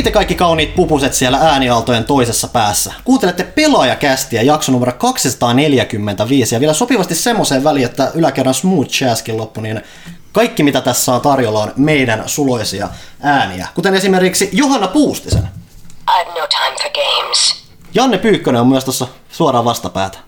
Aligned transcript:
Hei 0.00 0.04
te 0.04 0.10
kaikki 0.10 0.34
kauniit 0.34 0.74
pupuset 0.74 1.14
siellä 1.14 1.38
äänialtojen 1.38 2.04
toisessa 2.04 2.48
päässä. 2.48 2.92
Kuuntelette 3.04 3.44
pelaajakästiä 3.44 4.42
jakso 4.42 4.72
numero 4.72 4.92
245 4.92 6.54
ja 6.54 6.60
vielä 6.60 6.72
sopivasti 6.72 7.14
semmoiseen 7.14 7.64
väliin, 7.64 7.86
että 7.86 8.10
yläkerran 8.14 8.54
smooth 8.54 9.02
jazzkin 9.02 9.36
loppu, 9.36 9.60
niin 9.60 9.82
kaikki 10.32 10.62
mitä 10.62 10.80
tässä 10.80 11.14
on 11.14 11.20
tarjolla 11.20 11.62
on 11.62 11.72
meidän 11.76 12.22
suloisia 12.26 12.88
ääniä. 13.22 13.68
Kuten 13.74 13.94
esimerkiksi 13.94 14.50
Johanna 14.52 14.88
Puustisen. 14.88 15.48
I've 16.10 16.40
no 16.40 16.46
time 16.46 16.76
for 16.82 16.90
games. 16.92 17.64
Janne 17.94 18.18
Pyykkönen 18.18 18.60
on 18.60 18.68
myös 18.68 18.84
tuossa 18.84 19.06
suoraan 19.30 19.64
vastapäätä. 19.64 20.18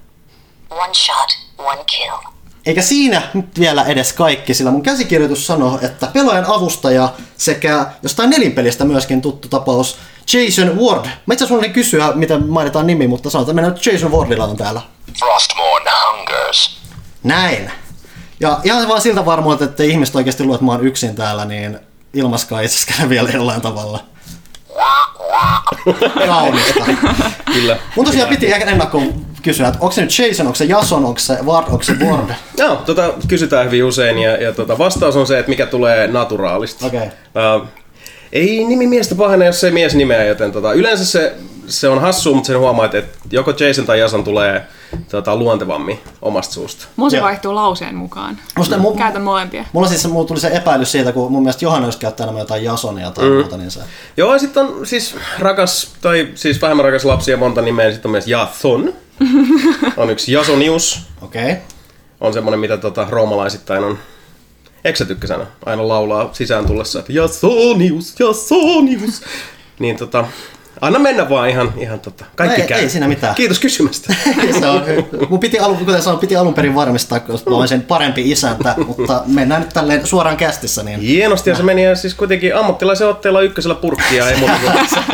One 0.71 0.95
shot, 0.95 1.29
one 1.59 1.85
kill. 1.85 2.42
Eikä 2.67 2.83
siinä 2.83 3.23
nyt 3.35 3.59
vielä 3.59 3.85
edes 3.85 4.13
kaikki, 4.13 4.55
sillä 4.55 4.71
mun 4.71 4.83
käsikirjoitus 4.83 5.47
sanoo, 5.47 5.79
että 5.83 6.07
pelaajan 6.07 6.47
avustaja 6.49 7.13
sekä 7.37 7.87
jostain 8.03 8.31
nelinpelistä 8.31 8.85
myöskin 8.85 9.23
tuttu 9.23 9.49
tapaus 9.49 9.97
Jason 10.33 10.79
Ward. 10.79 11.05
Mä 11.27 11.35
itse 11.35 11.45
asiassa 11.45 11.69
kysyä, 11.69 12.13
miten 12.15 12.49
mainitaan 12.49 12.87
nimi, 12.87 13.07
mutta 13.07 13.31
sanotaan, 13.31 13.59
että 13.59 13.71
nyt 13.71 13.87
Jason 13.87 14.13
Wardilla 14.13 14.45
on 14.45 14.57
täällä. 14.57 14.81
Frostmourne 15.19 15.91
hungers. 16.11 16.77
Näin. 17.23 17.73
Ja 18.41 18.61
ihan 18.65 18.89
vaan 18.89 19.01
siltä 19.01 19.27
varmuudelta, 19.27 19.65
että 19.65 19.83
ihmiset 19.83 20.17
oikeasti 20.17 20.43
luulee, 20.45 20.55
että 20.57 20.65
mä 20.65 20.73
oon 20.73 20.87
yksin 20.87 21.15
täällä, 21.15 21.45
niin 21.45 21.79
ilmaskaa 22.15 22.61
itse 22.61 23.09
vielä 23.09 23.31
jollain 23.31 23.61
tavalla. 23.61 24.05
Kaunista. 26.27 26.85
Kyllä. 27.55 27.77
Mun 27.97 28.07
tosiaan 28.07 28.29
piti 28.29 28.53
ehkä 28.53 28.71
ennakkoon 28.71 29.13
kysyä, 29.43 29.69
että 29.69 29.81
onko 29.81 29.93
se 29.93 30.03
nyt 30.03 30.19
Jason, 30.19 30.47
onko 30.47 30.57
se 30.57 30.65
Jason, 30.65 31.05
onko 31.05 31.19
se 31.19 31.39
Ward, 31.45 31.67
onko 31.71 31.83
se 31.83 31.93
Ward? 31.93 32.31
Joo, 32.59 32.77
tota, 32.77 33.15
kysytään 33.29 33.67
hyvin 33.67 33.85
usein 33.85 34.19
ja, 34.19 34.43
ja 34.43 34.53
tota, 34.53 34.79
vastaus 34.79 35.17
on 35.17 35.27
se, 35.27 35.39
että 35.39 35.51
mikä 35.51 35.67
tulee 35.67 36.07
naturaalista. 36.07 36.87
Okei. 36.87 37.01
Uh, 37.01 37.69
ei 38.33 38.65
nimi 38.65 38.87
miestä 38.87 39.15
pahene, 39.15 39.47
jos 39.47 39.65
ei 39.65 39.71
mies 39.71 39.95
nimeä, 39.95 40.25
joten 40.25 40.53
tota, 40.53 40.73
yleensä 40.73 41.05
se, 41.05 41.35
se 41.73 41.89
on 41.89 42.01
hassu, 42.01 42.35
mutta 42.35 42.47
sen 42.47 42.59
huomaa, 42.59 42.85
että, 42.85 42.99
että 42.99 43.19
joko 43.31 43.51
Jason 43.51 43.87
tai 43.87 44.01
Jason 44.01 44.25
tulee 44.25 44.67
tota, 45.11 45.37
luontevammin 45.37 46.01
omasta 46.23 46.55
suusta. 46.55 46.87
Mun 46.97 47.11
se 47.11 47.17
Joo. 47.17 47.25
vaihtuu 47.25 47.55
lauseen 47.55 47.95
mukaan. 47.95 48.39
Musta 48.57 48.77
mu- 48.77 48.99
Käytän 48.99 49.23
molempia. 49.23 49.65
Mulla 49.73 49.89
siis 49.89 50.09
mulla 50.09 50.27
tuli 50.27 50.41
se 50.41 50.49
epäilys 50.49 50.93
siitä, 50.93 51.13
kun 51.13 51.33
mun 51.33 51.43
mielestä 51.43 51.65
Johanna 51.65 51.89
just 51.89 52.01
käyttää 52.01 52.25
enemmän 52.25 52.41
jotain 52.41 52.65
Jasonia 52.65 53.11
tai 53.11 53.25
mm. 53.25 53.35
muuta, 53.35 53.57
niin 53.57 53.71
se... 53.71 53.81
Joo, 54.17 54.33
ja 54.33 54.39
sitten 54.39 54.63
on 54.63 54.87
siis 54.87 55.17
rakas, 55.39 55.95
tai 56.01 56.29
siis 56.35 56.63
vähemmän 56.63 56.85
rakas 56.85 57.05
lapsi 57.05 57.31
ja 57.31 57.37
monta 57.37 57.63
nimeä, 57.63 57.91
sitten 57.91 58.09
on 58.09 58.13
myös 58.13 58.29
Jathon. 58.29 58.93
on 59.97 60.11
yksi 60.11 60.33
Jasonius, 60.33 61.01
Okei. 61.23 61.43
Okay. 61.43 61.57
on 62.21 62.33
semmonen, 62.33 62.61
mitä 62.61 62.77
tota, 62.77 63.07
roomalaisittain 63.11 63.85
on 63.85 63.99
Eikö 64.85 64.99
sä 64.99 65.05
tykkä 65.05 65.27
sanoa? 65.27 65.47
Aina 65.67 65.89
laulaa 65.89 66.29
sisään 66.33 66.67
tullessa, 66.67 66.99
että 66.99 67.13
Jasonius, 67.13 68.21
Jasonius. 68.21 69.23
Niin 69.79 69.97
tota, 69.97 70.25
anna 70.83 70.99
mennä 70.99 71.29
vaan 71.29 71.49
ihan, 71.49 71.73
ihan 71.77 72.01
tota, 72.01 72.25
kaikki 72.37 72.61
Ei- 72.63 72.69
käy. 72.69 72.81
ei 72.81 72.89
siinä 72.89 73.09
mitään. 73.09 73.35
Kiitos 73.35 73.59
kysymästä. 73.61 74.15
se 74.61 74.67
on, 74.67 74.83
mun 75.29 75.41
piti, 75.41 75.59
alun, 75.59 75.77
kuten 75.77 76.03
sanoin, 76.03 76.21
piti 76.21 76.37
alun 76.37 76.55
perin 76.55 76.75
varmistaa, 76.75 77.21
koska 77.21 77.51
mä 77.51 77.57
olisin 77.57 77.83
parempi 77.83 78.31
isäntä, 78.31 78.75
mutta 78.87 79.23
mennään 79.27 79.61
nyt 79.63 79.71
tälleen 79.71 80.07
suoraan 80.07 80.37
kästissä, 80.37 80.83
niin 80.83 81.01
Hienosti 81.01 81.51
ja 81.51 81.57
se 81.57 81.63
meni 81.63 81.85
ja 81.85 81.97
siis 81.97 82.15
kuitenkin 82.15 82.57
ammattilaisen 82.57 83.09
otteella 83.09 83.41
ykkösellä 83.41 83.75
purkkia 83.75 84.31
ei 84.31 84.37
muuta 84.37 84.55
kuin 84.63 84.73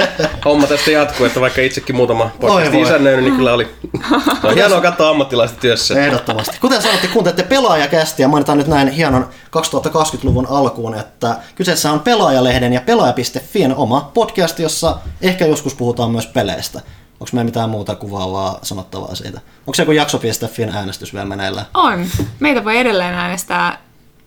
homma 0.44 0.66
tästä 0.66 0.91
jatkuu, 0.91 1.26
että 1.26 1.41
vaikka 1.41 1.60
itsekin 1.60 1.97
muutama 1.97 2.31
podcastin 2.41 2.72
voi. 2.72 2.82
isännöinyt, 2.82 3.25
niin 3.25 3.37
kyllä 3.37 3.53
oli 3.54 3.69
on 4.43 4.54
hienoa 4.54 4.81
katsoa 4.81 5.10
ammattilaista 5.10 5.60
työssä. 5.60 6.04
ehdottomasti. 6.04 6.56
Kuten 6.60 6.82
sanoitte, 6.82 7.09
kuuntelette 7.09 7.43
pelaajakästiä 7.43 8.25
ja 8.25 8.28
mainitaan 8.28 8.59
nyt 8.59 8.66
näin 8.66 8.88
hienon 8.88 9.28
2020-luvun 9.56 10.47
alkuun, 10.50 10.94
että 10.94 11.37
kyseessä 11.54 11.93
on 11.93 12.00
Pelaajalehden 12.00 12.72
ja 12.72 12.81
pelaaja.fin 12.81 13.75
oma 13.75 14.10
podcast, 14.14 14.59
jossa 14.59 14.97
ehkä 15.22 15.47
joskus 15.58 15.74
puhutaan 15.74 16.10
myös 16.10 16.26
peleistä. 16.26 16.78
Onko 17.20 17.30
meillä 17.32 17.44
mitään 17.44 17.70
muuta 17.70 17.94
kuvaavaa 17.94 18.58
sanottavaa 18.62 19.14
siitä? 19.14 19.41
Onko 19.60 19.74
se 19.74 19.82
joku 19.82 19.92
jakso.fin 19.92 20.69
äänestys 20.69 21.12
vielä 21.14 21.26
meneillään? 21.26 21.66
On. 21.74 22.06
Meitä 22.41 22.64
voi 22.64 22.78
edelleen 22.78 23.14
äänestää 23.14 23.78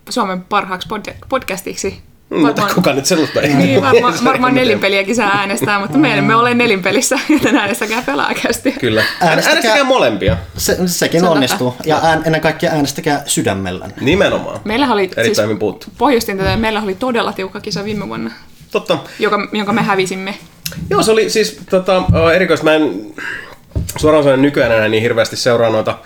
Suomen 0.10 0.42
parhaaksi 0.42 0.88
pod- 0.90 1.16
podcastiksi. 1.30 2.02
Mutta 2.46 2.68
kuka 2.76 2.94
nyt 2.94 3.06
sellaista 3.06 3.42
ei 3.42 3.54
Niin, 3.54 3.82
varmaan, 3.82 4.14
varmaan 4.24 4.56
nelinpeliäkin 4.56 5.16
saa 5.16 5.32
äänestää, 5.38 5.80
mutta 5.80 5.98
me 5.98 6.18
emme 6.18 6.36
ole 6.36 6.54
nelinpelissä, 6.54 7.20
joten 7.30 7.58
äänestäkää 7.58 8.02
pelaajakästi. 8.02 8.72
Kyllä. 8.72 9.02
Äänestäkää- 9.22 9.50
Äänestäkää 9.56 9.84
molempia. 9.84 10.38
Se, 10.58 10.88
sekin 10.88 11.20
Se 11.22 11.26
on 11.28 11.32
onnistuu. 11.32 11.76
Ja 11.86 12.00
ään, 12.04 12.22
ennen 12.26 12.42
kaikkea 12.42 12.72
äänestäkää 12.72 13.24
sydämellänne. 13.26 13.96
Nimenomaan. 14.02 14.60
Meillä 14.64 14.94
oli, 14.94 15.04
Erittäin 15.18 15.48
siis 15.48 15.60
puhuttu. 15.60 15.88
pohjustin 15.98 16.38
tätä, 16.38 16.58
meillä 16.58 16.82
oli 16.82 16.96
todella 16.96 17.34
tiukka 17.34 17.60
kisa 17.60 17.84
viime 17.84 18.08
vuonna, 18.08 18.32
Totta. 18.72 18.98
joka, 19.20 19.48
jonka 19.52 19.74
me 19.74 19.82
hävisimme. 19.82 20.38
Joo, 20.90 21.04
se 21.04 21.12
oli 21.12 21.30
siis 21.30 21.60
tota, 21.70 22.04
ää, 22.14 22.34
erikoista. 22.34 22.64
Mä 22.64 22.74
en 22.74 23.14
suoraan 23.98 24.24
sanoen 24.24 24.42
nykyään 24.42 24.72
enää 24.72 24.88
niin 24.88 25.04
hirveästi 25.04 25.36
seuraa 25.36 25.70
noita, 25.70 25.98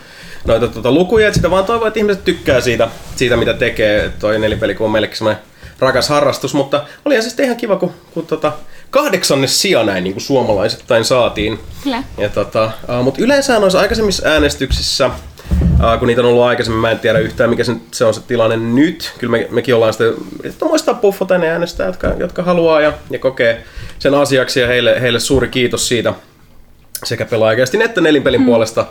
noita 0.48 0.68
tota, 0.68 0.92
lukuja, 0.92 1.28
että 1.28 1.36
sitä 1.36 1.52
vaan 1.52 1.66
toivon, 1.66 1.88
että 1.88 2.00
ihmiset 2.00 2.24
tykkää 2.24 2.62
siitä, 2.62 2.90
siitä 3.16 3.38
mitä 3.38 3.54
tekee. 3.54 4.12
Toi 4.20 4.40
nelipeli, 4.40 4.76
kun 4.76 4.86
on 4.86 4.92
meillekin 4.92 5.18
semmoinen 5.18 5.44
rakas 5.80 6.10
harrastus, 6.10 6.54
mutta 6.54 6.84
oli 7.06 7.22
siis 7.22 7.40
ihan 7.40 7.58
kiva, 7.58 7.76
kun, 7.76 7.92
kun 8.14 8.28
tota, 8.28 8.52
kahdeksannes 8.90 9.62
sija 9.62 9.84
näin 9.84 10.04
niin 10.04 10.14
kuin 10.14 10.24
suomalaisittain 10.24 11.06
saatiin. 11.06 11.60
Kyllä. 11.84 12.04
Ja 12.18 12.30
tota, 12.30 12.72
mutta 13.04 13.22
yleensä 13.22 13.60
noissa 13.60 13.80
aikaisemmissa 13.80 14.30
äänestyksissä, 14.30 15.10
uh, 15.62 16.00
kun 16.00 16.08
niitä 16.08 16.22
on 16.22 16.28
ollut 16.28 16.44
aikaisemmin, 16.44 16.82
mä 16.82 16.92
en 16.92 17.00
tiedä 17.00 17.20
yhtään 17.20 17.50
mikä 17.50 17.64
se, 17.64 17.76
se 17.92 18.06
on 18.06 18.14
se 18.14 18.22
tilanne 18.22 18.58
nyt. 18.58 19.14
Kyllä 19.18 19.32
me, 19.32 19.48
mekin 19.52 19.76
ollaan 19.76 19.94
sitä 19.94 20.04
yritetty 20.40 20.66
muistaa 20.66 20.94
puffata 20.94 21.38
ne 21.38 21.50
äänestää, 21.50 21.88
jotka, 21.88 22.08
jotka 22.18 22.44
haluaa 22.44 22.82
ja, 22.82 22.94
ja 23.10 23.20
kokee 23.20 23.64
sen 24.00 24.14
asiaksi 24.14 24.60
ja 24.60 24.68
heille, 24.68 25.02
heille 25.02 25.20
suuri 25.20 25.48
kiitos 25.48 25.88
siitä 25.88 26.14
sekä 27.04 27.26
pelaajakästin 27.26 27.82
että 27.82 28.02
nelinpelin 28.02 28.42
mm. 28.42 28.46
puolesta. 28.46 28.86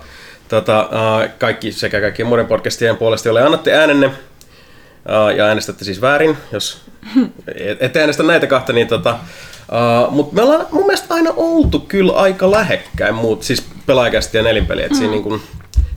Tota, 0.48 0.88
uh, 0.92 1.30
kaikki 1.38 1.72
sekä 1.72 2.00
kaikkien 2.00 2.28
muiden 2.28 2.46
podcastien 2.46 2.96
puolesta, 2.96 3.28
joille 3.28 3.42
annatte 3.42 3.72
äänenne 3.72 4.06
uh, 4.06 5.36
ja 5.36 5.44
äänestätte 5.44 5.84
siis 5.84 6.00
väärin, 6.00 6.36
jos 6.52 6.80
et- 7.54 7.82
ette 7.82 8.00
äänestä 8.00 8.22
näitä 8.22 8.46
kahta, 8.46 8.72
niin 8.72 8.88
tota, 8.88 9.10
uh, 9.14 10.12
mutta 10.12 10.34
me 10.34 10.42
ollaan 10.42 10.66
mun 10.70 10.86
mielestä 10.86 11.14
aina 11.14 11.30
oltu 11.36 11.80
kyllä 11.80 12.12
aika 12.12 12.50
lähekkäin 12.50 13.14
muut, 13.14 13.42
siis 13.42 13.66
pelaajakästi 13.86 14.36
ja 14.36 14.42
nelinpeli, 14.42 14.82
että 14.82 14.94
mm. 14.94 14.98
siinä 14.98 15.10
niin 15.10 15.22
kun, 15.22 15.40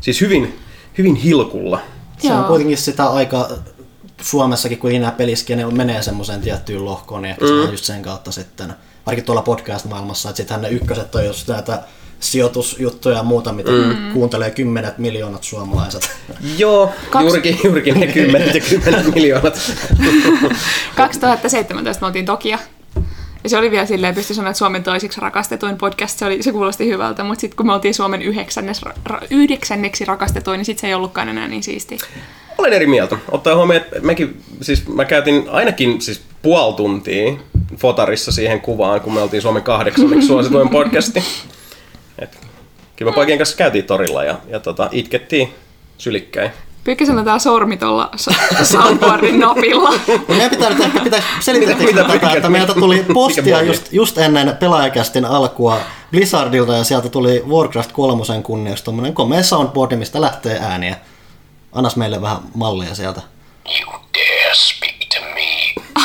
siis 0.01 0.21
hyvin, 0.21 0.59
hyvin 0.97 1.15
hilkulla. 1.15 1.79
Se 2.17 2.33
on 2.33 2.43
kuitenkin 2.43 2.77
sitä 2.77 3.05
aika 3.05 3.49
Suomessakin, 4.21 4.77
kun 4.77 4.91
nämä 4.93 5.11
peliskene 5.11 5.65
menee 5.65 6.01
semmoiseen 6.01 6.41
tiettyyn 6.41 6.85
lohkoon, 6.85 7.21
niin 7.21 7.29
ehkä 7.29 7.45
mm. 7.45 7.49
se 7.49 7.53
on 7.53 7.71
just 7.71 7.85
sen 7.85 8.01
kautta 8.01 8.31
sitten, 8.31 8.73
varsinkin 9.05 9.25
tuolla 9.25 9.41
podcast-maailmassa, 9.41 10.29
että 10.29 10.37
sittenhän 10.37 10.61
ne 10.61 10.69
ykköset 10.69 11.15
on 11.15 11.25
just 11.25 11.47
näitä 11.47 11.83
sijoitusjuttuja 12.19 13.17
ja 13.17 13.23
muuta, 13.23 13.53
mitä 13.53 13.71
mm. 13.71 14.13
kuuntelee 14.13 14.51
kymmenet 14.51 14.97
miljoonat 14.97 15.43
suomalaiset. 15.43 16.09
Joo, 16.57 16.91
Kaksi- 17.09 17.25
juurikin, 17.27 17.59
juurikin 17.63 17.99
ne 17.99 18.07
kymmenet 18.07 18.55
ja 18.55 18.61
kymmenet 18.61 19.05
miljoonat. 19.15 19.71
2017 20.95 22.01
me 22.01 22.07
oltiin 22.07 22.25
Tokia. 22.25 22.59
Ja 23.47 23.49
se 23.49 23.57
oli 23.57 23.71
vielä 23.71 23.85
silleen, 23.85 24.15
pystyi 24.15 24.35
sanoa, 24.35 24.49
että 24.49 24.57
Suomen 24.57 24.83
toisiksi 24.83 25.21
rakastetuin 25.21 25.77
podcast, 25.77 26.19
se, 26.19 26.25
oli, 26.25 26.43
se 26.43 26.51
kuulosti 26.51 26.87
hyvältä, 26.87 27.23
mutta 27.23 27.41
sitten 27.41 27.57
kun 27.57 27.65
me 27.65 27.73
oltiin 27.73 27.93
Suomen 27.93 28.21
yhdeksännes, 28.21 28.81
ra, 29.05 29.21
yhdeksänneksi 29.29 30.05
rakastetuin, 30.05 30.57
niin 30.57 30.65
sitten 30.65 30.81
se 30.81 30.87
ei 30.87 30.93
ollutkaan 30.93 31.29
enää 31.29 31.47
niin 31.47 31.63
siisti. 31.63 31.97
Olen 32.57 32.73
eri 32.73 32.87
mieltä. 32.87 33.17
Ottaa 33.31 33.55
huomioon, 33.55 33.83
että 33.83 33.99
mekin, 33.99 34.43
siis 34.61 34.87
mä 34.87 35.05
käytin 35.05 35.43
ainakin 35.49 36.01
siis 36.01 36.21
puoli 36.41 36.73
tuntia 36.73 37.33
fotarissa 37.77 38.31
siihen 38.31 38.61
kuvaan, 38.61 39.01
kun 39.01 39.13
me 39.13 39.21
oltiin 39.21 39.41
Suomen 39.41 39.63
kahdeksanneksi 39.63 40.27
suosituin 40.33 40.69
podcasti. 40.69 41.23
Et, 42.19 42.37
kyllä 42.95 43.11
me 43.11 43.15
poikien 43.15 43.37
kanssa 43.37 43.57
käytiin 43.57 43.85
torilla 43.85 44.23
ja, 44.23 44.39
ja 44.47 44.59
tota, 44.59 44.89
itkettiin 44.91 45.53
sylikkäin. 45.97 46.51
Pyykkäsellä 46.87 47.23
tää 47.23 47.39
sormi 47.39 47.77
tuolla 47.77 48.09
soundboardin 48.63 49.39
napilla. 49.39 49.89
Ja 50.07 50.19
meidän 50.27 50.49
pitää 50.49 50.69
nyt 50.69 50.79
ehkä 50.79 50.99
pitää 50.99 51.21
selittää 51.39 51.75
Mitä- 51.75 51.85
mitä 51.85 52.03
tätä, 52.03 52.15
että 52.15 52.35
mikä- 52.37 52.49
meiltä 52.49 52.73
tuli 52.73 53.05
postia 53.13 53.61
just, 53.61 53.93
just 53.93 54.17
ennen 54.17 54.57
pelaajakästin 54.59 55.25
alkua 55.25 55.77
Blizzardilta 56.11 56.73
ja 56.73 56.83
sieltä 56.83 57.09
tuli 57.09 57.43
Warcraft 57.49 57.91
3 57.91 58.41
kunniaksi 58.43 58.83
tommonen 58.83 59.13
komea 59.13 59.43
soundboardi, 59.43 59.95
mistä 59.95 60.21
lähtee 60.21 60.59
ääniä. 60.61 60.95
Annas 61.71 61.95
meille 61.95 62.21
vähän 62.21 62.37
mallia 62.55 62.95
sieltä. 62.95 63.21
You 63.81 63.91
dare. 63.91 64.53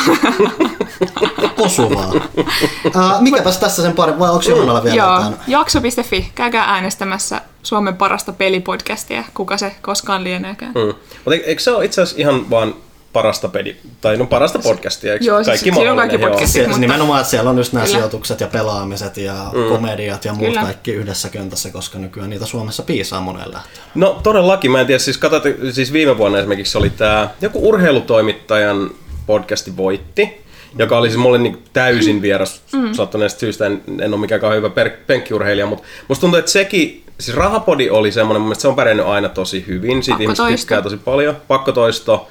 Osuvaa. 1.57 2.07
uh, 2.07 3.21
mikäpäs 3.21 3.57
tässä 3.57 3.81
sen 3.81 3.93
pari, 3.93 4.19
vai 4.19 4.29
onko 4.29 4.43
Johannalla 4.49 4.83
vielä 4.83 4.95
Joo, 4.97 5.15
jotain? 5.15 5.35
jakso.fi, 5.47 6.31
käykää 6.35 6.63
äänestämässä 6.63 7.41
Suomen 7.63 7.97
parasta 7.97 8.33
pelipodcastia, 8.33 9.23
kuka 9.33 9.57
se 9.57 9.75
koskaan 9.81 10.23
lieneekään. 10.23 10.71
Mm. 10.71 10.93
Mutta 11.25 11.45
eikö 11.45 11.61
se 11.61 11.71
ole 11.71 11.85
itse 11.85 12.01
asiassa 12.01 12.21
ihan 12.21 12.49
vaan 12.49 12.75
parasta 13.13 13.47
pedi, 13.47 13.75
tai 14.01 14.17
no 14.17 14.25
parasta 14.25 14.59
podcastia, 14.59 15.13
eikö 15.13 15.25
Joo, 15.25 15.37
siis 15.37 15.47
kaikki 15.47 15.73
siinä 15.73 15.91
on 15.91 15.97
kaikki 15.97 16.15
Joo. 16.15 16.29
podcastit. 16.29 16.61
Se, 16.61 16.67
mutta- 16.67 16.79
nimenomaan, 16.79 17.19
että 17.19 17.31
siellä 17.31 17.49
on 17.49 17.57
just 17.57 17.73
nämä 17.73 17.85
Kyllä. 17.85 17.97
sijoitukset 17.97 18.39
ja 18.39 18.47
pelaamiset 18.47 19.17
ja 19.17 19.33
mm. 19.33 19.69
komediat 19.69 20.25
ja 20.25 20.33
muut 20.33 20.47
Kyllä. 20.47 20.61
kaikki 20.61 20.91
yhdessä 20.91 21.29
köntässä, 21.29 21.69
koska 21.69 21.99
nykyään 21.99 22.29
niitä 22.29 22.45
Suomessa 22.45 22.83
piisaa 22.83 23.21
monella. 23.21 23.59
No 23.95 24.19
todellakin, 24.23 24.71
mä 24.71 24.81
en 24.81 24.87
tiedä, 24.87 24.99
siis 24.99 25.17
katsotte, 25.17 25.57
siis 25.71 25.93
viime 25.93 26.17
vuonna 26.17 26.39
esimerkiksi 26.39 26.77
oli 26.77 26.89
tämä 26.89 27.29
joku 27.41 27.69
urheilutoimittajan 27.69 28.89
podcasti 29.25 29.77
voitti. 29.77 30.43
joka 30.79 30.97
oli 30.97 31.09
siis 31.09 31.21
mulle 31.21 31.37
niin 31.37 31.63
täysin 31.73 32.21
vieras 32.21 32.61
mm. 32.73 32.93
sattuneesta 32.93 33.39
syystä. 33.39 33.65
En, 33.65 33.81
en 34.01 34.13
ole 34.13 34.21
mikään 34.21 34.41
kauhean 34.41 34.57
hyvä 34.57 34.69
per, 34.69 34.91
penkkiurheilija, 35.07 35.65
mutta 35.65 35.83
musta 36.07 36.21
tuntuu, 36.21 36.39
että 36.39 36.51
sekin, 36.51 37.03
siis 37.19 37.37
Rahapodi 37.37 37.89
oli 37.89 38.11
semmoinen, 38.11 38.41
mun 38.41 38.47
mielestä 38.47 38.61
se 38.61 38.67
on 38.67 38.75
pärjännyt 38.75 39.05
aina 39.05 39.29
tosi 39.29 39.63
hyvin. 39.67 40.03
Siitä 40.03 40.23
ihmiset 40.23 40.45
tykkää 40.59 40.81
tosi 40.81 40.97
paljon. 40.97 41.37
Pakkotoisto. 41.47 42.27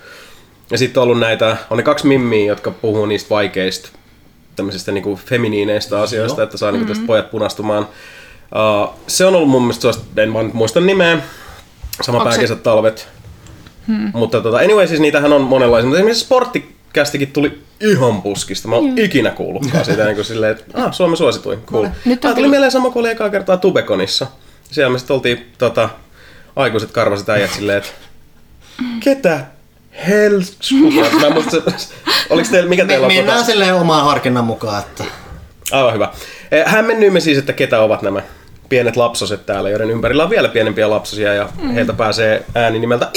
Ja 0.70 0.78
sitten 0.78 1.00
on 1.00 1.04
ollut 1.04 1.20
näitä, 1.20 1.56
on 1.70 1.76
ne 1.76 1.82
kaksi 1.82 2.06
mimmiä, 2.06 2.46
jotka 2.46 2.70
puhuu 2.70 3.06
niistä 3.06 3.30
vaikeista 3.30 3.88
tämmöisistä 4.56 4.92
niinku 4.92 5.20
feminiineistä 5.26 6.00
asioista, 6.00 6.40
Joo. 6.40 6.44
että 6.44 6.56
saa 6.56 6.72
niinku 6.72 6.88
tästä 6.88 7.06
pojat 7.06 7.30
punastumaan. 7.30 7.88
Uh, 8.82 8.94
se 9.06 9.26
on 9.26 9.34
ollut 9.34 9.48
mun 9.48 9.62
mielestä 9.62 9.82
sellaista, 9.82 10.22
en 10.22 10.34
vaan 10.34 10.44
nyt 10.44 10.54
muista 10.54 10.80
nimeä, 10.80 11.18
sama 12.00 12.24
pääkesät, 12.24 12.62
talvet. 12.62 13.08
Hmm. 13.86 14.10
Mutta 14.14 14.40
tota, 14.40 14.56
anyway, 14.56 14.86
siis 14.86 15.00
niitähän 15.00 15.32
on 15.32 15.42
monenlaisia. 15.42 15.86
Mutta 15.86 15.98
esimerkiksi 15.98 16.28
sporttikästikin 16.92 17.32
tuli 17.32 17.62
ihan 17.80 18.22
puskista. 18.22 18.68
Mä 18.68 18.76
oon 18.76 18.98
ikinä 18.98 19.30
kuullutkaan 19.30 19.84
siitä 19.84 20.04
niin 20.04 20.14
kuin 20.14 20.24
silleen, 20.24 20.52
että 20.52 20.64
ah, 20.84 20.92
Suomen 20.92 21.16
suosituin, 21.16 21.62
cool. 21.66 21.82
Nyt 21.82 21.92
on 21.94 22.00
Nyt 22.04 22.20
tuli 22.20 22.34
tullut- 22.34 22.50
mieleen 22.50 22.72
sama 22.72 22.90
kuin 22.90 23.00
oli 23.00 23.10
ekaa 23.10 23.30
kertaa 23.30 23.56
Tubekonissa. 23.56 24.26
Siellä 24.70 24.90
me 24.92 24.98
sitten 24.98 25.14
oltiin 25.14 25.46
tota, 25.58 25.88
aikuiset 26.56 26.90
karvaset 26.90 27.28
äijät 27.28 27.50
silleen, 27.50 27.78
että 27.78 27.90
ketä 29.00 29.40
helskuta? 30.08 31.16
Mä 31.20 31.26
en 31.26 31.32
muista, 31.32 31.50
se- 31.76 31.88
oliko 32.30 32.48
teillä, 32.50 32.68
mikä 32.68 32.84
teillä 32.84 33.06
Me, 33.06 33.12
on? 33.12 33.16
mennään 33.18 33.42
tota- 33.42 33.46
silleen 33.46 33.74
omaan 33.74 34.04
harkinnan 34.04 34.44
mukaan, 34.44 34.80
että 34.82 35.04
Aivan 35.72 35.94
hyvä. 35.94 36.08
Eh, 36.52 36.64
Hämmennyimme 36.66 37.20
siis, 37.20 37.38
että 37.38 37.52
ketä 37.52 37.80
ovat 37.80 38.02
nämä 38.02 38.22
pienet 38.68 38.96
lapsoset 38.96 39.46
täällä, 39.46 39.70
joiden 39.70 39.90
ympärillä 39.90 40.24
on 40.24 40.30
vielä 40.30 40.48
pienempiä 40.48 40.90
lapsosia 40.90 41.34
ja 41.34 41.48
mm. 41.62 41.70
heiltä 41.70 41.92
pääsee 41.92 42.44
ääni 42.54 42.78
nimeltä 42.78 43.08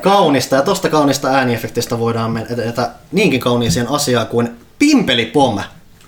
kaunista. 0.00 0.56
Ja 0.56 0.62
tosta 0.62 0.88
kaunista 0.88 1.28
ääniefektistä 1.28 1.98
voidaan 1.98 2.30
mennä 2.30 2.90
niinkin 3.12 3.40
kauniiseen 3.40 3.88
asiaan 3.88 4.26
kuin 4.26 4.56
Pimpelipom. 4.78 5.60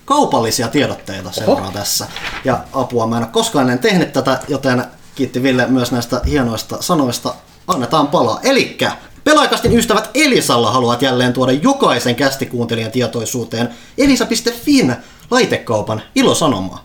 Kaupallisia 0.05 0.67
tiedotteita 0.67 1.31
seuraa 1.31 1.71
tässä. 1.71 2.07
Ja 2.45 2.59
apua 2.73 3.07
mä 3.07 3.17
en 3.17 3.23
ole 3.23 3.31
koskaan 3.31 3.63
ennen 3.63 3.79
tehnyt 3.79 4.13
tätä, 4.13 4.39
joten 4.47 4.83
kiitti 5.15 5.43
Ville 5.43 5.67
myös 5.67 5.91
näistä 5.91 6.21
hienoista 6.27 6.77
sanoista. 6.81 7.33
Annetaan 7.67 8.07
palaa. 8.07 8.39
Elikkä 8.43 8.91
Pelaajakastin 9.23 9.77
ystävät 9.77 10.09
Elisalla 10.13 10.71
haluavat 10.71 11.01
jälleen 11.01 11.33
tuoda 11.33 11.51
jokaisen 11.51 12.15
kästikuuntelijan 12.15 12.91
tietoisuuteen 12.91 13.69
elisa.fin 13.97 14.95
laitekaupan 15.31 16.01
ilosanomaa. 16.15 16.84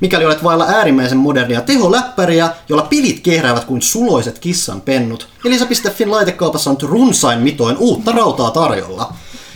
Mikäli 0.00 0.24
olet 0.24 0.44
vailla 0.44 0.64
äärimmäisen 0.64 1.18
modernia 1.18 1.60
teholäppäriä, 1.60 2.50
jolla 2.68 2.82
pilit 2.82 3.20
kehräävät 3.20 3.64
kuin 3.64 3.82
suloiset 3.82 4.38
kissan 4.38 4.80
pennut, 4.80 5.28
Elisa.fin 5.44 6.10
laitekaupassa 6.10 6.70
on 6.70 6.76
runsain 6.82 7.40
mitoin 7.40 7.76
uutta 7.76 8.12
rautaa 8.12 8.50
tarjolla. 8.50 9.12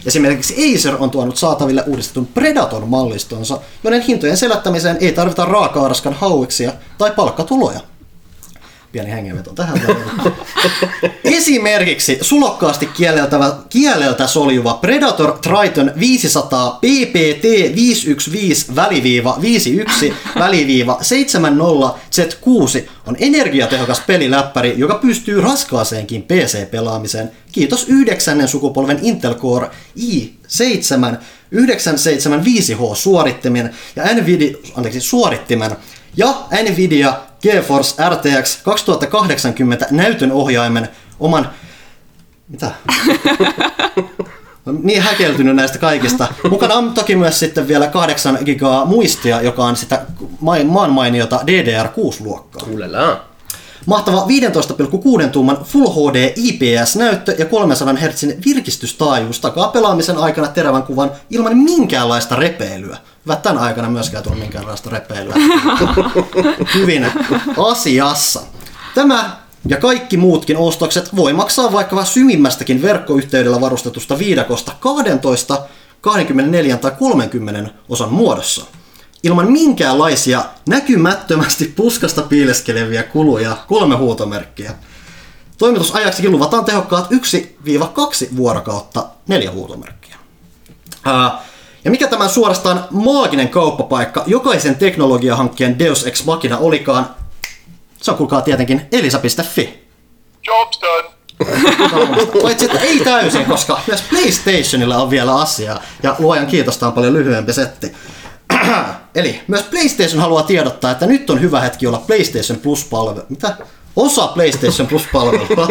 Esimerkiksi 0.07 0.75
Acer 0.75 0.97
on 0.99 1.11
tuonut 1.11 1.37
saataville 1.37 1.85
uudistetun 1.87 2.27
Predator-mallistonsa, 2.27 3.59
joiden 3.85 4.01
hintojen 4.01 4.37
selättämiseen 4.37 4.97
ei 5.01 5.13
tarvita 5.13 5.45
raaka-araskan 5.45 6.15
hauiksia 6.15 6.73
tai 6.99 7.11
palkkatuloja. 7.11 7.81
Pieni 8.97 9.11
hengenveto 9.11 9.53
tähän. 9.53 9.81
Esimerkiksi 11.25 12.19
sulokkaasti 12.21 12.87
kieleltävä, 12.87 13.57
kieleltä 13.69 14.27
soljuva 14.27 14.75
Predator 14.75 15.39
Triton 15.39 15.93
500 16.01 16.71
PPT 16.71 17.75
515 17.75 18.77
väliviiva 18.77 19.39
51 19.41 20.15
väliviiva 20.39 20.99
70 21.03 21.65
Z6 22.11 22.89
on 23.07 23.17
energiatehokas 23.19 24.01
peliläppäri, 24.01 24.75
joka 24.77 24.95
pystyy 24.95 25.41
raskaaseenkin 25.41 26.23
PC-pelaamiseen. 26.23 27.31
Kiitos 27.53 27.89
yhdeksännen 27.89 28.49
sukupolven 28.49 28.99
Intel 29.03 29.35
Core 29.35 29.71
i7 29.99 31.17
975H 31.55 32.95
suorittimen 32.95 33.75
ja 33.97 34.05
Nvidia, 34.15 34.57
anteeksi, 34.75 35.01
suorittimen 35.01 35.71
ja 36.17 36.35
Nvidia 36.63 37.15
GeForce 37.43 38.09
RTX 38.09 38.63
2080 38.63 39.87
näytön 39.91 40.33
ohjaimen 40.33 40.89
oman... 41.21 41.51
Mitä? 42.49 42.71
Niin 44.83 45.03
häkeltynyt 45.03 45.57
näistä 45.57 45.79
kaikista. 45.79 46.29
Mukana 46.51 46.75
on 46.75 46.95
toki 46.95 47.17
myös 47.17 47.39
sitten 47.39 47.69
vielä 47.69 47.87
8 47.87 48.39
gigaa 48.45 48.85
muistia, 48.85 49.43
joka 49.43 49.65
on 49.65 49.77
sitä 49.77 50.07
ma- 50.41 50.65
maanmainiota 50.65 51.41
DDR6-luokkaa. 51.47 52.69
Ulala. 52.73 53.21
Mahtava 53.87 54.27
15,6 55.23 55.29
tuuman 55.29 55.59
Full 55.65 55.87
HD 55.87 56.33
IPS-näyttö 56.37 57.35
ja 57.39 57.45
300 57.45 57.95
Hz 57.95 58.25
virkistystaajuus 58.47 59.41
takaa 59.41 59.69
pelaamisen 59.69 60.19
aikana 60.19 60.49
terävän 60.49 60.83
kuvan 60.83 61.11
ilman 61.31 61.57
minkäänlaista 61.57 62.37
repeilyä. 62.37 62.97
Että 63.33 63.37
tämän 63.37 63.63
aikana 63.63 63.91
myöskään 63.91 64.25
tuolla 64.25 64.41
minkäänlaista 64.41 64.91
repeilyä. 64.91 65.35
Hyvin 66.75 67.07
asiassa. 67.71 68.41
Tämä 68.95 69.37
ja 69.69 69.77
kaikki 69.77 70.17
muutkin 70.17 70.57
ostokset 70.57 71.17
voi 71.17 71.33
maksaa 71.33 71.73
vaikka 71.73 72.05
syvimmästäkin 72.05 72.83
verkkoyhteydellä 72.83 73.61
varustetusta 73.61 74.19
viidakosta 74.19 74.73
12, 74.81 75.63
24 76.01 76.77
tai 76.77 76.91
30 76.99 77.71
osan 77.89 78.13
muodossa 78.13 78.67
ilman 79.23 79.53
minkäänlaisia 79.53 80.45
näkymättömästi 80.69 81.73
puskasta 81.77 82.23
piileskeleviä 82.23 83.03
kuluja, 83.03 83.57
kolme 83.69 83.97
huutomerkkiä. 83.97 84.75
Toimitusajaksikin 85.59 86.33
luvataan 86.33 86.65
tehokkaat 86.65 87.11
1-2 87.11 88.37
vuorokautta, 88.37 89.07
neljä 89.29 89.51
huutomerkkiä. 89.51 90.17
Ää, 91.05 91.43
ja 91.87 91.91
mikä 91.91 92.07
tämän 92.07 92.31
suorastaan 92.31 92.85
maaginen 92.91 93.49
kauppapaikka 93.49 94.25
jokaisen 94.27 94.77
teknologiahankkeen 94.77 95.79
Deus 95.79 96.07
Ex 96.07 96.25
Machina 96.25 96.59
olikaan, 96.59 97.11
se 98.03 98.11
on 98.11 98.17
kuulkaa 98.17 98.41
tietenkin 98.41 98.83
elisa.fi. 98.93 99.87
Job's 100.49 100.81
done. 100.81 101.09
Paitsi 102.43 102.65
että 102.65 102.81
ei 102.81 103.01
täysin, 103.01 103.45
koska 103.45 103.81
myös 103.87 104.03
PlayStationilla 104.11 104.97
on 104.97 105.11
vielä 105.11 105.35
asiaa. 105.35 105.83
Ja 106.03 106.17
luojan 106.19 106.47
kiitos, 106.47 106.83
on 106.83 106.93
paljon 106.93 107.13
lyhyempi 107.13 107.53
setti. 107.53 107.93
Eli 109.15 109.41
myös 109.49 109.63
PlayStation 109.63 110.21
haluaa 110.21 110.43
tiedottaa, 110.43 110.91
että 110.91 111.07
nyt 111.07 111.31
on 111.31 111.41
hyvä 111.41 111.61
hetki 111.61 111.87
olla 111.87 112.03
PlayStation 112.07 112.59
Plus-palvelu. 112.59 113.27
Mitä? 113.29 113.57
Osa 113.97 114.27
PlayStation 114.27 114.89
Plus-palvelua. 114.89 115.69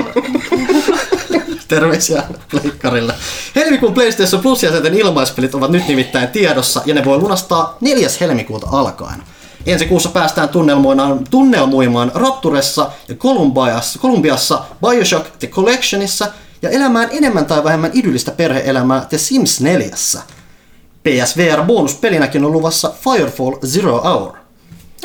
Terveisiä 1.69 2.23
pleikkarille. 2.51 3.13
Helmikuun 3.55 3.93
PlayStation 3.93 4.41
Plus-jäsenten 4.41 4.93
ilmaispelit 4.93 5.55
ovat 5.55 5.71
nyt 5.71 5.87
nimittäin 5.87 6.27
tiedossa 6.27 6.81
ja 6.85 6.93
ne 6.93 7.05
voi 7.05 7.17
lunastaa 7.17 7.77
4. 7.81 8.07
helmikuuta 8.19 8.67
alkaen. 8.71 9.23
Ensi 9.65 9.85
kuussa 9.85 10.09
päästään 10.09 10.49
tunnelmoimaan, 10.49 11.19
tunnelmoimaan 11.29 12.11
Rapturessa 12.15 12.91
ja 13.07 13.15
Columbiassa, 13.15 13.99
Columbiassa 13.99 14.63
Bioshock 14.81 15.27
The 15.39 15.47
Collectionissa 15.47 16.27
ja 16.61 16.69
elämään 16.69 17.09
enemmän 17.11 17.45
tai 17.45 17.63
vähemmän 17.63 17.91
idyllistä 17.93 18.31
perheelämää 18.31 19.05
The 19.09 19.17
Sims 19.17 19.61
4. 19.61 19.89
PSVR-bonuspelinäkin 21.03 22.45
on 22.45 22.51
luvassa 22.51 22.93
Firefall 23.03 23.55
Zero 23.65 24.01
Hour. 24.01 24.37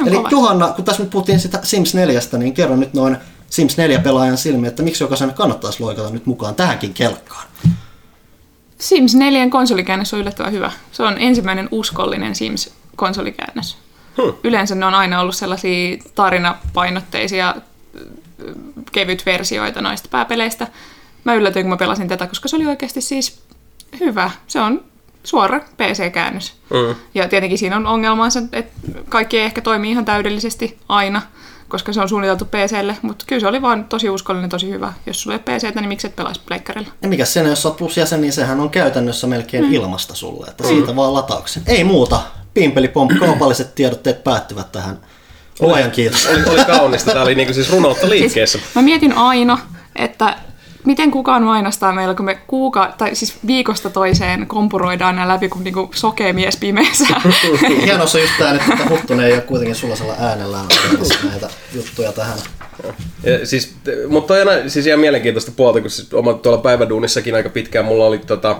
On 0.01 0.09
Eli 0.09 0.17
kova. 0.17 0.29
Johanna, 0.31 0.69
kun 0.69 0.85
tässä 0.85 1.03
nyt 1.03 1.11
puhuttiin 1.11 1.41
sitä 1.41 1.61
Sims 1.63 1.95
4, 1.95 2.21
niin 2.39 2.55
kerro 2.55 2.77
nyt 2.77 2.95
noin 2.95 3.17
Sims 3.51 3.77
4-pelaajan 3.79 4.37
silmiin, 4.37 4.67
että 4.69 4.83
miksi 4.83 5.05
jokaisen 5.05 5.35
kannattaisi 5.35 5.81
loikata 5.83 6.11
nyt 6.11 6.27
mukaan 6.27 6.55
tähänkin 6.55 6.95
kelkkaan. 6.95 7.49
Sims 8.79 9.15
4 9.15 9.49
konsolikäännös 9.49 10.15
on 10.15 10.21
yllättävän 10.21 10.53
hyvä. 10.53 10.73
Se 10.93 11.03
on 11.03 11.17
ensimmäinen 11.19 11.69
uskollinen 11.71 12.35
Sims-konsolikäännös. 12.35 13.79
Hmm. 14.23 14.33
Yleensä 14.45 14.75
ne 14.75 14.87
on 14.87 14.95
aina 14.95 15.21
ollut 15.21 15.37
sellaisia 15.37 15.97
tarinapainotteisia 16.15 17.55
ö, 18.41 18.55
kevyt 18.93 19.27
versioita 19.27 19.81
noista 19.81 20.09
pääpeleistä. 20.11 20.67
Mä 21.25 21.35
yllätyin, 21.35 21.65
kun 21.65 21.71
mä 21.71 21.77
pelasin 21.77 22.09
tätä, 22.09 22.27
koska 22.27 22.49
se 22.49 22.57
oli 22.57 22.67
oikeasti 22.67 23.01
siis 23.01 23.43
hyvä. 24.01 24.31
Se 24.47 24.61
on 24.61 24.85
suora 25.25 25.61
PC-käännös. 25.61 26.55
Mm. 26.71 26.95
Ja 27.15 27.29
tietenkin 27.29 27.59
siinä 27.59 27.77
on 27.77 27.87
ongelmansa, 27.87 28.43
että 28.53 28.73
kaikki 29.09 29.39
ei 29.39 29.45
ehkä 29.45 29.61
toimi 29.61 29.91
ihan 29.91 30.05
täydellisesti 30.05 30.79
aina, 30.89 31.23
koska 31.71 31.93
se 31.93 32.01
on 32.01 32.09
suunniteltu 32.09 32.45
PClle, 32.45 32.97
mutta 33.03 33.25
kyllä 33.29 33.41
se 33.41 33.47
oli 33.47 33.63
vaan 33.63 33.85
tosi 33.85 34.11
uskollinen, 34.11 34.51
tosi 34.51 34.71
hyvä. 34.71 34.93
Jos 35.07 35.23
sulla 35.23 35.37
ei 35.37 35.43
ole 35.47 35.59
PCtä, 35.59 35.81
niin 35.81 35.89
miksi 35.89 36.07
et 36.07 36.17
pelaisi 36.17 36.41
pleikkarilla? 36.47 36.89
Ja 37.03 37.09
mikä 37.09 37.25
sen, 37.25 37.47
jos 37.47 37.67
olet 37.67 37.77
plusjäsen, 37.77 38.21
niin 38.21 38.33
sehän 38.33 38.61
on 38.61 38.71
käytännössä 38.71 39.27
melkein 39.27 39.65
mm. 39.65 39.73
ilmasta 39.73 40.15
sulle, 40.15 40.47
että 40.47 40.67
siitä 40.67 40.97
vaan 40.97 41.15
latauksen. 41.15 41.63
Ei 41.67 41.85
muuta. 41.85 42.21
Pimpeli 42.55 42.89
pomp, 42.89 43.11
kaupalliset 43.19 43.75
tiedotteet 43.75 44.25
päättyvät 44.25 44.73
tähän. 44.73 44.99
Luojan 45.61 45.91
kiitos. 45.91 46.27
Oli, 46.27 46.45
oli 46.45 46.65
kaunista. 46.65 47.11
Tämä 47.11 47.25
oli 47.25 47.35
niinku 47.35 47.55
siis 47.55 47.71
runoutta 47.71 48.09
liikkeessä. 48.09 48.59
Siis, 48.59 48.75
mä 48.75 48.83
mietin 48.83 49.13
aina, 49.13 49.59
että 49.97 50.37
miten 50.85 51.11
kukaan 51.11 51.43
mainostaa 51.43 51.93
meillä, 51.93 52.15
kun 52.15 52.25
me 52.25 52.39
kuuka, 52.47 52.95
tai 52.99 53.15
siis 53.15 53.35
viikosta 53.47 53.91
toiseen 53.91 54.47
kompuroidaan 54.47 55.17
nämä 55.17 55.29
läpi 55.29 55.49
kuin 55.49 55.65
niinku 55.65 55.91
sokea 55.95 56.33
mies 56.33 56.57
pimeässä. 56.57 57.07
Hienoa 57.85 58.07
on 58.15 58.21
just 58.21 58.33
tää, 58.39 58.55
että 58.55 58.89
Huttunen 58.91 59.27
ei 59.27 59.33
ole 59.33 59.41
kuitenkin 59.41 59.75
sullaisella 59.75 60.15
äänellään 60.19 60.67
näitä 61.31 61.49
juttuja 61.75 62.13
tähän. 62.13 62.39
Ja 63.23 63.47
siis, 63.47 63.75
mutta 64.09 64.35
aina- 64.35 64.69
siis 64.69 64.87
ihan 64.87 65.01
mielenkiintoista 65.01 65.53
puolta, 65.57 65.81
kun 65.81 65.91
siis 65.91 66.15
oma 66.15 66.35
tuolla 66.35 66.59
päiväduunissakin 66.59 67.35
aika 67.35 67.49
pitkään 67.49 67.85
mulla 67.85 68.07
oli 68.07 68.19
tota, 68.19 68.57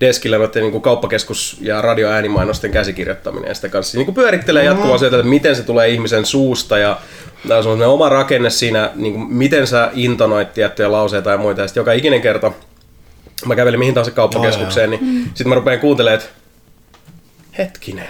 deskillä 0.00 0.38
noiden 0.38 0.62
niin 0.62 0.72
kuin 0.72 0.82
kauppakeskus- 0.82 1.58
ja 1.60 1.82
radioäänimainosten 1.82 2.70
käsikirjoittaminen 2.70 3.48
ja 3.48 3.54
sitä 3.54 3.68
kanssa 3.68 3.98
niin 3.98 4.04
kuin 4.06 4.14
pyörittelee 4.14 4.64
jatkuvasti, 4.64 5.06
että 5.06 5.22
miten 5.22 5.56
se 5.56 5.62
tulee 5.62 5.88
ihmisen 5.88 6.26
suusta 6.26 6.78
ja 6.78 6.98
Tämä 7.48 7.60
on 7.60 7.82
oma 7.82 8.08
rakenne 8.08 8.50
siinä, 8.50 8.90
niin 8.94 9.12
kuin 9.12 9.32
miten 9.32 9.66
sä 9.66 9.90
intonoit 9.94 10.54
tiettyjä 10.54 10.92
lauseita 10.92 11.30
ja 11.30 11.38
muita. 11.38 11.60
Ja 11.60 11.68
sitten 11.68 11.80
joka 11.80 11.92
ikinen 11.92 12.20
kerta, 12.20 12.52
mä 13.46 13.56
kävelin 13.56 13.78
mihin 13.78 13.94
tahansa 13.94 14.10
kauppakeskukseen, 14.10 14.90
niin 14.90 15.24
sitten 15.24 15.48
mä 15.48 15.54
rupean 15.54 15.80
kuuntelemaan, 15.80 16.20
että 16.20 16.30
hetkinen, 17.58 18.08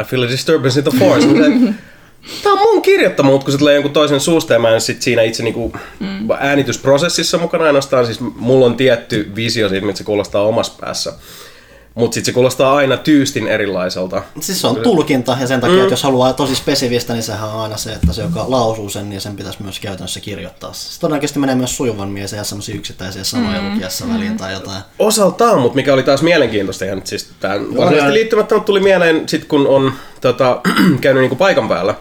I 0.00 0.04
feel 0.04 0.22
a 0.22 0.28
disturbance 0.28 0.80
in 0.80 0.84
the 0.84 0.98
force. 0.98 1.26
Tämä 2.42 2.52
on 2.52 2.58
mun 2.58 2.82
kirjoittama, 2.82 3.30
mutta 3.30 3.44
kun 3.44 3.52
se 3.52 3.58
tulee 3.58 3.74
jonkun 3.74 3.92
toisen 3.92 4.20
suusta 4.20 4.52
ja 4.52 4.58
mä 4.58 4.74
en 4.74 4.80
sit 4.80 5.02
siinä 5.02 5.22
itse 5.22 5.42
niinku 5.42 5.72
mm. 6.00 6.30
äänitysprosessissa 6.38 7.38
mukana 7.38 7.64
ainoastaan, 7.64 8.06
siis 8.06 8.20
mulla 8.20 8.66
on 8.66 8.76
tietty 8.76 9.32
visio 9.36 9.68
siitä, 9.68 9.86
mitä 9.86 9.98
se 9.98 10.04
kuulostaa 10.04 10.42
omassa 10.42 10.72
päässä. 10.80 11.12
Mutta 11.94 12.14
sitten 12.14 12.26
se 12.26 12.34
kuulostaa 12.34 12.76
aina 12.76 12.96
tyystin 12.96 13.48
erilaiselta. 13.48 14.22
Siis 14.40 14.60
se 14.60 14.66
on 14.66 14.76
tulkinta 14.76 15.36
ja 15.40 15.46
sen 15.46 15.60
takia, 15.60 15.76
mm. 15.76 15.82
että 15.82 15.92
jos 15.92 16.02
haluaa 16.02 16.32
tosi 16.32 16.54
spesifistä, 16.54 17.12
niin 17.12 17.22
sehän 17.22 17.48
on 17.48 17.60
aina 17.60 17.76
se, 17.76 17.92
että 17.92 18.12
se, 18.12 18.22
joka 18.22 18.44
lausuu 18.48 18.88
sen, 18.88 19.10
niin 19.10 19.20
sen 19.20 19.36
pitäisi 19.36 19.62
myös 19.62 19.80
käytännössä 19.80 20.20
kirjoittaa. 20.20 20.72
Se 20.72 21.00
todennäköisesti 21.00 21.38
menee 21.38 21.54
myös 21.54 21.76
sujuvan 21.76 22.08
mies 22.08 22.32
ja 22.32 22.44
semmoisia 22.44 22.74
yksittäisiä 22.74 23.24
sanoja 23.24 23.60
mm. 23.60 23.72
lukiessa 23.72 24.08
väliin 24.08 24.36
tai 24.36 24.52
jotain. 24.52 24.82
Osaltaan, 24.98 25.60
mutta 25.60 25.76
mikä 25.76 25.94
oli 25.94 26.02
taas 26.02 26.22
mielenkiintoista, 26.22 26.84
nyt 26.84 27.06
siis 27.06 27.30
tämän 27.40 27.76
varsinaisesti 27.76 28.12
liittymättä, 28.12 28.54
mutta 28.54 28.66
tuli 28.66 28.80
mieleen 28.80 29.28
sit 29.28 29.44
kun 29.44 29.66
on 29.66 29.92
tota, 30.20 30.60
käynyt 31.00 31.20
niinku 31.20 31.36
paikan 31.36 31.68
päällä 31.68 31.94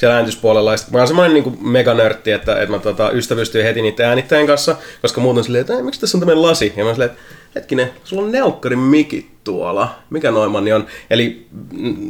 siellä 0.00 0.14
äänityspuolella. 0.14 0.70
Ja 0.70 0.76
sit 0.76 0.90
mä 0.90 0.98
oon 0.98 1.06
semmoinen 1.06 1.34
niinku 1.34 1.58
meganörtti, 1.60 2.32
että, 2.32 2.52
että 2.62 2.70
mä 2.70 2.78
tota, 2.78 3.10
ystävystyin 3.10 3.64
heti 3.64 3.82
niiden 3.82 4.06
äänittäjien 4.06 4.46
kanssa, 4.46 4.76
koska 5.02 5.20
muuten 5.20 5.44
silleen, 5.44 5.60
että 5.60 5.74
"Ei, 5.74 5.82
miksi 5.82 6.00
tässä 6.00 6.18
on 6.18 6.20
tämmöinen 6.20 6.42
lasi? 6.42 6.72
Ja 6.76 6.84
mä 6.84 6.92
silleen, 6.92 7.10
että 7.10 7.22
hetkinen, 7.54 7.90
sulla 8.04 8.22
on 8.22 8.32
neukkarin 8.32 8.78
mikit 8.78 9.30
tuolla. 9.44 9.94
Mikä 10.10 10.30
Noimanni 10.30 10.72
on? 10.72 10.86
Eli 11.10 11.46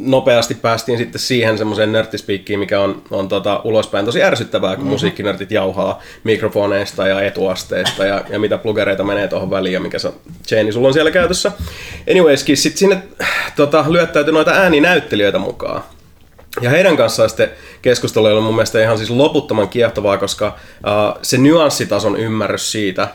nopeasti 0.05 0.55
päästiin 0.55 0.97
sitten 0.97 1.21
siihen 1.21 1.57
semmoiseen 1.57 1.91
nörttispiikkiin, 1.91 2.59
mikä 2.59 2.81
on, 2.81 3.01
on 3.11 3.27
tota, 3.27 3.61
ulospäin 3.63 4.05
tosi 4.05 4.23
ärsyttävää, 4.23 4.75
kun 4.75 4.79
mm-hmm. 4.83 4.91
musiikkinörtit 4.91 5.51
jauhaa 5.51 6.01
mikrofoneista 6.23 7.07
ja 7.07 7.21
etuasteista 7.21 8.05
ja, 8.05 8.25
ja 8.29 8.39
mitä 8.39 8.57
plugereita 8.57 9.03
menee 9.03 9.27
tuohon 9.27 9.49
väliin 9.49 9.73
ja 9.73 9.79
mikä 9.79 9.99
se 9.99 10.11
chaini 10.47 10.71
sulla 10.71 10.87
on 10.87 10.93
siellä 10.93 11.11
käytössä. 11.11 11.51
Anywayskin, 12.11 12.57
sitten 12.57 12.79
sinne 12.79 13.03
tota, 13.55 13.85
lyöttäytyi 13.89 14.33
noita 14.33 14.51
ääninäyttelijöitä 14.51 15.39
mukaan. 15.39 15.83
Ja 16.61 16.69
heidän 16.69 16.97
kanssaan 16.97 17.29
sitten 17.29 17.49
keskustelu 17.81 18.25
oli 18.25 18.41
mun 18.41 18.55
mielestä 18.55 18.81
ihan 18.81 18.97
siis 18.97 19.09
loputtoman 19.09 19.69
kiehtovaa, 19.69 20.17
koska 20.17 20.47
uh, 20.47 21.19
se 21.21 21.37
nyanssitason 21.37 22.19
ymmärrys 22.19 22.71
siitä, 22.71 23.07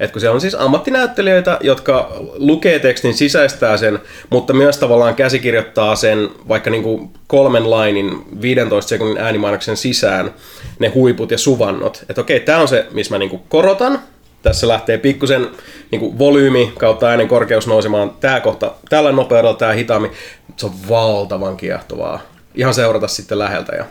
että 0.00 0.12
kun 0.12 0.20
siellä 0.20 0.34
on 0.34 0.40
siis 0.40 0.54
ammattinäyttelijöitä, 0.54 1.58
jotka 1.60 2.12
lukee 2.34 2.78
tekstin, 2.78 3.14
sisäistää 3.14 3.76
sen, 3.76 3.98
mutta 4.30 4.52
myös 4.52 4.78
tavallaan 4.78 5.14
käsikirjoittaa 5.14 5.96
sen 5.96 6.28
vaikka 6.48 6.70
niin 6.70 6.82
kuin 6.82 7.10
kolmen 7.26 7.70
lainin 7.70 8.40
15 8.42 8.88
sekunnin 8.88 9.18
äänimainoksen 9.18 9.76
sisään 9.76 10.34
ne 10.78 10.88
huiput 10.88 11.30
ja 11.30 11.38
suvannot. 11.38 12.04
Että 12.08 12.20
okei, 12.20 12.40
tämä 12.40 12.58
on 12.58 12.68
se, 12.68 12.86
missä 12.92 13.14
mä 13.14 13.18
niin 13.18 13.30
kuin 13.30 13.42
korotan, 13.48 13.98
tässä 14.42 14.68
lähtee 14.68 14.98
pikkusen 14.98 15.50
niin 15.90 16.00
kuin 16.00 16.18
volyymi 16.18 16.72
kautta 16.78 17.06
äänen 17.06 17.28
korkeus 17.28 17.66
nousemaan. 17.66 18.10
Tää 18.20 18.40
kohta 18.40 18.72
tällä 18.88 19.12
nopeudella, 19.12 19.54
tää 19.54 19.72
hitaammin. 19.72 20.10
Se 20.56 20.66
on 20.66 20.72
valtavan 20.88 21.56
kiehtovaa. 21.56 22.33
Ihan 22.54 22.74
seurata 22.74 23.08
sitten 23.08 23.38
läheltä. 23.38 23.76
Ja, 23.76 23.84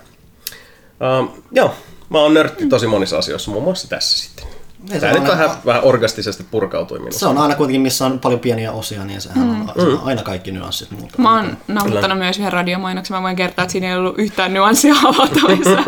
uh, 1.21 1.43
joo, 1.51 1.75
mä 2.09 2.19
oon 2.19 2.33
nörtti 2.33 2.67
tosi 2.67 2.87
monissa 2.87 3.17
asioissa, 3.17 3.51
muun 3.51 3.63
muassa 3.63 3.89
tässä 3.89 4.19
sitten. 4.19 4.52
Ei 4.91 4.99
se 4.99 5.07
Tämä 5.07 5.13
nyt 5.13 5.27
vähän, 5.27 5.49
vähän 5.65 5.83
orgastisesti 5.83 6.45
purkautui 6.51 6.99
minusta. 6.99 7.19
Se 7.19 7.25
on 7.25 7.37
aina 7.37 7.55
kuitenkin, 7.55 7.81
missä 7.81 8.05
on 8.05 8.19
paljon 8.19 8.39
pieniä 8.39 8.71
osia, 8.71 9.03
niin 9.03 9.21
sehän 9.21 9.49
on, 9.49 9.71
se 9.75 9.87
on 9.87 10.01
aina 10.03 10.23
kaikki 10.23 10.51
nyanssit 10.51 10.91
muuta. 10.91 11.13
Mä 11.17 11.35
oon 11.35 11.57
nauttanut 11.67 12.17
myös 12.17 12.37
yhden 12.37 12.53
radiomainoksen. 12.53 13.17
Mä 13.17 13.23
voin 13.23 13.35
kertoa, 13.35 13.63
että 13.63 13.71
siinä 13.71 13.87
ei 13.87 13.95
ollut 13.95 14.19
yhtään 14.19 14.53
nyanssia 14.53 14.95
avattavissa. 15.03 15.83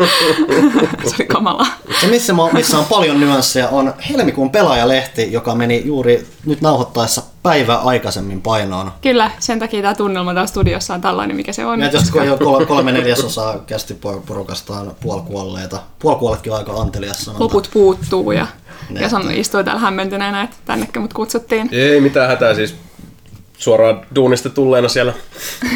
se 1.08 1.14
oli 1.18 1.26
kamalaa. 1.26 1.66
Se, 2.00 2.06
missä, 2.06 2.32
mä, 2.32 2.42
missä 2.52 2.78
on 2.78 2.84
paljon 2.84 3.20
nyansseja, 3.20 3.68
on 3.68 3.94
helmikuun 4.10 4.50
pelaajalehti, 4.50 5.32
joka 5.32 5.54
meni 5.54 5.82
juuri 5.84 6.26
nyt 6.46 6.60
nauhoittaessa 6.60 7.22
päivä 7.42 7.74
aikaisemmin 7.74 8.42
painoon. 8.42 8.92
Kyllä, 9.02 9.30
sen 9.38 9.58
takia 9.58 9.82
tämä 9.82 9.94
tunnelma 9.94 10.34
täällä 10.34 10.46
studiossa 10.46 10.94
on 10.94 11.00
tällainen, 11.00 11.36
mikä 11.36 11.52
se 11.52 11.66
on. 11.66 11.80
Ja 11.80 11.90
jos 11.90 12.12
jo 12.26 12.36
kol- 12.36 12.64
kolme 12.64 12.92
neljäsosaa 12.92 13.58
kästiporukastaan 13.58 14.92
puolikuolleita. 15.00 15.78
Puolikuolletkin 15.98 16.52
on 16.52 16.58
aika 16.58 16.72
antelias 16.72 17.24
sanonta. 17.24 17.44
Loput 17.44 17.70
puuttuu 17.72 18.32
ja, 18.32 18.46
Ne. 18.90 19.00
ja 19.00 19.08
san, 19.08 19.30
istui 19.30 19.64
täällä 19.64 19.80
hämmentyneenä, 19.80 20.42
että 20.42 20.56
tännekin 20.64 21.02
mut 21.02 21.12
kutsuttiin. 21.12 21.68
Ei 21.72 22.00
mitään 22.00 22.28
hätää 22.28 22.54
siis 22.54 22.74
suoraan 23.58 24.06
duunista 24.14 24.50
tulleena 24.50 24.88
siellä 24.88 25.12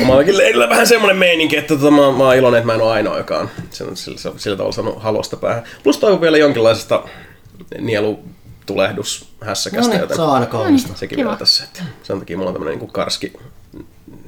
omallakin 0.03 0.39
leirillä 0.39 0.69
vähän 0.69 0.87
semmoinen 0.87 1.17
meininki, 1.17 1.57
että 1.57 1.77
tota, 1.77 1.91
mä, 1.91 2.13
mä 2.13 2.25
oon 2.25 2.37
iloinen, 2.37 2.59
että 2.59 2.67
mä 2.67 2.75
en 2.75 2.83
ole 2.83 2.93
ainoa, 2.93 3.19
joka 3.19 3.39
on 3.39 3.51
sillä, 3.71 3.95
sillä, 3.95 4.33
sillä 4.37 4.57
tavalla 4.57 4.73
saanut 4.75 5.03
halosta 5.03 5.37
päähän. 5.37 5.63
Plus 5.83 5.99
toivon 5.99 6.21
vielä 6.21 6.39
jonkinlaisesta 6.39 7.05
nielutulehdus-hässäkästä, 7.81 9.87
No 9.87 9.93
niin, 9.93 10.01
joten 10.01 10.17
se 10.17 10.23
on 10.23 10.35
aina 10.35 10.47
kaunista. 10.47 10.93
sekin 10.95 11.17
Kiva. 11.17 11.29
vielä 11.29 11.39
tässä. 11.39 11.65
Että 11.65 11.83
sen 12.03 12.19
takia 12.19 12.37
mulla 12.37 12.51
on 12.51 12.55
tämmönen 12.55 12.79
niin 12.79 12.91
karski 12.93 13.33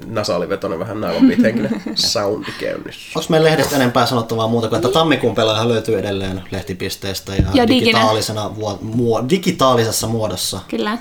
nasaalivetoinen 0.06 0.78
vähän 0.78 1.00
nylon 1.00 1.26
beat 1.28 1.42
henkinen 1.42 1.82
soundi 1.94 2.52
käynnissä. 2.60 3.00
Onko 3.18 3.26
meidän 3.28 3.44
lehdestä 3.44 3.76
enempää 3.76 4.06
sanottavaa 4.06 4.48
muuta 4.48 4.68
kuin, 4.68 4.76
että 4.76 4.88
tammikuun 4.88 5.34
pelaaja 5.34 5.68
löytyy 5.68 5.98
edelleen 5.98 6.42
lehtipisteistä 6.50 7.34
ja, 7.34 7.42
Ja 7.54 7.68
digitaalisena 7.68 8.56
vuo, 8.56 8.78
muo, 8.82 9.24
digitaalisessa 9.28 10.06
muodossa. 10.06 10.60
Kyllä. 10.68 10.98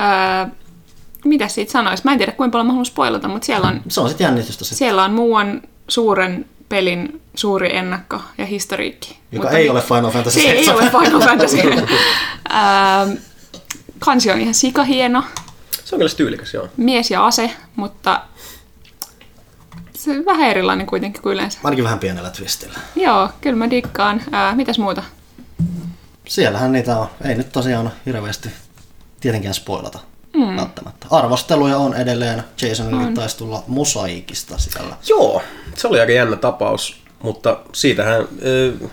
Öö, 0.00 0.54
mitä 1.24 1.48
siitä 1.48 1.72
sanois? 1.72 2.04
Mä 2.04 2.12
en 2.12 2.18
tiedä, 2.18 2.32
kuinka 2.32 2.52
paljon 2.52 2.66
mä 2.66 2.72
haluan 2.72 2.86
spoilata, 2.86 3.28
mutta 3.28 3.46
siellä 3.46 3.68
on, 3.68 3.80
Se 3.88 4.00
on 4.00 4.08
sitten 4.08 4.24
jännitystä 4.24 4.64
sit, 4.64 4.78
siellä 4.78 5.04
on 5.04 5.10
muuan 5.12 5.62
suuren 5.88 6.46
pelin 6.68 7.20
suuri 7.34 7.76
ennakko 7.76 8.20
ja 8.38 8.46
historiikki. 8.46 9.18
joka 9.32 9.44
Mutta 9.44 9.58
ei 9.58 9.64
mi- 9.64 9.70
ole 9.70 9.80
Final 9.82 10.10
Fantasy 10.10 10.40
Se 10.40 10.50
ei 10.50 10.64
7. 10.64 10.94
ole 10.94 11.04
Final 11.04 11.20
Fantasy. 11.20 11.56
öö, 11.68 13.16
kansi 13.98 14.30
on 14.30 14.40
ihan 14.40 14.54
sikahieno. 14.54 15.24
Se 15.84 15.94
on 15.94 15.98
kyllä 15.98 16.14
tyylikäs, 16.16 16.54
joo. 16.54 16.68
Mies 16.76 17.10
ja 17.10 17.26
ase, 17.26 17.50
mutta 17.76 18.22
se 19.94 20.10
on 20.10 20.24
vähän 20.24 20.50
erilainen 20.50 20.86
kuitenkin 20.86 21.22
kuin 21.22 21.32
yleensä. 21.32 21.58
Ainakin 21.64 21.84
vähän 21.84 21.98
pienellä 21.98 22.30
twistillä. 22.30 22.78
Joo, 22.96 23.28
kyllä 23.40 23.56
mä 23.56 23.70
dikkaan. 23.70 24.22
Öö, 24.34 24.54
mitäs 24.54 24.78
muuta? 24.78 25.02
Siellähän 26.28 26.72
niitä 26.72 26.98
on. 26.98 27.06
Ei 27.24 27.34
nyt 27.34 27.52
tosiaan 27.52 27.92
hirveästi 28.06 28.48
tietenkään 29.20 29.54
spoilata. 29.54 29.98
Mm. 30.36 30.56
Välttämättä. 30.56 31.06
Arvosteluja 31.10 31.78
on 31.78 31.94
edelleen. 31.94 32.44
Jasonille 32.62 33.12
taisi 33.12 33.38
tulla 33.38 33.64
mosaikista 33.66 34.58
siellä. 34.58 34.96
Joo, 35.08 35.42
se 35.76 35.88
oli 35.88 36.00
aika 36.00 36.12
jännä 36.12 36.36
tapaus, 36.36 37.02
mutta 37.22 37.60
siitähän 37.72 38.20
äh, 38.20 38.90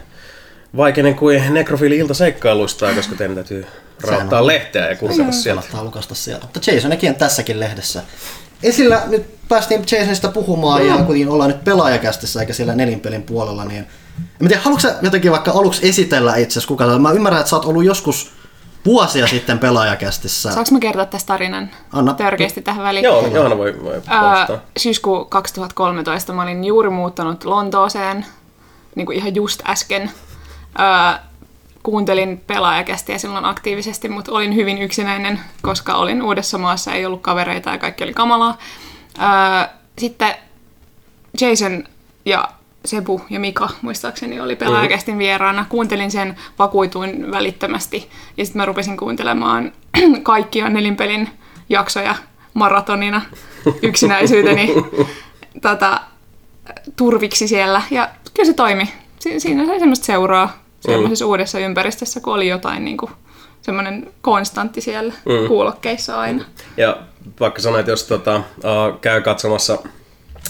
vaikeinen 0.77 1.15
kuin 1.15 1.53
nekrofiili 1.53 1.97
iltaseikkailuista, 1.97 2.93
koska 2.93 3.15
teidän 3.15 3.35
täytyy 3.35 3.65
raottaa 4.03 4.47
lehteä 4.47 4.89
ja 4.89 4.95
kurkata 4.95 5.31
sieltä. 5.31 5.61
Kannattaa 5.61 5.83
lukasta 5.83 6.15
sieltä. 6.15 6.45
Mutta 6.53 6.71
Jasonikin 6.71 7.09
on 7.09 7.15
tässäkin 7.15 7.59
lehdessä. 7.59 8.01
Esillä 8.63 9.01
nyt 9.07 9.47
päästiin 9.49 9.83
Jasonista 9.91 10.29
puhumaan 10.29 10.87
ja 10.87 10.97
kuitenkin 10.97 11.29
ollaan 11.29 11.49
nyt 11.49 11.63
pelaajakästissä 11.63 12.39
eikä 12.39 12.53
siellä 12.53 12.75
nelinpelin 12.75 13.23
puolella, 13.23 13.65
niin 13.65 13.85
en 14.41 14.47
tiedä, 14.47 14.61
haluatko 14.61 14.81
sä 14.81 14.95
jotenkin 15.01 15.31
vaikka 15.31 15.51
aluksi 15.51 15.89
esitellä 15.89 16.35
itsesi 16.35 16.67
kuka? 16.67 16.99
Mä 16.99 17.11
ymmärrän, 17.11 17.39
että 17.39 17.49
sä 17.49 17.55
oot 17.55 17.65
ollut 17.65 17.85
joskus 17.85 18.31
vuosia 18.85 19.27
sitten 19.27 19.59
pelaajakästissä. 19.59 20.51
Saanko 20.51 20.71
mä 20.71 20.79
kertoa 20.79 21.05
tästä 21.05 21.27
tarinan 21.27 21.69
Anna. 21.93 22.13
törkeästi 22.13 22.61
tähän 22.61 22.83
väliin? 22.83 23.03
Joo, 23.03 23.27
Johanna 23.27 23.57
voi, 23.57 23.83
voi 23.83 23.97
uh, 23.97 24.57
syyskuu 24.77 25.25
2013 25.25 26.33
mä 26.33 26.43
olin 26.43 26.63
juuri 26.63 26.89
muuttanut 26.89 27.43
Lontooseen, 27.45 28.25
niin 28.95 29.05
kuin 29.05 29.17
ihan 29.17 29.35
just 29.35 29.61
äsken. 29.69 30.11
Ää, 30.77 31.30
kuuntelin 31.83 32.43
pelaajakästiä 32.47 33.17
silloin 33.17 33.45
aktiivisesti, 33.45 34.09
mutta 34.09 34.31
olin 34.31 34.55
hyvin 34.55 34.77
yksinäinen, 34.77 35.39
koska 35.61 35.95
olin 35.95 36.21
uudessa 36.21 36.57
maassa, 36.57 36.93
ei 36.93 37.05
ollut 37.05 37.21
kavereita 37.21 37.69
ja 37.69 37.77
kaikki 37.77 38.03
oli 38.03 38.13
kamalaa. 38.13 38.57
Ää, 39.17 39.73
sitten 39.97 40.35
Jason 41.41 41.83
ja 42.25 42.47
Sebu 42.85 43.21
ja 43.29 43.39
Mika, 43.39 43.69
muistaakseni, 43.81 44.39
oli 44.39 44.55
pelaajakästin 44.55 45.17
vieraana. 45.17 45.65
Kuuntelin 45.69 46.11
sen, 46.11 46.35
vakuutuin 46.59 47.31
välittömästi. 47.31 48.09
Ja 48.37 48.45
sitten 48.45 48.61
mä 48.61 48.65
rupesin 48.65 48.97
kuuntelemaan 48.97 49.71
kaikkia 50.23 50.69
nelinpelin 50.69 51.29
jaksoja 51.69 52.15
maratonina 52.53 53.21
yksinäisyyteni 53.81 54.73
tota, 55.61 55.99
turviksi 56.95 57.47
siellä. 57.47 57.81
Ja 57.91 58.09
kyllä 58.33 58.47
se 58.47 58.53
toimi. 58.53 58.89
Si- 59.19 59.39
siinä 59.39 59.65
sai 59.65 59.79
semmoista 59.79 60.05
seuraa 60.05 60.60
semmoisessa 60.81 61.25
uudessa 61.25 61.59
ympäristössä, 61.59 62.19
kun 62.19 62.33
oli 62.33 62.47
jotain 62.47 62.85
niin 62.85 62.97
kuin, 62.97 63.11
semmoinen 63.61 64.13
konstantti 64.21 64.81
siellä 64.81 65.13
mm. 65.25 65.47
kuulokkeissa 65.47 66.19
aina. 66.19 66.45
Ja 66.77 66.97
vaikka 67.39 67.61
sanoit, 67.61 67.87
jos 67.87 68.03
tota, 68.03 68.41
käy 69.01 69.21
katsomassa 69.21 69.77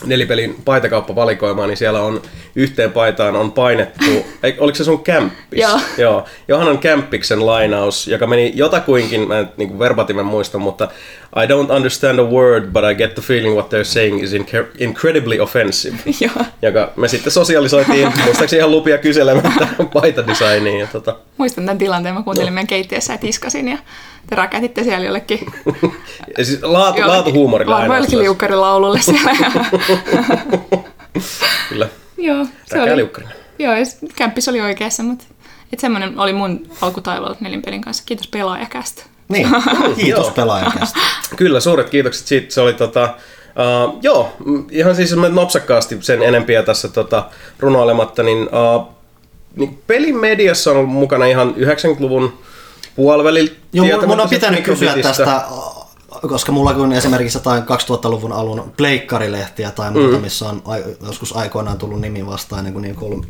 nelipelin 0.05 0.55
paitakauppavalikoimaa, 0.65 1.67
niin 1.67 1.77
siellä 1.77 2.01
on 2.01 2.22
yhteen 2.55 2.91
paitaan 2.91 3.36
on 3.36 3.51
painettu, 3.51 4.25
ei, 4.43 4.55
oliko 4.60 4.75
se 4.75 4.84
sun 4.84 5.03
kämppis? 5.03 5.60
Joo. 5.60 5.79
Joo. 5.98 6.25
Johanan 6.48 6.77
Kämppiksen 6.77 7.46
lainaus, 7.46 8.08
joka 8.08 8.27
meni 8.27 8.51
jotakuinkin, 8.55 9.27
mä 9.27 9.39
en 9.39 9.50
niin 9.58 9.79
verbatimen 9.79 10.25
muista, 10.25 10.58
mutta 10.58 10.89
I 11.36 11.48
don't 11.48 11.75
understand 11.75 12.20
a 12.20 12.24
word, 12.24 12.65
but 12.65 12.84
I 12.91 12.96
get 12.96 13.15
the 13.15 13.22
feeling 13.22 13.53
what 13.53 13.74
they're 13.74 13.84
saying 13.84 14.24
is 14.24 14.34
inc- 14.34 14.67
incredibly 14.77 15.39
offensive. 15.39 15.98
Joo. 16.22 16.46
Joka 16.62 16.91
me 16.96 17.08
sitten 17.08 17.31
sosialisoitiin, 17.31 18.13
muistaakseni 18.25 18.58
ihan 18.58 18.72
lupia 18.72 18.98
kyselemättä 18.98 19.67
paitadesigniin. 19.93 20.79
Ja 20.79 20.88
tota, 20.88 21.15
Muistan 21.38 21.65
tämän 21.65 21.77
tilanteen, 21.77 22.15
mä 22.15 22.24
kuuntelin 22.24 22.53
meidän 22.53 22.67
keittiössä 22.67 23.13
ja 23.13 23.17
tiskasin 23.17 23.67
ja 23.67 23.77
te 24.31 24.35
räkätitte 24.35 24.83
siellä 24.83 25.05
jollekin, 25.05 25.39
ja 26.38 26.45
siis 26.45 26.63
laatu, 26.63 27.00
jollekin 27.00 27.07
laatuhuumorilla 27.07 27.75
aina. 27.75 27.95
jollekin 27.95 28.19
siellä. 29.01 29.35
Kyllä. 31.69 31.89
Joo, 32.17 32.45
se 32.65 32.81
oli, 32.81 32.95
liukkarina. 32.95 33.31
joo, 33.59 33.73
ja 33.73 33.85
kämppis 34.15 34.47
oli 34.50 34.61
oikeassa, 34.61 35.03
mutta 35.03 35.25
et 35.73 35.79
semmoinen 35.79 36.19
oli 36.19 36.33
mun 36.33 36.67
alkutaival 36.81 37.35
nelinpelin 37.39 37.81
kanssa. 37.81 38.03
Kiitos 38.05 38.27
pelaajakästä. 38.27 39.03
Niin, 39.29 39.47
kiitos 40.01 40.29
pelaajakästä. 40.29 41.00
Kyllä, 41.35 41.59
suuret 41.59 41.89
kiitokset 41.89 42.27
siitä. 42.27 42.53
Se 42.53 42.61
oli 42.61 42.73
tota, 42.73 43.15
uh, 43.83 44.00
joo, 44.01 44.38
ihan 44.71 44.95
siis 44.95 45.15
mä 45.15 45.29
nopsakkaasti 45.29 45.97
sen 46.01 46.23
enempiä 46.23 46.63
tässä 46.63 46.88
tota, 46.88 47.29
runoilematta, 47.59 48.23
niin, 48.23 48.50
uh, 48.77 48.88
niin 49.55 49.81
pelimediassa 49.88 50.71
on 50.71 50.77
ollut 50.77 50.91
mukana 50.91 51.25
ihan 51.25 51.55
90-luvun 51.55 52.33
puolivälillä. 52.95 53.51
Joo, 53.74 54.07
mun, 54.07 54.19
on 54.19 54.29
pitänyt 54.29 54.63
kysyä 54.63 54.93
tästä, 55.01 55.41
koska 56.27 56.51
mulla 56.51 56.69
on 56.71 56.93
esimerkiksi 56.93 57.38
jotain 57.38 57.63
2000-luvun 57.63 58.31
alun 58.33 58.74
pleikkarilehtiä 58.77 59.71
tai 59.71 59.91
muuta, 59.91 60.15
Mm. 60.17 60.21
missä 60.21 60.45
on 60.50 60.63
joskus 61.05 61.36
aikoinaan 61.36 61.77
tullut 61.77 62.01
nimi 62.01 62.25
vastaan 62.25 62.60
ennen 62.60 62.74
kuin 62.74 62.81
niinku 62.83 63.05
ollut 63.05 63.27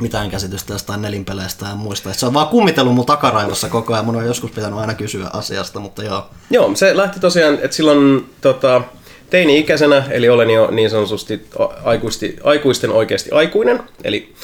mitään 0.00 0.30
käsitystä 0.30 0.72
jostain 0.72 1.02
nelinpeleistä 1.02 1.66
ja 1.66 1.74
muista. 1.74 2.10
Et 2.10 2.18
se 2.18 2.26
on 2.26 2.34
vaan 2.34 2.48
kummitellut 2.48 2.94
mun 2.94 3.06
takaraivossa 3.06 3.68
koko 3.68 3.92
ajan. 3.94 4.04
Mun 4.04 4.16
on 4.16 4.26
joskus 4.26 4.50
pitänyt 4.50 4.78
aina 4.78 4.94
kysyä 4.94 5.30
asiasta, 5.32 5.80
mutta 5.80 6.02
joo. 6.04 6.26
Joo, 6.50 6.70
se 6.74 6.96
lähti 6.96 7.20
tosiaan, 7.20 7.54
että 7.54 7.76
silloin 7.76 8.30
tota, 8.40 8.82
teini-ikäisenä, 9.30 10.04
eli 10.10 10.28
olen 10.28 10.50
jo 10.50 10.70
niin 10.70 10.90
sanotusti 10.90 11.48
aikuisti, 11.84 12.36
aikuisten 12.44 12.90
oikeasti 12.90 13.30
aikuinen, 13.30 13.80
eli 14.04 14.34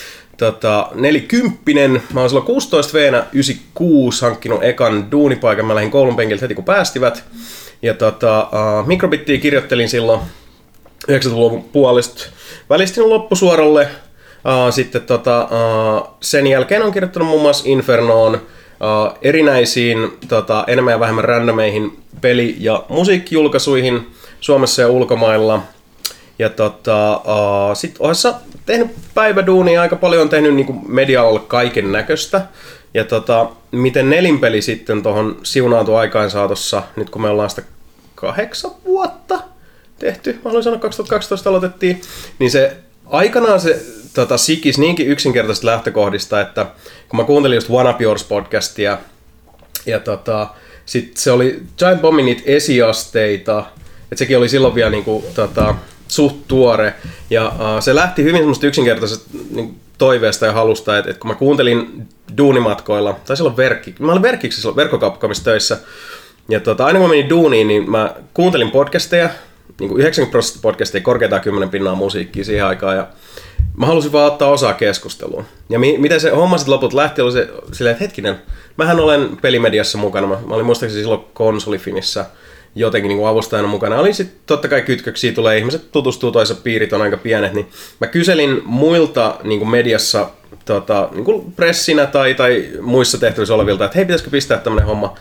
tota, 0.41 0.89
nelikymppinen. 0.95 2.03
Mä 2.13 2.21
oon 2.21 2.29
silloin 2.29 2.47
16 2.47 2.99
v 2.99 3.13
96 3.33 4.23
hankkinut 4.23 4.63
ekan 4.63 5.11
duunipaikan. 5.11 5.67
Mä 5.67 5.75
lähdin 5.75 5.91
koulun 5.91 6.17
penkiltä 6.17 6.41
heti 6.41 6.55
kun 6.55 6.65
päästivät. 6.65 7.25
Ja 7.83 7.95
tota, 7.95 8.41
uh, 8.41 8.87
mikrobittiä 8.87 9.39
kirjoittelin 9.39 9.89
silloin 9.89 10.21
90-luvun 11.11 11.63
puolesta 11.63 12.27
välistin 12.71 13.11
loppusuoralle. 13.11 13.89
Uh, 14.45 14.73
sitten 14.73 15.03
tota, 15.03 15.43
uh, 15.43 16.09
sen 16.21 16.47
jälkeen 16.47 16.83
on 16.83 16.93
kirjoittanut 16.93 17.29
muun 17.29 17.43
muassa 17.43 17.65
Infernoon, 17.67 18.35
uh, 18.35 19.19
erinäisiin 19.23 20.19
tota, 20.29 20.65
enemmän 20.67 20.93
ja 20.93 21.01
vähemmän 21.01 21.25
randomeihin 21.25 21.99
peli- 22.21 22.57
ja 22.59 22.85
musiikkijulkaisuihin 22.89 24.07
Suomessa 24.41 24.83
ja 24.83 24.89
ulkomailla. 24.89 25.63
Ja 26.41 26.49
tota, 26.49 27.17
uh, 27.17 27.77
sit 27.77 27.97
ohessa 27.99 28.35
tehnyt 28.67 28.91
päiväduunia 29.15 29.83
aika 29.83 29.97
paljon, 29.97 30.23
on 30.23 30.29
tehnyt 30.29 30.55
niinku 30.55 30.73
media-alalle 30.73 31.41
kaiken 31.41 31.93
näköistä. 31.93 32.47
Ja 32.95 33.05
tota, 33.05 33.51
miten 33.71 34.11
nelinpeli 34.11 34.63
sitten 34.63 35.03
tuohon 35.03 35.41
siunaantui 35.43 35.97
aikaan 35.97 36.31
saatossa, 36.31 36.83
nyt 36.97 37.11
kun 37.11 37.23
me 37.23 37.29
ollaan 37.29 37.51
sitä 37.51 37.63
kahdeksan 38.15 38.71
vuotta 38.85 39.39
tehty, 39.99 40.33
mä 40.33 40.41
haluan 40.45 40.63
sanoa 40.63 40.79
2012 40.79 41.51
aloitettiin, 41.51 42.01
niin 42.39 42.51
se 42.51 42.77
aikanaan 43.07 43.61
se 43.61 43.83
tota, 44.15 44.39
sikis 44.39 44.79
niinkin 44.79 45.09
yksinkertaisesta 45.09 45.67
lähtökohdista, 45.67 46.41
että 46.41 46.67
kun 47.09 47.21
mä 47.21 47.25
kuuntelin 47.25 47.57
just 47.57 47.71
One 47.71 47.91
Up 47.91 48.01
Yours 48.01 48.25
podcastia, 48.25 48.99
ja 49.87 50.01
tota, 50.01 50.47
sit 50.87 51.17
se 51.17 51.31
oli 51.31 51.63
Giant 51.79 52.01
Bombin 52.01 52.43
esiasteita, 52.45 53.65
että 54.03 54.17
sekin 54.17 54.39
oli 54.39 54.49
silloin 54.49 54.75
vielä 54.75 54.91
niinku, 54.91 55.25
tota, 55.35 55.75
suht 56.11 56.37
tuore, 56.49 56.95
ja 57.31 57.49
uh, 57.49 57.83
se 57.83 57.95
lähti 57.95 58.23
hyvin 58.23 58.41
semmoista 58.41 58.67
yksinkertaisesta 58.67 59.31
niin, 59.51 59.81
toiveesta 59.99 60.47
ja 60.47 60.53
halusta, 60.53 60.99
että, 60.99 61.11
että 61.11 61.21
kun 61.21 61.31
mä 61.31 61.35
kuuntelin 61.35 62.09
duunimatkoilla, 62.39 63.17
tai 63.27 63.37
silloin 63.37 63.57
verkki, 63.57 63.95
mä 63.99 64.13
olin 64.13 64.23
verkkiksi 64.23 64.61
silloin 64.61 64.77
verkkokauppakamissa 64.77 65.45
töissä, 65.45 65.79
ja 66.49 66.61
tota, 66.61 66.87
aina 66.87 66.99
kun 66.99 67.09
mä 67.09 67.15
menin 67.15 67.31
duuniin, 67.31 67.69
niin 67.69 67.91
mä 67.91 68.15
kuuntelin 68.35 68.71
podcasteja, 68.71 69.31
niin 69.81 69.89
kuin 69.89 70.01
90 70.01 70.31
prosenttia 70.31 70.63
podcasteja, 70.63 71.03
korkeintaan 71.03 71.43
10 71.43 71.69
pinnaa 71.69 71.95
musiikkia 71.95 72.45
siihen 72.45 72.67
aikaan, 72.67 72.97
ja 72.97 73.09
mä 73.77 73.87
halusin 73.87 74.13
vaan 74.13 74.27
ottaa 74.33 74.49
osaa 74.49 74.75
keskusteluun. 74.75 75.45
Ja 75.69 75.79
mi- 75.79 75.99
miten 75.99 76.21
se 76.21 76.31
homma 76.31 76.59
sitten 76.59 76.75
loput 76.75 76.93
lähti, 76.93 77.23
oli 77.23 77.33
se 77.33 77.49
silleen, 77.73 77.93
että 77.93 78.05
hetkinen, 78.05 78.39
mähän 78.77 79.01
olen 79.01 79.37
pelimediassa 79.43 79.99
mukana, 79.99 80.27
mä, 80.27 80.39
mä 80.47 80.55
olin 80.55 80.67
muistaakseni 80.67 81.03
silloin 81.03 81.25
konsolifinissä 81.35 82.27
jotenkin 82.75 83.09
niin 83.09 83.19
kuin 83.19 83.29
avustajana 83.29 83.69
mukana. 83.69 83.99
Oli 83.99 84.13
sitten 84.13 84.41
totta 84.47 84.69
kai 84.69 84.83
kytköksiä 84.83 85.33
tulee, 85.33 85.59
ihmiset 85.59 85.93
tutustuu 85.93 86.33
toisessa 86.33 86.63
piirit 86.63 86.93
on 86.93 87.03
aika 87.03 87.17
pienet, 87.17 87.53
niin 87.53 87.69
mä 88.01 88.07
kyselin 88.07 88.63
muilta 88.65 89.37
niin 89.43 89.59
kuin 89.59 89.71
mediassa 89.71 90.31
tota, 90.65 91.09
niin 91.13 91.25
kuin 91.25 91.53
pressinä 91.53 92.07
tai, 92.07 92.35
tai 92.35 92.69
muissa 92.81 93.19
tehtävissä 93.19 93.55
olevilta, 93.55 93.85
että 93.85 93.97
hei, 93.97 94.05
pitäisikö 94.05 94.31
pistää 94.31 94.59
tämmönen 94.59 94.87
homma, 94.87 95.15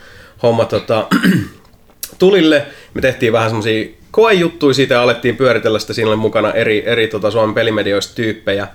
homma 0.43 0.65
tota, 0.65 1.07
tulille. 2.19 2.65
Me 2.93 3.01
tehtiin 3.01 3.33
vähän 3.33 3.49
semmosia 3.49 3.89
koejuttuja 4.11 4.73
siitä 4.73 4.93
ja 4.93 5.01
alettiin 5.01 5.37
pyöritellä 5.37 5.79
sitä. 5.79 5.93
Siinä 5.93 6.15
mukana 6.15 6.51
eri, 6.51 6.83
eri 6.85 7.07
tota, 7.07 7.31
Suomen 7.31 7.55
pelimedioista 7.55 8.15
tyyppejä. 8.15 8.67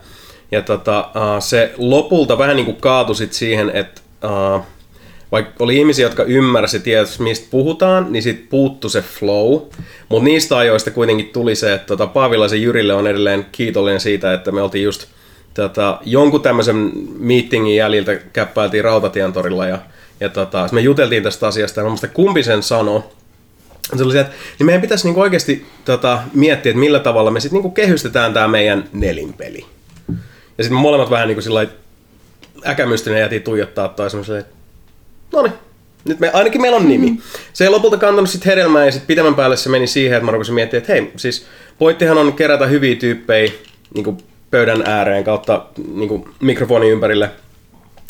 Ja 0.51 0.63
tota, 0.63 1.11
se 1.41 1.75
lopulta 1.77 2.39
vähän 2.39 2.57
niin 2.57 2.67
kuin 2.67 2.77
kaatui 2.77 3.17
sit 3.17 3.33
siihen, 3.33 3.71
että 3.71 4.01
uh, 4.25 4.63
vaikka 5.33 5.65
oli 5.65 5.77
ihmisiä, 5.77 6.07
jotka 6.07 6.23
ymmärsi 6.23 6.81
ties, 6.81 7.21
mistä 7.21 7.47
puhutaan, 7.51 8.13
niin 8.13 8.23
sit 8.23 8.49
puuttu 8.51 8.89
se 8.89 9.03
flow. 9.03 9.61
Mutta 10.09 10.25
niistä 10.25 10.59
ajoista 10.59 10.91
kuitenkin 10.91 11.29
tuli 11.29 11.55
se, 11.55 11.75
että 11.75 11.87
tota, 11.87 12.07
Paavilaisen 12.07 12.63
Jyrille 12.63 12.95
on 12.95 13.07
edelleen 13.07 13.47
kiitollinen 13.53 14.01
siitä, 14.01 14.33
että 14.33 14.53
me 14.53 14.63
oltiin 14.63 14.85
just 14.85 15.07
tota, 15.55 15.99
jonkun 16.05 16.43
tämmöisen 16.43 16.93
meetingin 17.19 17.77
jäljiltä 17.77 18.17
käppäiltiin 18.33 18.85
Rautatien 18.85 19.33
torilla 19.33 19.67
ja, 19.67 19.79
ja 20.21 20.29
tota, 20.29 20.69
me 20.73 20.81
juteltiin 20.81 21.23
tästä 21.23 21.47
asiasta 21.47 21.81
ja 21.81 21.91
mä 21.91 22.09
kumpi 22.13 22.43
sen 22.43 22.63
sanoi, 22.63 23.03
se 23.97 24.05
oli 24.05 24.13
se, 24.13 24.21
että 24.21 24.33
niin 24.59 24.67
meidän 24.67 24.83
pitäisi 24.83 25.07
niinku 25.07 25.21
oikeasti 25.21 25.67
tota, 25.85 26.23
miettiä, 26.35 26.71
että 26.71 26.81
millä 26.81 27.01
tavalla 27.01 27.31
me 27.31 27.41
sitten 27.41 27.55
niinku 27.55 27.71
kehystetään 27.71 28.35
tämä 28.35 28.49
meidän 28.49 28.85
nelinpeli. 28.93 29.67
Ja 30.59 30.65
sitten 30.65 30.79
molemmat 30.79 31.11
vähän 31.11 31.29
niinku 31.29 31.43
sillä 31.43 31.67
äkämystyneen 32.67 33.21
jätiin 33.21 33.43
tuijottaa 33.43 33.89
tai 33.89 34.11
semmoiselle, 34.11 34.39
että 34.41 34.55
no 35.35 35.43
niin, 35.43 35.53
nyt 36.05 36.21
me, 36.21 36.31
ainakin 36.33 36.61
meillä 36.61 36.77
on 36.77 36.89
nimi. 36.89 37.19
Se 37.53 37.65
ei 37.65 37.71
lopulta 37.71 37.97
kantanut 37.97 38.31
sitten 38.31 38.51
hedelmää 38.51 38.87
ja 38.87 38.93
sitten 38.93 39.07
pitemmän 39.07 39.35
päälle 39.35 39.57
se 39.57 39.69
meni 39.69 39.87
siihen, 39.87 40.17
että 40.17 40.25
mä 40.25 40.33
rupesin 40.33 40.55
miettimään, 40.55 40.83
että 40.83 40.93
hei, 40.93 41.13
siis 41.17 41.47
pointtihan 41.79 42.19
on 42.19 42.33
kerätä 42.33 42.67
hyviä 42.67 42.97
tyyppejä 42.97 43.53
niinku 43.95 44.19
pöydän 44.51 44.83
ääreen 44.87 45.25
kautta 45.25 45.67
niinku 45.95 46.29
mikrofonin 46.41 46.91
ympärille 46.91 47.31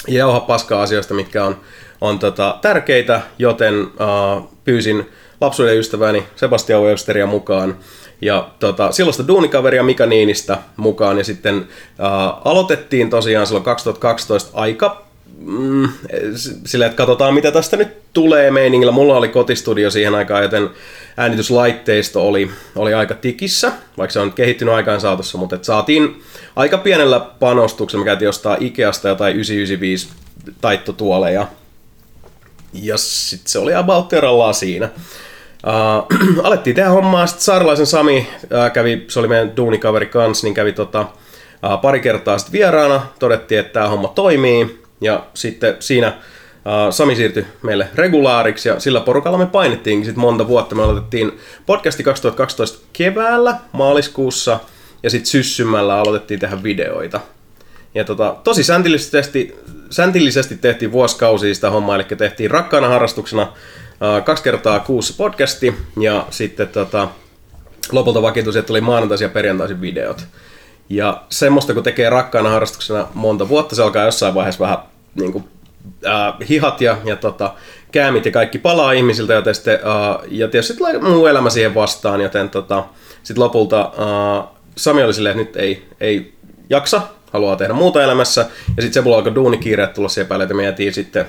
ja 0.08 0.18
jauha 0.18 0.40
paskaa 0.40 0.82
asioista, 0.82 1.14
mitkä 1.14 1.44
on, 1.44 1.56
on 2.00 2.18
tota, 2.18 2.58
tärkeitä, 2.62 3.20
joten 3.38 3.80
uh, 3.82 4.48
pyysin 4.64 5.10
lapsuuden 5.40 5.78
ystäväni 5.78 6.24
Sebastian 6.37 6.82
Websteria 6.82 7.26
mukaan 7.26 7.76
ja 8.20 8.48
tota, 8.58 8.92
silloista 8.92 9.28
duunikaveria 9.28 9.82
Mika 9.82 10.06
Niinistä 10.06 10.58
mukaan 10.76 11.18
ja 11.18 11.24
sitten 11.24 11.56
uh, 11.56 11.64
aloitettiin 12.44 13.10
tosiaan 13.10 13.46
silloin 13.46 13.64
2012 13.64 14.50
aika 14.54 15.04
mm, 15.44 15.88
s- 16.37 16.54
silleen, 16.66 16.90
että 16.90 16.96
katsotaan 16.96 17.35
mitä 17.35 17.52
tästä 17.52 17.76
nyt 17.76 17.88
tulee 18.12 18.50
meiningillä. 18.50 18.92
Mulla 18.92 19.16
oli 19.16 19.28
kotistudio 19.28 19.90
siihen 19.90 20.14
aikaan, 20.14 20.42
joten 20.42 20.70
äänityslaitteisto 21.16 22.28
oli, 22.28 22.50
oli 22.76 22.94
aika 22.94 23.14
tikissä, 23.14 23.72
vaikka 23.98 24.12
se 24.12 24.20
on 24.20 24.26
nyt 24.26 24.35
kehittynyt 24.35 24.74
aikaan 24.74 25.00
saatossa, 25.00 25.38
mutta 25.38 25.57
et 25.57 25.64
saatiin 25.64 26.22
aika 26.57 26.78
pienellä 26.78 27.20
panostuksella, 27.20 28.04
me 28.04 28.11
käytiin 28.11 28.28
ostaa 28.28 28.57
Ikeasta 28.61 29.09
jotain 29.09 29.37
995 29.37 30.09
taittotuoleja, 30.61 31.46
ja 32.72 32.96
sitten 32.96 33.50
se 33.50 33.59
oli 33.59 33.74
about 33.74 34.11
siinä. 34.52 34.88
Uh, 35.66 36.44
alettiin 36.46 36.76
tehdä 36.76 36.90
hommaa, 36.90 37.26
sitten 37.26 37.44
Saarelaisen 37.44 37.87
Sami 37.87 38.28
uh, 38.42 38.72
kävi, 38.72 39.04
se 39.09 39.18
oli 39.18 39.28
meidän 39.28 39.57
duunikaveri 39.57 40.07
kanssa, 40.07 40.46
niin 40.46 40.54
kävi 40.54 40.72
tota, 40.72 41.00
uh, 41.00 41.80
pari 41.83 42.00
kertaa 42.00 42.38
sitten 42.38 42.52
vieraana, 42.52 43.07
todettiin, 43.18 43.61
että 43.61 43.72
tämä 43.72 43.88
homma 43.88 44.09
toimii, 44.09 44.84
ja 45.04 45.26
sitten 45.34 45.76
siinä 45.80 46.12
Sami 46.90 47.16
siirtyi 47.16 47.46
meille 47.62 47.88
regulaariksi, 47.94 48.68
ja 48.68 48.80
sillä 48.80 49.00
porukalla 49.00 49.38
me 49.38 49.46
painettiinkin 49.46 50.04
sitten 50.04 50.20
monta 50.20 50.48
vuotta. 50.48 50.74
Me 50.74 50.82
aloitettiin 50.82 51.38
podcasti 51.66 52.02
2012 52.02 52.78
keväällä, 52.92 53.56
maaliskuussa, 53.72 54.60
ja 55.02 55.10
sitten 55.10 55.26
syssymällä 55.26 55.96
aloitettiin 55.98 56.40
tehdä 56.40 56.62
videoita. 56.62 57.20
Ja 57.94 58.04
tota, 58.04 58.36
tosi 58.44 58.64
säntillisesti 58.64 59.56
säntillisesti 59.90 60.56
tehtiin 60.56 60.92
vuosikausia 60.92 61.54
sitä 61.54 61.70
hommaa, 61.70 61.96
eli 61.96 62.04
tehtiin 62.04 62.50
rakkaana 62.50 62.88
harrastuksena 62.88 63.52
kaksi 64.24 64.44
kertaa 64.44 64.80
kuussa 64.80 65.14
podcasti, 65.16 65.74
ja 66.00 66.26
sitten 66.30 66.68
tota, 66.68 67.08
lopulta 67.92 68.22
vakituisi, 68.22 68.58
että 68.58 68.72
oli 68.72 68.80
maanantaisin 68.80 69.24
ja 69.24 69.28
perjantaisin 69.28 69.80
videot. 69.80 70.26
Ja 70.88 71.22
semmoista, 71.30 71.74
kun 71.74 71.82
tekee 71.82 72.10
rakkaana 72.10 72.50
harrastuksena 72.50 73.08
monta 73.14 73.48
vuotta, 73.48 73.74
se 73.76 73.82
alkaa 73.82 74.04
jossain 74.04 74.34
vaiheessa 74.34 74.64
vähän 74.64 74.78
niin 75.14 75.33
kuin, 75.33 75.44
äh, 76.07 76.48
hihat 76.48 76.81
ja, 76.81 76.96
ja 77.05 77.16
tota, 77.16 77.55
käämit 77.92 78.27
ja 78.27 78.33
kaikki 78.33 78.59
palaa 78.59 78.92
ihmisiltä, 78.92 79.33
joten 79.33 79.55
sitten, 79.55 79.74
äh, 79.74 80.29
ja 80.31 80.48
tietysti 80.48 80.77
tulee 80.77 80.98
muu 80.98 81.27
elämä 81.27 81.50
siihen 81.50 81.74
vastaan, 81.74 82.20
joten 82.20 82.50
tota, 82.50 82.85
sitten 83.22 83.44
lopulta 83.44 83.81
äh, 83.81 84.48
Sami 84.77 85.03
oli 85.03 85.14
silleen, 85.14 85.40
että 85.40 85.44
nyt 85.44 85.57
ei, 85.57 85.88
ei 86.00 86.35
jaksa, 86.70 87.03
haluaa 87.33 87.57
tehdä 87.57 87.74
muuta 87.74 88.03
elämässä, 88.03 88.40
ja 88.77 88.83
sitten 88.83 88.92
Sebulla 88.92 89.16
alkoi 89.16 89.35
duunikiireet 89.35 89.94
tulla 89.94 90.09
siihen 90.09 90.29
päälle, 90.29 90.44
että 90.44 90.55
me 90.55 90.64
jätiin 90.64 90.94
sitten 90.94 91.27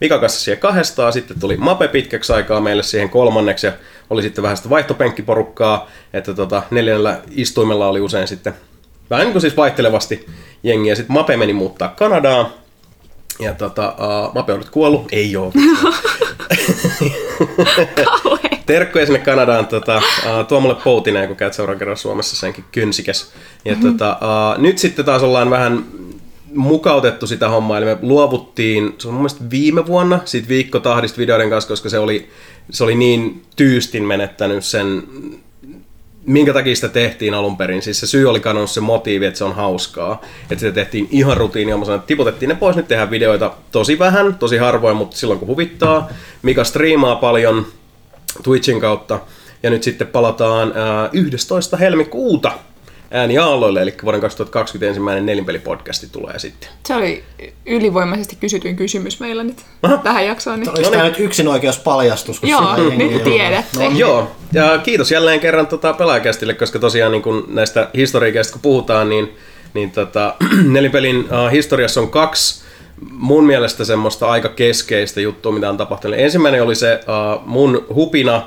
vikakassa 0.00 0.40
siihen 0.40 0.60
kahdestaan, 0.60 1.12
sitten 1.12 1.40
tuli 1.40 1.56
Mape 1.56 1.88
pitkäksi 1.88 2.32
aikaa 2.32 2.60
meille 2.60 2.82
siihen 2.82 3.10
kolmanneksi, 3.10 3.66
ja 3.66 3.72
oli 4.10 4.22
sitten 4.22 4.42
vähän 4.42 4.56
sitä 4.56 4.70
vaihtopenkkiporukkaa, 4.70 5.90
että 6.12 6.34
tota, 6.34 6.62
neljännellä 6.70 7.20
istuimella 7.30 7.88
oli 7.88 8.00
usein 8.00 8.28
sitten 8.28 8.54
vähän 9.10 9.24
niin 9.24 9.32
kuin 9.32 9.40
siis 9.40 9.56
vaihtelevasti 9.56 10.26
jengiä. 10.62 10.94
Sitten 10.94 11.14
Mape 11.14 11.36
meni 11.36 11.52
muuttaa 11.52 11.88
Kanadaan, 11.88 12.46
ja 13.40 13.54
tota, 13.54 13.88
uh, 13.98 14.34
Mape 14.34 14.52
on 14.52 14.58
nyt 14.58 14.70
kuollut. 14.70 15.06
Ei 15.12 15.36
oo. 15.36 15.52
Kauhe. 18.22 18.48
Terkkuja 18.66 19.06
sinne 19.06 19.18
Kanadaan 19.18 19.66
tota, 19.66 19.96
uh, 19.96 20.46
Tuomolle 20.48 20.74
Poutinen, 20.84 21.28
kun 21.28 21.36
käyt 21.36 21.54
seuraavan 21.54 21.78
kerran 21.78 21.96
Suomessa 21.96 22.36
senkin 22.36 22.64
kynsikäs. 22.72 23.32
Ja 23.64 23.74
Mhm. 23.74 23.82
tota, 23.82 24.18
uh, 24.56 24.62
nyt 24.62 24.78
sitten 24.78 25.04
taas 25.04 25.22
ollaan 25.22 25.50
vähän 25.50 25.84
mukautettu 26.54 27.26
sitä 27.26 27.48
hommaa, 27.48 27.78
eli 27.78 27.84
me 27.86 27.96
luovuttiin, 28.02 28.94
se 28.98 29.08
on 29.08 29.14
mun 29.14 29.20
mielestä 29.22 29.44
viime 29.50 29.86
vuonna, 29.86 30.20
siitä 30.24 30.48
viikkotahdista 30.48 31.18
videoiden 31.18 31.50
kanssa, 31.50 31.68
koska 31.68 31.88
se 31.88 31.98
oli, 31.98 32.28
se 32.70 32.84
oli 32.84 32.94
niin 32.94 33.42
tyystin 33.56 34.02
menettänyt 34.04 34.64
sen, 34.64 35.02
minkä 36.28 36.52
takia 36.52 36.74
sitä 36.74 36.88
tehtiin 36.88 37.34
alun 37.34 37.56
perin. 37.56 37.82
Siis 37.82 38.00
se 38.00 38.06
syy 38.06 38.26
oli 38.26 38.40
kadonnut 38.40 38.70
se 38.70 38.80
motiivi, 38.80 39.26
että 39.26 39.38
se 39.38 39.44
on 39.44 39.54
hauskaa. 39.54 40.20
Että 40.42 40.60
sitä 40.60 40.72
tehtiin 40.72 41.08
ihan 41.10 41.36
rutiinia, 41.36 41.74
että 41.74 42.06
tiputettiin 42.06 42.48
ne 42.48 42.54
pois, 42.54 42.76
nyt 42.76 42.88
tehdään 42.88 43.10
videoita 43.10 43.52
tosi 43.72 43.98
vähän, 43.98 44.34
tosi 44.34 44.56
harvoin, 44.56 44.96
mutta 44.96 45.16
silloin 45.16 45.38
kun 45.38 45.48
huvittaa. 45.48 46.08
Mika 46.42 46.64
striimaa 46.64 47.16
paljon 47.16 47.66
Twitchin 48.42 48.80
kautta. 48.80 49.20
Ja 49.62 49.70
nyt 49.70 49.82
sitten 49.82 50.06
palataan 50.06 50.72
ää, 50.76 51.10
11. 51.12 51.76
helmikuuta 51.76 52.52
ääniaalloille, 53.10 53.82
eli 53.82 53.94
vuoden 54.04 54.20
2020 54.20 54.88
ensimmäinen 54.88 55.26
nelinpelipodcasti 55.26 56.06
tulee 56.12 56.38
sitten. 56.38 56.68
Se 56.86 56.94
oli 56.94 57.24
ylivoimaisesti 57.66 58.36
kysytyin 58.36 58.76
kysymys 58.76 59.20
meillä 59.20 59.44
nyt 59.44 59.64
tähän 60.02 60.26
jaksoon. 60.26 60.60
Niin. 60.60 60.70
Oliko 60.70 60.90
tämä 60.90 61.04
nyt 61.04 61.20
yksin 61.20 61.48
oikeus 61.48 61.78
paljastus? 61.78 62.40
kun 62.40 62.48
Joo, 62.48 62.76
nyt 62.76 63.00
ei 63.00 63.14
ole? 63.14 63.22
tiedätte. 63.22 63.86
Joo, 63.86 64.30
ja 64.52 64.78
kiitos 64.78 65.10
jälleen 65.10 65.40
kerran 65.40 65.66
tota 65.66 65.92
pelaajakästille, 65.92 66.54
koska 66.54 66.78
tosiaan 66.78 67.12
niin 67.12 67.22
kun 67.22 67.44
näistä 67.48 67.90
historiikäistä 67.96 68.52
kun 68.52 68.62
puhutaan, 68.62 69.08
niin, 69.08 69.36
niin 69.74 69.90
tota, 69.90 70.34
nelipelin 70.64 71.18
uh, 71.18 71.52
historiassa 71.52 72.00
on 72.00 72.10
kaksi 72.10 72.68
mun 73.10 73.44
mielestä 73.44 73.84
semmoista 73.84 74.28
aika 74.30 74.48
keskeistä 74.48 75.20
juttua, 75.20 75.52
mitä 75.52 75.68
on 75.68 75.76
tapahtunut. 75.76 76.18
Ensimmäinen 76.18 76.62
oli 76.62 76.74
se 76.74 77.00
uh, 77.00 77.46
mun 77.46 77.86
hupina 77.94 78.42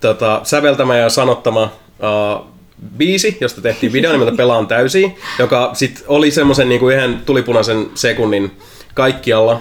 tota, 0.00 0.40
säveltämä 0.44 0.96
ja 0.96 1.10
sanottama 1.10 1.62
uh, 1.62 2.50
biisi, 2.96 3.36
josta 3.40 3.60
tehtiin 3.60 3.92
video 3.92 4.12
nimeltä 4.12 4.36
Pelaan 4.36 4.66
täysin, 4.66 5.14
joka 5.38 5.70
sit 5.72 6.04
oli 6.08 6.30
semmoisen 6.30 6.68
niinku 6.68 6.88
yhden 6.88 7.20
tulipunaisen 7.26 7.86
sekunnin 7.94 8.50
kaikkialla 8.94 9.60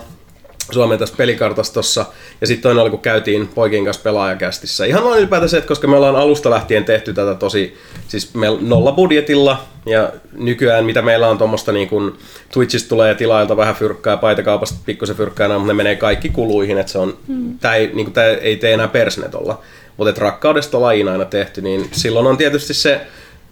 Suomen 0.71 0.99
tässä 0.99 1.15
pelikartastossa. 1.17 2.05
Ja 2.41 2.47
sitten 2.47 2.63
toinen 2.63 2.82
oli, 2.82 2.89
kun 2.89 2.99
käytiin 2.99 3.47
poikien 3.47 3.86
kanssa 3.86 4.03
pelaajakästissä. 4.03 4.86
Ihan 4.86 5.03
noin 5.03 5.19
ylipäätään 5.19 5.49
se, 5.49 5.58
että 5.58 5.67
koska 5.67 5.88
me 5.88 5.95
ollaan 5.95 6.15
alusta 6.15 6.49
lähtien 6.49 6.86
tehty 6.86 7.13
tätä 7.13 7.36
tosi, 7.36 7.77
siis 8.08 8.34
me 8.34 8.47
nolla 8.62 8.91
budjetilla, 8.91 9.63
ja 9.86 10.12
nykyään 10.34 10.86
mitä 10.86 11.01
meillä 11.01 11.27
on 11.27 11.38
tuommoista 11.38 11.71
niin 11.71 11.88
kuin 11.88 12.13
Twitchistä 12.53 12.89
tulee 12.89 13.15
tilailta 13.15 13.58
vähän 13.58 13.75
fyrkkää, 13.75 14.17
paitakaupasta 14.17 14.79
pikkusen 14.86 15.15
fyrkkää, 15.15 15.47
mutta 15.47 15.67
ne 15.67 15.73
menee 15.73 15.95
kaikki 15.95 16.29
kuluihin, 16.29 16.77
että 16.77 16.91
se 16.91 16.97
on, 16.97 17.17
mm. 17.27 17.60
tää 17.60 17.75
ei, 17.75 17.91
niin 17.93 18.13
tää 18.13 18.25
ei 18.25 18.55
tee 18.55 18.73
enää 18.73 18.88
persnetolla. 18.88 19.62
Mutta 20.00 20.10
että 20.10 20.22
rakkaudesta 20.22 20.82
lajiin 20.82 21.08
aina 21.08 21.26
tehty, 21.26 21.62
niin 21.62 21.90
silloin 21.92 22.28
on 22.28 22.38
tietysti 22.38 22.74
se 22.74 23.02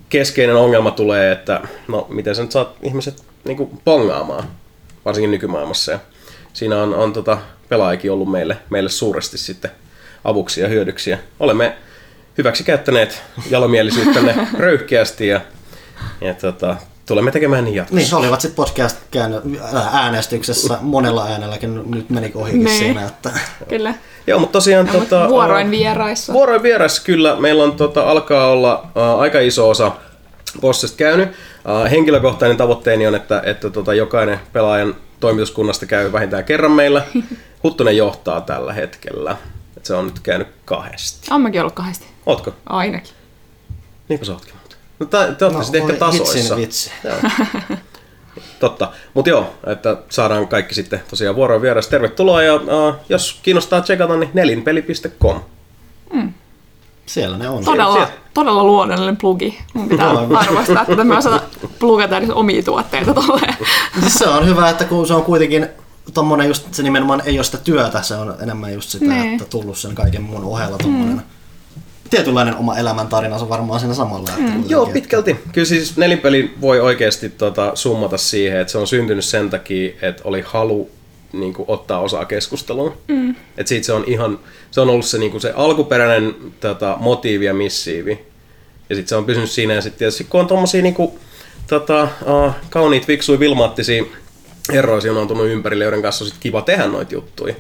keskeinen 0.10 0.56
ongelma 0.56 0.92
tulee, 0.92 1.32
että 1.32 1.62
no 1.88 2.08
miten 2.10 2.36
sä 2.36 2.42
nyt 2.42 2.52
saat 2.52 2.76
ihmiset 2.84 3.24
niin 3.44 3.58
kuin 3.58 3.82
pongaamaan, 3.86 4.50
varsinkin 5.06 5.32
nykymaailmassa. 5.32 5.92
Ja 5.92 6.00
siinä 6.54 6.84
on, 6.84 6.94
on 6.94 7.14
tota, 7.14 7.38
pelaajakin 7.70 8.12
ollut 8.12 8.32
meille, 8.32 8.58
meille 8.70 8.90
suuresti 8.90 9.38
sitten 9.38 9.72
avuksi 10.24 10.62
ja 10.62 10.68
hyödyksi. 10.68 11.16
Olemme 11.40 11.78
hyväksi 12.38 12.64
käyttäneet 12.64 13.24
jalomielisyyttänne 13.50 14.36
röyhkeästi 14.60 15.28
ja, 15.28 15.42
ja 16.22 16.34
tota, 16.34 16.76
tulemme 17.08 17.32
tekemään 17.32 17.63
niin 17.63 17.76
jatkossa. 17.76 18.15
Niin, 18.15 18.26
olivat 18.26 18.41
sitten 18.41 18.56
podcast 18.56 18.98
äänestyksessä 19.91 20.78
monella 20.82 21.26
äänelläkin, 21.26 21.91
nyt 21.91 22.10
meni 22.10 22.32
ohikin 22.36 22.63
Niin. 22.63 22.80
siinä, 22.80 23.06
että 23.06 23.32
Kyllä. 23.70 23.93
Joo, 24.28 24.39
mutta 24.39 24.54
tosiaan... 24.54 24.88
Ja 24.88 24.93
tota, 24.93 25.20
mut 25.20 25.30
vuoroin 25.30 25.72
vieraissa. 25.72 26.34
Vuoroin 26.34 26.63
vieraissa 26.63 27.04
kyllä. 27.04 27.36
Meillä 27.36 27.63
on 27.63 27.72
tota, 27.76 28.04
alkaa 28.12 28.48
olla 28.52 28.88
ää, 28.96 29.15
aika 29.17 29.39
iso 29.39 29.70
osa 29.70 29.91
bossista 30.62 30.98
käynyt. 30.98 31.30
Ää, 31.65 31.89
henkilökohtainen 31.89 32.58
tavoitteeni 32.58 33.08
on, 33.08 33.15
että, 33.15 33.41
että 33.46 33.70
tota, 33.70 33.93
jokainen 33.93 34.39
pelaajan 34.54 34.96
toimituskunnasta 35.20 35.86
käy 35.86 36.12
vähintään 36.12 36.43
kerran 36.46 36.72
meillä. 36.72 37.02
Huttunen 37.63 37.98
johtaa 37.98 38.41
tällä 38.41 38.74
hetkellä. 38.74 39.38
Et 39.78 39.86
se 39.86 39.93
on 39.96 40.06
nyt 40.06 40.20
käynyt 40.20 40.48
kahdesti. 40.65 41.28
On 41.34 41.41
mäkin 41.41 41.62
ollut 41.62 41.74
kahdesti. 41.76 42.08
Ootko? 42.26 42.54
Ainakin. 42.65 43.13
Niinpä 44.10 44.26
sä 44.26 44.32
ootkin. 44.34 44.54
No, 45.00 45.06
ta- 45.06 45.28
te 45.34 45.46
ootte 45.46 45.58
no, 45.58 45.64
sitten 45.64 45.82
ehkä 45.82 45.94
tasoissa. 45.94 46.56
vitsi. 46.58 46.92
Joo. 47.04 47.16
Totta. 48.60 48.92
Mutta 49.14 49.30
joo, 49.30 49.54
että 49.68 49.98
saadaan 50.10 50.48
kaikki 50.48 50.76
sitten 50.76 51.02
tosiaan 51.10 51.36
vuoroin 51.36 51.62
vieressä. 51.62 51.92
Tervetuloa 51.92 52.44
ja 52.44 52.56
uh, 52.56 52.96
jos 53.10 53.40
kiinnostaa 53.44 53.82
tsekata, 53.82 54.18
niin 54.18 54.30
nelinpeli.com. 54.34 55.40
Siellä 57.06 57.38
ne 57.38 57.50
on. 57.50 57.64
Todella, 57.66 57.94
sieltä. 57.94 58.12
todella 58.34 58.64
luonnollinen 58.64 59.18
plugi. 59.18 59.60
Mun 59.74 59.90
pitää 59.90 60.10
Aivan. 60.10 60.36
arvostaa, 60.36 60.86
että 60.90 61.04
me 61.04 61.18
osata 61.18 61.42
plugata 61.80 62.18
edes 62.18 62.30
omia 62.30 62.64
tuotteita 62.64 63.14
tolleen. 63.14 63.56
Se 64.18 64.28
on 64.28 64.46
hyvä, 64.46 64.70
että 64.70 64.86
kun 64.86 65.08
se 65.08 65.14
on 65.14 65.24
kuitenkin 65.24 65.68
tommonen 66.14 66.48
just, 66.48 66.74
se 66.74 66.84
nimenomaan 66.84 67.22
ei 67.26 67.38
ole 67.38 67.44
sitä 67.44 67.58
työtä, 67.58 68.02
se 68.02 68.16
on 68.16 68.36
enemmän 68.42 68.74
just 68.74 68.90
sitä, 68.90 69.06
Niin. 69.06 69.32
että 69.34 69.46
tullut 69.46 69.78
sen 69.78 69.96
kaiken 69.96 70.22
muun 70.22 70.44
ohella 70.44 70.78
tommonen 70.78 71.14
mm. 71.16 71.22
Tietynlainen 72.10 72.56
oma 72.56 72.78
elämäntarinansa 72.78 73.50
varmaan 73.50 73.80
siinä 73.80 73.93
samalla. 73.93 74.30
Että 74.30 74.41
kuitenkin, 74.41 74.70
Joo, 74.70 74.84
että- 74.84 74.93
pitkälti. 74.93 75.36
Kyllä 75.54 75.67
siis 75.67 75.98
nelinpeli 75.98 76.54
voi 76.62 76.80
oikeasti 76.80 77.30
tota, 77.30 77.72
summata 77.76 78.17
siihen, 78.17 78.60
että 78.60 78.72
se 78.72 78.78
on 78.78 78.88
syntynyt 78.88 79.26
sen 79.26 79.50
takia, 79.50 79.91
että 80.02 80.22
oli 80.26 80.43
halu 80.46 80.89
niin 81.34 81.54
kuin, 81.54 81.65
ottaa 81.70 82.00
osaa 82.00 82.26
keskusteluun. 82.26 82.93
Mm. 83.08 83.36
Et 83.58 83.67
siitä 83.67 83.86
se 83.86 83.93
on 83.93 84.04
ihan, 84.08 84.39
se 84.72 84.82
on 84.82 84.89
ollut 84.89 85.06
se, 85.06 85.17
niin 85.17 85.32
kuin, 85.32 85.41
se 85.41 85.54
alkuperäinen 85.56 86.36
tota, 86.60 86.98
motiivi 87.00 87.46
ja 87.46 87.54
missiivi. 87.54 88.26
Ja 88.89 88.96
sitten 88.96 89.10
se 89.10 89.15
on 89.15 89.26
pysynyt 89.26 89.50
siinä 89.50 89.74
ja 89.74 89.82
sitten 89.82 90.00
tietysti 90.00 90.24
kun 90.24 90.39
on 90.39 90.48
tommosia 90.48 90.82
niin 90.82 90.93
kuin, 90.93 91.12
tota, 91.67 92.04
uh, 92.26 92.52
kauniit, 92.70 93.06
fiksuja, 93.06 93.39
vilmaattisia 93.39 94.04
herroisia 94.74 95.13
on 95.13 95.28
tullut 95.28 95.48
ympärille, 95.48 95.84
joiden 95.84 96.02
kanssa 96.02 96.26
on 96.26 96.30
sit 96.30 96.39
kiva 96.39 96.62
tehdä 96.62 96.88
noita 96.88 97.13
juttuja. 97.13 97.56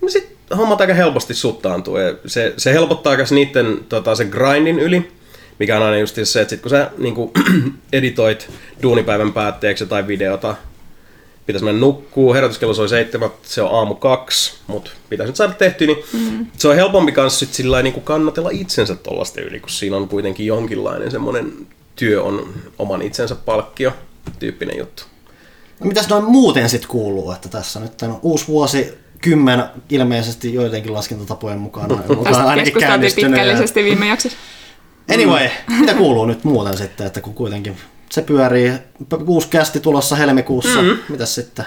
No 0.00 0.08
sit 0.08 0.36
hommat 0.56 0.80
aika 0.80 0.94
helposti 0.94 1.34
suttaantuu 1.34 1.96
ja 1.96 2.14
se, 2.26 2.54
se 2.56 2.72
helpottaa 2.72 3.16
myös 3.16 3.32
niiden 3.32 3.78
tota, 3.88 4.14
se 4.14 4.24
grindin 4.24 4.78
yli, 4.78 5.12
mikä 5.58 5.76
on 5.76 5.82
aina 5.82 5.98
just 5.98 6.18
se, 6.24 6.40
että 6.40 6.50
sit 6.50 6.60
kun 6.60 6.70
sä 6.70 6.90
niin 6.98 7.14
kuin, 7.14 7.30
editoit 7.92 8.50
duunipäivän 8.82 9.32
päätteeksi 9.32 9.84
jotain 9.84 10.06
videota, 10.06 10.56
pitäisi 11.46 11.64
mennä 11.64 11.80
nukkuu, 11.80 12.34
herätyskello 12.34 12.74
soi 12.74 12.88
seitsemän, 12.88 13.30
se 13.42 13.62
on 13.62 13.78
aamu 13.78 13.94
kaksi, 13.94 14.54
mutta 14.66 14.90
pitäisi 15.08 15.28
nyt 15.28 15.36
saada 15.36 15.52
tehty, 15.52 15.86
niin 15.86 15.98
mm. 16.12 16.46
se 16.58 16.68
on 16.68 16.74
helpompi 16.74 17.12
kanssa 17.12 17.38
sit 17.38 17.54
sillä 17.54 17.82
niin 17.82 18.02
kannatella 18.02 18.50
itsensä 18.52 18.96
tollaista 18.96 19.40
yli, 19.40 19.60
kun 19.60 19.70
siinä 19.70 19.96
on 19.96 20.08
kuitenkin 20.08 20.46
jonkinlainen 20.46 21.10
semmoinen 21.10 21.52
työ 21.96 22.22
on 22.22 22.54
oman 22.78 23.02
itsensä 23.02 23.34
palkkio 23.34 23.92
tyyppinen 24.38 24.78
juttu. 24.78 25.02
No, 25.80 25.86
mitäs 25.86 26.08
noin 26.08 26.24
muuten 26.24 26.68
sitten 26.68 26.90
kuuluu, 26.90 27.32
että 27.32 27.48
tässä 27.48 27.80
nyt 27.80 28.02
on 28.02 28.18
uusi 28.22 28.48
vuosi 28.48 28.94
kymmen 29.22 29.64
ilmeisesti 29.90 30.54
joidenkin 30.54 30.94
laskentatapojen 30.94 31.58
mukaan, 31.58 31.88
Tästä 31.88 32.54
keskusteltiin 32.54 32.72
käynnistynyt. 32.80 33.30
ja- 33.30 33.36
pitkällisesti 33.36 33.84
viime 33.84 34.06
jaksossa. 34.08 34.38
Anyway, 35.14 35.48
mitä 35.78 35.94
kuuluu 35.94 36.26
nyt 36.26 36.44
muuten 36.44 36.76
sitten, 36.76 37.06
että 37.06 37.20
kun 37.20 37.34
kuitenkin 37.34 37.76
se 38.10 38.22
pyörii, 38.22 38.72
uusi 39.26 39.48
kästi 39.48 39.80
tulossa 39.80 40.16
helmikuussa, 40.16 40.82
mm. 40.82 40.98
mitäs 41.08 41.34
sitten? 41.34 41.64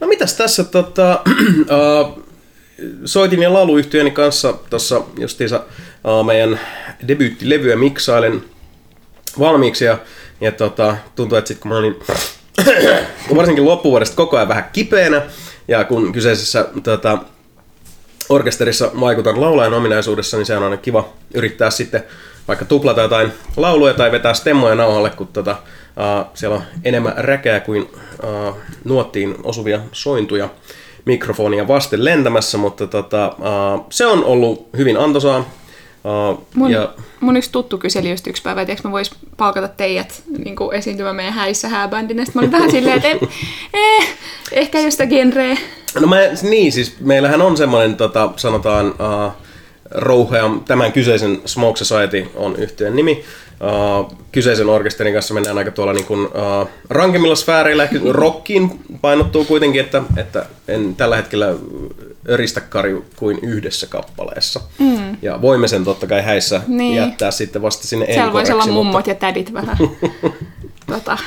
No 0.00 0.06
mitäs 0.06 0.34
tässä 0.34 0.64
tota, 0.64 1.20
uh, 1.60 2.22
soitin 3.04 3.42
ja 3.42 3.52
lauluyhtiöni 3.52 4.10
kanssa 4.10 4.52
tuossa 4.70 5.02
justiinsa 5.18 5.56
uh, 6.04 6.26
meidän 6.26 6.60
debyyttilevyä 7.08 7.76
miksailen 7.76 8.44
valmiiksi 9.38 9.84
ja, 9.84 9.98
ja 10.40 10.52
tota, 10.52 10.96
tuntuu, 11.16 11.38
että 11.38 11.48
sit 11.48 11.58
kun 11.58 11.70
mä 11.70 11.78
olin 11.78 11.96
varsinkin 13.36 13.64
loppuvuodesta 13.64 14.16
koko 14.16 14.36
ajan 14.36 14.48
vähän 14.48 14.70
kipeänä, 14.72 15.22
ja 15.68 15.84
kun 15.84 16.12
kyseisessä 16.12 16.66
tota, 16.82 17.18
orkesterissa 18.28 18.90
vaikutan 19.00 19.40
laulajan 19.40 19.74
ominaisuudessa, 19.74 20.36
niin 20.36 20.46
se 20.46 20.56
on 20.56 20.62
aina 20.62 20.76
kiva 20.76 21.08
yrittää 21.34 21.70
sitten 21.70 22.04
vaikka 22.48 22.64
tuplata 22.64 23.00
jotain 23.00 23.32
lauluja 23.56 23.94
tai 23.94 24.12
vetää 24.12 24.34
stemmoja 24.34 24.74
nauhalle, 24.74 25.10
kun 25.10 25.26
tota, 25.26 25.50
uh, 25.50 26.30
siellä 26.34 26.56
on 26.56 26.62
enemmän 26.84 27.14
räkää 27.16 27.60
kuin 27.60 27.82
uh, 27.82 28.56
nuottiin 28.84 29.36
osuvia 29.42 29.80
sointuja 29.92 30.48
mikrofonia 31.04 31.68
vasten 31.68 32.04
lentämässä, 32.04 32.58
mutta 32.58 32.86
tota, 32.86 33.28
uh, 33.38 33.86
se 33.90 34.06
on 34.06 34.24
ollut 34.24 34.68
hyvin 34.76 34.96
antoisaa. 34.96 35.50
Uh, 36.08 36.46
Mun, 36.54 36.70
ja 36.70 36.94
mun 37.20 37.36
yksi 37.36 37.52
tuttu 37.52 37.78
kyseli 37.78 38.10
just 38.10 38.26
yksi 38.26 38.42
päivä, 38.42 38.60
että 38.60 38.72
eikö 38.72 38.82
mä 38.84 38.92
vois 38.92 39.10
palkata 39.36 39.68
teidät 39.68 40.22
niin 40.38 40.56
esiintymään 40.74 41.16
meidän 41.16 41.34
häissä 41.34 41.68
hääbändinä. 41.68 42.24
Sitten 42.24 42.40
mä 42.40 42.46
olin 42.46 42.52
vähän 42.52 42.70
silleen, 42.70 42.96
että 42.96 43.26
eh, 43.74 44.16
ehkä 44.52 44.80
josta 44.80 45.06
genreä. 45.06 45.56
No 46.00 46.06
mä, 46.06 46.16
niin, 46.42 46.72
siis 46.72 46.96
meillähän 47.00 47.42
on 47.42 47.56
semmoinen, 47.56 47.96
tota, 47.96 48.32
sanotaan, 48.36 48.86
uh, 48.88 49.32
rouhea, 49.90 50.50
tämän 50.66 50.92
kyseisen 50.92 51.40
Smoke 51.44 51.84
Society 51.84 52.26
on 52.34 52.56
yhtiön 52.56 52.96
nimi. 52.96 53.24
Uh, 53.60 54.18
kyseisen 54.32 54.68
orkesterin 54.68 55.14
kanssa 55.14 55.34
mennään 55.34 55.58
aika 55.58 55.70
tuolla 55.70 55.92
niin 55.92 56.06
kuin, 56.06 56.26
uh, 56.26 56.68
rankemmilla 56.90 57.34
sfääreillä. 57.34 57.88
Rockiin 58.10 58.80
painottuu 59.00 59.44
kuitenkin, 59.44 59.80
että, 59.80 60.02
että 60.16 60.46
en 60.68 60.94
tällä 60.96 61.16
hetkellä 61.16 61.54
öristä 62.28 62.60
kari 62.60 63.02
kuin 63.16 63.38
yhdessä 63.42 63.86
kappaleessa. 63.86 64.60
Mm. 64.78 65.16
Ja 65.22 65.42
voimme 65.42 65.68
sen 65.68 65.84
totta 65.84 66.06
kai 66.06 66.22
häissä 66.22 66.60
Niin. 66.66 66.96
jättää 66.96 67.30
sitten 67.30 67.62
vasta 67.62 67.86
sinne 67.86 68.06
Siellä 68.06 68.32
voisi 68.32 68.52
olla 68.52 68.66
mummot 68.66 69.06
ja 69.06 69.14
tädit 69.14 69.52
vähän 69.52 69.76
tota, 70.86 71.18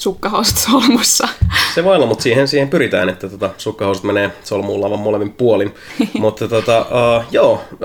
sukkahousut 0.00 0.56
solmussa. 0.58 1.28
Se 1.74 1.84
voi 1.84 1.96
olla, 1.96 2.06
mutta 2.06 2.22
siihen, 2.22 2.48
siihen 2.48 2.68
pyritään, 2.68 3.08
että 3.08 3.28
tota, 3.28 3.50
sukkahousut 3.58 4.04
menee 4.04 4.30
solmuun 4.44 4.80
lavan 4.80 4.98
molemmin 4.98 5.32
puolin. 5.32 5.74
mutta 6.18 6.48
tota, 6.48 6.80
uh, 6.80 7.24
joo, 7.30 7.52
uh, 7.52 7.78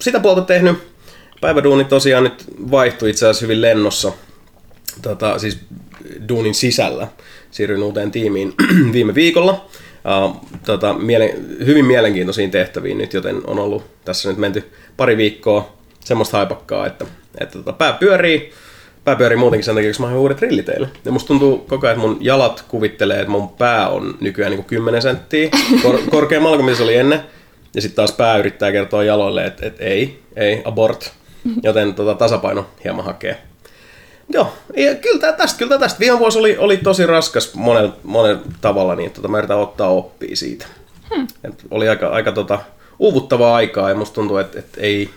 sitä 0.00 0.20
puolta 0.20 0.42
tehnyt. 0.42 0.88
Päiväduuni 1.40 1.84
tosiaan 1.84 2.24
nyt 2.24 2.44
vaihtui 2.70 3.10
itse 3.10 3.26
asiassa 3.26 3.44
hyvin 3.44 3.62
lennossa. 3.62 4.12
Tota, 5.02 5.38
siis 5.38 5.58
duunin 6.28 6.54
sisällä. 6.54 7.08
Siirryin 7.50 7.82
uuteen 7.82 8.10
tiimiin 8.10 8.54
viime 8.92 9.14
viikolla. 9.14 9.66
Uh, 10.08 10.36
tota, 10.66 10.92
miele- 10.94 11.34
hyvin 11.66 11.84
mielenkiintoisiin 11.84 12.50
tehtäviin 12.50 12.98
nyt, 12.98 13.12
joten 13.14 13.40
on 13.46 13.58
ollut 13.58 13.84
tässä 14.04 14.28
nyt 14.28 14.38
menty 14.38 14.70
pari 14.96 15.16
viikkoa 15.16 15.72
semmoista 16.00 16.36
haipakkaa, 16.36 16.86
että, 16.86 17.04
että 17.40 17.58
tota, 17.58 17.72
pää 17.72 17.92
pyörii. 17.92 18.52
Pää 19.04 19.16
pyörii 19.16 19.38
muutenkin 19.38 19.64
sen 19.64 19.74
takia, 19.74 19.90
koska 19.90 20.02
mä 20.02 20.08
oon 20.08 20.18
uudet 20.18 20.40
rillit 20.42 20.64
teille. 20.64 20.88
Ja 21.04 21.12
musta 21.12 21.26
tuntuu 21.28 21.58
koko 21.58 21.86
ajan, 21.86 21.96
että 21.96 22.08
mun 22.08 22.18
jalat 22.20 22.64
kuvittelee, 22.68 23.16
että 23.20 23.30
mun 23.30 23.48
pää 23.48 23.88
on 23.88 24.14
nykyään 24.20 24.52
niin 24.52 24.64
10 24.64 25.02
senttiä 25.02 25.48
kor- 25.82 26.00
korkeammalla 26.10 26.56
kuin 26.58 26.76
se 26.76 26.82
oli 26.82 26.96
ennen. 26.96 27.20
Ja 27.74 27.80
sitten 27.82 27.96
taas 27.96 28.12
pää 28.12 28.36
yrittää 28.36 28.72
kertoa 28.72 29.04
jaloille, 29.04 29.44
että, 29.46 29.66
että 29.66 29.84
ei, 29.84 30.22
ei, 30.36 30.62
abort. 30.64 31.12
Joten 31.62 31.94
tota, 31.94 32.14
tasapaino 32.14 32.66
hieman 32.84 33.04
hakee. 33.04 33.47
Joo, 34.28 34.52
ja 34.76 34.94
kyllä 34.94 35.20
tää 35.20 35.32
tästä, 35.32 35.58
kyllä 35.58 35.68
tää 35.68 35.78
tästä. 35.78 36.00
Viime 36.00 36.18
vuosi 36.18 36.38
oli, 36.38 36.58
oli 36.58 36.76
tosi 36.76 37.06
raskas 37.06 37.54
monella, 37.54 37.96
monella 38.02 38.40
tavalla, 38.60 38.94
niin 38.94 39.10
tota, 39.10 39.28
mä 39.28 39.38
yritän 39.38 39.58
ottaa 39.58 39.88
oppia 39.88 40.36
siitä. 40.36 40.66
Hmm. 41.14 41.26
Et 41.44 41.62
oli 41.70 41.88
aika, 41.88 42.08
aika 42.08 42.32
tota, 42.32 42.58
uuvuttavaa 42.98 43.56
aikaa 43.56 43.88
ja 43.88 43.94
musta 43.94 44.14
tuntuu, 44.14 44.36
että, 44.36 44.58
että 44.58 44.80
ei, 44.80 45.10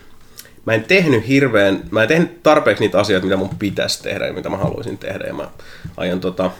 mä 0.66 0.74
en 0.74 0.84
tehnyt 0.84 1.28
hirveän, 1.28 1.84
mä 1.92 2.02
en 2.02 2.08
tehnyt 2.08 2.44
tarpeeksi 2.44 2.84
niitä 2.84 3.00
asioita, 3.00 3.26
mitä 3.26 3.38
mun 3.38 3.58
pitäisi 3.60 4.04
tehdä 4.04 4.28
ja 4.28 4.34
mitä 4.34 4.50
mä 4.50 4.58
haluaisin 4.58 4.98
tehdä. 4.98 5.24
Ja 5.28 5.34
mä 5.34 5.50
aion, 5.98 6.20
tota, 6.20 6.52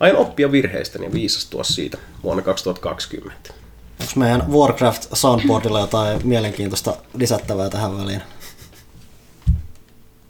aion 0.00 0.16
oppia 0.16 0.52
virheistä 0.52 0.98
ja 1.02 1.12
viisastua 1.12 1.64
siitä 1.64 1.98
vuonna 2.22 2.42
2020. 2.42 3.54
Onko 4.00 4.12
meidän 4.16 4.52
Warcraft 4.52 5.06
soundboardilla 5.12 5.80
jotain 5.80 6.20
mielenkiintoista 6.24 6.96
lisättävää 7.14 7.70
tähän 7.70 7.98
väliin? 7.98 8.22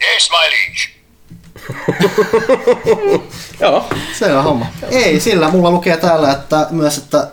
Yes, 0.03 0.31
my 0.31 0.51
liege. 0.51 1.00
Joo, 3.61 3.85
Se 4.19 4.35
on 4.35 4.45
homma. 4.45 4.67
Ei, 4.91 5.21
sillä 5.21 5.49
mulla 5.49 5.71
lukee 5.71 5.97
täällä 5.97 6.33
että 6.33 6.67
myös, 6.71 6.99
että 6.99 7.27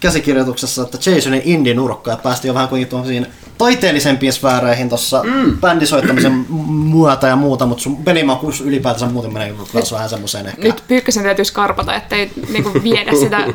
käsikirjoituksessa, 0.00 0.82
että 0.82 1.10
Jasonin 1.10 1.42
indie-nurkka, 1.44 2.10
ja 2.10 2.16
päästiin 2.16 2.48
jo 2.48 2.54
vähän 2.54 2.68
kuin 2.68 2.86
tuollaisiin 2.86 3.26
taiteellisempiin 3.58 4.32
sfääreihin 4.32 4.88
tuossa 4.88 5.22
mm. 5.22 5.58
bändisoittamisen 5.60 6.44
muuta 6.48 7.26
ja 7.26 7.36
muuta, 7.36 7.66
mutta 7.66 7.82
sun 7.82 8.04
pelimakuus 8.04 8.60
ylipäätänsä 8.60 9.06
muuten 9.06 9.32
menee 9.32 9.54
myös 9.74 9.92
vähän 9.92 10.08
semmoiseen 10.08 10.46
ehkä. 10.46 10.62
Nyt 10.62 10.82
Pyykkösen 10.88 11.22
täytyy 11.22 11.44
skarpata, 11.44 11.94
ettei 11.94 12.30
niinku 12.52 12.72
viedä 12.82 13.12
sitä 13.20 13.46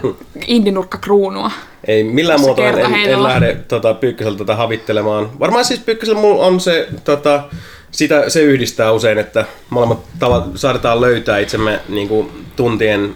indinurkkakruunua. 0.47 1.51
Ei 1.87 2.03
millään 2.03 2.41
muuta 2.41 2.61
en, 2.61 2.79
en, 2.79 2.93
en 2.93 3.23
lähde 3.23 3.55
tota, 3.67 3.93
Pyykköseltä 3.93 4.37
tätä 4.37 4.55
havittelemaan. 4.55 5.39
Varmaan 5.39 5.65
siis 5.65 5.79
Pyykkösellä 5.79 6.21
mulla 6.21 6.45
on 6.45 6.59
se, 6.59 6.87
tota, 7.03 7.43
sitä, 7.91 8.29
se 8.29 8.41
yhdistää 8.41 8.91
usein, 8.91 9.17
että 9.17 9.45
molemmat 9.69 9.99
tavat 10.19 10.45
saadaan 10.55 11.01
löytää 11.01 11.39
itsemme 11.39 11.79
niin 11.89 12.07
kuin, 12.07 12.45
tuntien, 12.55 13.15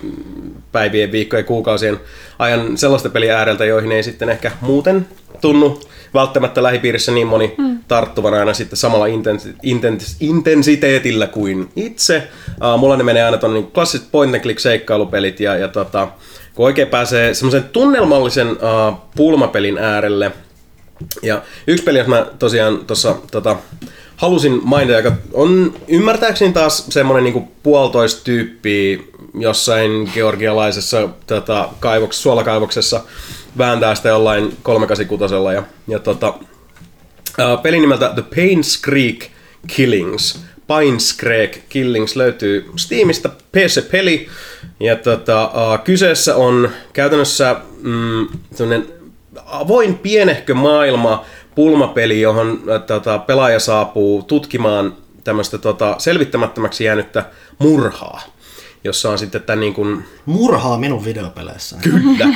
päivien, 0.71 1.11
viikkojen, 1.11 1.45
kuukausien 1.45 1.99
ajan 2.39 2.77
sellaista 2.77 3.09
peliä 3.09 3.37
ääreltä, 3.37 3.65
joihin 3.65 3.91
ei 3.91 4.03
sitten 4.03 4.29
ehkä 4.29 4.51
muuten 4.61 5.07
tunnu 5.41 5.81
välttämättä 6.13 6.63
lähipiirissä 6.63 7.11
niin 7.11 7.27
moni 7.27 7.55
mm. 7.57 7.79
tarttuvan 7.87 8.33
aina 8.33 8.53
sitten 8.53 8.77
samalla 8.77 9.05
intensi- 9.05 9.55
intens- 9.65 10.15
intensiteetillä 10.19 11.27
kuin 11.27 11.69
itse. 11.75 12.27
Uh, 12.47 12.79
mulla 12.79 12.97
ne 12.97 13.03
menee 13.03 13.23
aina 13.23 13.37
tuonne 13.37 13.59
niin 13.59 13.71
klassiset 13.71 14.11
point 14.11 14.35
and 14.35 14.43
click 14.43 14.59
seikkailupelit 14.59 15.39
ja, 15.39 15.55
ja 15.55 15.67
tota, 15.67 16.07
kun 16.55 16.65
oikein 16.65 16.87
pääsee 16.87 17.33
semmoisen 17.33 17.63
tunnelmallisen 17.63 18.51
uh, 18.51 18.97
pulmapelin 19.15 19.77
äärelle. 19.77 20.31
Ja 21.23 21.41
yksi 21.67 21.83
peli, 21.83 21.97
jos 21.97 22.07
mä 22.07 22.25
tosiaan 22.39 22.85
tuossa 22.87 23.15
tota, 23.31 23.55
halusin 24.15 24.61
mainita, 24.63 24.97
joka 24.97 25.11
on 25.33 25.73
ymmärtääkseni 25.87 26.53
taas 26.53 26.85
semmoinen 26.89 27.23
niinku 27.23 27.51
puolitoista 27.63 28.23
tyyppiä 28.23 28.99
jossain 29.33 30.09
georgialaisessa 30.13 31.09
tota, 31.27 31.69
kaivoksessa, 31.79 32.23
suolakaivoksessa 32.23 33.01
vääntää 33.57 33.95
sitä 33.95 34.09
jollain 34.09 34.57
386 34.63 35.35
ja, 35.55 35.63
ja 35.87 35.99
tota, 35.99 36.33
pelin 37.63 37.81
nimeltä 37.81 38.11
The 38.15 38.23
Pains 38.35 38.81
Creek 38.81 39.25
Killings. 39.67 40.49
Pines 40.77 41.17
Creek 41.17 41.59
Killings 41.69 42.15
löytyy 42.15 42.71
Steamista 42.75 43.29
PC-peli. 43.29 44.27
Ja 44.79 44.95
tota, 44.95 45.51
kyseessä 45.83 46.35
on 46.35 46.69
käytännössä 46.93 47.55
mm, 47.81 48.27
avoin 49.45 49.97
pienehkö 49.97 50.53
maailma, 50.53 51.25
pulmapeli, 51.55 52.21
johon 52.21 52.63
tota, 52.87 53.19
pelaaja 53.19 53.59
saapuu 53.59 54.23
tutkimaan 54.23 54.97
tämmöistä 55.23 55.57
tota, 55.57 55.95
selvittämättömäksi 55.97 56.83
jäänyttä 56.83 57.25
murhaa, 57.59 58.21
jossa 58.83 59.09
on 59.09 59.19
sitten 59.19 59.43
tämän 59.43 59.59
niin 59.59 59.73
kuin, 59.73 60.05
Murhaa 60.25 60.77
minun 60.77 61.05
videopeleissä. 61.05 61.77
Kyllä. 61.81 62.27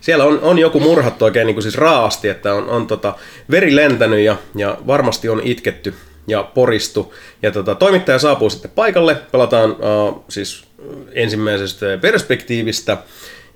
Siellä 0.00 0.24
on, 0.24 0.38
on 0.42 0.58
joku 0.58 0.80
murhattu 0.80 1.24
oikein 1.24 1.46
niin 1.46 1.54
kuin 1.54 1.62
siis 1.62 1.78
raasti, 1.78 2.28
että 2.28 2.54
on, 2.54 2.68
on 2.68 2.86
tota, 2.86 3.14
veri 3.50 3.76
lentänyt 3.76 4.20
ja, 4.20 4.36
ja 4.54 4.78
varmasti 4.86 5.28
on 5.28 5.40
itketty 5.44 5.94
ja 6.26 6.42
poristu. 6.42 7.14
Ja 7.42 7.50
tota, 7.50 7.74
toimittaja 7.74 8.18
saapuu 8.18 8.50
sitten 8.50 8.70
paikalle, 8.70 9.14
pelataan 9.32 9.70
uh, 9.70 10.24
siis 10.28 10.64
ensimmäisestä 11.12 11.86
perspektiivistä. 12.00 12.96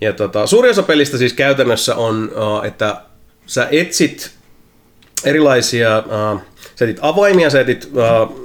Ja 0.00 0.12
tota, 0.12 0.46
suurin 0.46 0.70
osa 0.70 0.83
pelistä 0.83 1.18
siis 1.18 1.33
käytännössä 1.33 1.96
on, 1.96 2.33
uh, 2.37 2.64
että 2.64 3.00
sä 3.46 3.68
etsit 3.70 4.30
erilaisia, 5.24 5.98
uh, 5.98 6.40
sä 6.76 6.85
etit 6.85 6.98
avaimia, 7.00 7.50
sä 7.50 7.61
etit 7.61 7.88
uh, 7.92 8.40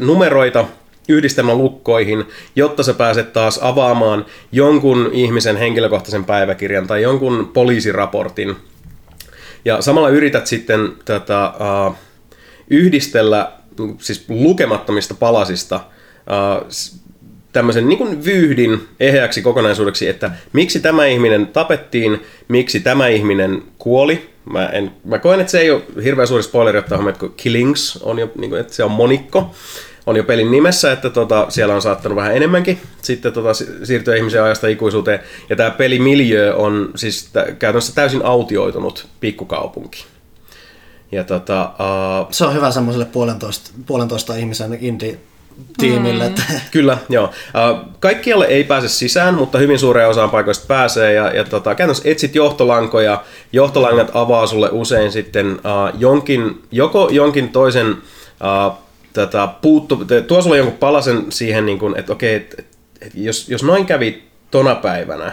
numeroita 0.00 0.64
yhdistelmälukkoihin, 1.10 2.24
jotta 2.56 2.82
sä 2.82 2.94
pääset 2.94 3.32
taas 3.32 3.58
avaamaan 3.62 4.26
jonkun 4.52 5.10
ihmisen 5.12 5.56
henkilökohtaisen 5.56 6.24
päiväkirjan 6.24 6.86
tai 6.86 7.02
jonkun 7.02 7.50
poliisiraportin. 7.52 8.56
Ja 9.64 9.82
samalla 9.82 10.08
yrität 10.08 10.46
sitten 10.46 10.92
tätä, 11.04 11.52
uh, 11.88 11.94
yhdistellä 12.70 13.52
siis 13.98 14.24
lukemattomista 14.28 15.14
palasista 15.14 15.76
uh, 15.76 16.68
tämmöisen 17.52 17.88
niin 17.88 17.98
kuin 17.98 18.24
vyyhdin 18.24 18.88
eheäksi 19.00 19.42
kokonaisuudeksi, 19.42 20.08
että 20.08 20.30
miksi 20.52 20.80
tämä 20.80 21.06
ihminen 21.06 21.46
tapettiin, 21.46 22.20
miksi 22.48 22.80
tämä 22.80 23.08
ihminen 23.08 23.62
kuoli. 23.78 24.30
Mä, 24.52 24.66
en, 24.66 24.90
mä 25.04 25.18
koen, 25.18 25.40
että 25.40 25.50
se 25.50 25.60
ei 25.60 25.70
ole 25.70 25.82
hirveän 26.04 26.28
suuri 26.28 26.42
spoileri 26.42 26.78
ottaa 26.78 26.98
huomioon, 26.98 27.14
että 27.14 27.26
Killings 27.36 27.96
on 28.02 28.18
jo, 28.18 28.30
niin 28.38 28.50
kuin, 28.50 28.60
että 28.60 28.74
se 28.74 28.84
on 28.84 28.90
monikko, 28.90 29.54
on 30.10 30.16
jo 30.16 30.24
pelin 30.24 30.50
nimessä, 30.50 30.92
että 30.92 31.10
tota, 31.10 31.46
siellä 31.48 31.74
on 31.74 31.82
saattanut 31.82 32.16
vähän 32.16 32.36
enemmänkin 32.36 32.80
sitten 33.02 33.32
tota, 33.32 33.54
si- 33.54 33.68
siirtyä 33.84 34.16
ihmisen 34.16 34.42
ajasta 34.42 34.68
ikuisuuteen. 34.68 35.20
Ja 35.50 35.56
tämä 35.56 35.70
pelimiljö 35.70 36.54
on 36.56 36.90
siis 36.94 37.28
tä- 37.32 37.46
käytännössä 37.58 37.94
täysin 37.94 38.24
autioitunut 38.24 39.06
pikkukaupunki. 39.20 40.04
Ja 41.12 41.24
tota, 41.24 41.70
uh, 41.72 42.28
Se 42.30 42.44
on 42.44 42.54
hyvä 42.54 42.70
semmoiselle 42.70 43.04
puolentoista, 43.04 43.70
puolentoista 43.86 44.36
ihmisen 44.36 44.78
indie 44.80 45.18
tiimille. 45.78 46.26
Että, 46.26 46.42
Kyllä, 46.70 46.98
joo. 47.08 47.24
Uh, 47.24 47.88
kaikkialle 48.00 48.46
ei 48.46 48.64
pääse 48.64 48.88
sisään, 48.88 49.34
mutta 49.34 49.58
hyvin 49.58 49.78
suureen 49.78 50.08
osaan 50.08 50.30
paikoista 50.30 50.66
pääsee. 50.66 51.12
Ja, 51.12 51.36
ja 51.36 51.44
tota, 51.44 51.74
käytännössä 51.74 52.08
etsit 52.10 52.34
johtolankoja. 52.34 53.24
Johtolangat 53.52 54.10
avaa 54.14 54.46
sulle 54.46 54.68
usein 54.72 55.12
sitten 55.12 55.52
uh, 55.52 55.98
jonkin, 55.98 56.62
joko 56.70 57.08
jonkin 57.12 57.48
toisen 57.48 57.90
uh, 57.90 58.89
tätä 59.12 59.48
puuttu, 59.62 60.06
tuo 60.26 60.42
sulle 60.42 60.56
jonkun 60.56 60.78
palasen 60.78 61.26
siihen, 61.28 61.66
niin 61.66 61.78
kuin, 61.78 61.98
että 61.98 62.12
okei, 62.12 62.34
et, 62.34 62.54
et, 62.58 62.66
et 63.00 63.12
jos, 63.14 63.48
jos 63.48 63.62
noin 63.62 63.86
kävi 63.86 64.22
tona 64.50 64.74
päivänä, 64.74 65.32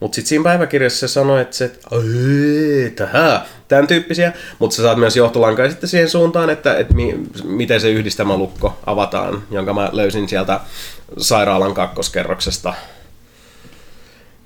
mutta 0.00 0.14
sitten 0.14 0.28
siinä 0.28 0.44
päiväkirjassa 0.44 1.08
se 1.08 1.12
sanoi, 1.12 1.40
että 1.40 1.56
se, 1.56 1.64
että 1.64 1.88
"Ai, 1.90 2.90
tähän, 2.96 3.40
tämän 3.68 3.86
tyyppisiä, 3.86 4.32
mutta 4.58 4.76
sä 4.76 4.82
saat 4.82 4.98
myös 4.98 5.16
johtolankaa 5.16 5.68
sitten 5.68 5.88
siihen 5.88 6.08
suuntaan, 6.08 6.50
että, 6.50 6.78
että 6.78 6.94
mi, 6.94 7.14
miten 7.44 7.80
se 7.80 7.90
yhdistelmälukko 7.90 8.78
avataan, 8.86 9.42
jonka 9.50 9.74
mä 9.74 9.88
löysin 9.92 10.28
sieltä 10.28 10.60
sairaalan 11.18 11.74
kakkoskerroksesta. 11.74 12.74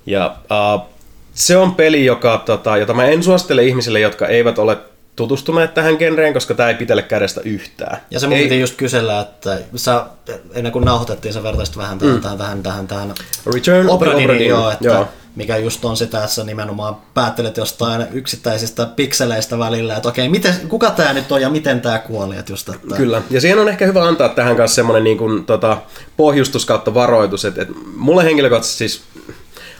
Ja 0.06 0.36
uh, 0.76 0.86
se 1.34 1.56
on 1.56 1.74
peli, 1.74 2.04
joka, 2.04 2.42
tota, 2.46 2.76
jota 2.76 2.94
mä 2.94 3.04
en 3.04 3.22
suosittele 3.22 3.64
ihmisille, 3.64 4.00
jotka 4.00 4.26
eivät 4.26 4.58
ole 4.58 4.78
tutustuneet 5.20 5.74
tähän 5.74 5.96
genreen, 5.96 6.32
koska 6.32 6.54
tämä 6.54 6.68
ei 6.68 6.74
pitele 6.74 7.02
kädestä 7.02 7.40
yhtään. 7.44 8.00
ja 8.10 8.20
se 8.20 8.26
mun 8.26 8.36
ei, 8.36 8.42
piti 8.42 8.60
just 8.60 8.76
kysellä, 8.76 9.20
että 9.20 9.58
sä, 9.76 10.06
ennen 10.54 10.72
kuin 10.72 10.84
nauhoitettiin, 10.84 11.34
sä 11.34 11.42
vertaisit 11.42 11.76
vähän 11.76 11.98
tähän, 11.98 12.14
mm. 12.14 12.20
tähän, 12.20 12.38
vähän 12.38 12.62
tähän, 12.62 12.86
tähän 12.86 13.14
Return 13.54 13.88
Obradinin, 13.88 14.24
Obra 14.24 14.38
Dinn, 14.38 14.48
joo, 14.48 14.70
että 14.70 14.88
joo. 14.88 15.08
mikä 15.36 15.56
just 15.56 15.84
on 15.84 15.96
sitä, 15.96 16.18
että 16.18 16.30
sä 16.30 16.44
nimenomaan 16.44 16.96
päättelet 17.14 17.56
jostain 17.56 18.06
yksittäisistä 18.12 18.86
pikseleistä 18.86 19.58
välillä, 19.58 19.96
että 19.96 20.08
okei, 20.08 20.28
miten, 20.28 20.54
kuka 20.68 20.90
tämä 20.90 21.12
nyt 21.12 21.32
on 21.32 21.42
ja 21.42 21.50
miten 21.50 21.80
tämä 21.80 21.98
kuoli, 21.98 22.36
että 22.36 22.52
just, 22.52 22.68
että 22.68 22.96
Kyllä, 22.96 23.22
ja 23.30 23.40
siihen 23.40 23.58
on 23.58 23.68
ehkä 23.68 23.86
hyvä 23.86 24.04
antaa 24.04 24.28
tähän 24.28 24.56
kanssa 24.56 24.74
semmoinen 24.74 25.04
niin 25.04 25.18
kuin, 25.18 25.44
tota, 25.44 25.78
pohjustus 26.16 26.66
kautta 26.66 26.94
varoitus, 26.94 27.44
että, 27.44 27.62
että 27.62 27.74
mulle 27.96 28.24
henkilökohtaisesti 28.24 28.88
siis 28.88 29.02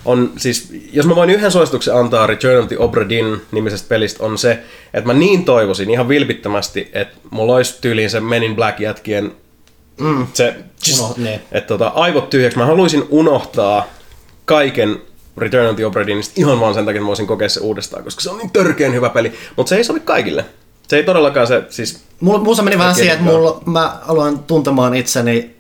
on 0.05 0.33
siis, 0.37 0.69
jos 0.93 1.07
mä 1.07 1.17
voin 1.17 1.31
yhden 1.31 1.51
suosituksen 1.51 1.97
antaa 1.97 2.27
Return 2.27 2.63
of 2.63 2.69
the 2.69 2.79
Obra 2.79 3.09
Dinn 3.09 3.41
nimisestä 3.53 3.89
pelistä, 3.89 4.25
on 4.25 4.39
se, 4.39 4.59
että 4.95 5.07
mä 5.07 5.13
niin 5.13 5.45
toivoisin 5.45 5.91
ihan 5.91 6.09
vilpittömästi, 6.09 6.91
että 6.93 7.17
mulla 7.31 7.55
olisi 7.55 7.79
tyyliin 7.81 8.11
se 8.11 8.21
Men 8.21 8.43
in 8.43 8.57
Black 8.57 8.81
jätkien 8.81 9.33
mm. 10.01 10.27
se, 10.33 10.55
Uno- 10.99 11.15
niin. 11.17 11.41
että 11.53 11.69
tota, 11.69 11.89
aivot 11.89 12.31
tyhjäksi. 12.31 12.59
Mä 12.59 12.67
haluaisin 12.67 13.05
unohtaa 13.11 13.87
kaiken 14.45 14.97
Return 15.37 15.71
of 15.71 15.77
the 15.77 15.87
Obra 15.87 16.07
Dinnista 16.07 16.35
ihan 16.37 16.61
vaan 16.61 16.75
sen 16.75 16.85
takia, 16.85 16.99
että 16.99 17.05
mä 17.05 17.09
voisin 17.09 17.27
kokea 17.27 17.49
se 17.49 17.61
uudestaan, 17.61 18.05
koska 18.05 18.21
se 18.21 18.31
on 18.31 18.39
niin 18.39 18.51
törkeän 18.51 18.93
hyvä 18.95 19.09
peli, 19.09 19.33
mutta 19.57 19.71
se 19.71 19.77
ei 19.77 19.85
sovi 19.85 20.01
kaikille. 20.01 20.45
Se 20.89 20.97
ei 20.97 21.03
todellakaan 21.03 21.47
se, 21.47 21.63
siis 21.69 22.05
Mulla, 22.21 22.39
mulla 22.39 22.63
meni 22.63 22.79
vähän 22.79 22.95
siihen, 22.95 23.13
että 23.13 23.25
mulla, 23.25 23.63
mä 23.67 23.99
aloin 24.09 24.39
tuntemaan 24.39 24.95
itseni, 24.95 25.57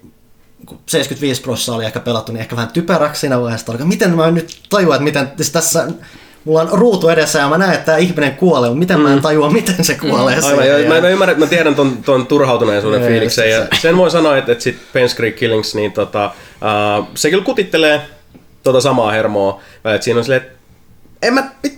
kun 0.66 0.79
75 0.87 1.42
prosenttia 1.42 1.75
oli 1.75 1.85
ehkä 1.85 2.01
pelattu, 2.01 2.33
niin 2.33 2.40
ehkä 2.40 2.57
vähän 2.57 2.70
typeräksi 2.70 3.20
siinä 3.20 3.40
vaiheessa. 3.40 3.73
Alkaa, 3.73 3.87
miten 3.87 4.16
mä 4.16 4.31
nyt 4.31 4.61
tajuan, 4.68 4.94
että 4.96 5.05
miten 5.05 5.33
siis 5.37 5.51
tässä 5.51 5.87
mulla 6.44 6.61
on 6.61 6.68
ruutu 6.73 7.09
edessä 7.09 7.38
ja 7.38 7.49
mä 7.49 7.59
näen, 7.59 7.73
että 7.75 7.87
tämä 7.87 7.99
ihminen 7.99 8.37
kuolee, 8.37 8.70
mutta 8.70 8.79
miten 8.79 9.01
mä 9.01 9.12
en 9.12 9.23
tajua, 9.23 9.51
miten 9.51 9.85
se 9.85 9.94
kuolee 9.94 10.37
Mm. 10.40 10.46
Aivan, 10.46 10.68
ja 10.68 10.88
mä, 10.88 11.01
mä 11.01 11.09
ymmärrän, 11.09 11.33
että 11.33 11.44
mä 11.44 11.49
tiedän 11.51 11.75
ton, 11.75 11.96
ton 12.05 12.27
turhautuneisuuden 12.27 13.03
Ei, 13.03 13.09
fiiliksen, 13.09 13.51
ja 13.51 13.59
se- 13.61 13.81
sen 13.81 13.96
voi 13.96 14.11
sanoa, 14.11 14.37
että, 14.37 14.53
että 14.53 14.64
sit 14.64 14.79
Pence 14.92 15.16
Creek 15.16 15.37
Killings, 15.37 15.75
niin 15.75 15.92
tota, 15.92 16.31
uh, 17.01 17.07
se 17.14 17.31
kyllä 17.31 17.44
kutittelee 17.44 18.01
tota 18.62 18.81
samaa 18.81 19.11
hermoa, 19.11 19.61
että 19.85 20.05
siinä 20.05 20.18
on 20.18 20.25
silleen, 20.25 20.42
että 20.42 20.59
en 21.23 21.35
mä, 21.35 21.40
äh, 21.40 21.73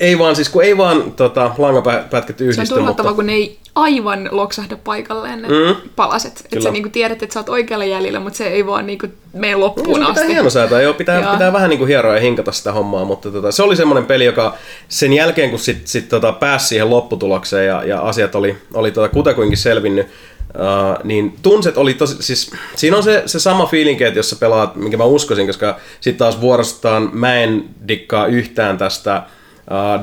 ei 0.00 0.18
vaan, 0.18 0.36
siis 0.36 0.48
kun 0.48 0.64
ei 0.64 0.76
vaan 0.76 1.12
tota, 1.12 1.50
langapätkät 1.58 2.38
Se 2.66 2.74
on 2.74 2.84
mutta 2.84 3.14
kun 3.14 3.26
ne 3.26 3.32
ei 3.32 3.58
aivan 3.76 4.28
loksahda 4.32 4.76
paikalleen 4.84 5.42
ne 5.42 5.48
mm. 5.48 5.76
palaset. 5.96 6.40
Että 6.44 6.60
sä 6.60 6.70
niinku 6.70 6.88
tiedät, 6.88 7.22
että 7.22 7.34
sä 7.34 7.40
oot 7.40 7.48
oikealla 7.48 7.84
jäljellä, 7.84 8.20
mutta 8.20 8.36
se 8.36 8.46
ei 8.46 8.66
vaan 8.66 8.86
niinku 8.86 9.06
mene 9.32 9.54
loppuun 9.54 9.98
pitää 9.98 10.12
asti. 10.12 10.28
hienosäätää, 10.28 10.80
joo, 10.80 10.94
pitää, 10.94 11.20
Joo. 11.20 11.32
pitää 11.32 11.52
vähän 11.52 11.70
niin 11.70 11.78
kuin 11.78 11.88
hieroa 11.88 12.14
ja 12.14 12.20
hinkata 12.20 12.52
sitä 12.52 12.72
hommaa, 12.72 13.04
mutta 13.04 13.30
tota, 13.30 13.52
se 13.52 13.62
oli 13.62 13.76
semmoinen 13.76 14.06
peli, 14.06 14.24
joka 14.24 14.54
sen 14.88 15.12
jälkeen, 15.12 15.50
kun 15.50 15.58
sit, 15.58 15.86
sit 15.86 16.08
tota, 16.08 16.32
pääsi 16.32 16.68
siihen 16.68 16.90
lopputulokseen 16.90 17.66
ja, 17.66 17.84
ja 17.84 18.00
asiat 18.00 18.34
oli, 18.34 18.56
oli 18.74 18.90
tota, 18.90 19.08
kutakuinkin 19.08 19.58
selvinnyt, 19.58 20.06
Uh, 20.46 21.04
niin 21.04 21.36
tunset 21.42 21.76
oli 21.76 21.94
tosi, 21.94 22.16
siis 22.20 22.50
siinä 22.76 22.96
on 22.96 23.02
se, 23.02 23.22
se 23.26 23.38
sama 23.38 23.66
fiilinki, 23.66 24.04
että 24.04 24.18
jos 24.18 24.30
sä 24.30 24.36
pelaat, 24.36 24.76
minkä 24.76 24.96
mä 24.96 25.04
uskoisin, 25.04 25.46
koska 25.46 25.76
sitten 26.00 26.18
taas 26.18 26.40
vuorostaan 26.40 27.10
mä 27.12 27.34
en 27.34 27.64
dikkaa 27.88 28.26
yhtään 28.26 28.78
tästä 28.78 29.22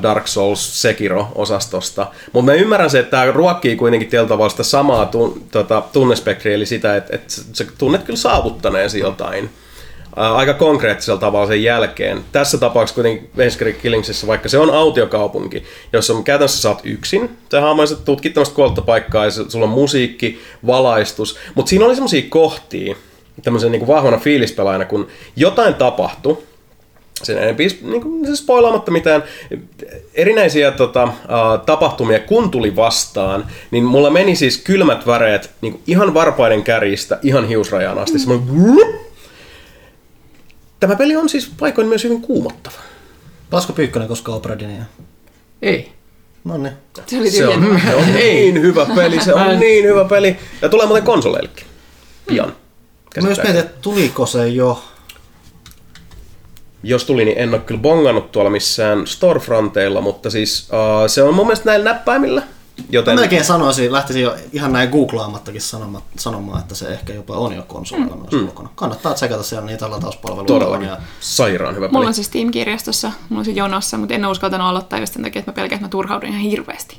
Dark 0.02 0.26
Souls 0.26 0.82
Sekiro-osastosta. 0.82 2.06
Mutta 2.32 2.52
mä 2.52 2.54
ymmärrän 2.54 2.90
se, 2.90 2.98
että 2.98 3.10
tämä 3.10 3.32
ruokkii 3.32 3.76
kuitenkin 3.76 4.08
tietyllä 4.08 4.28
tavalla 4.28 4.50
sitä 4.50 4.62
samaa 4.62 5.06
tun, 5.06 5.42
tota, 5.50 5.82
tunnespektriä, 5.92 6.54
eli 6.54 6.66
sitä, 6.66 6.96
että, 6.96 7.14
että 7.14 7.34
sä 7.52 7.64
tunnet 7.78 8.02
kyllä 8.02 8.16
saavuttaneesi 8.16 9.00
jotain 9.00 9.50
ää, 10.16 10.34
aika 10.34 10.54
konkreettisella 10.54 11.20
tavalla 11.20 11.46
sen 11.46 11.62
jälkeen. 11.62 12.24
Tässä 12.32 12.58
tapauksessa 12.58 13.02
kuitenkin 13.02 13.30
Creek 13.58 13.82
Killingsissä, 13.82 14.26
vaikka 14.26 14.48
se 14.48 14.58
on 14.58 14.70
autiokaupunki, 14.70 15.64
jossa 15.92 16.14
käytännössä 16.24 16.62
saat 16.62 16.80
yksin, 16.84 17.30
sä 17.50 17.60
haamoiset 17.60 18.04
tutkit 18.04 18.34
tämmöistä 18.34 18.54
kuoltopaikkaa 18.54 19.24
ja 19.24 19.30
se- 19.30 19.44
sulla 19.50 19.64
on 19.64 19.72
musiikki, 19.72 20.40
valaistus, 20.66 21.36
mutta 21.54 21.70
siinä 21.70 21.84
oli 21.84 21.94
semmoisia 21.94 22.22
kohtia, 22.28 22.96
tämmöisen 23.42 23.72
niin 23.72 23.86
vahvana 23.86 24.18
fiilispelaajana, 24.18 24.84
kun 24.84 25.08
jotain 25.36 25.74
tapahtui, 25.74 26.38
sen 27.22 27.38
enempi 27.38 27.78
niin 27.82 28.02
kuin, 28.02 28.26
siis 28.26 28.38
spoilaamatta 28.38 28.90
mitään 28.90 29.24
erinäisiä 30.14 30.70
tota, 30.70 31.08
tapahtumia, 31.66 32.18
kun 32.18 32.50
tuli 32.50 32.76
vastaan, 32.76 33.46
niin 33.70 33.84
mulla 33.84 34.10
meni 34.10 34.36
siis 34.36 34.58
kylmät 34.58 35.06
väreet 35.06 35.50
niin 35.60 35.72
kuin 35.72 35.82
ihan 35.86 36.14
varpaiden 36.14 36.62
kärjistä 36.62 37.18
ihan 37.22 37.48
hiusrajaan 37.48 37.98
asti. 37.98 38.18
Mm. 38.28 38.98
Tämä 40.80 40.96
peli 40.96 41.16
on 41.16 41.28
siis 41.28 41.50
paikoin 41.60 41.86
myös 41.86 42.04
hyvin 42.04 42.22
kuumottava. 42.22 42.76
Pasko 43.50 43.72
Pyykkönen 43.72 44.08
koskaan 44.08 44.36
Obradinia? 44.36 44.84
Ei. 45.62 45.92
No 46.44 46.56
niin. 46.56 46.72
Se 47.06 47.18
oli 47.18 47.30
Se 47.30 47.46
on, 47.46 47.80
se 47.86 47.94
on 47.94 48.14
niin 48.14 48.62
hyvä 48.62 48.86
peli, 48.94 49.20
se 49.20 49.34
on 49.34 49.60
niin 49.60 49.84
hyvä 49.84 50.04
peli. 50.04 50.36
Ja 50.62 50.68
tulee 50.68 50.86
muuten 50.86 51.04
konsoleillekin. 51.04 51.66
Pian. 52.26 52.56
Käsittääkseni. 53.14 53.48
mietin, 53.48 53.68
että 53.68 53.82
tuliko 53.82 54.26
se 54.26 54.48
jo. 54.48 54.84
Jos 56.84 57.04
tuli, 57.04 57.24
niin 57.24 57.38
en 57.38 57.54
ole 57.54 57.60
kyllä 57.60 57.80
bongannut 57.80 58.32
tuolla 58.32 58.50
missään 58.50 59.06
storefronteilla, 59.06 60.00
mutta 60.00 60.30
siis 60.30 60.68
uh, 60.72 61.08
se 61.10 61.22
on 61.22 61.34
mun 61.34 61.46
mielestä 61.46 61.70
näillä 61.70 61.84
näppäimillä. 61.84 62.40
Mä 62.40 62.84
Joten 62.90 63.14
melkein 63.14 63.44
sanoisin, 63.44 63.92
lähtisin 63.92 64.22
jo 64.22 64.36
ihan 64.52 64.72
näin 64.72 64.90
googlaamattakin 64.90 65.60
sanoma, 65.60 66.02
sanomaan, 66.18 66.60
että 66.60 66.74
se 66.74 66.88
ehkä 66.88 67.12
jopa 67.12 67.36
on 67.36 67.56
jo 67.56 67.62
konsolilla 67.62 68.16
myös 68.16 68.32
ulkona. 68.32 68.68
Kannattaa 68.74 69.14
tsekata 69.14 69.42
siellä 69.42 69.66
niitä 69.66 69.90
latauspalveluita. 69.90 70.54
on 70.54 70.60
todellakin 70.60 70.88
Ja 70.88 70.96
sairaan 71.20 71.76
hyvä 71.76 71.86
peli. 71.86 71.92
Mulla 71.92 72.08
on 72.08 72.14
se 72.14 72.22
Steam-kirjastossa, 72.22 73.12
mulla 73.28 73.40
on 73.40 73.44
se 73.44 73.50
jonossa, 73.50 73.98
mutta 73.98 74.14
en 74.14 74.24
ole 74.24 74.30
uskaltanut 74.32 74.66
aloittaa 74.66 74.98
just 74.98 75.12
sen 75.12 75.22
takia, 75.22 75.40
että 75.40 75.50
mä 75.50 75.54
pelkään, 75.54 75.76
että 75.76 75.86
mä 75.86 75.90
turhaudun 75.90 76.28
ihan 76.28 76.40
hirveästi. 76.40 76.98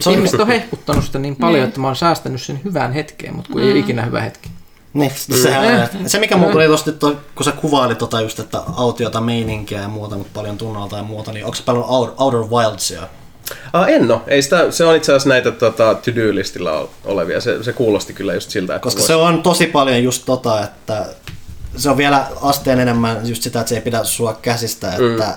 se 0.00 0.08
on, 0.08 0.14
Ihmiset 0.14 0.40
on 0.40 0.46
hehkuttanut 0.46 1.04
sitä 1.04 1.18
niin 1.18 1.36
paljon, 1.36 1.64
että 1.64 1.80
mä 1.80 1.86
oon 1.86 1.96
säästänyt 1.96 2.42
sen 2.42 2.60
hyvään 2.64 2.92
hetkeen, 2.92 3.36
mutta 3.36 3.52
kun 3.52 3.62
ei 3.62 3.70
ole 3.72 3.78
ikinä 3.78 4.02
hyvä 4.02 4.20
hetki. 4.20 4.50
Niin, 4.98 5.12
sehän, 5.42 5.88
se 6.06 6.18
mikä 6.18 6.36
mulla 6.36 6.52
tuli 6.52 6.66
tosta, 6.66 6.92
kun 7.34 7.44
sä 7.44 7.52
kuvailit 7.52 7.98
tota 7.98 8.20
just, 8.20 8.38
että 8.38 8.62
autiota 8.76 9.20
meininkiä 9.20 9.80
ja 9.80 9.88
muuta, 9.88 10.16
mutta 10.16 10.30
paljon 10.34 10.58
tunnalta 10.58 10.96
ja 10.96 11.02
muuta, 11.02 11.32
niin 11.32 11.44
onko 11.44 11.54
se 11.54 11.62
paljon 11.62 11.84
Outer, 12.18 12.40
Wildsia? 12.40 13.08
Ah, 13.72 13.88
en 13.88 14.08
no. 14.08 14.22
Ei 14.26 14.42
sitä, 14.42 14.70
se 14.70 14.84
on 14.84 14.96
itse 14.96 15.12
asiassa 15.12 15.28
näitä 15.28 15.50
tota, 15.50 15.96
ol- 16.70 16.86
olevia. 17.04 17.40
Se, 17.40 17.62
se 17.62 17.72
kuulosti 17.72 18.12
kyllä 18.12 18.34
just 18.34 18.50
siltä, 18.50 18.74
että 18.74 18.82
Koska 18.82 19.02
vois- 19.02 19.06
se 19.06 19.14
on 19.14 19.42
tosi 19.42 19.66
paljon 19.66 20.02
just 20.02 20.22
tota, 20.26 20.64
että 20.64 21.06
se 21.76 21.90
on 21.90 21.96
vielä 21.96 22.26
asteen 22.42 22.80
enemmän 22.80 23.28
just 23.28 23.42
sitä, 23.42 23.60
että 23.60 23.68
se 23.68 23.74
ei 23.74 23.80
pidä 23.80 24.04
sua 24.04 24.38
käsistä, 24.42 24.90
että 24.90 25.24
mm. 25.26 25.34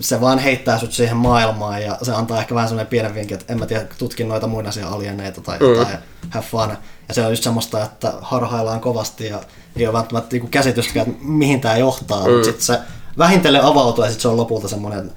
se 0.00 0.20
vaan 0.20 0.38
heittää 0.38 0.78
sut 0.78 0.92
siihen 0.92 1.16
maailmaan 1.16 1.82
ja 1.82 1.98
se 2.02 2.12
antaa 2.12 2.38
ehkä 2.38 2.54
vähän 2.54 2.68
sellainen 2.68 2.90
pienen 2.90 3.14
vinkin, 3.14 3.38
että 3.38 3.52
en 3.52 3.58
mä 3.58 3.66
tiedä, 3.66 3.86
tutkin 3.98 4.28
noita 4.28 4.46
muinaisia 4.46 4.88
alieneita 4.88 5.40
tai 5.40 5.58
jotain, 5.60 5.88
mm. 5.88 6.30
have 6.30 6.46
fun. 6.50 6.76
Ja 7.08 7.14
se 7.14 7.22
on 7.22 7.32
just 7.32 7.42
semmoista, 7.42 7.84
että 7.84 8.12
harhaillaan 8.20 8.80
kovasti 8.80 9.26
ja 9.26 9.40
ei 9.76 9.86
ole 9.86 9.92
välttämättä 9.92 10.28
niinku 10.32 10.48
käsitystäkään, 10.48 11.10
että 11.10 11.24
mihin 11.24 11.60
tämä 11.60 11.76
johtaa, 11.76 12.26
mm. 12.26 12.32
mutta 12.32 12.44
sitten 12.44 12.66
se 12.66 12.78
vähintellen 13.18 13.62
avautuu 13.62 14.04
ja 14.04 14.10
sitten 14.10 14.22
se 14.22 14.28
on 14.28 14.36
lopulta 14.36 14.68
semmoinen 14.68 15.12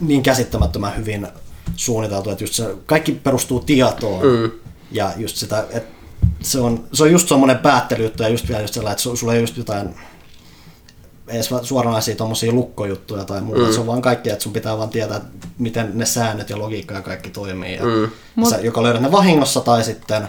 niin 0.00 0.22
käsittämättömän 0.22 0.96
hyvin 0.96 1.28
suunniteltu, 1.76 2.30
että 2.30 2.44
just 2.44 2.54
se, 2.54 2.74
kaikki 2.86 3.12
perustuu 3.12 3.60
tietoon 3.60 4.26
mm. 4.26 4.50
ja 4.90 5.12
just 5.16 5.36
sitä, 5.36 5.64
että 5.70 5.96
se 6.40 6.60
on, 6.60 6.84
se 6.92 7.02
on 7.02 7.12
just 7.12 7.28
semmoinen 7.28 7.58
päättelyjuttu 7.58 8.22
ja 8.22 8.28
just 8.28 8.48
vielä 8.48 8.60
just 8.60 8.74
sellainen, 8.74 8.98
että 8.98 9.10
su- 9.10 9.16
sulla 9.16 9.34
ei 9.34 9.40
just 9.40 9.56
jotain 9.56 9.94
edes 11.28 11.50
suoranaisia 11.62 12.16
tommosia 12.16 12.52
lukkojuttuja 12.52 13.24
tai 13.24 13.40
muuta. 13.40 13.62
Mm. 13.62 13.72
Se 13.72 13.80
on 13.80 13.86
vaan 13.86 14.02
kaikki, 14.02 14.30
että 14.30 14.42
sun 14.42 14.52
pitää 14.52 14.78
vaan 14.78 14.88
tietää, 14.88 15.20
miten 15.58 15.90
ne 15.94 16.06
säännöt 16.06 16.50
ja 16.50 16.58
logiikka 16.58 16.94
ja 16.94 17.02
kaikki 17.02 17.30
toimii. 17.30 17.76
Ja 17.76 17.82
mm. 17.84 18.44
sä, 18.44 18.58
joko 18.60 18.82
löydät 18.82 19.02
ne 19.02 19.12
vahingossa 19.12 19.60
tai 19.60 19.84
sitten 19.84 20.28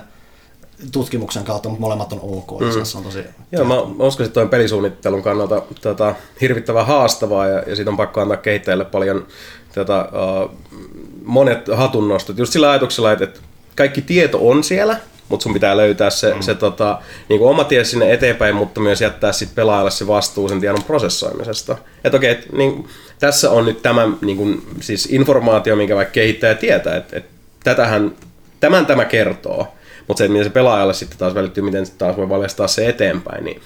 tutkimuksen 0.92 1.44
kautta, 1.44 1.70
mutta 1.70 1.82
molemmat 1.82 2.14
on 2.14 2.20
ok. 2.22 2.62
Mm. 2.62 2.86
Se 2.86 2.98
on 2.98 3.04
tosi... 3.04 3.20
Joo, 3.52 3.66
mä, 3.66 3.82
uskoisin, 3.82 4.26
että 4.26 4.34
tuon 4.34 4.50
pelisuunnittelun 4.50 5.24
kannalta 5.24 5.62
tota, 5.82 6.16
hirvittävän 6.42 6.86
haastavaa 6.86 7.48
ja, 7.48 7.64
ja 7.68 7.76
siitä 7.76 7.92
on 7.92 7.98
pakko 7.98 8.22
antaa 8.22 8.38
kehittäjille 8.38 8.86
paljon 8.86 9.28
tota, 9.76 10.10
uh, 10.46 10.52
monet 11.24 11.68
hatunnostot. 11.74 12.38
Just 12.38 12.54
sillä 12.54 12.70
ajatuksella, 12.70 13.12
että, 13.12 13.24
että 13.24 13.40
kaikki 13.76 14.02
tieto 14.02 14.50
on 14.50 14.64
siellä, 14.64 14.98
mutta 15.30 15.44
sun 15.44 15.54
pitää 15.54 15.78
löytää 15.78 16.10
se, 16.10 16.34
mm. 16.34 16.42
se 16.42 16.56
tota, 16.56 17.02
niin 17.30 17.40
kuin 17.40 17.50
oma 17.50 17.64
tie 17.64 17.84
sinne 17.84 18.14
eteenpäin, 18.14 18.56
mutta 18.56 18.80
myös 18.80 19.02
jättää 19.02 19.32
sit 19.32 19.56
pelaajalle 19.56 19.92
se 19.92 20.08
vastuu 20.08 20.50
sen 20.50 20.60
tiedon 20.60 20.84
prosessoimisesta. 20.84 21.78
Että 22.04 22.18
okei, 22.18 22.32
et, 22.32 22.52
niin, 22.52 22.88
tässä 23.20 23.52
on 23.52 23.66
nyt 23.66 23.82
tämä 23.82 24.08
niin 24.22 24.38
kuin, 24.38 24.62
siis 24.82 25.06
informaatio, 25.06 25.76
minkä 25.76 25.96
vaikka 25.96 26.12
kehittäjä 26.12 26.56
tietää, 26.56 26.96
että 26.96 27.18
et, 27.18 27.26
tätähän, 27.64 28.12
tämän 28.60 28.86
tämä 28.86 29.06
kertoo, 29.06 29.68
mutta 30.08 30.18
se, 30.18 30.26
että 30.26 30.32
miten 30.32 30.46
se 30.46 30.50
pelaajalle 30.50 30.94
sitten 30.94 31.18
taas 31.18 31.36
välittyy, 31.36 31.64
miten 31.64 31.86
se 31.86 31.94
taas 31.98 32.18
voi 32.18 32.30
valjastaa 32.30 32.68
se 32.68 32.90
eteenpäin, 32.90 33.44
niin 33.44 33.62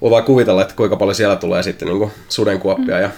voi 0.00 0.10
vaan 0.10 0.24
kuvitella, 0.24 0.62
että 0.62 0.74
kuinka 0.74 0.96
paljon 0.96 1.14
siellä 1.14 1.36
tulee 1.36 1.62
sitten 1.62 1.88
niin 1.88 2.10
sudenkuoppia 2.28 2.96
mm. 2.96 3.02
ja 3.02 3.10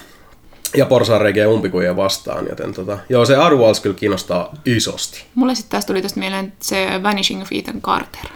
ja 0.77 0.87
porsaanreikiä 0.87 1.43
ja 1.43 1.49
umpikuja 1.49 1.97
vastaan, 1.97 2.47
joten 2.49 2.75
tota, 2.75 2.99
joo, 3.09 3.25
se 3.25 3.37
Arwals 3.37 3.81
kyllä 3.81 3.97
kiinnostaa 3.97 4.55
isosti. 4.65 5.25
Mulle 5.35 5.55
sitten 5.55 5.71
taas 5.71 5.87
tuli 5.87 6.03
tästä 6.03 6.21
mieleen 6.21 6.53
se 6.61 6.87
Vanishing 7.03 7.43
of 7.43 7.49
Ethan 7.53 7.81
Carter. 7.81 8.31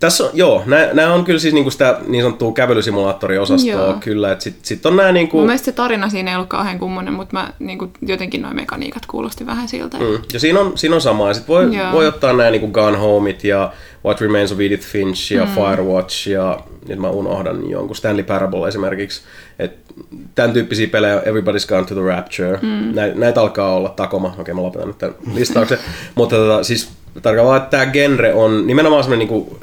Tässä 0.00 0.24
on, 0.24 0.30
joo, 0.34 0.62
nämä 0.92 1.14
on 1.14 1.24
kyllä 1.24 1.38
siis 1.38 1.54
niinku 1.54 1.70
sitä 1.70 1.98
niin 2.06 2.24
sanottua 2.24 2.52
kävelysimulaattoriosastoa 2.52 3.72
Joo. 3.72 3.96
kyllä, 4.00 4.32
että 4.32 4.44
sitten 4.44 4.64
sit 4.64 4.86
on 4.86 4.96
nämä 4.96 5.12
niinku, 5.12 5.36
Mun 5.36 5.46
mielestä 5.46 5.64
se 5.64 5.72
tarina 5.72 6.08
siinä 6.08 6.30
ei 6.30 6.36
ollut 6.36 6.48
kauhean 6.48 6.78
kummonen, 6.78 7.14
mutta 7.14 7.36
mä, 7.36 7.52
niin 7.58 7.78
kuin, 7.78 7.90
jotenkin 8.02 8.42
noin 8.42 8.56
mekaniikat 8.56 9.06
kuulosti 9.06 9.46
vähän 9.46 9.68
siltä. 9.68 9.98
mm, 9.98 10.18
ja 10.32 10.40
siinä 10.40 10.60
on, 10.60 10.78
siinä 10.78 10.94
on 10.94 11.00
sama, 11.00 11.28
ja 11.28 11.34
sit 11.34 11.48
voi, 11.48 11.76
Joo. 11.76 11.92
voi 11.92 12.06
ottaa 12.06 12.32
nämä 12.32 12.50
niinku 12.50 12.68
Gone 12.68 12.98
Homeit 12.98 13.44
ja 13.44 13.72
What 14.04 14.20
Remains 14.20 14.52
of 14.52 14.60
Edith 14.60 14.86
Finch 14.86 15.32
ja 15.32 15.44
mm. 15.44 15.50
Firewatch 15.50 16.28
ja 16.28 16.60
nyt 16.88 16.98
mä 16.98 17.10
unohdan 17.10 17.70
jonkun 17.70 17.96
Stanley 17.96 18.24
Parable 18.24 18.68
esimerkiksi, 18.68 19.22
että 19.58 19.94
tämän 20.34 20.52
tyyppisiä 20.52 20.86
pelejä 20.86 21.20
Everybody's 21.20 21.68
Gone 21.68 21.86
to 21.86 21.94
the 21.94 22.04
Rapture, 22.04 22.58
mm. 22.62 22.94
näitä, 22.94 23.18
näitä 23.18 23.40
alkaa 23.40 23.74
olla 23.74 23.88
Takoma, 23.88 24.34
okei 24.38 24.54
mä 24.54 24.62
lopetan 24.62 24.88
nyt 24.88 24.98
tämän 24.98 25.16
listauksen, 25.34 25.78
mutta 26.14 26.36
tota, 26.36 26.64
siis 26.64 26.90
tarkoittaa 27.22 27.46
vaan, 27.46 27.62
että 27.62 27.70
tämä 27.70 27.92
genre 27.92 28.34
on 28.34 28.66
nimenomaan 28.66 29.02
semmoinen 29.02 29.28
niinku, 29.28 29.58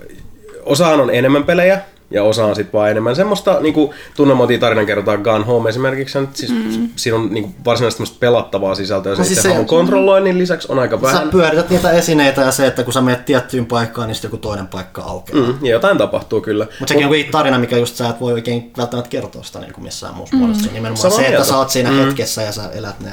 osahan 0.65 1.01
on 1.01 1.09
enemmän 1.15 1.43
pelejä, 1.43 1.81
ja 2.11 2.23
osa 2.23 2.45
on 2.45 2.55
sitten 2.55 2.73
vaan 2.73 2.91
enemmän 2.91 3.15
semmoista 3.15 3.59
niinku, 3.61 3.93
tunnemotia 4.15 4.59
tarinan 4.59 4.85
kerrotaan 4.85 5.21
Gone 5.21 5.45
Home 5.45 5.69
esimerkiksi. 5.69 6.19
nyt 6.19 6.35
Siis, 6.35 6.51
mm. 6.51 6.89
Siinä 6.95 7.17
on 7.17 7.33
niinku, 7.33 7.51
varsinaisesti 7.65 7.97
semmoista 7.97 8.19
pelattavaa 8.19 8.75
sisältöä. 8.75 9.11
No 9.11 9.17
No, 9.17 9.23
siis 9.23 9.41
se- 9.41 9.63
kontrolloinnin 9.67 10.37
lisäksi 10.37 10.67
on 10.71 10.79
aika 10.79 10.95
Sä 10.97 11.01
vähän. 11.01 11.29
pyörität 11.29 11.69
niitä 11.69 11.91
esineitä 11.91 12.41
ja 12.41 12.51
se, 12.51 12.67
että 12.67 12.83
kun 12.83 12.93
sä 12.93 13.01
menet 13.01 13.25
tiettyyn 13.25 13.65
paikkaan, 13.65 14.07
niin 14.07 14.15
sitten 14.15 14.27
joku 14.27 14.37
toinen 14.37 14.67
paikka 14.67 15.01
aukeaa. 15.01 15.47
Mm. 15.47 15.65
Ja 15.65 15.71
jotain 15.71 15.97
tapahtuu 15.97 16.41
kyllä. 16.41 16.65
Mutta 16.79 16.93
sekin 16.93 17.07
on 17.07 17.17
joku 17.19 17.31
tarina, 17.31 17.59
mikä 17.59 17.77
just 17.77 17.95
sä 17.95 18.09
et 18.09 18.19
voi 18.21 18.33
oikein 18.33 18.71
välttämättä 18.77 19.09
kertoa 19.09 19.43
sitä 19.43 19.59
niin 19.59 19.73
kuin 19.73 19.83
missään 19.83 20.15
muussa 20.15 20.35
mm. 20.35 20.39
muodossa. 20.41 20.65
Nimenomaan 20.71 20.97
Samaa 20.97 21.17
se, 21.17 21.21
että 21.21 21.31
mieltä. 21.31 21.47
sä 21.49 21.57
oot 21.57 21.69
siinä 21.69 21.91
mm. 21.91 21.97
hetkessä 21.97 22.41
ja 22.41 22.51
sä 22.51 22.69
elät 22.73 22.99
ne 22.99 23.09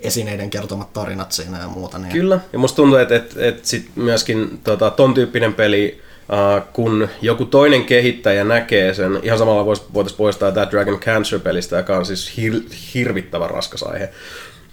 esineiden 0.00 0.50
kertomat 0.50 0.92
tarinat 0.92 1.32
siinä 1.32 1.58
ja 1.58 1.68
muuta. 1.68 1.98
Niin 1.98 2.12
Kyllä, 2.12 2.40
ja 2.52 2.58
musta 2.58 2.76
tuntuu, 2.76 2.98
että, 2.98 3.16
että, 3.16 3.34
että 3.46 3.68
sit 3.68 3.90
myöskin 3.96 4.60
tota, 4.64 4.90
ton 4.90 5.14
tyyppinen 5.14 5.54
peli, 5.54 6.00
kun 6.72 7.08
joku 7.22 7.44
toinen 7.44 7.84
kehittäjä 7.84 8.44
näkee 8.44 8.94
sen, 8.94 9.20
ihan 9.22 9.38
samalla 9.38 9.66
voitaisiin 9.66 10.18
poistaa 10.18 10.52
tämä 10.52 10.70
Dragon 10.70 11.00
Cancer-pelistä, 11.00 11.76
joka 11.76 11.96
on 11.96 12.06
siis 12.06 12.32
hir- 12.38 12.74
hirvittävän 12.94 13.50
raskas 13.50 13.82
aihe. 13.82 14.08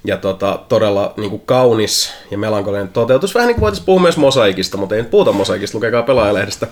Ja 0.06 0.18
tota, 0.18 0.60
todella 0.70 1.14
niin 1.18 1.30
kuin 1.30 1.42
kaunis 1.46 2.14
ja 2.32 2.38
melankolinen 2.38 2.90
toteutus. 2.90 3.36
Vähän 3.36 3.48
niin 3.48 3.56
kuin 3.56 3.62
voitaisiin 3.62 3.86
puhua 3.86 4.02
myös 4.02 4.18
mosaikista, 4.18 4.78
mutta 4.78 4.96
ei 4.96 5.02
nyt 5.02 5.12
puhuta 5.12 5.32
mosaikista, 5.32 5.78
lukekaa 5.78 6.04
pelaajalehdestä. 6.04 6.68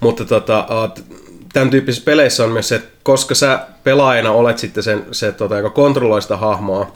Mutta 0.00 0.24
tota, 0.24 0.66
uh, 0.84 1.04
tämän 1.52 1.70
tyyppisissä 1.70 2.04
peleissä 2.04 2.44
on 2.44 2.50
myös 2.50 2.68
se, 2.68 2.74
että 2.74 2.90
koska 3.02 3.34
sä 3.34 3.66
pelaajana 3.84 4.30
olet 4.30 4.58
sitten 4.58 4.82
sen, 4.82 5.06
se, 5.12 5.32
tota, 5.32 5.56
joka 5.56 5.70
kontrolloi 5.70 6.22
sitä 6.22 6.36
hahmoa, 6.36 6.92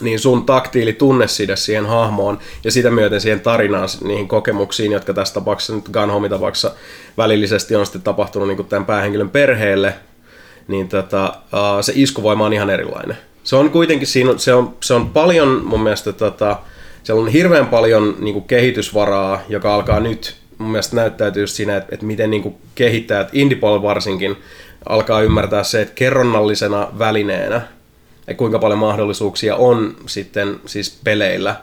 niin 0.00 0.18
sun 0.18 0.46
taktiili 0.46 0.92
tunneside 0.92 1.56
siihen 1.56 1.86
hahmoon 1.86 2.38
ja 2.64 2.70
sitä 2.70 2.90
myöten 2.90 3.20
siihen 3.20 3.40
tarinaan, 3.40 3.88
niihin 4.04 4.28
kokemuksiin, 4.28 4.92
jotka 4.92 5.14
tässä 5.14 5.34
tapauksessa 5.34 5.74
nyt 5.74 5.88
Gun 5.88 6.10
Home 6.10 6.28
tapauksessa 6.28 6.72
välillisesti 7.16 7.76
on 7.76 7.86
sitten 7.86 8.02
tapahtunut 8.02 8.48
niin 8.48 8.66
tämän 8.66 8.86
päähenkilön 8.86 9.30
perheelle, 9.30 9.94
niin 10.68 10.88
tota, 10.88 11.34
se 11.80 11.92
iskuvoima 11.94 12.46
on 12.46 12.52
ihan 12.52 12.70
erilainen. 12.70 13.16
Se 13.44 13.56
on 13.56 13.70
kuitenkin, 13.70 14.06
siinä 14.06 14.34
se, 14.36 14.54
on, 14.54 14.76
se 14.80 14.94
on 14.94 15.10
paljon 15.10 15.62
mun 15.64 15.82
mielestä, 15.82 16.12
tota, 16.12 16.58
siellä 17.02 17.22
on 17.22 17.28
hirveän 17.28 17.66
paljon 17.66 18.16
niin 18.18 18.42
kehitysvaraa, 18.42 19.42
joka 19.48 19.74
alkaa 19.74 20.00
nyt 20.00 20.36
mun 20.58 20.70
mielestä 20.70 20.96
näyttäytyy 20.96 21.42
just 21.42 21.54
siinä, 21.54 21.76
että, 21.76 21.94
että 21.94 22.06
miten 22.06 22.30
niin 22.30 22.54
kehittäjät, 22.74 23.28
indie 23.32 23.60
varsinkin, 23.60 24.36
alkaa 24.88 25.22
ymmärtää 25.22 25.64
se, 25.64 25.82
että 25.82 25.94
kerronnallisena 25.94 26.88
välineenä 26.98 27.75
ja 28.26 28.34
kuinka 28.34 28.58
paljon 28.58 28.78
mahdollisuuksia 28.78 29.56
on 29.56 29.96
sitten 30.06 30.60
siis 30.66 31.00
peleillä 31.04 31.56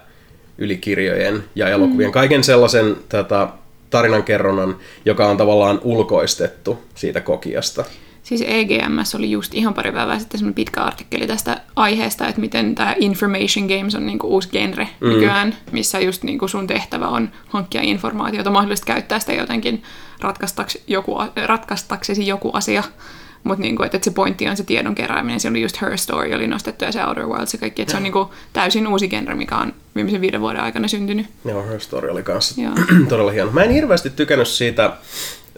yli 0.57 0.78
kirjojen 0.78 1.43
ja 1.55 1.70
elokuvien. 1.70 2.11
Kaiken 2.11 2.43
sellaisen 2.43 2.95
tätä 3.09 3.47
tarinankerronnan, 3.89 4.76
joka 5.05 5.28
on 5.28 5.38
tavallaan 5.38 5.80
ulkoistettu 5.84 6.78
siitä 6.95 7.22
kokiasta. 7.22 7.86
Siis 8.24 8.43
EGMS 8.47 9.16
oli 9.16 9.32
just 9.32 9.53
ihan 9.53 9.74
pari 9.74 9.91
päivää 9.91 10.20
sitten 10.20 10.38
semmoinen 10.38 10.55
pitkä 10.55 10.82
artikkeli 10.82 11.28
tästä 11.28 11.61
aiheesta, 11.76 12.28
että 12.28 12.41
miten 12.41 12.76
tämä 12.76 12.95
information 12.99 13.68
games 13.68 13.95
on 13.95 14.05
niinku 14.05 14.28
uusi 14.28 14.49
genre 14.49 14.89
mm. 14.99 15.09
nykyään, 15.09 15.55
missä 15.72 15.99
just 15.99 16.24
niinku 16.24 16.47
sun 16.47 16.68
tehtävä 16.68 17.07
on 17.07 17.30
hankkia 17.47 17.82
informaatiota, 17.82 18.49
mahdollisesti 18.49 18.88
käyttää 18.88 19.20
sitä 19.20 19.34
jotenkin 19.34 19.84
ratkaistaks 20.22 20.78
joku, 20.88 21.18
ratkaistaksesi 21.45 22.28
joku 22.28 22.51
asia. 22.53 22.84
Mutta 23.44 23.62
niinku, 23.62 23.84
että 23.84 23.98
et 23.98 24.04
se 24.04 24.12
pointti 24.12 24.48
on 24.48 24.58
se 24.58 24.64
tiedon 24.64 24.96
kerääminen, 24.96 25.39
se 25.39 25.48
oli 25.50 25.62
just 25.62 25.82
Her 25.82 25.98
Story, 25.98 26.34
oli 26.34 26.48
nostettu 26.48 26.86
ja 26.86 26.91
se 26.91 27.06
Outer 27.06 27.26
Worlds 27.28 27.54
ja 27.54 27.60
kaikki, 27.60 27.82
että 27.82 27.91
se 27.91 27.98
on 27.98 28.04
niinku 28.04 28.32
täysin 28.54 28.88
uusi 28.88 29.08
genre, 29.08 29.36
mikä 29.36 29.58
on 29.58 29.74
viimeisen 29.96 30.22
viiden 30.22 30.41
vuoden 30.41 30.62
aikana 30.62 30.88
syntynyt. 30.88 31.26
Joo, 31.46 31.64
Her 31.68 31.80
Story 31.80 32.10
oli 32.10 32.24
kanssa 32.24 32.62
Joo. 32.62 32.74
todella 33.10 33.32
hieno. 33.32 33.52
Mä 33.52 33.64
en 33.64 33.72
hirveästi 33.72 34.10
tykännyt 34.10 34.48
siitä 34.48 34.94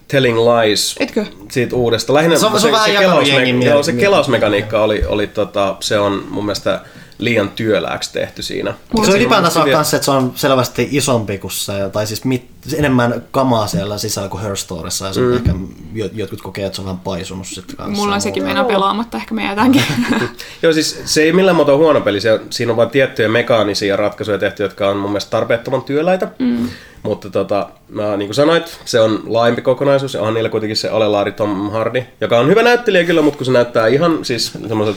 Telling 0.07 0.37
Lies 0.37 0.95
Etkö? 0.99 1.25
siitä 1.51 1.75
uudesta. 1.75 2.13
Lähinnä 2.13 2.37
Se 2.37 2.45
on- 2.45 2.59
se 2.59 2.67
on 2.67 2.73
vähän 2.73 2.93
jakanut 2.93 3.27
jengin 3.27 3.63
joo, 3.63 3.83
se 3.83 3.93
kelausmekaniikka 3.93 4.83
oli, 4.83 5.05
oli 5.07 5.27
tota, 5.27 5.75
se 5.79 5.99
on 5.99 6.25
mun 6.29 6.45
mielestä 6.45 6.81
liian 7.17 7.49
työlääksi 7.49 8.13
tehty 8.13 8.41
siinä. 8.41 8.73
Se 9.05 9.11
on 9.11 9.17
ylipäätänsä 9.17 9.63
myös 9.65 9.89
se, 9.89 9.97
että 9.97 10.05
se 10.05 10.11
on 10.11 10.31
selvästi 10.35 10.89
isompi 10.91 11.37
kuin 11.37 11.51
se, 11.51 11.73
tai 11.91 12.07
siis 12.07 12.25
mit, 12.25 12.47
enemmän 12.77 13.23
kamaa 13.31 13.67
siellä 13.67 13.97
sisällä 13.97 14.29
kuin 14.29 14.43
Her 14.43 14.57
Storyssa, 14.57 15.05
ja 15.05 15.13
se 15.13 15.21
mm. 15.21 15.33
ehkä 15.33 15.51
jo- 15.93 16.09
jotkut 16.13 16.41
kokee, 16.41 16.65
että 16.65 16.75
se 16.75 16.81
on 16.81 16.85
vähän 16.85 16.99
paisunut 16.99 17.47
sitten 17.47 17.75
kanssa. 17.75 18.01
Mulla 18.01 18.15
on 18.15 18.21
sekin 18.21 18.43
meinaa 18.43 18.63
pelaamatta, 18.63 19.17
ehkä 19.17 19.33
me 19.33 19.45
jätänkin. 19.45 19.83
Joo, 20.63 20.73
siis 20.73 21.01
se 21.05 21.23
ei 21.23 21.33
millään 21.33 21.55
muotoa 21.55 21.77
huono 21.77 22.01
peli. 22.01 22.21
Se, 22.21 22.39
siinä 22.49 22.71
on 22.71 22.77
vain 22.77 22.89
tiettyjä 22.89 23.29
mekaanisia 23.29 23.95
ratkaisuja 23.95 24.37
tehty, 24.37 24.63
jotka 24.63 24.89
on 24.89 24.97
mun 24.97 25.09
mielestä 25.09 25.31
tarpeettoman 25.31 25.81
työläitä. 25.81 26.27
Mm. 26.39 26.69
Mutta 27.03 27.29
tota, 27.29 27.69
mä, 27.89 28.17
niin 28.17 28.27
kuin 28.27 28.35
sanoit, 28.35 28.79
se 28.85 28.99
on 28.99 29.23
laajempi 29.27 29.61
kokonaisuus 29.61 30.13
ja 30.13 30.21
on 30.21 30.33
niillä 30.33 30.49
kuitenkin 30.49 30.77
se 30.77 30.89
alelaari 30.89 31.31
Tom 31.31 31.71
Hardy, 31.71 32.03
joka 32.21 32.39
on 32.39 32.47
hyvä 32.47 32.63
näyttelijä 32.63 33.03
kyllä, 33.03 33.21
mutta 33.21 33.37
kun 33.37 33.45
se 33.45 33.51
näyttää 33.51 33.87
ihan 33.87 34.25
siis 34.25 34.51
semmoiset 34.67 34.95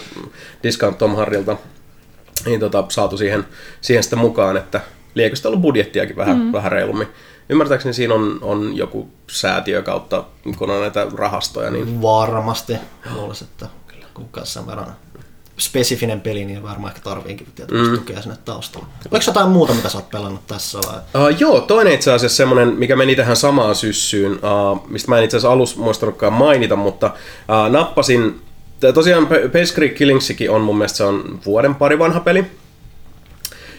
discount 0.62 0.98
Tom 0.98 1.16
Hardilta, 1.16 1.56
niin 2.47 2.61
tota, 2.61 2.84
saatu 2.89 3.16
siihen, 3.16 3.47
siihen 3.80 4.03
sitten 4.03 4.18
mukaan, 4.18 4.57
että 4.57 4.80
liekö 5.14 5.36
sitä 5.36 5.49
ollut 5.49 5.62
budjettiakin 5.62 6.16
vähän, 6.16 6.39
mm. 6.39 6.53
vähän 6.53 6.72
reilummin. 6.72 7.09
Ymmärtääkseni 7.49 7.93
siinä 7.93 8.14
on, 8.14 8.39
on 8.43 8.76
joku 8.76 9.11
säätiö 9.30 9.82
kautta, 9.82 10.24
kun 10.59 10.70
on 10.70 10.80
näitä 10.80 11.07
rahastoja, 11.14 11.70
niin 11.70 12.03
Varmasti. 12.03 12.76
Luulisin, 13.14 13.49
että 13.49 13.66
kun 14.14 14.28
sen 14.45 14.66
verran 14.66 14.97
spesifinen 15.59 16.20
peli, 16.20 16.45
niin 16.45 16.62
varmaan 16.62 16.93
ehkä 16.93 17.05
tarviinkin 17.05 17.47
tietysti 17.55 17.89
mm. 17.89 17.99
tukea 17.99 18.22
sinne 18.22 18.36
taustalla. 18.45 18.86
Oliko 19.11 19.24
jotain 19.26 19.49
muuta, 19.49 19.74
mitä 19.74 19.89
sä 19.89 19.99
oot 19.99 20.11
pelannut 20.11 20.47
tässä 20.47 20.78
vai? 20.78 20.97
Uh, 20.99 21.39
joo, 21.39 21.61
toinen 21.61 21.93
itse 21.93 22.12
asiassa 22.12 22.36
semmoinen, 22.36 22.68
mikä 22.68 22.97
meni 22.97 23.16
tähän 23.16 23.36
samaan 23.36 23.74
syssyyn, 23.74 24.32
uh, 24.32 24.89
mistä 24.89 25.11
mä 25.11 25.18
en 25.18 25.24
itse 25.24 25.36
asiassa 25.36 25.53
alussa 25.53 25.80
muistanutkaan 25.80 26.32
mainita, 26.32 26.76
mutta 26.76 27.07
uh, 27.07 27.72
nappasin, 27.72 28.41
tosiaan 28.94 29.26
Pace 29.26 29.74
Creek 29.74 29.94
Killingsikin 29.94 30.50
on 30.50 30.60
mun 30.60 30.78
mielestä 30.78 30.96
se 30.96 31.04
on 31.04 31.40
vuoden 31.46 31.74
pari 31.74 31.98
vanha 31.98 32.20
peli. 32.20 32.44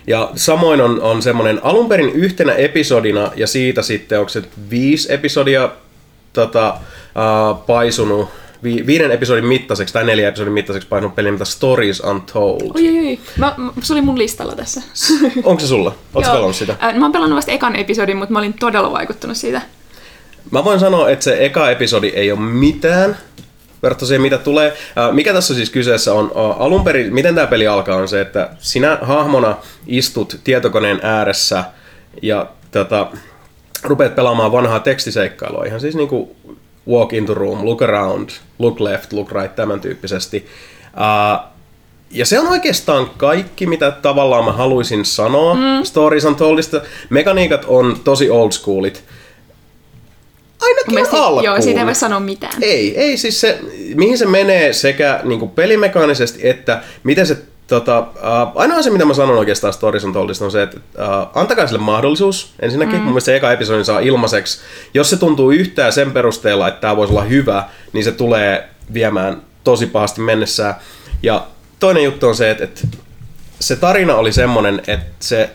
Ja 0.07 0.31
samoin 0.35 0.81
on, 0.81 1.01
on 1.01 1.21
semmoinen 1.21 1.59
alun 1.63 1.89
perin 1.89 2.09
yhtenä 2.09 2.53
episodina 2.53 3.31
ja 3.35 3.47
siitä 3.47 3.81
sitten 3.81 4.19
onko 4.19 4.29
se 4.29 4.43
viisi 4.69 5.13
episodia 5.13 5.69
tota, 6.33 6.77
uh, 6.79 7.65
paisunut, 7.65 8.29
vi, 8.63 8.85
viiden 8.85 9.11
episodin 9.11 9.45
mittaiseksi 9.45 9.93
tai 9.93 10.03
neljä 10.03 10.27
episodin 10.27 10.53
mittaiseksi 10.53 10.87
paisunut 10.87 11.15
peli, 11.15 11.31
mitä 11.31 11.45
Stories 11.45 11.99
Untold. 11.99 12.61
Oi, 12.61 12.89
oi, 12.89 13.07
oi. 13.07 13.19
Mä, 13.37 13.53
mä, 13.57 13.71
se 13.81 13.93
oli 13.93 14.01
mun 14.01 14.17
listalla 14.17 14.55
tässä. 14.55 14.81
Onko 15.43 15.59
se 15.59 15.67
sulla? 15.67 15.95
Oletko 16.13 16.33
pelannut 16.33 16.55
sitä? 16.55 16.75
Äh, 16.83 16.95
Mä 16.95 17.05
oon 17.05 17.11
pelannut 17.11 17.35
vasta 17.35 17.51
ekan 17.51 17.75
episodin, 17.75 18.17
mutta 18.17 18.33
mä 18.33 18.39
olin 18.39 18.53
todella 18.53 18.91
vaikuttunut 18.91 19.37
siitä. 19.37 19.61
Mä 20.51 20.63
voin 20.63 20.79
sanoa, 20.79 21.09
että 21.09 21.23
se 21.23 21.45
eka 21.45 21.69
episodi 21.69 22.07
ei 22.07 22.31
ole 22.31 22.39
mitään 22.39 23.17
verrattuna 23.83 24.07
siihen, 24.07 24.21
mitä 24.21 24.37
tulee. 24.37 24.73
Mikä 25.11 25.33
tässä 25.33 25.55
siis 25.55 25.69
kyseessä 25.69 26.13
on? 26.13 26.31
Alun 26.35 26.83
perin, 26.83 27.13
miten 27.13 27.35
tämä 27.35 27.47
peli 27.47 27.67
alkaa, 27.67 27.95
on 27.95 28.07
se, 28.07 28.21
että 28.21 28.49
sinä 28.59 28.97
hahmona 29.01 29.57
istut 29.87 30.39
tietokoneen 30.43 30.99
ääressä 31.03 31.63
ja 32.21 32.45
tota, 32.71 33.07
rupeat 33.83 34.15
pelaamaan 34.15 34.51
vanhaa 34.51 34.79
tekstiseikkailua. 34.79 35.65
Ihan 35.65 35.79
siis 35.79 35.95
niinku 35.95 36.35
walk 36.89 37.13
into 37.13 37.33
room, 37.33 37.65
look 37.65 37.81
around, 37.81 38.29
look 38.59 38.79
left, 38.79 39.13
look 39.13 39.31
right, 39.31 39.55
tämän 39.55 39.81
tyyppisesti. 39.81 40.47
Ja 42.11 42.25
se 42.25 42.39
on 42.39 42.47
oikeastaan 42.47 43.09
kaikki, 43.17 43.65
mitä 43.65 43.91
tavallaan 43.91 44.45
mä 44.45 44.51
haluaisin 44.51 45.05
sanoa 45.05 45.53
mm. 45.53 45.83
Stories 45.83 46.25
Untoldista. 46.25 46.81
Mekaniikat 47.09 47.65
on 47.67 47.99
tosi 48.03 48.29
old 48.29 48.51
schoolit. 48.51 49.03
Ainakin 50.61 50.93
Mielestäni- 50.93 51.21
alkuun. 51.21 51.43
Joo, 51.43 51.61
siitä 51.61 51.79
ei 51.79 51.85
voi 51.85 51.95
sanoa 51.95 52.19
mitään. 52.19 52.53
Ei, 52.61 52.97
ei 52.97 53.17
siis 53.17 53.41
se, 53.41 53.59
mihin 53.95 54.17
se 54.17 54.25
menee 54.25 54.73
sekä 54.73 55.19
niin 55.23 55.49
pelimekaanisesti, 55.49 56.49
että 56.49 56.81
miten 57.03 57.27
se, 57.27 57.37
tota, 57.67 57.99
uh, 57.99 58.05
ainoa 58.55 58.81
se 58.81 58.89
mitä 58.89 59.05
mä 59.05 59.13
sanon 59.13 59.37
oikeastaan 59.37 59.73
Stories 59.73 60.03
Untoldista 60.03 60.45
on 60.45 60.51
se, 60.51 60.63
että 60.63 60.77
uh, 60.77 61.37
antakaa 61.37 61.67
sille 61.67 61.81
mahdollisuus 61.81 62.53
ensinnäkin. 62.61 62.95
Mm. 62.95 63.01
Mun 63.01 63.11
mielestä 63.11 63.25
se 63.25 63.35
eka 63.35 63.51
episodi 63.51 63.85
saa 63.85 63.99
ilmaiseksi. 63.99 64.59
Jos 64.93 65.09
se 65.09 65.17
tuntuu 65.17 65.51
yhtään 65.51 65.93
sen 65.93 66.11
perusteella, 66.11 66.67
että 66.67 66.81
tämä 66.81 66.95
voisi 66.97 67.13
olla 67.13 67.23
hyvä, 67.23 67.63
niin 67.93 68.03
se 68.03 68.11
tulee 68.11 68.69
viemään 68.93 69.41
tosi 69.63 69.85
pahasti 69.85 70.21
mennessään. 70.21 70.75
Ja 71.23 71.47
toinen 71.79 72.03
juttu 72.03 72.27
on 72.27 72.35
se, 72.35 72.51
että, 72.51 72.63
että 72.63 72.81
se 73.59 73.75
tarina 73.75 74.15
oli 74.15 74.31
semmonen, 74.31 74.81
että 74.87 75.05
se 75.19 75.49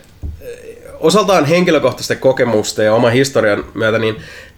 osaltaan 1.01 1.45
henkilökohtaisten 1.45 2.19
kokemusten 2.19 2.87
ja 2.87 2.95
oman 2.95 3.13
historian 3.13 3.65
myötä, 3.75 3.99
niin 3.99 4.17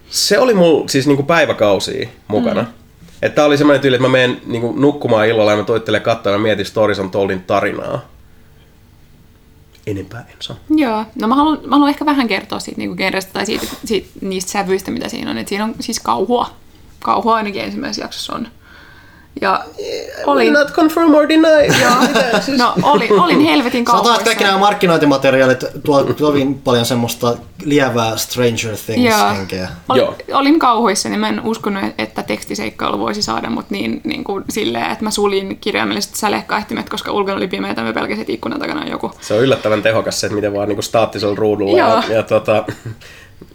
se 0.09 0.39
oli 0.39 0.53
mulla 0.53 0.87
siis 0.87 1.07
niinku 1.07 1.23
päiväkausia 1.23 2.09
mukana. 2.27 2.61
Mm. 2.61 2.67
Että 3.21 3.35
tää 3.35 3.45
oli 3.45 3.57
semmoinen 3.57 3.81
tyyli, 3.81 3.95
että 3.95 4.07
mä 4.07 4.11
menen 4.11 4.41
niinku 4.45 4.73
nukkumaan 4.77 5.27
illalla 5.27 5.51
ja 5.51 5.57
mä 5.57 5.63
tuittelen 5.63 6.01
katsoa 6.01 6.31
ja 6.31 6.37
mietin 6.37 6.65
Stories 6.65 6.99
Untoldin 6.99 7.43
tarinaa. 7.43 8.01
Enempää 9.87 10.25
en 10.29 10.35
sano. 10.39 10.59
Joo, 10.69 11.05
no 11.15 11.27
mä 11.27 11.35
haluan, 11.35 11.59
mä 11.65 11.75
haluan 11.75 11.89
ehkä 11.89 12.05
vähän 12.05 12.27
kertoa 12.27 12.59
siitä 12.59 12.77
niinku 12.77 12.95
genrestä 12.95 13.33
tai 13.33 13.45
siitä, 13.45 13.67
siitä, 13.85 14.07
niistä 14.21 14.51
sävyistä, 14.51 14.91
mitä 14.91 15.09
siinä 15.09 15.31
on. 15.31 15.37
Et 15.37 15.47
siinä 15.47 15.63
on 15.63 15.75
siis 15.79 15.99
kauhua. 15.99 16.49
Kauhua 16.99 17.35
ainakin 17.35 17.63
ensimmäisessä 17.63 18.03
jaksossa 18.03 18.35
on. 18.35 18.47
Ja 19.41 19.63
olin, 20.25 20.53
Not 20.53 20.71
confirm 20.71 21.15
or 21.15 21.29
deny. 21.29 21.65
joo, 21.81 21.93
no, 22.57 22.73
olin, 22.83 23.19
olin 23.19 23.39
helvetin 23.41 23.85
Sanotaan, 23.85 23.85
kauhuissa. 23.85 24.13
että 24.15 24.25
kaikki 24.25 24.43
nämä 24.43 24.57
markkinointimateriaalit 24.57 25.65
tuo 25.83 26.03
kovin 26.19 26.61
paljon 26.61 26.85
semmoista 26.85 27.37
lievää 27.65 28.17
Stranger. 28.17 28.77
Things-henkeä. 28.85 29.69
Olin, 29.89 30.01
Joo. 30.01 30.15
olin 30.33 30.59
kauhuissa, 30.59 31.09
niin 31.09 31.19
mä 31.19 31.29
en 31.29 31.41
uskonut, 31.43 31.83
että 31.97 32.23
tekstiseikkailu 32.23 32.99
voisi 32.99 33.21
saada 33.21 33.49
mut 33.49 33.69
niin, 33.69 34.01
niin 34.03 34.23
kuin 34.23 34.43
silleen, 34.49 34.91
että 34.91 35.03
mä 35.03 35.11
suljin 35.11 35.57
kirjaimellisesti 35.61 36.19
sälekaihtimet, 36.19 36.89
koska 36.89 37.11
ulkona 37.11 37.37
oli 37.37 37.47
pimeätä, 37.47 37.81
mä 37.81 37.93
pelkäsin, 37.93 38.21
että 38.21 38.33
ikkunan 38.33 38.59
takana 38.59 38.81
on 38.81 38.91
joku. 38.91 39.11
Se 39.21 39.33
on 39.33 39.39
yllättävän 39.39 39.81
tehokas 39.81 40.19
se, 40.19 40.27
että 40.27 40.35
miten 40.35 40.53
vaan 40.53 40.67
niinku 40.67 40.81
staattisella 40.81 41.35
ruudulla 41.35 41.77
Joo. 41.77 41.89
ja, 41.89 42.03
ja 42.15 42.23
tota, 42.23 42.65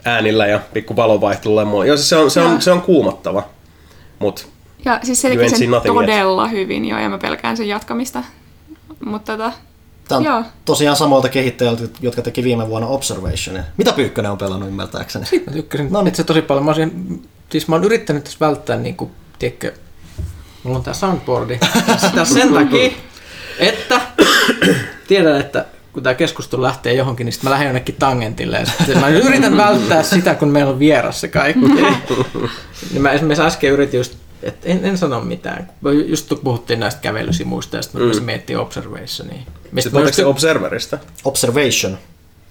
äänillä 0.04 0.46
ja 0.46 0.60
pikku 0.72 0.96
valonvaihtelulla 0.96 1.60
ja 1.60 1.66
muulla. 1.66 1.84
Joo, 1.84 1.96
siis 1.96 2.08
se 2.08 2.16
on, 2.16 2.30
se 2.30 2.40
Joo. 2.40 2.48
on, 2.50 2.62
se 2.62 2.70
on 2.70 2.82
kuumottava. 2.82 3.42
Mut 4.18 4.48
Ja 4.84 5.00
siis 5.02 5.20
se 5.20 5.28
You 5.28 5.36
teki 5.36 5.46
ain't 5.46 5.50
sen 5.50 5.58
seen 5.58 5.70
nothing 5.70 5.96
yet. 5.96 6.06
todella 6.06 6.48
hyvin 6.48 6.84
jo, 6.84 6.98
ja 6.98 7.08
mä 7.08 7.18
pelkään 7.18 7.56
sen 7.56 7.68
jatkamista. 7.68 8.24
Mutta 9.04 9.36
tota, 9.36 9.52
Tämä 10.08 10.18
on 10.18 10.24
Joo. 10.24 10.44
tosiaan 10.64 10.96
samoilta 10.96 11.28
kehittäjiltä, 11.28 11.82
jotka 12.00 12.22
teki 12.22 12.44
viime 12.44 12.68
vuonna 12.68 12.88
Observationia. 12.88 13.62
Mitä 13.76 13.92
Pyykkönen 13.92 14.30
on 14.30 14.38
pelannut 14.38 14.68
ymmärtääkseni? 14.68 15.26
Mä 15.46 15.52
tykkäsin 15.52 15.86
No 15.86 15.92
no, 15.92 16.02
niin. 16.02 16.08
itse 16.08 16.24
tosi 16.24 16.42
paljon. 16.42 16.64
Mä, 16.64 16.70
olisin, 16.70 17.22
siis 17.50 17.68
mä 17.68 17.74
oon 17.76 17.84
yrittänyt 17.84 18.24
tässä 18.24 18.38
välttää, 18.40 18.76
niin 18.76 18.96
kuin, 18.96 19.10
tiedätkö, 19.38 19.72
mulla 20.62 20.78
on 20.78 20.84
tää 20.84 20.94
soundboardi. 20.94 21.58
Sitä 22.06 22.24
sen 22.24 22.52
takia, 22.54 22.90
että 23.58 24.00
tiedän, 25.08 25.40
että 25.40 25.64
kun 25.92 26.02
tämä 26.02 26.14
keskustelu 26.14 26.62
lähtee 26.62 26.94
johonkin, 26.94 27.24
niin 27.24 27.32
sitten 27.32 27.48
mä 27.48 27.52
lähden 27.52 27.66
jonnekin 27.66 27.94
tangentille. 27.98 28.56
Ja 28.58 28.66
sitten 28.66 29.00
mä 29.00 29.08
yritän 29.08 29.56
välttää 29.56 30.02
sitä, 30.02 30.34
kun 30.34 30.48
meillä 30.48 30.70
on 30.70 30.78
vierassa 30.78 31.28
kaikki. 31.28 31.60
niin 32.92 33.02
mä 33.02 33.12
esimerkiksi 33.12 33.42
äsken 33.42 33.70
yritin 33.70 33.98
just, 33.98 34.16
että 34.43 34.68
en, 34.68 34.84
en 34.84 34.99
sano 34.99 35.20
mitään. 35.20 35.68
Just 36.07 36.28
kun 36.28 36.38
puhuttiin 36.38 36.80
näistä 36.80 37.01
kävelysimuista 37.01 37.76
ja 37.76 37.82
sitten 37.82 38.01
rupesin 38.01 38.24
miettimään 38.24 38.62
Observationia. 38.66 39.40
Mistä 39.72 39.90
se 39.90 40.22
just- 40.22 40.28
Observerista. 40.30 40.99
Observation. 41.24 41.99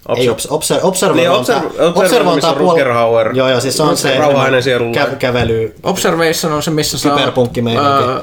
Obser- 0.08 0.18
Ei 0.20 0.28
obs- 0.28 0.46
obser- 0.50 0.80
Observer 0.82 1.16
Niin, 1.16 1.30
Observer- 1.30 1.82
Observer, 1.82 2.28
Observer 2.28 2.48
on 2.48 2.56
Rutger 2.56 2.88
Hauer. 2.92 3.36
Joo, 3.36 3.48
joo, 3.48 3.60
siis 3.60 3.76
se 3.76 3.82
on 3.82 3.96
se 3.96 4.18
Rauhainen 4.18 4.62
sielulla. 4.62 5.04
kä- 5.04 5.16
kävely. 5.16 5.74
Observation 5.82 6.52
on 6.52 6.62
se, 6.62 6.70
missä 6.70 6.98
sä 6.98 7.08
oot, 7.08 7.18
Kyberpunkkimeininki. 7.18 7.88
öö, 8.04 8.20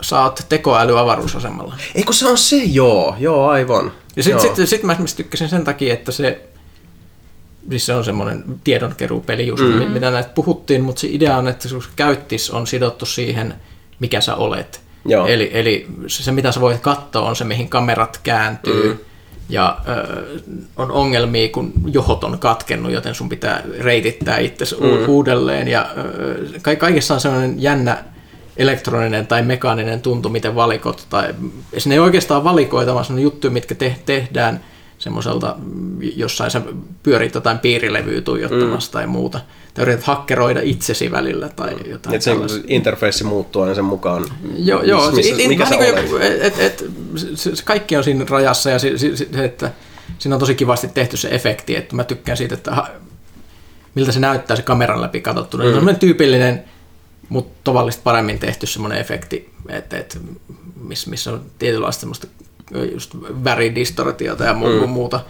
sä 0.00 0.22
oot 0.22 0.40
tekoäly 0.48 0.98
avaruusasemalla. 0.98 1.74
Ei 1.94 2.02
kun 2.02 2.14
se 2.14 2.28
on 2.28 2.38
se, 2.38 2.56
joo, 2.56 3.14
joo 3.18 3.48
aivan. 3.48 3.92
Ja 4.16 4.22
sitten 4.22 4.56
sit, 4.56 4.68
sit 4.68 4.82
mä 4.82 4.92
esimerkiksi 4.92 5.16
tykkäsin 5.16 5.48
sen 5.48 5.64
takia, 5.64 5.94
että 5.94 6.12
se, 6.12 6.40
siis 7.70 7.86
se 7.86 7.94
on 7.94 8.04
semmoinen 8.04 8.44
tiedonkeruupeli 8.64 9.46
just, 9.46 9.64
mm. 9.64 9.90
mitä 9.90 10.10
näitä 10.10 10.30
puhuttiin, 10.34 10.82
mutta 10.82 11.00
se 11.00 11.08
idea 11.10 11.36
on, 11.36 11.48
että 11.48 11.62
se 11.62 11.68
sun 11.68 11.82
käyttis 11.96 12.50
on 12.50 12.66
sidottu 12.66 13.06
siihen, 13.06 13.54
mikä 14.00 14.20
sä 14.20 14.34
olet. 14.34 14.80
Joo. 15.04 15.26
Eli, 15.26 15.50
eli 15.52 15.86
se, 16.06 16.22
se, 16.22 16.32
mitä 16.32 16.52
sä 16.52 16.60
voit 16.60 16.80
katsoa, 16.80 17.28
on 17.28 17.36
se, 17.36 17.44
mihin 17.44 17.68
kamerat 17.68 18.20
kääntyy. 18.22 18.92
Mm. 18.92 18.98
Ja 19.48 19.78
ö, 19.88 20.24
on 20.76 20.92
ongelmia, 20.92 21.48
kun 21.48 21.72
johot 21.86 22.24
on 22.24 22.38
katkennut, 22.38 22.92
joten 22.92 23.14
sun 23.14 23.28
pitää 23.28 23.62
reitittää 23.78 24.38
itsesi 24.38 24.76
mm. 24.80 25.08
uudelleen. 25.08 25.68
Ja 25.68 25.90
ö, 25.96 26.44
ka- 26.62 26.76
kaikessa 26.76 27.14
on 27.14 27.20
sellainen 27.20 27.62
jännä 27.62 28.04
elektroninen 28.56 29.26
tai 29.26 29.42
mekaaninen 29.42 30.00
tuntu, 30.00 30.28
miten 30.28 30.54
valikot, 30.54 31.06
tai 31.10 31.34
sinne 31.78 31.94
ei 31.94 32.00
oikeastaan 32.00 32.44
valikoita, 32.44 32.94
vaan 32.94 33.04
sellainen 33.04 33.24
juttu, 33.24 33.50
mitkä 33.50 33.74
te- 33.74 33.96
tehdään 34.06 34.60
semmoiselta, 35.02 35.56
mm, 35.58 35.98
jossain 36.16 36.50
sä 36.50 36.62
pyörit 37.02 37.34
jotain 37.34 37.58
piirilevyä 37.58 38.20
tuijottamassa 38.20 38.90
mm. 38.90 38.92
tai 38.92 39.06
muuta. 39.06 39.40
Tai 39.74 39.82
yrität 39.82 40.04
hakkeroida 40.04 40.60
itsesi 40.62 41.10
välillä 41.10 41.48
tai 41.48 41.76
jotain 41.86 42.16
Et 42.16 42.22
se 42.22 42.32
interfeissi 42.66 43.24
muuttuu 43.24 43.62
aina 43.62 43.74
sen 43.74 43.84
mukaan. 43.84 44.24
Joo, 44.56 44.82
joo 44.82 45.10
missä, 45.10 45.36
se, 45.36 45.48
mikä 45.48 45.64
vähän 45.64 45.78
sä 45.78 45.84
niin 45.84 46.14
olet. 46.14 46.42
et, 46.42 46.58
et, 46.58 46.84
se, 47.34 47.56
se, 47.56 47.64
kaikki 47.64 47.96
on 47.96 48.04
siinä 48.04 48.24
rajassa 48.28 48.70
ja 48.70 48.78
se, 48.78 48.98
se, 48.98 49.16
se, 49.16 49.26
että 49.34 49.70
siinä 50.18 50.36
on 50.36 50.40
tosi 50.40 50.54
kivasti 50.54 50.88
tehty 50.88 51.16
se 51.16 51.28
efekti, 51.28 51.76
että 51.76 51.96
mä 51.96 52.04
tykkään 52.04 52.36
siitä, 52.36 52.54
että 52.54 52.74
ha, 52.74 52.88
miltä 53.94 54.12
se 54.12 54.20
näyttää 54.20 54.56
se 54.56 54.62
kameran 54.62 55.00
läpi 55.00 55.20
katsottuna. 55.20 55.64
Mm. 55.64 55.66
Se 55.66 55.68
on 55.68 55.74
semmoinen 55.74 56.00
tyypillinen, 56.00 56.64
mutta 57.28 57.60
tavallista 57.64 58.02
paremmin 58.04 58.38
tehty 58.38 58.66
semmoinen 58.66 59.00
efekti, 59.00 59.50
että, 59.68 59.98
että 59.98 60.18
missä, 60.82 61.10
missä 61.10 61.32
on 61.32 61.44
tietynlaista 61.58 62.00
semmoista 62.00 62.26
just 62.92 63.14
väridistortiota 63.44 64.44
ja 64.44 64.52
mu- 64.52 64.86
mm. 64.86 64.88
muuta. 64.88 65.20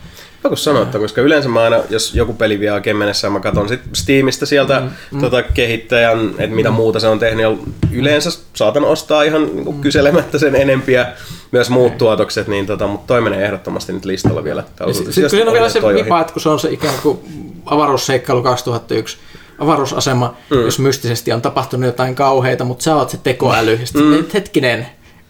Joku 0.44 0.56
sanoa, 0.56 0.82
että 0.82 0.98
koska 0.98 1.20
yleensä 1.20 1.48
mä 1.48 1.62
aina, 1.62 1.76
jos 1.90 2.14
joku 2.14 2.32
peli 2.32 2.60
vie 2.60 2.72
oikein 2.72 2.96
mennessä, 2.96 3.30
mä 3.30 3.40
katson 3.40 3.68
sit 3.68 3.80
Steamista 3.92 4.46
sieltä 4.46 4.80
mm, 4.80 4.90
mm. 5.10 5.20
Tota, 5.20 5.42
kehittäjän, 5.42 6.28
että 6.38 6.56
mitä 6.56 6.70
muuta 6.70 7.00
se 7.00 7.08
on 7.08 7.18
tehnyt. 7.18 7.42
Ja 7.42 7.56
yleensä 7.92 8.30
saatan 8.54 8.84
ostaa 8.84 9.22
ihan 9.22 9.42
niin 9.42 9.64
kuin, 9.64 9.80
kyselemättä 9.80 10.38
sen 10.38 10.56
enempiä 10.56 11.06
myös 11.52 11.70
muut 11.70 11.98
tuotokset, 11.98 12.48
niin 12.48 12.66
tota, 12.66 12.86
mutta 12.86 13.06
toi 13.06 13.20
menee 13.20 13.44
ehdottomasti 13.44 13.92
nyt 13.92 14.04
listalla 14.04 14.44
vielä. 14.44 14.64
Sitten 14.92 15.12
sit, 15.12 15.30
kun 15.30 15.48
on 15.48 15.52
vielä 15.52 15.68
se 15.68 15.82
vipa, 15.82 16.20
että 16.20 16.32
kun 16.32 16.42
se 16.42 16.48
on 16.48 16.60
se 16.60 16.70
ikään 16.70 16.94
kuin 17.02 17.18
avaruusseikkailu 17.66 18.42
2001, 18.42 19.16
avaruusasema, 19.58 20.36
mm. 20.50 20.60
jos 20.60 20.78
mystisesti 20.78 21.32
on 21.32 21.42
tapahtunut 21.42 21.86
jotain 21.86 22.14
kauheita, 22.14 22.64
mutta 22.64 22.82
sä 22.82 22.96
oot 22.96 23.10
se 23.10 23.18
tekoäly. 23.22 23.78
Ja 23.80 23.86
sitten 23.86 24.02
mm. 24.02 24.24
hetkinen, 24.34 24.86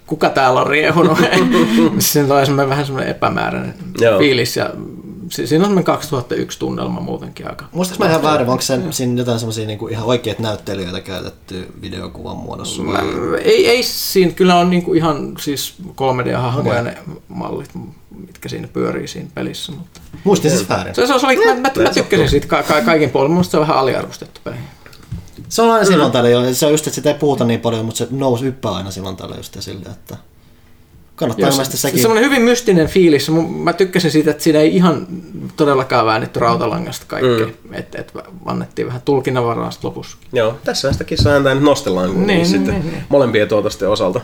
kuka 0.07 0.31
täällä 0.31 0.61
on 0.61 0.67
riehunut? 0.67 1.19
siinä 1.99 2.29
tulee 2.29 2.45
semmoinen 2.45 2.69
vähän 2.69 2.87
semmoinen 2.87 3.11
epämääräinen 3.11 3.75
Joo. 4.01 4.19
fiilis. 4.19 4.57
Ja 4.57 4.71
si- 5.31 5.47
siinä 5.47 5.63
on 5.63 5.67
semmoinen 5.69 5.85
2001 5.85 6.59
tunnelma 6.59 7.01
muutenkin 7.01 7.49
aika. 7.51 7.65
Muistaaks 7.73 7.99
mä 7.99 8.07
ihan 8.09 8.23
väärin, 8.23 8.49
onko 8.49 8.63
se, 8.63 8.79
siinä 8.91 9.19
jotain 9.21 9.39
semmosia 9.39 9.67
niinku 9.67 9.89
ihan 9.89 10.05
oikeat 10.05 10.39
näyttelijöitä 10.39 11.01
käytetty 11.01 11.69
videokuvan 11.83 12.37
muodossa? 12.37 12.87
Vai? 12.87 13.05
Ei, 13.45 13.69
ei 13.69 13.83
siinä 13.83 14.33
kyllä 14.33 14.57
on 14.57 14.71
niinku 14.71 14.95
ihan 14.95 15.33
siis 15.41 15.75
3D-hahmoja 15.91 16.83
ne 16.83 16.99
mallit, 17.29 17.71
mitkä 18.27 18.49
siinä 18.49 18.69
pyörii 18.69 19.09
siinä 19.09 19.29
pelissä. 19.35 19.73
Mutta 19.73 20.01
Muistin 20.25 20.51
siis 20.51 20.69
väärin. 20.69 20.95
se, 20.95 21.07
se 21.07 21.15
oli, 21.27 21.37
mä, 21.37 21.55
mä, 21.55 21.61
mä 21.83 21.91
tykkäsin 21.95 22.29
siitä 22.29 22.47
ka- 22.47 22.63
ka- 22.63 22.81
kaikin 22.83 23.11
puolin. 23.11 23.31
Minusta 23.31 23.51
se 23.51 23.57
on 23.57 23.61
vähän 23.61 23.77
aliarvostettu 23.77 24.41
peli. 24.45 24.57
Se 25.53 25.63
on 25.63 25.71
aina 25.71 25.85
silloin 25.85 26.13
tällä 26.13 26.29
jo. 26.31 26.55
Se 26.55 26.67
on 26.67 26.73
just, 26.73 26.87
että 26.87 26.95
sitä 26.95 27.09
ei 27.11 27.15
puhuta 27.19 27.45
niin 27.45 27.61
paljon, 27.61 27.85
mutta 27.85 27.99
se 27.99 28.07
nousi 28.11 28.47
yppää 28.47 28.73
aina 28.73 28.91
silloin 28.91 29.17
tällä 29.17 29.37
just 29.37 29.57
esille, 29.57 29.89
että 29.91 30.17
kannattaa 31.17 31.49
ilmeisesti 31.49 31.77
se, 31.77 31.81
sekin. 31.81 32.01
semmoinen 32.03 32.25
hyvin 32.31 32.43
mystinen 32.43 32.87
fiilis. 32.89 33.29
Mun- 33.31 33.57
Mä 33.57 33.73
tykkäsin 33.73 34.11
siitä, 34.11 34.31
että 34.31 34.43
siinä 34.43 34.59
ei 34.59 34.77
ihan 34.77 35.07
todellakaan 35.57 36.07
väännetty 36.07 36.41
rautalangasta 36.41 37.07
kaikkea. 37.09 37.47
Mm. 37.47 37.75
Että 37.75 37.99
et 38.01 38.13
annettiin 38.45 38.87
vähän 38.87 39.03
tulkinnanvaraa 39.05 39.71
lopussa. 39.83 40.17
Joo, 40.33 40.59
tässä 40.65 40.93
sitä 40.93 41.05
kissaääntä 41.05 41.55
nyt 41.55 41.63
nostellaan 41.65 42.07
niin, 42.11 42.17
Niin, 42.19 42.27
niin, 42.27 42.37
niin, 42.39 42.47
sitten 42.47 42.75
niin, 42.75 42.93
niin. 42.93 43.05
molempien 43.09 43.49
tuotosten 43.49 43.89
osalta. 43.89 44.21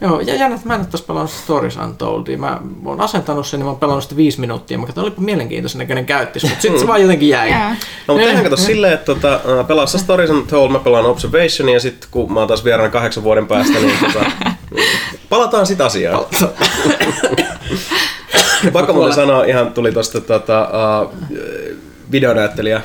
Joo, 0.00 0.20
ja 0.20 0.34
jännä, 0.34 0.56
että 0.56 0.68
mä 0.68 0.74
en 0.74 0.80
ole 0.80 0.88
tässä 0.90 1.06
pelannut 1.06 1.30
Stories 1.30 1.76
Untoldia. 1.76 2.38
Mä 2.38 2.60
oon 2.84 3.00
asentanut 3.00 3.46
sen, 3.46 3.60
niin 3.60 3.64
mä 3.64 3.70
oon 3.70 3.80
pelannut 3.80 4.02
sitä 4.02 4.16
viisi 4.16 4.40
minuuttia. 4.40 4.78
Mä 4.78 4.86
katsoin, 4.86 5.02
olipa 5.02 5.20
mielenkiintoisen 5.20 5.78
näköinen 5.78 6.06
käyttis, 6.06 6.42
mutta 6.42 6.60
sitten 6.60 6.80
se 6.80 6.86
vaan 6.86 7.02
jotenkin 7.02 7.28
jäi. 7.28 7.50
Jää. 7.50 7.70
No, 8.08 8.14
mutta 8.14 8.26
tehdään 8.26 8.44
kato 8.44 8.56
silleen, 8.56 8.92
että 8.92 9.06
tota, 9.06 9.40
pelaa 9.66 9.86
sä 9.86 9.98
Stories 9.98 10.30
Untold, 10.30 10.70
mä 10.70 10.78
pelaan 10.78 11.06
Observation, 11.06 11.68
ja 11.68 11.80
sitten 11.80 12.08
kun 12.10 12.32
mä 12.32 12.40
oon 12.40 12.48
taas 12.48 12.64
vieraana 12.64 12.92
kahdeksan 12.92 13.24
vuoden 13.24 13.46
päästä, 13.46 13.78
niin 13.78 13.98
tota, 14.00 14.30
palataan 15.28 15.66
sit 15.66 15.80
asiaan. 15.80 16.24
Pakko 18.72 18.92
muuten 18.92 19.14
sanoa, 19.14 19.44
ihan 19.44 19.72
tuli 19.72 19.92
tosta 19.92 20.20
tota, 20.20 20.68
uh, 21.02 21.14
videonäyttelijä 22.12 22.80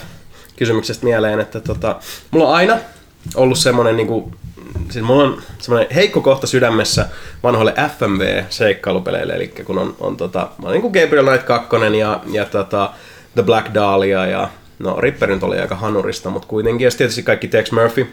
kysymyksestä 0.56 1.06
mieleen, 1.06 1.40
että 1.40 1.60
tota, 1.60 1.96
mulla 2.32 2.48
on 2.48 2.56
aina 2.56 2.78
ollut 3.36 3.58
semmonen 3.58 3.98
niinku, 3.98 4.32
siis 4.90 5.06
mulla 5.06 5.24
on 5.24 5.42
semmoinen 5.60 5.96
heikko 5.96 6.22
kohta 6.22 6.48
sydämessä 6.48 7.06
vanhoille 7.44 7.74
FMV-seikkailupeleille, 8.00 9.34
eli 9.34 9.48
kun 9.48 9.78
on, 9.78 9.96
on 10.00 10.18
tota, 10.18 10.40
mä 10.40 10.68
olen 10.68 10.74
niinku 10.74 10.90
Gabriel 10.90 11.26
Knight 11.26 11.46
2 11.46 11.70
ja, 12.00 12.20
ja 12.32 12.46
tota, 12.46 12.90
The 13.34 13.44
Black 13.44 13.74
Dahlia 13.74 14.26
ja 14.26 14.50
No, 14.80 15.02
Ripper 15.02 15.30
nyt 15.30 15.44
oli 15.44 15.60
aika 15.60 15.76
hanurista, 15.76 16.30
mutta 16.30 16.48
kuitenkin. 16.48 16.86
Ja 16.86 16.92
tietysti 16.92 17.24
kaikki 17.24 17.48
Tex 17.48 17.72
Murphy, 17.72 18.08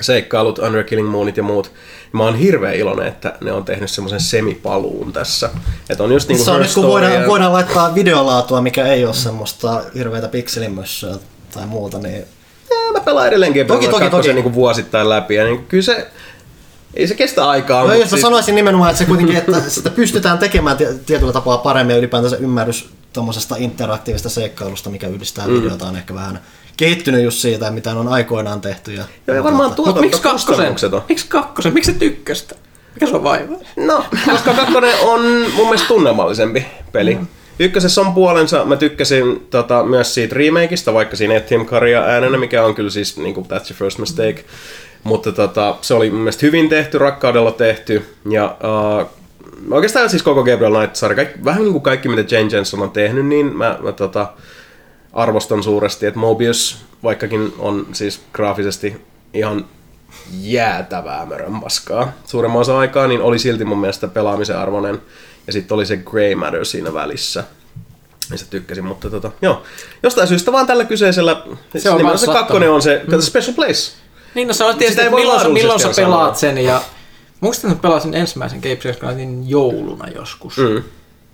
seikkailut, 0.00 0.58
Under 0.58 0.84
Killing 0.84 1.08
Moonit 1.10 1.36
ja 1.36 1.42
muut. 1.42 1.72
Mä 2.12 2.22
oon 2.24 2.36
hirveän 2.36 2.74
iloinen, 2.74 3.06
että 3.06 3.32
ne 3.40 3.52
on 3.52 3.64
tehnyt 3.64 3.90
semmoisen 3.90 4.20
semipaluun 4.20 5.12
tässä. 5.12 5.50
Että 5.90 6.04
on 6.04 6.12
just 6.12 6.28
niinku 6.28 6.44
Se 6.44 6.50
on 6.50 6.60
nyt 6.60 6.74
kun 6.74 6.86
voidaan, 6.86 7.12
ja- 7.12 7.26
voidaan 7.26 7.52
laittaa 7.52 7.94
videolaatua, 7.94 8.60
mikä 8.60 8.86
ei 8.86 9.04
ole 9.04 9.14
semmoista 9.14 9.82
hirveätä 9.94 10.28
pikselimössöä 10.28 11.16
tai 11.54 11.66
muuta, 11.66 11.98
niin 11.98 12.24
Eh, 12.74 12.92
mä 12.92 13.00
pelaan 13.00 13.28
edelleenkin 13.28 13.66
Toki, 13.66 13.88
toki, 13.88 14.10
toki. 14.10 14.32
Niin 14.32 14.54
vuosittain 14.54 15.08
läpi. 15.08 15.34
Ja 15.34 15.44
niin 15.44 15.66
kyllä 15.66 15.82
se, 15.82 16.06
ei 16.94 17.08
se 17.08 17.14
kestä 17.14 17.48
aikaa. 17.48 17.84
No, 17.84 17.92
jos 17.92 18.00
mä 18.02 18.06
siis- 18.08 18.20
sanoisin 18.20 18.54
nimenomaan, 18.54 18.90
että 18.90 18.98
se 18.98 19.04
kuitenkin, 19.04 19.36
että 19.36 19.60
sitä 19.68 19.90
pystytään 19.90 20.38
tekemään 20.38 20.76
tie- 20.76 20.94
tietyllä 21.06 21.32
tapaa 21.32 21.58
paremmin 21.58 21.94
ja 21.94 21.98
ylipäätänsä 21.98 22.36
ymmärrys 22.36 22.88
tuommoisesta 23.12 23.56
interaktiivista 23.58 24.28
seikkailusta, 24.28 24.90
mikä 24.90 25.06
yhdistää 25.08 25.46
mm. 25.46 25.54
videota, 25.54 25.86
on 25.86 25.96
ehkä 25.96 26.14
vähän 26.14 26.40
kehittynyt 26.76 27.24
just 27.24 27.38
siitä, 27.38 27.70
mitä 27.70 27.90
on 27.90 28.08
aikoinaan 28.08 28.60
tehty. 28.60 28.92
Ja, 28.92 29.04
Joo, 29.26 29.36
ja 29.36 29.44
varmaan 29.44 29.74
Mut 29.76 30.00
miksi 30.00 30.22
kakkosen? 30.22 30.76
Miksi 31.08 31.26
kakkosen? 31.28 31.74
Miksi 31.74 31.92
se 31.92 31.98
tykköstä? 31.98 32.54
Mikä 32.94 33.06
se 33.06 33.16
on 33.16 33.24
vaiva? 33.24 33.54
No, 33.76 34.04
koska 34.30 34.54
kakkonen 34.54 34.94
on 35.02 35.20
mun 35.54 35.66
mielestä 35.66 35.88
tunnelmallisempi 35.88 36.66
peli. 36.92 37.14
Mm. 37.14 37.26
Ykkösessä 37.58 38.00
on 38.00 38.14
puolensa, 38.14 38.64
mä 38.64 38.76
tykkäsin 38.76 39.46
tota, 39.50 39.84
myös 39.84 40.14
siitä 40.14 40.34
remakeista, 40.34 40.94
vaikka 40.94 41.16
siinä 41.16 41.34
ole 41.34 41.40
Tim 41.40 41.66
Currya 41.66 42.02
äänenä, 42.02 42.38
mikä 42.38 42.64
on 42.64 42.74
kyllä 42.74 42.90
siis 42.90 43.16
niin 43.16 43.34
kuin, 43.34 43.46
that's 43.46 43.70
your 43.70 43.74
first 43.74 43.98
mistake. 43.98 44.44
Mutta 45.04 45.32
tota, 45.32 45.76
se 45.80 45.94
oli 45.94 46.10
mun 46.10 46.20
mielestä 46.20 46.46
hyvin 46.46 46.68
tehty, 46.68 46.98
rakkaudella 46.98 47.52
tehty. 47.52 48.06
Ja 48.30 48.56
uh, 49.00 49.10
oikeastaan 49.70 50.10
siis 50.10 50.22
koko 50.22 50.44
Gabriel 50.44 50.74
Knight-sarja, 50.74 51.16
kaikki, 51.16 51.44
vähän 51.44 51.62
niin 51.62 51.72
kuin 51.72 51.82
kaikki 51.82 52.08
mitä 52.08 52.34
Jane 52.34 52.48
Jensen 52.52 52.82
on 52.82 52.90
tehnyt, 52.90 53.26
niin 53.26 53.56
mä, 53.56 53.78
mä 53.82 53.92
tota, 53.92 54.32
arvostan 55.12 55.62
suuresti, 55.62 56.06
että 56.06 56.20
Mobius, 56.20 56.84
vaikkakin 57.02 57.52
on 57.58 57.86
siis 57.92 58.20
graafisesti 58.32 58.96
ihan 59.34 59.64
jäätävää 60.40 61.26
mörönpaskaa 61.26 62.12
suuremman 62.24 62.60
osa 62.60 62.78
aikaa, 62.78 63.06
niin 63.06 63.22
oli 63.22 63.38
silti 63.38 63.64
mun 63.64 63.80
mielestä 63.80 64.08
pelaamisen 64.08 64.58
arvoinen. 64.58 65.02
Ja 65.46 65.52
sitten 65.52 65.74
oli 65.74 65.86
se 65.86 65.96
Grey 65.96 66.34
Matter 66.34 66.64
siinä 66.64 66.94
välissä. 66.94 67.44
Ja 68.30 68.38
se 68.38 68.46
tykkäsin, 68.50 68.84
mutta 68.84 69.10
tota, 69.10 69.30
joo. 69.42 69.62
Jostain 70.02 70.28
syystä 70.28 70.52
vaan 70.52 70.66
tällä 70.66 70.84
kyseisellä, 70.84 71.42
se, 71.76 71.90
on 71.90 72.00
on 72.00 72.06
kans 72.06 72.20
se 72.20 72.26
kakkonen 72.26 72.70
on 72.70 72.82
se 72.82 73.02
mm. 73.06 73.20
special 73.20 73.54
place. 73.54 73.92
Niin, 74.34 74.48
no 74.48 74.54
se 74.54 74.64
on 74.64 74.70
Sitä 74.70 74.78
tietysti, 74.78 75.02
että 75.02 75.16
milloin, 75.16 75.40
sä- 75.40 75.48
milloin 75.48 75.80
sä 75.80 75.86
laadullisesti 75.86 76.02
sanoa. 76.02 76.18
pelaat 76.18 76.36
sen 76.36 76.58
ja... 76.58 76.82
Muistan, 77.40 77.70
että 77.70 77.82
pelasin 77.82 78.14
ensimmäisen 78.14 78.60
Cape 78.60 78.92
Canatin 78.92 79.50
jouluna 79.50 80.08
joskus. 80.08 80.56
Mm. 80.56 80.82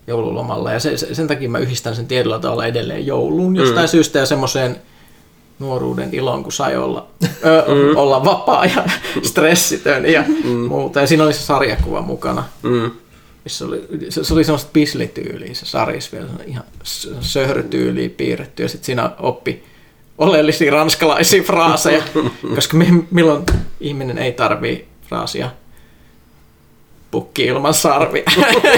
joululomalla. 0.07 0.73
Ja 0.73 0.81
se, 0.81 0.97
se, 0.97 1.15
sen 1.15 1.27
takia 1.27 1.49
mä 1.49 1.59
yhdistän 1.59 1.97
sen 1.97 2.07
tietyllä 2.07 2.39
tavalla 2.39 2.67
edelleen 2.67 3.07
jouluun 3.07 3.57
jostain 3.57 3.87
mm. 3.87 3.91
syystä 3.91 4.19
ja 4.19 4.27
semmoiseen 4.27 4.77
nuoruuden 5.59 6.09
iloon, 6.13 6.43
kun 6.43 6.53
sai 6.53 6.77
olla, 6.77 7.07
ö, 7.45 7.65
mm. 7.69 7.97
olla 7.97 8.25
vapaa 8.25 8.65
ja 8.65 8.85
stressitön 9.31 10.07
ja 10.07 10.25
mm. 10.45 10.51
muuta. 10.51 11.01
Ja 11.01 11.07
siinä 11.07 11.25
oli 11.25 11.33
se 11.33 11.41
sarjakuva 11.41 12.03
mukana. 12.03 12.45
Mm. 12.63 12.91
Missä 13.45 13.65
oli, 13.65 13.89
se, 14.09 14.25
se 14.25 14.35
oli 14.35 14.45
semmoista 14.45 14.71
pislityyliä 14.73 15.55
se 15.55 15.67
sarjis 15.67 16.13
vielä, 16.13 16.29
ihan 16.47 16.65
s- 16.85 17.11
söhrötyyliä 17.21 18.09
piirretty. 18.09 18.63
Ja 18.63 18.69
sitten 18.69 18.87
siinä 18.87 19.11
oppi 19.19 19.63
oleellisia 20.19 20.73
ranskalaisia 20.73 21.43
fraaseja, 21.43 22.03
koska 22.55 22.77
me, 22.77 22.87
milloin 23.11 23.45
ihminen 23.81 24.19
ei 24.19 24.33
tarvii 24.33 24.89
fraasia 25.09 25.51
pukki 27.11 27.47
ilman 27.47 27.75
sarvia. 27.75 28.23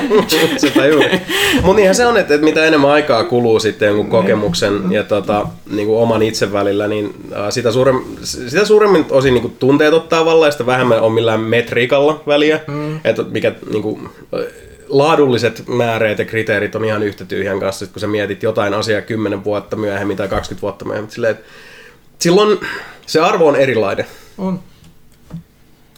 Sitä 0.57 0.87
juuri. 0.87 1.20
Mutta 1.55 1.76
niinhän 1.76 1.95
se 1.95 2.07
on, 2.07 2.16
että, 2.16 2.35
että 2.35 2.45
mitä 2.45 2.64
enemmän 2.64 2.91
aikaa 2.91 3.24
kuluu 3.24 3.61
sitten 3.61 3.87
jonkun 3.87 4.11
kokemuksen 4.11 4.93
ja 4.93 5.05
tota, 5.05 5.47
niin 5.70 5.87
kuin 5.87 5.99
oman 5.99 6.22
itse 6.22 6.53
välillä, 6.53 6.89
niin 6.89 7.14
äh, 7.37 7.51
sitä, 7.51 7.72
suurem, 7.72 8.01
sitä 8.22 8.64
suuremmin 8.64 9.07
osin 9.11 9.35
niin 9.35 9.43
kuin 9.43 9.57
tunteet 9.59 9.95
ottaa 9.95 10.24
vallan 10.24 10.49
ja 10.49 10.53
sitä 10.53 10.66
vähemmän 10.66 11.01
on 11.01 11.12
millään 11.12 11.41
metriikalla 11.41 12.22
väliä. 12.26 12.61
Mm. 12.66 13.01
Että 13.05 13.22
mikä 13.22 13.53
niin 13.70 13.83
kuin, 13.83 14.09
laadulliset 14.89 15.64
määreet 15.68 16.18
ja 16.18 16.24
kriteerit 16.24 16.74
on 16.74 16.85
ihan 16.85 17.03
yhtä 17.03 17.24
tyhjän 17.24 17.61
kanssa, 17.61 17.87
kun 17.87 18.01
sä 18.01 18.07
mietit 18.07 18.43
jotain 18.43 18.74
asiaa 18.74 19.01
10 19.01 19.45
vuotta 19.45 19.76
myöhemmin 19.76 20.16
tai 20.16 20.28
20 20.28 20.62
vuotta 20.62 20.85
myöhemmin. 20.85 21.11
Silleen, 21.11 21.30
että 21.30 21.45
silloin 22.18 22.59
se 23.07 23.20
arvo 23.20 23.49
on 23.49 23.57
erilainen. 23.57 24.07
On. 24.39 24.61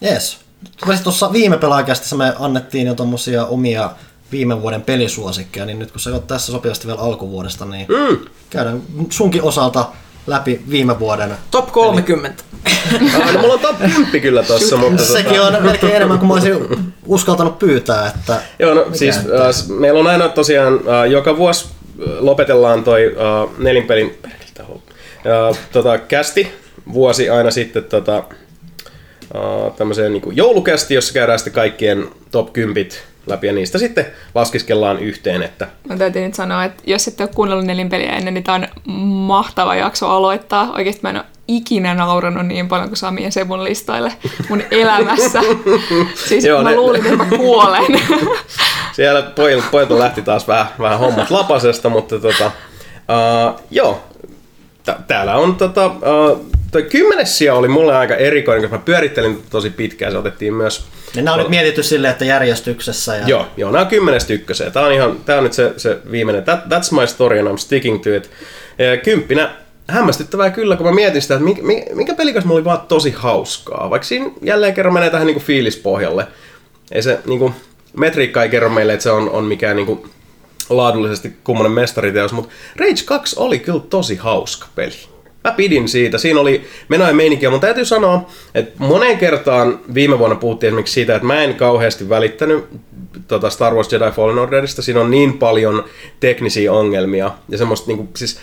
Yes. 0.03 0.44
Tuossa 0.85 1.03
tuossa 1.03 1.33
viime 1.33 1.57
pelaajakästissä 1.57 2.15
me 2.15 2.33
annettiin 2.39 2.87
jo 2.87 2.95
tommosia 2.95 3.45
omia 3.45 3.91
viime 4.31 4.61
vuoden 4.61 4.81
pelisuosikkeja, 4.81 5.65
niin 5.65 5.79
nyt 5.79 5.91
kun 5.91 5.99
sä 5.99 6.13
oot 6.13 6.27
tässä 6.27 6.51
sopivasti 6.51 6.87
vielä 6.87 6.99
alkuvuodesta, 6.99 7.65
niin 7.65 7.87
mm. 7.87 8.17
käydään 8.49 8.81
sunkin 9.09 9.43
osalta 9.43 9.85
läpi 10.27 10.61
viime 10.69 10.99
vuoden. 10.99 11.37
Top 11.51 11.71
30. 11.71 12.43
Ah, 13.15 13.33
no, 13.33 13.41
mulla 13.41 13.53
on 13.53 13.59
top 13.59 13.77
10 13.77 14.21
kyllä 14.21 14.43
tossa, 14.43 14.77
mutta... 14.77 15.05
Sekin 15.05 15.41
on 15.41 15.63
melkein 15.63 15.95
enemmän 15.95 16.19
kuin 16.19 16.27
mä 16.27 16.33
olisin 16.33 16.93
uskaltanut 17.05 17.59
pyytää, 17.59 18.07
että 18.15 18.41
Joo, 18.59 18.73
no 18.73 18.85
siis 18.93 19.17
äh, 19.17 19.77
meillä 19.79 19.99
on 19.99 20.07
aina 20.07 20.29
tosiaan 20.29 20.73
äh, 20.73 21.11
joka 21.11 21.37
vuosi 21.37 21.65
äh, 21.65 22.07
lopetellaan 22.19 22.83
toi 22.83 23.15
äh, 23.17 23.57
nelinpelin 23.57 24.19
äh, 24.59 25.57
tota, 25.71 25.97
kästi 25.97 26.51
vuosi 26.93 27.29
aina 27.29 27.51
sitten 27.51 27.83
tota, 27.83 28.23
äh, 29.35 29.73
tämmöiseen 29.77 30.13
niin 30.13 30.23
joulukästi, 30.31 30.93
jossa 30.93 31.13
käydään 31.13 31.39
sitten 31.39 31.53
kaikkien 31.53 32.07
top 32.31 32.53
10 32.53 32.87
läpi 33.27 33.47
ja 33.47 33.53
niistä 33.53 33.77
sitten 33.77 34.05
laskiskellaan 34.35 34.99
yhteen, 34.99 35.43
että 35.43 35.67
Mä 35.89 35.97
täytyy 35.97 36.21
nyt 36.25 36.33
sanoa, 36.35 36.63
että 36.63 36.83
jos 36.85 37.07
ette 37.07 37.23
ole 37.23 37.31
kuunnellut 37.35 37.65
nelinpeliä 37.65 38.11
ennen, 38.11 38.33
niin 38.33 38.43
tämä 38.43 38.55
on 38.55 38.67
mahtava 39.27 39.75
jakso 39.75 40.09
aloittaa. 40.09 40.71
Oikeasti 40.75 41.01
mä 41.03 41.09
en 41.09 41.15
ole 41.15 41.25
ikinä 41.47 41.95
nauranut 41.95 42.45
niin 42.45 42.67
paljon 42.67 42.89
kuin 42.89 42.97
Sami 42.97 43.23
ja 43.23 43.31
Sebun 43.31 43.63
listaille 43.63 44.13
mun 44.49 44.63
elämässä. 44.71 45.41
Siis 46.27 46.45
Joo, 46.45 46.63
mä 46.63 46.69
ne- 46.69 46.75
luulin, 46.75 47.05
että 47.05 47.15
mä 47.17 47.25
kuolen. 47.37 47.99
siellä 48.95 49.21
pojilta, 49.21 49.67
pojilta 49.71 49.99
lähti 49.99 50.21
taas 50.21 50.47
vähän, 50.47 50.67
vähän 50.79 50.99
hommat 50.99 51.31
lapasesta, 51.31 51.89
mutta 51.89 52.19
tota, 52.19 52.45
uh, 52.45 53.61
joo, 53.71 54.03
Tä- 54.83 54.99
täällä 55.07 55.35
on 55.35 55.55
tota, 55.55 55.85
uh, 55.85 56.45
toi 56.75 56.83
kymmenes 56.83 57.37
sija 57.37 57.55
oli 57.55 57.67
mulle 57.67 57.95
aika 57.95 58.15
erikoinen, 58.15 58.61
koska 58.61 58.77
mä 58.77 58.83
pyörittelin 58.85 59.43
tosi 59.49 59.69
pitkään, 59.69 60.11
se 60.11 60.17
otettiin 60.17 60.53
myös 60.53 60.85
niin 61.15 61.25
nämä 61.25 61.35
on 61.35 61.39
nyt 61.39 61.49
mietitty 61.49 61.83
silleen, 61.83 62.11
että 62.11 62.25
järjestyksessä. 62.25 63.15
Ja... 63.15 63.27
Joo, 63.27 63.47
joo, 63.57 63.71
nämä 63.71 63.81
on 63.81 63.87
kymmenestä 63.87 64.33
ykköseen. 64.33 64.71
Tämä 64.71 64.85
on, 64.85 64.91
ihan, 64.91 65.19
tämä 65.25 65.37
on 65.37 65.43
nyt 65.43 65.53
se, 65.53 65.73
se 65.77 65.97
viimeinen. 66.11 66.43
That, 66.43 66.59
that's 66.65 66.99
my 66.99 67.07
story 67.07 67.39
and 67.39 67.47
I'm 67.47 67.57
sticking 67.57 68.03
to 68.03 68.15
it. 68.15 68.29
Ja 68.77 68.97
kymppinä 68.97 69.55
hämmästyttävää 69.87 70.49
kyllä, 70.49 70.75
kun 70.75 70.85
mä 70.85 70.91
mietin 70.91 71.21
sitä, 71.21 71.33
että 71.33 71.45
mikä, 71.45 71.61
mikä 71.93 72.15
pelikas 72.15 72.45
mulla 72.45 72.57
oli 72.57 72.65
vaan 72.65 72.81
tosi 72.87 73.11
hauskaa. 73.11 73.89
Vaikka 73.89 74.07
siinä 74.07 74.31
jälleen 74.41 74.73
kerran 74.73 74.93
menee 74.93 75.09
tähän 75.09 75.27
niinku 75.27 75.41
fiilispohjalle. 75.41 76.27
Ei 76.91 77.01
se 77.01 77.19
niinku, 77.25 77.53
metriikka 77.97 78.43
ei 78.43 78.49
kerro 78.49 78.69
meille, 78.69 78.93
että 78.93 79.03
se 79.03 79.11
on, 79.11 79.29
on 79.29 79.43
mikään 79.43 79.75
niinku 79.75 80.07
laadullisesti 80.69 81.33
kummonen 81.43 81.71
mestariteos, 81.71 82.33
mutta 82.33 82.53
Rage 82.75 83.03
2 83.05 83.35
oli 83.39 83.59
kyllä 83.59 83.81
tosi 83.89 84.15
hauska 84.15 84.67
peli. 84.75 85.14
Mä 85.45 85.51
pidin 85.51 85.87
siitä. 85.87 86.17
Siinä 86.17 86.39
oli 86.39 86.65
menoa 86.89 87.07
ja 87.07 87.13
meininkiä, 87.13 87.49
mutta 87.49 87.67
täytyy 87.67 87.85
sanoa, 87.85 88.29
että 88.55 88.73
moneen 88.77 89.17
kertaan 89.17 89.79
viime 89.93 90.19
vuonna 90.19 90.35
puhuttiin 90.35 90.67
esimerkiksi 90.67 90.93
siitä, 90.93 91.15
että 91.15 91.27
mä 91.27 91.43
en 91.43 91.55
kauheasti 91.55 92.09
välittänyt 92.09 92.65
tota 93.27 93.49
Star 93.49 93.73
Wars 93.73 93.93
Jedi 93.93 94.11
Fallen 94.11 94.37
Orderista. 94.37 94.81
Siinä 94.81 95.01
on 95.01 95.11
niin 95.11 95.37
paljon 95.37 95.83
teknisiä 96.19 96.73
ongelmia 96.73 97.31
ja 97.49 97.57
semmoista 97.57 97.87
niinku, 97.87 98.07
siis 98.15 98.39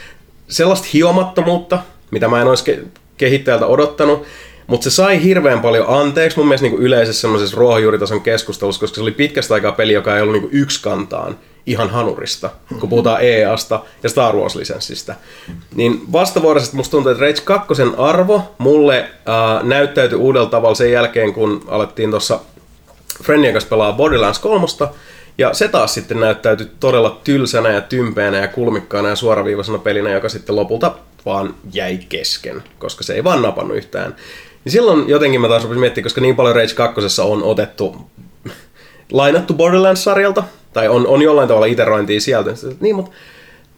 sellaista 0.48 0.88
hiomattomuutta, 0.94 1.78
mitä 2.10 2.28
mä 2.28 2.40
en 2.40 2.48
olisi 2.48 2.72
ke- 2.72 2.86
kehittäjältä 3.16 3.66
odottanut. 3.66 4.22
Mutta 4.66 4.84
se 4.84 4.90
sai 4.90 5.22
hirveän 5.22 5.60
paljon 5.60 5.86
anteeksi 5.88 6.38
mun 6.38 6.48
mielestä 6.48 6.64
niinku 6.64 6.82
yleisessä 6.82 7.20
semmoisessa 7.20 7.56
ruohonjuuritason 7.56 8.20
keskustelussa, 8.20 8.80
koska 8.80 8.94
se 8.94 9.00
oli 9.02 9.10
pitkästä 9.10 9.54
aikaa 9.54 9.72
peli, 9.72 9.92
joka 9.92 10.16
ei 10.16 10.22
ollut 10.22 10.32
niinku 10.32 10.48
yksikantaan 10.52 11.38
ihan 11.66 11.90
hanurista, 11.90 12.50
kun 12.80 12.88
puhutaan 12.88 13.18
EAsta 13.20 13.80
ja 14.02 14.08
Star 14.08 14.34
Wars-lisenssistä. 14.34 15.14
Niin 15.74 16.12
vastavuoroisesti 16.12 16.76
musta 16.76 16.90
tuntuu, 16.90 17.12
että 17.12 17.24
Rage 17.24 17.40
2 17.44 17.82
arvo 17.98 18.54
mulle 18.58 18.98
äh, 18.98 19.64
näyttäytyi 19.64 20.18
uudella 20.18 20.48
tavalla 20.48 20.74
sen 20.74 20.92
jälkeen, 20.92 21.32
kun 21.32 21.64
alettiin 21.68 22.10
tuossa 22.10 22.40
Friendien 23.22 23.52
kanssa 23.52 23.70
pelaa 23.70 23.92
Borderlands 23.92 24.38
3, 24.38 24.66
ja 25.38 25.54
se 25.54 25.68
taas 25.68 25.94
sitten 25.94 26.20
näyttäytyi 26.20 26.70
todella 26.80 27.20
tylsänä 27.24 27.68
ja 27.68 27.80
tympeänä 27.80 28.38
ja 28.38 28.48
kulmikkaana 28.48 29.08
ja 29.08 29.16
suoraviivaisena 29.16 29.78
pelinä, 29.78 30.10
joka 30.10 30.28
sitten 30.28 30.56
lopulta 30.56 30.94
vaan 31.26 31.54
jäi 31.72 31.98
kesken, 32.08 32.62
koska 32.78 33.04
se 33.04 33.14
ei 33.14 33.24
vaan 33.24 33.42
napannut 33.42 33.76
yhtään. 33.76 34.16
Niin 34.64 34.72
silloin 34.72 35.08
jotenkin 35.08 35.40
mä 35.40 35.48
taas 35.48 35.62
rupesin 35.62 35.80
miettimään, 35.80 36.04
koska 36.04 36.20
niin 36.20 36.36
paljon 36.36 36.56
Rage 36.56 36.74
2 36.74 37.22
on 37.22 37.42
otettu, 37.42 38.10
lainattu 39.12 39.54
Borderlands-sarjalta, 39.54 40.42
tai 40.72 40.88
on, 40.88 41.06
on 41.06 41.22
jollain 41.22 41.48
tavalla 41.48 41.66
iterointia 41.66 42.20
sieltä. 42.20 42.54
Sitten, 42.54 42.76
Niin, 42.80 42.96
mutta 42.96 43.10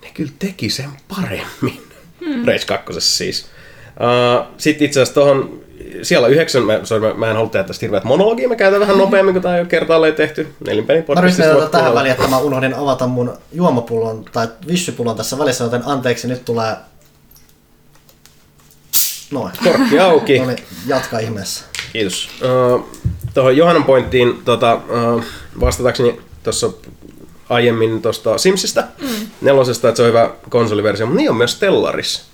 ne 0.02 0.10
kyllä 0.14 0.32
teki 0.38 0.70
sen 0.70 0.90
paremmin. 1.08 1.82
Hmm. 2.24 2.44
Rage 2.46 2.64
2 2.66 2.92
siis. 3.00 3.46
Uh, 3.86 4.46
Sitten 4.56 4.86
itse 4.86 5.02
asiassa 5.02 5.20
tuohon, 5.20 5.60
siellä 6.02 6.28
yhdeksän, 6.28 6.62
mä, 6.62 6.80
sorry, 6.84 7.08
mä, 7.08 7.14
mä 7.14 7.30
en 7.30 7.36
halua 7.36 7.50
tehdä 7.50 7.66
tästä 7.66 7.86
hirveät 7.86 8.04
monologia, 8.04 8.48
mä 8.48 8.56
käytän 8.56 8.80
vähän 8.80 8.98
nopeammin, 8.98 9.34
kun 9.34 9.42
tämä 9.42 9.54
on 9.54 9.60
jo 9.60 9.66
kertaalleen 9.66 10.14
tehty. 10.14 10.48
Nelinpelin 10.66 11.02
Mä 11.02 11.06
podcastissa. 11.06 11.54
tätä 11.54 11.68
tähän 11.68 11.94
väliin, 11.94 12.12
että 12.12 12.28
mä 12.28 12.38
unohdin 12.38 12.74
avata 12.74 13.06
mun 13.06 13.32
juomapullon 13.52 14.24
tai 14.32 14.48
vissypullon 14.66 15.16
tässä 15.16 15.38
välissä, 15.38 15.64
joten 15.64 15.82
anteeksi, 15.86 16.28
nyt 16.28 16.44
tulee 16.44 16.76
Noin. 19.30 19.52
Korkki 19.64 19.98
auki. 19.98 20.38
No 20.38 20.46
niin, 20.46 20.58
jatka 20.86 21.18
ihmeessä. 21.18 21.64
Kiitos. 21.92 22.28
Uh, 22.74 22.88
Tuohon 23.34 23.56
Johannan 23.56 23.84
pointtiin 23.84 24.42
tota, 24.44 24.74
uh, 24.74 25.24
vastatakseni 25.60 26.20
tuossa 26.44 26.70
aiemmin 27.48 28.02
tuosta 28.02 28.38
Simsistä, 28.38 28.84
mm. 29.00 29.08
nelosesta, 29.40 29.88
että 29.88 29.96
se 29.96 30.02
on 30.02 30.08
hyvä 30.08 30.30
konsoliversio, 30.48 31.06
mutta 31.06 31.18
niin 31.18 31.30
on 31.30 31.36
myös 31.36 31.52
Stellaris 31.52 32.24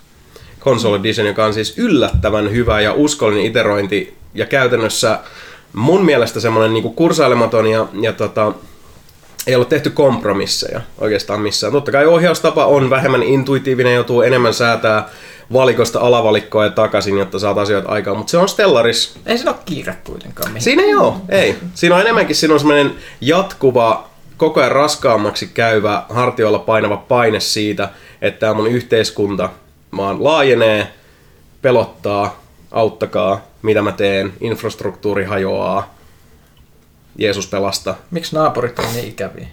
Console 0.59 0.97
Edition, 0.97 1.27
joka 1.27 1.45
on 1.45 1.53
siis 1.53 1.77
yllättävän 1.77 2.51
hyvä 2.51 2.81
ja 2.81 2.93
uskollinen 2.93 3.45
iterointi 3.45 4.13
ja 4.33 4.45
käytännössä 4.45 5.19
mun 5.73 6.05
mielestä 6.05 6.39
semmoinen 6.39 6.73
niinku 6.73 6.89
kursailematon 6.89 7.67
ja, 7.67 7.87
ja 8.01 8.13
tota, 8.13 8.53
ei 9.47 9.55
ole 9.55 9.65
tehty 9.65 9.89
kompromisseja 9.89 10.81
oikeastaan 10.97 11.41
missään. 11.41 11.73
Totta 11.73 11.91
kai 11.91 12.05
ohjaustapa 12.05 12.65
on 12.65 12.89
vähemmän 12.89 13.23
intuitiivinen, 13.23 13.95
joutuu 13.95 14.21
enemmän 14.21 14.53
säätää 14.53 15.09
valikosta 15.53 15.99
alavalikkoa 15.99 16.63
ja 16.63 16.69
takaisin, 16.69 17.17
jotta 17.17 17.39
saat 17.39 17.57
asioita 17.57 17.89
aikaan, 17.89 18.17
mutta 18.17 18.31
se 18.31 18.37
on 18.37 18.49
Stellaris. 18.49 19.15
Ei 19.25 19.37
siinä 19.37 19.51
ole 19.51 19.59
kiire 19.65 19.97
kuitenkaan 20.03 20.51
mihin. 20.51 20.61
Siinä 20.61 20.83
ei 20.83 20.95
ole, 20.95 21.13
ei. 21.29 21.55
Siinä 21.73 21.95
on 21.95 22.01
enemmänkin 22.01 22.35
siinä 22.35 22.53
on 22.53 22.59
semmoinen 22.59 22.91
jatkuva, 23.21 24.09
koko 24.37 24.59
ajan 24.59 24.71
raskaammaksi 24.71 25.47
käyvä, 25.47 26.03
hartioilla 26.09 26.59
painava 26.59 26.97
paine 26.97 27.39
siitä, 27.39 27.89
että 28.21 28.39
tämä 28.39 28.53
mun 28.53 28.67
yhteiskunta 28.67 29.49
maan 29.91 30.23
laajenee, 30.23 30.87
pelottaa, 31.61 32.43
auttakaa, 32.71 33.41
mitä 33.61 33.81
mä 33.81 33.91
teen, 33.91 34.33
infrastruktuuri 34.41 35.23
hajoaa, 35.23 35.95
Jeesus 37.17 37.47
pelasta. 37.47 37.95
Miksi 38.11 38.35
naapurit 38.35 38.79
on 38.79 38.85
niin 38.93 39.07
ikäviä? 39.07 39.47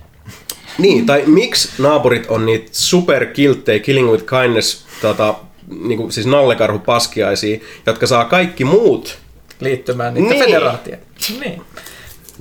Niin, 0.79 1.07
tai 1.07 1.23
miksi 1.27 1.83
naapurit 1.83 2.27
on 2.29 2.47
niitä 2.47 2.69
superkilttejä 2.73 3.79
Killing 3.79 4.11
with 4.11 4.25
Kindness, 4.25 4.87
tota, 5.01 5.35
niinku, 5.71 6.11
siis 6.11 6.27
nallekarhu 6.27 6.79
paskiaisia, 6.79 7.59
jotka 7.87 8.07
saa 8.07 8.25
kaikki 8.25 8.65
muut 8.65 9.19
Liittymään 9.61 10.15
niitä 10.15 10.29
Niin. 10.29 10.41
niin. 10.41 10.51
federaatiin. 10.51 10.99
Niin. 11.41 11.63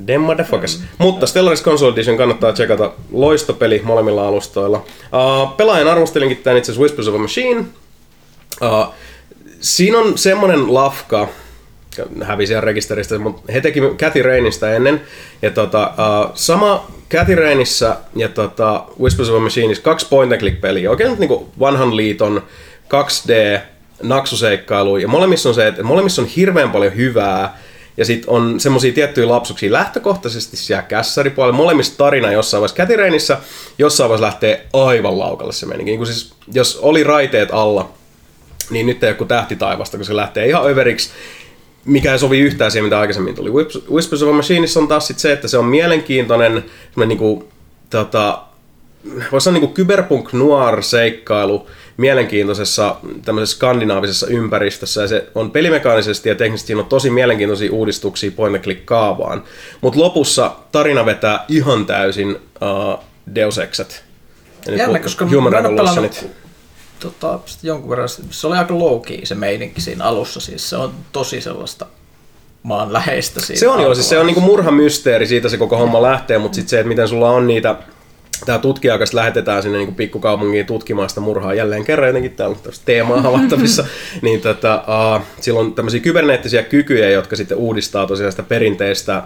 Them 0.05 0.21
motherfuckers. 0.21 0.84
Mutta 0.97 1.28
Stellaris 1.28 1.63
Console 1.63 1.93
Edition 1.93 2.17
kannattaa 2.17 2.53
tsekata 2.53 2.91
loistopeli 3.11 3.82
molemmilla 3.84 4.28
alustoilla. 4.28 4.78
Uh, 4.78 5.57
pelaajan 5.57 5.88
arvostelinkin 5.88 6.38
tämän 6.38 6.57
itse 6.57 6.71
asiassa 6.71 6.82
Whispers 6.82 7.07
of 7.07 7.15
a 7.15 7.17
Machine. 7.17 7.59
Uh, 8.61 8.93
siinä 9.59 9.97
on 9.99 10.17
semmonen 10.17 10.73
lafka, 10.73 11.28
hävisi 12.23 12.53
ihan 12.53 12.63
rekisteristä, 12.63 13.19
mutta 13.19 13.51
he 13.53 13.61
teki 13.61 13.82
Cathy 13.82 14.21
Rainista 14.21 14.71
ennen. 14.71 15.01
Ja 15.41 15.51
tota, 15.51 15.93
uh, 15.93 16.32
sama 16.34 16.91
Cathy 17.11 17.36
Rainissa 17.36 17.95
ja 18.15 18.30
tota, 18.30 18.84
Whispers 18.99 19.30
of 19.30 19.36
a 19.36 19.39
Machineissa 19.39 19.84
kaksi 19.84 20.07
point 20.09 20.32
and 20.32 20.39
click 20.41 20.61
peliä. 20.61 20.89
Oikein 20.89 21.09
nyt 21.09 21.19
niinku 21.19 21.49
vanhan 21.59 21.97
liiton 21.97 22.43
2D 22.93 23.61
naksuseikkailu. 24.03 24.97
Ja 24.97 25.07
molemmissa 25.07 25.49
on 25.49 25.55
se, 25.55 25.67
että 25.67 25.83
molemmissa 25.83 26.21
on 26.21 26.27
hirveän 26.27 26.71
paljon 26.71 26.95
hyvää. 26.95 27.57
Ja 27.97 28.05
sitten 28.05 28.29
on 28.29 28.59
semmoisia 28.59 28.93
tiettyjä 28.93 29.29
lapsuksia 29.29 29.71
lähtökohtaisesti 29.71 30.57
siellä 30.57 30.83
kässäripuolella. 30.83 31.57
Molemmista 31.57 31.97
tarina 31.97 32.31
jossain 32.31 32.61
vaiheessa 32.61 32.83
Cathy 32.83 32.95
Rainissa, 32.95 33.38
jossain 33.77 34.09
vaiheessa 34.09 34.25
lähtee 34.25 34.65
aivan 34.73 35.19
laukalle 35.19 35.53
se 35.53 35.65
meininki. 35.65 35.91
Niin 35.91 35.99
kuin 35.99 36.07
siis, 36.07 36.33
jos 36.53 36.79
oli 36.81 37.03
raiteet 37.03 37.49
alla, 37.51 37.89
niin 38.69 38.85
nyt 38.85 39.03
ei 39.03 39.13
kuin 39.13 39.27
tähti 39.27 39.55
taivasta, 39.55 39.97
kun 39.97 40.05
se 40.05 40.15
lähtee 40.15 40.47
ihan 40.47 40.67
överiksi, 40.67 41.09
mikä 41.85 42.11
ei 42.11 42.19
sovi 42.19 42.39
yhtään 42.39 42.71
siihen, 42.71 42.83
mitä 42.83 42.99
aikaisemmin 42.99 43.35
tuli. 43.35 43.51
Whispers 43.91 44.23
of 44.23 44.29
a 44.29 44.79
on 44.79 44.88
taas 44.88 45.07
sit 45.07 45.19
se, 45.19 45.31
että 45.31 45.47
se 45.47 45.57
on 45.57 45.65
mielenkiintoinen, 45.65 46.65
semmoinen 46.91 47.09
niinku, 47.09 47.49
tota, 47.89 48.43
voisi 49.32 49.45
sanoa 49.45 49.60
niinku 49.60 49.76
cyberpunk 49.76 50.34
noir 50.34 50.84
seikkailu 50.84 51.68
mielenkiintoisessa 51.97 52.95
tämmöisessä 53.26 53.55
skandinaavisessa 53.55 54.28
ympäristössä 54.28 55.01
ja 55.01 55.08
se 55.08 55.28
on 55.36 55.51
pelimekaanisesti 55.51 56.30
ja 56.30 56.36
teknisesti 56.36 56.68
siinä 56.68 56.82
on 56.82 56.88
tosi 56.88 57.10
mielenkiintoisia 57.10 57.72
uudistuksia 57.72 58.32
point 58.32 58.64
click 58.64 58.86
kaavaan. 58.86 59.43
Mutta 59.82 59.99
lopussa 59.99 60.51
tarina 60.72 61.05
vetää 61.05 61.45
ihan 61.47 61.86
täysin 61.86 62.30
uh, 62.36 63.03
Deus 63.36 63.58
Exet. 63.58 64.03
Jännä, 64.78 64.99
koska 64.99 65.26
Human 65.26 65.53
mä 65.53 65.70
pelannut 65.76 66.26
tota, 66.99 67.39
jonkun 67.64 67.89
verran, 67.89 68.10
se 68.30 68.47
oli 68.47 68.58
aika 68.58 68.80
low 68.80 69.01
key 69.01 69.26
se 69.26 69.36
meininki 69.36 69.82
siinä 69.82 70.03
alussa, 70.03 70.39
siis 70.39 70.70
se 70.70 70.76
on 70.76 70.93
tosi 71.12 71.41
sellaista 71.41 71.86
maanläheistä 72.64 73.39
siinä. 73.39 73.60
Se 73.60 73.68
on 73.68 73.82
joo, 73.82 73.95
siis 73.95 74.10
se 74.10 74.20
on 74.20 74.26
niinku 74.26 74.41
murhamysteeri, 74.41 75.28
siitä 75.28 75.49
se 75.49 75.58
koko 75.58 75.78
homma 75.78 76.01
lähtee, 76.01 76.38
mutta 76.38 76.55
sitten 76.55 76.70
se, 76.70 76.80
että 76.80 76.88
miten 76.88 77.08
sulla 77.08 77.30
on 77.30 77.47
niitä 77.47 77.76
Tämä 78.45 78.59
tutkija, 78.59 78.93
joka 78.93 79.05
lähetetään 79.13 79.63
sinne 79.63 79.77
niin 79.77 79.95
pikkukaupunkiin 79.95 80.65
tutkimaan 80.65 81.09
sitä 81.09 81.21
murhaa 81.21 81.53
jälleen 81.53 81.85
kerran, 81.85 82.07
jotenkin 82.07 82.31
täällä 82.31 82.53
on 82.53 82.59
tämmöistä 82.59 82.85
teemaa 82.85 83.21
havattavissa, 83.21 83.85
niin 84.21 84.41
tota, 84.41 84.83
uh, 85.15 85.21
sillä 85.41 85.59
on 85.59 85.73
tämmöisiä 85.73 85.99
kyberneettisiä 85.99 86.63
kykyjä, 86.63 87.09
jotka 87.09 87.35
sitten 87.35 87.57
uudistaa 87.57 88.07
tosiaan 88.07 88.31
sitä 88.31 88.43
perinteistä 88.43 89.23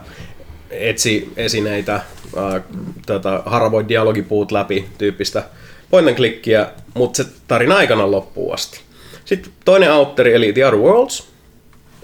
etsi-esineitä, 0.69 2.01
uh, 2.33 2.61
tota, 3.05 3.43
haravoi 3.45 3.87
dialogipuut 3.87 4.51
läpi 4.51 4.85
tyyppistä 4.97 5.43
point 5.89 6.07
and 6.07 6.17
clickia, 6.17 6.67
mutta 6.93 7.17
se 7.17 7.29
tarina 7.47 7.75
aikana 7.75 8.11
loppuu 8.11 8.51
asti. 8.51 8.81
Sitten 9.25 9.53
toinen 9.65 9.91
autteri, 9.91 10.33
eli 10.33 10.53
The 10.53 10.65
Other 10.65 10.79
Worlds, 10.79 11.27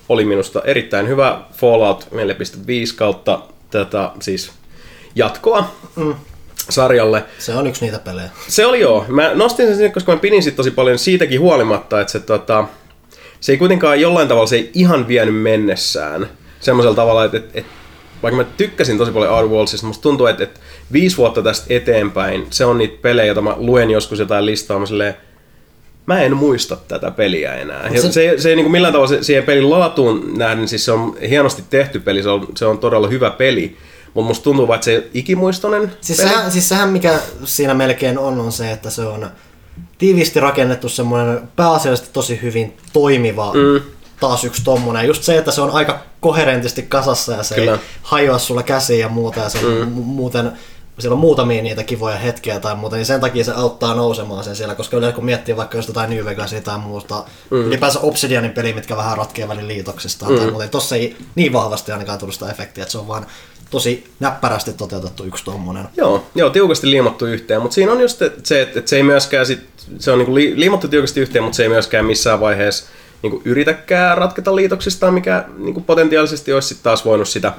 oli 0.10 0.26
minusta 0.26 0.62
erittäin 0.66 1.08
hyvä 1.08 1.41
Fallout 1.53 2.08
4.5 2.12 2.95
kautta 2.95 3.41
tätä 3.72 4.12
siis 4.20 4.51
jatkoa 5.16 5.76
mm. 5.95 6.16
Sarjalle. 6.70 7.24
Se 7.39 7.53
on 7.53 7.68
yksi 7.68 7.86
niitä 7.86 7.99
pelejä. 7.99 8.30
Se 8.47 8.66
oli 8.66 8.80
joo. 8.80 9.05
Mä 9.08 9.34
nostin 9.34 9.68
sen 9.68 9.76
sinne, 9.76 9.89
koska 9.89 10.12
mä 10.12 10.18
pidin 10.18 10.43
sit 10.43 10.55
tosi 10.55 10.72
paljon 10.72 10.99
siitäkin 10.99 11.39
huolimatta, 11.39 12.01
että 12.01 12.12
se, 12.12 12.20
tota, 12.20 12.66
se 13.39 13.51
ei 13.51 13.58
kuitenkaan 13.58 14.01
jollain 14.01 14.28
tavalla, 14.28 14.47
se 14.47 14.55
ei 14.55 14.72
ihan 14.74 15.08
vienyt 15.08 15.36
mennessään 15.41 16.30
semmoisella 16.60 16.95
tavalla, 16.95 17.26
että, 17.26 17.38
että, 17.38 17.51
että 17.53 17.72
vaikka 18.24 18.38
mä 18.38 18.43
tykkäsin 18.58 18.97
tosi 18.97 19.12
paljon 19.12 19.32
Outer 19.32 19.47
Worldsista, 19.49 19.88
musta 19.88 20.01
tuntuu, 20.01 20.26
että, 20.26 20.43
että 20.43 20.60
viisi 20.93 21.18
vuotta 21.18 21.41
tästä 21.41 21.66
eteenpäin, 21.70 22.47
se 22.49 22.66
on 22.66 22.78
niitä 22.78 22.97
pelejä, 23.01 23.26
joita 23.26 23.41
mä 23.41 23.55
luen 23.58 23.89
joskus 23.89 24.20
jotain 24.20 24.45
listaa, 24.45 24.80
mä 24.80 24.86
silleen, 24.86 25.14
mä 26.05 26.22
en 26.22 26.38
muista 26.38 26.78
tätä 26.88 27.12
peliä 27.12 27.55
enää. 27.55 27.89
Se- 27.95 28.12
se, 28.12 28.30
ei, 28.30 28.41
se 28.41 28.49
ei 28.49 28.55
niin 28.55 28.64
kuin 28.64 28.72
millään 28.72 28.93
tavalla 28.93 29.10
se, 29.10 29.24
siihen 29.24 29.43
pelin 29.43 29.70
laatuun 29.70 30.34
nähden, 30.38 30.68
siis 30.68 30.86
se 30.86 30.91
on 30.91 31.18
hienosti 31.30 31.64
tehty 31.70 31.99
peli, 31.99 32.24
se 32.24 32.30
on, 32.30 32.47
se 32.55 32.66
on 32.66 32.78
todella 32.78 33.08
hyvä 33.08 33.30
peli, 33.30 33.78
mutta 34.14 34.28
musta 34.28 34.43
tuntuu 34.43 34.68
vaan, 34.68 34.76
että 34.76 34.86
se 34.86 34.91
ei 34.91 34.97
ole 34.97 35.05
ikimuistoinen 35.14 35.91
Siis 36.01 36.20
peli. 36.20 36.30
sehän, 36.30 36.51
siis 36.51 36.70
sehän, 36.70 36.89
mikä 36.89 37.20
siinä 37.43 37.74
melkein 37.74 38.20
on, 38.20 38.39
on 38.39 38.51
se, 38.51 38.72
että 38.72 38.89
se 38.89 39.01
on 39.01 39.30
tiiviisti 39.97 40.39
rakennettu 40.39 40.89
semmoinen 40.89 41.49
pääasiallisesti 41.55 42.10
tosi 42.14 42.39
hyvin 42.41 42.78
toimiva 42.93 43.53
mm. 43.53 43.82
taas 44.20 44.43
yksi 44.43 44.64
tommonen. 44.64 45.08
Just 45.08 45.24
se, 45.24 45.38
että 45.38 45.51
se 45.51 45.62
on 45.62 45.72
aika 45.72 45.99
koherentisti 46.20 46.82
kasassa 46.82 47.32
ja 47.32 47.43
se 47.43 47.55
Kyllä. 47.55 47.72
ei 47.72 47.78
hajoa 48.01 48.38
sulla 48.38 48.64
käsiin 48.64 48.99
ja 48.99 49.10
muuta 49.10 49.39
ja 49.39 49.49
se 49.49 49.62
mm. 49.62 49.91
muuten 49.91 50.51
siellä 50.99 51.14
on 51.14 51.20
muutamia 51.20 51.62
niitä 51.62 51.84
kivoja 51.84 52.18
hetkiä 52.18 52.60
tai 52.60 52.76
muuta, 52.76 52.95
niin 52.95 53.05
sen 53.05 53.22
takia 53.22 53.43
se 53.43 53.51
auttaa 53.51 53.95
nousemaan 53.95 54.43
sen 54.43 54.55
siellä, 54.55 54.76
koska 54.76 54.97
yleensä 54.97 55.16
kun 55.16 55.26
miettii 55.26 55.58
vaikka 55.58 55.78
just 55.78 55.88
jotain 55.88 56.10
New 56.10 56.26
Vegasia 56.26 56.62
tai 56.62 56.78
muuta, 56.78 57.24
mm. 57.51 57.58
ylipäänsä 57.58 57.99
Obsidianin 57.99 58.51
peli, 58.51 58.74
mitkä 58.74 58.97
vähän 58.97 59.18
ratkee 59.18 59.47
välin 59.47 59.68
liitoksista 59.68 60.30
mm. 60.30 60.36
tai 60.36 60.45
muuta, 60.45 60.64
niin 60.64 60.72
tossa 60.72 60.95
ei 60.95 61.18
niin 61.36 61.53
vahvasti 61.53 61.91
ainakaan 61.91 62.20
tullut 62.20 62.34
sitä 62.34 62.49
efektiä, 62.49 62.82
että 62.82 62.91
se 62.91 62.97
on 62.97 63.08
vaan 63.08 63.26
tosi 63.70 64.09
näppärästi 64.20 64.74
toteutettu 64.74 65.24
yksi 65.24 65.45
tommonen. 65.45 65.86
Joo, 65.97 66.26
joo, 66.36 66.49
tiukasti 66.49 66.89
liimattu 66.89 67.26
yhteen, 67.26 67.61
mutta 67.61 67.76
siinä 67.76 67.91
on 67.91 68.01
just 68.01 68.18
se, 68.43 68.61
että, 68.61 68.80
että 68.80 68.89
se 68.89 68.95
ei 68.95 69.03
myöskään 69.03 69.45
sit, 69.45 69.59
se 69.99 70.11
on 70.11 70.18
niinku 70.18 70.36
li, 70.36 70.53
liimattu 70.55 70.88
tiukasti 70.88 71.20
yhteen, 71.20 71.43
mutta 71.43 71.55
se 71.55 71.63
ei 71.63 71.70
myöskään 71.70 72.05
missään 72.05 72.39
vaiheessa 72.39 72.86
niinku 73.22 73.41
yritäkään 73.45 74.18
ratketa 74.18 74.55
liitoksistaan, 74.55 75.13
mikä 75.13 75.45
niinku 75.57 75.82
potentiaalisesti 75.82 76.53
olisi 76.53 76.68
sit 76.68 76.84
taas 76.84 77.05
voinut 77.05 77.28
sitä, 77.28 77.53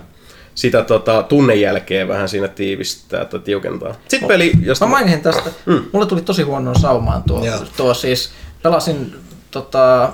sitä 0.54 0.82
tota, 0.82 1.22
tunnejälkeä 1.22 2.08
vähän 2.08 2.28
siinä 2.28 2.48
tiivistää 2.48 3.24
tai 3.24 3.40
tiukentaa. 3.40 3.94
Sitten 4.08 4.28
peli, 4.28 4.52
josta... 4.62 4.86
Mä 4.86 4.90
mainin 4.90 5.20
tästä. 5.20 5.50
Mm. 5.66 5.84
Mulle 5.92 6.06
tuli 6.06 6.20
tosi 6.20 6.42
huonoon 6.42 6.80
saumaan 6.80 7.22
tuo, 7.22 7.44
Joo. 7.44 7.58
tuo 7.76 7.94
siis. 7.94 8.30
Pelasin 8.62 9.14
tota, 9.50 10.12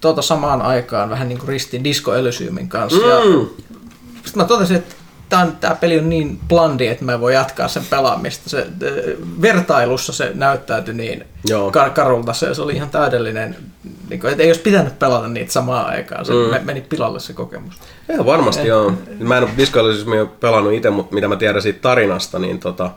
tuota 0.00 0.22
samaan 0.22 0.62
aikaan 0.62 1.10
vähän 1.10 1.28
niin 1.28 1.38
kuin 1.38 1.48
ristiin 1.48 1.84
Disco 1.84 2.14
Elysiumin 2.14 2.68
kanssa. 2.68 3.00
Mm. 3.00 3.08
Ja 3.08 3.46
sitten 4.32 4.42
mä 4.42 4.48
totesin, 4.48 4.76
että 4.76 4.94
tämä, 5.28 5.52
tämä 5.60 5.74
peli 5.74 5.98
on 5.98 6.08
niin 6.08 6.40
blandi, 6.48 6.86
että 6.86 7.04
mä 7.04 7.12
en 7.12 7.20
voi 7.20 7.34
jatkaa 7.34 7.68
sen 7.68 7.82
pelaamista. 7.90 8.50
Se, 8.50 8.66
vertailussa 9.42 10.12
se 10.12 10.30
näyttäytyi 10.34 10.94
niin 10.94 11.24
Joo. 11.48 11.70
kar- 11.70 11.90
karulta, 11.90 12.32
se, 12.32 12.54
se 12.54 12.62
oli 12.62 12.74
ihan 12.74 12.90
täydellinen. 12.90 13.56
Niin 14.08 14.20
kuin, 14.20 14.30
että 14.30 14.42
ei 14.42 14.48
olisi 14.48 14.60
pitänyt 14.60 14.98
pelata 14.98 15.28
niitä 15.28 15.52
samaan 15.52 15.86
aikaan, 15.86 16.24
se 16.24 16.32
mm. 16.32 16.66
meni 16.66 16.80
pilalle 16.80 17.20
se 17.20 17.32
kokemus. 17.32 17.74
Ihan 18.12 18.26
varmasti 18.26 18.68
joo. 18.68 18.92
Mä 19.18 19.36
en 19.36 19.42
ole 19.42 19.52
Disco 19.56 19.80
pelannut 20.40 20.72
itse, 20.72 20.90
mutta 20.90 21.14
mitä 21.14 21.28
mä 21.28 21.36
tiedän 21.36 21.62
siitä 21.62 21.80
tarinasta, 21.82 22.38
niin 22.38 22.58
tota, 22.58 22.90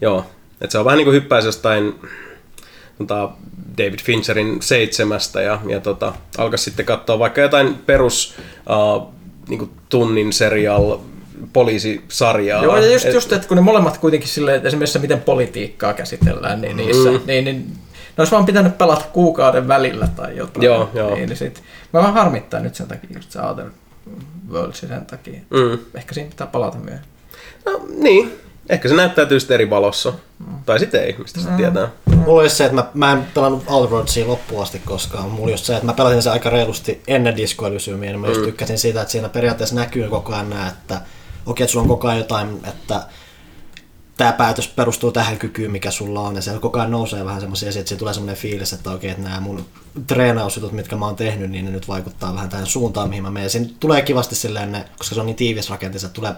joo. 0.00 0.26
Et 0.60 0.70
se 0.70 0.78
on 0.78 0.84
vähän 0.84 0.96
niin 0.96 1.06
kuin 1.06 1.14
hyppäisi 1.14 1.48
jostain 1.48 2.00
tota, 2.98 3.30
David 3.78 4.00
Fincherin 4.02 4.62
seitsemästä 4.62 5.42
ja, 5.42 5.60
ja 5.66 5.80
tota, 5.80 6.12
alkaisi 6.38 6.64
sitten 6.64 6.86
katsoa 6.86 7.18
vaikka 7.18 7.40
jotain 7.40 7.74
perus 7.86 8.34
uh, 8.68 9.19
niin 9.50 9.58
kuin 9.58 9.70
tunnin 9.88 10.32
serial 10.32 10.98
poliisisarjaa. 11.52 12.64
Joo, 12.64 12.76
ja 12.76 12.92
just, 12.92 13.06
Et- 13.06 13.14
just 13.14 13.32
että 13.32 13.48
kun 13.48 13.56
ne 13.56 13.60
molemmat 13.60 13.98
kuitenkin 13.98 14.28
silleen, 14.28 14.56
että 14.56 14.68
esimerkiksi 14.68 14.92
se, 14.92 14.98
miten 14.98 15.20
politiikkaa 15.20 15.92
käsitellään, 15.92 16.60
niin 16.60 16.76
niissä, 16.76 17.10
mm. 17.10 17.20
niin, 17.26 17.44
niin 17.44 17.72
olisi 18.18 18.32
vaan 18.32 18.46
pitänyt 18.46 18.78
pelata 18.78 19.04
kuukauden 19.12 19.68
välillä 19.68 20.08
tai 20.16 20.36
jotain. 20.36 20.64
Joo, 20.64 20.90
joo. 20.94 21.14
Niin, 21.14 21.28
niin 21.28 21.36
sit, 21.36 21.62
mä 21.92 22.00
vähän 22.00 22.14
harmittaa 22.14 22.60
nyt 22.60 22.74
sen 22.74 22.86
takia, 22.88 23.10
just 23.14 23.30
se 23.30 23.40
Outer 23.40 23.66
Worlds 24.50 24.80
sen 24.80 25.06
takia. 25.06 25.40
Mm. 25.50 25.78
Ehkä 25.94 26.14
siinä 26.14 26.30
pitää 26.30 26.46
palata 26.46 26.78
myöhemmin. 26.78 27.10
No 27.64 27.80
niin, 27.88 28.32
ehkä 28.70 28.88
se 28.88 28.94
näyttäytyy 28.94 29.40
sitten 29.40 29.54
eri 29.54 29.70
valossa. 29.70 30.12
Tai 30.66 30.78
sitten 30.78 31.04
ei, 31.04 31.16
mistä 31.18 31.40
se 31.40 31.48
tietää. 31.56 31.88
Mulla 32.06 32.40
olisi 32.40 32.56
se, 32.56 32.64
että 32.64 32.74
mä, 32.74 32.90
mä 32.94 33.12
en 33.12 33.26
pelannut 33.34 33.64
Outroadsia 33.66 34.26
loppuun 34.26 34.62
asti 34.62 34.82
koskaan. 34.84 35.30
Mulla 35.30 35.42
oli 35.42 35.52
just 35.52 35.64
se, 35.64 35.74
että 35.74 35.86
mä 35.86 35.92
pelasin 35.92 36.22
se 36.22 36.30
aika 36.30 36.50
reilusti 36.50 37.02
ennen 37.06 37.36
Disco 37.36 37.66
Elysiumia, 37.66 38.10
niin 38.10 38.20
mä 38.20 38.26
just 38.26 38.42
tykkäsin 38.42 38.78
siitä, 38.78 39.00
että 39.00 39.12
siinä 39.12 39.28
periaatteessa 39.28 39.74
näkyy 39.74 40.08
koko 40.08 40.32
ajan 40.32 40.50
nää, 40.50 40.68
että 40.68 41.00
okei, 41.46 41.64
että 41.64 41.72
sulla 41.72 41.82
on 41.82 41.88
koko 41.88 42.08
ajan 42.08 42.18
jotain, 42.18 42.60
että 42.68 43.02
tämä 44.16 44.32
päätös 44.32 44.68
perustuu 44.68 45.12
tähän 45.12 45.38
kykyyn, 45.38 45.70
mikä 45.70 45.90
sulla 45.90 46.20
on, 46.20 46.36
ja 46.36 46.42
siellä 46.42 46.60
koko 46.60 46.78
ajan 46.78 46.90
nousee 46.90 47.24
vähän 47.24 47.40
semmoisia, 47.40 47.68
että 47.68 47.88
siitä 47.88 47.98
tulee 47.98 48.14
semmoinen 48.14 48.36
fiilis, 48.36 48.72
että 48.72 48.90
okei, 48.90 49.10
että 49.10 49.22
nämä 49.22 49.40
mun 49.40 49.66
treenausjutut, 50.06 50.72
mitkä 50.72 50.96
mä 50.96 51.06
oon 51.06 51.16
tehnyt, 51.16 51.50
niin 51.50 51.64
ne 51.64 51.70
nyt 51.70 51.88
vaikuttaa 51.88 52.34
vähän 52.34 52.48
tähän 52.48 52.66
suuntaan, 52.66 53.08
mihin 53.08 53.22
mä 53.22 53.30
menen. 53.30 53.50
Siinä 53.50 53.68
tulee 53.80 54.02
kivasti 54.02 54.34
silleen, 54.34 54.72
ne, 54.72 54.84
koska 54.98 55.14
se 55.14 55.20
on 55.20 55.26
niin 55.26 55.36
tiivis 55.36 55.70
rakenteessa, 55.70 56.06
että 56.06 56.14
tulee 56.14 56.34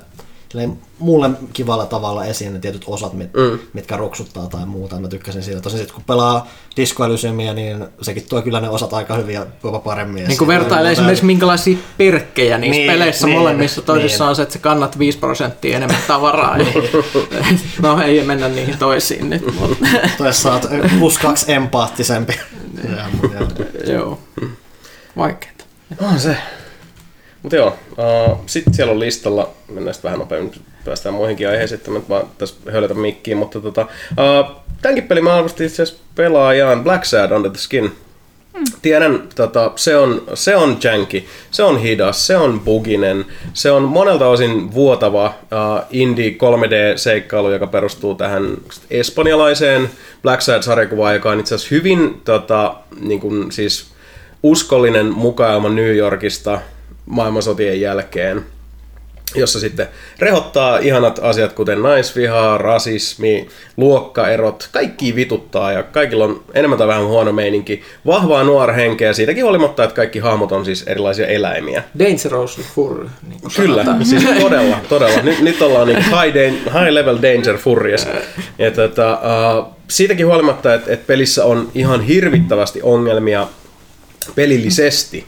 mulle 0.98 1.30
kivalla 1.53 1.86
tavalla 1.86 2.24
esiin 2.24 2.53
ne 2.53 2.59
tietyt 2.59 2.84
osat, 2.86 3.12
mit, 3.12 3.32
mm. 3.34 3.59
mitkä 3.72 3.96
ruksuttaa 3.96 4.46
tai 4.46 4.66
muuta. 4.66 5.00
Mä 5.00 5.09
tykkäsin 5.09 5.42
siitä. 5.42 5.61
Tosin 5.61 5.78
sitten 5.78 5.94
kun 5.94 6.05
pelaa 6.05 6.48
Disco 6.76 7.05
Elysiumia, 7.05 7.55
niin 7.55 7.86
sekin 8.03 8.26
tuo 8.28 8.42
kyllä 8.42 8.61
ne 8.61 8.68
osat 8.68 8.92
aika 8.92 9.14
hyvin 9.14 9.34
ja 9.34 9.46
jopa 9.64 9.78
paremmin. 9.78 10.24
Niin 10.28 10.38
kuin 10.38 10.48
vertailee 10.48 10.92
esimerkiksi 10.92 11.24
minkälaisia 11.24 11.78
perkkejä 11.98 12.59
niissä 12.59 12.78
Niin, 12.78 12.90
peleissä 12.92 13.26
niin, 13.26 13.38
molemmissa. 13.38 13.82
Toisissa 13.82 14.24
niin. 14.24 14.28
on 14.30 14.36
se, 14.36 14.42
että 14.42 14.53
sä 14.53 14.59
kannat 14.59 14.98
5 14.98 15.18
prosenttia 15.18 15.76
enemmän 15.76 16.00
tavaraa. 16.07 16.57
ja- 16.59 16.66
no 17.82 18.03
ei 18.03 18.24
mennä 18.24 18.48
niihin 18.48 18.78
toisiin 18.78 19.30
nyt, 19.30 19.44
Toissa 20.18 20.42
saat 20.42 20.66
plus 20.98 21.18
kaksi 21.18 21.53
empaattisempi. 21.53 22.32
Ja, 22.96 23.46
joo. 23.92 24.18
Vaikeeta. 25.16 25.64
On 26.00 26.20
se. 26.20 26.36
Mutta 27.43 27.57
joo, 27.57 27.76
uh, 27.99 28.38
sitten 28.47 28.74
siellä 28.74 28.93
on 28.93 29.01
listalla, 29.01 29.51
mennään 29.68 29.95
sitten 29.95 30.09
vähän 30.09 30.18
nopeammin, 30.18 30.55
päästään 30.84 31.14
muihinkin 31.14 31.49
aiheisiin, 31.49 31.78
että 31.78 31.90
mä 31.90 32.01
vaan 32.09 32.26
tässä 32.38 32.55
höylätä 32.72 32.95
mikkiin, 32.95 33.36
mutta 33.36 33.61
tota, 33.61 33.86
uh, 34.11 34.62
tämänkin 34.82 35.09
pelin 35.09 35.24
mä 35.24 35.34
arvostin 35.34 35.66
itse 35.66 35.82
asiassa 35.82 36.03
pelaajaan 36.14 36.84
Black 36.84 37.05
Sad 37.05 37.30
Under 37.30 37.51
the 37.51 37.59
Skin. 37.59 37.93
Tiedän, 38.82 39.28
tota, 39.34 39.72
se, 39.76 39.97
on, 39.97 40.22
se 40.34 40.57
on 40.57 40.78
janky, 40.84 41.24
se 41.51 41.62
on 41.62 41.78
hidas, 41.78 42.26
se 42.26 42.36
on 42.36 42.61
buginen, 42.61 43.24
se 43.53 43.70
on 43.70 43.82
monelta 43.82 44.28
osin 44.28 44.74
vuotava 44.74 45.26
uh, 45.26 45.86
indie 45.90 46.30
3D-seikkailu, 46.30 47.51
joka 47.53 47.66
perustuu 47.66 48.14
tähän 48.14 48.57
espanjalaiseen 48.90 49.90
Black 50.22 50.43
Sad-sarjakuvaan, 50.43 51.14
joka 51.14 51.30
on 51.30 51.40
itse 51.40 51.55
asiassa 51.55 51.74
hyvin 51.74 52.20
tota, 52.24 52.74
niin 53.01 53.20
kuin, 53.20 53.53
siis 53.53 53.86
uskollinen 54.43 55.07
mukailma 55.07 55.68
New 55.68 55.97
Yorkista 55.97 56.61
maailmansotien 57.07 57.80
jälkeen, 57.80 58.44
jossa 59.34 59.61
sitten 59.61 59.88
rehottaa 60.18 60.78
ihanat 60.78 61.18
asiat, 61.22 61.53
kuten 61.53 61.82
naisvihaa, 61.82 62.59
rasismi, 62.59 63.48
luokkaerot, 63.76 64.68
kaikki 64.72 65.14
vituttaa 65.16 65.72
ja 65.72 65.82
kaikilla 65.82 66.24
on 66.24 66.44
enemmän 66.55 66.78
tai 66.78 66.88
vähän 66.88 67.07
huono 67.07 67.32
meininki, 67.32 67.82
vahvaa 68.07 68.44
nuorhenkeä, 68.44 69.12
siitäkin 69.12 69.44
huolimatta, 69.44 69.84
että 69.84 69.96
kaikki 69.96 70.18
hahmot 70.18 70.53
on 70.53 70.64
siis 70.64 70.82
erilaisia 70.82 71.26
eläimiä. 71.26 71.82
Dangerous 71.98 72.61
Fur. 72.74 73.07
Niin 73.28 73.40
Kyllä, 73.57 73.84
sanotaan. 73.84 74.07
siis 74.07 74.24
todella, 74.40 74.76
todella. 74.88 75.22
Nyt, 75.22 75.40
nyt 75.40 75.62
ollaan 75.62 75.86
niin 75.88 75.98
high, 75.98 76.34
dan- 76.34 76.72
high 76.80 76.90
level 76.90 77.18
danger 77.22 77.59
furries. 77.59 78.09
Ja 78.59 78.70
tota, 78.70 79.18
uh, 79.59 79.66
siitäkin 79.88 80.26
huolimatta, 80.26 80.74
että, 80.74 80.92
että 80.92 81.07
pelissä 81.07 81.44
on 81.44 81.70
ihan 81.74 82.00
hirvittävästi 82.03 82.82
ongelmia 82.82 83.46
pelillisesti. 84.34 85.26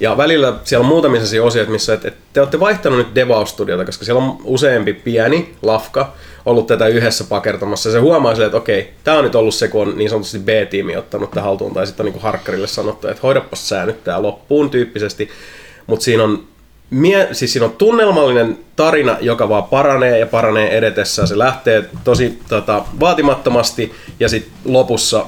Ja 0.00 0.16
välillä 0.16 0.52
siellä 0.64 0.84
on 0.84 0.88
muutamia 0.88 1.20
sellaisia 1.20 1.44
osioita, 1.44 1.72
missä 1.72 1.94
et, 1.94 2.04
et 2.04 2.14
te 2.32 2.40
olette 2.40 2.60
vaihtanut 2.60 2.98
nyt 2.98 3.14
DevOps-studiota, 3.14 3.84
koska 3.84 4.04
siellä 4.04 4.22
on 4.22 4.38
useampi 4.44 4.92
pieni 4.92 5.54
lafka 5.62 6.12
ollut 6.46 6.66
tätä 6.66 6.86
yhdessä 6.86 7.24
pakertamassa. 7.24 7.88
Ja 7.88 7.92
se 7.92 7.98
huomaa 7.98 8.32
silleen, 8.32 8.46
että 8.46 8.58
okei, 8.58 8.90
tämä 9.04 9.18
on 9.18 9.24
nyt 9.24 9.34
ollut 9.34 9.54
se, 9.54 9.68
kun 9.68 9.88
on 9.88 9.98
niin 9.98 10.10
sanotusti 10.10 10.38
B-tiimi 10.38 10.96
ottanut 10.96 11.30
tämän 11.30 11.44
haltuun, 11.44 11.74
tai 11.74 11.86
sitten 11.86 12.06
on 12.06 12.12
niin 12.12 12.22
harkkarille 12.22 12.66
sanottu, 12.66 13.08
että 13.08 13.20
hoidapas 13.22 13.68
sä 13.68 13.86
nyt 13.86 14.04
tää 14.04 14.22
loppuun 14.22 14.70
tyyppisesti. 14.70 15.30
Mutta 15.86 16.04
siinä 16.04 16.24
on 16.24 16.44
mie- 16.90 17.28
siis 17.32 17.52
siinä 17.52 17.66
on 17.66 17.72
tunnelmallinen 17.72 18.58
tarina, 18.76 19.16
joka 19.20 19.48
vaan 19.48 19.64
paranee 19.64 20.18
ja 20.18 20.26
paranee 20.26 20.78
edetessä. 20.78 21.26
Se 21.26 21.38
lähtee 21.38 21.84
tosi 22.04 22.38
tota, 22.48 22.84
vaatimattomasti 23.00 23.92
ja 24.20 24.28
sitten 24.28 24.52
lopussa 24.64 25.26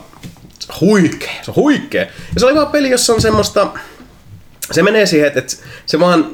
huikea, 0.81 1.33
se 1.43 1.51
on 1.51 1.57
huikea. 1.57 2.03
Ja 2.03 2.41
se 2.41 2.47
oli 2.47 2.55
vaan 2.55 2.67
peli, 2.67 2.91
jossa 2.91 3.13
on 3.13 3.21
semmoista, 3.21 3.67
se 4.71 4.83
menee 4.83 5.07
siihen, 5.07 5.27
että, 5.27 5.39
että 5.39 5.53
se 5.87 6.01
vaan 6.01 6.31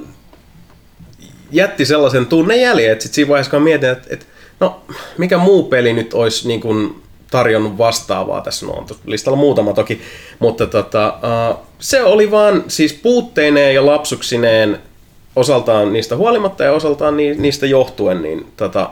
jätti 1.53 1.87
sellaisen 1.87 2.27
tunnejäljen, 2.27 2.93
että 2.93 3.03
sit 3.03 3.15
siinä 3.15 3.29
vaiheessa 3.29 3.51
kun 3.51 3.63
mietin, 3.63 3.91
että, 3.91 4.09
että 4.11 4.27
no 4.61 4.83
mikä 5.19 5.39
muu 5.39 5.65
peli 5.65 5.93
nyt 5.93 6.15
olisi 6.15 6.49
niin 6.49 6.61
kuin 6.61 7.03
tarjonnut 7.31 7.79
vastaavaa 7.79 8.41
tässä, 8.41 8.67
no 8.67 8.73
on 8.73 8.87
listalla 9.07 9.39
muutama 9.39 9.73
toki, 9.73 10.01
mutta 10.39 10.67
tota, 10.67 11.19
uh, 11.51 11.59
se 11.79 12.03
oli 12.03 12.31
vaan 12.31 12.65
siis 12.69 12.93
puutteineen 12.93 13.75
ja 13.75 13.87
lapsuksineen 13.87 14.79
osaltaan 15.37 15.93
niistä 15.93 16.17
huolimatta 16.17 16.65
ja 16.65 16.73
osaltaan 16.73 17.17
ni, 17.17 17.35
niistä 17.35 17.67
johtuen, 17.67 18.23
niin 18.23 18.53
tota, 18.57 18.91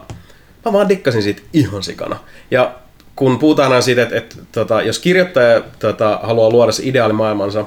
mä 0.64 0.72
vaan 0.72 0.88
dikkasin 0.88 1.22
siitä 1.22 1.42
ihan 1.52 1.82
sikana. 1.82 2.16
Ja 2.50 2.74
kun 3.16 3.38
puhutaan 3.38 3.82
siitä, 3.82 4.02
että, 4.02 4.16
että 4.16 4.36
tota, 4.52 4.82
jos 4.82 4.98
kirjoittaja 4.98 5.62
tota, 5.78 6.20
haluaa 6.22 6.50
luoda 6.50 6.72
se 6.72 6.82
ideaalimaailmansa, 6.86 7.64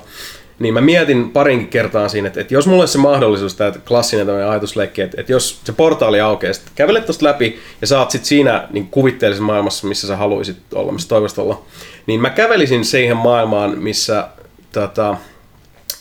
niin 0.60 0.74
mä 0.74 0.82
mietin 0.82 1.30
parinkin 1.30 1.68
kertaa 1.68 2.10
siinä, 2.10 2.28
että, 2.28 2.42
että 2.42 2.54
jos 2.54 2.68
mulla 2.68 2.82
olisi 2.82 2.92
se 2.92 3.00
mahdollisuus, 3.00 3.56
tämä 3.56 3.72
klassinen 3.88 4.26
tämmöinen 4.26 4.50
ajatusleikki, 4.50 5.02
että, 5.02 5.22
että 5.22 5.32
jos 5.32 5.62
se 5.64 5.74
portaali 5.74 6.22
aukeaa, 6.22 6.54
sitten 6.54 6.72
kävelet 6.76 7.06
tuosta 7.06 7.26
läpi 7.26 7.60
ja 7.82 7.88
saat 7.88 8.12
sit 8.12 8.26
siinä 8.26 8.68
niin 8.72 8.88
kuvitteellisessa 8.88 9.44
maailmassa, 9.44 9.88
missä 9.88 10.08
sä 10.08 10.18
haluaisit 10.18 10.58
olla, 10.74 10.92
missä 10.92 11.10
toivoisit 11.10 11.40
olla, 11.40 11.62
niin 12.06 12.22
mä 12.22 12.30
kävelisin 12.30 12.86
siihen 12.86 13.18
maailmaan, 13.18 13.78
missä 13.78 14.28
tota, 14.72 15.18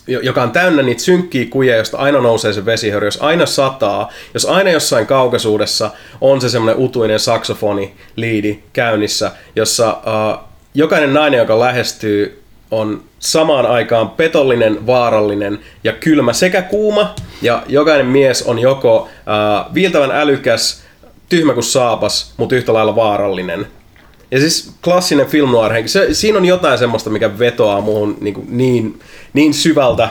jo- 0.06 0.20
joka 0.20 0.42
on 0.42 0.50
täynnä 0.50 0.82
niitä 0.82 1.02
synkkiä 1.02 1.46
kujia, 1.50 1.76
josta 1.76 1.98
aina 1.98 2.20
nousee 2.20 2.52
se 2.52 2.64
vesihöyry, 2.64 3.06
jos 3.06 3.22
aina 3.22 3.46
sataa, 3.46 4.12
jos 4.34 4.46
aina 4.46 4.70
jossain 4.70 5.06
kaukaisuudessa 5.06 5.90
on 6.20 6.40
se 6.40 6.48
semmoinen 6.48 6.84
utuinen 6.84 7.20
saksofoni 7.20 7.94
liidi 8.16 8.58
käynnissä, 8.72 9.32
jossa 9.56 9.90
uh, 9.92 10.44
jokainen 10.74 11.14
nainen, 11.14 11.38
joka 11.38 11.60
lähestyy, 11.60 12.42
on 12.70 13.02
samaan 13.18 13.66
aikaan 13.66 14.10
petollinen, 14.10 14.86
vaarallinen 14.86 15.58
ja 15.84 15.92
kylmä 15.92 16.32
sekä 16.32 16.62
kuuma, 16.62 17.14
ja 17.42 17.62
jokainen 17.66 18.06
mies 18.06 18.42
on 18.42 18.58
joko 18.58 18.96
uh, 19.00 19.74
viiltävän 19.74 20.10
älykäs, 20.10 20.82
tyhmä 21.28 21.54
kuin 21.54 21.64
saapas, 21.64 22.34
mutta 22.36 22.54
yhtä 22.54 22.72
lailla 22.72 22.96
vaarallinen. 22.96 23.66
Ja 24.30 24.40
siis 24.40 24.72
klassinen 24.84 25.26
film 25.26 25.50
noir 25.50 25.72
henki. 25.72 25.88
Se, 25.88 26.14
siinä 26.14 26.38
on 26.38 26.44
jotain 26.44 26.78
semmoista, 26.78 27.10
mikä 27.10 27.38
vetoaa 27.38 27.80
muuhun 27.80 28.16
niin, 28.20 28.46
niin, 28.48 29.00
niin 29.32 29.54
syvältä 29.54 30.08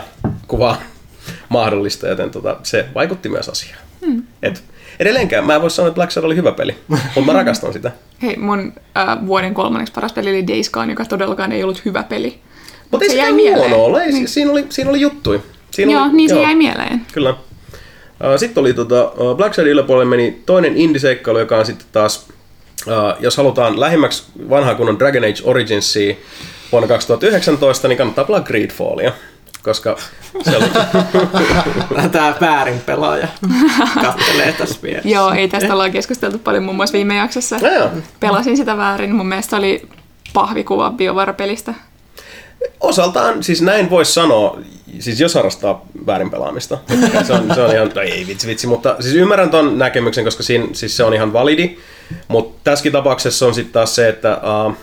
kuin 0.48 0.60
vaan 0.60 0.78
mahdollista, 1.50 2.08
joten 2.08 2.32
tota, 2.32 2.58
se 2.64 2.86
vaikutti 2.96 3.30
myös 3.30 3.50
asiaan. 3.50 3.82
Hmm. 4.06 4.24
Et 4.44 4.64
edelleenkään 5.00 5.46
mä 5.46 5.56
en 5.56 5.62
voi 5.62 5.72
sanoa, 5.72 5.88
että 5.88 5.96
Black 5.96 6.12
Sad 6.12 6.24
oli 6.24 6.36
hyvä 6.36 6.52
peli, 6.52 6.76
mutta 6.88 7.22
mä 7.22 7.34
rakastan 7.40 7.74
sitä. 7.74 7.92
Hei, 8.22 8.38
mun 8.38 8.74
äh, 8.98 9.28
vuoden 9.28 9.54
kolmanneksi 9.54 9.94
paras 9.94 10.14
peli 10.14 10.30
oli 10.30 10.48
Days 10.48 10.70
Gone, 10.70 10.92
joka 10.92 11.06
todellakaan 11.06 11.52
ei 11.52 11.64
ollut 11.64 11.86
hyvä 11.86 12.04
peli. 12.04 12.40
Mutta 12.92 13.04
ei 13.04 13.10
se 13.10 13.16
jäi 13.16 13.32
huono 13.56 13.86
ole, 13.86 14.04
ei, 14.04 14.12
niin. 14.12 14.28
siinä, 14.28 14.52
oli, 14.52 14.66
siinä 14.70 14.90
oli 14.90 15.02
juttui. 15.02 15.42
Siinä 15.72 15.92
Joo, 15.92 16.04
oli, 16.04 16.14
niin 16.14 16.30
se 16.30 16.42
jäi 16.42 16.56
mieleen. 16.56 17.02
Kyllä. 17.14 17.34
Sitten 18.38 18.62
oli 18.62 18.74
tota, 18.74 19.02
äh, 19.02 19.36
Black 19.38 19.54
Sad 19.54 19.68
yläpuolelle 19.68 20.10
meni 20.10 20.42
toinen 20.46 20.78
indie-seikkailu, 20.78 21.40
joka 21.40 21.58
on 21.58 21.66
sitten 21.66 21.88
taas, 21.92 22.28
jos 23.20 23.38
halutaan 23.38 23.80
lähimmäksi 23.80 24.24
vanhaa 24.50 24.76
kunnon 24.76 25.00
Dragon 25.00 25.24
Age 25.24 25.42
Originsia 25.44 26.16
vuonna 26.72 26.88
2019, 26.88 27.88
niin 27.88 27.98
kannattaa 27.98 28.26
pelaa 28.26 28.42
Greedfallia. 28.42 29.12
Koska 29.64 29.98
se 30.42 30.58
oli, 30.58 30.66
Tämä 32.12 32.36
väärin 32.42 32.82
pelaaja 32.86 33.28
kattelee 34.02 34.52
tässä 34.52 34.80
vieressä. 34.84 35.10
Joo, 35.10 35.32
ei 35.32 35.48
tästä 35.48 35.74
ollaan 35.74 35.92
keskusteltu 35.92 36.40
paljon 36.40 36.64
muun 36.64 36.76
muassa 36.76 36.94
viime 36.94 37.16
jaksossa. 37.16 37.58
No 37.62 37.72
joo. 37.72 37.90
Pelasin 38.20 38.58
sitä 38.58 38.78
väärin. 38.78 39.16
Mun 39.16 39.28
mielestä 39.28 39.58
oli 39.58 39.88
pahvikuva 40.34 40.94
BioVara-pelistä. 40.98 41.74
Osaltaan, 42.80 43.44
siis 43.44 43.62
näin 43.62 43.90
voisi 43.90 44.14
sanoa, 44.14 44.60
siis 45.00 45.20
jos 45.20 45.36
harrastaa 45.36 45.86
väärin 46.06 46.30
pelaamista. 46.30 46.78
Se 47.28 47.34
on, 47.34 47.56
se 47.56 47.62
on 47.62 47.76
ihan, 47.76 47.92
no 47.96 48.02
ei 48.02 48.28
vitsi 48.28 48.48
vitsi, 48.48 48.68
mutta 48.68 48.96
siis 49.00 49.16
ymmärrän 49.16 49.50
ton 49.50 49.78
näkemyksen, 49.78 50.24
koska 50.24 50.44
siinä, 50.44 50.68
siis 50.74 50.98
se 50.98 51.04
on 51.04 51.14
ihan 51.14 51.34
validi. 51.34 51.78
Mutta 52.28 52.60
tässäkin 52.64 52.92
tapauksessa 52.92 53.48
on 53.48 53.54
sitten 53.54 53.74
taas 53.74 53.96
se, 53.96 54.10
että 54.10 54.38
uh, 54.38 54.76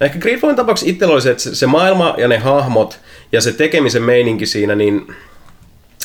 no 0.00 0.06
ehkä 0.06 0.18
Gridfallin 0.18 0.56
tapauksessa 0.56 0.90
itsellä 0.90 1.14
oli 1.14 1.22
se, 1.22 1.30
että 1.30 1.42
se, 1.54 1.66
maailma 1.66 2.14
ja 2.18 2.28
ne 2.28 2.38
hahmot 2.38 3.00
ja 3.32 3.40
se 3.40 3.52
tekemisen 3.52 4.02
meininki 4.02 4.46
siinä, 4.46 4.74
niin 4.74 5.14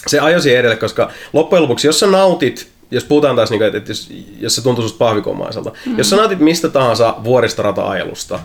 se 0.07 0.19
ajosi 0.19 0.55
edelle, 0.55 0.75
koska 0.75 1.11
loppujen 1.33 1.63
lopuksi, 1.63 1.87
jos 1.87 1.99
sä 1.99 2.07
nautit, 2.07 2.67
jos 2.91 3.03
puhutaan 3.03 3.35
taas, 3.35 3.49
niin 3.49 3.59
kuin, 3.59 3.75
että 3.75 3.91
jos, 3.91 4.09
jos 4.39 4.55
se 4.55 4.63
tuntuu 4.63 4.83
susta 4.83 4.97
pahvikomaiselta, 4.97 5.71
mm. 5.85 5.97
jos 5.97 6.09
sä 6.09 6.15
nautit 6.15 6.39
mistä 6.39 6.69
tahansa 6.69 7.15
vuoristorata-ajelusta, 7.23 8.39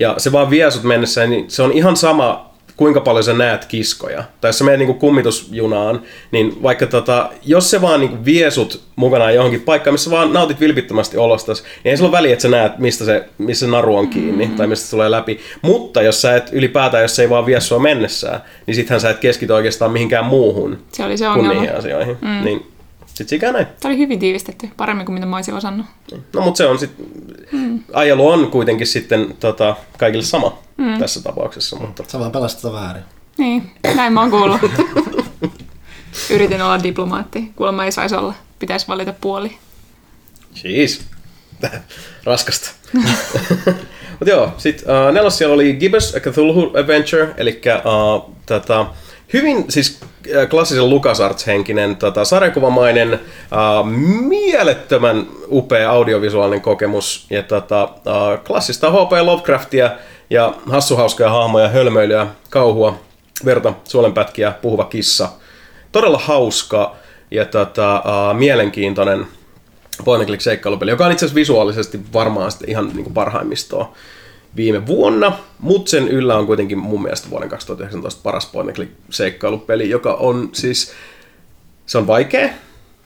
ja 0.00 0.14
se 0.18 0.32
vaan 0.32 0.50
vie 0.50 0.70
sut 0.70 0.82
mennessään, 0.82 1.30
niin 1.30 1.44
se 1.50 1.62
on 1.62 1.72
ihan 1.72 1.96
sama, 1.96 2.54
kuinka 2.76 3.00
paljon 3.00 3.24
sä 3.24 3.32
näet 3.32 3.64
kiskoja. 3.64 4.24
Tai 4.40 4.48
jos 4.48 4.58
sä 4.58 4.64
menet 4.64 4.78
niinku 4.78 4.94
kummitusjunaan, 4.94 6.02
niin 6.30 6.62
vaikka 6.62 6.86
tota, 6.86 7.30
jos 7.42 7.70
se 7.70 7.80
vaan 7.80 8.00
niinku 8.00 8.24
vie 8.24 8.50
sut 8.50 8.82
mukanaan 8.96 9.34
johonkin 9.34 9.60
paikkaan, 9.60 9.94
missä 9.94 10.10
vaan 10.10 10.32
nautit 10.32 10.60
vilpittömästi 10.60 11.16
olostas, 11.16 11.62
niin 11.62 11.90
ei 11.90 11.96
sillä 11.96 12.08
ole 12.08 12.16
väliä, 12.16 12.32
että 12.32 12.42
sä 12.42 12.48
näet, 12.48 12.78
mistä 12.78 13.04
se, 13.04 13.28
missä 13.38 13.66
se 13.66 13.70
naru 13.72 13.96
on 13.96 14.08
kiinni 14.08 14.50
tai 14.56 14.66
mistä 14.66 14.84
se 14.84 14.90
tulee 14.90 15.10
läpi. 15.10 15.40
Mutta 15.62 16.02
jos 16.02 16.22
sä 16.22 16.36
et 16.36 16.48
ylipäätään, 16.52 17.02
jos 17.02 17.16
se 17.16 17.22
ei 17.22 17.30
vaan 17.30 17.46
vie 17.46 17.60
sua 17.60 17.78
mennessään, 17.78 18.40
niin 18.66 18.74
sittenhän 18.74 19.00
sä 19.00 19.10
et 19.10 19.18
keskity 19.18 19.52
oikeastaan 19.52 19.92
mihinkään 19.92 20.24
muuhun 20.24 20.78
Se 20.92 21.04
oli 21.04 21.16
se 21.16 21.24
kuin 21.24 21.30
ongelma. 21.38 21.52
niihin 21.60 21.76
asioihin. 21.76 22.16
Mm. 22.20 22.44
Niin 22.44 22.66
sit 23.14 23.28
sikään 23.28 23.54
näin. 23.54 23.66
Tämä 23.66 23.92
oli 23.92 23.98
hyvin 23.98 24.18
tiivistetty, 24.18 24.70
paremmin 24.76 25.06
kuin 25.06 25.14
mitä 25.14 25.26
mä 25.26 25.36
olisin 25.36 25.54
osannut. 25.54 25.86
No 26.32 26.40
mutta 26.40 26.58
se 26.58 26.66
on 26.66 26.78
sitten, 26.78 27.06
mm. 27.52 27.80
ajelu 27.92 28.28
on 28.28 28.50
kuitenkin 28.50 28.86
sitten 28.86 29.36
tota, 29.40 29.76
kaikille 29.98 30.24
sama 30.24 30.58
mm. 30.76 30.98
tässä 30.98 31.22
tapauksessa, 31.22 31.76
mutta 31.76 32.04
Sä 32.08 32.18
vaan 32.18 32.32
pelasit 32.32 32.58
sitä 32.58 32.72
väärin. 32.72 33.02
Niin, 33.38 33.70
näin 33.96 34.12
mä 34.12 34.20
oon 34.20 34.30
kuullut. 34.30 34.60
Yritin 36.30 36.62
olla 36.62 36.82
diplomaatti. 36.82 37.52
Kuulemma 37.56 37.84
ei 37.84 37.92
saisi 37.92 38.14
olla. 38.14 38.34
Pitäisi 38.58 38.88
valita 38.88 39.12
puoli. 39.20 39.56
Jeez. 40.64 41.00
Raskasta. 42.24 42.70
Mutta 44.18 44.30
joo, 44.30 44.52
sitten 44.58 44.84
uh, 44.84 45.12
nelos 45.12 45.38
siellä 45.38 45.54
oli 45.54 45.72
Gibbous 45.72 46.14
A 46.14 46.20
Cthulhu 46.20 46.72
Adventure, 46.76 47.34
eli 47.36 47.60
uh, 47.84 48.34
tota, 48.46 48.86
hyvin 49.34 49.64
siis 49.68 50.00
äh, 50.36 50.48
klassisen 50.48 50.90
LucasArts-henkinen 50.90 51.96
tota, 51.96 52.24
sarjakuvamainen, 52.24 53.12
uh, 53.12 53.86
mielettömän 54.28 55.26
upea 55.50 55.90
audiovisuaalinen 55.90 56.60
kokemus 56.60 57.26
ja 57.30 57.42
tota, 57.42 57.84
uh, 57.84 58.44
klassista 58.44 58.90
H.P. 58.90 59.12
Lovecraftia 59.22 59.90
ja 60.30 60.54
hassuhauskoja 60.66 61.30
hahmoja, 61.30 61.68
hölmöilyä, 61.68 62.26
kauhua, 62.50 63.00
verta, 63.44 63.72
suolenpätkiä, 63.84 64.52
puhuva 64.62 64.84
kissa. 64.84 65.28
Todella 65.92 66.18
hauska 66.18 66.96
ja 67.30 67.44
tota, 67.44 68.02
uh, 68.04 68.38
mielenkiintoinen 68.38 69.26
point 70.04 70.20
and 70.20 70.28
click 70.28 70.40
seikkailupeli, 70.40 70.90
joka 70.90 71.06
on 71.06 71.12
itse 71.12 71.24
asiassa 71.24 71.34
visuaalisesti 71.34 72.00
varmaan 72.12 72.52
ihan 72.66 72.90
niin 72.94 73.04
kuin 73.04 73.14
parhaimmistoa 73.14 73.94
viime 74.56 74.86
vuonna, 74.86 75.38
mutta 75.58 75.90
sen 75.90 76.08
yllä 76.08 76.36
on 76.36 76.46
kuitenkin 76.46 76.78
mun 76.78 77.02
mielestä 77.02 77.30
vuoden 77.30 77.48
2019 77.48 78.20
paras 78.22 78.46
point 78.46 78.68
and 78.68 78.76
click 78.76 78.92
seikkailupeli, 79.10 79.90
joka 79.90 80.14
on 80.14 80.48
siis, 80.52 80.92
se 81.86 81.98
on 81.98 82.06
vaikea, 82.06 82.48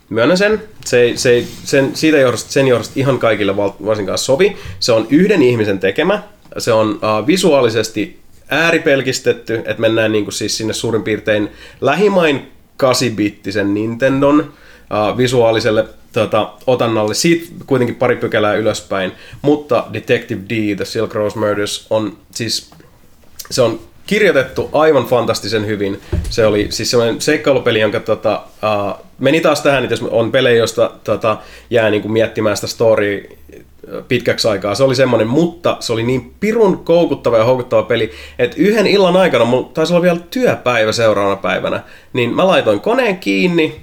myönnän 0.09 0.37
sen, 0.37 0.63
se 0.85 1.13
se 1.15 1.43
sen, 1.63 1.95
siitä 1.95 2.17
johdosta, 2.17 2.51
sen 2.51 2.67
johdosta 2.67 2.93
ihan 2.95 3.19
kaikille 3.19 3.57
varsinkaan 3.57 4.17
sovi, 4.17 4.57
se 4.79 4.91
on 4.91 5.07
yhden 5.09 5.41
ihmisen 5.41 5.79
tekemä, 5.79 6.23
se 6.57 6.73
on 6.73 6.89
uh, 6.89 7.27
visuaalisesti 7.27 8.19
ääripelkistetty, 8.49 9.55
että 9.55 9.81
mennään 9.81 10.11
niin 10.11 10.23
kuin 10.23 10.33
siis 10.33 10.57
sinne 10.57 10.73
suurin 10.73 11.03
piirtein 11.03 11.49
lähimain 11.81 12.51
8-bittisen 12.83 13.73
Nintendon 13.73 14.53
uh, 15.11 15.17
visuaaliselle 15.17 15.85
tota, 16.13 16.49
otannalle. 16.67 17.13
Siitä 17.13 17.47
kuitenkin 17.65 17.95
pari 17.95 18.15
pykälää 18.15 18.55
ylöspäin, 18.55 19.11
mutta 19.41 19.85
Detective 19.93 20.41
D, 20.49 20.75
The 20.75 20.85
Silk 20.85 21.13
Rose 21.13 21.39
Murders, 21.39 21.87
on 21.89 22.17
siis 22.31 22.71
se 23.51 23.61
on 23.61 23.79
kirjoitettu 24.07 24.69
aivan 24.73 25.05
fantastisen 25.05 25.65
hyvin. 25.65 26.01
Se 26.29 26.45
oli 26.45 26.67
siis 26.69 26.91
semmoinen 26.91 27.21
seikkailupeli, 27.21 27.79
jonka 27.79 27.99
tota, 27.99 28.41
uh, 28.63 29.05
meni 29.19 29.41
taas 29.41 29.61
tähän, 29.61 29.83
että 29.83 29.93
jos 29.93 30.01
on 30.11 30.31
pelejä, 30.31 30.57
josta 30.57 30.91
tota, 31.03 31.37
jää 31.69 31.89
niinku 31.89 32.07
miettimään 32.07 32.57
sitä 32.57 32.67
storya 32.67 33.19
pitkäksi 34.07 34.47
aikaa. 34.47 34.75
Se 34.75 34.83
oli 34.83 34.95
semmoinen, 34.95 35.27
mutta 35.27 35.77
se 35.79 35.93
oli 35.93 36.03
niin 36.03 36.33
pirun 36.39 36.85
koukuttava 36.85 37.37
ja 37.37 37.43
houkuttava 37.43 37.83
peli, 37.83 38.11
että 38.39 38.57
yhden 38.59 38.87
illan 38.87 39.17
aikana, 39.17 39.45
mulla 39.45 39.69
taisi 39.73 39.93
olla 39.93 40.01
vielä 40.01 40.19
työpäivä 40.29 40.91
seuraavana 40.91 41.35
päivänä, 41.35 41.83
niin 42.13 42.35
mä 42.35 42.47
laitoin 42.47 42.79
koneen 42.79 43.17
kiinni, 43.17 43.81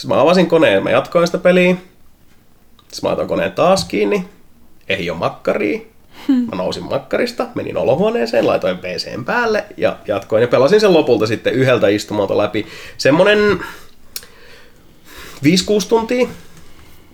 sitten 0.00 0.16
mä 0.16 0.22
avasin 0.22 0.46
koneen 0.46 0.74
ja 0.74 0.80
mä 0.80 0.90
jatkoin 0.90 1.26
sitä 1.26 1.38
peliä. 1.38 1.76
Sitten 2.78 3.00
mä 3.02 3.08
laitoin 3.08 3.28
koneen 3.28 3.52
taas 3.52 3.84
kiinni. 3.84 4.24
Ei 4.88 5.10
ole 5.10 5.18
makkaria. 5.18 5.80
Mä 6.28 6.56
nousin 6.56 6.84
makkarista, 6.84 7.46
menin 7.54 7.76
olohuoneeseen, 7.76 8.46
laitoin 8.46 8.78
PCn 8.78 9.24
päälle 9.24 9.64
ja 9.76 9.96
jatkoin. 10.08 10.40
Ja 10.40 10.48
pelasin 10.48 10.80
sen 10.80 10.92
lopulta 10.92 11.26
sitten 11.26 11.52
yhdeltä 11.52 11.88
istumalta 11.88 12.38
läpi. 12.38 12.66
Semmonen 12.98 13.38
5-6 15.44 15.88
tuntia 15.88 16.28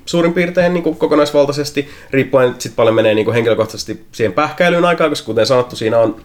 suurin 0.06 0.32
piirtein 0.32 0.74
niin 0.74 0.82
kuin 0.82 0.96
kokonaisvaltaisesti, 0.96 1.90
riippuen 2.10 2.54
sitten 2.58 2.76
paljon 2.76 2.94
menee 2.94 3.14
niin 3.14 3.24
kuin 3.24 3.34
henkilökohtaisesti 3.34 4.06
siihen 4.12 4.32
pähkäilyyn 4.32 4.84
aikaa, 4.84 5.08
koska 5.08 5.26
kuten 5.26 5.46
sanottu, 5.46 5.76
siinä 5.76 5.98
on 5.98 6.20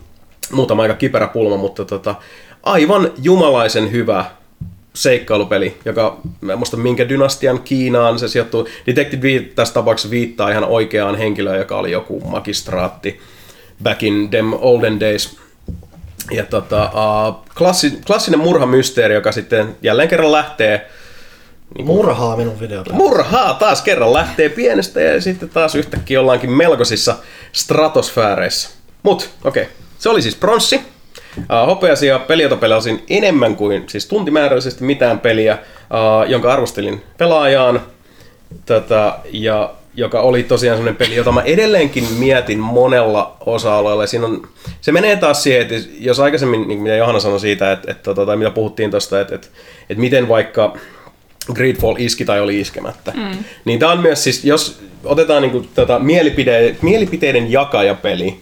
muutama 0.52 0.82
aika 0.82 0.94
kiperä 0.94 1.28
pulma, 1.28 1.58
mutta 1.58 1.86
tota, 1.86 2.16
aivan 2.64 3.12
jumalaisen 3.22 3.92
hyvä 3.92 4.26
seikkailupeli, 4.94 5.78
joka, 5.86 6.18
mä 6.42 6.52
en 6.54 6.60
muista 6.60 6.78
minkä 6.78 7.10
dynastian 7.10 7.62
Kiinaan 7.62 8.20
se 8.20 8.28
sijoittuu. 8.28 8.68
Detective 8.88 9.28
V 9.28 9.42
tässä 9.56 9.74
tapauksessa 9.74 10.10
viittaa 10.10 10.50
ihan 10.50 10.64
oikeaan 10.64 11.16
henkilöön, 11.16 11.60
joka 11.60 11.78
oli 11.78 11.92
joku 11.92 12.20
magistraatti 12.20 13.20
back 13.84 14.04
in 14.04 14.30
them 14.30 14.54
olden 14.54 15.00
days. 15.00 15.38
Ja 16.32 16.46
tota, 16.46 16.84
uh, 16.86 17.36
klassi, 17.58 18.00
klassinen 18.08 18.40
murhamysteeri, 18.40 19.14
joka 19.14 19.32
sitten 19.32 19.76
jälleen 19.82 20.10
kerran 20.10 20.32
lähtee 20.32 20.90
Murhaa 21.84 22.38
minun 22.38 22.60
videopäässä. 22.60 22.98
Murhaa 22.98 23.54
taas 23.54 23.82
kerran 23.82 24.14
lähtee 24.14 24.50
pienestä 24.50 25.02
ja 25.02 25.22
sitten 25.22 25.50
taas 25.50 25.76
yhtäkkiä 25.76 26.22
ollaankin 26.22 26.52
melkoisissa 26.52 27.16
stratosfääreissä. 27.52 28.70
Mut, 29.04 29.30
okei. 29.44 29.64
Okay. 29.64 29.74
Se 30.00 30.10
oli 30.10 30.22
siis 30.22 30.36
pronssi. 30.36 30.82
Hopeasia 31.68 32.20
peli, 32.20 32.44
jota 32.44 32.56
pelasin 32.56 33.04
enemmän 33.10 33.56
kuin 33.56 33.84
siis 33.88 34.06
tuntimääräisesti 34.06 34.84
mitään 34.84 35.20
peliä, 35.20 35.58
jonka 36.28 36.54
arvostelin 36.54 37.02
pelaajaan. 37.18 37.82
Tätä, 38.66 39.18
ja 39.32 39.74
joka 39.96 40.22
oli 40.22 40.44
tosiaan 40.44 40.78
sellainen 40.78 40.98
peli, 40.98 41.16
jota 41.16 41.32
mä 41.32 41.42
edelleenkin 41.42 42.04
mietin 42.20 42.60
monella 42.60 43.38
osa-alueella. 43.46 44.08
Siinä 44.08 44.26
on, 44.26 44.48
se 44.82 44.92
menee 44.92 45.16
taas 45.16 45.44
siihen, 45.44 45.62
että 45.62 45.76
jos 46.00 46.20
aikaisemmin, 46.20 46.68
niin 46.68 46.80
mitä 46.80 46.96
Johanna 46.96 47.20
sanoi 47.20 47.40
siitä, 47.40 47.72
että, 47.72 47.92
että, 47.92 48.14
tai 48.14 48.38
mitä 48.38 48.50
puhuttiin 48.50 48.92
tuosta, 48.92 49.22
että, 49.22 49.36
että, 49.36 49.48
että 49.90 50.02
miten 50.02 50.28
vaikka 50.28 50.78
Greedfall 51.54 51.96
iski 51.98 52.26
tai 52.26 52.42
oli 52.42 52.60
iskemättä. 52.60 53.14
Mm. 53.16 53.44
Niin 53.66 53.80
tämä 53.80 53.92
on 53.92 54.00
myös 54.00 54.24
siis, 54.24 54.46
jos 54.46 54.82
otetaan 55.04 55.42
niinku 55.42 55.66
tota 55.76 56.00
mielipide, 56.00 56.76
mielipiteiden 56.82 57.52
jakajapeli 57.52 58.40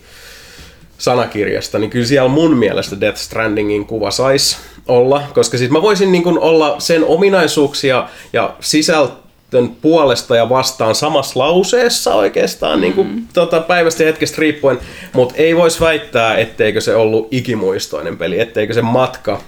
sanakirjasta, 1.00 1.80
niin 1.80 1.90
kyllä 1.90 2.06
siellä 2.06 2.30
mun 2.30 2.58
mielestä 2.58 3.02
Death 3.02 3.18
Strandingin 3.18 3.86
kuva 3.86 4.12
saisi 4.12 4.58
olla, 4.88 5.24
koska 5.34 5.58
siis 5.58 5.72
mä 5.72 5.82
voisin 5.82 6.12
niin 6.12 6.24
kuin 6.24 6.40
olla 6.40 6.76
sen 6.80 7.04
ominaisuuksia 7.04 8.10
ja 8.34 8.56
sisältön 8.60 9.70
puolesta 9.82 10.36
ja 10.36 10.50
vastaan 10.50 10.96
samassa 10.96 11.40
lauseessa 11.40 12.16
oikeastaan 12.16 12.82
niin 12.82 12.94
kuin, 12.94 13.28
tota, 13.34 13.60
päivästä 13.60 14.04
ja 14.04 14.08
hetkestä 14.08 14.42
riippuen, 14.42 14.80
mutta 15.14 15.36
ei 15.38 15.56
voisi 15.56 15.80
väittää, 15.80 16.38
etteikö 16.38 16.82
se 16.82 16.96
ollut 16.96 17.28
ikimuistoinen 17.32 18.18
peli, 18.18 18.40
etteikö 18.40 18.74
se 18.74 18.82
matka, 18.82 19.42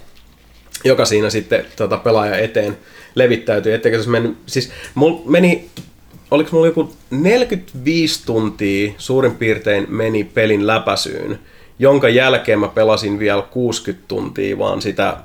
joka 0.84 1.06
siinä 1.06 1.30
sitten 1.30 1.66
tota, 1.76 1.97
pelaaja 1.97 2.38
eteen 2.38 2.78
levittäytyi, 3.16 3.74
etteikö 3.74 4.04
se 4.04 4.10
meni, 4.10 4.36
siis 4.45 4.72
mul 4.95 5.18
meni, 5.26 5.70
oliko 6.32 6.49
mulla 6.51 6.65
joku 6.67 6.93
45 7.11 8.25
tuntia 8.25 8.91
suurin 8.97 9.36
piirtein 9.36 9.86
meni 9.89 10.23
pelin 10.23 10.67
läpäisyyn, 10.67 11.39
jonka 11.79 12.09
jälkeen 12.09 12.59
mä 12.59 12.67
pelasin 12.67 13.19
vielä 13.19 13.41
60 13.41 14.03
tuntia 14.07 14.57
vaan 14.57 14.82
sitä 14.82 15.17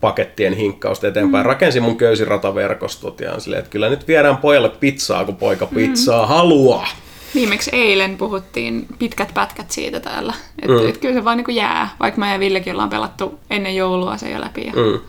pakettien 0.00 0.52
hinkkausta 0.54 1.08
eteenpäin. 1.08 1.46
Rakensin 1.46 1.82
mun 1.82 1.96
köysirataverkostot 1.96 3.20
ja 3.20 3.40
silleen, 3.40 3.58
että 3.60 3.70
kyllä 3.70 3.88
nyt 3.88 4.08
viedään 4.08 4.36
pojalle 4.36 4.68
pizzaa, 4.68 5.24
kun 5.24 5.36
poika 5.36 5.66
pizzaa 5.66 6.26
haluaa. 6.26 6.88
Viimeksi 7.34 7.70
eilen 7.74 8.16
puhuttiin 8.16 8.86
pitkät 8.98 9.34
pätkät 9.34 9.70
siitä 9.70 10.00
täällä. 10.00 10.34
Että 10.62 10.82
mm. 10.82 10.88
et 10.88 10.98
kyllä 10.98 11.14
se 11.14 11.24
vaan 11.24 11.36
niin 11.36 11.56
jää, 11.56 11.88
vaikka 12.00 12.18
mä 12.18 12.32
ja 12.32 12.38
Villekin 12.40 12.72
ollaan 12.72 12.90
pelattu 12.90 13.38
ennen 13.50 13.76
joulua 13.76 14.16
se 14.16 14.30
jo 14.30 14.40
läpi. 14.40 14.66
Ja, 14.66 14.72
Mm. 14.72 15.00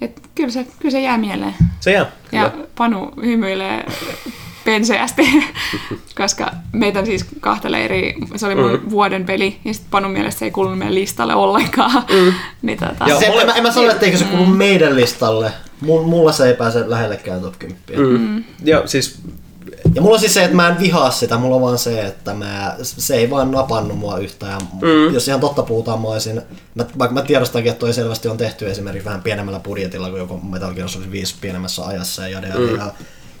et 0.00 0.20
kyllä, 0.34 0.50
se, 0.50 0.66
kyllä 0.78 0.90
se 0.92 1.00
jää 1.00 1.18
mieleen. 1.18 1.54
Se 1.80 1.92
jää. 1.92 2.12
Ja 2.32 2.50
Kyllä. 2.50 2.66
Panu 2.78 3.10
hymyilee 3.24 3.84
penseästi, 4.64 5.22
koska 6.20 6.50
meitä 6.72 6.98
on 6.98 7.06
siis 7.06 7.24
kahta 7.40 7.70
leiriä. 7.72 8.14
Se 8.36 8.46
oli 8.46 8.54
mun 8.54 8.70
Mm. 8.72 8.90
vuoden 8.90 9.24
peli, 9.24 9.58
ja 9.64 9.74
sitten 9.74 9.90
Panun 9.90 10.10
mielestä 10.10 10.38
se 10.38 10.44
ei 10.44 10.50
kuulunut 10.50 10.78
meidän 10.78 10.94
listalle 10.94 11.34
ollenkaan. 11.34 12.02
niin 12.62 12.78
tota, 12.78 13.04
Ja 13.08 13.18
Se, 13.20 13.26
mulle- 13.28 13.40
en, 13.40 13.46
mä, 13.46 13.52
en 13.54 13.62
mä 13.62 13.72
sano, 13.72 13.90
etteikö 13.90 14.18
se 14.18 14.24
kuulu 14.24 14.46
meidän 14.46 14.96
listalle. 14.96 15.52
Mulla, 15.80 16.06
mulla 16.06 16.32
se 16.32 16.46
ei 16.48 16.54
pääse 16.54 16.90
lähellekään 16.90 17.40
top 17.40 17.54
10. 17.58 18.20
Mm. 18.20 18.44
Ja 18.64 18.82
siis 18.86 19.18
Ja 19.94 20.02
mulla 20.02 20.14
on 20.14 20.20
siis 20.20 20.34
se, 20.34 20.44
että 20.44 20.56
mä 20.56 20.68
en 20.68 20.80
vihaa 20.80 21.10
sitä, 21.10 21.36
mulla 21.38 21.56
on 21.56 21.62
vaan 21.62 21.78
se, 21.78 22.02
että 22.02 22.34
mä, 22.34 22.74
se 22.82 23.14
ei 23.16 23.30
vaan 23.30 23.50
napannut 23.50 23.98
mua 23.98 24.18
yhtään. 24.18 24.60
Mm. 24.72 25.14
Jos 25.14 25.28
ihan 25.28 25.40
totta 25.40 25.62
puhutaan, 25.62 26.00
mä 26.00 26.08
olisin, 26.08 26.42
mä, 26.74 26.84
vaikka 26.98 27.14
mä 27.14 27.22
tiedostankin, 27.22 27.72
että 27.72 27.80
toi 27.80 27.92
selvästi 27.94 28.28
on 28.28 28.36
tehty 28.36 28.70
esimerkiksi 28.70 29.04
vähän 29.04 29.22
pienemmällä 29.22 29.60
budjetilla 29.60 30.10
kuin 30.10 30.20
joku 30.20 30.40
Metal 30.40 30.74
Gear 30.74 30.88
Solid 30.88 31.10
5 31.10 31.34
pienemmässä 31.40 31.84
ajassa 31.86 32.22
ja 32.22 32.28
jade, 32.28 32.58
mm. 32.58 32.76
ja 32.76 32.92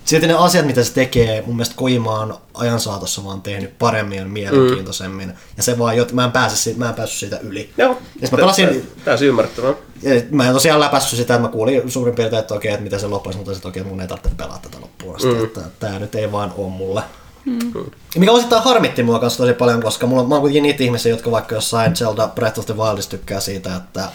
silti 0.04 0.26
ne 0.26 0.34
asiat, 0.34 0.66
mitä 0.66 0.84
se 0.84 0.92
tekee, 0.92 1.42
mun 1.46 1.56
mielestä 1.56 1.74
Kojima 1.76 2.20
on 2.20 2.38
ajan 2.54 2.80
saatossa 2.80 3.24
vaan 3.24 3.42
tehnyt 3.42 3.78
paremmin 3.78 4.18
ja 4.18 4.24
mielenkiintoisemmin. 4.24 5.28
Mm. 5.28 5.34
Ja 5.56 5.62
se 5.62 5.78
vaan, 5.78 5.96
jot, 5.96 6.12
mä 6.12 6.24
en, 6.24 6.32
pääse, 6.32 6.56
siitä- 6.56 6.78
mä 6.78 6.88
en 6.88 6.94
päässyt 6.94 7.18
siitä 7.18 7.38
yli. 7.38 7.70
Joo, 7.78 7.98
Ja 8.20 8.28
mä 8.32 8.36
pelasin, 8.36 8.92
täysin 9.04 9.28
ymmärrettävää. 9.28 9.74
ja 10.02 10.10
mä 10.30 10.46
en 10.46 10.52
tosiaan 10.52 10.80
läpässyt 10.80 11.18
sitä, 11.18 11.34
että 11.34 11.46
mä 11.48 11.52
kuulin 11.52 11.90
suurin 11.90 12.14
piirtein, 12.14 12.40
että 12.40 12.54
okei, 12.54 12.72
että 12.72 12.82
miten 12.84 13.00
se 13.00 13.06
loppui, 13.06 13.34
mutta 13.34 13.52
sitten 13.52 13.68
okei, 13.68 13.80
että 13.80 13.90
mun 13.90 14.00
ei 14.00 14.08
tarvitse 14.08 14.30
pelata 14.36 14.58
tätä 14.62 14.80
loppuun 14.80 15.16
asti, 15.16 15.28
mm. 15.28 15.44
että 15.44 15.60
tää 15.80 15.98
nyt 15.98 16.14
ei 16.14 16.32
vaan 16.32 16.54
ole 16.56 16.68
mulle. 16.68 17.02
Mm. 17.44 17.72
Mikä 18.16 18.32
osittain 18.32 18.62
harmitti 18.62 19.02
mua 19.02 19.18
kanssa 19.18 19.38
tosi 19.38 19.52
paljon, 19.52 19.82
koska 19.82 20.06
mulla, 20.06 20.24
mä 20.24 20.34
oon 20.34 20.40
kuitenkin 20.40 20.62
niitä 20.62 20.82
ihmisiä, 20.82 21.12
jotka 21.12 21.30
vaikka 21.30 21.54
jossain 21.54 21.96
Zelda 21.96 22.28
Breath 22.28 22.58
of 22.58 22.66
the 22.66 22.76
Wildissa 22.76 23.10
tykkää 23.10 23.40
siitä, 23.40 23.76
että 23.76 24.08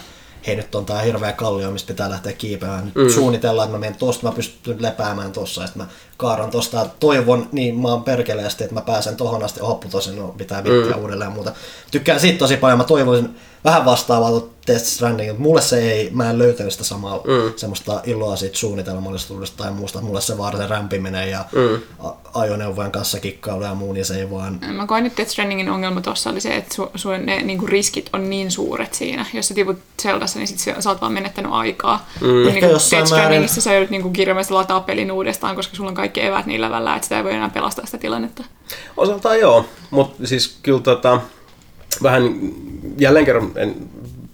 hei 0.46 0.56
nyt 0.56 0.74
on 0.74 0.86
tää 0.86 1.00
hirveä 1.00 1.32
kallio, 1.32 1.70
mistä 1.70 1.86
pitää 1.86 2.10
lähteä 2.10 2.32
kiipeämään. 2.32 2.84
Nyt 2.84 2.94
mm. 2.94 3.10
suunnitellaan, 3.10 3.66
että 3.66 3.76
mä 3.76 3.80
menen 3.80 3.98
tosta, 3.98 4.26
mä 4.26 4.32
pystyn 4.32 4.82
lepäämään 4.82 5.32
tossa, 5.32 5.66
sitten 5.66 5.82
mä 5.82 5.88
kaaran 6.16 6.50
tosta, 6.50 6.86
toivon 7.00 7.48
niin 7.52 7.80
mä 7.80 7.88
oon 7.88 8.02
perkeleesti, 8.02 8.64
että 8.64 8.74
mä 8.74 8.80
pääsen 8.80 9.16
tohon 9.16 9.44
asti, 9.44 9.60
hoppu 9.60 9.88
tosin, 9.88 10.16
no 10.16 10.34
pitää 10.38 10.64
viittiä 10.64 10.96
mm. 10.96 11.02
uudelleen 11.02 11.28
ja 11.28 11.34
muuta. 11.34 11.52
Tykkään 11.90 12.20
siitä 12.20 12.38
tosi 12.38 12.56
paljon, 12.56 12.78
mä 12.78 12.84
toivoisin 12.84 13.36
vähän 13.64 13.84
vastaavaa 13.84 14.30
Death 14.68 14.84
Stranding, 14.84 15.30
mutta 15.30 15.42
mulle 15.42 15.60
se 15.60 15.92
ei, 15.92 16.10
mä 16.12 16.30
en 16.30 16.38
löytänyt 16.38 16.72
sitä 16.72 16.84
samaa 16.84 17.16
mm. 17.16 17.52
semmoista 17.56 18.02
iloa 18.06 18.36
siitä 18.36 18.56
suunnitelmallisuudesta 18.56 19.62
tai 19.62 19.72
muusta, 19.72 20.00
mulle 20.00 20.20
se 20.20 20.38
vaan 20.38 20.56
se 20.56 20.66
rämpiminen 20.66 21.30
ja 21.30 21.44
mm. 21.52 22.06
ajoneuvojen 22.34 22.92
kanssa 22.92 23.20
kikkailu 23.20 23.62
ja 23.62 23.74
muu, 23.74 23.92
niin 23.92 24.04
se 24.04 24.18
ei 24.18 24.30
vaan 24.30 24.60
Mä 24.72 24.86
koen 24.86 25.04
nyt 25.04 25.16
Death 25.16 25.30
Strandingin 25.30 25.70
ongelma 25.70 26.00
tuossa 26.00 26.30
oli 26.30 26.40
se, 26.40 26.56
että 26.56 26.74
su, 26.74 26.90
su, 26.94 27.08
ne 27.10 27.42
niinku 27.42 27.66
riskit 27.66 28.10
on 28.12 28.30
niin 28.30 28.50
suuret 28.50 28.94
siinä. 28.94 29.26
Jos 29.34 29.48
sä 29.48 29.54
tiput 29.54 29.78
Zeldassa, 30.02 30.38
niin 30.38 30.48
sit 30.48 30.58
sä, 30.58 30.74
sä 30.80 30.90
oot 30.90 31.00
vaan 31.00 31.12
menettänyt 31.12 31.52
aikaa. 31.52 32.08
Mm. 32.20 32.48
Ehkä 32.48 32.60
Niin 32.60 32.70
jossain 32.70 33.00
Death 33.00 33.10
määrin- 33.10 33.20
Strandingissa 33.20 33.60
sä 33.60 33.72
joudut 33.72 33.90
niinku 33.90 34.10
kirjaimellisesti 34.10 34.54
lataa 34.54 34.80
pelin 34.80 35.12
uudestaan, 35.12 35.56
koska 35.56 35.76
sulla 35.76 35.88
on 35.88 35.94
kaikki 35.94 36.22
eväät 36.22 36.46
niin 36.46 36.60
levällä, 36.60 36.94
että 36.96 37.04
sitä 37.06 37.16
ei 37.16 37.24
voi 37.24 37.34
enää 37.34 37.50
pelastaa 37.50 37.86
sitä 37.86 37.98
tilannetta. 37.98 38.44
Osaltaan 38.96 39.40
joo, 39.40 39.64
mutta 39.90 40.26
siis 40.26 40.58
kyllä 40.62 40.80
tota, 40.80 41.20
vähän 42.02 42.22
jälleen 42.98 43.24
kerran 43.24 43.50
en 43.56 43.76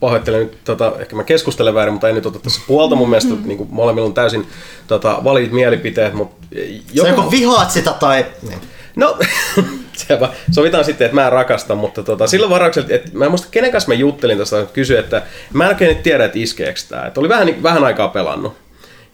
pahoittelen 0.01 0.41
nyt, 0.41 0.59
tota, 0.65 0.93
ehkä 0.99 1.17
mä 1.17 1.25
keskustelen 1.25 1.75
väärin, 1.75 1.93
mutta 1.95 2.09
en 2.09 2.15
nyt 2.15 2.27
ota 2.27 2.39
tässä 2.39 2.61
puolta. 2.67 2.97
Mun 2.97 3.11
mielestä 3.11 3.35
niin 3.45 3.59
kuin 3.59 3.69
molemmilla 3.73 4.07
on 4.07 4.15
täysin 4.15 4.47
tota, 4.87 5.21
validit 5.25 5.53
mielipiteet, 5.53 6.15
mutta 6.15 6.47
Sä 6.55 7.09
joko 7.09 7.31
vihaat 7.31 7.71
sitä 7.71 7.93
tai... 8.01 8.27
Niin. 8.49 8.59
No, 8.97 9.19
se 9.97 10.21
va- 10.21 10.33
sovitaan 10.53 10.85
sitten, 10.85 11.05
että 11.05 11.15
mä 11.15 11.27
en 11.27 11.33
rakasta, 11.33 11.75
mutta 11.75 12.03
tota, 12.03 12.27
silloin 12.27 12.51
varauksella, 12.51 12.89
että 12.91 13.11
mä 13.13 13.25
en 13.25 13.31
muista 13.31 13.49
kenen 13.51 13.73
kanssa 13.73 13.89
mä 13.89 13.95
juttelin 13.95 14.39
tästä, 14.39 14.61
että 14.61 14.75
kysyin, 14.75 14.99
että 15.01 15.23
mä 15.53 15.65
en 15.65 15.71
oikein 15.71 15.89
nyt 15.89 16.03
tiedä, 16.03 16.25
että 16.25 16.39
iskeekö 16.39 16.81
tämä. 16.89 17.07
Että 17.07 17.21
oli 17.21 17.29
vähän, 17.29 17.47
niin- 17.47 17.63
vähän 17.63 17.85
aikaa 17.85 18.09
pelannut. 18.09 18.57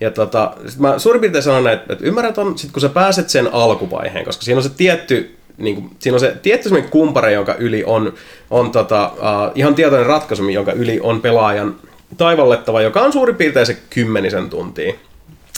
Ja 0.01 0.11
tota, 0.11 0.53
sit 0.69 0.79
mä 0.79 0.99
suurin 0.99 1.21
piirtein 1.21 1.45
sanon, 1.45 1.65
näin, 1.65 1.79
että, 1.79 1.93
että 1.93 2.05
ymmärrät 2.05 2.39
on, 2.39 2.59
sit 2.59 2.73
kun 2.73 2.81
sä 2.81 2.89
pääset 2.89 3.29
sen 3.29 3.55
alkuvaiheen, 3.55 4.25
koska 4.25 4.43
siinä 4.43 4.59
on 4.59 4.63
se 4.63 4.69
tietty, 4.69 5.37
niin 5.61 5.75
kuin, 5.75 5.91
siinä 5.99 6.17
on 6.17 6.21
se 6.21 6.37
tietty 6.43 6.69
semmoinen 6.69 6.91
kumpare, 6.91 7.33
jonka 7.33 7.55
yli 7.55 7.85
on, 7.85 8.15
on 8.51 8.73
tota, 8.73 9.13
uh, 9.15 9.53
ihan 9.55 9.75
tietoinen 9.75 10.07
ratkaisu, 10.07 10.49
jonka 10.49 10.73
yli 10.73 11.01
on 11.03 11.21
pelaajan 11.21 11.77
taivallettava, 12.17 12.83
joka 12.83 13.01
on 13.01 13.13
suurin 13.13 13.37
piirtein 13.37 13.67
se 13.67 13.79
kymmenisen 13.91 14.51
tuntia. 14.51 14.95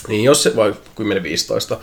Niin 0.08 0.24
jos 0.24 0.42
se, 0.42 0.56
vai 0.56 0.74
10-15. 1.72 1.76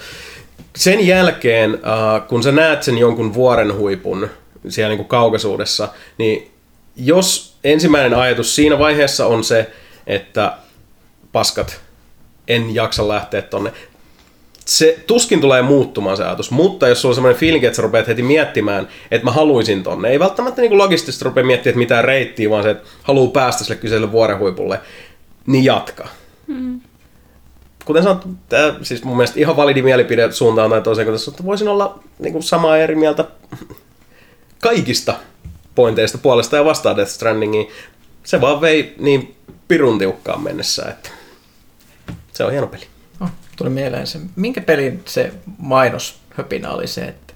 Sen 0.76 1.08
jälkeen, 1.08 1.74
äh, 1.74 2.28
kun 2.28 2.44
sä 2.44 2.52
näet 2.52 2.84
sen 2.84 2.98
jonkun 2.98 3.34
vuoren 3.34 3.76
huipun 3.76 4.30
siellä 4.70 4.90
niin 4.90 4.98
kuin 4.98 5.08
kaukaisuudessa, 5.08 5.90
niin 6.18 6.52
jos 6.96 7.56
ensimmäinen 7.64 8.14
ajatus 8.14 8.56
siinä 8.56 8.80
vaiheessa 8.80 9.26
on 9.26 9.44
se, 9.44 9.70
että 10.08 10.58
paskat, 11.32 11.82
en 12.48 12.76
jaksa 12.76 13.08
lähteä 13.08 13.42
tonne, 13.42 13.74
se 14.70 15.04
tuskin 15.08 15.42
tulee 15.42 15.62
muuttumaan 15.62 16.18
se 16.18 16.24
ajatus, 16.24 16.52
mutta 16.52 16.88
jos 16.88 17.02
sulla 17.02 17.12
on 17.12 17.16
semmoinen 17.16 17.40
fiilinki, 17.40 17.66
että 17.66 17.76
sä 17.76 17.82
rupeat 17.82 18.08
heti 18.08 18.24
miettimään, 18.24 18.88
että 19.12 19.26
mä 19.26 19.32
haluaisin 19.32 19.84
tonne, 19.84 20.10
ei 20.10 20.20
välttämättä 20.20 20.62
niin 20.62 20.78
logistisesti 20.78 21.26
rupea 21.26 21.44
miettimään, 21.44 21.72
että 21.72 21.80
mitään 21.80 22.04
reittiä, 22.04 22.50
vaan 22.50 22.64
se, 22.64 22.70
että 22.70 22.90
haluaa 23.04 23.32
päästä 23.32 23.64
sille 23.64 23.80
kyseiselle 23.80 24.12
vuoren 24.12 24.40
huipulle, 24.40 24.80
niin 25.48 25.66
jatka 25.66 26.08
kuten 27.90 28.04
sanottu, 28.04 28.28
tämä, 28.50 28.76
siis 28.82 29.04
mun 29.04 29.18
mielestä 29.18 29.40
ihan 29.40 29.58
validi 29.58 29.82
mielipide 29.82 30.32
suuntaan 30.32 30.70
tai 30.70 30.82
toiseen, 30.82 31.06
kun 31.06 31.14
tässä, 31.14 31.32
että 31.32 31.44
voisin 31.46 31.68
olla 31.68 32.00
niin 32.20 32.34
kuin 32.34 32.44
samaa 32.44 32.78
eri 32.78 32.96
mieltä 32.96 33.26
kaikista 34.60 35.16
pointeista 35.76 36.18
puolesta 36.18 36.56
ja 36.56 36.66
vastaan 36.66 36.98
Death 36.98 37.12
Strandingiin. 37.12 37.68
Se 38.24 38.42
vaan 38.42 38.62
vei 38.62 38.96
niin 39.00 39.36
pirun 39.68 40.00
tiukkaan 40.00 40.42
mennessä, 40.42 40.86
että 40.90 41.10
se 42.34 42.44
on 42.44 42.52
hieno 42.52 42.68
peli. 42.68 42.88
Tuli 43.60 43.70
mieleen 43.70 44.08
se, 44.08 44.20
minkä 44.36 44.62
pelin 44.62 45.02
se 45.06 45.32
mainoshöpinä 45.58 46.72
oli 46.72 46.88
se, 46.88 47.02
että 47.02 47.34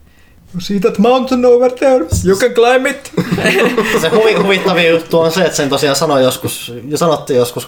See 0.59 0.79
that 0.79 0.97
mountain 0.97 1.45
over 1.45 1.71
there, 1.71 2.05
you 2.25 2.37
can 2.37 2.51
climb 2.51 2.85
it. 2.85 3.11
Se 4.01 4.09
huvi, 4.09 4.33
huvittavin 4.33 4.89
juttu 4.89 5.19
on 5.19 5.31
se, 5.31 5.41
että 5.41 5.55
sen 5.55 5.69
tosiaan 5.69 5.95
sanoi 5.95 6.23
joskus, 6.23 6.73
ja 6.87 6.97
sanottiin 6.97 7.39
joskus 7.39 7.67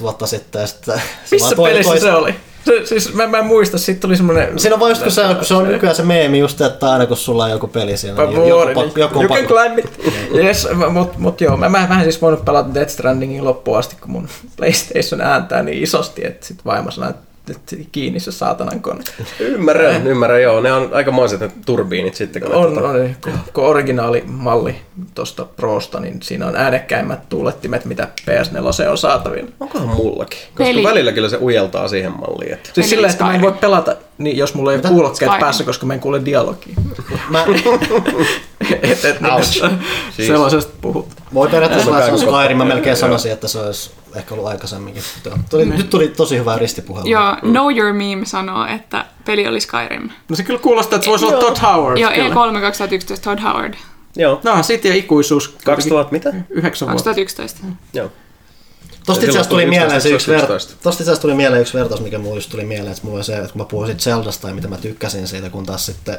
vuotta 0.00 0.26
sitten. 0.26 0.68
Se 0.68 0.76
Missä 1.30 1.56
toi- 1.56 1.70
pelissä 1.70 1.90
toi- 1.90 2.00
se 2.00 2.12
oli? 2.12 2.34
Se, 2.64 2.86
siis 2.86 3.14
mä, 3.14 3.26
mä 3.26 3.38
en 3.38 3.46
muista, 3.46 3.78
sitten 3.78 4.00
tuli 4.00 4.16
semmonen... 4.16 4.58
Siinä 4.58 4.74
on 4.74 4.80
vaan 4.80 4.90
just 4.90 5.02
kun 5.02 5.12
se, 5.12 5.22
kun 5.34 5.44
se 5.44 5.54
on 5.54 5.68
nykyään 5.68 5.96
se 5.96 6.02
meemi 6.02 6.38
just, 6.38 6.60
että 6.60 6.90
aina 6.92 7.06
kun 7.06 7.16
sulla 7.16 7.44
on 7.44 7.50
joku 7.50 7.66
peli 7.66 7.96
siinä, 7.96 8.26
niin 8.26 8.36
Vuori, 8.36 8.70
joku, 8.72 8.80
niin, 8.82 8.92
joku 8.96 9.22
you 9.22 9.28
can 9.28 9.44
climb 9.46 9.78
it. 9.78 10.00
Yes, 10.44 10.68
mut, 10.90 11.18
mut 11.18 11.40
joo, 11.40 11.56
mä, 11.56 11.68
mä, 11.68 11.86
mä 11.88 11.96
en 11.96 12.02
siis 12.02 12.22
voinut 12.22 12.44
pelata 12.44 12.74
Death 12.74 12.90
Strandingin 12.92 13.44
loppuun 13.44 13.78
asti, 13.78 13.96
kun 14.00 14.10
mun 14.10 14.28
PlayStation 14.56 15.20
ääntää 15.20 15.62
niin 15.62 15.82
isosti, 15.82 16.26
että 16.26 16.46
sit 16.46 16.64
vaimo 16.64 16.90
sanoi, 16.90 17.10
että 17.10 17.22
että 17.22 17.29
kiinni 17.92 18.20
se 18.20 18.32
saatanan 18.32 18.80
kone. 18.80 19.04
Ymmärrän, 19.40 20.06
ymmärrän, 20.06 20.42
joo. 20.42 20.60
Ne 20.60 20.72
on 20.72 20.90
aikamoiset 20.92 21.40
ne 21.40 21.50
turbiinit 21.66 22.14
sitten. 22.14 22.42
Kun 22.42 22.54
On, 22.54 22.74
tota, 22.74 22.88
on, 22.88 23.16
kun, 23.24 23.32
kun 23.52 23.64
originaalimalli 23.64 24.76
tuosta 25.14 25.44
Prosta, 25.44 26.00
niin 26.00 26.22
siinä 26.22 26.46
on 26.46 26.56
äänekkäimmät 26.56 27.28
tuulettimet, 27.28 27.84
mitä 27.84 28.08
PS4 28.20 28.88
on 28.88 28.98
saatavilla. 28.98 29.50
Onkohan 29.60 29.88
mullakin? 29.88 30.38
Koska 30.38 30.64
Peli. 30.64 30.82
välillä 30.82 31.12
kyllä 31.12 31.28
se 31.28 31.38
ujeltaa 31.42 31.88
siihen 31.88 32.12
malliin. 32.12 32.52
Että... 32.52 32.70
Siis 32.72 32.90
sillä, 32.90 33.08
että 33.08 33.24
mä 33.24 33.34
en 33.34 33.42
voi 33.42 33.52
pelata, 33.52 33.96
niin 34.18 34.36
jos 34.36 34.54
mulla 34.54 34.72
ei 34.72 34.78
ole 34.78 34.88
kuulokkeet 34.88 35.30
Skyrim. 35.30 35.40
päässä, 35.40 35.64
koska 35.64 35.86
mä 35.86 35.94
en 35.94 36.00
kuule 36.00 36.24
dialogia. 36.24 36.74
Mä, 37.28 37.44
et, 38.82 39.04
et, 39.04 39.16
Ouch. 39.32 39.64
sellaisesta 40.10 40.72
puhut. 40.80 41.08
voi 41.34 41.48
periaatteessa 41.48 41.90
Mä 41.90 42.00
sanoa 42.00 42.18
Skyrim, 42.18 42.58
mä 42.58 42.64
melkein 42.64 42.96
sanoisin, 42.96 43.32
että 43.32 43.48
se 43.48 43.58
olisi 43.58 43.90
ehkä 44.14 44.34
ollut 44.34 44.48
aikaisemminkin. 44.48 45.02
Tuli, 45.50 45.64
nyt 45.64 45.90
tuli 45.90 46.08
tosi 46.08 46.38
hyvää 46.38 46.58
ristipuhelua. 46.58 47.10
Joo, 47.10 47.36
Know 47.40 47.76
Your 47.76 47.92
Meme 47.92 48.26
sanoo, 48.26 48.66
että 48.66 49.04
peli 49.24 49.48
oli 49.48 49.60
Skyrim. 49.60 50.10
No 50.28 50.36
se 50.36 50.42
kyllä 50.42 50.60
kuulostaa, 50.60 50.96
että 50.96 51.04
se 51.04 51.10
voisi 51.10 51.24
olla 51.24 51.38
Todd 51.38 51.56
Howard. 51.62 51.98
Joo, 51.98 52.10
kyllä. 52.10 52.34
E3 52.34 52.60
2011 52.60 53.30
Todd 53.30 53.42
Howard. 53.42 53.74
Joo. 54.16 54.40
No, 54.44 54.62
siitä 54.62 54.88
ja 54.88 54.94
ikuisuus. 54.94 55.56
2000 55.64 56.12
mitä? 56.12 56.32
Yhdeksän 56.50 56.88
vuotta. 56.88 57.04
2011. 57.04 57.66
Joo. 57.92 58.10
Tosta 59.06 59.24
itse 59.24 59.30
asiassa 59.30 59.50
tuli 59.50 59.62
11, 59.62 59.80
mieleen 59.80 60.00
se 60.00 60.08
yksi, 60.08 60.30
ver... 60.30 60.38
11. 60.38 60.74
Tosta 60.82 61.02
itse 61.02 61.20
tuli 61.20 61.34
mieleen 61.34 61.62
yksi 61.62 61.78
vertaus, 61.78 62.00
mikä 62.00 62.18
mulle 62.18 62.40
tuli 62.50 62.64
mieleen, 62.64 62.92
että 62.92 63.06
mulla 63.06 63.22
se, 63.22 63.36
että 63.36 63.52
kun 63.52 63.62
mä 63.62 63.64
puhuin 63.64 63.86
siitä 63.86 64.02
Zeldasta 64.02 64.48
ja 64.48 64.54
mitä 64.54 64.68
mä 64.68 64.76
tykkäsin 64.76 65.28
siitä, 65.28 65.50
kun 65.50 65.66
taas 65.66 65.86
sitten 65.86 66.18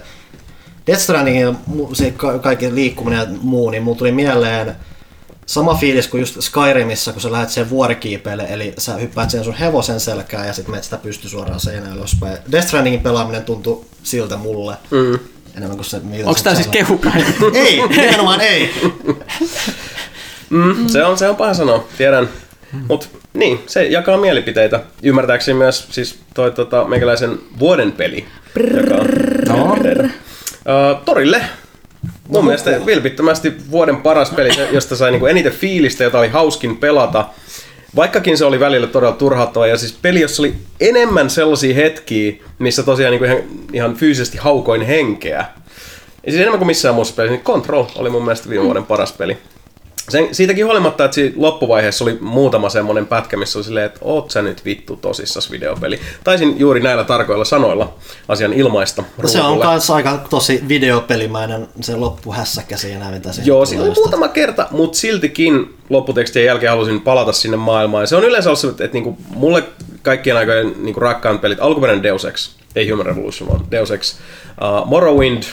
Death 0.88 1.02
Stranding 1.02 1.42
ja 1.42 1.54
se 1.94 2.12
ka- 2.12 2.40
kaikki 2.40 2.76
liikkuminen 2.76 3.20
ja 3.20 3.26
muu, 3.42 3.70
niin 3.70 3.84
mulla 3.84 3.98
tuli 3.98 4.12
mieleen 4.12 4.76
sama 5.46 5.76
fiilis 5.76 6.08
kuin 6.08 6.22
just 6.22 6.42
Skyrimissä, 6.42 7.12
kun 7.12 7.22
sä 7.22 7.32
lähdet 7.32 7.50
siihen 7.50 7.70
vuorikiipeille, 7.70 8.48
eli 8.50 8.74
sä 8.78 8.94
hyppäät 8.94 9.30
sen 9.30 9.44
sun 9.44 9.54
hevosen 9.54 10.00
selkään 10.00 10.48
ja 10.48 10.54
sitten 10.54 10.72
menet 10.72 10.84
sitä 10.84 10.98
pysty 10.98 11.30
suoraan 11.30 11.60
seinään 11.60 11.98
ylöspäin. 11.98 12.38
Death 12.52 12.68
Strandingin 12.68 13.02
pelaaminen 13.02 13.44
tuntui 13.44 13.86
siltä 14.04 14.38
mulle. 14.38 14.76
Mm. 14.92 15.20
Enemmän 15.58 15.78
kuin 15.78 15.86
se, 15.86 16.00
miltä 16.00 16.28
Onko 16.28 16.38
se 16.38 16.44
tää 16.44 16.56
siis 16.56 16.68
kehupäin? 16.68 17.26
Ei, 17.54 17.88
nimenomaan 17.88 18.42
ei. 18.42 18.74
Mm. 20.50 20.88
Se, 20.88 21.04
on, 21.04 21.18
se 21.18 21.30
on 21.30 21.36
paha 21.36 21.54
sanoa, 21.54 21.88
tiedän. 21.98 22.30
Mutta 22.88 23.08
niin, 23.34 23.64
se 23.68 23.84
jakaa 23.84 24.18
mielipiteitä. 24.18 24.80
Ymmärtääkseni 25.04 25.58
myös 25.58 25.88
siis 25.92 26.20
toi 26.34 26.52
tota, 26.52 26.86
meikäläisen 26.86 27.40
vuoden 27.60 27.92
peli 27.92 28.26
jakaa 28.56 29.74
mielipiteitä. 29.74 30.06
Uh, 30.06 31.06
torille. 31.06 31.42
Mun 32.32 32.46
mielestä 32.46 32.86
vilpittömästi 32.86 33.54
vuoden 33.72 33.98
paras 33.98 34.30
peli, 34.30 34.50
josta 34.72 34.96
sai 34.96 35.12
niinku 35.12 35.26
eniten 35.26 35.52
fiilistä, 35.52 36.04
jota 36.04 36.20
oli 36.20 36.28
hauskin 36.28 36.78
pelata. 36.78 37.26
Vaikkakin 37.96 38.38
se 38.38 38.46
oli 38.46 38.60
välillä 38.60 38.88
todella 38.88 39.16
turhauttava 39.16 39.68
ja 39.68 39.78
siis 39.78 39.98
peli, 40.02 40.22
jossa 40.22 40.42
oli 40.42 40.54
enemmän 40.80 41.30
sellaisia 41.30 41.76
hetkiä, 41.76 42.34
missä 42.60 42.84
tosiaan 42.84 43.12
niinku 43.12 43.26
ihan, 43.26 43.38
ihan 43.74 43.96
fyysisesti 43.96 44.38
haukoin 44.38 44.82
henkeä. 44.82 45.46
Ja 46.26 46.32
siis 46.32 46.42
enemmän 46.42 46.60
kuin 46.60 46.68
missään 46.68 46.96
muussa 46.96 47.14
pelissä, 47.16 47.36
niin 47.36 47.46
Control 47.46 47.86
oli 47.96 48.10
mun 48.10 48.24
mielestä 48.24 48.50
viime 48.50 48.66
vuoden 48.66 48.86
paras 48.86 49.14
peli. 49.14 49.38
Sen, 50.12 50.36
siitäkin 50.36 50.66
huolimatta, 50.66 51.06
että 51.06 51.16
siinä 51.16 51.34
loppuvaiheessa 51.38 52.04
oli 52.04 52.18
muutama 52.22 52.70
semmoinen 52.70 53.08
pätkä, 53.08 53.38
missä 53.38 53.60
oli 53.60 53.64
silleen, 53.64 53.86
että 53.86 54.00
oot 54.02 54.32
sä 54.32 54.42
nyt 54.42 54.66
vittu 54.66 54.96
tosissas 54.96 55.52
videopeli. 55.52 56.00
Taisin 56.24 56.60
juuri 56.60 56.80
näillä 56.80 57.04
tarkoilla 57.04 57.46
sanoilla 57.46 57.94
asian 58.28 58.54
ilmaista 58.54 59.04
No 59.22 59.28
se 59.28 59.42
on 59.42 59.60
kans 59.60 59.90
aika 59.90 60.20
tosi 60.30 60.64
videopelimäinen 60.68 61.68
se 61.82 61.96
loppuhässäkkä 61.96 62.78
siinä, 62.78 63.12
mitä 63.12 63.32
se 63.32 63.42
Joo, 63.46 63.66
siinä 63.66 63.84
oli 63.84 63.94
muutama 63.96 64.28
kerta, 64.28 64.68
mutta 64.72 64.98
siltikin 64.98 65.76
lopputekstien 65.90 66.46
jälkeen 66.46 66.70
halusin 66.70 67.02
palata 67.02 67.32
sinne 67.32 67.58
maailmaan. 67.58 68.04
Ja 68.04 68.08
se 68.08 68.16
on 68.16 68.24
yleensä 68.24 68.50
ollut 68.50 68.60
se, 68.60 68.68
että, 68.68 68.84
että 68.86 68.96
niinku, 68.96 69.18
mulle 69.36 69.64
kaikkien 70.02 70.38
aikojen 70.38 70.74
niin 70.78 70.94
kuin 70.94 71.02
rakkaat 71.02 71.42
pelit, 71.42 71.60
alkuperäinen 71.62 72.04
Deus 72.04 72.26
Ex, 72.26 72.52
ei 72.76 72.90
Human 72.90 73.06
Revolution, 73.06 73.50
vaan 73.50 73.72
Deus 73.72 73.92
Ex, 73.92 74.16
uh, 74.62 74.88
Morrowind 74.88 75.44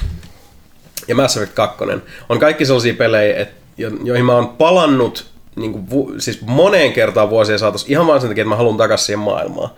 ja 1.08 1.14
Mass 1.14 1.36
Effect 1.36 1.54
2 1.54 1.84
on 2.28 2.38
kaikki 2.38 2.66
sellaisia 2.66 2.94
pelejä, 2.94 3.36
et, 3.36 3.48
jo, 3.48 3.57
joihin 4.04 4.24
mä 4.24 4.34
oon 4.34 4.48
palannut 4.48 5.26
niin 5.56 5.72
kuin, 5.72 5.90
vu, 5.90 6.12
siis 6.18 6.40
moneen 6.40 6.92
kertaan 6.92 7.30
vuosien 7.30 7.58
saatossa 7.58 7.86
ihan 7.90 8.06
vaan 8.06 8.20
sen 8.20 8.30
takia, 8.30 8.42
että 8.42 8.48
mä 8.48 8.56
haluan 8.56 8.76
takaisin 8.76 9.06
siihen 9.06 9.18
maailmaan. 9.18 9.70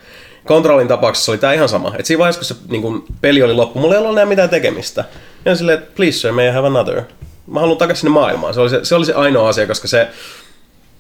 Kontrollin 0.46 0.88
tapauksessa 0.88 1.32
oli 1.32 1.38
tämä 1.38 1.52
ihan 1.52 1.68
sama. 1.68 1.94
Et 1.98 2.06
siinä 2.06 2.18
vaiheessa, 2.18 2.38
kun 2.38 2.46
se 2.46 2.72
niin 2.72 2.82
kuin, 2.82 3.04
peli 3.20 3.42
oli 3.42 3.52
loppu, 3.52 3.78
mulla 3.78 3.94
ei 3.94 3.98
ollut 3.98 4.12
enää 4.12 4.26
mitään 4.26 4.48
tekemistä. 4.48 5.04
Ja 5.44 5.56
silleen, 5.56 5.78
että 5.78 5.90
please 5.96 6.18
sir, 6.18 6.32
may 6.32 6.48
I 6.48 6.52
have 6.52 6.66
another? 6.66 7.02
Mä 7.46 7.60
haluan 7.60 7.78
takaisin 7.78 8.00
sinne 8.00 8.12
maailmaan. 8.12 8.54
Se 8.54 8.60
oli 8.60 8.70
se, 8.70 8.80
se, 8.82 8.94
oli 8.94 9.06
se 9.06 9.14
ainoa 9.14 9.48
asia, 9.48 9.66
koska 9.66 9.88
se, 9.88 10.08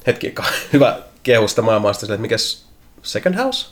hetki, 0.06 0.34
hyvä 0.72 0.98
kehusta 1.22 1.62
maailmaa, 1.62 1.92
sitten 1.92 2.14
että 2.14 2.22
mikäs 2.22 2.64
Second 3.02 3.36
House? 3.36 3.66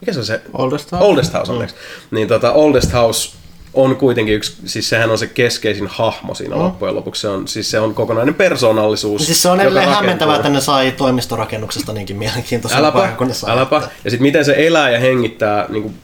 Mikä 0.00 0.12
se 0.12 0.18
on 0.18 0.24
se? 0.24 0.40
Oldest 0.52 0.92
House. 0.92 1.04
Oldest 1.04 1.34
House. 1.34 1.52
Mm. 1.52 1.66
Niin 2.10 2.28
tota, 2.28 2.52
Oldest 2.52 2.92
House 2.92 3.30
on 3.74 3.96
kuitenkin 3.96 4.34
yksi, 4.34 4.56
siis 4.64 4.88
sehän 4.88 5.10
on 5.10 5.18
se 5.18 5.26
keskeisin 5.26 5.86
hahmo 5.86 6.34
siinä 6.34 6.56
mm. 6.56 6.62
loppujen 6.62 6.94
lopuksi. 6.94 7.20
Se 7.20 7.28
on, 7.28 7.48
siis 7.48 7.70
se 7.70 7.80
on 7.80 7.94
kokonainen 7.94 8.34
persoonallisuus. 8.34 9.26
Siis 9.26 9.42
se 9.42 9.48
on 9.48 9.60
edelleen 9.60 9.88
hämmentävää, 9.88 10.36
että 10.36 10.48
ne 10.48 10.60
sai 10.60 10.92
toimistorakennuksesta 10.92 11.92
niinkin 11.92 12.16
mielenkiintoisen 12.16 12.78
Äläpä, 12.78 12.98
paikan 12.98 13.16
kuin 13.16 13.28
ne 13.28 13.34
sai. 13.34 13.50
äläpä. 13.52 13.76
Että- 13.76 13.90
Ja 14.04 14.10
sitten 14.10 14.22
miten 14.22 14.44
se 14.44 14.54
elää 14.56 14.90
ja 14.90 15.00
hengittää 15.00 15.66
niin 15.68 15.82
kuin, 15.82 15.94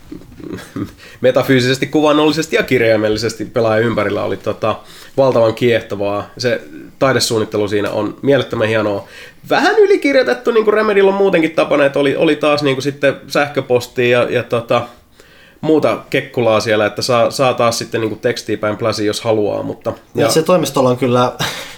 metafyysisesti, 1.21 1.87
kuvannollisesti 1.87 2.57
ja 2.57 2.63
kirjaimellisesti 2.63 3.45
pelaajan 3.45 3.85
ympärillä 3.85 4.23
oli 4.25 4.37
tota, 4.37 4.77
valtavan 5.17 5.55
kiehtovaa. 5.55 6.31
Se 6.39 6.61
taidesuunnittelu 6.99 7.69
siinä 7.69 7.91
on 7.91 8.17
mielettömän 8.23 8.69
hienoa. 8.69 9.09
Vähän 9.51 9.79
ylikirjoitettu, 9.79 10.51
niin 10.51 10.65
kuin 10.65 10.75
Remedyllä 10.75 11.11
on 11.11 11.17
muutenkin 11.17 11.51
tapana, 11.51 11.85
että 11.85 11.99
oli, 11.99 12.17
oli 12.17 12.37
taas 12.37 12.63
niin 12.63 12.77
kuin 12.77 12.83
sitten 12.83 13.15
sähköpostia 13.29 14.09
ja, 14.23 14.31
ja 14.31 14.43
tota, 14.43 14.83
muuta 15.65 15.99
kekkulaa 16.11 16.61
siellä, 16.61 16.87
että 16.87 17.03
saa, 17.03 17.31
saa 17.31 17.55
taas 17.55 17.79
sitten 17.79 18.01
niin 18.01 18.19
tekstiä 18.19 18.57
päin 18.57 18.77
pläsi, 18.77 19.07
jos 19.07 19.21
haluaa. 19.21 19.63
Mutta, 19.63 19.93
Ja 20.15 20.29
se 20.29 20.43
toimistolla 20.43 20.91
on 20.91 20.97
kyllä 20.97 21.33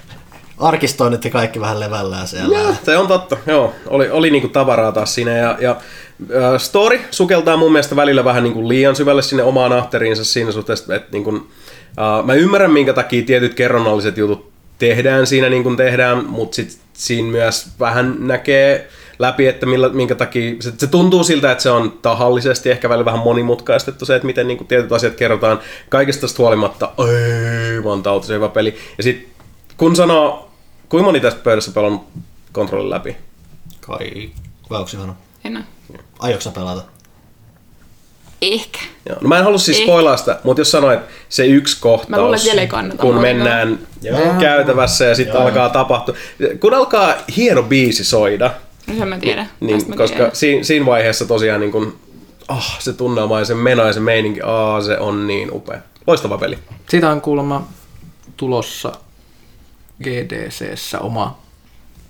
arkistoinnit 0.59 1.25
ja 1.25 1.31
kaikki 1.31 1.61
vähän 1.61 1.81
levällään 1.81 2.29
siellä. 2.29 2.59
Joo, 2.59 2.75
se 2.83 2.97
on 2.97 3.09
totta. 3.09 3.37
Joo, 3.47 3.73
oli, 3.87 4.11
oli 4.11 4.31
niinku 4.31 4.49
tavaraa 4.49 4.93
taas 4.93 5.15
siinä. 5.15 5.31
Ja, 5.31 5.59
ja 5.61 5.71
äh, 5.71 6.61
story 6.61 7.01
sukeltaa 7.11 7.57
mun 7.57 7.73
mielestä 7.73 7.97
välillä 7.97 8.25
vähän 8.25 8.43
niinku 8.43 8.69
liian 8.69 8.97
syvälle 8.97 9.23
sinne 9.23 9.43
omaan 9.43 9.73
ahteriinsa 9.73 10.25
siinä 10.25 10.53
suhteessa, 10.53 10.95
että 10.95 11.13
niinku, 11.13 11.49
äh, 11.99 12.25
mä 12.25 12.35
ymmärrän 12.35 12.73
minkä 12.73 12.93
takia 12.93 13.23
tietyt 13.23 13.55
kerronnalliset 13.55 14.17
jutut 14.17 14.51
tehdään 14.79 15.27
siinä 15.27 15.49
niin 15.49 15.63
kuin 15.63 15.77
tehdään, 15.77 16.25
mutta 16.25 16.57
sit 16.57 16.79
siinä 16.93 17.29
myös 17.29 17.69
vähän 17.81 18.17
näkee 18.19 18.89
läpi, 19.19 19.47
että 19.47 19.67
millä, 19.67 19.89
minkä 19.89 20.15
takia, 20.15 20.55
se, 20.61 20.73
se 20.79 20.87
tuntuu 20.87 21.25
siltä, 21.25 21.53
että 21.53 21.63
se 21.63 21.71
on 21.71 21.99
tahallisesti 22.03 22.71
ehkä 22.71 22.89
välillä 22.89 23.05
vähän 23.05 23.21
monimutkaistettu 23.21 24.07
se, 24.07 24.17
että 24.17 24.27
miten 24.27 24.49
niin 24.49 24.59
kuin 24.59 24.69
tietyt 24.69 24.93
asiat 24.93 25.15
kerrotaan 25.15 25.61
kaikesta 25.89 26.21
tästä 26.21 26.43
huolimatta, 26.43 26.93
aivan 26.97 28.03
tautisen 28.03 28.37
hyvä 28.37 28.49
peli. 28.49 28.77
Ja 28.97 29.03
sitten 29.03 29.31
kun 29.77 29.97
sanoo, 29.97 30.51
kuinka 30.89 31.05
moni 31.05 31.21
tästä 31.21 31.41
pöydässä 31.45 31.71
pelannut 31.73 32.07
kontrollin 32.53 32.91
läpi? 32.91 33.17
Kai. 33.81 34.31
Vai 34.71 34.79
onko 34.79 34.91
Johanna? 34.93 35.15
En 35.45 35.57
ole. 35.57 35.65
Aiotko 36.19 36.41
sä 36.41 36.51
pelata? 36.51 36.83
Ehkä. 38.43 38.79
Joo. 39.09 39.19
No 39.21 39.29
mä 39.29 39.39
en 39.39 39.45
halua 39.45 39.59
siis 39.59 39.79
Ei. 39.79 39.83
spoilaa 39.85 40.17
sitä, 40.17 40.41
mutta 40.43 40.61
jos 40.61 40.71
sanoit 40.71 41.01
se 41.29 41.47
yksi 41.47 41.77
kohtaus, 41.81 42.09
Mä 42.09 42.21
luulen, 42.21 42.69
kun 43.01 43.15
mennään 43.15 43.79
käytävässä 44.41 45.05
ja 45.05 45.15
sitten 45.15 45.41
alkaa 45.41 45.69
tapahtua, 45.69 46.15
kun 46.61 46.75
alkaa 46.75 47.15
hieno 47.37 47.63
biisi 47.63 48.05
soida, 48.05 48.51
sen 48.99 49.09
mä 49.09 49.19
tiedän. 49.19 49.51
Niin, 49.61 49.89
mä 49.89 49.97
koska 49.97 50.17
tiedän. 50.17 50.37
siinä, 50.37 50.65
siinä 50.65 50.87
vaiheessa 50.87 51.25
tosiaan 51.25 51.61
niin 51.61 51.73
kun, 51.73 51.99
oh, 52.49 52.81
se 52.81 52.93
tunnelma 52.93 53.39
ja 53.39 53.45
se 53.45 53.55
meno 53.55 53.87
ja 53.87 53.93
se 53.93 54.01
meininki, 54.01 54.43
oh, 54.43 54.85
se 54.85 54.99
on 54.99 55.27
niin 55.27 55.53
upea. 55.53 55.79
Loistava 56.07 56.39
peli. 56.39 56.59
Siitä 56.89 57.11
on 57.11 57.21
kuulemma 57.21 57.69
tulossa 58.37 58.93
GDCssä 60.03 60.99
oma 60.99 61.39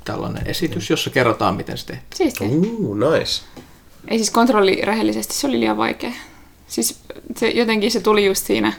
tällainen 0.05 0.47
esitys, 0.47 0.91
jossa 0.91 1.11
kerrotaan, 1.11 1.57
miten 1.57 1.79
se 1.79 1.87
tehtiin. 1.87 2.07
Siistiä. 2.15 2.49
Uh, 2.49 2.97
nice. 2.97 3.43
Ei 4.09 4.19
siis 4.19 4.31
kontrolli 4.31 4.81
rehellisesti, 4.83 5.35
se 5.35 5.47
oli 5.47 5.61
liian 5.61 5.77
vaikea. 5.77 6.13
Siis 6.67 7.01
se, 7.37 7.49
jotenkin 7.49 7.91
se 7.91 8.01
tuli 8.01 8.27
just 8.27 8.47
siinä, 8.47 8.73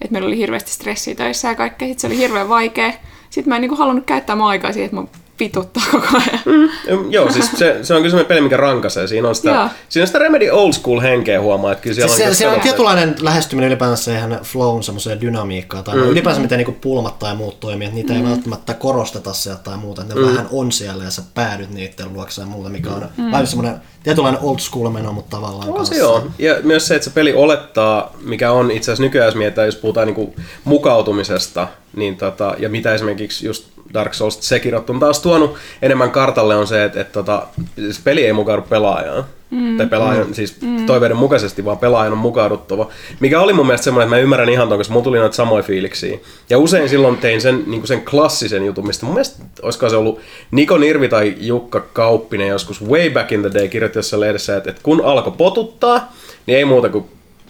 että 0.00 0.12
meillä 0.12 0.26
oli 0.26 0.36
hirveästi 0.36 0.70
stressiä 0.70 1.14
töissä 1.14 1.48
ja 1.48 1.54
kaikkea. 1.54 1.88
Sitten 1.88 2.00
se 2.00 2.06
oli 2.06 2.22
hirveän 2.22 2.48
vaikea. 2.48 2.92
Sitten 3.30 3.48
mä 3.48 3.56
en 3.56 3.60
niinku 3.60 3.76
halunnut 3.76 4.06
käyttää 4.06 4.36
mun 4.36 4.46
aikaa 4.46 4.72
siihen, 4.72 4.84
että 4.84 4.96
mä 4.96 5.06
vituttaa 5.40 5.82
koko 5.92 6.06
ajan. 6.12 6.40
Mm. 6.44 7.12
Joo, 7.12 7.32
siis 7.32 7.50
se, 7.56 7.78
se 7.82 7.94
on 7.94 8.00
kyllä 8.00 8.10
semmoinen 8.10 8.26
peli, 8.26 8.40
mikä 8.40 8.56
rankaisee. 8.56 9.06
Siinä 9.06 9.28
on 9.28 9.34
sitä, 9.34 9.50
Joo. 9.50 9.68
siinä 9.88 10.02
on 10.02 10.06
sitä 10.06 10.18
Remedy 10.18 10.50
Old 10.50 10.72
School 10.72 11.00
henkeä 11.00 11.40
huomaa, 11.40 11.72
että 11.72 11.82
kyllä 11.82 11.94
siellä 11.94 12.14
Siis 12.14 12.28
on... 12.28 12.34
se, 12.34 12.38
siinä 12.38 12.50
on 12.50 12.54
sellaista- 12.54 12.62
tietynlainen 12.62 13.14
lähestyminen 13.20 13.68
ylipäänsä 13.68 14.04
siihen 14.04 14.38
flown 14.42 14.82
semmoiseen 14.82 15.20
dynamiikkaan, 15.20 15.84
tai 15.84 15.94
mm. 15.94 16.02
ylipäänsä 16.02 16.42
miten 16.42 16.58
niinku 16.58 16.76
pulmat 16.80 17.18
tai 17.18 17.36
muut 17.36 17.60
toimii, 17.60 17.86
että 17.86 17.94
niitä 17.94 18.12
mm. 18.12 18.18
ei 18.18 18.30
välttämättä 18.30 18.74
korosteta 18.74 19.32
sieltä 19.32 19.62
tai 19.62 19.76
muuta, 19.76 20.02
että 20.02 20.14
ne 20.14 20.20
mm. 20.20 20.26
vähän 20.26 20.46
on 20.52 20.72
siellä 20.72 21.04
ja 21.04 21.10
sä 21.10 21.22
päädyt 21.34 21.70
niiden 21.70 22.12
luokse 22.12 22.42
ja 22.42 22.46
muuta, 22.46 22.68
mikä 22.68 22.90
on 22.90 23.08
mm. 23.16 23.30
vähän 23.30 23.46
semmoinen 23.46 23.80
tietynlainen 24.02 24.40
old 24.42 24.58
school 24.58 24.90
meno, 24.90 25.12
mutta 25.12 25.36
tavallaan 25.36 25.68
On 25.68 25.74
kanssa. 25.74 25.94
se 25.94 26.00
joo. 26.00 26.26
Ja 26.38 26.56
myös 26.62 26.86
se, 26.88 26.94
että 26.94 27.04
se 27.04 27.10
peli 27.14 27.34
olettaa, 27.34 28.16
mikä 28.20 28.52
on 28.52 28.70
itse 28.70 28.90
asiassa 28.90 29.02
nykyään, 29.02 29.26
jos 29.26 29.34
mietitään, 29.34 29.66
jos 29.66 29.76
puhutaan 29.76 30.06
niinku 30.06 30.34
mukautumisesta, 30.64 31.68
niin 31.96 32.16
tota, 32.16 32.54
ja 32.58 32.68
mitä 32.68 32.94
esimerkiksi 32.94 33.46
just 33.46 33.75
Dark 33.94 34.14
Souls 34.14 34.38
Sekirot 34.40 34.90
on 34.90 35.00
taas 35.00 35.20
tuonut 35.20 35.54
enemmän 35.82 36.10
kartalle, 36.10 36.56
on 36.56 36.66
se, 36.66 36.84
että, 36.84 37.00
että 37.00 37.12
tota, 37.12 37.46
se 37.90 38.00
peli 38.04 38.26
ei 38.26 38.32
mukaudu 38.32 38.62
pelaajaan. 38.62 39.24
Mm. 39.50 39.76
Tai 39.76 39.86
pelaajan, 39.86 40.26
mm. 40.26 40.34
siis 40.34 40.60
mm. 40.60 40.86
toiveiden 40.86 41.16
mukaisesti, 41.16 41.64
vaan 41.64 41.78
pelaajan 41.78 42.12
on 42.12 42.18
mukauduttava. 42.18 42.88
Mikä 43.20 43.40
oli 43.40 43.52
mun 43.52 43.66
mielestä 43.66 43.84
semmoinen, 43.84 44.06
että 44.06 44.16
mä 44.16 44.22
ymmärrän 44.22 44.48
ihan 44.48 44.68
ton, 44.68 44.78
koska 44.78 44.92
mulla 44.92 45.04
tuli 45.04 45.18
noita 45.18 45.36
samoja 45.36 45.62
fiiliksiä. 45.62 46.18
Ja 46.50 46.58
usein 46.58 46.88
silloin 46.88 47.16
tein 47.16 47.40
sen, 47.40 47.64
niin 47.66 47.86
sen 47.86 48.04
klassisen 48.04 48.66
jutun, 48.66 48.86
mistä 48.86 49.06
mun 49.06 49.14
mielestä, 49.14 49.42
olisiko 49.62 49.88
se 49.88 49.96
ollut 49.96 50.20
Niko 50.50 50.78
Nirvi 50.78 51.08
tai 51.08 51.34
Jukka 51.38 51.80
Kauppinen 51.92 52.48
joskus 52.48 52.84
way 52.84 53.10
back 53.10 53.32
in 53.32 53.40
the 53.40 53.50
day 53.54 53.68
kirjoitti 53.68 53.98
jossain 53.98 54.20
lehdessä, 54.20 54.56
että, 54.56 54.70
että 54.70 54.82
kun 54.82 55.04
alkoi 55.04 55.32
potuttaa, 55.38 56.12
niin 56.46 56.58
ei 56.58 56.64
muuta 56.64 56.88
kuin, 56.88 57.04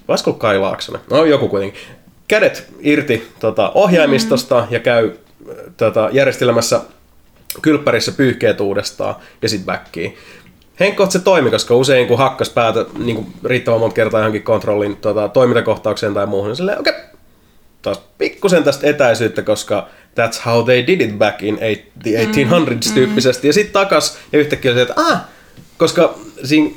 olisiko 0.09 0.33
Kai 0.33 0.59
Laaksonen? 0.59 1.01
No 1.11 1.25
joku 1.25 1.49
kuitenkin. 1.49 1.81
Kädet 2.29 2.69
irti 2.81 3.29
tota, 3.41 3.73
ohjaimistosta 3.75 4.61
mm. 4.61 4.67
ja 4.71 4.81
käy 4.81 5.13
tota, 5.77 6.09
järjestelemässä 6.13 6.81
kylppärissä 7.63 8.13
pyyhkeet 8.13 8.61
uudestaan 8.61 9.15
ja 9.43 9.49
sitten 9.49 9.67
backiin. 9.67 10.17
Henkko 10.81 11.11
se 11.11 11.19
toimi, 11.19 11.51
koska 11.51 11.75
usein 11.75 12.09
kun 12.09 12.19
hakkas 12.19 12.51
päätä 12.51 12.85
niin 12.99 13.17
kuin 13.17 13.27
riittävän 13.45 13.81
monta 13.81 13.95
kertaa 13.95 14.21
johonkin 14.21 14.43
kontrollin 14.43 14.97
tota, 14.97 15.29
toimintakohtaukseen 15.29 16.15
tai 16.15 16.27
muuhun, 16.27 16.49
niin 16.49 16.57
silleen, 16.57 16.81
okei, 16.81 16.93
okay, 16.93 17.05
taas 17.83 18.01
pikkusen 18.19 18.65
tästä 18.65 18.87
etäisyyttä, 18.87 19.43
koska 19.43 19.89
that's 20.21 20.41
how 20.47 20.65
they 20.65 20.87
did 20.87 21.01
it 21.01 21.19
back 21.19 21.43
in 21.43 21.59
eight, 21.61 21.85
the 22.03 22.11
1800s 22.11 22.95
tyyppisesti. 22.95 23.47
Ja 23.47 23.53
sitten 23.53 23.73
takas 23.73 24.19
ja 24.33 24.39
yhtäkkiä 24.39 24.75
se, 24.75 24.83
että 24.83 24.95
ah, 24.97 25.21
koska 25.79 26.15
siinä 26.45 26.71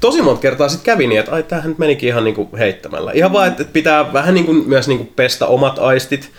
tosi 0.00 0.22
monta 0.22 0.40
kertaa 0.40 0.68
sitten 0.68 0.94
kävi 0.94 1.06
niin, 1.06 1.20
että 1.20 1.32
ai 1.32 1.42
tämähän 1.42 1.70
nyt 1.70 1.78
menikin 1.78 2.08
ihan 2.08 2.24
niinku 2.24 2.48
heittämällä. 2.58 3.12
Ihan 3.14 3.32
vaan, 3.32 3.48
että 3.48 3.64
pitää 3.64 4.12
vähän 4.12 4.34
niinku, 4.34 4.52
myös 4.52 4.88
niinku 4.88 5.12
pestä 5.16 5.46
omat 5.46 5.78
aistit 5.78 6.30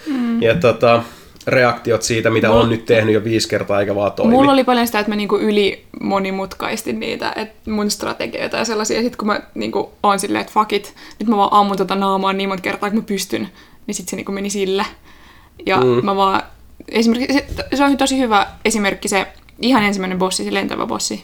ja 0.41 0.55
tota, 0.55 1.03
reaktiot 1.47 2.01
siitä, 2.01 2.29
mitä 2.29 2.51
on 2.51 2.69
nyt 2.69 2.85
tehnyt 2.85 3.13
jo 3.13 3.23
viisi 3.23 3.49
kertaa, 3.49 3.79
eikä 3.79 3.95
vaan 3.95 4.11
toimi. 4.11 4.31
Mulla 4.31 4.51
oli 4.51 4.63
paljon 4.63 4.87
sitä, 4.87 4.99
että 4.99 5.11
mä 5.11 5.15
niinku 5.15 5.37
yli 5.37 5.85
monimutkaistin 6.01 6.99
niitä, 6.99 7.33
että 7.35 7.71
mun 7.71 7.91
strategioita 7.91 8.57
ja 8.57 8.65
sellaisia. 8.65 9.01
Sitten 9.01 9.17
kun 9.17 9.27
mä 9.27 9.39
niinku 9.55 9.91
oon 10.03 10.19
silleen, 10.19 10.41
että 10.41 10.53
fuck 10.53 10.73
it, 10.73 10.95
nyt 11.19 11.29
mä 11.29 11.37
vaan 11.37 11.53
ammun 11.53 11.77
tota 11.77 11.95
naamaa 11.95 12.33
niin 12.33 12.49
monta 12.49 12.61
kertaa, 12.61 12.89
kun 12.89 12.99
mä 12.99 13.05
pystyn, 13.05 13.49
niin 13.87 13.95
sitten 13.95 14.09
se 14.09 14.15
niinku 14.15 14.31
meni 14.31 14.49
sillä. 14.49 14.85
Ja 15.65 15.77
mm. 15.77 16.05
mä 16.05 16.15
vaan, 16.15 16.43
esimerkiksi, 16.89 17.39
se, 17.73 17.83
on 17.83 17.97
tosi 17.97 18.19
hyvä 18.19 18.47
esimerkki 18.65 19.07
se 19.07 19.27
ihan 19.61 19.83
ensimmäinen 19.83 20.19
bossi, 20.19 20.43
se 20.43 20.53
lentävä 20.53 20.85
bossi. 20.85 21.23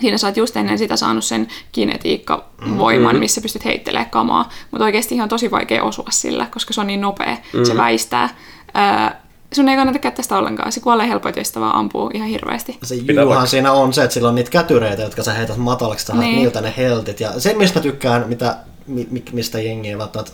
Siinä 0.00 0.18
sä 0.18 0.26
oot 0.26 0.36
just 0.36 0.56
ennen 0.56 0.78
sitä 0.78 0.96
saanut 0.96 1.24
sen 1.24 1.48
kinetiikkavoiman, 1.72 3.18
missä 3.18 3.40
pystyt 3.40 3.64
heittelemään 3.64 4.10
kamaa. 4.10 4.48
Mutta 4.70 4.84
oikeasti 4.84 5.14
ihan 5.14 5.28
tosi 5.28 5.50
vaikea 5.50 5.82
osua 5.82 6.06
sillä, 6.10 6.46
koska 6.50 6.72
se 6.72 6.80
on 6.80 6.86
niin 6.86 7.00
nopea, 7.00 7.36
mm. 7.52 7.64
se 7.64 7.76
väistää. 7.76 8.28
Öö, 8.76 9.16
sun 9.54 9.68
ei 9.68 9.76
kannata 9.76 9.98
käyttää 9.98 10.22
sitä 10.22 10.36
ollenkaan. 10.38 10.72
Se 10.72 10.80
kuolee 10.80 11.08
helpoiten, 11.08 11.40
jos 11.40 11.48
sitä 11.48 11.60
vaan 11.60 11.74
ampuu 11.74 12.10
ihan 12.14 12.28
hirveästi. 12.28 12.78
Se 12.82 12.94
juuhan 12.94 13.48
siinä 13.48 13.72
on 13.72 13.92
se, 13.92 14.02
että 14.04 14.14
sillä 14.14 14.28
on 14.28 14.34
niitä 14.34 14.50
kätyreitä, 14.50 15.02
jotka 15.02 15.22
sä 15.22 15.32
heität 15.32 15.56
matalaksi, 15.56 16.06
sä 16.06 16.14
Niin. 16.14 16.36
niiltä 16.36 16.60
ne 16.60 16.74
heltit. 16.76 17.20
Ja 17.20 17.40
se, 17.40 17.54
mistä 17.54 17.80
tykkään, 17.80 18.24
mitä, 18.28 18.56
mi, 18.86 19.06
mi- 19.10 19.24
mistä 19.32 19.60
jengi 19.60 19.88
ei 19.88 19.98
välttämättä 19.98 20.32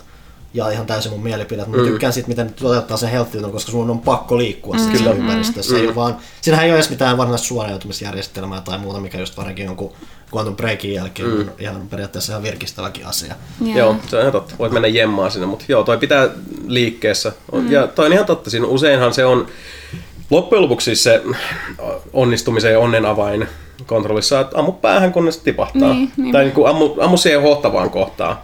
ja 0.53 0.69
ihan 0.69 0.85
täysin 0.85 1.11
mun 1.11 1.23
mielipide. 1.23 1.65
Mä 1.65 1.77
mm. 1.77 1.83
tykkään 1.83 2.13
siitä, 2.13 2.29
miten 2.29 2.53
toteuttaa 2.53 2.97
sen 2.97 3.09
health 3.09 3.31
koska 3.51 3.71
sun 3.71 3.89
on 3.89 3.99
pakko 3.99 4.37
liikkua 4.37 4.75
mm. 4.75 4.97
siinä 4.97 5.11
ympäristössä. 5.11 5.73
Mm. 5.73 5.81
Ei 5.81 5.87
ole 5.87 5.95
vaan, 5.95 6.17
siinähän 6.41 6.65
ei 6.65 6.71
ole 6.71 6.77
edes 6.77 6.89
mitään 6.89 7.17
varsinaista 7.17 7.47
suoriutumisjärjestelmää 7.47 8.61
tai 8.61 8.77
muuta, 8.77 8.99
mikä 8.99 9.19
just 9.19 9.37
varsinkin 9.37 9.65
jonkun 9.65 9.93
Quantum 10.35 10.55
Breakin 10.55 10.93
jälkeen 10.93 11.29
mm. 11.29 11.39
on 11.39 11.51
ihan 11.59 11.87
periaatteessa 11.89 12.31
ihan 12.31 12.43
virkistäväkin 12.43 13.05
asia. 13.05 13.35
Jaa. 13.61 13.77
Joo, 13.77 13.95
se 14.07 14.15
on 14.15 14.21
ihan 14.21 14.31
totta. 14.31 14.55
Voit 14.59 14.71
mennä 14.71 14.87
jemmaan 14.87 15.31
sinne, 15.31 15.47
mutta 15.47 15.65
joo, 15.67 15.83
toi 15.83 15.97
pitää 15.97 16.29
liikkeessä. 16.67 17.31
Mm. 17.51 17.71
Ja 17.71 17.87
toi 17.87 18.05
on 18.05 18.13
ihan 18.13 18.25
totta. 18.25 18.49
Siinä 18.49 18.67
useinhan 18.67 19.13
se 19.13 19.25
on 19.25 19.47
loppujen 20.29 20.61
lopuksi 20.61 20.85
siis 20.85 21.03
se 21.03 21.23
onnistumisen 22.13 22.71
ja 22.71 22.79
onnen 22.79 23.05
avain 23.05 23.47
kontrollissa, 23.85 24.39
että 24.39 24.57
ammu 24.59 24.71
päähän, 24.71 25.11
kunnes 25.11 25.37
tipahtaa. 25.37 25.93
Niin, 25.93 26.11
niinpä. 26.17 26.37
tai 26.37 26.43
niin 26.43 26.53
kuin 26.53 26.69
ammu, 26.69 26.95
ammu 26.99 27.17
siihen 27.17 27.41
hohtavaan 27.41 27.89
kohtaan, 27.89 28.37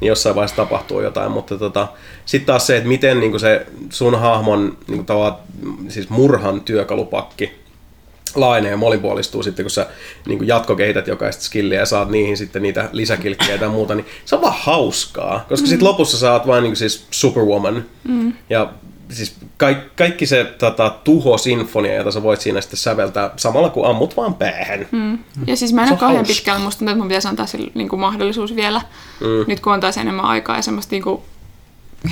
niin 0.00 0.08
jossain 0.08 0.34
vaiheessa 0.34 0.56
tapahtuu 0.56 1.00
jotain. 1.00 1.32
Mutta 1.32 1.58
tota, 1.58 1.88
sitten 2.26 2.46
taas 2.46 2.66
se, 2.66 2.76
että 2.76 2.88
miten 2.88 3.20
niin 3.20 3.40
se 3.40 3.66
sun 3.90 4.20
hahmon 4.20 4.78
niin 4.88 5.06
siis 5.88 6.10
murhan 6.10 6.60
työkalupakki 6.60 7.52
laajenee 8.34 8.70
ja 8.70 8.76
monipuolistuu 8.76 9.42
sitten, 9.42 9.64
kun 9.64 9.70
sä 9.70 9.86
niin 10.26 10.48
jatkokehität 10.48 11.06
jokaista 11.06 11.42
skilliä 11.42 11.80
ja 11.80 11.86
saat 11.86 12.10
niihin 12.10 12.36
sitten 12.36 12.62
niitä 12.62 12.88
lisäkilkkejä 12.92 13.58
tai 13.58 13.68
muuta, 13.68 13.94
niin 13.94 14.06
se 14.24 14.34
on 14.34 14.42
vaan 14.42 14.56
hauskaa, 14.58 15.44
koska 15.48 15.66
mm. 15.66 15.68
sitten 15.68 15.88
lopussa 15.88 16.18
sä 16.18 16.32
oot 16.32 16.46
vain 16.46 16.64
niin 16.64 16.76
siis 16.76 17.06
superwoman. 17.10 17.84
Mm. 18.08 18.32
Ja 18.50 18.72
siis 19.10 19.36
kaikki, 19.56 19.90
kaikki 19.96 20.26
se 20.26 20.44
tota, 20.44 20.90
tuho-sinfonia, 21.04 21.94
jota 21.94 22.10
sä 22.10 22.22
voit 22.22 22.40
siinä 22.40 22.60
sitten 22.60 22.78
säveltää 22.78 23.30
samalla 23.36 23.70
kun 23.70 23.86
ammut 23.86 24.16
vaan 24.16 24.34
päähän. 24.34 24.88
Mm. 24.92 25.18
Ja 25.46 25.56
siis 25.56 25.72
mä 25.72 25.82
en 25.82 25.90
ole 25.90 25.98
kauhean 25.98 26.16
hauska. 26.16 26.34
pitkällä, 26.34 26.60
musta 26.60 26.78
tuntuu, 26.78 26.92
että 26.92 26.98
mun 26.98 27.08
pitäisi 27.08 27.28
antaa 27.28 27.46
sille 27.46 27.70
niin 27.74 27.88
kuin 27.88 28.00
mahdollisuus 28.00 28.56
vielä, 28.56 28.80
mm. 29.20 29.44
nyt 29.46 29.60
kun 29.60 29.72
on 29.72 29.80
taas 29.80 29.96
enemmän 29.96 30.24
aikaa 30.24 30.56
ja 30.56 30.62
semmoista 30.62 30.90
niin 30.90 31.02
kuin 31.02 31.22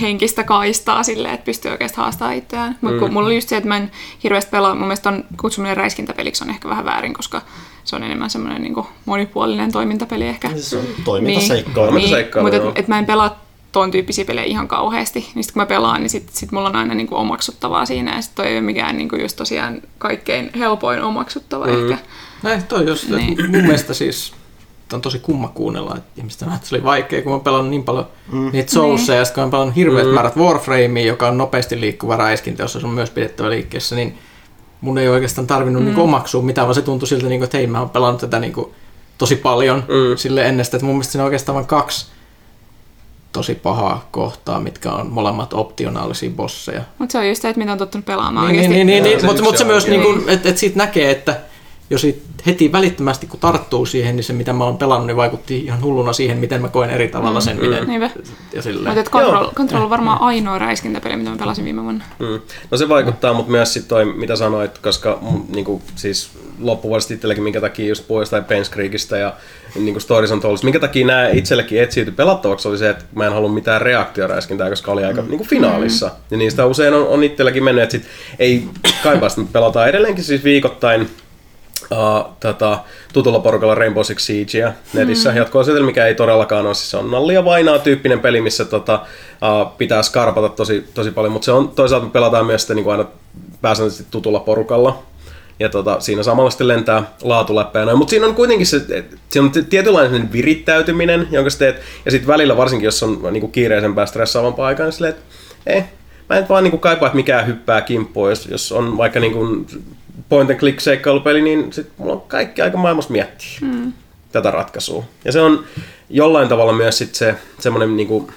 henkistä 0.00 0.44
kaistaa 0.44 1.02
silleen, 1.02 1.34
että 1.34 1.44
pystyy 1.44 1.70
oikeasti 1.70 1.96
haastamaan 1.96 2.36
itseään. 2.36 2.78
Mutta 2.80 2.98
kun 2.98 3.12
mulla 3.12 3.26
oli 3.26 3.34
just 3.34 3.48
se, 3.48 3.56
että 3.56 3.68
mä 3.68 3.76
en 3.76 3.90
hirveästi 4.22 4.50
pelaa, 4.50 4.74
mun 4.74 4.86
mielestä 4.86 5.08
on 5.08 5.24
kutsuminen 5.40 5.76
räiskintäpeliksi 5.76 6.44
on 6.44 6.50
ehkä 6.50 6.68
vähän 6.68 6.84
väärin, 6.84 7.14
koska 7.14 7.42
se 7.84 7.96
on 7.96 8.02
enemmän 8.02 8.30
semmoinen 8.30 8.62
niin 8.62 8.74
monipuolinen 9.04 9.72
toimintapeli 9.72 10.26
ehkä. 10.26 10.50
Se 10.56 10.76
on 10.76 10.84
toimintaseikkailu. 11.04 11.64
Niin, 11.64 11.74
Toimintaseikkailu, 11.74 12.48
mutta 12.48 12.68
et, 12.68 12.78
et 12.78 12.88
mä 12.88 12.98
en 12.98 13.06
pelaa 13.06 13.43
tuon 13.74 13.90
tyyppisiä 13.90 14.24
pelejä 14.24 14.44
ihan 14.44 14.68
kauheasti. 14.68 15.30
Niin 15.34 15.44
sit 15.44 15.52
kun 15.52 15.62
mä 15.62 15.66
pelaan, 15.66 16.00
niin 16.00 16.10
sit, 16.10 16.28
sit 16.32 16.52
mulla 16.52 16.68
on 16.68 16.76
aina 16.76 16.94
niinku 16.94 17.16
omaksuttavaa 17.16 17.86
siinä. 17.86 18.16
Ja 18.16 18.22
sit 18.22 18.34
toi 18.34 18.46
ei 18.46 18.54
ole 18.54 18.60
mikään 18.60 18.96
niinku 18.96 19.16
just 19.16 19.36
tosiaan 19.36 19.82
kaikkein 19.98 20.50
helpoin 20.58 21.02
omaksuttava 21.02 21.66
mm. 21.66 21.72
ehkä. 21.72 22.04
Näin, 22.42 22.64
toi 22.64 22.86
just, 22.86 23.08
niin. 23.08 23.36
Niin. 23.36 23.50
mun 23.50 23.62
mielestä 23.62 23.94
siis 23.94 24.32
on 24.92 25.00
tosi 25.00 25.18
kumma 25.18 25.48
kuunnella, 25.48 25.96
että 25.96 26.10
ihmiset 26.16 26.40
sanoo, 26.40 26.54
että 26.54 26.68
se 26.68 26.74
oli 26.74 26.84
vaikea, 26.84 27.22
kun 27.22 27.32
mä 27.32 27.38
pelannut 27.38 27.70
niin 27.70 27.84
paljon 27.84 28.06
mm. 28.32 28.50
niitä 28.52 28.72
Soulsia, 28.72 29.14
ja 29.14 29.24
sitten 29.24 29.42
kun 29.42 29.48
mä 29.48 29.50
pelannut 29.50 29.76
hirveät 29.76 30.06
mm. 30.06 30.12
määrät 30.12 30.36
Warframea, 30.36 31.06
joka 31.06 31.28
on 31.28 31.38
nopeasti 31.38 31.80
liikkuva 31.80 32.16
räiskintä, 32.16 32.62
jossa 32.62 32.80
se 32.80 32.86
on 32.86 32.92
myös 32.92 33.10
pidettävä 33.10 33.50
liikkeessä, 33.50 33.96
niin 33.96 34.18
mun 34.80 34.98
ei 34.98 35.08
oikeastaan 35.08 35.46
tarvinnut 35.46 35.82
mm. 35.82 35.86
niinku 35.86 36.02
omaksua 36.02 36.42
mitään, 36.42 36.66
vaan 36.66 36.74
se 36.74 36.82
tuntui 36.82 37.08
siltä, 37.08 37.26
niinku, 37.26 37.44
että 37.44 37.56
hei, 37.56 37.66
mä 37.66 37.80
oon 37.80 37.90
pelannut 37.90 38.20
tätä 38.20 38.38
niinku 38.38 38.74
tosi 39.18 39.36
paljon 39.36 39.78
mm. 39.78 40.16
sille 40.16 40.48
ennestään, 40.48 40.78
että 40.78 40.86
mun 40.86 40.94
mielestä 40.94 41.12
siinä 41.12 41.22
on 41.22 41.26
oikeastaan 41.26 41.54
vain 41.54 41.66
kaksi 41.66 42.06
tosi 43.34 43.54
pahaa 43.54 44.08
kohtaa, 44.10 44.60
mitkä 44.60 44.92
on 44.92 45.06
molemmat 45.10 45.52
optionaalisia 45.52 46.30
bosseja. 46.30 46.80
Mutta 46.98 47.12
se 47.12 47.18
on 47.18 47.28
just 47.28 47.42
se, 47.42 47.48
että 47.48 47.58
mitä 47.58 47.72
on 47.72 47.78
tottunut 47.78 48.04
pelaamaan 48.04 48.46
Niin, 48.46 48.56
oikeasti. 48.56 48.74
niin, 48.74 48.86
niin, 48.86 48.98
Joo, 49.04 49.08
niin, 49.08 49.20
se 49.20 49.26
mutta 49.26 49.42
mut 49.42 49.58
se 49.58 49.64
myös, 49.64 49.84
kyllä. 49.84 49.98
niin 50.04 50.28
että 50.28 50.48
et 50.48 50.58
siitä 50.58 50.76
näkee, 50.78 51.10
että 51.10 51.36
jos 51.90 52.00
sit 52.00 52.22
heti 52.46 52.72
välittömästi 52.72 53.26
kun 53.26 53.40
tarttuu 53.40 53.86
siihen, 53.86 54.16
niin 54.16 54.24
se 54.24 54.32
mitä 54.32 54.52
mä 54.52 54.64
oon 54.64 54.76
pelannut, 54.76 55.06
niin 55.06 55.16
vaikutti 55.16 55.58
ihan 55.58 55.82
hulluna 55.82 56.12
siihen, 56.12 56.38
miten 56.38 56.62
mä 56.62 56.68
koen 56.68 56.90
eri 56.90 57.08
tavalla 57.08 57.40
sen, 57.40 57.60
miten 57.60 57.88
Niinpä. 57.88 58.10
ja 58.52 58.62
silleen. 58.62 58.96
Mutta 58.96 59.10
Control, 59.10 59.50
Control 59.54 59.82
on 59.82 59.90
varmaan 59.90 60.20
ainoa 60.20 60.58
räiskintäpeli, 60.58 61.16
mitä 61.16 61.30
mä 61.30 61.36
pelasin 61.36 61.64
viime 61.64 61.82
vuonna. 61.82 62.04
Mm. 62.18 62.40
No 62.70 62.76
se 62.78 62.88
vaikuttaa, 62.88 63.32
mutta 63.32 63.50
myös 63.50 63.72
sitten 63.72 63.88
toi, 63.88 64.04
mitä 64.04 64.36
sanoit, 64.36 64.78
koska 64.78 65.18
mm, 65.22 65.42
niinku, 65.54 65.82
siis 65.96 66.30
loppuvuodesta 66.60 67.14
itselläkin, 67.14 67.44
minkä 67.44 67.60
takia 67.60 67.88
just 67.88 68.08
pois 68.08 68.30
tai 68.30 68.42
Pence 68.42 68.70
Creekistä 68.70 69.16
ja 69.16 69.32
niinku 69.74 70.00
Stories 70.00 70.32
on 70.32 70.40
Told, 70.40 70.58
minkä 70.62 70.80
takia 70.80 71.06
nämä 71.06 71.28
itsellekin 71.28 71.82
etsiytyi 71.82 72.14
pelattavaksi 72.14 72.68
oli 72.68 72.78
se, 72.78 72.90
että 72.90 73.04
mä 73.14 73.26
en 73.26 73.32
halua 73.32 73.48
mitään 73.48 73.82
reaktioräiskintää, 73.82 74.70
koska 74.70 74.92
oli 74.92 75.04
aika 75.04 75.22
mm. 75.22 75.28
niinku 75.28 75.44
finaalissa. 75.44 76.10
Ja 76.30 76.36
niistä 76.36 76.66
usein 76.66 76.94
on, 76.94 77.08
on 77.08 77.24
itselläkin 77.24 77.64
mennyt, 77.64 77.84
että 77.84 77.92
sit 77.92 78.06
ei 78.38 78.68
kaipaa 79.02 79.28
sitä, 79.28 79.42
pelataan 79.52 79.88
edelleenkin 79.88 80.24
siis 80.24 80.44
viikoittain 80.44 81.08
Uh, 81.92 82.36
tota, 82.40 82.78
tutulla 83.12 83.38
porukalla 83.38 83.74
Rainbow 83.74 84.02
Six 84.02 84.20
Siegea 84.20 84.72
netissä. 84.94 85.30
Mm. 85.30 85.36
jatko 85.36 85.58
mikä 85.86 86.06
ei 86.06 86.14
todellakaan 86.14 86.66
ole. 86.66 86.74
Siis 86.74 86.90
se 86.90 86.96
on 86.96 87.10
nallia 87.10 87.44
vainaa 87.44 87.78
tyyppinen 87.78 88.20
peli, 88.20 88.40
missä 88.40 88.64
tota, 88.64 88.94
uh, 88.94 89.76
pitää 89.78 90.02
skarpata 90.02 90.48
tosi, 90.48 90.84
tosi 90.94 91.10
paljon, 91.10 91.32
mutta 91.32 91.44
se 91.44 91.52
on 91.52 91.68
toisaalta 91.68 92.06
me 92.06 92.12
pelataan 92.12 92.46
myös 92.46 92.62
sitten 92.62 92.76
niin 92.76 92.90
aina 92.90 93.04
pääsääntöisesti 93.60 94.06
tutulla 94.10 94.40
porukalla. 94.40 95.02
Ja 95.58 95.68
tota, 95.68 96.00
siinä 96.00 96.22
samalla 96.22 96.50
sitten 96.50 96.68
lentää 96.68 97.02
laatuläppejä. 97.22 97.96
Mutta 97.96 98.10
siinä 98.10 98.26
on 98.26 98.34
kuitenkin 98.34 98.66
se, 98.66 98.80
siinä 99.28 99.46
on 99.46 99.66
tietynlainen 99.70 100.32
virittäytyminen, 100.32 101.28
jonka 101.30 101.50
sä 101.50 101.58
teet. 101.58 101.80
Ja 102.04 102.10
sitten 102.10 102.28
välillä, 102.28 102.56
varsinkin 102.56 102.84
jos 102.84 103.02
on 103.02 103.20
niinku 103.30 103.48
kiireisempää, 103.48 104.06
stressaavampaa 104.06 104.66
aikaa, 104.66 104.86
niin 104.86 104.92
silleen, 104.92 105.14
että 105.14 105.24
eh, 105.66 105.84
mä 106.30 106.36
en 106.36 106.48
vaan 106.48 106.64
niinku 106.64 106.78
kaipaa, 106.78 107.06
että 107.06 107.16
mikään 107.16 107.46
hyppää 107.46 107.80
kimppuun. 107.80 108.30
Jos, 108.30 108.46
jos 108.46 108.72
on 108.72 108.96
vaikka 108.96 109.20
niinku 109.20 109.66
point 110.28 110.50
and 110.50 110.58
click 110.58 110.80
seikkailupeli, 110.80 111.42
niin 111.42 111.72
sit 111.72 111.92
mulla 111.96 112.12
on 112.12 112.20
kaikki 112.20 112.62
aika 112.62 112.78
maailmassa 112.78 113.12
miettiä 113.12 113.58
mm. 113.60 113.92
tätä 114.32 114.50
ratkaisua. 114.50 115.04
Ja 115.24 115.32
se 115.32 115.40
on 115.40 115.64
jollain 116.10 116.48
tavalla 116.48 116.72
myös 116.72 116.98
sit 116.98 117.14
se 117.14 117.34
semmoinen 117.60 117.96
niinku, 117.96 118.30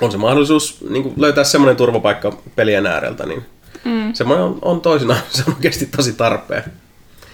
on 0.00 0.12
se 0.12 0.18
mahdollisuus 0.18 0.84
niinku 0.88 1.14
löytää 1.16 1.44
semmoinen 1.44 1.76
turvapaikka 1.76 2.38
pelien 2.56 2.86
ääreltä, 2.86 3.26
niin 3.26 3.46
mm. 3.84 4.14
semmoinen 4.14 4.44
on, 4.44 4.58
on 4.62 4.80
toisinaan, 4.80 5.20
se 5.30 5.44
on 5.48 5.54
oikeasti 5.54 5.86
tosi 5.86 6.12
tarpeen. 6.12 6.64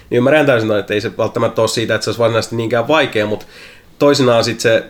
Niin 0.09 0.17
ymmärrän 0.17 0.45
täysin, 0.45 0.71
että 0.71 0.93
ei 0.93 1.01
se 1.01 1.17
välttämättä 1.17 1.61
ole 1.61 1.67
siitä, 1.67 1.95
että 1.95 2.03
se 2.03 2.09
olisi 2.09 2.19
varsinaisesti 2.19 2.55
niinkään 2.55 2.87
vaikea, 2.87 3.25
mutta 3.25 3.45
toisinaan 3.99 4.43
sitten 4.43 4.61
se, 4.61 4.83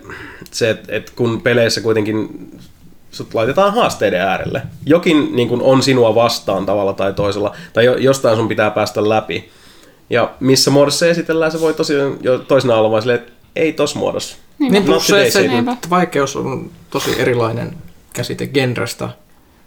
se 0.51 0.69
että 0.69 0.95
et 0.95 1.09
kun 1.09 1.41
peleissä 1.41 1.81
kuitenkin 1.81 2.29
sut 3.13 3.33
laitetaan 3.33 3.73
haasteiden 3.73 4.21
äärelle. 4.21 4.61
Jokin 4.85 5.35
niin 5.35 5.47
kun 5.49 5.61
on 5.61 5.83
sinua 5.83 6.15
vastaan 6.15 6.65
tavalla 6.65 6.93
tai 6.93 7.13
toisella, 7.13 7.55
tai 7.73 7.85
jo, 7.85 7.97
jostain 7.97 8.35
sun 8.37 8.47
pitää 8.47 8.71
päästä 8.71 9.09
läpi. 9.09 9.49
Ja 10.09 10.31
missä 10.39 10.71
muodossa 10.71 10.99
se 10.99 11.09
esitellään, 11.09 11.51
se 11.51 11.59
voi 11.61 11.73
tosiaan 11.73 12.17
jo 12.21 12.39
toisinaan 12.39 12.79
olla 12.79 12.91
vaan 12.91 13.01
silleen, 13.01 13.19
että 13.19 13.31
ei 13.55 13.73
tos 13.73 13.95
muodossa. 13.95 14.37
Niinpä. 14.59 14.73
Niin 14.79 14.85
plus 14.85 15.07
se, 15.07 15.31
se 15.31 15.47
Niinpä. 15.47 15.71
että 15.71 15.89
vaikeus 15.89 16.35
on 16.35 16.69
tosi 16.89 17.21
erilainen 17.21 17.73
käsite 18.13 18.47
genrestä 18.47 19.09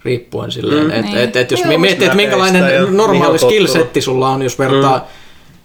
riippuen 0.04 0.52
silleen, 0.52 0.84
Mm. 0.84 0.90
että 0.90 1.02
Niin. 1.02 1.18
et, 1.18 1.36
et 1.36 1.50
jos 1.50 1.60
Joo, 1.60 1.78
miettii, 1.78 2.04
että 2.06 2.16
minkälainen 2.16 2.64
normaali 2.96 3.38
skillsetti 3.38 4.00
sulla 4.00 4.28
on, 4.28 4.42
jos 4.42 4.58
vertaa 4.58 4.98
mm. 4.98 5.04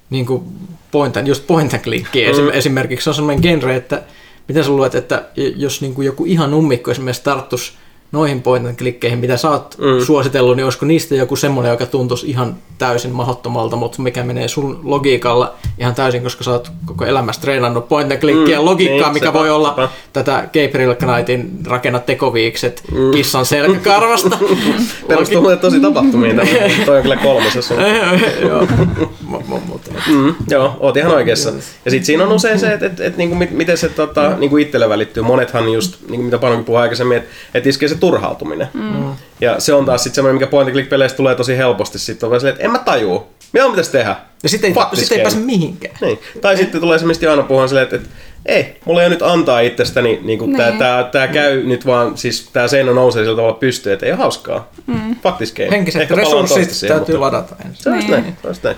niin 0.10 0.26
kuin 0.26 0.44
point 0.91 1.18
and, 1.18 1.28
just 1.28 1.48
point 1.48 1.74
and 1.74 1.82
clickia 1.84 2.30
mm. 2.34 2.49
esimerkiksi, 2.53 3.03
se 3.03 3.10
on 3.10 3.14
sellainen 3.14 3.41
genre, 3.41 3.76
että 3.76 4.02
miten 4.52 4.64
sä 4.64 4.69
luulet, 4.69 4.95
että 4.95 5.23
jos 5.56 5.82
niin 5.82 5.94
kuin 5.94 6.06
joku 6.06 6.26
ihan 6.26 6.53
ummikko 6.53 6.91
esimerkiksi 6.91 7.23
tarttuisi 7.23 7.72
noihin 8.11 8.41
point 8.41 8.68
and 8.68 8.76
clickeihin, 8.76 9.19
mitä 9.19 9.38
sä 9.38 9.49
oot 9.49 9.76
mm. 9.78 10.06
suositellut, 10.06 10.56
niin 10.56 10.64
olisiko 10.64 10.86
niistä 10.86 11.15
joku 11.15 11.36
semmoinen, 11.36 11.69
joka 11.69 11.86
tuntuisi 11.86 12.30
ihan 12.30 12.56
täysin 12.78 13.11
mahdottomalta, 13.11 13.76
mutta 13.76 14.02
mikä 14.02 14.23
menee 14.23 14.48
sun 14.48 14.80
logiikalla 14.84 15.53
ihan 15.78 15.95
täysin, 15.95 16.23
koska 16.23 16.44
sä 16.44 16.52
oot 16.52 16.72
koko 16.86 17.06
elämässä 17.06 17.41
treenannut 17.41 17.90
point 17.90 18.19
clickia 18.19 18.60
Mm, 18.60 18.65
logiikkaa, 18.65 19.07
niin, 19.07 19.14
mikä 19.14 19.26
sepä, 19.26 19.40
voi 19.40 19.49
olla 19.49 19.69
sepä. 19.69 19.90
tätä 20.14 20.49
Gabriel 20.53 20.95
Knightin 20.95 21.49
rakenna 21.65 21.99
tekoviikset 21.99 22.84
mm. 22.91 23.11
kissan 23.11 23.45
selkäkarvasta. 23.45 24.38
Perustuu 25.07 25.57
tosi 25.61 25.80
tapahtumiin. 25.80 26.36
tämä. 26.38 26.49
Toi 26.86 26.98
on 26.98 27.02
kyllä 27.02 27.18
kolmosessa. 27.18 27.76
Mutta 29.60 29.91
Mm, 30.10 30.36
joo, 30.49 30.78
oot 30.80 30.98
ihan 30.98 31.11
oikeassa. 31.11 31.49
Ja 31.86 31.91
sitten 31.91 32.06
siinä 32.06 32.23
on 32.23 32.32
usein 32.32 32.60
se, 32.60 32.73
että 32.73 32.86
et, 32.86 32.99
et, 32.99 33.18
niinku, 33.18 33.36
mit- 33.36 33.52
miten 33.52 33.78
se 33.78 33.90
tota, 33.90 34.30
niinku 34.38 34.57
itselle 34.57 34.90
välittyy. 34.90 35.23
Monethan 35.23 35.69
just, 35.73 35.95
niinku, 36.10 36.23
mitä 36.26 36.38
paljon 36.38 36.65
puhui 36.65 36.82
aikaisemmin, 36.82 37.18
että 37.18 37.30
et 37.53 37.68
iskee 37.68 37.90
se 37.90 37.95
turhautuminen. 37.95 38.68
Mm. 38.73 39.14
Ja 39.41 39.60
se 39.60 39.73
on 39.73 39.86
taas 39.86 40.03
sitten 40.03 40.15
semmoinen, 40.15 40.36
mikä 40.36 40.48
point 40.48 40.69
click 40.72 40.90
peleissä 40.90 41.18
tulee 41.18 41.36
tosi 41.36 41.57
helposti. 41.57 41.99
Sitten 41.99 42.30
on 42.30 42.40
silleen, 42.40 42.53
että 42.53 42.65
en 42.65 42.72
mä 42.72 42.80
tajuu. 42.80 43.28
Mitä 43.53 43.64
mun 43.65 43.72
pitäisi 43.72 43.91
tehdä? 43.91 44.15
Ja 44.44 44.49
sitten 44.49 44.73
ei, 44.91 44.98
sit 44.98 45.11
ei 45.11 45.22
pääse 45.22 45.38
mihinkään. 45.38 45.95
Niin. 46.02 46.19
Tai 46.41 46.57
sitten 46.57 46.82
tulee 46.82 46.99
se, 46.99 47.06
mistä 47.06 47.32
aina 47.32 47.44
puhun 47.44 47.68
silleen, 47.69 47.84
että, 47.84 47.95
että 47.95 48.10
ei, 48.45 48.80
mulla 48.86 49.02
ei 49.02 49.06
ole 49.07 49.14
nyt 49.14 49.22
antaa 49.22 49.60
itsestäni, 49.60 50.19
niin 50.23 50.40
kuin 50.40 50.57
tää, 50.57 50.69
Niin. 50.69 50.80
tää, 50.80 51.03
tää 51.03 51.28
käy 51.28 51.64
nyt 51.64 51.86
vaan, 51.86 52.18
siis 52.18 52.49
tää 52.53 52.68
seinä 52.68 52.91
nousee 52.94 53.23
sillä 53.23 53.36
tavalla 53.36 53.53
pystyyn, 53.57 53.94
että 53.94 54.06
ei 54.06 54.11
ole 54.11 54.19
hauskaa. 54.19 54.72
Mm. 54.88 55.15
Game. 55.57 55.72
Henkiset 55.72 56.02
Ehkä 56.02 56.15
resurssit 56.15 56.72
siihen, 56.72 56.98
täytyy 56.98 57.15
mutta- 57.15 57.26
ladata 57.26 57.56
ensin. 57.65 57.84
Se 57.84 57.90
on 57.90 57.95
just 57.95 58.07
Niin. 58.07 58.22
näin, 58.22 58.36
se 58.41 58.48
on 58.48 58.49
just 58.49 58.64
näin. 58.64 58.78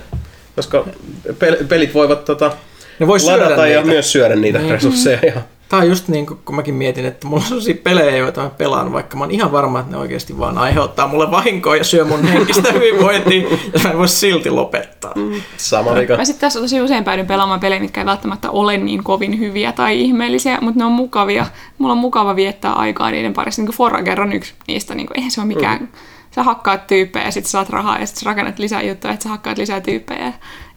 Koska 0.56 0.84
pel- 1.30 1.64
pelit 1.68 1.94
voivat 1.94 2.24
tota, 2.24 2.52
Ne 2.98 3.06
voi 3.06 3.20
syödä 3.20 3.44
ladata 3.44 3.66
ja 3.66 3.78
niitä. 3.80 3.92
myös 3.92 4.12
syödä 4.12 4.36
niitä 4.36 4.60
resursseja. 4.68 5.18
Ja, 5.26 5.32
Tämä 5.68 5.82
on 5.82 5.88
just 5.88 6.08
niin 6.08 6.26
kun 6.26 6.54
mäkin 6.54 6.74
mietin, 6.74 7.04
että 7.04 7.26
mulla 7.26 7.42
on 7.42 7.48
sellaisia 7.48 7.74
pelejä, 7.82 8.16
joita 8.16 8.42
mä 8.42 8.50
pelaan, 8.50 8.92
vaikka 8.92 9.16
mä 9.16 9.24
oon 9.24 9.30
ihan 9.30 9.52
varma, 9.52 9.80
että 9.80 9.92
ne 9.92 9.98
oikeasti 9.98 10.38
vaan 10.38 10.58
aiheuttaa 10.58 11.06
mulle 11.06 11.30
vahinkoa 11.30 11.76
ja 11.76 11.84
syö 11.84 12.04
mun 12.04 12.24
henkistä 12.32 12.72
hyvinvointia, 12.72 13.42
ja 13.72 13.80
mä 13.84 13.90
en 13.90 13.98
voi 13.98 14.08
silti 14.08 14.50
lopettaa. 14.50 15.12
Mm. 15.16 15.32
sama 15.56 15.94
vika. 15.94 16.16
Mä 16.16 16.24
sitten 16.24 16.40
tässä 16.40 16.60
tosi 16.60 16.80
usein 16.80 17.04
päädyin 17.04 17.26
pelaamaan 17.26 17.60
pelejä, 17.60 17.80
mitkä 17.80 18.00
ei 18.00 18.06
välttämättä 18.06 18.50
ole 18.50 18.76
niin 18.76 19.04
kovin 19.04 19.38
hyviä 19.38 19.72
tai 19.72 20.00
ihmeellisiä, 20.00 20.58
mutta 20.60 20.78
ne 20.78 20.84
on 20.84 20.92
mukavia. 20.92 21.46
Mulla 21.78 21.92
on 21.92 21.98
mukava 21.98 22.36
viettää 22.36 22.72
aikaa 22.72 23.10
niiden 23.10 23.32
parissa. 23.32 23.62
Niin 23.62 23.66
kuin 23.66 23.76
Forager 23.76 24.20
on 24.20 24.32
yksi 24.32 24.52
niistä. 24.68 24.94
Niin 24.94 25.06
kuin, 25.06 25.16
eihän 25.16 25.30
se 25.30 25.40
ole 25.40 25.46
mikään 25.48 25.88
sä 26.34 26.42
hakkaat 26.42 26.86
tyyppejä 26.86 27.24
ja 27.24 27.30
sit 27.30 27.46
sä 27.46 27.50
saat 27.50 27.70
rahaa 27.70 27.98
ja 27.98 28.06
sit 28.06 28.16
sä 28.16 28.26
rakennat 28.26 28.58
lisää 28.58 28.82
juttuja, 28.82 29.12
että 29.12 29.22
sä 29.22 29.28
hakkaat 29.28 29.58
lisää 29.58 29.80
tyyppejä 29.80 30.24
ja 30.24 30.32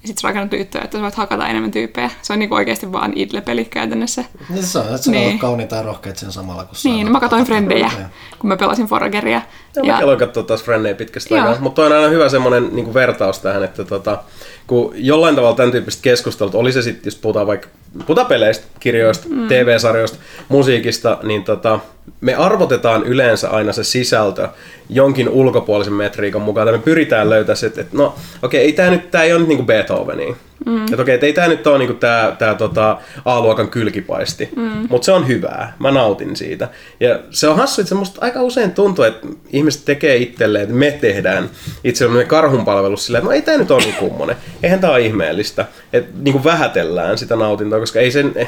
sit 0.05 0.17
sä 0.17 0.27
rakennat 0.27 0.53
juttuja, 0.53 0.83
että 0.83 0.97
sä 0.97 1.01
voit 1.01 1.15
hakata 1.15 1.47
enemmän 1.47 1.71
tyyppejä. 1.71 2.11
Se 2.21 2.33
on 2.33 2.39
niinku 2.39 2.55
oikeasti 2.55 2.91
vaan 2.91 3.13
idle-peli 3.15 3.65
käytännössä. 3.65 4.23
Niin 4.49 4.63
se 4.63 4.79
on, 4.79 4.85
että 4.85 4.97
se 4.97 5.11
Niin. 5.11 5.33
on 5.33 5.39
kauniita 5.39 5.75
ja 5.75 5.81
rohkeita 5.81 6.19
sen 6.19 6.31
samalla, 6.31 6.63
kun 6.65 6.75
Niin, 6.83 7.05
no 7.05 7.11
mä 7.11 7.19
katsoin. 7.19 7.45
Frendejä, 7.45 7.91
kun 8.39 8.47
mä 8.47 8.57
pelasin 8.57 8.85
Forageria. 8.87 9.41
Ja 9.75 9.83
mäkin 9.83 10.03
aloin 10.03 10.19
katsoa 10.19 10.43
taas 10.43 10.63
Frennejä 10.63 10.95
pitkästä 10.95 11.35
Joo. 11.35 11.47
aikaa. 11.47 11.61
Mutta 11.61 11.81
on 11.85 11.91
aina 11.91 12.07
hyvä 12.07 12.29
semmoinen 12.29 12.69
niin 12.75 12.93
vertaus 12.93 13.39
tähän, 13.39 13.63
että 13.63 13.85
tota, 13.85 14.23
kun 14.67 14.91
jollain 14.95 15.35
tavalla 15.35 15.55
tämän 15.55 15.71
tyyppistä 15.71 16.01
keskustelut, 16.01 16.55
oli 16.55 16.71
se 16.71 16.81
sitten, 16.81 17.01
jos 17.07 17.15
puhutaan 17.15 17.47
vaikka 17.47 17.67
puhutaan 18.05 18.27
peleistä, 18.27 18.65
kirjoista, 18.79 19.27
mm. 19.29 19.47
TV-sarjoista, 19.47 20.17
musiikista, 20.49 21.17
niin 21.23 21.43
tota, 21.43 21.79
me 22.21 22.35
arvotetaan 22.35 23.03
yleensä 23.03 23.49
aina 23.49 23.73
se 23.73 23.83
sisältö 23.83 24.49
jonkin 24.89 25.29
ulkopuolisen 25.29 25.93
metriikan 25.93 26.41
mukaan. 26.41 26.67
Tai 26.67 26.77
me 26.77 26.83
pyritään 26.83 27.29
löytää 27.29 27.55
se, 27.55 27.67
että, 27.67 27.81
että 27.81 27.97
no 27.97 28.15
okei, 28.41 28.61
ei 28.61 28.73
tämä 28.73 28.89
nyt 28.89 29.11
tää 29.11 29.23
ei 29.23 29.31
ole 29.31 29.39
nyt 29.39 29.47
niinku 29.47 29.63
Beethovenia. 29.63 30.35
Mm. 30.65 30.83
Että 30.83 31.01
okei, 31.01 31.13
että 31.13 31.25
ei 31.25 31.33
tämä 31.33 31.47
nyt 31.47 31.67
ole 31.67 31.77
niinku 31.77 31.93
tää, 31.93 32.31
tää 32.31 32.55
tota 32.55 32.97
A-luokan 33.25 33.69
kylkipaisti, 33.69 34.49
mm. 34.55 34.87
mutta 34.89 35.05
se 35.05 35.11
on 35.11 35.27
hyvää. 35.27 35.75
Mä 35.79 35.91
nautin 35.91 36.35
siitä. 36.35 36.67
Ja 36.99 37.19
se 37.29 37.47
on 37.47 37.57
hassu, 37.57 37.81
että 37.81 37.95
musta 37.95 38.19
aika 38.21 38.41
usein 38.41 38.71
tuntuu, 38.71 39.05
että 39.05 39.27
ihmiset 39.49 39.85
tekee 39.85 40.17
itselleen, 40.17 40.63
että 40.63 40.75
me 40.75 40.91
tehdään 40.91 41.49
itsellemme 41.83 42.25
karhunpalvelus 42.25 43.05
sillä, 43.05 43.17
että 43.17 43.27
no 43.27 43.33
ei 43.33 43.41
tämä 43.41 43.57
nyt 43.57 43.71
ole 43.71 43.83
niin 43.83 43.95
kummonen. 43.95 44.35
Eihän 44.63 44.79
tämä 44.79 44.93
ole 44.93 45.01
ihmeellistä. 45.01 45.65
Että 45.93 46.11
niinku 46.21 46.43
vähätellään 46.43 47.17
sitä 47.17 47.35
nautintoa, 47.35 47.79
koska 47.87 47.99
ei 47.99 48.11
sen... 48.11 48.47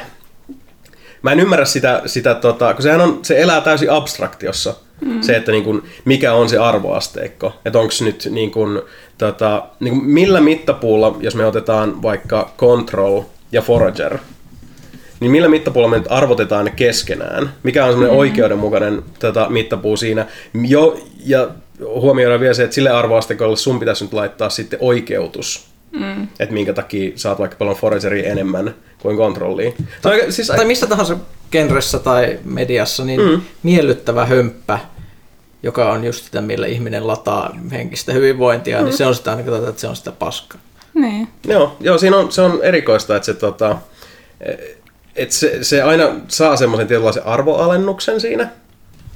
Mä 1.22 1.32
en 1.32 1.40
ymmärrä 1.40 1.64
sitä, 1.64 2.02
sitä 2.06 2.34
tota, 2.34 2.74
kun 2.74 2.82
sehän 2.82 3.00
on, 3.00 3.18
se 3.22 3.40
elää 3.40 3.60
täysin 3.60 3.90
abstraktiossa. 3.90 4.74
Mm. 5.00 5.22
Se, 5.22 5.36
että 5.36 5.52
niin 5.52 5.64
kuin, 5.64 5.82
mikä 6.04 6.32
on 6.32 6.48
se 6.48 6.58
arvoasteikko. 6.58 7.52
Että 7.64 7.78
onko 7.78 7.92
nyt 8.00 8.28
niin 8.30 8.50
kuin, 8.50 8.82
tota, 9.18 9.62
niin 9.80 9.94
kuin 9.94 10.04
millä 10.04 10.40
mittapuulla, 10.40 11.16
jos 11.20 11.34
me 11.34 11.46
otetaan 11.46 12.02
vaikka 12.02 12.50
Control 12.58 13.22
ja 13.52 13.62
Forager, 13.62 14.18
niin 15.20 15.30
millä 15.30 15.48
mittapuulla 15.48 15.88
me 15.88 15.98
nyt 15.98 16.12
arvotetaan 16.12 16.64
ne 16.64 16.70
keskenään? 16.70 17.52
Mikä 17.62 17.84
on 17.84 17.90
semmoinen 17.92 18.14
mm. 18.14 18.18
oikeudenmukainen 18.18 19.02
tota, 19.18 19.46
mittapuu 19.48 19.96
siinä? 19.96 20.26
Jo, 20.68 21.00
ja 21.26 21.48
huomioidaan 21.84 22.40
vielä 22.40 22.54
se, 22.54 22.62
että 22.62 22.74
sille 22.74 22.90
arvoasteikolle 22.90 23.56
sun 23.56 23.78
pitäisi 23.78 24.04
nyt 24.04 24.12
laittaa 24.12 24.50
sitten 24.50 24.78
oikeutus. 24.82 25.69
Mm. 25.92 26.22
Että 26.22 26.54
minkä 26.54 26.72
takia 26.72 27.12
saat 27.14 27.38
vaikka 27.38 27.56
paljon 27.56 27.76
Forageria 27.76 28.30
enemmän 28.30 28.74
kuin 29.02 29.16
Controllia. 29.16 29.72
Tai, 30.02 30.32
siis, 30.32 30.48
Tai 30.48 30.64
missä 30.64 30.86
tahansa 30.86 31.16
genressä 31.50 31.98
tai 31.98 32.38
mediassa, 32.44 33.04
niin 33.04 33.20
mm. 33.20 33.40
miellyttävä 33.62 34.26
hömppä, 34.26 34.78
joka 35.62 35.92
on 35.92 36.04
just 36.04 36.24
sitä, 36.24 36.40
millä 36.40 36.66
ihminen 36.66 37.06
lataa 37.06 37.56
henkistä 37.72 38.12
hyvinvointia, 38.12 38.78
mm. 38.78 38.84
niin 38.84 38.96
se 38.96 39.06
on 39.06 39.14
sitä, 39.14 39.30
aina 39.30 39.42
katsotaan, 39.42 39.70
että 39.70 39.80
se 39.80 39.88
on 39.88 39.96
sitä 39.96 40.12
paskaa. 40.12 40.60
Niin. 40.94 41.28
Joo, 41.46 41.76
joo 41.80 41.98
siinä 41.98 42.16
on, 42.16 42.32
se 42.32 42.42
on 42.42 42.60
erikoista, 42.62 43.16
että 43.16 43.26
se, 43.26 43.34
tota, 43.34 43.76
että 45.16 45.34
se, 45.34 45.64
se 45.64 45.82
aina 45.82 46.04
saa 46.28 46.56
semmoisen 46.56 46.88
tietynlaisen 46.88 47.26
arvoalennuksen 47.26 48.20
siinä. 48.20 48.50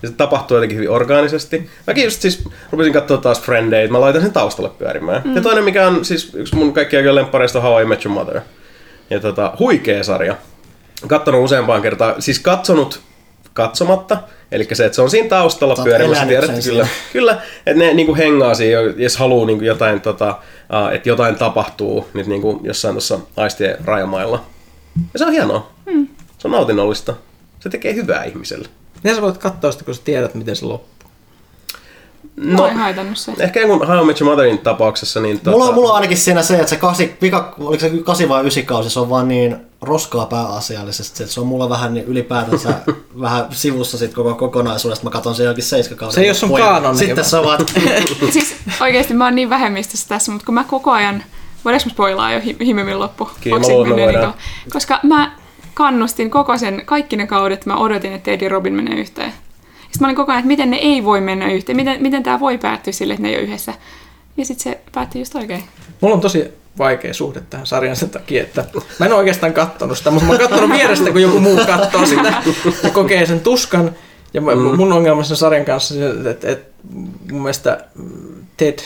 Ja 0.05 0.09
se 0.09 0.15
tapahtuu 0.17 0.57
jotenkin 0.57 0.77
hyvin 0.77 0.91
orgaanisesti. 0.91 1.69
Mäkin 1.87 2.05
just 2.05 2.21
siis 2.21 2.45
rupesin 2.71 2.93
katsoa 2.93 3.17
taas 3.17 3.43
Friendeitä, 3.43 3.93
mä 3.93 4.01
laitan 4.01 4.23
sen 4.23 4.33
taustalle 4.33 4.71
pyörimään. 4.71 5.23
Mm. 5.25 5.37
Ja 5.37 5.43
toinen, 5.43 5.65
mikä 5.65 5.87
on 5.87 6.05
siis 6.05 6.35
yksi 6.35 6.57
mun 6.57 6.75
aikojen 6.77 7.15
lemppareista, 7.15 7.59
on 7.59 7.63
How 7.63 7.83
I 7.83 7.85
Met 7.85 8.05
Your 8.05 8.15
Mother. 8.15 8.41
Ja 9.11 9.21
tota, 9.21 9.53
huikea 9.59 10.05
sarja. 10.05 10.37
Kattonut 11.07 11.45
useampaan 11.45 11.83
kertaan, 11.83 12.23
siis 12.23 12.39
katsonut 12.39 13.01
katsomatta, 13.53 14.19
eli 14.53 14.69
se, 14.73 14.85
että 14.85 14.97
se 14.97 15.03
on 15.03 15.11
siinä 15.11 15.29
taustalla 15.29 15.75
oot 15.75 15.85
pyörimässä, 15.85 16.27
sen 16.27 16.39
kyllä, 16.39 16.63
siinä. 16.63 16.89
kyllä, 17.13 17.43
että 17.67 17.85
ne 17.85 17.95
niinku 17.95 18.17
hengaa 18.17 18.55
siinä, 18.55 18.81
jos 18.97 19.17
haluaa 19.17 19.47
niinku 19.47 19.65
jotain, 19.65 20.01
tota, 20.01 20.39
että 20.93 21.09
jotain 21.09 21.37
tapahtuu 21.37 22.09
nyt 22.15 22.27
niinku 22.27 22.61
jossain 22.63 22.95
tuossa 22.95 23.19
aistien 23.37 23.77
rajamailla. 23.85 24.45
Ja 25.13 25.19
se 25.19 25.25
on 25.25 25.33
hienoa. 25.33 25.71
Mm. 25.87 26.09
Se 26.39 26.49
on 26.49 26.53
nautinnollista. 26.53 27.15
Se 27.61 27.69
tekee 27.69 27.95
hyvää 27.95 28.25
ihmiselle. 28.25 28.69
Miten 29.05 29.15
sä 29.17 29.23
voit 29.23 29.39
katsoa 29.39 29.73
sitä, 29.73 29.85
kun 29.85 29.95
sä 29.95 30.03
tiedät, 30.05 30.35
miten 30.35 30.57
se 30.57 30.65
loppuu? 30.65 30.95
Mä 32.37 32.63
oon 32.63 32.77
haitannut 32.77 33.19
se. 33.19 33.33
Ehkä 33.39 33.61
jonkun 33.61 33.87
How 33.87 34.03
I 34.03 34.07
Met 34.07 34.21
Your 34.21 34.33
Motherin 34.33 34.59
tapauksessa, 34.59 35.21
niin 35.21 35.39
tota, 35.39 35.51
Mulla, 35.51 35.65
on, 35.65 35.75
mulla 35.75 35.89
on 35.89 35.95
ainakin 35.95 36.17
siinä 36.17 36.43
se, 36.43 36.55
että 36.55 36.67
se 36.67 36.77
kasi, 36.77 37.17
vika, 37.23 37.55
oliko 37.59 37.81
se 37.81 37.91
kasi 38.05 38.29
vai 38.29 38.47
ysi 38.47 38.63
kausi, 38.63 38.91
se 38.91 39.01
on 39.01 39.11
vaan 39.11 39.29
niin 39.29 39.57
roskaa 39.83 40.27
pääasiallisesti, 40.27 41.23
että 41.23 41.35
se 41.35 41.41
on 41.41 41.47
mulla 41.47 41.69
vähän 41.69 41.95
niin 41.95 42.07
ylipäätänsä 42.07 42.69
vähän 43.21 43.47
sivussa 43.51 43.99
sit 43.99 44.15
koko 44.15 44.35
kokonaisuudesta. 44.35 45.05
Mä 45.05 45.11
katson 45.11 45.35
sen 45.35 45.47
jokin 45.47 45.65
seiskakauden. 45.65 46.15
Se 46.15 46.21
ei 46.21 46.29
oo 46.29 46.35
sun 46.35 46.53
kaanoni. 46.53 46.99
Sitten 46.99 47.25
se 47.25 47.37
on 47.37 47.45
vaan, 47.45 47.61
siis 48.31 48.57
oikeesti 48.81 49.15
mä 49.15 49.25
oon 49.25 49.35
niin 49.35 49.51
vähemmistössä 49.51 50.09
tässä, 50.09 50.33
mutta 50.33 50.47
kun 50.47 50.55
mä 50.55 50.65
koko 50.65 50.91
ajan... 50.91 51.25
Voidaanko 51.65 51.91
spoilaa 51.91 52.33
jo 52.33 52.41
hi- 52.41 52.57
Himimin 52.65 52.99
loppu? 52.99 53.29
Kyllä, 53.41 53.57
Onko 53.57 53.69
mä 53.69 53.75
luulen, 53.75 54.35
Koska 54.73 55.01
mä 55.03 55.37
kannustin 55.75 56.31
koko 56.31 56.59
sen, 56.59 56.83
kaikki 56.85 57.17
ne 57.17 57.27
kaudet, 57.27 57.67
mä 57.67 57.77
odotin, 57.77 58.13
että 58.13 58.25
Ted 58.25 58.41
ja 58.41 58.49
Robin 58.49 58.73
menee 58.75 59.01
yhteen. 59.01 59.31
Sitten 59.31 60.01
mä 60.01 60.07
olin 60.07 60.17
koko 60.17 60.33
ajan, 60.33 60.39
että 60.41 60.49
miten 60.49 60.71
ne 60.71 60.77
ei 60.77 61.05
voi 61.05 61.21
mennä 61.21 61.53
yhteen, 61.53 61.77
miten, 61.77 62.03
miten 62.03 62.23
tämä 62.23 62.41
voi 62.41 62.59
päättyä 62.59 62.93
sille, 62.93 63.15
että 63.15 63.23
ne 63.23 63.29
ei 63.29 63.35
ole 63.35 63.43
yhdessä. 63.43 63.75
Ja 64.37 64.45
sitten 64.45 64.73
se 64.73 64.81
päättyi 64.95 65.21
just 65.21 65.35
oikein. 65.35 65.65
Mulla 66.01 66.15
on 66.15 66.21
tosi 66.21 66.53
vaikea 66.79 67.15
suhde 67.15 67.43
tähän 67.51 67.67
sarjan 67.67 67.97
sen 67.97 68.11
takia, 68.11 68.43
että 68.43 68.65
mä 68.99 69.07
en 69.07 69.13
ole 69.13 69.19
oikeastaan 69.19 69.53
kattonut 69.53 69.99
sitä, 69.99 70.11
mutta 70.11 70.27
mä 70.27 70.33
oon 70.33 70.41
kattonut 70.41 70.71
vierestä, 70.71 71.11
kun 71.11 71.23
joku 71.23 71.41
muu 71.41 71.61
katsoo 71.67 72.07
sitä 72.07 72.43
ja 72.83 72.91
kokee 72.91 73.27
sen 73.27 73.41
tuskan. 73.41 73.91
Ja 74.35 74.41
mä- 74.41 74.55
mun 74.55 74.93
ongelma 74.93 75.23
sen 75.23 75.37
sarjan 75.37 75.65
kanssa, 75.65 75.95
se, 75.95 76.31
että, 76.31 76.49
että 76.49 76.75
mun 77.33 77.43
mielestä 77.43 77.85
Ted 78.57 78.79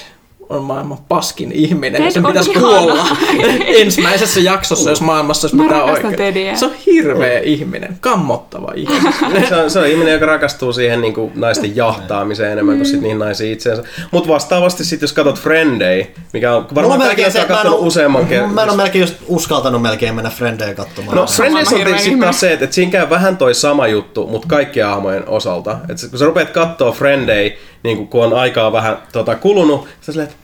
on 0.50 0.64
maailman 0.64 0.98
paskin 1.08 1.52
ihminen. 1.52 2.04
ja 2.04 2.10
sen 2.10 2.26
pitäisi 2.26 2.50
ihana. 2.50 2.66
kuolla 2.66 3.06
ensimmäisessä 3.82 4.40
jaksossa, 4.40 4.90
jos 4.90 5.00
maailmassa 5.00 5.46
olisi 5.46 5.56
mitään 5.56 5.84
oikein. 5.84 6.16
Tediä. 6.16 6.56
Se 6.56 6.64
on 6.64 6.72
hirveä 6.86 7.38
ihminen, 7.38 7.96
kammottava 8.00 8.72
ihminen. 8.76 9.48
se, 9.48 9.56
on, 9.56 9.70
se 9.70 9.78
on 9.78 9.86
ihminen, 9.86 10.12
joka 10.12 10.26
rakastuu 10.26 10.72
siihen 10.72 11.00
niin 11.00 11.14
kuin 11.14 11.32
naisten 11.34 11.76
jahtaamiseen 11.76 12.52
enemmän 12.52 12.76
kuin 12.76 12.86
sit 12.86 13.00
niihin 13.00 13.18
naisiin 13.18 13.52
itseensä. 13.52 13.82
Mutta 14.10 14.28
vastaavasti 14.28 14.84
sitten, 14.84 15.04
jos 15.04 15.12
katsot 15.12 15.38
Friendei, 15.38 16.10
mikä 16.32 16.54
on 16.54 16.66
varmaan 16.74 16.98
mulla 17.00 17.14
kaikki, 17.14 17.22
jotka 17.22 17.40
on 17.40 17.48
mä 17.48 17.52
en 17.52 17.56
katsonut 17.56 17.86
useamman 17.86 18.26
kerran. 18.26 18.54
Mä 18.54 18.62
en 18.62 18.68
ole 18.68 18.76
melkein 18.76 19.00
just 19.00 19.14
uskaltanut 19.26 19.82
melkein 19.82 20.14
mennä 20.14 20.30
Frendejä 20.30 20.74
katsomaan. 20.74 21.16
No 21.16 21.26
Se- 21.26 21.36
Friendeissä 21.36 21.76
on 21.76 21.98
sitten 21.98 22.20
taas 22.20 22.40
se, 22.40 22.52
että, 22.52 22.64
että 22.64 22.74
siinä 22.74 22.92
käy 22.92 23.10
vähän 23.10 23.36
toi 23.36 23.54
sama 23.54 23.86
juttu, 23.86 24.26
mutta 24.26 24.48
kaikkien 24.48 24.86
hahmojen 24.86 25.28
osalta. 25.28 25.78
Että 25.88 26.08
kun 26.10 26.18
sä 26.18 26.24
rupeat 26.24 26.50
katsoa 26.50 26.92
Friendei, 26.92 27.58
niin 27.82 28.08
kun 28.08 28.24
on 28.24 28.34
aikaa 28.34 28.72
vähän 28.72 28.98
tota, 29.12 29.36
kulunut, 29.36 29.88
sä 30.00 30.12
silleen, 30.12 30.28
että 30.28 30.37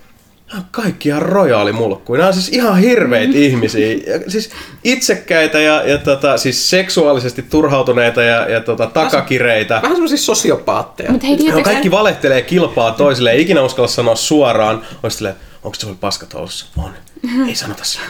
nämä 0.49 0.59
on 0.61 0.67
kaikki 0.71 1.09
ihan 1.09 1.23
rojaali 1.23 1.73
mulkkuja. 1.73 2.19
Nämä 2.19 2.29
on 2.29 2.35
siis 2.35 2.49
ihan 2.49 2.79
hirveitä 2.79 3.33
Mm. 3.33 3.39
ihmisiä. 3.43 3.87
Ja, 3.93 4.21
siis 4.29 4.51
itsekkäitä 4.85 5.61
ja, 5.61 5.83
ja 5.89 5.99
tota, 5.99 6.37
siis 6.37 6.71
seksuaalisesti 6.71 7.43
turhautuneita 7.43 8.23
ja, 8.23 8.49
ja 8.49 8.61
tota, 8.61 8.87
takakireitä. 8.87 9.75
Vähän 9.83 9.97
semmoisia 9.97 10.19
sosiopaatteja. 10.19 11.11
Mutta 11.13 11.27
hei, 11.27 11.37
tiedättekö 11.37 11.71
kaikki 11.71 11.91
valehtelee 11.91 12.43
kilpaa 12.43 12.93
toisille, 12.93 13.31
ei 13.31 13.43
ikinä 13.43 13.63
uskalla 13.63 13.89
sanoa 13.89 14.17
suoraan. 14.17 14.83
Olisi 15.03 15.17
silleen, 15.17 15.37
onko 15.65 15.77
Joel 15.83 15.95
paskat 15.95 16.35
housussa? 16.35 16.67
On. 16.77 16.91
Ei 17.49 17.55
sanota 17.55 17.83
mitään. 17.85 18.01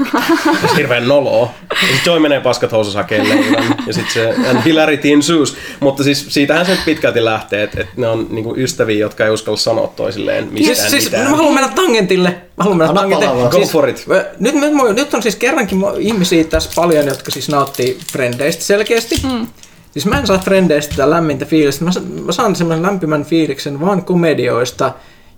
Se 0.60 0.66
on 0.70 0.76
hirveän 0.76 1.08
noloa. 1.08 1.50
Ja 1.70 1.76
sitten 1.78 2.10
Joy 2.12 2.18
menee 2.20 2.40
paskat 2.40 2.72
housussa 2.72 2.98
hakemaan. 2.98 3.38
Ja 3.86 3.92
sitten 3.92 4.12
se 4.12 4.48
and 4.50 4.58
hilarity 4.64 5.12
ensues. 5.12 5.56
Mutta 5.80 6.02
siis 6.04 6.26
siitähän 6.28 6.66
se 6.66 6.78
pitkälti 6.84 7.24
lähtee, 7.24 7.62
että, 7.62 7.80
että 7.80 7.92
ne 7.96 8.08
on 8.08 8.26
niinku 8.30 8.54
ystäviä, 8.56 8.98
jotka 8.98 9.24
ei 9.24 9.30
uskalla 9.30 9.56
sanoa 9.56 9.86
toisilleen 9.86 10.48
mistään 10.52 10.76
Siis, 10.76 10.90
siis 10.90 11.04
mitään. 11.04 11.30
mä 11.30 11.36
haluan 11.36 11.54
mennä 11.54 11.68
tangentille. 11.74 12.28
Mä 12.30 12.38
haluan 12.64 12.78
mennä 12.78 12.88
Anna 12.90 13.00
tangentille. 13.00 13.34
palaa. 13.34 13.48
Go 13.50 13.58
Siis, 13.58 13.70
for 13.70 13.88
it. 13.88 14.04
mä- 14.06 14.24
Nyt, 14.40 14.54
mä, 14.54 14.92
nyt 14.92 15.14
on 15.14 15.22
siis 15.22 15.36
kerrankin 15.36 15.78
ihmisiä 15.98 16.44
tässä 16.44 16.70
paljon, 16.74 17.06
jotka 17.06 17.30
siis 17.30 17.48
nauttii 17.48 17.98
frendeistä 18.12 18.64
selkeästi. 18.64 19.20
Mm. 19.32 19.46
Siis 19.92 20.06
mä 20.06 20.18
en 20.18 20.26
saa 20.26 20.38
frendeistä 20.38 20.90
sitä 20.92 21.10
lämmintä 21.10 21.44
fiilistä. 21.44 21.84
Mä, 21.84 21.90
mä 22.24 22.32
saan 22.32 22.56
semmoinen 22.56 22.82
lämpimän 22.86 23.24
fiiliksen 23.24 23.80
vaan 23.80 24.04
komedioista, 24.04 24.92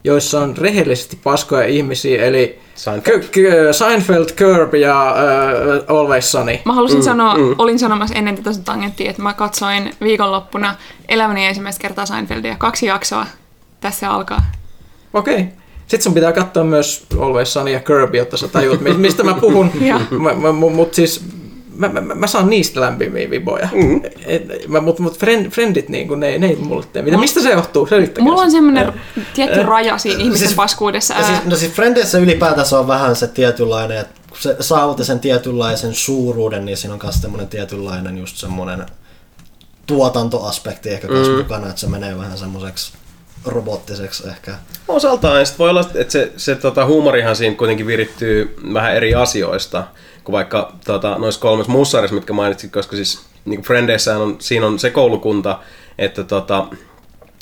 joissa 0.07 0.41
on 0.41 0.57
rehellisesti 0.57 1.19
paskoja 1.25 1.67
ihmisiä, 1.67 2.25
eli 2.25 2.59
Seinfeld. 2.75 3.21
K- 3.21 3.31
K- 3.31 3.75
Seinfeld, 3.77 4.27
Curb 4.37 4.75
ja 4.75 5.15
uh, 5.89 5.97
Always 5.97 6.33
Sunny. 6.33 6.59
Mä 6.65 6.73
halusin 6.73 6.99
mm, 6.99 7.05
sanoa, 7.05 7.35
mm. 7.35 7.55
olin 7.59 7.79
sanomassa 7.79 8.15
ennen 8.15 8.37
tätä 8.37 8.51
tangenttia, 8.65 9.11
että 9.11 9.23
mä 9.23 9.33
katsoin 9.33 9.95
viikonloppuna 10.01 10.75
elämäni 11.09 11.47
ensimmäistä 11.47 11.83
kertaa 11.83 12.07
Seinfeldia. 12.07 12.57
Kaksi 12.59 12.87
jaksoa. 12.87 13.27
Tässä 13.81 14.11
alkaa. 14.11 14.43
Okei. 15.15 15.35
Okay. 15.35 15.47
Sitten 15.81 16.03
sun 16.03 16.15
pitää 16.15 16.33
katsoa 16.33 16.65
myös 16.65 17.07
Always 17.21 17.53
Sunny 17.53 17.71
ja 17.71 17.81
Curb, 17.81 18.15
jotta 18.15 18.37
sä 18.37 18.49
tajuat, 18.49 18.81
mi- 18.81 18.95
mistä 18.95 19.23
mä 19.23 19.35
puhun. 19.35 19.71
Mutta 20.75 20.97
siis 20.97 21.25
mä, 21.79 21.89
mä, 21.89 22.15
mä, 22.15 22.27
saan 22.27 22.51
niistä 22.51 22.81
lämpimiä 22.81 23.31
viboja. 23.31 23.69
Mm. 23.73 24.03
Mutta 24.83 25.03
mut 25.03 25.19
friend, 25.19 25.51
friendit, 25.51 25.89
niin 25.89 26.09
kun, 26.09 26.21
ne, 26.21 26.39
ne 26.39 26.47
ei 26.47 26.57
mulle 26.57 26.87
tee 26.93 27.03
mitään. 27.03 27.21
Mistä 27.21 27.41
se 27.41 27.51
johtuu? 27.51 27.87
Selittäkää 27.87 28.25
Mulla 28.25 28.43
on 28.43 28.51
se. 28.51 28.55
semmoinen 28.55 28.93
tietty 29.35 29.63
raja 29.63 29.99
siinä 29.99 30.21
ihmisen 30.23 30.49
Siis- 30.49 30.57
paskuudessa. 30.57 31.15
Ja 31.15 31.23
siis, 31.23 31.39
Ää, 31.39 31.43
no 31.45 31.57
siis 31.57 31.73
Frendeissä 31.73 32.19
ylipäätänsä 32.19 32.79
on 32.79 32.89
vähän 32.89 33.17
se 33.17 33.27
tietynlainen, 33.27 33.99
että 33.99 34.21
kun 34.29 34.39
se 34.41 34.57
saavutti 34.61 35.05
sen 35.05 35.21
tietynlaisen 35.21 35.95
suuruuden, 35.95 36.65
niin 36.65 36.77
siinä 36.77 36.95
on 36.95 37.01
myös 37.03 37.21
semmoinen 37.21 37.49
tietynlainen 37.49 38.19
just 38.19 38.37
semmoinen 38.37 38.87
tuotantoaspekti 39.87 40.91
ehkä 40.91 41.09
mm. 41.09 41.37
mukana, 41.37 41.69
että 41.69 41.81
se 41.81 41.87
menee 41.87 42.19
vähän 42.19 42.39
semmoiseksi 42.39 42.93
robottiseksi 43.45 44.29
ehkä. 44.29 44.55
Osaltaan, 44.89 45.39
ja 45.39 45.45
sit 45.45 45.59
voi 45.59 45.71
olla, 45.71 45.85
että 45.95 46.13
se, 46.13 46.33
se 46.37 46.55
tota, 46.55 46.87
huumorihan 46.87 47.37
siinä 47.37 47.57
kuitenkin 47.57 47.87
virittyy 47.87 48.57
vähän 48.75 48.97
eri 48.97 49.15
asioista 49.15 49.85
kuin 50.27 50.33
vaikka 50.33 50.73
tota, 50.85 51.19
noissa 51.19 51.41
kolmessa 51.41 51.73
muussa 51.73 51.93
sarjassa, 51.93 52.15
mitkä 52.15 52.33
mainitsit, 52.33 52.73
koska 52.73 52.97
siis 52.97 53.27
niin 53.45 53.63
Frendeissähän 53.63 54.23
on, 54.23 54.37
siinä 54.39 54.67
on 54.67 54.79
se 54.79 54.91
koulukunta, 54.91 55.59
että 55.99 56.25
tota, 56.25 56.67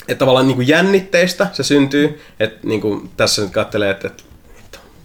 että 0.07 0.19
tavallaan 0.19 0.47
niin 0.47 0.55
kuin 0.55 0.67
jännitteistä 0.67 1.47
se 1.53 1.63
syntyy, 1.63 2.21
että 2.39 2.67
niin 2.67 2.81
kuin 2.81 3.09
tässä 3.17 3.41
nyt 3.41 3.51
katselee, 3.51 3.91
että, 3.91 4.07
että 4.07 4.23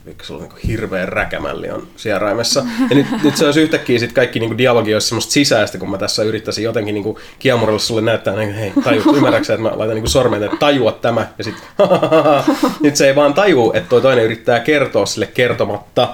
mikä 0.04 0.24
sulla 0.24 0.42
on 0.42 0.48
niin 0.48 0.68
hirveä 0.68 1.06
räkämälli 1.06 1.70
on 1.70 1.86
sieraimessa. 1.96 2.64
Ja 2.90 2.96
nyt, 2.96 3.06
nyt 3.24 3.36
se 3.36 3.44
olisi 3.44 3.60
yhtäkkiä 3.60 3.98
sit 3.98 4.12
kaikki 4.12 4.40
niin 4.40 4.50
kuin 4.50 4.58
dialogi 4.58 4.94
olisi 4.94 5.08
semmoista 5.08 5.32
sisäistä, 5.32 5.78
kun 5.78 5.90
mä 5.90 5.98
tässä 5.98 6.22
yrittäisin 6.22 6.64
jotenkin 6.64 6.94
niin 6.94 7.16
kiamurilla 7.38 7.78
sulle 7.78 8.00
näyttää, 8.00 8.36
niin 8.36 8.54
hei, 8.54 8.72
taju, 8.84 9.02
ymmärräksä, 9.16 9.54
että 9.54 9.62
mä 9.62 9.78
laitan 9.78 9.96
niin 9.96 10.08
sormen, 10.08 10.42
että 10.42 10.56
tajua 10.56 10.92
tämä, 10.92 11.26
ja 11.38 11.44
sitten 11.44 11.62
nyt 12.80 12.96
se 12.96 13.06
ei 13.06 13.16
vaan 13.16 13.34
taju, 13.34 13.72
että 13.74 13.88
toi 13.88 14.02
toinen 14.02 14.24
yrittää 14.24 14.60
kertoa 14.60 15.06
sille 15.06 15.26
kertomatta, 15.26 16.08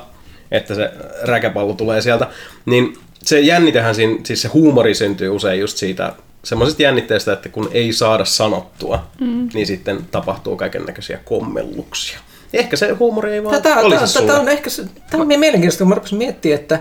että 0.51 0.75
se 0.75 0.91
räkäpallo 1.23 1.73
tulee 1.73 2.01
sieltä, 2.01 2.27
niin 2.67 2.99
se 3.23 3.41
jännitehän 3.41 3.95
siinä, 3.95 4.19
siis 4.25 4.43
se 4.43 4.49
huumori 4.49 4.95
syntyy 4.95 5.29
usein 5.29 5.61
just 5.61 5.77
siitä 5.77 6.13
semmoisesta 6.45 6.83
jännitteestä, 6.83 7.33
että 7.33 7.49
kun 7.49 7.69
ei 7.73 7.93
saada 7.93 8.25
sanottua, 8.25 9.07
mm. 9.21 9.49
niin 9.55 9.67
sitten 9.67 9.99
tapahtuu 10.11 10.57
kaiken 10.57 10.85
näköisiä 10.85 11.19
kommelluksia. 11.25 12.19
Ehkä 12.53 12.77
se 12.77 12.93
huumori 12.93 13.33
ei 13.33 13.45
vaan 13.45 13.63
Tätä, 13.63 13.81
olisi 13.81 14.15
tätä, 14.15 14.27
tätä 14.27 14.41
on 14.41 14.49
ehkä 14.49 14.71
se, 14.71 14.85
tämä 15.11 15.23
on 15.23 15.29
mielenkiintoista, 15.29 15.79
kun 15.79 15.89
mä 15.89 15.95
rupesin 15.95 16.19
miettimään, 16.19 16.61
että, 16.61 16.81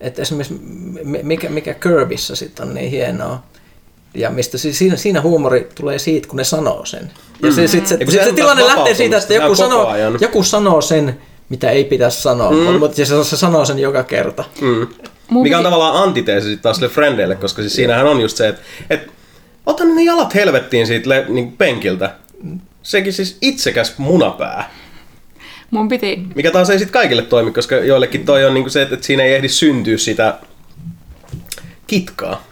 että 0.00 0.22
esimerkiksi 0.22 0.54
mi- 1.04 1.22
mikä, 1.22 1.48
mikä 1.48 1.74
Kirbyssä 1.74 2.36
sitten 2.36 2.68
on 2.68 2.74
niin 2.74 2.90
hienoa. 2.90 3.42
Ja 4.14 4.30
mistä 4.30 4.58
siis 4.58 4.78
siinä, 4.78 4.96
siinä 4.96 5.20
huumori 5.20 5.68
tulee 5.74 5.98
siitä, 5.98 6.28
kun 6.28 6.36
ne 6.36 6.44
sanoo 6.44 6.84
sen. 6.84 7.10
Ja 7.42 7.52
se, 7.52 7.66
sit 7.66 7.86
se, 7.86 7.94
Ja 7.94 8.06
kun 8.06 8.12
sit 8.12 8.24
se 8.24 8.32
tilanne 8.32 8.66
lähtee 8.66 8.94
siitä, 8.94 9.16
että 9.16 9.34
joku 9.34 9.54
sanoo, 9.54 9.92
joku 10.20 10.42
sanoo 10.42 10.80
sen, 10.80 11.18
mitä 11.48 11.70
ei 11.70 11.84
pitäisi 11.84 12.22
sanoa, 12.22 12.50
mm. 12.50 12.78
mutta 12.78 12.96
se, 12.96 13.24
se 13.24 13.36
sanoo 13.36 13.64
sen 13.64 13.78
joka 13.78 14.02
kerta. 14.02 14.44
Mm. 14.60 14.86
Mun 15.30 15.42
Mikä 15.42 15.58
on 15.58 15.64
tavallaan 15.64 16.02
antiteesi 16.02 16.48
sitten 16.48 16.62
taas 16.62 16.76
sille 16.76 16.88
frendeille, 16.88 17.36
koska 17.36 17.62
siis 17.62 17.74
siinähän 17.74 18.06
on 18.06 18.20
just 18.20 18.36
se, 18.36 18.48
että, 18.48 18.62
että 18.90 19.12
ota 19.66 19.84
ne 19.84 20.02
jalat 20.02 20.34
helvettiin 20.34 20.86
siitä 20.86 21.08
le, 21.08 21.24
niin 21.28 21.52
penkiltä. 21.52 22.14
Sekin 22.82 23.12
siis 23.12 23.38
itsekäs 23.40 23.98
munapää. 23.98 24.70
Mun 25.70 25.88
piti 25.88 26.22
Mikä 26.34 26.50
taas 26.50 26.70
ei 26.70 26.78
sitten 26.78 26.92
kaikille 26.92 27.22
toimi, 27.22 27.50
koska 27.50 27.76
joillekin 27.76 28.24
toi 28.24 28.44
on 28.44 28.54
niinku 28.54 28.70
se, 28.70 28.82
että 28.82 28.96
siinä 29.00 29.22
ei 29.22 29.34
ehdi 29.34 29.48
syntyä 29.48 29.98
sitä 29.98 30.38
kitkaa. 31.86 32.42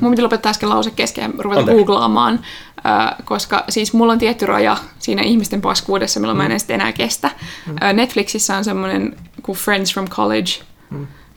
Mun 0.00 0.10
piti 0.10 0.22
lopettaa 0.22 0.50
äsken 0.50 0.68
lause 0.68 0.90
kesken 0.90 1.22
ja 1.22 1.30
ruveta 1.38 1.60
Anteeksi. 1.60 1.84
googlaamaan, 1.84 2.40
äh, 2.86 3.14
koska 3.24 3.64
siis 3.68 3.92
mulla 3.92 4.12
on 4.12 4.18
tietty 4.18 4.46
raja 4.46 4.76
siinä 4.98 5.22
ihmisten 5.22 5.60
paskuudessa, 5.60 6.20
milloin 6.20 6.38
mä 6.38 6.46
en 6.46 6.60
sitten 6.60 6.80
enää 6.80 6.92
kestä. 6.92 7.30
Äh, 7.82 7.92
Netflixissä 7.92 8.56
on 8.56 8.64
semmoinen 8.64 9.16
kuin 9.42 9.58
Friends 9.58 9.92
from 9.94 10.08
College. 10.08 10.50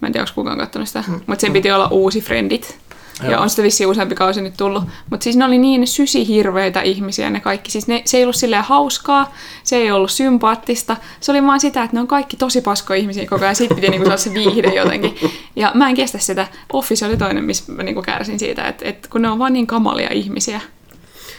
Mä 0.01 0.07
en 0.07 0.13
tiedä, 0.13 0.23
onko 0.23 0.31
kukaan 0.35 0.57
katsonut 0.57 0.87
sitä, 0.87 1.03
mutta 1.27 1.41
sen 1.41 1.53
piti 1.53 1.71
olla 1.71 1.87
uusi 1.87 2.21
Friendit. 2.21 2.79
Ja 3.23 3.39
on 3.39 3.49
sitä 3.49 3.63
vissiin 3.63 3.89
useampi 3.89 4.15
kausi 4.15 4.41
nyt 4.41 4.57
tullut. 4.57 4.83
Mutta 5.09 5.23
siis 5.23 5.35
ne 5.35 5.45
oli 5.45 5.57
niin 5.57 5.87
sysihirveitä 5.87 6.81
ihmisiä 6.81 7.29
ne 7.29 7.39
kaikki. 7.39 7.71
Siis 7.71 7.87
ne, 7.87 8.01
se 8.05 8.17
ei 8.17 8.23
ollut 8.23 8.35
silleen 8.35 8.63
hauskaa, 8.63 9.33
se 9.63 9.75
ei 9.75 9.91
ollut 9.91 10.11
sympaattista. 10.11 10.97
Se 11.19 11.31
oli 11.31 11.43
vaan 11.43 11.59
sitä, 11.59 11.83
että 11.83 11.95
ne 11.95 11.99
on 12.01 12.07
kaikki 12.07 12.37
tosi 12.37 12.61
paskoja 12.61 12.99
ihmisiä 12.99 13.25
koko 13.25 13.45
ajan. 13.45 13.55
Siitä 13.55 13.75
piti 13.75 13.89
niinku 13.89 14.05
saada 14.05 14.17
se 14.17 14.33
viihde 14.33 14.73
jotenkin. 14.75 15.15
Ja 15.55 15.71
mä 15.75 15.89
en 15.89 15.95
kestä 15.95 16.17
sitä. 16.17 16.47
Office 16.73 17.05
oli 17.05 17.17
toinen, 17.17 17.43
missä 17.43 17.71
mä 17.71 17.83
niinku 17.83 18.01
kärsin 18.01 18.39
siitä, 18.39 18.67
että, 18.67 18.85
että 18.85 19.09
kun 19.09 19.21
ne 19.21 19.29
on 19.29 19.39
vaan 19.39 19.53
niin 19.53 19.67
kamalia 19.67 20.09
ihmisiä. 20.13 20.61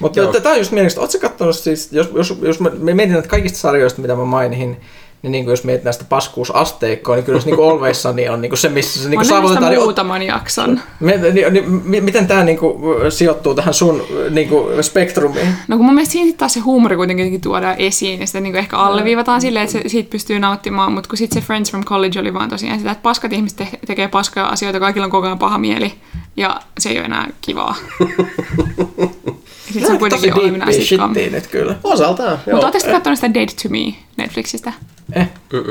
Mutta 0.01 0.41
tämä 0.41 0.53
on 0.53 0.59
just 0.59 0.73
mielenkiintoista. 0.73 1.01
Oletko 1.01 1.29
katsonut 1.29 1.57
siis, 1.57 1.93
jos, 1.93 2.11
jos, 2.15 2.39
jos 2.43 2.61
mä 2.61 2.71
mietin 2.71 3.13
näitä 3.13 3.29
kaikista 3.29 3.59
sarjoista, 3.59 4.03
mitä 4.03 4.17
mä 4.17 4.25
mainihin, 4.25 4.77
niin, 5.23 5.33
niin 5.33 5.45
kuin 5.45 5.53
jos 5.53 5.65
mietit 5.65 5.85
näistä 5.85 6.05
paskuusasteikkoa, 6.09 7.15
niin 7.15 7.25
kyllä 7.25 7.41
se 7.41 7.47
niin 7.51 7.71
Always 7.71 8.03
Sunny 8.03 8.29
on 8.29 8.41
niin 8.41 8.51
kuin 8.51 8.59
se, 8.59 8.69
missä 8.69 9.03
se 9.03 9.09
niin 9.09 9.21
kuin 9.21 9.29
nähnyt 9.29 9.49
sitä 9.49 9.61
saavutetaan. 9.61 9.73
Niin, 9.73 9.83
muutaman 9.83 10.23
jakson. 10.23 10.81
me, 11.01 11.17
niin, 11.17 11.53
niin, 11.53 11.71
mi- 11.85 12.01
miten 12.01 12.27
tämä 12.27 12.45
niin 12.45 12.59
kuin, 12.59 12.77
sijoittuu 13.13 13.55
tähän 13.55 13.75
sun 13.75 14.03
niin 14.31 14.49
kuin, 14.49 14.85
spektrumiin? 14.85 15.49
No 15.69 15.77
kun 15.77 15.87
mun 15.87 15.95
mielestä 15.95 16.13
siinä 16.13 16.37
taas 16.39 16.55
se 16.55 16.61
huumori 16.61 16.97
kuitenkin 16.97 17.41
tuodaan 17.41 17.75
esiin 17.79 18.21
ja 18.21 18.27
sitä 18.27 18.41
niin 18.41 18.57
ehkä 18.57 18.77
alleviivataan 18.77 19.41
silleen, 19.41 19.65
että 19.65 19.73
se, 19.73 19.89
siitä 19.89 20.11
pystyy 20.11 20.39
nauttimaan, 20.39 20.93
mutta 20.93 21.09
kun 21.09 21.19
sitten 21.19 21.43
se 21.43 21.47
Friends 21.47 21.71
from 21.71 21.85
College 21.85 22.21
oli 22.21 22.35
vaan 22.35 22.49
tosiaan 22.51 22.79
sitä, 22.79 22.91
että 22.91 23.03
paskat 23.03 23.33
ihmiset 23.33 23.59
te- 23.59 23.79
tekee 23.87 24.09
paskoja 24.09 24.47
asioita, 24.47 24.81
kaikilla 24.81 25.05
on 25.05 25.11
koko 25.11 25.27
ajan 25.27 25.39
paha 25.39 25.59
mieli 25.59 25.93
ja 26.37 26.61
se 26.79 26.89
ei 26.89 26.97
ole 26.99 27.05
enää 27.05 27.29
kivaa. 27.41 27.75
Ja 29.71 29.73
sitten 29.73 29.87
se 29.87 29.93
on 29.93 29.99
kuitenkin 29.99 30.35
oleminen 30.35 30.73
sitcom. 30.75 31.15
shittiin 31.15 31.43
kyllä. 31.51 31.77
Osaltaan, 31.85 32.29
joo. 32.31 32.39
Mutta 32.53 32.67
ootteko 32.67 32.93
katsonut 32.93 33.19
sitä 33.19 33.35
Date 33.35 33.55
to 33.63 33.69
Me 33.69 33.95
Netflixistä? 34.17 34.73
Eh, 35.13 35.31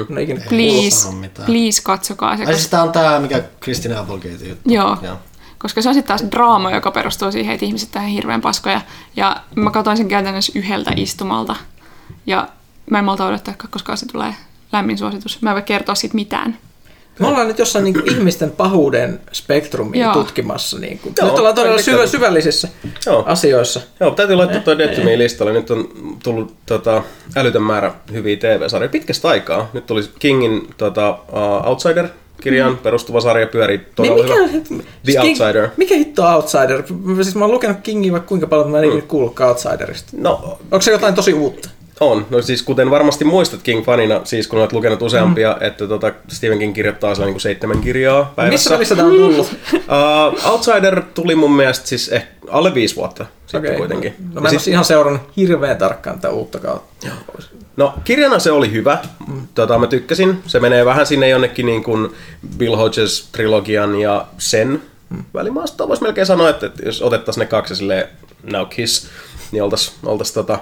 no 0.09 0.19
ikinä. 0.19 0.41
Please, 0.49 1.09
please 1.45 1.81
katsokaa 1.83 2.37
se. 2.37 2.45
Ai 2.45 2.53
siis 2.53 2.67
tää 2.67 2.83
on 2.83 2.91
tää, 2.91 3.19
mikä 3.19 3.43
Kristina 3.59 3.99
Applegate 3.99 4.45
juttu. 4.45 4.73
Joo. 4.73 4.97
Joo. 5.01 5.15
Koska 5.57 5.81
se 5.81 5.89
on 5.89 5.95
sitten 5.95 6.07
taas 6.07 6.31
draama, 6.31 6.71
joka 6.71 6.91
perustuu 6.91 7.31
siihen, 7.31 7.53
että 7.53 7.65
ihmiset 7.65 7.95
on 7.95 8.01
ihan 8.01 8.11
hirveän 8.11 8.41
paskoja. 8.41 8.81
Ja 9.15 9.37
mä 9.55 9.71
katsoin 9.71 9.97
sen 9.97 10.07
käytännössä 10.07 10.51
yhdeltä 10.55 10.91
istumalta. 10.95 11.55
Ja 12.25 12.47
mä 12.89 12.99
en 12.99 13.05
malta 13.05 13.25
odottaa, 13.25 13.53
koska 13.69 13.95
se 13.95 14.05
tulee 14.05 14.35
lämmin 14.71 14.97
suositus. 14.97 15.41
Mä 15.41 15.49
en 15.49 15.53
voi 15.53 15.61
kertoa 15.61 15.95
siitä 15.95 16.15
mitään. 16.15 16.57
Me 17.19 17.27
ollaan 17.27 17.47
nyt 17.47 17.59
jossain 17.59 17.83
niin 17.83 17.93
kuin, 17.93 18.11
ihmisten 18.11 18.51
pahuuden 18.51 19.19
spektrumia 19.31 20.03
Joo. 20.05 20.13
tutkimassa. 20.13 20.79
Niin 20.79 20.99
kuin. 20.99 21.13
Joo, 21.19 21.29
nyt 21.29 21.39
ollaan 21.39 21.55
todella 21.55 21.77
syvä, 21.77 21.85
pitkälle. 21.85 22.07
syvällisissä 22.07 22.67
Joo. 23.05 23.23
asioissa. 23.25 23.81
Joo, 23.99 24.11
täytyy 24.11 24.35
laittaa 24.35 24.61
tuo 24.61 24.77
Dead 24.77 24.95
to 24.95 25.03
Me 25.03 25.17
listalle. 25.17 25.53
Nyt 25.53 25.71
on 25.71 25.89
tullut 26.23 26.53
tota, 26.65 27.03
älytön 27.35 27.63
määrä 27.63 27.93
hyviä 28.11 28.35
TV-sarjoja 28.37 28.89
pitkästä 28.89 29.27
aikaa. 29.27 29.69
Nyt 29.73 29.85
tuli 29.85 30.01
Kingin 30.19 30.67
tota, 30.77 31.09
uh, 31.09 31.69
Outsider-kirjaan 31.69 32.77
perustuva 32.77 33.21
sarja 33.21 33.47
pyörii 33.47 33.77
Mi- 33.77 33.83
todella 33.95 34.23
mikä, 34.23 34.35
hyvä. 34.35 34.47
siis 34.51 34.67
The 35.05 35.11
King- 35.13 35.27
Outsider. 35.27 35.67
Mikä 35.77 35.95
hitto 35.95 36.23
on 36.25 36.33
Outsider? 36.35 36.83
Siis 37.23 37.35
mä 37.35 37.45
oon 37.45 37.51
lukenut 37.53 37.77
Kingia 37.83 38.11
vaikka 38.11 38.27
kuinka 38.27 38.47
paljon, 38.47 38.71
mä 38.71 38.77
en 38.79 38.83
ikinä 38.83 39.01
kuullutkaan 39.01 39.49
Outsiderista. 39.49 40.09
No, 40.17 40.57
Onko 40.71 40.81
se 40.81 40.91
jotain 40.91 41.15
tosi 41.15 41.33
uutta? 41.33 41.69
On. 41.99 42.25
No 42.29 42.41
siis 42.41 42.63
kuten 42.63 42.91
varmasti 42.91 43.25
muistat 43.25 43.59
King-fanina, 43.63 44.21
siis 44.23 44.47
kun 44.47 44.59
olet 44.59 44.73
lukenut 44.73 45.01
useampia, 45.01 45.57
mm. 45.59 45.65
että 45.65 45.87
tota, 45.87 46.13
Stephen 46.27 46.59
King 46.59 46.75
kirjoittaa 46.75 47.15
sellainen 47.15 47.33
niin 47.33 47.41
seitsemän 47.41 47.81
kirjaa 47.81 48.33
päivässä. 48.35 48.53
Missä 48.53 48.69
välissä 48.73 48.95
tää 48.95 49.05
on 49.05 49.11
tullut? 49.11 49.47
Uh, 49.89 50.51
Outsider 50.51 51.01
tuli 51.13 51.35
mun 51.35 51.55
mielestä 51.55 51.87
siis 51.87 52.09
ehkä 52.09 52.31
alle 52.49 52.73
viisi 52.73 52.95
vuotta 52.95 53.25
sitten 53.45 53.61
Okei. 53.61 53.77
kuitenkin. 53.77 54.15
No 54.33 54.41
mä 54.41 54.49
en 54.49 54.55
ole 54.55 54.61
ihan 54.67 54.85
seurannut 54.85 55.21
hirveän 55.37 55.77
tarkkaan 55.77 56.19
tätä 56.19 56.33
uutta 56.33 56.59
kautta. 56.59 57.07
No 57.77 57.93
kirjana 58.03 58.39
se 58.39 58.51
oli 58.51 58.71
hyvä. 58.71 58.97
Tota, 59.55 59.79
mä 59.79 59.87
tykkäsin. 59.87 60.43
Se 60.47 60.59
menee 60.59 60.85
vähän 60.85 61.05
sinne 61.05 61.29
jonnekin 61.29 61.65
niin 61.65 61.83
kuin 61.83 62.09
Bill 62.57 62.75
Hodges 62.75 63.29
trilogian 63.31 63.95
ja 63.95 64.25
sen 64.37 64.81
välimaasta. 65.33 65.87
Voisi 65.87 66.03
melkein 66.03 66.27
sanoa, 66.27 66.49
että, 66.49 66.71
jos 66.85 67.01
otettaisiin 67.01 67.39
ne 67.41 67.45
kaksi 67.45 67.75
silleen 67.75 68.07
now 68.51 68.67
kiss, 68.67 69.07
niin 69.51 69.63
oltaisiin 69.63 69.95
oltais, 70.05 70.31
tota, 70.31 70.59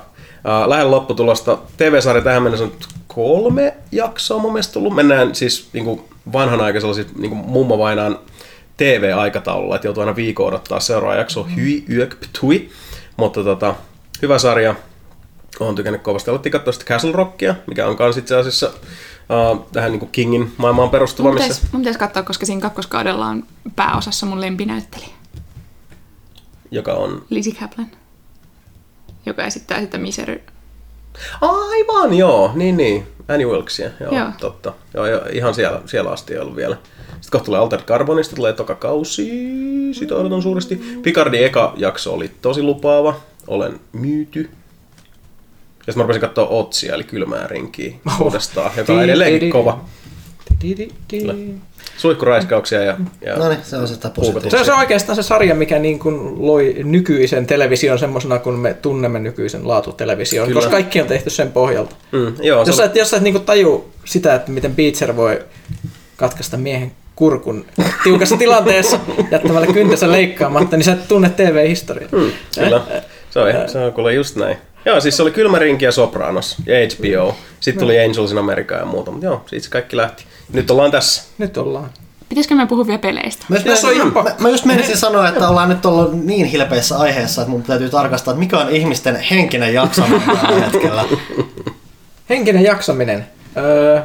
lähellä 0.68 0.92
lopputulosta. 0.92 1.58
TV-sarja 1.78 2.24
tähän 2.24 2.44
mennessä 2.44 2.66
on 2.66 2.72
kolme 3.08 3.74
jaksoa 3.92 4.40
mun 4.40 4.54
mielestä 4.54 4.74
tullut. 4.74 4.96
Mennään 4.96 5.36
siis 5.36 5.70
niin 5.74 5.86
kuin 5.86 6.02
vanhanaikaisella 6.34 6.94
siis, 6.94 7.16
niin 7.16 7.30
kuin 7.30 7.46
mummovainaan 7.46 8.20
TV-aikataululla, 8.78 9.76
että 9.76 9.88
joutuu 9.88 10.02
aina 10.02 10.16
viikon 10.16 10.48
odottaa 10.48 10.80
seuraava 10.80 11.16
jakso. 11.16 11.48
Hyi, 11.56 11.86
yök, 11.90 12.16
ptui. 12.20 12.70
Mutta 13.18 13.44
tota, 13.44 13.76
hyvä 14.22 14.40
sarja. 14.40 14.76
Olen 15.60 15.76
tykännyt 15.76 16.02
kovasti. 16.02 16.32
Alettiin 16.32 16.52
katsoa 16.52 16.74
sitä 16.74 16.86
Castle 16.86 17.12
Rockia, 17.12 17.56
mikä 17.68 17.88
on 17.88 17.98
kans 17.98 18.18
itse 18.18 18.36
asiassa 18.36 18.68
uh, 18.68 19.66
tähän 19.72 19.92
niin 19.92 20.10
Kingin 20.12 20.54
maailmaan 20.58 20.90
perustuva, 20.90 21.28
Mun 21.30 21.34
missä... 21.34 21.48
pitäisi, 21.48 21.68
mun 21.72 21.82
pitäisi 21.82 22.00
katsoa, 22.00 22.24
koska 22.24 22.46
siinä 22.46 22.62
kakkoskaudella 22.62 23.26
on 23.26 23.44
pääosassa 23.76 24.26
mun 24.26 24.42
lempinäyttelijä. 24.42 25.10
joka 26.72 26.94
on... 26.94 27.26
Lizzie 27.30 27.54
Kaplan. 27.54 27.88
Joka 29.28 29.44
esittää 29.46 29.82
sitä 29.82 29.98
Misery. 29.98 30.42
Aivan, 31.42 32.14
joo, 32.14 32.52
niin 32.56 32.78
niin. 32.78 33.08
Annie 33.28 33.48
Wilksia, 33.48 33.90
joo, 34.00 34.16
Joo. 34.16 34.28
totta. 34.40 34.74
Joo, 34.94 35.06
joo, 35.06 35.22
ihan 35.32 35.54
siellä, 35.56 35.82
siellä 35.86 36.12
asti 36.12 36.34
ei 36.34 36.40
ollut 36.40 36.56
vielä. 36.56 36.78
Sitten 37.06 37.32
kohta 37.32 37.46
tulee 37.46 37.60
Altered 37.60 37.86
Carbonista, 37.86 38.36
tulee 38.36 38.54
toka 38.54 38.76
kausi, 38.76 39.32
sitä 39.92 40.16
odotan 40.16 40.42
suuresti. 40.42 41.00
Picardin 41.04 41.44
eka 41.46 41.74
jakso 41.78 42.14
oli 42.14 42.32
tosi 42.42 42.62
lupaava, 42.62 43.16
olen 43.48 43.80
myyty. 43.94 44.40
Ja 45.88 45.94
sitten 45.94 45.98
mä 45.98 46.02
rupesin 46.04 46.22
katsoa 46.22 46.48
Otsia, 46.48 46.94
eli 46.94 47.04
kylmää 47.04 47.48
rinkiä 47.48 47.94
uudestaan, 48.22 48.72
joka 48.78 48.94
on 48.94 49.04
edelleenkin 49.04 49.50
kova. 49.52 49.86
Suihkuraiskauksia 51.98 52.84
ja, 52.84 52.98
ja 53.26 53.36
No 53.36 53.50
niin, 53.50 53.60
se 53.64 53.78
on 53.78 53.88
Se 53.88 53.96
positiivista. 54.16 54.60
on 54.60 54.66
se 54.66 54.74
oikeastaan 54.74 55.16
se 55.16 55.24
sarja, 55.24 55.56
mikä 55.56 55.80
niin 55.80 56.00
kuin 56.00 56.48
loi 56.48 56.76
nykyisen 56.84 57.48
television 57.48 58.00
semmoisena, 58.00 58.40
kun 58.40 58.54
me 58.60 58.74
tunnemme 58.74 59.20
nykyisen 59.20 59.68
laatutelevision, 59.68 60.48
Kyllä. 60.48 60.58
koska 60.58 60.72
kaikki 60.72 61.02
on 61.02 61.08
tehty 61.08 61.30
sen 61.30 61.52
pohjalta. 61.52 61.96
Mm, 62.12 62.34
joo, 62.42 62.66
se 62.66 62.70
Jos 62.70 62.78
sä 62.78 62.84
et, 62.86 62.96
jos 62.96 63.10
sä 63.10 63.18
et 63.18 63.24
niin 63.24 63.34
kuin 63.34 63.46
taju 63.46 63.90
sitä, 64.06 64.36
että 64.36 64.52
miten 64.52 64.76
Beecher 64.76 65.16
voi 65.16 65.40
katkaista 66.18 66.58
miehen 66.58 66.92
kurkun 67.16 67.66
tiukassa 68.04 68.38
tilanteessa 68.48 69.00
jättämällä 69.32 69.68
kyntensä 69.74 70.12
leikkaamatta, 70.12 70.78
niin 70.78 70.84
sä 70.86 70.92
et 70.92 71.08
tunne 71.08 71.30
TV-historiaa. 71.30 72.10
Kyllä. 72.10 72.32
Se 72.52 73.04
Se 73.30 73.40
on, 73.40 73.50
ihan- 73.50 73.70
se 73.70 73.80
on 73.80 73.94
kuule 73.94 74.14
just 74.14 74.36
näin. 74.36 74.58
Joo, 74.88 75.02
siis 75.02 75.18
se 75.18 75.22
oli 75.24 75.32
Kylmä 75.32 75.60
rinki 75.60 75.86
ja 75.86 75.92
Sopranos 75.92 76.56
ja 76.66 76.76
HBO. 76.76 77.36
Sitten 77.60 77.80
tuli 77.80 78.00
Angels 78.00 78.32
in 78.32 78.38
America 78.38 78.76
ja 78.76 78.86
muuta, 78.86 79.12
mutta 79.12 79.26
joo, 79.26 79.44
siitä 79.46 79.64
se 79.64 79.70
kaikki 79.70 79.98
lähti. 79.98 80.26
Nyt 80.54 80.72
ollaan 80.72 80.92
tässä. 80.92 81.24
Nyt 81.38 81.58
ollaan. 81.58 81.90
Pitäisikö 82.30 82.56
me 82.56 82.68
puhua 82.68 82.88
vielä 82.88 83.00
peleistä? 83.00 83.46
Mä 83.50 83.58
just, 83.66 83.82
se 83.82 83.88
on 83.88 83.94
ihan 83.94 84.14
mä, 84.14 84.24
mä 84.40 84.50
just 84.50 84.66
menisin 84.66 84.98
sanoa, 84.98 85.30
että 85.30 85.50
ollaan 85.50 85.70
nyt 85.70 85.86
ollut 85.86 86.26
niin 86.26 86.46
hilpeissä 86.46 86.98
aiheessa, 86.98 87.42
että 87.42 87.52
mun 87.52 87.64
täytyy 87.64 87.90
tarkastaa, 87.90 88.32
että 88.32 88.40
mikä 88.40 88.58
on 88.58 88.70
ihmisten 88.70 89.16
henkinen 89.16 89.74
jaksaminen 89.74 90.22
tällä 90.42 90.66
hetkellä. 90.66 91.06
Henkinen 92.30 92.64
jaksaminen. 92.64 93.28
Öö, 93.58 94.02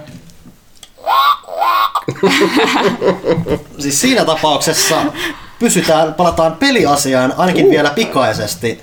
Siis 3.79 4.01
siinä 4.01 4.25
tapauksessa 4.25 4.97
pysytään, 5.59 6.15
palataan 6.15 6.53
peliasiaan 6.53 7.35
ainakin 7.37 7.71
vielä 7.71 7.91
pikaisesti. 7.91 8.81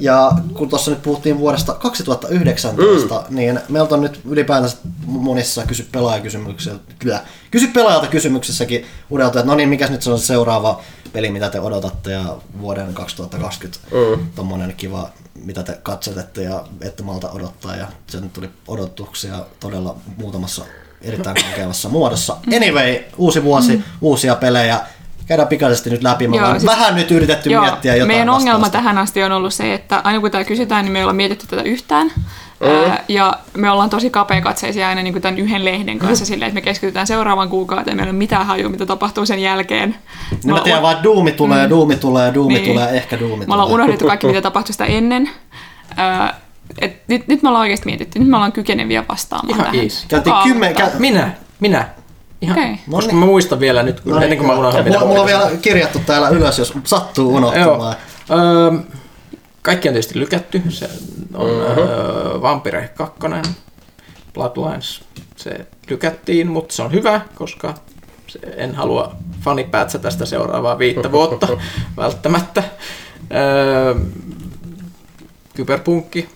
Ja 0.00 0.32
kun 0.54 0.68
tuossa 0.68 0.90
nyt 0.90 1.02
puhuttiin 1.02 1.38
vuodesta 1.38 1.72
2019, 1.72 3.24
mm. 3.28 3.36
niin 3.36 3.60
meiltä 3.68 3.94
on 3.94 4.00
nyt 4.00 4.20
ylipäätänsä 4.24 4.76
monissa 5.06 5.66
kysy 5.66 5.88
pelaajakysymyksissä, 5.92 6.78
kyllä, 6.98 7.20
kysy 7.50 7.66
pelaajalta 7.66 8.06
kysymyksessäkin 8.06 8.86
uudelta, 9.10 9.38
että 9.38 9.50
no 9.50 9.56
niin, 9.56 9.68
mikä 9.68 9.86
nyt 9.86 10.02
se 10.02 10.10
on 10.10 10.18
se 10.18 10.26
seuraava 10.26 10.80
peli, 11.12 11.30
mitä 11.30 11.50
te 11.50 11.60
odotatte 11.60 12.12
ja 12.12 12.36
vuoden 12.60 12.94
2020 12.94 13.78
mm. 13.90 14.26
tommonen 14.34 14.74
kiva, 14.76 15.10
mitä 15.44 15.62
te 15.62 15.78
katselette 15.82 16.42
ja 16.42 16.64
ette 16.80 17.02
malta 17.02 17.30
odottaa 17.30 17.76
ja 17.76 17.86
se 18.06 18.20
nyt 18.20 18.32
tuli 18.32 18.50
odotuksia 18.68 19.46
todella 19.60 19.96
muutamassa 20.16 20.64
erittäin 21.02 21.36
kokevassa 21.50 21.88
muodossa. 21.88 22.36
Anyway, 22.56 22.98
uusi 23.18 23.44
vuosi, 23.44 23.76
mm. 23.76 23.82
uusia 24.00 24.34
pelejä. 24.34 24.80
Käydään 25.30 25.48
pikaisesti 25.48 25.90
nyt 25.90 26.02
läpi. 26.02 26.28
Me 26.28 26.36
Joo, 26.36 26.44
ollaan 26.46 26.60
siis- 26.60 26.72
vähän 26.72 26.94
nyt 26.94 27.10
yritetty 27.10 27.50
Joo, 27.50 27.62
miettiä 27.62 27.94
jotain 27.94 28.06
meidän 28.08 28.28
ongelma 28.28 28.52
vastausta. 28.60 28.78
tähän 28.78 28.98
asti 28.98 29.22
on 29.22 29.32
ollut 29.32 29.54
se, 29.54 29.74
että 29.74 30.00
aina 30.04 30.20
kun 30.20 30.30
tämä 30.30 30.44
kysytään, 30.44 30.84
niin 30.84 30.92
me 30.92 30.98
ei 30.98 31.02
olla 31.04 31.12
mietitty 31.12 31.46
tätä 31.46 31.62
yhtään. 31.62 32.06
Mm. 32.60 32.66
Ää, 32.90 33.04
ja 33.08 33.34
me 33.56 33.70
ollaan 33.70 33.90
tosi 33.90 34.10
kapeakatseisia 34.10 34.88
aina 34.88 35.02
niin 35.02 35.12
kuin 35.14 35.22
tämän 35.22 35.38
yhden 35.38 35.64
lehden 35.64 35.98
kanssa 35.98 36.26
silleen, 36.26 36.46
että 36.48 36.54
me 36.54 36.60
keskitytään 36.60 37.06
seuraavan 37.06 37.48
kuukauteen. 37.48 37.96
Meillä 37.96 38.08
ei 38.08 38.12
ole 38.12 38.18
mitään 38.18 38.46
hajua, 38.46 38.68
mitä 38.68 38.86
tapahtuu 38.86 39.26
sen 39.26 39.38
jälkeen. 39.42 39.96
Niin 40.44 40.54
mä 40.54 40.60
tiedän 40.60 40.82
vaan, 40.82 40.92
että 40.92 41.04
Duumi 41.04 41.32
tulee, 41.32 41.66
mm. 41.66 41.70
Duumi 41.70 41.96
tulee, 41.96 42.34
Duumi 42.34 42.54
Niin. 42.54 42.66
tulee, 42.70 42.90
ehkä 42.90 43.20
Duumi 43.20 43.46
Me 43.46 43.52
ollaan 43.54 43.68
tulee. 43.68 43.74
unohdettu 43.84 44.06
kaikki, 44.06 44.26
mitä 44.26 44.42
tapahtui 44.50 44.72
sitä 44.72 44.84
ennen. 44.84 45.30
Ää, 45.96 46.34
et 46.78 47.08
nyt, 47.08 47.28
nyt 47.28 47.42
me 47.42 47.48
ollaan 47.48 47.60
oikeasti 47.62 47.86
mietitty. 47.86 48.18
Nyt 48.18 48.28
me 48.28 48.36
ollaan 48.36 48.52
kykeneviä 48.52 49.04
vastaamaan 49.08 49.50
Ihan 49.50 49.64
tähän. 49.64 49.80
easy. 49.84 50.06
Kuka 50.24 50.40
kymmen, 50.44 50.76
kä- 50.76 50.98
minä, 50.98 51.30
minä. 51.60 51.88
Ihan, 52.42 52.58
Okei. 52.58 52.76
koska 52.90 53.12
mä 53.12 53.26
muistan 53.26 53.60
vielä 53.60 53.82
nyt, 53.82 54.04
No 54.04 54.14
niin, 54.14 54.22
ennen 54.22 54.38
kuin 54.38 54.46
mä 54.50 54.54
unohdan, 54.58 54.84
mulla, 54.84 55.06
mulla 55.06 55.20
on 55.20 55.26
vielä 55.26 55.50
kirjattu 55.62 55.98
täällä 56.06 56.28
ylös, 56.28 56.58
jos 56.58 56.72
sattuu 56.84 57.30
Joo. 57.30 57.36
unohtumaan. 57.38 57.96
Öö, 58.30 58.78
kaikki 59.62 59.88
on 59.88 59.94
tietysti 59.94 60.18
lykätty. 60.20 60.62
Se 60.68 60.90
on 61.34 61.48
öö, 61.50 62.40
Vampire 62.42 62.90
2, 62.94 63.20
Bloodlines. 64.34 65.00
Se 65.36 65.66
lykättiin, 65.90 66.46
mutta 66.50 66.74
se 66.74 66.82
on 66.82 66.92
hyvä, 66.92 67.20
koska 67.34 67.74
se, 68.26 68.38
en 68.56 68.74
halua 68.74 69.16
fanipäätsä 69.40 69.98
tästä 69.98 70.26
seuraavaa 70.26 70.78
viittä 70.78 71.12
vuotta 71.18 71.48
välttämättä. 71.96 72.62
Öö, 73.34 73.94
Kyberpunkki, 75.54 76.28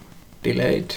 Delayed, 0.45 0.91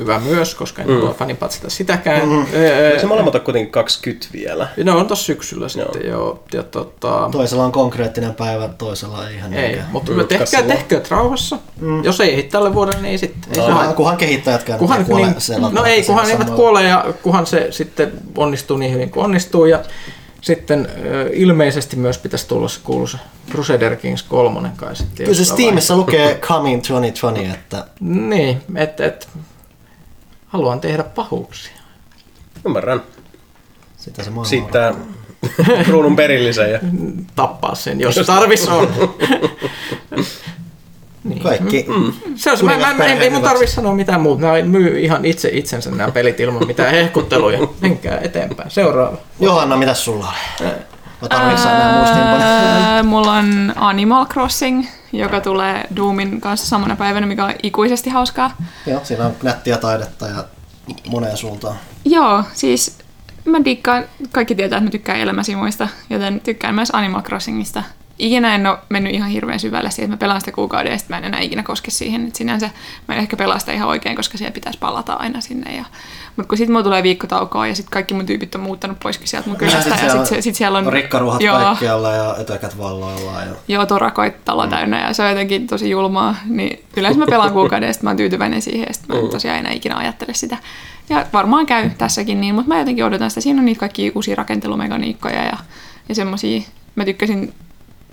hyvä 0.00 0.18
myös, 0.18 0.54
koska 0.54 0.82
en 0.82 0.88
mm. 0.88 0.94
halua 0.94 1.14
fanipatsata 1.14 1.70
sitäkään. 1.70 2.28
Mm. 2.28 2.46
Öö, 2.54 3.00
Se 3.00 3.06
molemmat 3.06 3.34
on 3.34 3.40
kuitenkin 3.40 3.72
20 3.72 4.26
vielä. 4.32 4.68
ne 4.84 4.92
on 4.92 5.06
tossa 5.06 5.24
syksyllä 5.24 5.68
sitten 5.68 6.08
joo. 6.10 6.44
Ja, 6.52 6.62
tota, 6.62 7.28
Toisella 7.32 7.64
on 7.64 7.72
konkreettinen 7.72 8.34
päivä, 8.34 8.68
toisella 8.68 9.28
ei 9.28 9.34
ihan 9.36 9.54
ei, 9.54 9.62
niinkään. 9.62 9.88
mutta 9.92 10.12
Mm, 10.12 10.26
tehkää, 10.28 10.62
tehkää 10.62 11.00
rauhassa. 11.08 11.58
Mm. 11.80 12.04
Jos 12.04 12.20
ei 12.20 12.30
ehdi 12.32 12.42
tälle 12.42 12.74
vuodelle, 12.74 13.02
niin 13.02 13.10
ei 13.10 13.18
sitten. 13.18 13.60
Ei 13.60 13.66
Kunhan, 13.66 13.94
kunhan 13.94 14.16
kehittäjätkään 14.16 14.78
Kuhan, 14.78 15.04
kuole 15.04 15.26
niin, 15.26 15.40
siellä 15.40 15.70
no 15.72 15.84
ei, 15.84 16.02
kunhan 16.02 16.26
eivät 16.26 16.38
samalla. 16.38 16.56
kuole 16.56 16.82
ja 16.82 17.04
kunhan 17.22 17.46
se 17.46 17.66
sitten 17.70 18.12
onnistuu 18.36 18.76
niin 18.76 18.92
hyvin 18.92 19.10
kuin 19.10 19.24
onnistuu. 19.24 19.64
Ja 19.66 19.80
sitten 20.40 20.88
ilmeisesti 21.32 21.96
myös 21.96 22.18
pitäisi 22.18 22.48
tulla 22.48 22.68
se 22.68 22.80
kuuluisa 22.84 23.18
Crusader 23.50 23.96
Kings 23.96 24.22
3 24.22 24.70
kai 24.76 24.96
sitten. 24.96 25.16
Kyllä 25.26 25.34
se 25.38 25.44
Steamissa 25.44 25.96
lukee 25.96 26.34
Coming 26.34 26.82
2020, 26.82 27.54
että. 27.54 27.84
Niin, 28.00 28.62
että 28.76 29.06
et, 29.06 29.28
haluan 30.50 30.80
tehdä 30.80 31.02
pahuuksia. 31.02 31.72
Ymmärrän. 32.66 33.02
sitä 33.96 34.22
se 34.22 34.30
maailma 34.30 34.48
Siitä 34.48 34.94
kruunun 35.84 36.16
perillisen 36.16 36.72
ja 36.72 36.78
Tappaa 37.34 37.74
sen, 37.74 38.00
jos 38.00 38.20
tarvis 38.26 38.68
on. 38.68 38.88
niin. 41.24 41.42
Kaikki. 41.42 41.84
Mm. 41.88 42.12
Se 42.34 42.50
on, 42.50 42.58
se, 42.58 42.64
mä, 42.64 42.78
mä, 42.78 42.94
mä, 42.94 43.04
ei, 43.04 43.12
ei 43.12 43.16
mun 43.16 43.38
hyväksi. 43.38 43.42
tarvi 43.42 43.66
sanoa 43.66 43.94
mitään 43.94 44.20
muuta. 44.20 44.40
Mä 44.42 44.62
myy 44.62 45.00
ihan 45.00 45.24
itse 45.24 45.50
itsensä 45.52 45.90
nämä 45.90 46.10
pelit 46.10 46.40
ilman 46.40 46.66
mitään 46.66 46.90
hehkutteluja. 46.90 47.58
Menkää 47.80 48.18
eteenpäin. 48.18 48.70
Seuraava. 48.70 49.16
Johanna, 49.40 49.76
mitä 49.76 49.94
sulla 49.94 50.32
oli? 50.60 50.70
Mä 51.22 51.28
tarvitsen 51.28 51.78
nämä 51.78 51.92
muistiinpanoja. 51.92 53.02
Mulla 53.02 53.32
on 53.32 53.72
Animal 53.76 54.26
Crossing, 54.26 54.86
joka 55.12 55.40
tulee 55.40 55.84
Doomin 55.96 56.40
kanssa 56.40 56.66
samana 56.66 56.96
päivänä, 56.96 57.26
mikä 57.26 57.44
on 57.44 57.54
ikuisesti 57.62 58.10
hauskaa. 58.10 58.56
Joo, 58.86 59.00
siinä 59.04 59.26
on 59.26 59.32
nättiä 59.42 59.76
taidetta 59.76 60.26
ja 60.26 60.44
moneen 61.08 61.36
suuntaan. 61.36 61.76
Joo, 62.04 62.44
siis 62.52 62.98
mä 63.44 63.64
dikkaan, 63.64 64.04
kaikki 64.32 64.54
tietää, 64.54 64.76
että 64.76 64.84
mä 64.84 64.90
tykkään 64.90 65.20
elämäsimuista, 65.20 65.88
joten 66.10 66.40
tykkään 66.40 66.74
myös 66.74 66.90
Animal 66.92 67.22
Crossingista. 67.22 67.82
Ikinä 68.18 68.54
en 68.54 68.66
ole 68.66 68.78
mennyt 68.88 69.14
ihan 69.14 69.30
hirveän 69.30 69.60
syvälle 69.60 69.90
siihen, 69.90 70.04
että 70.04 70.16
mä 70.16 70.18
pelaan 70.26 70.40
sitä 70.40 70.52
kuukauden 70.52 70.92
ja 70.92 70.98
sitten 70.98 71.14
mä 71.14 71.18
en 71.18 71.24
enää 71.24 71.40
ikinä 71.40 71.62
koske 71.62 71.90
siihen. 71.90 72.26
Et 72.26 72.36
sinänsä 72.36 72.70
mä 73.08 73.14
en 73.14 73.20
ehkä 73.20 73.36
pelaa 73.36 73.58
sitä 73.58 73.72
ihan 73.72 73.88
oikein, 73.88 74.16
koska 74.16 74.38
siellä 74.38 74.52
pitäisi 74.52 74.78
palata 74.78 75.12
aina 75.12 75.40
sinne. 75.40 75.76
Ja... 75.76 75.84
Mutta 76.36 76.48
kun 76.48 76.58
sitten 76.58 76.72
mulla 76.72 76.84
tulee 76.84 77.02
viikkotaukoa 77.02 77.66
ja 77.66 77.74
sitten 77.74 77.90
kaikki 77.90 78.14
mun 78.14 78.26
tyypit 78.26 78.54
on 78.54 78.60
muuttanut 78.60 79.00
poiskin 79.00 79.28
sieltä 79.28 79.48
mun 79.48 79.58
kylästä. 79.58 79.90
Ja 79.90 79.96
sitten 79.96 80.26
sit, 80.26 80.42
sit 80.42 80.54
siellä 80.54 80.78
on... 80.78 80.92
rikkaruhat 80.92 81.42
Joo. 81.42 81.58
kaikkialla 81.58 82.12
ja 82.12 82.36
ötökät 82.40 82.78
valloillaan. 82.78 83.48
Ja... 83.48 83.54
Joo, 83.68 83.86
torakoit 83.86 84.44
talo 84.44 84.66
täynnä 84.66 85.06
ja 85.06 85.14
se 85.14 85.22
on 85.22 85.28
jotenkin 85.28 85.66
tosi 85.66 85.90
julmaa. 85.90 86.36
Niin 86.46 86.84
yleensä 86.96 87.18
mä 87.18 87.26
pelaan 87.26 87.52
kuukauden 87.52 87.86
ja 87.86 87.92
sit 87.92 88.02
mä 88.02 88.10
oon 88.10 88.16
tyytyväinen 88.16 88.62
siihen 88.62 88.86
ja 88.88 88.94
sit 88.94 89.08
mä 89.08 89.14
en 89.14 89.28
tosiaan 89.28 89.58
enää 89.58 89.72
ikinä 89.72 89.96
ajattele 89.96 90.34
sitä. 90.34 90.56
Ja 91.08 91.26
varmaan 91.32 91.66
käy 91.66 91.90
tässäkin 91.98 92.40
niin, 92.40 92.54
mutta 92.54 92.68
mä 92.68 92.78
jotenkin 92.78 93.04
odotan 93.04 93.30
sitä. 93.30 93.40
Siinä 93.40 93.58
on 93.58 93.64
niitä 93.64 93.80
kaikki 93.80 94.12
uusia 94.14 94.36
rakentelumekaniikkoja 94.36 95.44
ja, 95.44 95.56
ja 96.08 96.14
semmosia. 96.14 96.60
Mä 96.94 97.04
tykkäsin 97.04 97.54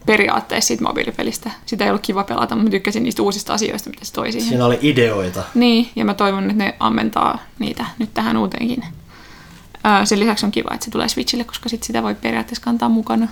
periaatteessa 0.08 0.68
siitä 0.68 0.84
mobiilipelistä. 0.84 1.52
Sitä 1.66 1.84
ei 1.84 1.90
ollut 1.90 2.02
kiva 2.02 2.24
pelata, 2.24 2.56
mutta 2.56 2.64
mä 2.64 2.70
tykkäsin 2.70 3.04
niistä 3.04 3.22
uusista 3.22 3.54
asioista, 3.54 3.90
mitä 3.90 4.06
se 4.06 4.14
toi 4.14 4.32
siihen. 4.32 4.50
Siinä 4.50 4.66
oli 4.66 4.80
ideoita. 4.82 5.44
Niin, 5.56 5.90
ja 5.96 6.06
mä 6.06 6.14
toivon, 6.14 6.44
että 6.44 6.64
ne 6.64 6.76
ammentaa 6.80 7.40
niitä 7.60 7.86
nyt 8.00 8.14
tähän 8.14 8.38
uuteenkin. 8.38 8.84
Sen 10.04 10.20
lisäksi 10.20 10.46
on 10.46 10.52
kiva, 10.52 10.74
että 10.74 10.86
se 10.86 10.92
tulee 10.92 11.10
Switchille, 11.10 11.44
koska 11.44 11.70
sit 11.70 11.84
sitä 11.84 12.04
voi 12.04 12.16
periaatteessa 12.16 12.64
kantaa 12.64 12.90
mukana. 12.90 13.28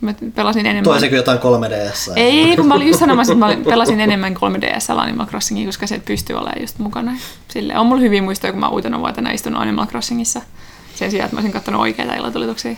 Mä 0.00 0.14
pelasin 0.34 0.66
enemmän. 0.66 0.84
Toisin 0.84 1.08
kuin 1.08 1.16
jotain 1.16 1.38
3DS. 1.38 2.12
Ei, 2.16 2.56
kun 2.56 2.68
mä 2.68 2.74
olin 2.74 2.88
just 2.88 3.00
sanomassa, 3.00 3.32
että 3.32 3.46
mä 3.46 3.56
pelasin 3.64 4.00
enemmän 4.00 4.36
3DS 4.36 5.00
Animal 5.00 5.26
Crossingia, 5.26 5.66
koska 5.66 5.86
se 5.86 5.98
pystyy 6.04 6.36
olemaan 6.36 6.60
just 6.60 6.78
mukana. 6.78 7.16
Sille 7.48 7.78
on 7.78 7.86
mulla 7.86 8.00
hyvin 8.00 8.24
muistoja, 8.24 8.52
kun 8.52 8.60
mä 8.60 8.68
uutena 8.68 8.98
vuotena 8.98 9.30
istunut 9.30 9.62
Animal 9.62 9.86
Crossingissa. 9.86 10.40
Sen 10.94 11.10
sijaan, 11.10 11.24
että 11.24 11.36
mä 11.36 11.38
olisin 11.38 11.52
katsonut 11.52 11.80
oikeita 11.80 12.14
ilotulituksiä. 12.14 12.76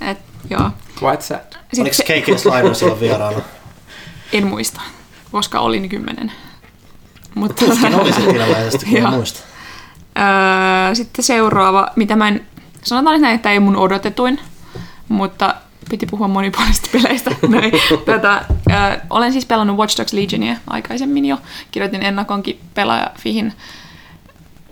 Et, 0.00 0.18
joo. 0.50 0.70
Quite 1.02 1.22
sad. 1.22 1.40
Oliko 1.78 1.94
Sitten, 1.94 2.22
KK 2.22 2.38
Slider 2.38 2.74
silloin 2.74 3.00
vieraana? 3.00 3.40
en 4.32 4.46
muista, 4.46 4.80
koska 5.32 5.60
olin 5.60 5.88
kymmenen. 5.88 6.32
Mutta, 7.34 7.64
Tuskin 7.64 7.94
oli 7.94 8.12
sitten 8.12 8.36
ilmeisesti, 8.36 8.86
kun 8.86 9.10
muista. 9.10 9.40
Öö, 10.18 10.94
sitten 10.94 11.24
seuraava, 11.24 11.88
mitä 11.96 12.16
mä 12.16 12.28
en, 12.28 12.46
sanotaan 12.82 13.20
näin, 13.20 13.34
että 13.34 13.50
ei 13.52 13.60
mun 13.60 13.76
odotetuin, 13.76 14.40
mutta 15.08 15.54
piti 15.90 16.06
puhua 16.06 16.28
monipuolisista 16.28 16.88
peleistä. 16.92 17.30
Näin. 17.48 17.72
Tätä, 18.04 18.44
öö, 18.70 19.00
olen 19.10 19.32
siis 19.32 19.46
pelannut 19.46 19.76
Watch 19.76 19.98
Dogs 19.98 20.12
Legionia 20.12 20.56
aikaisemmin 20.66 21.24
jo, 21.24 21.38
kirjoitin 21.70 22.02
ennakonkin 22.02 22.60
pelaajafihin. 22.74 23.52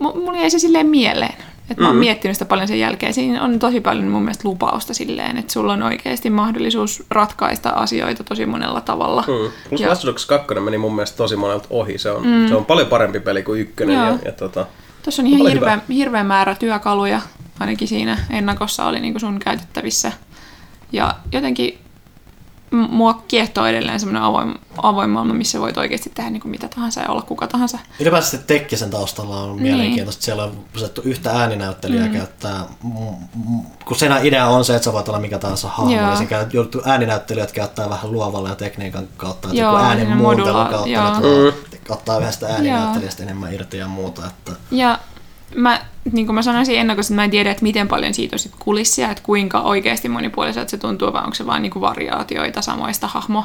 M- 0.00 0.04
mulla 0.18 0.38
jäi 0.38 0.50
se 0.50 0.58
silleen 0.58 0.86
mieleen. 0.86 1.34
Et 1.70 1.78
mä 1.78 1.86
oon 1.86 1.96
miettinyt 1.96 2.34
sitä 2.34 2.44
paljon 2.44 2.68
sen 2.68 2.78
jälkeen. 2.78 3.14
Siinä 3.14 3.42
on 3.42 3.58
tosi 3.58 3.80
paljon 3.80 4.08
mun 4.08 4.22
mielestä 4.22 4.48
lupausta 4.48 4.94
silleen, 4.94 5.36
että 5.36 5.52
sulla 5.52 5.72
on 5.72 5.82
oikeasti 5.82 6.30
mahdollisuus 6.30 7.02
ratkaista 7.10 7.70
asioita 7.70 8.24
tosi 8.24 8.46
monella 8.46 8.80
tavalla. 8.80 9.22
Mm. 9.22 9.50
Plus 9.68 9.80
Ja- 9.80 9.88
Watch 9.88 10.06
Dogs 10.06 10.26
2 10.26 10.54
meni 10.60 10.78
mun 10.78 10.94
mielestä 10.94 11.16
tosi 11.16 11.36
monelta 11.36 11.66
ohi. 11.70 11.98
Se 11.98 12.10
on, 12.10 12.26
mm. 12.26 12.48
se 12.48 12.54
on 12.54 12.64
paljon 12.64 12.88
parempi 12.88 13.20
peli 13.20 13.42
kuin 13.42 13.60
ykkönen. 13.60 13.96
Joo. 13.96 14.06
Ja, 14.06 14.18
ja 14.24 14.32
tota, 14.32 14.66
Tuossa 15.02 15.22
on 15.22 15.26
ihan 15.26 15.46
hirveä, 15.52 15.78
hirveä 15.88 16.24
määrä 16.24 16.54
työkaluja, 16.54 17.20
ainakin 17.60 17.88
siinä 17.88 18.18
ennakossa 18.30 18.84
oli 18.84 19.00
niin 19.00 19.20
sun 19.20 19.38
käytettävissä. 19.38 20.12
Ja 20.92 21.14
jotenkin 21.32 21.78
mua 22.70 23.22
kiehtoo 23.28 23.66
edelleen 23.66 24.00
semmoinen 24.00 24.22
avoin, 24.22 24.54
avoin 24.82 25.10
maailma, 25.10 25.34
missä 25.34 25.60
voit 25.60 25.76
oikeasti 25.78 26.10
tehdä 26.14 26.30
niin 26.30 26.40
kuin 26.40 26.50
mitä 26.50 26.68
tahansa 26.68 27.00
ja 27.00 27.08
olla 27.08 27.22
kuka 27.22 27.46
tahansa. 27.46 27.78
Ylipäätään 28.00 28.30
sitten 28.30 28.58
Tekkisen 28.58 28.90
taustalla 28.90 29.40
on 29.40 29.50
Niin. 29.50 29.62
mielenkiintoista. 29.62 30.22
Siellä 30.22 30.44
on 30.44 30.64
otettu 30.76 31.00
yhtä 31.04 31.30
ääninäyttelijää 31.30 32.06
mm. 32.06 32.12
käyttää, 32.12 32.64
mm, 32.82 32.90
mm, 33.34 33.60
kun 33.84 33.96
sen 33.96 34.12
idea 34.22 34.46
on 34.46 34.64
se, 34.64 34.74
että 34.76 34.84
sä 34.84 34.92
voit 34.92 35.08
olla 35.08 35.18
mikä 35.20 35.38
tahansa 35.38 35.68
hahmo, 35.68 35.92
ja 35.92 36.26
käy- 36.28 36.46
jouduttu 36.52 36.82
ääninäyttelijät 36.84 37.52
käyttää 37.52 37.90
vähän 37.90 38.12
luovalla 38.12 38.48
ja 38.48 38.54
tekniikan 38.54 39.08
kautta, 39.16 39.48
että 39.48 39.60
Joo, 39.60 39.72
joku 39.72 39.84
äänen 39.84 40.16
muuntelun 40.16 40.66
kautta, 40.66 40.88
joo. 40.88 41.08
että 41.08 41.20
voi 41.22 41.54
ottaa 41.88 42.18
yhdestä 42.18 42.46
ääninäyttelijästä 42.46 43.22
enemmän 43.22 43.54
irti 43.54 43.76
ja 43.78 43.88
muuta. 43.88 44.26
Että 44.26 44.52
Ja 44.70 44.98
mä, 45.54 45.80
niin 46.12 46.26
kuin 46.26 46.34
mä 46.34 46.42
sanoisin 46.42 46.78
ennakossa, 46.78 47.12
että 47.14 47.20
mä 47.20 47.24
en 47.24 47.30
tiedä, 47.30 47.50
että 47.50 47.62
miten 47.62 47.88
paljon 47.88 48.14
siitä 48.14 48.34
on 48.34 48.38
sit 48.38 48.52
kulissia, 48.58 49.10
että 49.10 49.22
kuinka 49.22 49.60
oikeasti 49.60 50.08
monipuoliselta 50.08 50.70
se 50.70 50.76
tuntuu, 50.78 51.12
vai 51.12 51.22
onko 51.24 51.34
se 51.34 51.46
vaan 51.46 51.62
niin 51.62 51.72
kuin 51.72 51.80
variaatioita 51.80 52.62
samoista 52.62 53.06
hahmo, 53.06 53.44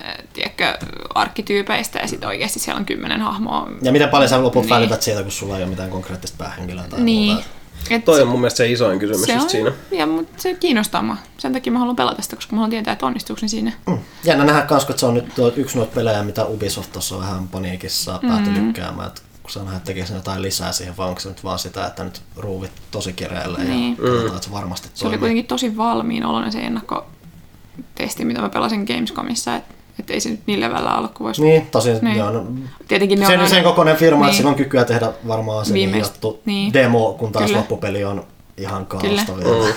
äh, 0.00 0.14
tiedätkö, 0.32 0.78
arkkityypeistä, 1.14 1.98
ja 1.98 2.08
sitten 2.08 2.28
oikeasti 2.28 2.58
siellä 2.58 2.78
on 2.78 2.86
kymmenen 2.86 3.20
hahmoa. 3.20 3.68
ja 3.82 3.92
miten 3.92 4.08
paljon 4.08 4.28
sä 4.28 4.42
loput 4.42 4.62
Niin. 4.64 4.70
välität 4.70 5.02
siitä, 5.02 5.22
kun 5.22 5.32
sulla 5.32 5.56
ei 5.56 5.62
ole 5.62 5.70
mitään 5.70 5.90
konkreettista 5.90 6.36
päähenkilöä 6.38 6.84
tai 6.90 7.00
Niin. 7.00 7.32
muuta. 7.32 7.48
Et 7.90 8.04
Toi 8.04 8.22
on 8.22 8.28
mun 8.28 8.40
mielestä 8.40 8.56
se 8.56 8.70
isoin 8.70 8.98
kysymys 8.98 9.22
se 9.22 9.32
just 9.32 9.44
on, 9.44 9.50
siinä. 9.50 9.72
Ja, 9.90 10.06
mutta 10.06 10.42
se 10.42 10.54
kiinnostaa 10.54 11.02
mua. 11.02 11.16
Sen 11.38 11.52
takia 11.52 11.72
mä 11.72 11.78
haluan 11.78 11.96
pelata 11.96 12.22
sitä, 12.22 12.36
koska 12.36 12.52
mä 12.52 12.56
haluan 12.56 12.70
tietää, 12.70 12.92
että 12.92 13.06
onnistuuko 13.06 13.38
ne 13.42 13.48
siinä. 13.48 13.72
Mm. 13.86 13.98
Jännä 14.24 14.44
nähdä 14.44 14.62
kans, 14.62 14.84
kun 14.84 14.98
se 14.98 15.06
on 15.06 15.14
nyt 15.14 15.26
yksi 15.56 15.76
noita 15.78 15.94
pelejä, 15.94 16.22
mitä 16.22 16.44
Ubisoft 16.44 16.92
tuossa 16.92 17.18
vähän 17.18 17.48
paniikissa 17.48 18.20
päätyi 18.28 18.52
mm. 18.52 18.66
lykkäämään, 18.66 19.08
että 19.08 19.22
on 19.56 19.64
nähdä, 19.64 19.76
että 19.76 19.86
tekee 19.86 20.06
sinne 20.06 20.18
jotain 20.18 20.42
lisää 20.42 20.72
siihen, 20.72 20.96
vai 20.96 21.08
onko 21.08 21.20
se 21.20 21.28
nyt 21.28 21.44
vaan 21.44 21.58
sitä, 21.58 21.86
että 21.86 22.04
nyt 22.04 22.22
ruuvit 22.36 22.72
tosi 22.90 23.12
kireelle 23.12 23.58
Niin. 23.64 23.90
ja 23.90 23.96
katsotaan, 24.04 24.26
että 24.36 24.46
se 24.46 24.52
varmasti 24.52 24.88
Se 24.94 25.04
oli 25.04 25.10
toimii. 25.10 25.18
kuitenkin 25.18 25.46
tosi 25.46 25.76
valmiin 25.76 26.24
oloinen 26.26 26.52
se 26.52 26.58
ennakkotesti, 26.60 28.24
mitä 28.24 28.40
mä 28.40 28.48
pelasin 28.48 28.84
Gamescomissa, 28.84 29.56
että 29.56 29.74
et 29.98 30.10
ei 30.10 30.20
se 30.20 30.28
nyt 30.30 30.40
niin 30.46 30.60
levällä 30.60 30.94
ollut 30.96 31.12
kuin 31.12 31.24
voisi. 31.24 31.42
Niin, 31.42 31.66
tosi, 31.66 31.90
Niin. 32.02 32.16
joo, 32.16 32.30
no, 32.30 32.46
Tietenkin 32.88 33.18
ne 33.20 33.26
on 33.26 33.30
sen, 33.32 33.38
aina- 33.40 33.50
sen 33.50 33.64
kokoinen 33.64 33.96
firma, 33.96 34.18
niin. 34.20 34.26
että 34.26 34.36
sillä 34.36 34.50
on 34.50 34.56
kykyä 34.56 34.84
tehdä 34.84 35.12
varmaan 35.28 35.66
se 35.66 35.72
niin 35.72 35.90
Viimeist- 35.94 36.04
juttu 36.06 36.42
niin. 36.44 36.72
demo, 36.72 37.12
kun 37.18 37.32
taas 37.32 37.44
Kyllä. 37.44 37.58
loppupeli 37.58 38.04
on 38.04 38.24
ihan 38.56 38.86
kaalasta 38.86 39.36
vielä. 39.36 39.74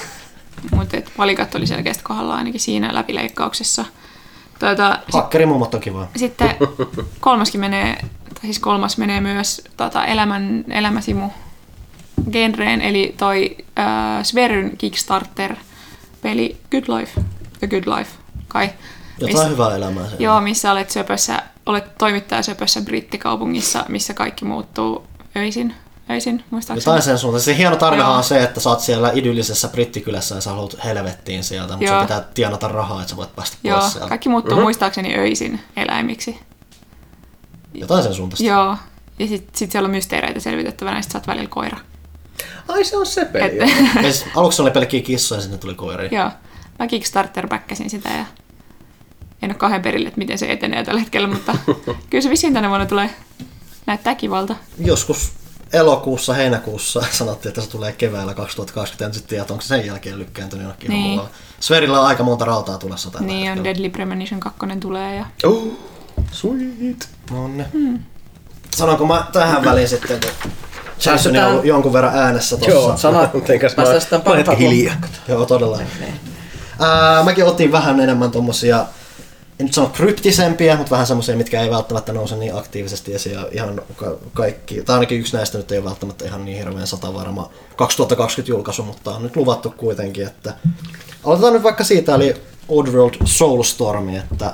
Mutta 0.76 0.98
valikat 1.18 1.56
oli 1.56 1.68
selkeästi 1.68 2.04
kohdalla 2.04 2.36
ainakin 2.36 2.60
siinä 2.60 2.94
läpileikkauksessa. 2.96 3.86
Tuota, 4.60 4.98
sit, 5.06 5.14
Hakkerimummot 5.14 5.74
on 5.74 5.80
kiva. 5.82 6.08
sitten 6.16 6.56
kolmaskin 7.20 7.60
menee, 7.62 8.06
tai 8.34 8.44
siis 8.44 8.60
kolmas 8.60 8.98
menee 8.98 9.22
myös 9.22 9.62
tota, 9.78 10.06
elämän, 10.06 10.66
elämäsimu 10.70 11.30
genreen, 12.32 12.82
eli 12.82 13.16
toi 13.18 13.58
äh, 13.80 14.24
Sveryn 14.24 14.78
Kickstarter-peli 14.78 16.58
Good 16.72 17.00
Life, 17.00 17.22
The 17.60 17.68
Good 17.68 17.98
Life, 17.98 18.12
kai. 18.48 18.70
Jotain 19.20 19.50
hyvää 19.50 19.76
elämää 19.76 20.04
siellä. 20.08 20.24
Joo, 20.24 20.42
missä 20.42 20.72
olet 20.72 20.90
söpössä, 20.90 21.42
olet 21.66 21.98
toimittaja 21.98 22.42
söpössä 22.42 22.82
brittikaupungissa, 22.82 23.86
missä 23.88 24.14
kaikki 24.14 24.46
muuttuu 24.46 25.08
öisin, 25.36 25.76
öisin 26.10 26.44
muistaakseni. 26.50 26.92
Jotain 26.92 27.02
sen 27.02 27.18
suuntaan. 27.18 27.42
Se 27.42 27.58
hieno 27.58 27.76
tarvehan 27.76 28.16
on 28.16 28.24
se, 28.24 28.44
että 28.44 28.60
sä 28.60 28.70
oot 28.70 28.80
siellä 28.80 29.12
idyllisessä 29.14 29.68
brittikylässä 29.68 30.36
ja 30.36 30.42
sä 30.42 30.50
haluat 30.50 30.84
helvettiin 30.84 31.44
sieltä, 31.44 31.74
mutta 31.74 31.86
Joo. 31.86 31.96
sun 31.96 32.08
pitää 32.08 32.24
tienata 32.34 32.68
rahaa, 32.68 33.02
että 33.02 33.10
sä 33.10 33.18
voit 33.18 33.36
päästä 33.36 33.58
Joo, 33.64 33.80
pois 33.80 33.92
sieltä. 33.92 34.10
kaikki 34.10 34.30
muuttuu 34.30 34.52
mm-hmm. 34.52 34.64
muistaakseni 34.64 35.16
öisin 35.16 35.60
eläimiksi. 35.76 36.40
Jotain 37.74 38.04
sen 38.04 38.14
suuntaista. 38.14 38.46
Joo, 38.46 38.78
ja 39.20 39.28
sitten 39.28 39.56
sit 39.58 39.72
siellä 39.72 39.86
on 39.88 39.92
mysteereitä 39.92 40.40
selvitettävänä, 40.40 40.98
ja 40.98 41.02
sit 41.02 41.12
sä 41.12 41.18
oot 41.18 41.28
välillä 41.28 41.50
koira. 41.50 41.78
Ai 42.68 42.84
se 42.86 42.98
on 42.98 43.06
se 43.06 43.26
peli. 43.26 43.64
Et, 43.64 43.70
siis 44.02 44.26
aluksi 44.36 44.62
oli 44.62 44.72
pelkkiä 44.72 45.02
kissoja 45.02 45.38
ja 45.38 45.42
sitten 45.42 45.60
tuli 45.60 45.76
koiria. 45.76 46.20
joo, 46.22 46.32
mä 46.80 46.88
kickstarter 46.88 47.48
backasin 47.48 47.90
sitä 47.90 48.10
ja 48.10 48.26
en 49.42 49.50
ole 49.50 49.56
kahden 49.56 49.82
perille, 49.82 50.08
että 50.08 50.18
miten 50.18 50.38
se 50.38 50.52
etenee 50.52 50.84
tällä 50.84 51.00
hetkellä, 51.00 51.28
mutta 51.28 51.56
kyllä 52.10 52.22
se 52.22 52.30
vissiin 52.30 52.54
tänä 52.54 52.70
vuonna 52.70 52.86
tulee 52.86 53.10
näyttää 53.86 54.16
kivalta. 54.16 54.56
Joskus 54.80 55.32
elokuussa, 55.74 56.34
heinäkuussa 56.34 57.04
sanottiin, 57.12 57.50
että 57.50 57.62
se 57.62 57.70
tulee 57.70 57.92
keväällä 57.92 58.34
2020, 58.34 59.06
en 59.06 59.14
sitten 59.14 59.30
tiedä, 59.30 59.46
onko 59.50 59.62
se 59.62 59.68
sen 59.68 59.86
jälkeen 59.86 60.20
lykkääntynyt 60.20 60.64
jonnekin 60.64 60.90
Niin. 60.90 61.22
Sverillä 61.60 62.00
on 62.00 62.08
aika 62.08 62.24
monta 62.24 62.46
rautaa 62.46 62.78
tulossa 62.78 63.12
tällä 63.12 63.28
Niin 63.28 63.42
on 63.52 63.58
hetkellä. 63.58 63.64
Deadly 63.64 63.90
Premonition 63.90 64.40
2 64.40 64.60
tulee 64.80 65.16
ja 65.16 65.26
Oh, 65.44 65.68
sweet. 66.32 67.10
No 67.32 67.48
ne. 67.48 67.66
Hmm. 67.74 68.00
Sanonko 68.76 69.06
mä 69.06 69.26
tähän 69.34 69.66
väliin 69.66 69.90
sitten, 69.90 70.20
kun 70.42 70.52
Jason 71.06 71.38
on 71.38 71.44
ollut 71.44 71.66
jonkun 71.66 71.94
verran 71.94 72.16
äänessä 72.16 72.58
Joo, 72.68 72.82
tuossa. 72.82 73.02
Sanat, 73.02 73.34
Mitenkäs 73.42 73.78
mä, 73.78 74.20
parhaat 74.20 74.60
hiljaa. 74.60 74.96
Joo, 75.28 75.46
todella. 75.46 75.80
Ää, 76.80 77.24
mäkin 77.24 77.46
otin 77.46 77.72
vähän 77.72 78.00
enemmän 78.00 78.32
tommosia, 78.32 78.86
en 79.60 79.66
nyt 79.66 79.74
sano 79.74 79.90
kryptisempiä, 79.90 80.78
mutta 80.78 80.92
vähän 80.92 81.08
semmoisia, 81.08 81.38
mitkä 81.38 81.62
ei 81.62 81.70
välttämättä 81.72 82.14
nouse 82.14 82.36
niin 82.36 82.56
aktiivisesti 82.56 83.14
esiin. 83.14 83.36
Ja 83.36 83.48
ihan 83.52 83.82
ka- 83.96 84.18
kaikki, 84.34 84.84
tai 84.84 84.94
ainakin 84.94 85.20
yksi 85.20 85.38
näistä 85.38 85.58
nyt 85.58 85.72
ei 85.72 85.78
ole 85.78 85.86
välttämättä 85.86 86.26
ihan 86.26 86.46
niin 86.46 86.58
hirveän 86.58 86.88
satavarma 86.88 87.50
2020 87.76 88.52
julkaisu, 88.52 88.84
mutta 88.84 89.12
on 89.12 89.24
nyt 89.24 89.36
luvattu 89.36 89.74
kuitenkin, 89.78 90.28
että 90.28 90.54
aloitetaan 91.24 91.54
nyt 91.54 91.64
vaikka 91.64 91.84
siitä, 91.84 92.16
eli 92.16 92.36
Oddworld 92.70 93.16
Soulstorm, 93.26 94.10
että 94.10 94.54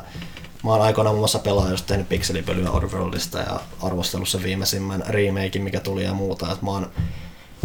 mä 0.63 0.71
oon 0.71 0.81
aikoinaan 0.81 1.15
muun 1.15 1.21
muassa 1.21 1.39
pelaajasta 1.39 1.88
tehnyt 1.88 2.09
pikselipölyä 2.09 2.71
Oddworldista 2.71 3.39
ja 3.39 3.59
arvostellut 3.81 4.29
sen 4.29 4.43
viimeisimmän 4.43 5.03
remakein, 5.07 5.63
mikä 5.63 5.79
tuli 5.79 6.03
ja 6.03 6.13
muuta, 6.13 6.51
että 6.51 6.65
mä 6.65 6.71
oon 6.71 6.91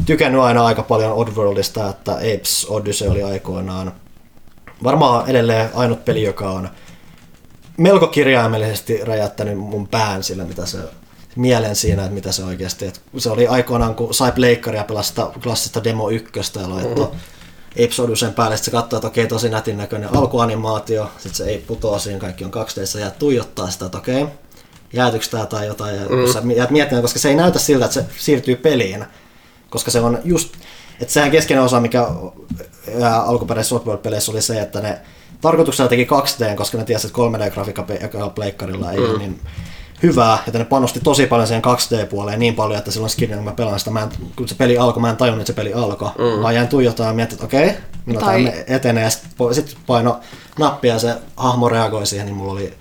tykännyt 0.06 0.40
aina 0.40 0.66
aika 0.66 0.82
paljon 0.82 1.12
Oddworldista, 1.12 1.89
että 1.89 2.12
Apes 2.12 2.66
Odyssey 2.69 3.09
oli 3.09 3.23
aikoinaan 3.23 3.93
varmaan 4.85 5.31
edelleen 5.31 5.70
ainut 5.74 6.05
peli, 6.05 6.23
joka 6.23 6.51
on 6.51 6.69
melko 7.77 8.06
kirjaimellisesti 8.06 9.05
räjättänyt 9.05 9.59
mun 9.59 9.89
pään 9.89 10.23
sillä, 10.23 10.44
mitä 10.44 10.66
se 10.66 10.78
mielen 11.36 11.77
siinä, 11.77 12.02
että 12.02 12.14
mitä 12.14 12.32
se 12.32 12.44
oikeasti, 12.44 12.86
että 12.86 13.01
se 13.19 13.31
oli 13.31 13.47
aikoinaan, 13.47 13.94
kun 13.94 14.14
sai 14.14 14.32
pleikkaria 14.32 14.85
sitä 15.02 15.27
klassista 15.43 15.85
demo 15.85 16.10
ykköstä 16.10 16.60
ja 16.60 16.70
laittoi 16.70 17.05
Apes 17.05 17.19
Odysseyn 18.03 18.35
päälle, 18.35 18.57
sitten 18.57 18.70
se 18.70 18.77
katsoi, 18.77 18.97
että 18.97 19.07
okei, 19.07 19.27
tosi 19.27 19.49
nätin 19.49 19.77
näköinen 19.77 20.16
alkuanimaatio, 20.16 21.11
sitten 21.12 21.35
se 21.35 21.44
ei 21.44 21.59
putoa 21.59 21.99
siihen, 21.99 22.20
kaikki 22.20 22.44
on 22.44 22.51
2D, 22.51 22.86
sä 22.86 23.01
jäät 23.01 23.19
tuijottaa 23.19 23.70
sitä, 23.70 23.86
että 23.86 23.99
okei, 23.99 24.27
jäätyykö 24.93 25.27
tää 25.31 25.47
tai 25.47 25.66
jotain, 25.66 25.97
ja 25.97 26.03
mm. 26.03 26.32
sä 26.32 26.43
jäät 26.57 26.70
miettimään, 26.70 27.03
koska 27.03 27.19
se 27.19 27.28
ei 27.28 27.35
näytä 27.35 27.59
siltä, 27.59 27.85
että 27.85 27.94
se 27.94 28.07
siirtyy 28.19 28.57
peliin, 28.57 29.05
koska 29.70 29.90
se 29.90 30.01
on 30.01 30.19
just, 30.24 30.53
että 31.01 31.12
sehän 31.12 31.31
keskeinen 31.31 31.65
osa, 31.65 31.81
mikä 31.81 32.07
alkuperäisessä 33.24 33.77
Oddworld-peleissä 33.77 34.32
oli 34.32 34.43
se, 34.43 34.61
että 34.61 34.81
ne 34.81 35.01
tarkoituksella 35.40 35.89
teki 35.89 36.05
2D, 36.05 36.57
koska 36.57 36.78
ne 36.78 36.85
tiesi, 36.85 37.07
että 37.07 37.19
3D-grafiikka 37.19 37.82
pe- 37.82 37.99
ekalla 38.05 38.31
pleikkarilla 38.31 38.93
ei 38.93 38.99
mm. 38.99 39.05
ole 39.05 39.19
niin 39.19 39.40
hyvää, 40.03 40.39
että 40.47 40.59
ne 40.59 40.65
panosti 40.65 41.01
tosi 41.01 41.27
paljon 41.27 41.47
siihen 41.49 41.62
2D-puoleen 41.65 42.39
niin 42.39 42.55
paljon, 42.55 42.79
että 42.79 42.91
silloin 42.91 43.11
skidin, 43.11 43.37
kun 43.37 43.45
mä 43.45 43.53
pelaan 43.53 43.79
sitä, 43.79 43.91
mä 43.91 44.03
en, 44.03 44.09
kun 44.37 44.49
se 44.49 44.55
peli 44.55 44.79
alkoi, 44.79 45.01
mä 45.01 45.11
en 45.11 45.16
tajunnut, 45.16 45.41
että 45.41 45.53
se 45.53 45.57
peli 45.57 45.73
alkoi. 45.73 46.11
Mm. 46.19 46.43
Mä 46.43 46.53
jäin 46.53 46.69
tuijottaa 46.69 47.07
ja 47.07 47.12
mietin, 47.12 47.35
että 47.35 47.45
okei, 47.45 47.73
milloin 48.07 48.27
Tai- 48.27 48.43
tai... 48.45 48.53
tämä 48.53 48.65
etenee, 48.66 49.05
ja 49.05 49.11
sitten 49.11 49.55
sit 49.55 49.77
paino 49.87 50.20
nappia 50.59 50.93
ja 50.93 50.99
se 50.99 51.15
hahmo 51.37 51.69
reagoi 51.69 52.07
siihen, 52.07 52.27
niin 52.27 52.37
mulla 52.37 52.53
oli 52.53 52.74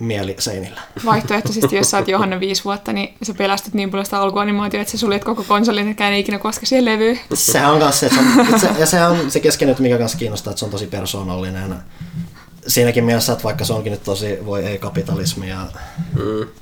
mieli 0.00 0.36
seinillä. 0.38 0.80
vaihtoehtoisesti, 1.04 1.76
jos 1.76 1.90
sä 1.90 1.98
oot 1.98 2.08
Johanna 2.08 2.40
viisi 2.46 2.64
vuotta, 2.64 2.92
niin 2.92 3.14
sä 3.22 3.34
pelästyt 3.34 3.74
niin 3.74 3.90
paljon 3.90 4.04
sitä 4.04 4.20
alkuanimaatiota, 4.20 4.82
että 4.82 4.92
sä 4.92 4.98
suljet 4.98 5.24
koko 5.24 5.44
konsolin, 5.44 5.88
etkä 5.88 6.08
ei 6.08 6.20
ikinä 6.20 6.38
koske 6.38 6.66
siihen 6.66 6.84
levyyn. 6.84 7.20
Sehän 7.34 7.72
on 7.72 7.78
kanssa 7.78 8.00
se, 8.00 8.06
että 8.06 8.18
se, 8.18 8.40
on, 8.40 8.46
että 8.46 8.58
se, 8.58 8.80
ja 8.80 8.86
sehän 8.86 9.10
on 9.10 9.30
se 9.30 9.40
keskeinen, 9.40 9.76
mikä 9.78 9.98
kanssa 9.98 10.18
kiinnostaa, 10.18 10.50
että 10.50 10.58
se 10.58 10.64
on 10.64 10.70
tosi 10.70 10.86
persoonallinen. 10.86 11.74
Siinäkin 12.68 13.04
mielessä, 13.04 13.32
että 13.32 13.44
vaikka 13.44 13.64
se 13.64 13.72
onkin 13.72 13.90
nyt 13.90 14.02
tosi, 14.02 14.38
voi 14.46 14.64
ei 14.64 14.78
kapitalismi 14.78 15.48
ja 15.48 15.66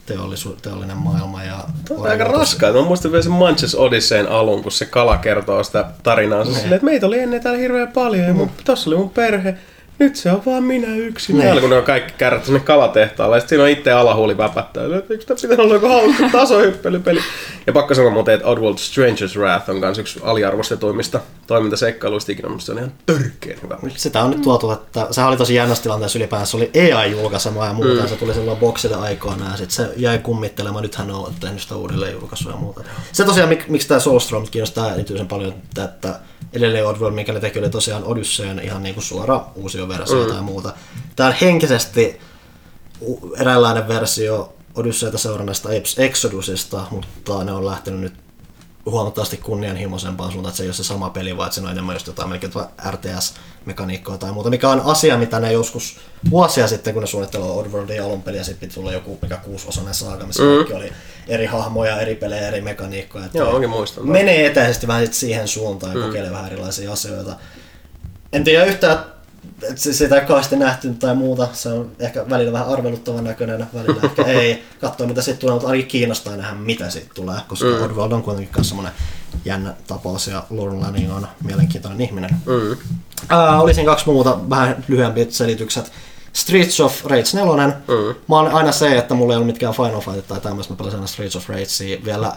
teollisu, 0.06 0.56
teollinen 0.62 0.96
maailma 0.96 1.44
ja 1.44 1.64
Tämä 1.88 2.00
on 2.00 2.10
aika 2.10 2.24
raskaa. 2.24 2.72
Mä 2.72 2.82
muistan 2.82 3.12
vielä 3.12 3.22
sen 3.22 3.32
Manches 3.32 3.74
Odysseyn 3.74 4.28
alun, 4.28 4.62
kun 4.62 4.72
se 4.72 4.84
kala 4.84 5.16
kertoo 5.16 5.64
sitä 5.64 5.84
tarinaa. 6.02 6.44
Se 6.44 6.52
silleen, 6.52 6.72
että 6.72 6.84
meitä 6.84 7.06
oli 7.06 7.18
ennen 7.18 7.42
täällä 7.42 7.60
hirveän 7.60 7.88
paljon 7.88 8.26
ja 8.26 8.34
mun, 8.34 8.50
tossa 8.64 8.90
oli 8.90 8.96
mun 8.96 9.10
perhe. 9.10 9.58
Nyt 9.98 10.16
se 10.16 10.32
on 10.32 10.42
vaan 10.46 10.64
minä 10.64 10.96
yksin. 10.96 11.34
Niin. 11.34 11.44
Täällä 11.44 11.60
kun 11.60 11.70
ne 11.70 11.76
on 11.76 11.84
kaikki 11.84 12.12
kärrät 12.18 12.44
sinne 12.44 12.60
kalatehtaalle. 12.60 13.36
Ja 13.36 13.40
sitten 13.40 13.48
siinä 13.48 13.64
on 13.64 13.70
itse 13.70 13.92
alahuuli 13.92 14.38
väpättää. 14.38 14.84
Että 14.98 15.14
eikö 15.14 15.24
tämä 15.24 15.36
pitänyt 15.42 15.58
olla 15.58 15.74
joku 15.74 15.88
hauska 15.88 16.28
tasohyppelypeli? 16.38 17.20
Ja 17.66 17.72
pakko 17.72 17.94
sanoa 17.94 18.10
muuten, 18.10 18.34
että 18.34 18.46
Oddworld 18.46 18.78
Stranger's 18.78 19.38
Wrath 19.38 19.70
on 19.70 19.76
myös 19.76 19.98
yksi 19.98 20.20
aliarvostetuimmista 20.22 21.20
toimintaseikkailuista 21.46 22.32
ikinä. 22.32 22.48
Musta 22.48 22.66
se 22.66 22.72
on 22.72 22.78
ihan 22.78 22.92
törkeen 23.06 23.62
hyvä. 23.62 23.78
Sitä 23.96 24.22
on 24.22 24.30
nyt 24.30 24.42
tuotu, 24.42 24.70
että 24.70 25.06
sehän 25.10 25.28
oli 25.28 25.36
tosi 25.36 25.54
jännässä 25.54 25.82
tilanteessa 25.82 26.18
ylipäänsä, 26.18 26.50
se 26.50 26.56
oli 26.56 26.70
AI-julkaisema 26.74 27.66
ja 27.66 27.72
muuta, 27.72 28.02
mm. 28.02 28.08
se 28.08 28.16
tuli 28.16 28.34
silloin 28.34 28.58
boksille 28.58 28.96
aikoinaan 28.96 29.50
ja 29.50 29.56
sitten 29.56 29.86
se 29.86 29.92
jäi 29.96 30.18
kummittelemaan, 30.18 30.82
nythän 30.82 31.06
ne 31.06 31.12
on 31.12 31.34
tehnyt 31.40 31.60
sitä 31.60 31.76
uudelleen 31.76 32.12
julkaisua 32.12 32.52
ja 32.52 32.58
muuta. 32.58 32.80
Se 33.12 33.24
tosiaan, 33.24 33.48
mik, 33.48 33.68
miksi 33.68 33.88
tämä 33.88 34.00
Soulstorm 34.00 34.46
kiinnostaa 34.50 34.94
erityisen 34.94 35.28
paljon, 35.28 35.52
että, 35.52 35.84
että 35.84 36.20
edelleen 36.52 36.86
Oddworld, 36.86 37.14
mikä 37.14 37.32
ne 37.32 37.40
teki, 37.40 37.58
oli 37.58 37.70
tosiaan 37.70 38.04
Odysseyn 38.04 38.58
ihan 38.58 38.82
niin 38.82 38.94
kuin 38.94 39.04
suora 39.04 39.44
uusi 39.54 39.80
versio 39.88 40.24
mm. 40.24 40.32
tai 40.32 40.42
muuta. 40.42 40.72
Tämä 41.16 41.28
on 41.28 41.34
henkisesti 41.40 42.20
eräänlainen 43.40 43.88
versio 43.88 44.52
Odysseyta 44.74 45.18
seuranneesta 45.18 45.68
Apes 45.68 45.98
Exodusista, 45.98 46.86
mutta 46.90 47.44
ne 47.44 47.52
on 47.52 47.66
lähtenyt 47.66 48.00
nyt 48.00 48.14
huomattavasti 48.86 49.36
kunnianhimoisempaan 49.36 50.32
suuntaan, 50.32 50.50
että 50.50 50.56
se 50.56 50.62
ei 50.62 50.68
ole 50.68 50.74
se 50.74 50.84
sama 50.84 51.10
peli, 51.10 51.36
vaan 51.36 51.46
että 51.46 51.54
siinä 51.54 51.68
on 51.68 51.72
enemmän 51.72 51.94
just 51.94 52.06
jotain 52.06 52.28
melkein 52.28 52.52
RTS-mekaniikkaa 52.90 54.18
tai 54.18 54.32
muuta, 54.32 54.50
mikä 54.50 54.68
on 54.68 54.80
asia, 54.80 55.18
mitä 55.18 55.40
ne 55.40 55.52
joskus 55.52 55.96
vuosia 56.30 56.68
sitten, 56.68 56.92
kun 56.92 57.02
ne 57.02 57.06
suunnittelivat 57.06 57.56
Oddworldin 57.56 58.02
alun 58.02 58.22
peliä, 58.22 58.44
sitten 58.44 58.68
piti 58.68 58.74
tulla 58.74 58.92
joku 58.92 59.18
mikä 59.22 59.36
kuusiosainen 59.36 59.94
saaga, 59.94 60.26
missä 60.26 60.42
mm. 60.42 60.54
kaikki 60.54 60.72
oli 60.72 60.92
eri 61.28 61.46
hahmoja, 61.46 62.00
eri 62.00 62.14
pelejä, 62.14 62.48
eri 62.48 62.60
mekaniikkoja. 62.60 63.24
Että 63.24 63.38
Joo, 63.38 63.54
onkin 63.54 63.70
muistan. 63.70 64.08
menee 64.08 64.46
etäisesti 64.46 64.86
vähän 64.86 65.06
sit 65.06 65.14
siihen 65.14 65.48
suuntaan 65.48 65.92
ja 65.92 65.98
mm. 65.98 66.06
kokeilee 66.06 66.30
vähän 66.30 66.46
erilaisia 66.46 66.92
asioita. 66.92 67.36
En 68.32 68.44
tiedä 68.44 68.64
yhtään, 68.64 68.98
sitä 69.76 70.20
ei 70.20 70.26
kauheasti 70.26 70.56
nähty 70.56 70.94
tai 70.94 71.14
muuta. 71.14 71.48
Se 71.52 71.68
on 71.68 71.90
ehkä 71.98 72.30
välillä 72.30 72.52
vähän 72.52 72.68
arveluttavan 72.68 73.24
näköinen, 73.24 73.66
välillä 73.74 74.00
ehkä 74.04 74.22
ei. 74.40 74.64
Katsoa 74.80 75.06
mitä 75.06 75.22
siitä 75.22 75.40
tulee, 75.40 75.54
mutta 75.54 75.68
ainakin 75.68 75.88
kiinnostaa 75.88 76.36
nähdä 76.36 76.54
mitä 76.54 76.90
siitä 76.90 77.10
tulee, 77.14 77.38
koska 77.48 77.66
mm. 77.66 77.82
Oddworld 77.82 78.12
on 78.12 78.22
kuitenkin 78.22 78.52
myös 78.56 78.68
semmoinen 78.68 78.92
jännä 79.44 79.74
tapaus 79.86 80.26
ja 80.26 80.42
Lauren 80.50 80.80
Lanning 80.80 81.16
on 81.16 81.28
mielenkiintoinen 81.44 82.00
ihminen. 82.00 82.30
Mm. 82.30 82.76
Ää, 83.28 83.60
olisin 83.60 83.84
kaksi 83.86 84.06
muuta 84.06 84.50
vähän 84.50 84.84
lyhyempiä 84.88 85.26
selitykset. 85.28 85.92
Streets 86.32 86.80
of 86.80 87.04
Rage 87.04 87.24
4. 87.32 87.66
Mm. 87.66 88.14
Mä 88.28 88.36
oon 88.36 88.48
aina 88.48 88.72
se, 88.72 88.98
että 88.98 89.14
mulla 89.14 89.32
ei 89.32 89.36
ollut 89.36 89.46
mitkään 89.46 89.74
Final 89.74 90.00
Fight 90.00 90.28
tai 90.28 90.40
tämmöistä. 90.40 90.72
Mä 90.72 90.76
pelasin 90.76 90.98
aina 90.98 91.06
Streets 91.06 91.36
of 91.36 91.48
Ragea 91.48 92.04
vielä 92.04 92.32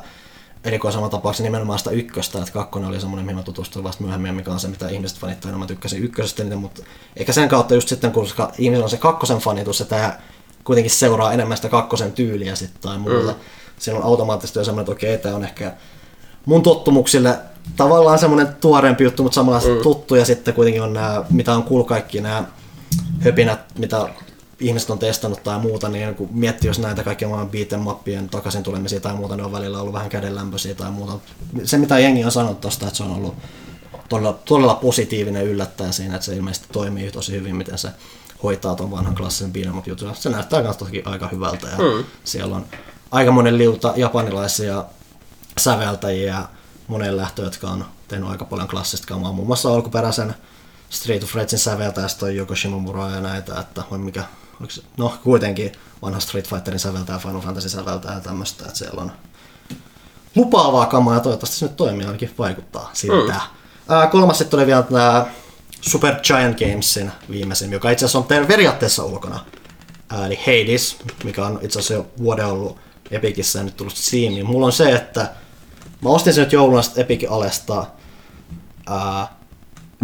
erikoisemman 0.63 1.09
tapauksessa 1.09 1.43
nimenomaan 1.43 1.79
sitä 1.79 1.91
ykköstä, 1.91 2.39
että 2.39 2.51
kakkonen 2.51 2.89
oli 2.89 2.99
semmoinen, 2.99 3.25
mihin 3.25 3.35
mä 3.35 3.43
tutustuin 3.43 3.83
vasta 3.83 4.03
myöhemmin, 4.03 4.35
mikä 4.35 4.51
on 4.51 4.59
se, 4.59 4.67
mitä 4.67 4.89
ihmiset 4.89 5.19
fanittaa, 5.19 5.57
mä 5.57 5.65
tykkäsin 5.65 6.03
ykkösestä 6.03 6.43
eniten, 6.43 6.59
mutta 6.59 6.83
eikä 7.15 7.33
sen 7.33 7.49
kautta 7.49 7.73
just 7.73 7.87
sitten, 7.87 8.11
koska 8.11 8.51
ihmisillä 8.57 8.83
on 8.83 8.89
se 8.89 8.97
kakkosen 8.97 9.37
fanitus, 9.37 9.79
ja 9.79 9.85
tää 9.85 10.21
kuitenkin 10.63 10.91
seuraa 10.91 11.33
enemmän 11.33 11.57
sitä 11.57 11.69
kakkosen 11.69 12.11
tyyliä 12.11 12.55
sitten 12.55 12.81
tai 12.81 12.97
muuta. 12.97 13.31
Mm. 13.31 13.39
Siinä 13.79 13.99
on 13.99 14.05
automaattisesti 14.05 14.59
jo 14.59 14.63
semmoinen, 14.63 14.83
että 14.83 14.91
okei, 14.91 15.17
tää 15.17 15.35
on 15.35 15.43
ehkä 15.43 15.73
mun 16.45 16.63
tottumuksille 16.63 17.39
tavallaan 17.75 18.19
semmoinen 18.19 18.55
tuoreempi 18.61 19.03
juttu, 19.03 19.23
mutta 19.23 19.35
samalla 19.35 19.59
mm. 19.59 19.83
tuttu, 19.83 20.15
ja 20.15 20.25
sitten 20.25 20.53
kuitenkin 20.53 20.81
on 20.81 20.93
nämä, 20.93 21.23
mitä 21.29 21.53
on 21.53 21.63
kuullut 21.63 21.87
kaikki 21.87 22.21
nämä 22.21 22.43
höpinät, 23.19 23.59
mitä 23.77 24.09
ihmiset 24.59 24.89
on 24.89 24.99
testannut 24.99 25.43
tai 25.43 25.59
muuta, 25.59 25.89
niin 25.89 26.15
kun 26.15 26.29
miettii, 26.31 26.67
jos 26.67 26.79
näitä 26.79 27.03
kaikkia 27.03 27.27
maailman 27.27 27.53
beat'em 27.53 27.77
mappien 27.77 28.29
takaisin 28.29 28.63
tulemisia 28.63 28.99
tai 28.99 29.15
muuta, 29.15 29.35
ne 29.35 29.43
on 29.43 29.51
välillä 29.51 29.81
ollut 29.81 29.93
vähän 29.93 30.09
kädenlämpöisiä 30.09 30.75
tai 30.75 30.91
muuta. 30.91 31.19
Se, 31.63 31.77
mitä 31.77 31.99
jengi 31.99 32.25
on 32.25 32.31
sanonut 32.31 32.61
tosta, 32.61 32.85
että 32.85 32.97
se 32.97 33.03
on 33.03 33.11
ollut 33.11 33.35
todella, 34.09 34.33
todella 34.33 34.75
positiivinen 34.75 35.45
yllättäjä 35.45 35.91
siinä, 35.91 36.15
että 36.15 36.25
se 36.25 36.35
ilmeisesti 36.35 36.67
toimii 36.71 37.11
tosi 37.11 37.31
hyvin, 37.31 37.55
miten 37.55 37.77
se 37.77 37.89
hoitaa 38.43 38.75
tuon 38.75 38.91
vanhan 38.91 39.15
klassisen 39.15 39.51
beat'em 39.51 39.81
jutun. 39.85 40.15
Se 40.15 40.29
näyttää 40.29 40.61
myös 40.61 40.77
toki 40.77 41.03
aika 41.05 41.27
hyvältä 41.27 41.67
ja 41.67 41.77
mm. 41.77 42.03
siellä 42.23 42.55
on 42.55 42.65
aika 43.11 43.31
monen 43.31 43.57
liuta 43.57 43.93
japanilaisia 43.95 44.85
säveltäjiä 45.57 46.43
monen 46.87 47.17
lähtö, 47.17 47.41
jotka 47.41 47.69
on 47.69 47.85
tehnyt 48.07 48.29
aika 48.29 48.45
paljon 48.45 48.67
klassista 48.67 49.07
kamaa. 49.07 49.31
Muun 49.31 49.47
muassa 49.47 49.73
alkuperäisen 49.73 50.35
Street 50.89 51.23
of 51.23 51.35
Ragein 51.35 51.59
säveltäjä, 51.59 52.07
toi 52.19 52.37
Yoko 52.37 52.55
Shimomura 52.55 53.09
ja 53.09 53.21
näitä, 53.21 53.59
että 53.59 53.83
vai 53.91 53.99
mikä, 53.99 54.23
oliko 54.59 54.73
se, 54.73 54.81
no 54.97 55.13
kuitenkin 55.23 55.71
vanha 56.01 56.19
Street 56.19 56.47
Fighterin 56.47 56.79
säveltäjä, 56.79 57.17
Final 57.17 57.41
Fantasy 57.41 57.69
säveltäjä 57.69 58.13
ja 58.13 58.19
tämmöistä, 58.19 58.65
että 58.65 58.77
siellä 58.77 59.01
on 59.01 59.11
lupaavaa 60.35 60.85
kamaa 60.85 61.13
ja 61.13 61.19
toivottavasti 61.19 61.57
se 61.57 61.65
nyt 61.65 61.75
toimii, 61.75 62.05
ainakin 62.05 62.33
vaikuttaa 62.37 62.89
siltä. 62.93 63.33
Mm. 63.33 63.95
Ää, 63.95 64.07
kolmas 64.07 64.37
sitten 64.37 64.59
oli 64.59 64.67
vielä 64.67 64.81
tämä 64.81 65.25
Super 65.81 66.15
Giant 66.15 66.59
Gamesin 66.59 67.11
viimeisin, 67.29 67.71
joka 67.71 67.89
itse 67.89 68.05
asiassa 68.05 68.17
on 68.19 68.23
teidän 68.23 68.47
periaatteessa 68.47 69.03
ulkona. 69.03 69.45
Ää, 70.09 70.25
eli 70.25 70.35
Hades, 70.35 70.97
mikä 71.23 71.45
on 71.45 71.59
itse 71.61 71.79
asiassa 71.79 71.93
jo 71.93 72.07
vuoden 72.17 72.45
ollut 72.45 72.77
Epicissä 73.11 73.59
ja 73.59 73.63
nyt 73.63 73.77
tullut 73.77 73.95
Steamiin. 73.95 74.45
Mulla 74.45 74.65
on 74.65 74.71
se, 74.71 74.91
että 74.91 75.31
mä 76.01 76.09
ostin 76.09 76.33
sen 76.33 76.43
nyt 76.43 76.53
jouluna 76.53 76.81
sitten 76.81 77.01
Epicin 77.01 77.29
alesta 77.29 77.85
ää, 78.87 79.38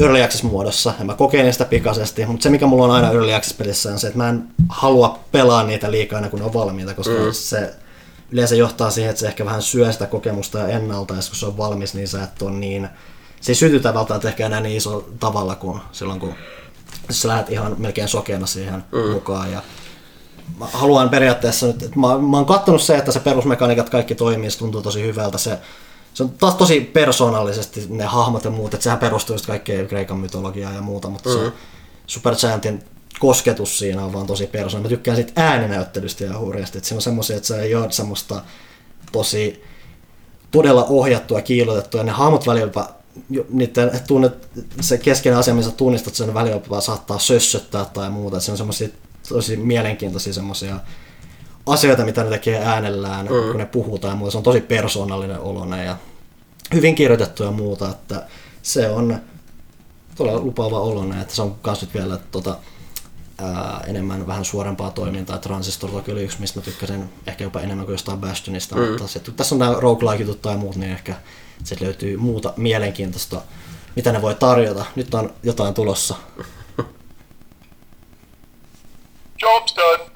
Early 0.02 0.24
Access 0.24 0.44
muodossa 0.44 0.94
ja 1.00 1.06
mä 1.06 1.14
kokeilin 1.14 1.54
sitä 1.54 1.66
pikaisesti, 1.66 2.26
mutta 2.26 2.44
se 2.44 2.50
mikä 2.50 2.66
mulla 2.66 2.84
on 2.84 2.92
aina 2.92 3.12
Early 3.12 3.34
Access 3.34 3.58
pelissä 3.58 3.92
on 3.92 4.00
se, 4.00 4.08
että 4.08 4.18
mä 4.18 4.30
en 4.30 4.48
halua 4.70 5.20
pelaa 5.32 5.64
niitä 5.64 5.92
liikaa 5.92 6.18
aina 6.18 6.30
kun 6.30 6.40
ne 6.40 6.46
on 6.46 6.54
valmiita, 6.54 6.94
koska 6.94 7.14
mm. 7.14 7.32
se 7.32 7.74
yleensä 8.32 8.56
johtaa 8.56 8.92
siihen, 8.92 9.10
että 9.10 9.20
se 9.20 9.28
ehkä 9.28 9.46
vähän 9.46 9.62
syö 9.62 9.92
sitä 9.92 10.06
kokemusta 10.06 10.60
ja 10.60 10.68
ennalta, 10.68 11.14
ja 11.14 11.22
kun 11.28 11.36
se 11.36 11.46
on 11.46 11.58
valmis, 11.58 11.94
niin 11.94 12.08
sä 12.08 12.24
et 12.24 12.42
on 12.42 12.60
niin, 12.60 12.90
se 13.42 13.52
ei 13.52 13.56
sytytä 13.56 13.94
välttämättä 13.94 14.28
ehkä 14.28 14.46
enää 14.46 14.62
niin 14.62 14.78
iso 14.78 15.10
tavalla 15.20 15.56
kuin 15.56 15.80
silloin, 15.92 16.20
kun 16.20 16.34
sä 17.10 17.28
lähdet 17.28 17.50
ihan 17.50 17.76
melkein 17.78 18.08
sokeana 18.08 18.46
siihen 18.46 18.84
mm. 18.92 19.14
mukaan. 19.14 19.52
Ja 19.52 19.62
mä 20.60 20.66
haluan 20.74 21.10
periaatteessa 21.10 21.68
nyt, 21.68 21.84
että 21.84 22.00
mä, 22.00 22.18
mä 22.18 22.38
oon 22.38 22.46
kattonut 22.46 22.82
se, 22.82 22.98
että 22.98 23.12
se 23.12 23.20
perusmekaniikat 23.20 23.90
kaikki 23.90 24.16
toimii, 24.16 24.52
se 24.52 24.58
tuntuu 24.58 24.82
tosi 24.82 25.02
hyvältä. 25.02 25.38
Se, 25.38 25.60
se 26.16 26.24
on 26.24 26.30
taas 26.30 26.56
tosi 26.56 26.82
persoonallisesti 26.82 27.86
ne 27.90 28.04
hahmot 28.04 28.44
ja 28.44 28.52
muut, 28.52 28.74
että 28.74 28.84
sehän 28.84 29.00
perustuu 29.00 29.34
just 29.34 29.46
kaikkeen 29.46 29.88
Kreikan 29.88 30.18
mytologiaan 30.18 30.76
ja 30.76 30.82
muuta, 30.82 31.10
mutta 31.10 31.30
mm-hmm. 31.30 31.46
se 31.46 31.54
Supergiantin 32.08 32.84
kosketus 33.20 33.80
siinä 33.80 34.06
on 34.06 34.14
vaan 34.14 34.28
tosi 34.28 34.48
persoonallinen. 34.48 34.84
Mä 34.84 34.98
tykkään 34.98 35.18
siitä 35.18 35.32
ääninäyttelystä 35.36 36.24
ja 36.24 36.40
hurjasti, 36.40 36.78
että 36.78 36.88
siinä 36.88 36.98
on 36.98 37.02
semmoisia, 37.02 37.36
että 37.36 37.48
se 37.48 37.62
ei 37.62 37.76
ole 37.76 37.92
semmoista 37.92 38.42
tosi 39.12 39.64
todella 40.52 40.84
ohjattua, 40.84 41.42
kiilotettua, 41.42 42.00
ja 42.00 42.04
ne 42.04 42.12
hahmot 42.12 42.48
välillä 42.48 42.88
niiden 43.50 44.02
tunnet, 44.08 44.50
se 44.82 44.98
keskeinen 44.98 45.40
asia, 45.40 45.54
missä 45.54 45.72
tunnistat 45.72 46.16
sen 46.16 46.34
välillä 46.34 46.82
saattaa 46.82 47.20
sössöttää 47.20 47.86
tai 47.86 48.10
muuta. 48.10 48.38
että 48.38 48.46
Se 48.46 48.52
on 48.52 48.58
semmoisia 48.58 48.90
tosi 49.30 49.58
mielenkiintoisia 49.58 50.34
semmoisia 50.34 50.80
asioita, 51.66 52.06
mitä 52.06 52.24
ne 52.24 52.30
tekee 52.30 52.66
äänellään, 52.66 53.26
mm. 53.26 53.48
kun 53.48 53.58
ne 53.58 53.66
puhuu 53.66 54.00
tai 54.00 54.16
muuta. 54.16 54.32
Se 54.32 54.38
on 54.38 54.44
tosi 54.44 54.62
persoonallinen 54.62 55.40
oloinen 55.40 55.86
ja 55.86 55.98
hyvin 56.74 56.96
kirjoitettu 56.96 57.44
ja 57.44 57.52
muuta, 57.52 57.90
että 57.90 58.28
se 58.62 58.90
on 58.90 59.22
todella 60.16 60.40
lupaava 60.40 60.80
oloinen, 60.80 61.22
että 61.22 61.36
se 61.36 61.42
on 61.42 61.56
myös 61.66 61.82
nyt 61.82 61.94
vielä 61.94 62.20
tota, 62.32 62.58
ää, 63.42 63.84
enemmän 63.88 64.28
vähän 64.28 64.46
suorempaa 64.46 64.92
toimintaa. 64.92 65.38
Transistor 65.38 65.92
toki 65.92 66.12
oli 66.12 66.24
yksi, 66.24 66.40
mistä 66.40 66.60
mä 66.60 66.64
tykkäsin 66.64 67.10
ehkä 67.28 67.44
jopa 67.44 67.60
enemmän 67.60 67.86
kuin 67.86 67.94
jostain 67.94 68.20
Bastionista, 68.20 68.76
mm. 68.76 68.82
mutta 68.82 69.08
sit, 69.08 69.30
tässä 69.36 69.56
on 69.56 69.60
nämä 69.60 69.76
roguelike 69.80 70.34
tai 70.34 70.58
muut, 70.58 70.76
niin 70.76 70.92
ehkä 70.92 71.16
sitten 71.64 71.86
löytyy 71.88 72.18
muuta 72.18 72.54
mielenkiintoista, 72.58 73.42
mitä 73.96 74.12
ne 74.12 74.22
voi 74.22 74.36
tarjota. 74.36 74.86
Nyt 74.96 75.14
on 75.14 75.34
jotain 75.44 75.74
tulossa. 75.74 76.16
Job's 79.44 79.76
done. 79.76 80.15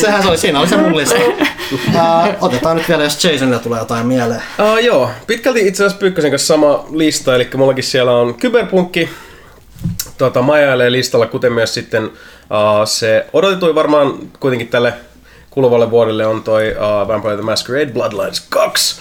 Sehän 0.00 0.22
se 0.22 0.28
oli, 0.28 0.38
siinä 0.38 0.60
oli 0.60 0.68
se 0.68 0.76
mun 0.76 0.96
lista. 0.96 1.18
Ää, 1.96 2.36
otetaan 2.40 2.76
nyt 2.76 2.88
vielä, 2.88 3.04
jos 3.04 3.24
Jasonille 3.24 3.58
tulee 3.58 3.78
jotain 3.78 4.06
mieleen. 4.06 4.42
Uh, 4.58 4.84
joo, 4.84 5.10
pitkälti 5.26 5.66
itse 5.66 5.84
asiassa 5.84 6.00
Pyykkösen 6.00 6.30
kanssa 6.30 6.54
sama 6.54 6.86
lista, 6.90 7.34
eli 7.34 7.48
mullakin 7.56 7.84
siellä 7.84 8.12
on 8.12 8.34
Kyberpunkki, 8.34 9.08
tota, 10.18 10.42
majailee 10.42 10.92
listalla, 10.92 11.26
kuten 11.26 11.52
myös 11.52 11.74
sitten 11.74 12.04
uh, 12.04 12.10
se 12.84 13.26
odotetui 13.32 13.74
varmaan 13.74 14.12
kuitenkin 14.40 14.68
tälle 14.68 14.94
kuluvalle 15.50 15.90
vuodelle 15.90 16.26
on 16.26 16.42
toi 16.42 16.70
uh, 16.70 17.08
Vampire 17.08 17.34
the 17.34 17.42
Masquerade 17.42 17.92
Bloodlines 17.92 18.40
2. 18.48 19.00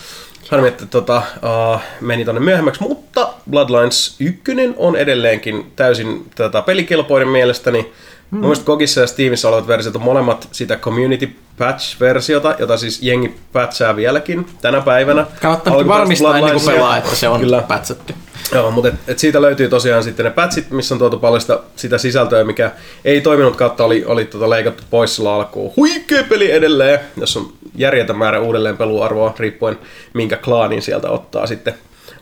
Harmi, 0.50 0.68
että 0.68 0.86
tota, 0.86 1.18
uh, 1.18 1.82
meni 2.02 2.26
tonne 2.26 2.42
myöhemmäksi, 2.42 2.82
mutta 2.82 3.34
Bloodlines 3.50 4.16
1 4.20 4.42
on 4.78 4.96
edelleenkin 4.96 5.72
täysin 5.76 6.26
tota, 6.36 6.62
pelikelpoinen 6.62 7.28
mielestäni. 7.28 7.94
Mm. 8.32 8.40
Mun 8.40 8.56
Gogissa 8.66 9.02
ja 9.02 9.08
Steamissa 9.08 9.50
olevat 9.50 9.68
versiot 9.68 9.96
on 9.96 10.02
molemmat 10.02 10.48
sitä 10.52 10.76
Community 10.78 11.30
Patch-versiota, 11.58 12.56
jota 12.60 12.78
siis 12.78 13.02
jengi 13.02 13.36
patchaa 13.54 13.96
vieläkin 13.96 14.46
tänä 14.62 14.82
päivänä. 14.82 15.26
Kannattaa 15.42 15.74
Alkuperäistä 15.74 16.00
varmistaa 16.00 16.38
ennen 16.38 16.54
kuin 16.54 16.66
pelaa, 16.66 16.98
että 16.98 17.16
se 17.16 17.28
on 17.28 17.40
Kyllä. 17.40 17.62
pätsätty. 17.68 18.14
Joo, 18.54 18.72
mutta 18.72 18.90
et, 18.90 18.96
et 19.08 19.20
siitä 19.20 19.42
löytyy 19.42 19.70
tosiaan 19.70 20.04
sitten 20.04 20.24
ne 20.24 20.30
patchit, 20.32 20.72
missä 20.72 20.96
on 20.96 21.00
tuotu 21.00 21.20
paljon 21.20 21.42
sitä, 21.42 21.60
sitä 21.76 21.98
sisältöä, 21.98 22.44
mikä 22.44 22.72
ei 23.06 23.22
toiminut 23.22 23.56
kautta, 23.56 23.84
oli, 23.86 24.06
oli 24.06 24.26
tota 24.26 24.50
leikattu 24.50 24.84
pois 24.90 25.16
sillä 25.16 25.34
alkuun. 25.34 25.74
Huikea 25.78 26.24
peli 26.24 26.52
edelleen, 26.52 27.00
jos 27.18 27.38
on 27.38 27.54
järjetön 27.76 28.18
määrä 28.18 28.40
uudelleen 28.40 28.78
peluarvoa, 28.78 29.36
riippuen 29.40 29.78
minkä 30.14 30.38
klaanin 30.38 30.82
sieltä 30.82 31.10
ottaa 31.10 31.48
sitten 31.48 31.74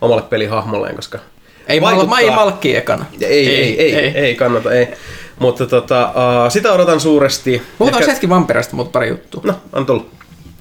omalle 0.01 0.21
pelihahmolleen, 0.21 0.95
koska 0.95 1.19
Ei, 1.67 1.79
mal- 1.79 2.05
mä 2.07 2.19
ei 2.19 2.29
malkki 2.31 2.75
ekana. 2.75 3.05
ei, 3.21 3.47
ei, 3.49 3.49
ei, 3.49 3.79
ei, 3.79 3.95
ei, 3.95 4.11
ei 4.17 4.35
kannata, 4.35 4.71
ei. 4.73 4.87
Mutta 5.39 5.65
tota, 5.65 6.09
uh, 6.09 6.51
sitä 6.51 6.73
odotan 6.73 6.99
suuresti. 6.99 7.61
Puhutaan 7.77 8.01
Ehkä- 8.01 8.11
hetki 8.11 8.29
Vampirasta, 8.29 8.75
mutta 8.75 8.91
pari 8.91 9.09
juttua. 9.09 9.41
No, 9.45 9.53
on 9.73 9.85
tullut. 9.85 10.11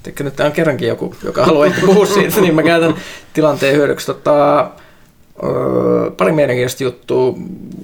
Teikö 0.02 0.24
nyt 0.24 0.40
on 0.40 0.52
kerrankin 0.52 0.88
joku, 0.88 1.14
joka 1.24 1.44
haluaa 1.44 1.66
ehkä 1.66 1.80
puhua 1.86 2.06
siitä, 2.06 2.40
niin 2.40 2.54
mä 2.54 2.62
käytän 2.62 2.94
tilanteen 3.32 3.76
hyödyksi. 3.76 4.06
Tota, 4.06 4.70
öö, 5.42 6.10
pari 6.10 6.32
mielenkiintoista 6.32 6.84
juttua, 6.84 7.34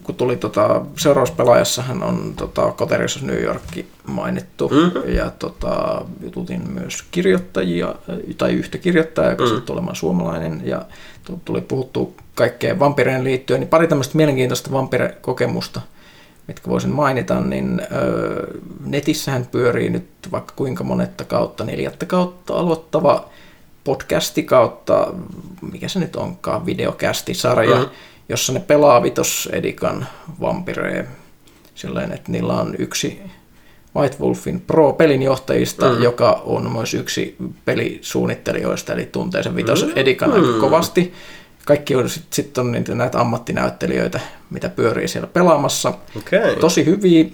kun 0.02 0.14
tuli 0.14 0.36
tota, 0.36 0.80
seurauspelaajassahan 0.96 2.02
on 2.02 2.32
tota, 2.36 2.72
Coterius 2.76 3.22
New 3.22 3.42
York 3.42 3.62
mainittu, 4.06 4.68
mm-hmm. 4.68 5.14
ja 5.14 5.30
tota, 5.38 6.04
jututin 6.22 6.70
myös 6.70 7.04
kirjoittajia, 7.10 7.94
tai 8.38 8.52
yhtä 8.52 8.78
kirjoittajaa, 8.78 9.30
joka 9.30 9.42
mm-hmm. 9.44 9.56
sitten 9.56 9.72
olemaan 9.72 9.96
suomalainen, 9.96 10.62
ja 10.64 10.82
tu- 11.24 11.40
tuli 11.44 11.60
puhuttu 11.60 12.14
kaikkeen 12.34 12.78
vampireen 12.78 13.24
liittyen, 13.24 13.60
niin 13.60 13.68
pari 13.68 13.86
tämmöistä 13.88 14.16
mielenkiintoista 14.16 14.70
vampire-kokemusta, 14.72 15.80
mitkä 16.48 16.70
voisin 16.70 16.90
mainita, 16.90 17.40
niin 17.40 17.82
öö, 17.92 18.46
netissähän 18.86 19.46
pyörii 19.46 19.90
nyt 19.90 20.06
vaikka 20.32 20.52
kuinka 20.56 20.84
monetta 20.84 21.24
kautta, 21.24 21.64
neljättä 21.64 22.06
kautta 22.06 22.54
aloittava 22.54 23.28
podcasti 23.84 24.42
kautta, 24.42 25.14
mikä 25.72 25.88
se 25.88 25.98
nyt 25.98 26.16
onkaan, 26.16 26.66
videokästisarja, 26.66 27.76
mm-hmm. 27.76 27.90
jossa 28.28 28.52
ne 28.52 28.60
pelaa 28.60 29.02
Vitos 29.02 29.48
Edikan 29.52 30.06
vampiree 30.40 31.08
silleen, 31.74 32.12
että 32.12 32.32
niillä 32.32 32.60
on 32.60 32.74
yksi 32.78 33.22
White 33.96 34.16
Wolfin 34.20 34.60
pro-pelinjohtajista, 34.60 35.92
mm. 35.92 36.02
joka 36.02 36.42
on 36.44 36.72
myös 36.72 36.94
yksi 36.94 37.36
pelisuunnittelijoista, 37.64 38.92
eli 38.92 39.08
tuntee 39.12 39.42
sen 39.42 39.56
Vitos 39.56 39.86
mm. 39.86 39.92
Edikan 39.96 40.30
mm. 40.30 40.34
aika 40.36 40.60
kovasti. 40.60 41.14
Kaikki 41.66 41.94
on 41.94 42.08
sitten 42.08 42.32
sit 42.32 42.58
on 42.58 42.72
niitä, 42.72 42.94
näitä 42.94 43.20
ammattinäyttelijöitä, 43.20 44.20
mitä 44.50 44.68
pyörii 44.68 45.08
siellä 45.08 45.26
pelaamassa. 45.26 45.92
Okay. 46.16 46.56
Tosi 46.60 46.86
hyviä. 46.86 47.24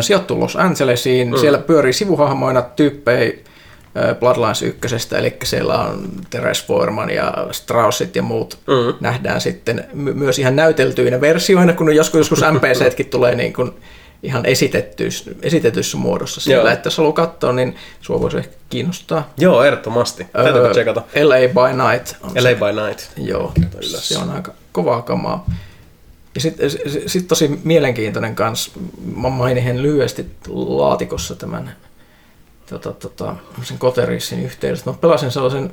Sijoittu 0.00 0.40
Los 0.40 0.56
Angelesiin. 0.56 1.30
Mm. 1.30 1.36
Siellä 1.36 1.58
pyörii 1.58 1.92
sivuhahmoina 1.92 2.62
tyyppejä 2.62 3.32
Bloodlines 4.20 4.62
1, 4.62 5.16
eli 5.18 5.36
siellä 5.44 5.78
on 5.78 6.08
Teres 6.30 6.66
Foreman 6.66 7.10
ja 7.10 7.34
Straussit 7.50 8.16
ja 8.16 8.22
muut 8.22 8.58
Mm. 8.66 8.94
nähdään 9.00 9.40
sitten 9.40 9.84
my- 9.92 10.14
myös 10.14 10.38
ihan 10.38 10.56
näyteltyinä 10.56 11.20
versioina, 11.20 11.72
kun 11.72 11.94
joskus, 11.96 12.18
joskus 12.18 12.40
NPCtkin 12.52 13.06
tulee 13.06 13.34
niin 13.34 13.52
kuin 13.52 13.70
ihan 14.22 14.46
esitetyssä, 14.46 15.30
esitetyssä 15.42 15.96
muodossa 15.96 16.40
siellä, 16.40 16.62
Joo. 16.62 16.72
että 16.72 16.86
jos 16.86 16.98
haluaa 16.98 17.12
katsoa, 17.12 17.52
niin 17.52 17.76
sua 18.00 18.20
voisi 18.20 18.36
ehkä 18.36 18.56
kiinnostaa. 18.70 19.30
Joo, 19.38 19.64
ehdottomasti. 19.64 20.26
Täytyypä 20.32 20.66
Öö, 20.66 20.72
tsekata. 20.72 21.02
LA 21.22 21.36
by 21.36 21.76
Night 21.90 22.14
on 22.22 22.30
LA 22.30 22.42
se. 22.42 22.54
by 22.54 22.86
Night. 22.86 23.18
Joo, 23.28 23.52
se 23.80 24.18
on 24.18 24.30
aika 24.30 24.54
kovaa 24.72 25.02
kamaa. 25.02 25.46
Ja 26.34 26.40
sitten 26.40 26.70
sit, 26.70 26.80
sit 27.06 27.28
tosi 27.28 27.60
mielenkiintoinen 27.64 28.34
kans, 28.34 28.72
mä 29.16 29.28
mainin 29.28 29.82
lyhyesti 29.82 30.26
laatikossa 30.48 31.34
tämän 31.34 31.76
tota, 32.70 32.92
tota, 32.92 33.36
sen 33.62 33.78
Koterissin 33.78 34.44
yhteydessä. 34.44 34.90
Mä 34.90 34.96
pelasin 35.00 35.30
sellaisen 35.30 35.72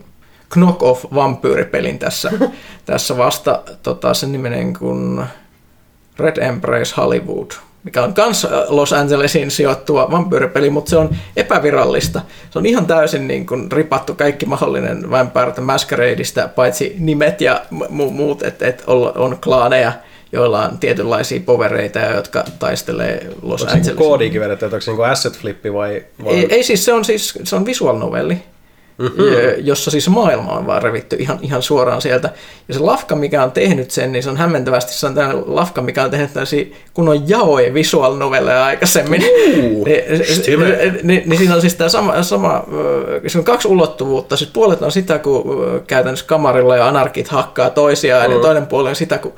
knock-off 0.54 1.06
vampyyripelin 1.16 2.00
tässä, 2.00 2.32
tässä 2.86 3.18
vasta 3.18 3.64
tota, 3.84 4.14
sen 4.14 4.32
nimenen 4.32 4.74
kuin 4.74 5.24
Red 6.20 6.38
Embrace 6.38 6.94
Hollywood, 6.98 7.52
mikä 7.84 8.04
on 8.04 8.14
kans 8.14 8.46
äh, 8.46 8.52
Los 8.68 8.94
Angelesiin 8.94 9.52
sijoittuva 9.52 10.12
vampyyripeli, 10.12 10.70
mutta 10.70 10.90
se 10.90 10.98
on 10.98 11.16
epävirallista. 11.36 12.22
Se 12.50 12.60
on 12.60 12.66
ihan 12.66 12.86
täysin 12.86 13.28
niin 13.28 13.46
kuin 13.46 13.72
ripattu 13.72 14.16
kaikki 14.16 14.46
mahdollinen 14.46 15.12
Vampire 15.12 15.52
the 15.52 15.62
Masqueradeista, 15.62 16.48
paitsi 16.48 16.96
nimet 17.00 17.42
ja 17.42 17.62
mu- 17.74 18.10
muut, 18.12 18.44
että 18.44 18.68
et 18.68 18.84
on, 19.16 19.38
klaaneja, 19.44 19.92
joilla 20.32 20.66
on 20.66 20.78
tietynlaisia 20.78 21.40
povereita, 21.46 22.00
jotka 22.00 22.44
taistelee 22.60 23.28
Los 23.42 23.62
Onko 23.62 23.72
se 23.72 23.76
niinku 23.76 23.90
Angelesin. 23.90 23.96
koodiikin 23.96 24.42
vedetty, 24.42 24.66
että 24.66 24.76
onko 24.76 24.82
se 24.82 24.92
niinku 24.92 25.04
asset 25.04 25.38
flippi 25.38 25.74
vai... 25.74 26.04
vai... 26.24 26.34
Ei, 26.34 26.48
ei 26.50 26.64
siis, 26.64 26.86
se 26.86 26.94
on 26.94 27.06
siis 27.06 27.40
se 27.44 27.56
on 27.56 27.66
visual 27.66 27.98
novelli, 27.98 28.38
mm-hmm. 29.04 29.24
jossa 29.58 29.92
siis 29.92 30.10
maailma 30.10 30.52
on 30.52 30.68
vaan 30.68 30.82
revitty 30.82 31.16
ihan, 31.20 31.40
ihan 31.42 31.62
suoraan 31.62 32.02
sieltä. 32.02 32.30
Ja 32.68 32.74
se 32.74 32.80
lafka, 32.80 33.16
mikä 33.16 33.44
on 33.44 33.52
tehnyt 33.52 33.92
sen, 33.92 34.12
niin 34.12 34.24
se 34.24 34.30
on 34.30 34.38
hämmentävästi, 34.38 34.94
se 34.94 35.08
on 35.08 35.16
tällainen 35.16 35.44
lafka, 35.48 35.82
mikä 35.82 36.04
on 36.04 36.12
tehnyt 36.12 36.34
tällaisia 36.34 36.66
kunnon 36.94 37.30
jaoja 37.30 37.74
visual 37.74 38.16
novelleja 38.16 38.66
aikaisemmin. 38.66 39.24
Uh, 39.24 39.86
Niin- 39.86 41.00
niin, 41.04 41.24
niin, 41.26 41.38
siinä 41.38 41.56
on 41.56 41.62
siis 41.62 41.76
tämä 41.76 41.90
sama, 41.90 42.24
sama 42.24 42.64
ö, 42.74 43.22
siinä 43.28 43.40
on 43.40 43.46
kaksi 43.46 43.68
ulottuvuutta. 43.68 44.38
Siis 44.38 44.50
puolet 44.54 44.82
on 44.82 44.92
sitä, 44.92 45.20
kun 45.20 45.64
ö, 45.64 45.80
käytännössä 45.88 46.26
kamarilla 46.26 46.76
ja 46.78 46.88
anarkit 46.88 47.28
hakkaa 47.28 47.70
toisiaan, 47.70 48.28
Mm. 48.30 48.36
ja 48.36 48.42
toinen 48.42 48.68
puoli 48.68 48.90
on 48.90 48.96
sitä, 48.96 49.18
kun 49.18 49.34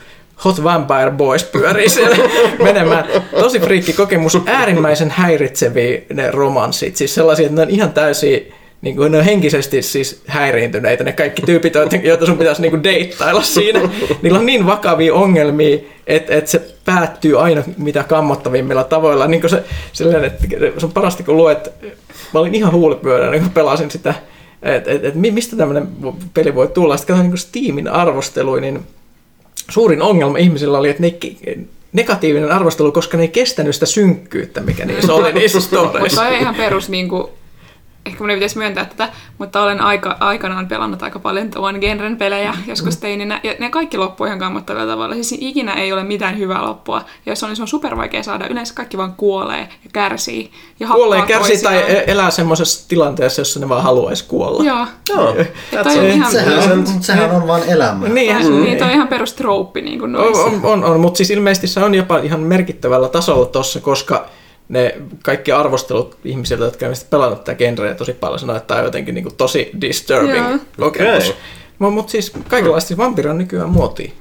Hot 0.45 0.63
Vampire 0.63 1.11
Boys 1.11 1.43
pyörii 1.43 1.89
siellä 1.89 2.17
menemään. 2.63 3.05
Tosi 3.39 3.59
friikki 3.59 3.93
kokemus, 3.93 4.37
äärimmäisen 4.45 5.09
häiritseviä 5.11 6.01
ne 6.13 6.31
romanssit, 6.31 6.95
siis 6.95 7.15
sellaisia, 7.15 7.45
että 7.45 7.55
ne 7.55 7.61
on 7.61 7.69
ihan 7.69 7.93
täysiä 7.93 8.39
niin 8.81 8.95
kuin 8.95 9.11
ne 9.11 9.17
on 9.17 9.23
henkisesti 9.25 9.81
siis 9.81 10.21
häiriintyneitä, 10.27 11.03
ne 11.03 11.11
kaikki 11.13 11.41
tyypit, 11.41 11.73
joita- 12.03 12.25
sun 12.25 12.37
pitäisi 12.37 12.61
niin 12.61 12.71
kuin 12.71 12.83
deittailla 12.83 13.41
siinä. 13.41 13.89
Niillä 14.21 14.39
on 14.39 14.45
niin 14.45 14.65
vakavia 14.65 15.13
ongelmia, 15.13 15.77
että, 16.07 16.35
että 16.35 16.51
se 16.51 16.61
päättyy 16.85 17.41
aina 17.41 17.63
mitä 17.77 18.03
kammottavimmilla 18.03 18.83
tavoilla. 18.83 19.27
Niin 19.27 19.41
kuin 19.41 19.51
se, 19.51 19.63
silleen, 19.93 20.25
että 20.25 20.47
se 20.77 20.85
on 20.85 20.91
parasta, 20.91 21.23
kun 21.23 21.37
luet, 21.37 21.71
mä 22.33 22.39
olin 22.39 22.55
ihan 22.55 22.71
huulipyöränä, 22.73 23.39
kun 23.39 23.49
pelasin 23.49 23.91
sitä, 23.91 24.13
että 24.61 24.91
et, 24.91 25.05
et, 25.05 25.15
mi- 25.15 25.31
mistä 25.31 25.55
tämmöinen 25.55 25.87
peli 26.33 26.55
voi 26.55 26.67
tulla. 26.67 26.97
Sitten 26.97 27.15
katsoin 27.15 27.29
niin 27.31 27.37
Steamin 27.37 27.87
arvosteluja, 27.87 28.61
niin 28.61 28.79
suurin 29.69 30.01
ongelma 30.01 30.37
ihmisillä 30.37 30.77
oli, 30.77 30.89
että 30.89 31.03
ne 31.03 31.13
negatiivinen 31.93 32.51
arvostelu, 32.51 32.91
koska 32.91 33.17
ne 33.17 33.23
ei 33.23 33.29
kestänyt 33.29 33.75
sitä 33.75 33.85
synkkyyttä, 33.85 34.61
mikä 34.61 34.85
niissä 34.85 35.13
oli 35.13 35.33
niissä 35.39 35.59
Mutta 35.59 35.77
storeissa. 35.89 36.21
toi 36.21 36.33
on 36.35 36.39
ihan 36.41 36.55
perus, 36.55 36.89
niin 36.89 37.09
kuin, 37.09 37.27
ehkä 38.05 38.19
mun 38.19 38.29
ei 38.29 38.35
pitäisi 38.35 38.57
myöntää 38.57 38.85
tätä, 38.85 39.09
mutta 39.37 39.61
olen 39.61 39.81
aika, 39.81 40.17
aikanaan 40.19 40.67
pelannut 40.67 41.03
aika 41.03 41.19
paljon 41.19 41.51
tuon 41.51 41.77
genren 41.79 42.17
pelejä 42.17 42.53
joskus 42.67 42.97
teininä, 42.97 43.39
ja 43.43 43.53
ne 43.59 43.69
kaikki 43.69 43.97
loppuu 43.97 44.27
ihan 44.27 44.39
kammottavalla 44.39 44.91
tavalla. 44.91 45.15
Siis 45.15 45.35
ikinä 45.39 45.73
ei 45.73 45.93
ole 45.93 46.03
mitään 46.03 46.37
hyvää 46.37 46.65
loppua, 46.65 46.97
ja 47.25 47.31
jos 47.31 47.43
on, 47.43 47.49
niin 47.49 47.55
se 47.55 47.61
on 47.61 47.67
super 47.67 47.97
vaikea 47.97 48.23
saada. 48.23 48.47
Yleensä 48.47 48.73
kaikki 48.73 48.97
vaan 48.97 49.13
kuolee 49.17 49.59
ja 49.59 49.89
kärsii. 49.93 50.51
Ja 50.79 50.87
Kuolee, 50.87 51.21
kärsii 51.21 51.61
tai 51.61 51.73
toisiaan. 51.73 51.97
e- 51.97 52.11
elää 52.11 52.31
semmoisessa 52.31 52.89
tilanteessa, 52.89 53.41
jossa 53.41 53.59
ne 53.59 53.69
vaan 53.69 53.83
haluaisi 53.83 54.25
kuolla. 54.27 54.63
Joo. 54.63 54.85
Joo, 55.09 55.35
toi 55.83 55.99
on 55.99 56.05
ihan, 56.05 56.31
Sehän 56.31 56.71
on, 56.71 56.87
sehän 57.01 57.31
on 57.31 57.47
vaan 57.47 57.61
elämä. 57.67 58.07
Niin, 58.07 58.35
mm. 58.35 58.63
niin 58.63 58.77
toi 58.77 58.87
on 58.87 58.93
ihan 58.93 59.07
perus 59.07 59.33
trouppi 59.33 59.81
niin 59.81 59.99
kuin 59.99 60.15
on, 60.15 60.35
on, 60.35 60.59
on, 60.63 60.83
on 60.83 60.99
mutta 60.99 61.17
siis 61.17 61.31
ilmeisesti 61.31 61.67
se 61.67 61.83
on 61.83 61.95
jopa 61.95 62.17
ihan 62.17 62.39
merkittävällä 62.39 63.09
tasolla 63.09 63.45
tossa, 63.45 63.79
koska 63.79 64.25
ne 64.71 64.95
kaikki 65.23 65.51
arvostelut 65.51 66.17
ihmisiltä, 66.25 66.63
jotka 66.63 66.85
on 66.85 66.93
pelannut 67.09 67.43
tätä 67.43 67.57
genreä 67.57 67.95
tosi 67.95 68.13
paljon, 68.13 68.39
sanoo, 68.39 68.55
että 68.55 68.67
tämä 68.67 68.77
on 68.79 68.85
jotenkin 68.85 69.15
niin 69.15 69.23
kuin 69.23 69.35
tosi 69.35 69.71
disturbing 69.81 70.49
Joo. 70.49 70.59
kokemus. 70.79 71.29
Okei. 71.29 71.41
Mutta 71.79 71.93
mut 71.93 72.09
siis 72.09 72.31
kaikenlaista 72.47 72.87
siis 72.87 72.97
vampyri 72.97 73.29
on 73.29 73.37
nykyään 73.37 73.69
muotia. 73.69 74.11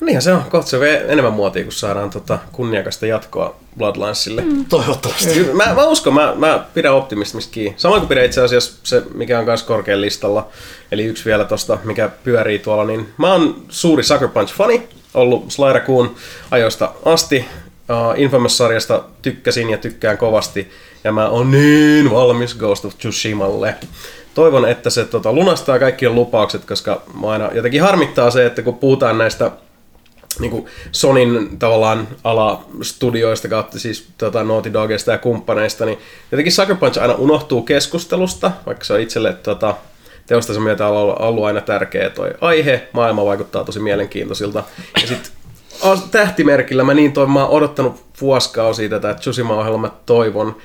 Niinhän 0.00 0.22
se 0.22 0.32
on. 0.32 0.42
Kohta 0.50 0.70
se 0.70 0.80
vie 0.80 1.04
enemmän 1.08 1.32
muotia, 1.32 1.62
kun 1.62 1.72
saadaan 1.72 2.10
tota 2.10 2.38
kunniakasta 2.52 3.06
jatkoa 3.06 3.56
Bloodlinesille. 3.78 4.42
Mm. 4.42 4.64
Toivottavasti. 4.64 5.44
Mä, 5.52 5.74
mä 5.74 5.84
uskon, 5.84 6.14
mä, 6.14 6.34
mä 6.36 6.64
pidän 6.74 6.94
optimismista 6.94 7.52
kiinni. 7.52 7.74
Samoin 7.76 8.00
kuin 8.00 8.08
pidän 8.08 8.24
itse 8.24 8.40
asiassa 8.40 8.72
se, 8.82 9.02
mikä 9.14 9.38
on 9.38 9.44
myös 9.44 9.62
korkean 9.62 10.00
listalla, 10.00 10.48
eli 10.92 11.04
yksi 11.04 11.24
vielä 11.24 11.44
tosta, 11.44 11.78
mikä 11.84 12.10
pyörii 12.24 12.58
tuolla, 12.58 12.84
niin 12.84 13.08
mä 13.18 13.32
oon 13.32 13.62
suuri 13.68 14.02
Sucker 14.02 14.28
Punch-fani, 14.28 14.80
ollut 15.14 15.50
Sly 15.50 15.72
Raccoon 15.72 16.14
ajoista 16.50 16.92
asti. 17.04 17.44
Uh, 17.90 18.20
Infamous-sarjasta 18.20 19.04
tykkäsin 19.22 19.70
ja 19.70 19.78
tykkään 19.78 20.18
kovasti, 20.18 20.70
ja 21.04 21.12
mä 21.12 21.28
oon 21.28 21.50
niin 21.50 22.10
valmis 22.10 22.54
Ghost 22.54 22.84
of 22.84 22.98
Tsushimalle. 22.98 23.74
Toivon, 24.34 24.68
että 24.68 24.90
se 24.90 25.04
tota, 25.04 25.32
lunastaa 25.32 25.78
kaikki 25.78 26.08
lupaukset, 26.08 26.64
koska 26.64 27.02
mä 27.20 27.30
aina 27.30 27.50
jotenkin 27.54 27.82
harmittaa 27.82 28.30
se, 28.30 28.46
että 28.46 28.62
kun 28.62 28.78
puhutaan 28.78 29.18
näistä 29.18 29.50
niin 30.38 30.50
kuin 30.50 30.66
Sonin 30.92 31.58
tavallaan 31.58 32.08
alastudioista 32.24 33.48
kautta 33.48 33.78
siis 33.78 34.08
tota, 34.18 34.44
Naughty 34.44 34.72
Dogista 34.72 35.12
ja 35.12 35.18
kumppaneista, 35.18 35.84
niin 35.84 35.98
jotenkin 36.32 36.52
Sucker 36.52 36.76
Punch 36.76 36.98
aina 37.00 37.14
unohtuu 37.14 37.62
keskustelusta, 37.62 38.50
vaikka 38.66 38.84
se 38.84 38.92
on 38.92 39.00
itselle 39.00 39.32
tota, 39.32 39.74
teostansa 40.26 40.60
myötä 40.60 40.86
ollut, 40.86 41.16
ollut 41.18 41.44
aina 41.44 41.60
tärkeä 41.60 42.10
toi 42.10 42.30
aihe, 42.40 42.88
maailma 42.92 43.24
vaikuttaa 43.24 43.64
tosi 43.64 43.80
mielenkiintoisilta. 43.80 44.64
Ja 45.02 45.06
sitten 45.06 45.39
tähtimerkillä 46.10 46.84
mä 46.84 46.94
niin 46.94 47.12
toivon, 47.12 47.32
mä 47.32 47.44
oon 47.44 47.50
odottanut 47.50 48.04
vuosikausia 48.20 48.88
tätä 48.88 49.14
Tsushima-ohjelmaa, 49.14 49.80
mä 49.80 49.90
toivon, 50.06 50.56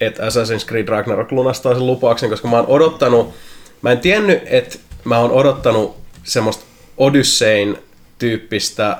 että 0.00 0.22
Assassin's 0.22 0.66
Creed 0.66 0.88
Ragnarok 0.88 1.32
lunastaa 1.32 1.74
sen 1.74 1.86
lupauksen, 1.86 2.30
koska 2.30 2.48
mä 2.48 2.56
oon 2.56 2.66
odottanut, 2.66 3.34
mä 3.82 3.92
en 3.92 3.98
tiennyt, 3.98 4.42
että 4.46 4.78
mä 5.04 5.18
oon 5.18 5.30
odottanut 5.30 5.96
semmoista 6.24 6.64
Odyssein 6.98 7.78
tyyppistä 8.18 8.96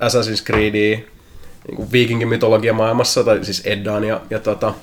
Assassin's 0.00 0.44
Creedia 0.44 0.98
niin 1.68 1.76
kuin 1.76 1.92
viikingimytologia 1.92 2.72
maailmassa, 2.72 3.24
tai 3.24 3.44
siis 3.44 3.62
Eddaan 3.64 4.04
ja, 4.04 4.20
ja, 4.30 4.38
tota, 4.38 4.74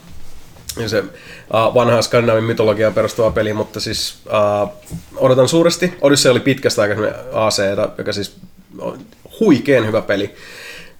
ja 0.79 0.89
se 0.89 0.99
uh, 0.99 1.73
vanha 1.73 2.01
skandinaavin 2.01 2.43
mytologiaan 2.43 2.93
perustuva 2.93 3.31
peli, 3.31 3.53
mutta 3.53 3.79
siis 3.79 4.17
uh, 4.25 4.69
odotan 5.15 5.47
suuresti. 5.47 5.93
Odyssey 6.01 6.31
oli 6.31 6.39
pitkästä 6.39 6.81
aikaa 6.81 7.05
AC, 7.33 7.61
joka 7.97 8.13
siis 8.13 8.35
huikeen 9.39 9.87
hyvä 9.87 10.01
peli. 10.01 10.33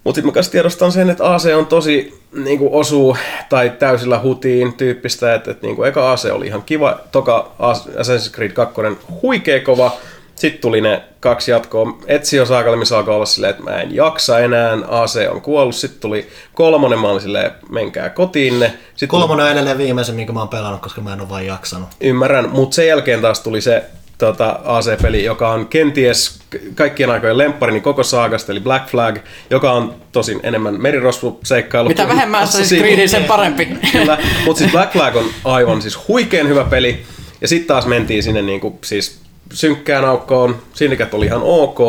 Mutta 0.04 0.16
sitten 0.16 0.30
mä 0.30 0.34
kanssa 0.34 0.52
tiedostan 0.52 0.92
sen, 0.92 1.10
että 1.10 1.34
AC 1.34 1.46
on 1.56 1.66
tosi 1.66 2.20
niin 2.34 2.60
kuin 2.60 2.74
osuu 2.74 3.18
tai 3.50 3.70
täysillä 3.80 4.20
hutiin 4.20 4.74
tyyppistä, 4.74 5.34
että, 5.34 5.52
että 5.52 5.68
niin 5.68 5.76
kuin 5.76 5.90
eka 5.90 6.12
AC 6.12 6.26
oli 6.32 6.48
ihan 6.48 6.64
kiva, 6.64 7.00
toka 7.12 7.52
Assassin's 7.60 8.32
Creed 8.36 8.52
2 8.52 8.82
huikea 9.22 9.62
kova, 9.62 9.92
sitten 10.36 10.62
tuli 10.62 10.82
ne 10.82 11.04
kaksi 11.20 11.52
jatkoa. 11.52 11.98
Ezio 12.08 12.46
Saakalle, 12.46 12.78
missä 12.78 12.98
alkoi 12.98 13.16
olla 13.16 13.26
silleen, 13.26 13.52
että 13.52 13.64
mä 13.64 13.82
en 13.82 13.96
jaksa 13.96 14.40
enää, 14.40 14.78
AC 14.88 15.28
on 15.32 15.42
kuollut. 15.42 15.76
Sitten 15.76 16.02
tuli 16.02 16.28
kolmonen, 16.54 17.00
mä 17.00 17.10
olin 17.10 17.22
silleen, 17.22 17.52
menkää 17.70 18.10
kotiinne. 18.10 18.74
Sitten 18.90 19.08
Kolmonen 19.08 19.46
on 19.46 19.52
edelleen 19.52 19.78
viimeisen, 19.78 20.16
minkä 20.16 20.34
mä 20.34 20.40
oon 20.40 20.50
pelannut, 20.50 20.82
koska 20.82 21.02
mä 21.02 21.14
en 21.14 21.22
ole 21.22 21.30
vaan 21.30 21.46
jaksanut. 21.46 21.90
Ymmärrän, 22.02 22.50
mutta 22.50 22.76
sen 22.76 22.88
jälkeen 22.88 23.22
taas 23.22 23.40
tuli 23.40 23.62
se 23.62 23.84
tota, 24.18 24.60
AC-peli, 24.64 25.24
joka 25.24 25.50
on 25.50 25.68
kenties 25.68 26.40
kaikkien 26.76 27.10
aikojen 27.10 27.38
lemppari 27.38 27.72
niin 27.72 27.84
koko 27.84 28.04
saagasta, 28.04 28.52
eli 28.52 28.60
Black 28.60 28.88
Flag, 28.88 29.18
joka 29.50 29.72
on 29.72 29.96
tosin 30.12 30.40
enemmän 30.44 30.82
merirosvu-seikkailu. 30.82 31.88
Mitä 31.88 32.06
kuin 32.06 32.16
vähemmän 32.16 32.48
Assassin's 32.48 32.62
Assassin's 32.62 32.78
Creedia, 32.78 33.08
sen 33.08 33.24
parempi. 33.34 33.66
Kyllä, 33.92 34.18
mutta 34.46 34.60
siis 34.60 34.72
Black 34.72 34.94
Flag 34.94 35.16
on 35.16 35.26
aivan 35.46 35.82
siis 35.82 36.08
huikeen 36.08 36.48
hyvä 36.48 36.64
peli. 36.64 37.04
Ja 37.42 37.48
sitten 37.48 37.68
taas 37.68 37.86
mentiin 37.86 38.24
sinne 38.24 38.42
niinku, 38.42 38.80
siis 38.84 39.20
synkkään 39.54 40.06
aukkoon. 40.06 40.62
Syndicate 40.74 41.16
oli 41.16 41.26
ihan 41.26 41.42
ok. 41.44 41.80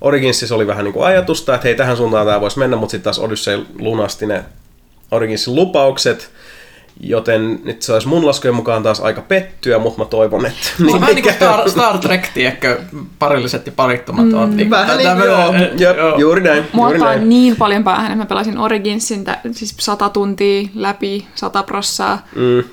Originsissa 0.00 0.54
oli 0.54 0.66
vähän 0.66 0.84
niinku 0.84 1.02
ajatusta, 1.02 1.54
että 1.54 1.68
hei 1.68 1.74
tähän 1.74 1.96
suuntaan 1.96 2.26
tämä 2.26 2.40
voisi 2.40 2.58
mennä, 2.58 2.76
mutta 2.76 2.90
sitten 2.90 3.04
taas 3.04 3.18
Odyssey 3.18 3.66
lunasti 3.78 4.26
ne 4.26 4.44
Originsin 5.10 5.54
lupaukset. 5.54 6.30
Joten 7.00 7.60
nyt 7.64 7.82
se 7.82 7.92
olisi 7.92 8.08
mun 8.08 8.26
laskujen 8.26 8.54
mukaan 8.54 8.82
taas 8.82 9.00
aika 9.00 9.20
pettyä, 9.20 9.78
mutta 9.78 9.98
mä 10.02 10.04
toivon, 10.08 10.46
että... 10.46 10.58
Se 10.78 10.84
on 10.94 11.00
vähän 11.00 11.14
niin 11.14 11.22
kuin 11.22 11.34
Star, 11.34 11.70
Star 11.70 11.98
Trek, 11.98 12.28
tiedätkö, 12.34 12.80
parilliset 13.18 13.66
ja 13.66 13.72
parittomat 13.76 14.32
on. 14.32 14.56
Niin, 14.56 14.70
Vähän 14.70 14.98
niin, 14.98 15.18
joo, 15.24 15.54
jep, 15.78 15.96
joo. 15.98 16.18
juuri 16.18 16.40
näin. 16.42 16.64
Mua 16.72 16.86
juuri 16.86 17.00
näin. 17.00 17.28
niin 17.28 17.56
paljon 17.56 17.84
päähän, 17.84 18.06
että 18.06 18.16
mä 18.16 18.26
pelasin 18.26 18.58
Originsin 18.58 19.24
tä- 19.24 19.38
siis 19.52 19.74
sata 19.78 20.08
tuntia 20.08 20.68
läpi, 20.74 21.26
sata 21.34 21.62
prossaa. 21.62 22.18
Mm. 22.34 22.64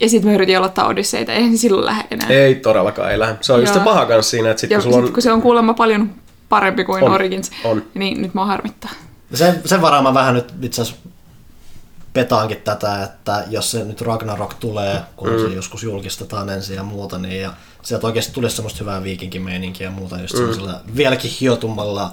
Ja 0.00 0.08
sitten 0.08 0.30
mä 0.30 0.34
yritin 0.34 0.58
aloittaa 0.58 0.86
Odysseita, 0.86 1.32
eihän 1.32 1.52
se 1.52 1.60
silloin 1.60 1.86
lähde 1.86 2.04
enää. 2.10 2.28
Ei 2.28 2.54
todellakaan 2.54 3.10
ei 3.10 3.18
lähde. 3.18 3.36
Se 3.40 3.52
on 3.52 3.60
just 3.60 3.72
se 3.72 3.78
Joo. 3.78 3.84
paha 3.84 4.06
kanssa 4.06 4.30
siinä, 4.30 4.50
että 4.50 4.60
sitten 4.60 4.76
ja 4.76 4.80
kun 4.80 4.84
sulla 4.84 4.96
on... 4.96 5.04
sit, 5.06 5.14
kun 5.14 5.22
se 5.22 5.32
on 5.32 5.42
kuulemma 5.42 5.74
paljon 5.74 6.10
parempi 6.48 6.84
kuin 6.84 7.04
On, 7.04 7.10
Origins, 7.12 7.50
on. 7.64 7.82
niin 7.94 8.22
nyt 8.22 8.34
mua 8.34 8.46
harmittaa. 8.46 8.90
Sen, 9.34 9.60
sen 9.64 9.82
varaan 9.82 10.04
mä 10.04 10.14
vähän 10.14 10.34
nyt 10.34 10.54
itse 10.62 10.82
asiassa 10.82 11.00
petaankin 12.14 12.56
tätä, 12.56 13.02
että 13.02 13.44
jos 13.50 13.70
se 13.70 13.84
nyt 13.84 14.00
Ragnarok 14.00 14.54
tulee, 14.54 15.00
kun 15.16 15.30
mm. 15.30 15.38
se 15.38 15.54
joskus 15.54 15.82
julkistetaan 15.82 16.50
ensin 16.50 16.76
ja 16.76 16.82
muuta, 16.82 17.18
niin 17.18 17.40
ja 17.40 17.50
sieltä 17.82 18.06
oikeasti 18.06 18.32
tulisi 18.32 18.56
semmoista 18.56 18.78
hyvää 18.80 19.02
viikinkimeininkiä 19.02 19.86
ja 19.86 19.90
muuta, 19.90 20.20
just 20.20 20.34
mm. 20.38 20.96
vieläkin 20.96 21.30
hiotummalla 21.40 22.10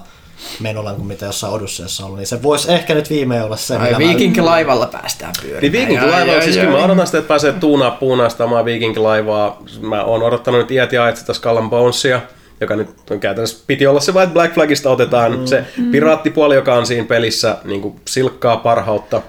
menolla 0.60 0.94
kuin 0.94 1.06
mitä 1.06 1.26
jossain 1.26 1.52
Odysseessa 1.52 2.02
on 2.02 2.06
ollut, 2.06 2.18
niin 2.18 2.26
se 2.26 2.42
voisi 2.42 2.72
ehkä 2.72 2.94
nyt 2.94 3.10
viimein 3.10 3.42
olla 3.42 3.56
se, 3.56 3.76
Ai 3.76 3.80
millä 3.80 3.98
mä- 3.98 3.98
viikinkilaivalla 3.98 4.86
päästään 4.86 5.32
pyörimään. 5.42 5.62
Niin 5.62 5.72
viikinkilaiva, 5.72 6.32
Ai, 6.32 6.42
siis 6.42 6.56
kyllä 6.56 6.70
mä 6.78 6.84
odotan 6.84 7.06
sitä, 7.06 7.18
että 7.18 7.28
pääsee 7.28 7.52
tuunaa 7.52 7.90
puunaistamaan 7.90 8.64
viikinkilaivaa. 8.64 9.62
Mä 9.80 10.04
oon 10.04 10.22
odottanut 10.22 10.60
nyt 10.60 10.70
iät 10.70 10.92
ja 10.92 11.04
ajat 11.04 11.16
sitä 11.16 11.32
Skull 11.32 11.68
Bonesia, 11.68 12.20
joka 12.60 12.76
nyt 12.76 13.10
on 13.10 13.20
käytännössä 13.20 13.64
piti 13.66 13.86
olla 13.86 14.00
se 14.00 14.14
vain, 14.14 14.24
että 14.24 14.34
Black 14.34 14.54
Flagista 14.54 14.90
otetaan 14.90 15.38
mm. 15.38 15.46
se 15.46 15.64
piraattipuoli, 15.92 16.54
joka 16.54 16.74
on 16.74 16.86
siinä 16.86 17.06
pelissä 17.06 17.58
niin 17.64 17.80
kuin 17.80 18.00
silkkaa 18.08 18.56
parhautta. 18.56 19.22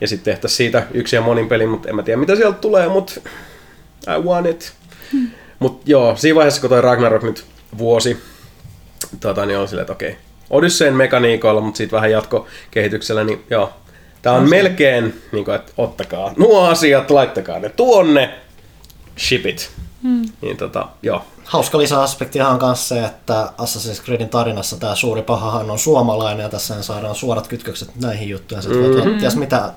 Ja 0.00 0.08
sitten 0.08 0.34
tehtäisiin 0.34 0.56
siitä 0.56 0.86
yksi 0.94 1.16
ja 1.16 1.22
monin 1.22 1.48
peli, 1.48 1.66
mutta 1.66 1.88
en 1.88 1.96
mä 1.96 2.02
tiedä 2.02 2.20
mitä 2.20 2.36
sieltä 2.36 2.58
tulee, 2.58 2.88
mutta 2.88 3.12
I 4.16 4.22
want 4.22 4.46
it. 4.46 4.72
Mm. 5.12 5.30
Mutta 5.58 5.82
joo, 5.90 6.16
siinä 6.16 6.34
vaiheessa 6.34 6.60
kun 6.60 6.70
toi 6.70 6.80
Ragnarok 6.80 7.22
nyt 7.22 7.44
vuosi, 7.78 8.22
tota, 9.20 9.46
niin 9.46 9.58
on 9.58 9.68
silleen, 9.68 9.82
että 9.82 9.92
okei, 9.92 10.16
Odysseyn 10.50 10.94
mekaniikoilla, 10.94 11.60
mutta 11.60 11.78
sitten 11.78 11.96
vähän 11.96 12.10
jatkokehityksellä, 12.10 13.24
niin 13.24 13.44
joo, 13.50 13.72
Tää 14.26 14.34
on 14.34 14.50
melkein, 14.50 15.22
niin 15.32 15.44
kuin, 15.44 15.54
että 15.54 15.72
ottakaa 15.76 16.32
nuo 16.36 16.68
asiat, 16.68 17.10
laittakaa 17.10 17.58
ne 17.58 17.68
tuonne, 17.68 18.34
ship 19.18 19.46
it. 19.46 19.70
Hmm. 20.02 20.28
Niin 20.40 20.56
tota, 20.56 20.88
joo. 21.02 21.22
Hauska 21.44 21.78
lisäaspektihan 21.78 22.52
on 22.52 22.68
myös 22.68 22.88
se, 22.88 23.04
että 23.04 23.52
Assassin's 23.58 24.04
Creedin 24.04 24.28
tarinassa 24.28 24.76
tämä 24.76 24.94
suuri 24.94 25.22
pahahan 25.22 25.70
on 25.70 25.78
suomalainen 25.78 26.42
ja 26.42 26.48
tässä 26.48 26.82
saadaan 26.82 27.14
suorat 27.14 27.48
kytkökset 27.48 27.90
näihin 28.00 28.28
juttuihin. 28.28 28.62
Sitten 28.62 28.90
mm-hmm. 28.90 29.18
ties 29.18 29.36
mitä 29.36 29.72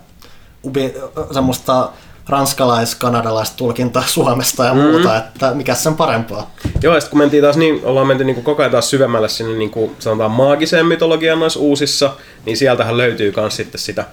ubi, 0.63 0.93
semmoista 1.31 1.89
ranskalais-kanadalaista 2.29 3.57
tulkintaa 3.57 4.03
Suomesta 4.15 4.65
ja 4.65 4.73
muuta, 4.73 5.17
että 5.17 5.53
mikä 5.53 5.75
sen 5.75 5.95
parempaa. 5.95 6.51
Joo, 6.81 6.95
ja 6.95 7.01
sit 7.01 7.09
kun 7.09 7.19
mentiin 7.19 7.43
taas 7.43 7.57
niin, 7.57 7.81
ollaan 7.83 8.07
menty 8.07 8.23
niin 8.23 8.35
kuin 8.35 8.45
koko 8.45 8.61
ajan 8.61 8.71
taas 8.71 8.89
syvemmälle 8.89 9.29
sinne 9.29 9.53
niin 9.53 9.71
kuin 9.71 9.95
sanotaan 9.99 10.31
maagiseen 10.31 10.85
mytologiaan 10.85 11.39
noissa 11.39 11.59
uusissa, 11.59 12.11
niin 12.45 12.57
sieltähän 12.57 12.97
löytyy 12.97 13.33
myös 13.37 13.55
sitten 13.55 13.81
sitä, 13.81 14.05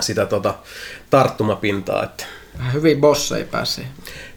sitä 0.00 0.26
tota, 0.26 0.54
tarttumapintaa. 1.10 2.04
Että 2.04 2.24
Vähän 2.58 2.72
hyvin 2.72 3.00
bosseja 3.00 3.46
pääsi. 3.50 3.82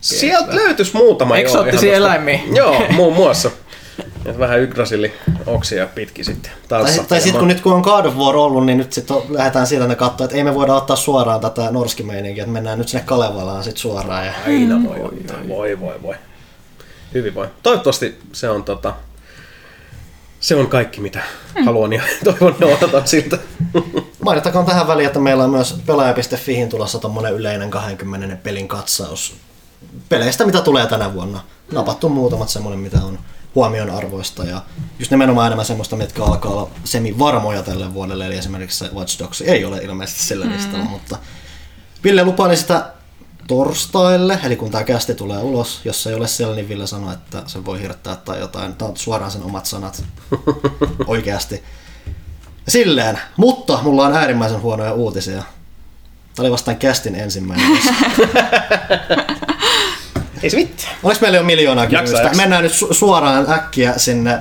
sieltä 0.02 0.56
löytyisi 0.56 0.96
muutama. 0.96 1.38
Eksoottisia 1.38 1.96
eläimiä. 1.96 2.40
Joo, 2.54 2.84
muun 2.96 3.14
muassa. 3.14 3.52
Et 4.26 4.40
vähän 4.40 4.60
Yggdrasili 4.60 5.14
oksia 5.46 5.88
pitki 5.96 6.24
sitten. 6.24 6.52
Tai, 6.68 6.84
Taas 6.84 7.08
tai 7.08 7.22
sitten 7.22 7.40
kun 7.40 7.48
nyt 7.48 7.62
kun 7.62 7.74
on 7.74 7.82
God 7.82 8.06
of 8.06 8.16
War 8.16 8.36
ollut, 8.36 8.66
niin 8.66 8.78
nyt 8.78 8.94
sitten 8.94 9.18
lähdetään 9.30 9.68
siitä, 9.68 9.84
että 9.84 9.92
ne 9.92 9.96
katsoo, 9.96 10.26
että 10.26 10.38
ei 10.38 10.44
me 10.44 10.56
voida 10.56 10.76
ottaa 10.76 10.96
suoraan 10.96 11.40
tätä 11.40 11.72
norskimeininkiä, 11.72 12.44
että 12.44 12.54
mennään 12.54 12.78
nyt 12.78 12.88
sinne 12.88 13.06
Kalevalaan 13.06 13.64
sitten 13.64 13.82
suoraan. 13.82 14.26
Ja... 14.26 14.34
Aina 14.48 14.90
voi 14.90 15.02
ottaa. 15.02 15.38
Voi, 15.48 15.80
voi, 15.80 16.02
voi. 16.02 16.16
Hyvin 17.14 17.36
voi. 17.36 17.48
Toivottavasti 17.64 18.20
se 18.34 18.50
on 18.50 18.64
tota... 18.64 18.94
Se 20.40 20.56
on 20.56 20.68
kaikki, 20.68 21.02
mitä 21.02 21.20
haluan 21.66 21.94
ja 21.94 22.02
toivon 22.24 22.56
ja 22.60 22.68
odotan 22.68 23.08
siltä. 23.08 23.38
Mainittakoon 24.26 24.66
tähän 24.66 24.88
väliin, 24.88 25.08
että 25.08 25.20
meillä 25.20 25.44
on 25.44 25.50
myös 25.50 25.76
pelaaja.fihin 25.86 26.70
tulossa 26.70 27.00
tommonen 27.00 27.34
yleinen 27.34 27.70
20 27.70 28.36
pelin 28.36 28.68
katsaus 28.68 29.36
peleistä, 30.10 30.46
mitä 30.46 30.62
tulee 30.62 30.88
tänä 30.88 31.14
vuonna. 31.14 31.40
Napattu 31.72 32.10
muutamat 32.10 32.50
semmonen, 32.50 32.80
mitä 32.80 32.98
on 32.98 33.20
huomion 33.58 33.90
arvoista 33.90 34.44
ja 34.44 34.62
just 35.00 35.12
nimenomaan 35.12 35.48
enemmän 35.48 35.66
semmoista, 35.66 35.96
mitkä 35.96 36.24
alkaa 36.24 36.52
olla 36.52 36.70
semi-varmoja 36.84 37.64
tälle 37.64 37.94
vuodelle, 37.94 38.26
eli 38.26 38.38
esimerkiksi 38.38 38.78
se 38.78 38.90
Watch 38.96 39.20
Dogs 39.20 39.42
ei 39.42 39.66
ole 39.66 39.78
ilmeisesti 39.78 40.24
sillä 40.24 40.46
listalla, 40.50 40.86
mutta 40.86 41.18
Ville 42.04 42.24
lupaili 42.24 42.58
sitä 42.58 42.92
torstaille, 43.48 44.40
eli 44.44 44.56
kun 44.56 44.72
tämä 44.72 44.84
kästi 44.84 45.16
tulee 45.16 45.40
ulos, 45.40 45.82
jos 45.86 46.04
se 46.04 46.10
ei 46.10 46.16
ole 46.16 46.28
siellä, 46.28 46.56
niin 46.56 46.70
Ville 46.70 46.88
sanoi, 46.88 47.14
että 47.14 47.44
se 47.46 47.66
voi 47.66 47.82
hirttää 47.82 48.16
tai 48.16 48.40
jotain. 48.40 48.76
Tämä 48.76 48.90
on 48.90 48.98
suoraan 48.98 49.32
sen 49.32 49.44
omat 49.44 49.66
sanat 49.66 50.04
oikeasti. 51.08 51.64
Silleen, 52.68 53.20
mutta 53.38 53.80
mulla 53.84 54.08
on 54.08 54.16
äärimmäisen 54.16 54.62
huonoja 54.62 54.94
uutisia. 54.94 55.44
Tämä 56.36 56.44
oli 56.44 56.52
vastaan 56.52 56.78
kästin 56.78 57.16
ensimmäinen. 57.16 57.68
Ei 60.44 60.50
se 60.50 60.58
mitään. 60.58 60.96
Oliko 61.04 61.20
meillä 61.22 61.38
jo 61.38 61.44
miljoonaa 61.44 61.84
Jaksa, 61.84 62.00
kysymystä? 62.02 62.28
jaksa. 62.28 62.42
Mennään 62.42 62.64
nyt 62.64 62.72
su- 62.74 62.94
suoraan 62.94 63.52
äkkiä 63.52 63.94
sinne 63.98 64.38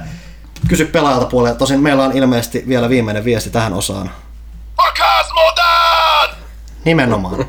kysy 0.68 0.84
pelaajalta 0.84 1.26
puolelle. 1.26 1.58
Tosin 1.58 1.80
meillä 1.80 2.04
on 2.04 2.16
ilmeisesti 2.16 2.64
vielä 2.68 2.88
viimeinen 2.88 3.24
viesti 3.24 3.50
tähän 3.50 3.74
osaan. 3.74 4.10
Orgasmodan! 4.78 6.36
Nimenomaan. 6.84 7.46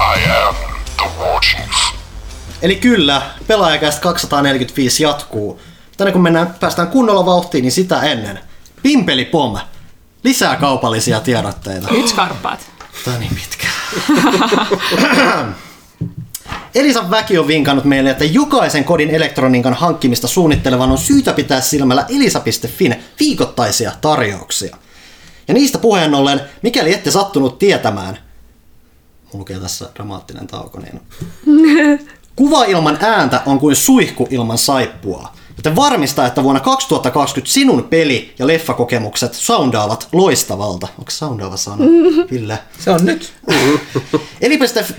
I 0.00 0.30
am 0.46 0.54
the 0.96 1.06
war 1.18 1.40
chief. 1.40 1.70
Eli 2.62 2.76
kyllä, 2.76 3.22
pelaajakästä 3.46 4.00
245 4.00 5.02
jatkuu. 5.02 5.60
Tänne 5.98 6.12
kun 6.12 6.22
mennään, 6.22 6.54
päästään 6.60 6.88
kunnolla 6.88 7.26
vauhtiin, 7.26 7.62
niin 7.62 7.72
sitä 7.72 8.00
ennen. 8.00 8.40
Pimpeli 8.82 9.24
pom. 9.24 9.58
Lisää 10.24 10.56
kaupallisia 10.56 11.20
tiedotteita. 11.20 11.92
Nyt 11.92 12.08
skarppaat. 12.08 12.60
Tää 13.04 13.14
on 13.14 13.20
niin 13.20 13.34
pitkä. 13.34 13.66
Elisan 16.74 17.10
väki 17.10 17.38
on 17.38 17.46
vinkannut 17.46 17.84
meille, 17.84 18.10
että 18.10 18.24
jokaisen 18.24 18.84
kodin 18.84 19.10
elektroniikan 19.10 19.74
hankkimista 19.74 20.28
suunnittelevan 20.28 20.90
on 20.90 20.98
syytä 20.98 21.32
pitää 21.32 21.60
silmällä 21.60 22.06
elisa.fin 22.08 22.96
viikoittaisia 23.20 23.92
tarjouksia. 24.00 24.76
Ja 25.48 25.54
niistä 25.54 25.78
puheen 25.78 26.14
ollen, 26.14 26.40
mikäli 26.62 26.94
ette 26.94 27.10
sattunut 27.10 27.58
tietämään, 27.58 28.18
mulla 29.24 29.38
lukee 29.38 29.60
tässä 29.60 29.88
dramaattinen 29.94 30.46
tauko, 30.46 30.80
niin 30.80 31.00
Kuva 32.36 32.64
ilman 32.64 32.98
ääntä 33.00 33.42
on 33.46 33.58
kuin 33.58 33.76
suihku 33.76 34.28
ilman 34.30 34.58
saippua. 34.58 35.32
Joten 35.58 35.76
varmista, 35.76 36.26
että 36.26 36.42
vuonna 36.42 36.60
2020 36.60 37.52
sinun 37.52 37.84
peli- 37.84 38.34
ja 38.38 38.46
leffakokemukset 38.46 39.34
soundaavat 39.34 40.08
loistavalta. 40.12 40.88
Onko 40.98 41.10
soundaava 41.10 41.56
sana? 41.56 41.84
Ville. 42.30 42.58
Se 42.78 42.90
on 42.90 43.04
nyt. 43.04 43.32
Eli.fi, 44.40 44.94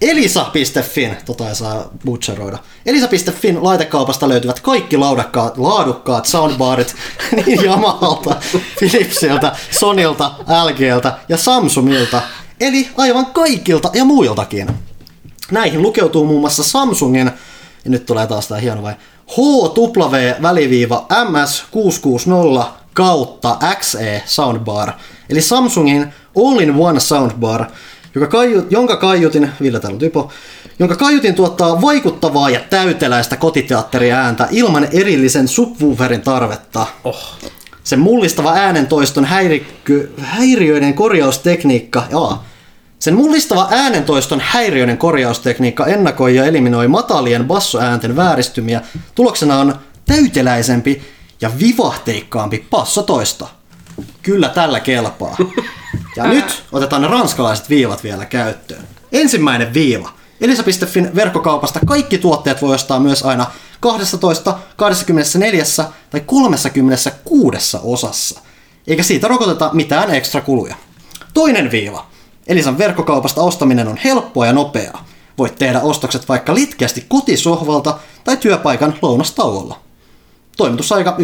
Elisa.fin, 0.00 1.16
tota 1.24 1.48
ei 1.48 1.54
saa 1.54 1.90
butcheroida. 2.04 2.58
Elisa.fin 2.86 3.64
laitekaupasta 3.64 4.28
löytyvät 4.28 4.60
kaikki 4.60 4.96
laudakkaat, 4.96 5.58
laadukkaat 5.58 6.26
soundbarit 6.26 6.94
niin 7.46 7.64
Yamahalta, 7.64 8.36
Philipsiltä, 8.78 9.56
Sonilta, 9.70 10.30
LGltä 10.64 11.18
ja 11.28 11.36
Samsungilta. 11.36 12.22
Eli 12.60 12.88
aivan 12.96 13.26
kaikilta 13.26 13.90
ja 13.94 14.04
muiltakin. 14.04 14.70
Näihin 15.50 15.82
lukeutuu 15.82 16.26
muun 16.26 16.40
muassa 16.40 16.64
Samsungin, 16.64 17.30
ja 17.84 17.90
nyt 17.90 18.06
tulee 18.06 18.26
taas 18.26 18.48
tämä 18.48 18.60
hieno 18.60 18.82
vai, 18.82 18.94
HW 19.36 20.42
väliviiva 20.42 21.06
MS660 21.12 22.64
kautta 22.94 23.56
XE 23.80 24.22
soundbar, 24.26 24.92
eli 25.30 25.40
Samsungin 25.42 26.12
all-in-one 26.36 27.00
soundbar, 27.00 27.64
joka 28.14 28.26
kaiu, 28.26 28.66
jonka 28.70 28.96
kaiutin, 28.96 29.50
Ville 29.60 29.80
täällä 29.80 29.94
on 29.94 29.98
typo, 29.98 30.30
jonka 30.78 30.96
kaiutin 30.96 31.34
tuottaa 31.34 31.80
vaikuttavaa 31.80 32.50
ja 32.50 32.60
täyteläistä 32.70 33.36
kotiteatteriääntä 33.36 34.48
ilman 34.50 34.88
erillisen 34.92 35.48
subwooferin 35.48 36.20
tarvetta. 36.20 36.86
Oh. 37.04 37.38
Sen 37.84 38.00
mullistava 38.00 38.52
äänentoiston 38.52 39.24
häirikky, 39.24 40.14
häiriöiden 40.18 40.94
korjaustekniikka, 40.94 42.02
jaa, 42.10 42.44
Sen 43.00 43.14
mullistava 43.14 43.68
äänentoiston 43.70 44.40
häiriöinen 44.44 44.98
korjaustekniikka 44.98 45.86
ennakoi 45.86 46.36
ja 46.36 46.44
eliminoi 46.44 46.88
matalien 46.88 47.44
bassoäänten 47.44 48.16
vääristymiä. 48.16 48.80
Tuloksena 49.14 49.58
on 49.58 49.74
täyteläisempi 50.06 51.02
ja 51.40 51.50
vivahteikkaampi 51.58 52.66
passotoisto. 52.70 53.50
Kyllä 54.22 54.48
tällä 54.48 54.80
kelpaa. 54.80 55.36
Ja 56.16 56.24
nyt 56.24 56.62
otetaan 56.72 57.02
ne 57.02 57.08
ranskalaiset 57.08 57.70
viivat 57.70 58.04
vielä 58.04 58.24
käyttöön. 58.24 58.82
Ensimmäinen 59.12 59.74
viiva. 59.74 60.10
Elisa.fin 60.40 61.14
verkkokaupasta 61.14 61.80
kaikki 61.86 62.18
tuotteet 62.18 62.62
voi 62.62 62.74
ostaa 62.74 63.00
myös 63.00 63.22
aina 63.22 63.46
12, 63.80 64.58
24 64.76 65.64
tai 66.10 66.20
36 66.26 67.76
osassa. 67.82 68.40
Eikä 68.86 69.02
siitä 69.02 69.28
rokoteta 69.28 69.70
mitään 69.72 70.10
ekstra 70.10 70.40
kuluja. 70.40 70.74
Toinen 71.34 71.70
viiva. 71.70 72.09
Elisan 72.46 72.78
verkkokaupasta 72.78 73.42
ostaminen 73.42 73.88
on 73.88 73.98
helppoa 74.04 74.46
ja 74.46 74.52
nopeaa. 74.52 75.04
Voit 75.38 75.58
tehdä 75.58 75.80
ostokset 75.80 76.28
vaikka 76.28 76.54
litkeästi 76.54 77.04
kotisohvalta 77.08 77.98
tai 78.24 78.36
työpaikan 78.36 78.94
lounastauolla. 79.02 79.80
Toimitusaika 80.56 81.16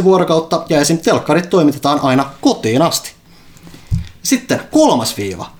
1-2 0.00 0.04
vuorokautta 0.04 0.64
ja 0.68 0.80
esim. 0.80 0.98
telkkarit 0.98 1.50
toimitetaan 1.50 2.00
aina 2.02 2.30
kotiin 2.40 2.82
asti. 2.82 3.12
Sitten 4.22 4.60
kolmas 4.70 5.16
viiva. 5.16 5.50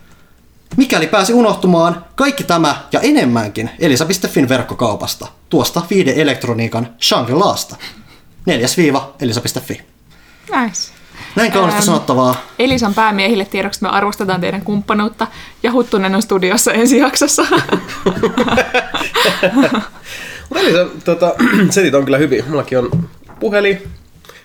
Mikäli 0.77 1.06
pääsi 1.06 1.32
unohtumaan, 1.32 2.05
kaikki 2.14 2.44
tämä 2.44 2.82
ja 2.93 3.01
enemmänkin 3.01 3.70
Elisa.fin 3.78 4.48
verkkokaupasta, 4.48 5.27
tuosta 5.48 5.82
viide-elektroniikan 5.90 6.94
Shangri-Laasta. 7.01 7.77
Neljäs 8.47 8.77
viiva 8.77 9.14
Elisa.fi. 9.20 9.81
Nice. 10.56 10.99
Näin 11.36 11.52
kaunista 11.52 11.77
Ähm. 11.77 11.85
sanottavaa. 11.85 12.35
Elisan 12.59 12.94
päämiehille 12.94 13.44
tiedoksi 13.44 13.78
että 13.78 13.86
me 13.86 13.97
arvostetaan 13.97 14.40
teidän 14.40 14.62
kumppanuutta 14.62 15.27
ja 15.62 15.73
Huttunen 15.73 16.15
on 16.15 16.23
studiossa 16.23 16.73
ensi 16.73 16.98
jaksossa. 16.98 17.43
Mutta 20.48 20.61
eli 20.61 20.73
se, 20.73 20.86
tota, 21.05 21.35
setit 21.70 21.94
on 21.94 22.05
kyllä 22.05 22.19
hyvin. 22.19 22.44
Mullakin 22.48 22.78
on 22.78 23.09
puhelin, 23.40 23.89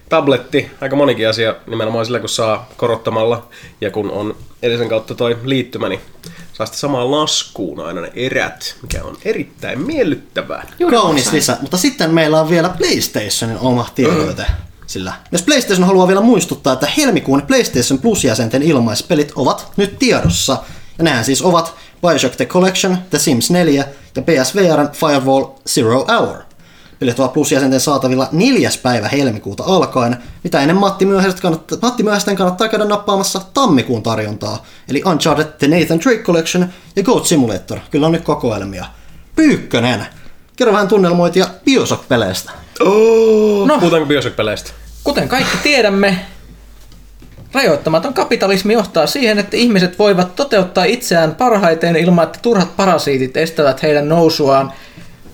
tabletti, 0.10 0.72
aika 0.82 0.96
monikin 0.96 1.30
asia 1.30 1.56
nimenomaan 1.68 2.06
sillä, 2.06 2.20
kun 2.20 2.30
saa 2.30 2.70
korottamalla 2.78 3.48
ja 3.82 3.92
kun 3.92 4.12
on 4.12 4.36
edellisen 4.64 4.90
kautta 4.90 5.16
toi 5.16 5.38
liittymä, 5.44 5.90
niin 5.90 6.02
saa 6.54 6.66
sitä 6.66 6.78
samaan 6.78 7.12
laskuun 7.12 7.80
aina 7.86 8.02
ne 8.02 8.12
erät, 8.16 8.76
mikä 8.82 9.04
on 9.04 9.18
erittäin 9.26 9.82
miellyttävää. 9.82 10.68
Juuri 10.80 10.98
Kaunis 10.98 11.32
lisä. 11.32 11.58
Mutta 11.62 11.78
sitten 11.78 12.14
meillä 12.14 12.42
on 12.42 12.50
vielä 12.50 12.70
PlayStationin 12.70 13.58
oma 13.58 13.88
tiedote. 13.96 14.46
Sillä 14.88 15.14
jos 15.32 15.42
PlayStation 15.44 15.88
haluaa 15.88 16.08
vielä 16.08 16.22
muistuttaa, 16.22 16.74
että 16.74 16.88
helmikuun 16.98 17.42
PlayStation 17.42 18.00
Plus-jäsenten 18.00 18.64
ilmaispelit 18.64 19.32
ovat 19.36 19.72
nyt 19.78 20.00
tiedossa. 20.00 20.58
Ja 20.98 21.04
nehän 21.04 21.26
siis 21.26 21.42
ovat 21.42 21.76
Bioshock 22.02 22.36
The 22.36 22.46
Collection, 22.46 22.98
The 23.10 23.20
Sims 23.20 23.52
4 23.52 23.86
ja 24.16 24.22
PSVRn 24.22 24.90
Firewall 24.92 25.46
Zero 25.68 26.06
Hour. 26.06 26.38
Pelit 27.00 27.20
ovat 27.20 27.34
Plus-jäsenten 27.34 27.80
saatavilla 27.80 28.30
neljäs 28.32 28.78
päivä 28.78 29.08
helmikuuta 29.08 29.64
alkaen, 29.68 30.18
mitä 30.44 30.60
ennen 30.60 30.78
Matti 30.78 31.06
Myöhäisten 31.06 31.42
kannattaa, 31.42 31.78
Matti 31.82 32.04
Myöhäisten 32.04 32.36
kannattaa 32.36 32.68
käydä 32.68 32.86
nappaamassa 32.86 33.42
tammikuun 33.54 34.04
tarjontaa, 34.04 34.66
eli 34.90 35.04
Uncharted 35.06 35.46
The 35.46 35.68
Nathan 35.68 36.00
Drake 36.00 36.24
Collection 36.24 36.70
ja 36.96 37.04
Goat 37.04 37.26
Simulator. 37.26 37.80
Kyllä 37.92 38.06
on 38.06 38.12
nyt 38.12 38.24
kokoelmia. 38.24 38.86
Pyykkönen! 39.36 40.06
Kerro 40.56 40.74
vähän 40.74 40.88
tunnelmoitia 40.88 41.48
Bioshock-peleistä. 41.66 42.65
Oh, 42.80 43.68
No. 43.68 43.80
Puhutaanko 43.80 44.08
Bioshock-peleistä? 44.08 44.72
Kuten 45.04 45.28
kaikki 45.28 45.58
tiedämme, 45.64 46.20
rajoittamaton 47.54 48.14
kapitalismi 48.14 48.74
johtaa 48.74 49.08
siihen, 49.08 49.40
että 49.40 49.58
ihmiset 49.58 50.00
voivat 50.00 50.36
toteuttaa 50.36 50.84
itseään 50.84 51.36
parhaiten 51.36 51.96
ilman, 51.96 52.24
että 52.24 52.40
turhat 52.42 52.76
parasiitit 52.78 53.38
estävät 53.38 53.84
heidän 53.84 54.10
nousuaan 54.10 54.74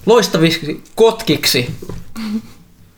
loistaviksi 0.05 0.83
kotkiksi. 0.95 1.75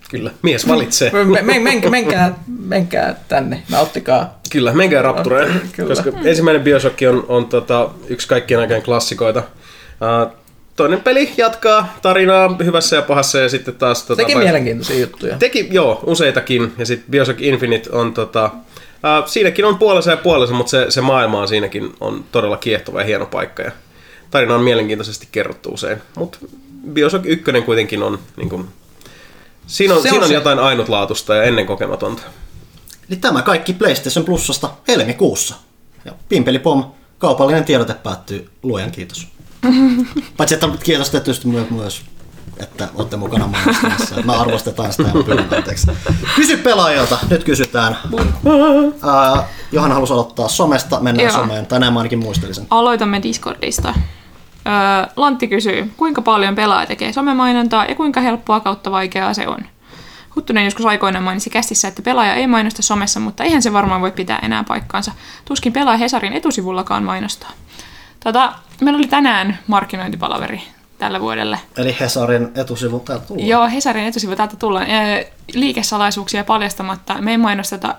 Kyllä, 0.10 0.32
mies 0.42 0.68
valitsee. 0.68 1.12
Men, 1.14 1.46
men, 1.46 1.62
men, 1.62 1.92
menkää, 1.92 2.34
menkää 2.48 3.16
tänne, 3.28 3.64
nauttikaa. 3.70 4.40
Kyllä, 4.52 4.74
menkää 4.74 5.02
raptureen, 5.02 5.62
Kyllä. 5.72 5.90
koska 5.90 6.12
ensimmäinen 6.24 6.62
Bioshock 6.64 7.00
on, 7.10 7.26
on 7.28 7.46
tota, 7.46 7.90
yksi 8.08 8.28
kaikkien 8.28 8.60
aikojen 8.60 8.82
klassikoita. 8.84 9.40
Uh, 9.40 10.43
toinen 10.76 11.02
peli 11.02 11.34
jatkaa 11.38 11.98
tarinaa 12.02 12.56
hyvässä 12.64 12.96
ja 12.96 13.02
pahassa 13.02 13.40
ja 13.40 13.50
sitten 13.50 13.76
taas... 13.76 14.04
Tota, 14.04 14.22
Teki 14.22 14.36
vai- 14.36 14.44
mielenkiintoisia 14.44 15.00
juttuja. 15.00 15.38
Teki, 15.38 15.68
joo, 15.72 16.00
useitakin. 16.06 16.74
Ja 16.78 16.86
sitten 16.86 17.12
Bioshock 17.12 17.42
Infinite 17.42 17.90
on 17.92 18.14
tota... 18.14 18.50
Uh, 18.54 19.28
siinäkin 19.28 19.66
on 19.66 19.78
puolensa 19.78 20.12
ja 20.12 20.18
puolensa, 20.18 20.54
mutta 20.54 20.70
se, 20.70 20.86
se 20.90 21.02
maailma 21.02 21.42
on 21.42 21.48
siinäkin 21.48 21.94
on 22.00 22.26
todella 22.32 22.58
kiehtova 22.58 23.00
ja 23.00 23.06
hieno 23.06 23.26
paikka. 23.26 23.64
Ja 23.64 23.72
tarina 24.32 24.56
on 24.56 24.62
mielenkiintoisesti 24.64 25.28
kerrottu 25.32 25.70
usein. 25.70 25.98
Mutta 26.18 26.38
Bioshock 26.94 27.26
1 27.26 27.44
kuitenkin 27.66 28.04
on... 28.04 28.20
Niin 28.38 28.50
kun, 28.50 28.68
siinä 29.68 29.94
on, 29.94 30.02
Se 30.02 30.08
on 30.08 30.12
siinä 30.12 30.24
on 30.24 30.28
se- 30.28 30.34
jotain 30.34 30.60
ainutlaatuista 30.60 31.36
ja 31.36 31.44
ennen 31.44 31.66
kokematonta. 31.66 32.22
Eli 33.10 33.18
tämä 33.18 33.42
kaikki 33.42 33.74
PlayStation 33.74 34.26
Plusasta 34.26 34.70
helmikuussa. 34.88 35.56
Ja 36.06 36.12
Pimpeli 36.30 36.60
Pom, 36.60 36.84
kaupallinen 37.18 37.66
tiedote 37.66 37.94
päättyy, 37.94 38.50
luojan 38.64 38.92
kiitos. 38.92 39.28
Paitsi 40.38 40.54
että 40.56 40.70
kiitos 40.84 41.10
tietysti 41.10 41.48
myös, 41.48 42.02
että 42.58 42.88
olette 42.96 43.18
mukana 43.18 43.48
mainostamassa. 43.48 44.16
Me 44.26 44.36
arvostetaan 44.36 44.94
sitä 44.94 45.08
ja 45.16 45.24
pyydän 45.24 45.48
anteeksi. 45.58 45.92
Kysy 46.36 46.58
pelaajalta, 46.58 47.18
nyt 47.30 47.44
kysytään. 47.44 47.98
Ää, 49.04 49.48
Johanna 49.72 49.96
halusi 49.96 50.14
aloittaa 50.14 50.48
somesta, 50.48 51.00
mennään 51.00 51.30
Joo. 51.30 51.42
someen. 51.42 51.66
Tänään 51.66 51.94
mä 51.94 52.00
ainakin 52.00 52.20
muistelin 52.20 52.56
sen. 52.56 52.68
Aloitamme 52.70 53.24
Discordista. 53.24 53.94
Öö, 54.68 55.12
Lantti 55.16 55.48
kysyy, 55.48 55.92
kuinka 55.98 56.22
paljon 56.22 56.56
pelaaja 56.56 56.88
tekee 56.88 57.14
somemainontaa 57.14 57.86
ja 57.86 57.96
kuinka 57.96 58.22
helppoa 58.22 58.60
kautta 58.60 58.92
vaikeaa 58.92 59.34
se 59.34 59.48
on. 59.48 59.60
Huttunen 60.36 60.66
joskus 60.66 60.86
aikoinaan 60.86 61.24
mainitsi 61.24 61.50
kästissä, 61.50 61.88
että 61.88 62.02
pelaaja 62.02 62.36
ei 62.36 62.48
mainosta 62.48 62.82
somessa, 62.82 63.20
mutta 63.20 63.44
eihän 63.44 63.62
se 63.62 63.74
varmaan 63.74 64.02
voi 64.02 64.12
pitää 64.12 64.40
enää 64.42 64.64
paikkaansa. 64.64 65.12
Tuskin 65.46 65.74
pelaaja 65.74 65.98
Hesarin 65.98 66.34
etusivullakaan 66.34 67.04
mainostaa. 67.04 67.52
Tota, 68.24 68.54
meillä 68.82 68.98
oli 68.98 69.08
tänään 69.08 69.60
markkinointipalaveri 69.68 70.62
tällä 70.98 71.20
vuodelle. 71.22 71.60
Eli 71.78 71.96
Hesarin 72.00 72.52
etusivu 72.56 73.00
täältä 73.00 73.26
tulee. 73.26 73.46
Joo, 73.46 73.70
Hesarin 73.70 74.06
etusivu 74.06 74.36
täältä 74.36 74.56
tullaan. 74.56 74.88
Liikesalaisuuksia 75.54 76.44
paljastamatta 76.44 77.22
me 77.22 77.32
ei 77.32 77.38
mainosteta 77.38 77.96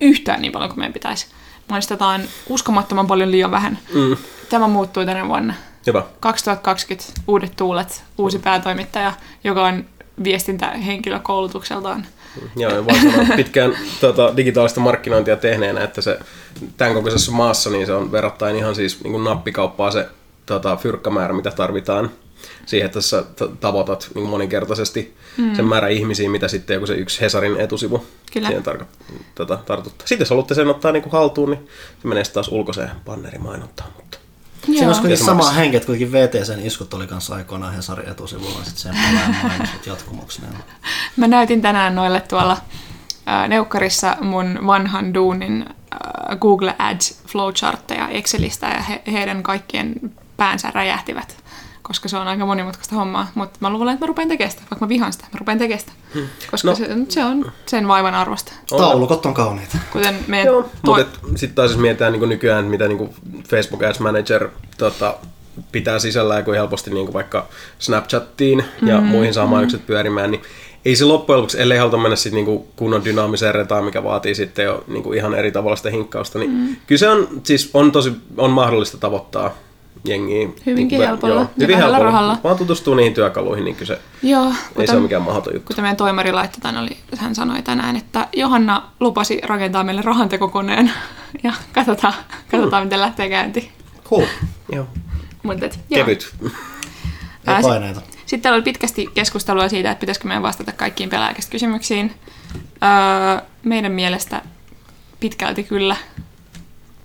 yhtään 0.00 0.42
niin 0.42 0.52
paljon 0.52 0.70
kuin 0.70 0.78
meidän 0.78 0.92
pitäisi. 0.92 1.26
Mainostetaan 1.68 2.20
uskomattoman 2.48 3.06
paljon 3.06 3.30
liian 3.30 3.50
vähän. 3.50 3.78
Mm. 3.94 4.16
Tämä 4.50 4.68
muuttui 4.68 5.06
tänä 5.06 5.28
vuonna. 5.28 5.54
Hyvä. 5.86 6.02
2020 6.20 7.20
uudet 7.26 7.52
tuulet, 7.56 8.04
uusi 8.18 8.38
päätoimittaja, 8.38 9.12
joka 9.44 9.64
on 9.64 9.84
viestintähenkilö 10.24 11.18
koulutukseltaan. 11.18 12.06
Joo, 12.56 12.74
ja 12.74 12.84
voin 12.84 13.02
sanoa 13.02 13.36
pitkään 13.36 13.78
tota, 14.00 14.36
digitaalista 14.36 14.80
markkinointia 14.80 15.36
tehneenä, 15.36 15.84
että 15.84 16.00
se 16.00 16.18
tämän 16.76 16.94
kokoisessa 16.94 17.32
maassa 17.32 17.70
niin 17.70 17.86
se 17.86 17.92
on 17.92 18.12
verrattain 18.12 18.56
ihan 18.56 18.74
siis 18.74 19.04
niin 19.04 19.12
kuin 19.12 19.24
nappikauppaa 19.24 19.90
se 19.90 20.08
tota, 20.46 20.76
fyrkkamäärä, 20.76 21.34
mitä 21.34 21.50
tarvitaan 21.50 22.10
siihen, 22.66 22.86
että 22.86 23.00
sä 23.00 23.24
tavoitat 23.60 24.10
niin 24.14 24.28
moninkertaisesti 24.28 25.14
mm. 25.36 25.56
sen 25.56 25.64
määrän 25.64 25.92
ihmisiä, 25.92 26.30
mitä 26.30 26.48
sitten 26.48 26.74
joku 26.74 26.86
se 26.86 26.94
yksi 26.94 27.20
Hesarin 27.20 27.60
etusivu 27.60 28.06
Kyllä. 28.32 28.48
siihen 28.48 28.64
tarko- 28.64 28.84
tota, 29.34 29.58
tartuttaa. 29.66 30.06
Sitten 30.06 30.22
jos 30.22 30.30
haluatte 30.30 30.54
sen 30.54 30.68
ottaa 30.68 30.92
niin 30.92 31.02
kuin 31.02 31.12
haltuun, 31.12 31.50
niin 31.50 31.68
se 32.02 32.08
menee 32.08 32.24
taas 32.32 32.48
ulkoiseen 32.48 32.90
bannerimainontaan. 33.04 33.90
Mutta 33.96 34.18
Siinä 34.66 34.86
olisi 34.86 35.00
kuitenkin 35.00 35.22
Ja 35.22 35.26
sama 35.26 35.34
maksaa. 35.36 35.52
henki, 35.54 35.76
että 35.76 35.86
kuitenkin 35.86 36.12
VTCn 36.12 36.66
iskut 36.66 36.94
oli 36.94 37.06
kanssa 37.06 37.34
aikoinaan 37.34 37.74
Hesarin 37.74 38.08
etusivulla, 38.08 38.64
sitten 38.64 38.76
sen 38.94 38.94
mainosut 39.42 39.86
jatkumuksena. 39.86 40.48
Mä 41.16 41.26
näytin 41.28 41.62
tänään 41.62 41.94
noille 41.94 42.20
tuolla 42.20 42.56
ää, 43.26 43.48
neukkarissa 43.48 44.16
mun 44.20 44.58
vanhan 44.66 45.14
duunin 45.14 45.64
ää, 45.90 46.36
Google 46.40 46.74
Ads 46.78 47.20
flowchartteja 47.26 48.08
Excelistä 48.08 48.66
ja 48.66 48.82
he, 48.82 49.02
heidän 49.12 49.42
kaikkien 49.42 49.94
päänsä 50.36 50.70
räjähtivät, 50.74 51.36
koska 51.86 52.08
se 52.08 52.16
on 52.16 52.28
aika 52.28 52.46
monimutkaista 52.46 52.94
hommaa. 52.94 53.28
Mutta 53.34 53.58
mä 53.60 53.70
luulen, 53.70 53.94
että 53.94 54.04
mä 54.04 54.08
rupean 54.08 54.28
tekemään 54.28 54.50
sitä, 54.50 54.62
vaikka 54.70 54.84
mä 54.84 54.88
vihaan 54.88 55.12
sitä, 55.12 55.24
mä 55.32 55.38
rupean 55.38 55.58
tekemään 55.58 55.80
sitä, 55.80 55.92
koska 56.50 56.68
No. 56.68 56.74
se, 56.74 56.88
se 57.08 57.24
on 57.24 57.52
sen 57.66 57.88
vaivan 57.88 58.14
arvosta. 58.14 58.52
Taulukot 58.76 59.26
on 59.26 59.34
kauniita. 59.34 59.78
Kuten 59.92 60.18
meidän 60.26 60.46
Joo, 60.46 60.68
toi- 60.84 61.04
mutta 61.04 61.38
sitten 61.38 61.54
taas 61.54 61.70
jos 61.70 61.80
mietitään 61.80 62.12
niin 62.12 62.28
nykyään, 62.28 62.58
että 62.60 62.70
mitä 62.70 62.88
niin 62.88 63.14
Facebook 63.50 63.82
Ads 63.82 64.00
Manager 64.00 64.48
tota, 64.78 65.14
pitää 65.72 65.98
sisällään, 65.98 66.44
kun 66.44 66.54
helposti 66.54 66.90
niin 66.90 67.12
vaikka 67.12 67.46
Snapchattiin 67.78 68.64
ja 68.86 69.00
Mm, 69.00 69.06
muihin 69.06 69.34
saa 69.34 69.46
mainokset 69.46 69.86
pyörimään, 69.86 70.30
niin 70.30 70.42
ei 70.84 70.96
se 70.96 71.04
loppujen 71.04 71.36
lopuksi, 71.38 71.60
ellei 71.60 71.78
haluta 71.78 71.96
mennä 71.96 72.16
sit 72.16 72.32
niinku 72.32 72.68
kunnon 72.76 73.04
dynaamiseen 73.04 73.54
retaan, 73.54 73.84
mikä 73.84 74.04
vaatii 74.04 74.34
sitten 74.34 74.64
jo 74.64 74.84
niinku 74.88 75.12
ihan 75.12 75.34
eri 75.34 75.52
tavalla 75.52 75.76
sitä 75.76 75.90
hinkkausta, 75.90 76.38
niin 76.38 76.50
mm. 76.50 76.76
kyllä 76.86 76.98
se 76.98 77.08
on, 77.08 77.28
siis 77.44 77.70
on 77.74 77.92
tosi 77.92 78.12
on 78.36 78.50
mahdollista 78.50 78.98
tavoittaa 78.98 79.54
jengiä. 80.08 80.48
Hyvinkin 80.66 80.98
niinku, 80.98 81.10
helpolla 81.12 81.34
ja 81.40 81.46
hyvin 81.60 81.76
helpolla. 81.76 81.98
rahalla. 82.04 82.38
Vaan 82.44 82.56
tutustuu 82.56 82.94
niihin 82.94 83.14
työkaluihin, 83.14 83.64
niin 83.64 83.76
kyllä 83.76 83.86
se, 83.94 84.00
Joo, 84.22 84.46
ei 84.46 84.52
se 84.52 84.72
kuten, 84.74 84.94
ole 84.94 85.02
mikään 85.02 85.22
mahdoton 85.22 85.54
juttu. 85.54 85.66
kuten 85.66 85.84
meidän 85.84 85.96
toimari 85.96 86.32
laittoi 86.32 86.60
tämän, 86.60 86.82
oli, 86.82 86.96
hän 87.18 87.34
sanoi 87.34 87.62
tänään, 87.62 87.96
että 87.96 88.28
Johanna 88.36 88.90
lupasi 89.00 89.40
rakentaa 89.44 89.84
meille 89.84 90.02
rahantekokoneen 90.02 90.92
ja 91.44 91.52
katsotaan, 91.72 92.14
katsotaan 92.50 92.84
miten 92.84 93.00
lähtee 93.00 93.28
käyntiin. 93.28 93.68
Cool. 94.04 94.26
Joo. 94.72 94.86
Mutta 95.42 95.66
et, 95.66 95.78
joo. 95.90 96.04
Kevyt. 96.04 96.34
Ei 96.42 96.50
Ää, 97.46 97.62
sit- 97.62 97.68
paineita. 97.70 98.00
Sitten 98.26 98.52
oli 98.52 98.62
pitkästi 98.62 99.08
keskustelua 99.14 99.68
siitä, 99.68 99.90
että 99.90 100.00
pitäisikö 100.00 100.28
meidän 100.28 100.42
vastata 100.42 100.72
kaikkiin 100.72 101.10
pelaajakysymyksiin. 101.10 102.12
Öö, 102.82 103.44
meidän 103.64 103.92
mielestä 103.92 104.42
pitkälti 105.20 105.62
kyllä. 105.62 105.96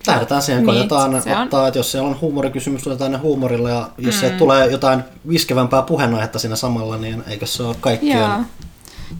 Lähdetään 0.07 0.41
siihen, 0.41 0.63
Niin, 0.65 0.75
koitetaan 0.75 1.21
se 1.21 1.35
on- 1.35 1.43
ottaa, 1.43 1.67
että 1.67 1.79
jos 1.79 1.91
siellä 1.91 2.09
on 2.09 2.17
huumorikysymys, 2.21 2.87
otetaan 2.87 3.11
ne 3.11 3.17
huumorilla, 3.17 3.69
ja 3.69 3.89
jos 3.97 4.15
mm. 4.15 4.21
se 4.21 4.29
tulee 4.29 4.67
jotain 4.67 5.03
viskevämpää 5.29 5.81
puheenaihetta 5.81 6.39
siinä 6.39 6.55
samalla, 6.55 6.97
niin 6.97 7.23
eikö 7.27 7.45
se 7.45 7.63
ole 7.63 7.75
kaikkien 7.79 8.19
Joo. 8.19 8.39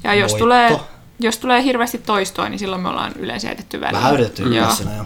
Ja 0.03 0.13
jos 0.13 0.31
voitto. 0.31 0.43
tulee, 0.45 0.79
jos 1.19 1.37
tulee 1.37 1.63
hirveästi 1.63 1.97
toistoa, 1.97 2.49
niin 2.49 2.59
silloin 2.59 2.81
me 2.81 2.89
ollaan 2.89 3.11
yleensä 3.19 3.51
edetty 3.51 3.81
väliin. 3.81 3.95
vähän 3.97 4.13
yritetty 4.13 4.43
yhdessä 4.43 4.75
siinä 4.75 4.95
jo. 4.95 5.05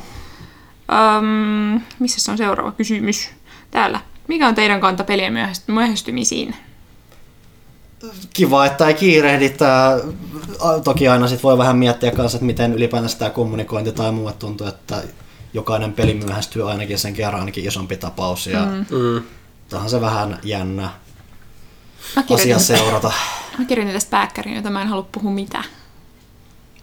Um, 1.19 1.81
missä 1.99 2.22
se 2.22 2.31
on 2.31 2.38
seuraava 2.38 2.72
kysymys? 2.72 3.30
Täällä. 3.72 3.99
Mikä 4.27 4.47
on 4.47 4.56
teidän 4.56 4.81
kanta 4.81 5.03
pelien 5.03 5.34
myöhäst- 5.34 5.64
myöhästymisiin? 5.73 6.56
Kiva, 8.34 8.65
että 8.65 8.88
ei 8.88 8.93
kiirehditä. 8.93 9.99
Toki 10.84 11.07
aina 11.07 11.27
sit 11.27 11.43
voi 11.43 11.57
vähän 11.57 11.77
miettiä 11.77 12.11
kanssa, 12.11 12.35
että 12.35 12.45
miten 12.45 12.73
ylipäänsä 12.73 13.18
tämä 13.18 13.30
kommunikointi 13.31 13.91
tai 13.91 14.11
muu 14.11 14.31
tuntuu, 14.31 14.68
että 14.68 15.03
jokainen 15.56 15.94
peli 15.94 16.14
myöhästyy 16.14 16.72
ainakin 16.72 16.99
sen 16.99 17.14
kerran 17.14 17.40
ainakin 17.40 17.68
isompi 17.68 17.98
tapaus. 17.98 18.48
Ja 18.48 18.65
mm. 18.65 18.86
Mm. 18.98 19.23
Tähän 19.69 19.90
se 19.90 20.02
vähän 20.02 20.40
jännä 20.44 20.90
Mä 22.15 22.23
asia 22.30 22.60
seurata. 22.60 23.11
mä 23.57 23.65
kirjoitin 23.65 23.94
tästä 23.94 24.11
pääkkäriin, 24.11 24.56
jota 24.56 24.69
mä 24.69 24.82
en 24.82 24.88
halua 24.88 25.07
puhua 25.11 25.32
mitään. 25.32 25.65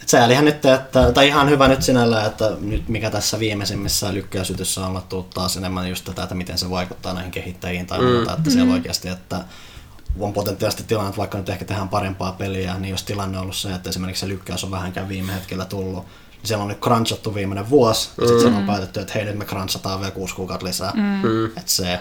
Et 0.03 0.09
säälihän 0.09 0.45
nyt, 0.45 0.65
että, 0.65 1.13
tai 1.13 1.29
ihan 1.29 1.51
hyvä 1.51 1.69
nyt 1.69 1.83
sinällä, 1.83 2.27
että 2.27 2.51
nyt 2.61 2.89
mikä 2.89 3.11
tässä 3.11 3.39
viimeisimmissä 3.39 4.15
lykkäysytyssä 4.15 4.81
on 4.81 4.91
alettu 4.91 5.23
taas 5.23 5.57
enemmän 5.57 5.89
just 5.89 6.05
tätä, 6.05 6.23
että 6.23 6.35
miten 6.35 6.59
se 6.59 6.71
vaikuttaa 6.71 7.15
näihin 7.15 7.33
kehittäjiin 7.33 7.87
tai 7.87 8.03
muuta, 8.03 8.33
että 8.33 8.51
siellä 8.51 8.73
oikeasti, 8.73 9.09
että 9.09 9.45
on 10.21 10.33
potentiaalisesti 10.33 10.85
tilanne, 10.85 11.09
että 11.09 11.19
vaikka 11.19 11.39
nyt 11.39 11.49
ehkä 11.49 11.65
tehdään 11.65 11.89
parempaa 11.89 12.33
peliä, 12.33 12.79
niin 12.79 12.91
jos 12.91 13.03
tilanne 13.03 13.39
on 13.39 13.43
ollut 13.43 13.57
se, 13.57 13.75
että 13.75 13.91
esimerkiksi 13.91 14.21
se 14.21 14.29
lykkäys 14.29 14.65
on 14.65 14.71
vähänkään 14.71 15.09
viime 15.09 15.33
hetkellä 15.33 15.65
tullut, 15.65 16.07
siellä 16.45 16.63
on 16.63 16.69
nyt 16.69 16.81
crunchattu 16.81 17.35
viimeinen 17.35 17.71
vuosi, 17.71 18.11
ja 18.21 18.27
sitten 18.27 18.41
siellä 18.41 18.59
on 18.59 18.67
päätetty, 18.67 19.01
että 19.01 19.13
hei 19.15 19.25
nyt 19.25 19.39
me 19.39 19.45
crunchataan 19.45 20.01
vielä 20.01 20.11
kuusi 20.11 20.35
kuukautta 20.35 20.67
lisää. 20.67 20.93
Mm. 20.95 21.45
Että 21.47 21.63
se 21.67 22.01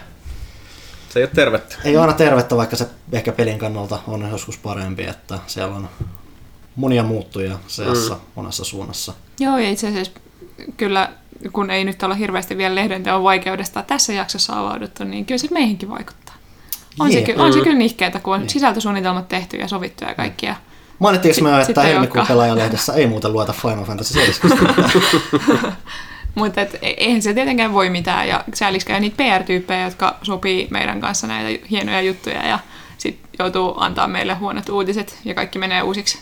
Se 1.09 1.19
ei 1.19 1.23
ole 1.23 1.31
tervettä. 1.35 1.75
ei 1.83 1.95
ole 1.97 2.01
aina 2.01 2.13
tervettä, 2.13 2.57
vaikka 2.57 2.75
se 2.75 2.87
ehkä 3.11 3.31
pelin 3.31 3.59
kannalta 3.59 3.99
on 4.07 4.29
joskus 4.31 4.57
parempi, 4.57 5.03
että 5.03 5.39
siellä 5.47 5.75
on 5.75 5.89
monia 6.75 7.03
muuttuja 7.03 7.57
seassa 7.67 8.13
mm. 8.13 8.19
monessa 8.35 8.63
suunnassa. 8.63 9.13
Joo, 9.39 9.57
ja 9.57 9.69
itse 9.69 9.87
asiassa 9.87 10.11
kyllä, 10.77 11.09
kun 11.53 11.69
ei 11.71 11.83
nyt 11.85 12.03
olla 12.03 12.15
hirveästi 12.15 12.57
vielä 12.57 12.75
lehdenteon 12.75 13.23
vaikeudesta 13.23 13.83
tässä 13.83 14.13
jaksossa 14.13 14.59
avauduttu, 14.59 15.03
niin 15.03 15.25
kyllä 15.25 15.37
se 15.37 15.47
meihinkin 15.51 15.89
vaikuttaa. 15.89 16.35
On, 16.99 17.11
se, 17.11 17.17
Jee. 17.19 17.25
ky- 17.25 17.41
on 17.41 17.53
se 17.53 17.59
kyllä 17.61 17.77
nihkeetä, 17.77 18.19
kun 18.19 18.33
on 18.35 18.49
sisältösuunnitelmat 18.49 19.27
tehty 19.29 19.57
ja 19.57 19.67
sovittu 19.67 20.03
ja 20.05 20.15
kaikkia. 20.15 20.55
Mainittiinko 21.01 21.41
me 21.41 21.61
että 21.61 21.81
helmikuun 21.81 22.27
pelaajalehdessä 22.27 22.93
ei 22.93 23.07
muuten 23.07 23.33
lueta 23.33 23.53
Final 23.53 23.85
Fantasy 23.85 24.13
7? 24.13 24.57
Mutta 26.35 26.61
et, 26.61 26.73
e- 26.81 26.93
eihän 26.97 27.21
se 27.21 27.33
tietenkään 27.33 27.73
voi 27.73 27.89
mitään, 27.89 28.27
ja 28.27 28.43
säälliskään 28.53 29.01
niitä 29.01 29.15
PR-tyyppejä, 29.17 29.83
jotka 29.83 30.15
sopii 30.23 30.67
meidän 30.71 31.01
kanssa 31.01 31.27
näitä 31.27 31.65
hienoja 31.69 32.01
juttuja, 32.01 32.47
ja 32.47 32.59
sitten 32.97 33.29
joutuu 33.39 33.73
antaa 33.77 34.07
meille 34.07 34.33
huonot 34.33 34.69
uutiset, 34.69 35.19
ja 35.25 35.33
kaikki 35.33 35.59
menee 35.59 35.81
uusiksi. 35.81 36.19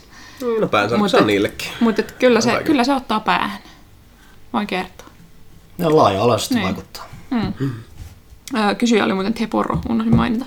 No 0.60 0.68
päänsä 0.68 0.98
Mut 0.98 1.12
se 1.12 1.18
on 1.18 1.24
et- 1.24 1.28
niillekin. 1.28 1.68
Mutta 1.80 2.04
kyllä, 2.04 2.42
se, 2.42 2.62
kyllä 2.66 2.84
se 2.84 2.94
ottaa 2.94 3.20
päähän. 3.20 3.60
Voin 4.54 4.68
kertoa. 4.68 5.08
Ne 5.78 5.88
on 5.88 5.96
laaja-alaisesti 5.98 6.56
Niin. 6.56 6.66
vaikuttaa. 6.66 7.06
Öö, 8.58 8.76
kysyjä 8.76 9.06
oli 9.06 9.14
muuten 9.14 9.34
Teporo, 9.34 9.80
unohdin 9.90 10.16
mainita. 10.16 10.46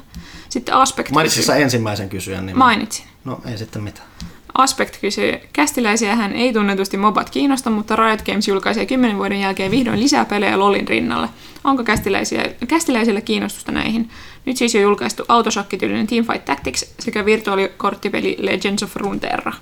Sitten 0.52 0.74
Aspect 0.74 1.10
Mainitsit 1.10 1.38
kysyi- 1.40 1.46
sä 1.46 1.56
ensimmäisen 1.56 2.08
kysyjän 2.08 2.46
nimen? 2.46 2.58
Mainitsin. 2.58 3.04
No 3.24 3.40
ei 3.44 3.58
sitten 3.58 3.82
mitään. 3.82 4.08
Aspect 4.54 4.96
kysyy, 5.00 5.38
kästiläisiä 5.52 6.16
hän 6.16 6.32
ei 6.32 6.52
tunnetusti 6.52 6.96
mobat 6.96 7.30
kiinnosta, 7.30 7.70
mutta 7.70 7.96
Riot 7.96 8.22
Games 8.22 8.48
julkaisee 8.48 8.86
10 8.86 9.16
vuoden 9.16 9.40
jälkeen 9.40 9.70
vihdoin 9.70 10.00
lisää 10.00 10.24
pelejä 10.24 10.58
LOLin 10.58 10.88
rinnalle. 10.88 11.28
Onko 11.64 11.84
kästiläisiä, 11.84 12.44
kästiläisillä 12.68 13.20
kiinnostusta 13.20 13.72
näihin? 13.72 14.10
Nyt 14.46 14.56
siis 14.56 14.74
jo 14.74 14.80
julkaistu 14.80 15.24
autoshakkityylinen 15.28 16.06
Teamfight 16.06 16.44
Tactics 16.44 16.94
sekä 17.00 17.24
virtuaalikorttipeli 17.24 18.36
Legends 18.40 18.82
of 18.82 18.96
Runeterra. 18.96 19.52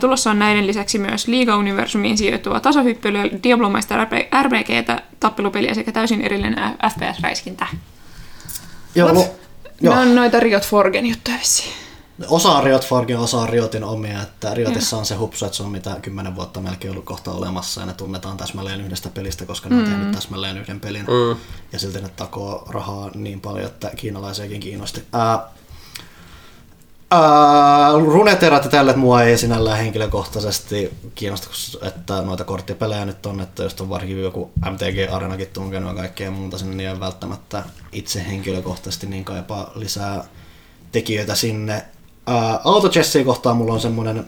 Tulossa 0.00 0.30
on 0.30 0.38
näiden 0.38 0.66
lisäksi 0.66 0.98
myös 0.98 1.26
Liiga-universumiin 1.28 2.16
sijoittuva 2.16 2.60
tasohyppelyä, 2.60 3.24
Diablomaista 3.42 4.04
RPGtä, 4.42 5.02
tappelupeliä 5.20 5.74
sekä 5.74 5.92
täysin 5.92 6.20
erillinen 6.20 6.58
FPS-räiskintä. 6.92 7.66
Joo, 8.94 9.36
no, 9.80 9.90
Ne 9.90 9.94
joo. 9.94 10.00
on 10.00 10.14
noita 10.14 10.40
Riot 10.40 10.66
Forgen 10.66 11.06
juttuja 11.06 11.36
vissiin. 11.38 11.72
Osa 12.28 12.52
on 12.52 12.64
Riot 12.64 12.86
Forgin, 12.86 13.18
osa 13.18 13.38
on 13.38 13.48
Riotin 13.48 13.84
omia, 13.84 14.22
että 14.22 14.54
Riotissa 14.54 14.96
on 14.96 15.06
se 15.06 15.14
hupsu, 15.14 15.44
että 15.44 15.56
se 15.56 15.62
on 15.62 15.70
mitä 15.70 15.96
kymmenen 16.02 16.36
vuotta 16.36 16.60
melkein 16.60 16.90
ollut 16.90 17.04
kohta 17.04 17.30
olemassa 17.30 17.80
ja 17.80 17.86
ne 17.86 17.92
tunnetaan 17.92 18.36
täsmälleen 18.36 18.80
yhdestä 18.80 19.08
pelistä, 19.08 19.44
koska 19.46 19.68
ne 19.68 19.76
on 19.76 19.84
tehnyt 19.84 20.12
täsmälleen 20.12 20.58
yhden 20.58 20.80
pelin 20.80 21.02
mm. 21.02 21.36
ja 21.72 21.78
silti 21.78 22.00
ne 22.00 22.08
takoo 22.08 22.66
rahaa 22.68 23.10
niin 23.14 23.40
paljon, 23.40 23.66
että 23.66 23.90
kiinalaisiakin 23.96 24.60
kiinnosti. 24.60 25.04
Ää, 25.12 25.48
ää, 27.12 27.92
Runeterrat 27.92 28.64
ja 28.64 28.70
tälle 28.70 28.96
mua 28.96 29.22
ei 29.22 29.38
sinällään 29.38 29.78
henkilökohtaisesti 29.78 30.90
kiinnosta, 31.14 31.48
että 31.86 32.22
noita 32.22 32.44
korttipelejä 32.44 33.04
nyt 33.04 33.26
on, 33.26 33.40
että 33.40 33.62
jos 33.62 33.80
on 33.80 33.88
varsinkin 33.88 34.22
joku 34.22 34.50
MTG-arenakin 34.70 35.48
tunkenut 35.52 35.90
ja 35.90 35.96
kaikkea 35.96 36.30
muuta 36.30 36.58
sinne, 36.58 36.76
niin 36.76 36.88
ei 36.88 37.00
välttämättä 37.00 37.62
itse 37.92 38.26
henkilökohtaisesti 38.26 39.06
niin 39.06 39.24
kaipaa 39.24 39.70
lisää 39.74 40.24
tekijöitä 40.92 41.34
sinne. 41.34 41.84
Ää, 42.26 42.60
Autochessia 42.64 43.24
kohtaan 43.24 43.56
mulla 43.56 43.72
on 43.72 43.80
semmoinen 43.80 44.26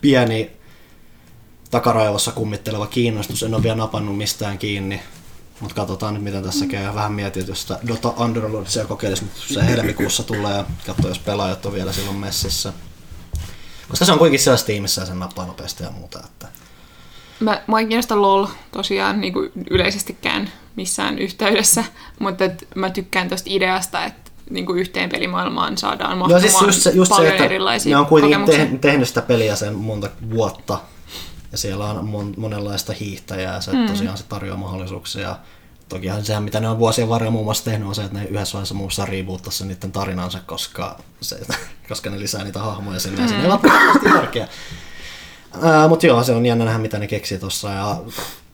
pieni 0.00 0.50
takaraivossa 1.70 2.32
kummitteleva 2.32 2.86
kiinnostus. 2.86 3.42
En 3.42 3.54
ole 3.54 3.62
vielä 3.62 3.76
napannut 3.76 4.16
mistään 4.16 4.58
kiinni. 4.58 5.00
Mutta 5.60 5.74
katsotaan 5.74 6.14
nyt 6.14 6.22
miten 6.22 6.42
tässä 6.42 6.66
käy. 6.66 6.94
Vähän 6.94 7.12
mietin, 7.12 7.40
että 7.40 7.52
jos 7.52 7.62
sitä 7.62 7.78
Dota 7.86 8.08
Underlordsia 8.08 8.84
kokeilisi, 8.84 9.24
nyt 9.24 9.32
se 9.36 9.66
helmikuussa 9.66 10.22
tulee 10.22 10.56
ja 10.56 10.64
katso, 10.86 11.08
jos 11.08 11.18
pelaajat 11.18 11.66
on 11.66 11.72
vielä 11.72 11.92
silloin 11.92 12.16
messissä. 12.16 12.72
Koska 13.88 14.04
se 14.04 14.12
on 14.12 14.18
kuitenkin 14.18 14.40
siellä 14.40 14.56
Steamissa 14.56 15.00
ja 15.00 15.06
sen 15.06 15.18
nappaa 15.18 15.46
nopeasti 15.46 15.82
ja 15.82 15.90
muuta. 15.90 16.20
Että 16.24 16.48
Mä, 17.40 17.62
mä 17.66 17.80
en 17.80 17.88
kiinnosta 17.88 18.22
LOL 18.22 18.46
tosiaan 18.72 19.20
niin 19.20 19.32
kuin 19.32 19.52
yleisestikään 19.70 20.50
missään 20.76 21.18
yhteydessä, 21.18 21.84
mutta 22.18 22.44
et 22.44 22.68
mä 22.74 22.90
tykkään 22.90 23.28
tuosta 23.28 23.50
ideasta, 23.50 24.04
että 24.04 24.30
niin 24.50 24.66
kuin 24.66 24.78
yhteen 24.78 25.10
pelimaailmaan 25.10 25.78
saadaan 25.78 26.18
mahtumaan 26.18 26.42
siis 26.42 26.62
just 26.62 26.82
se, 26.82 26.90
just 26.90 27.08
se 27.08 27.14
paljon 27.14 27.32
että 27.32 27.44
erilaisia 27.44 27.96
ne 27.96 28.00
on 28.00 28.06
kuitenkin 28.06 28.78
tehnyt 28.78 29.08
sitä 29.08 29.22
peliä 29.22 29.56
sen 29.56 29.74
monta 29.74 30.10
vuotta. 30.30 30.78
Ja 31.54 31.58
siellä 31.58 31.84
on 31.84 32.08
mon- 32.08 32.40
monenlaista 32.40 32.92
hiihtäjää 32.92 33.54
ja 33.54 33.60
se 33.60 33.72
mm. 33.72 33.86
tosiaan 33.86 34.18
se 34.18 34.24
tarjoaa 34.24 34.58
mahdollisuuksia. 34.58 35.36
Tokihan 35.88 36.24
sehän, 36.24 36.42
mitä 36.42 36.60
ne 36.60 36.68
on 36.68 36.78
vuosien 36.78 37.08
varrella 37.08 37.30
muun 37.30 37.44
muassa 37.44 37.64
tehnyt, 37.64 37.88
on 37.88 37.94
se, 37.94 38.04
että 38.04 38.18
ne 38.18 38.24
yhdessä 38.24 38.52
vaiheessa 38.52 38.74
muussa 38.74 39.04
reboottasi 39.04 39.58
sen 39.58 39.68
niiden 39.68 39.92
tarinansa, 39.92 40.40
koska, 40.46 40.98
se, 41.20 41.40
koska 41.88 42.10
ne 42.10 42.18
lisää 42.18 42.44
niitä 42.44 42.58
hahmoja 42.58 43.00
sinne. 43.00 43.22
Ja 43.22 43.28
sinne 43.28 43.42
ei 43.42 43.48
välttämättä 43.48 44.08
järkeä. 44.08 44.48
Mutta 45.88 46.06
joo, 46.06 46.24
se 46.24 46.32
on 46.32 46.46
jännä 46.46 46.64
nähdä, 46.64 46.78
mitä 46.78 46.98
ne 46.98 47.06
keksii 47.06 47.38
tuossa. 47.38 47.70
Ja 47.70 47.96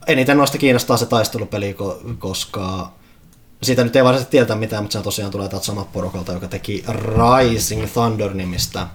eniten 0.06 0.36
noista 0.36 0.58
kiinnostaa 0.58 0.96
se 0.96 1.06
taistelupeli, 1.06 1.76
ko- 1.78 2.14
koska 2.18 2.92
siitä 3.62 3.84
nyt 3.84 3.96
ei 3.96 4.04
varsinaisesti 4.04 4.30
tiedetä 4.30 4.54
mitään, 4.54 4.82
mutta 4.82 4.98
se 4.98 5.04
tosiaan 5.04 5.30
tulee 5.30 5.48
täältä 5.48 5.66
samat 5.66 5.92
porukalta, 5.92 6.32
joka 6.32 6.48
teki 6.48 6.84
Rising 6.88 7.86
Thunder-nimistä 7.92 8.86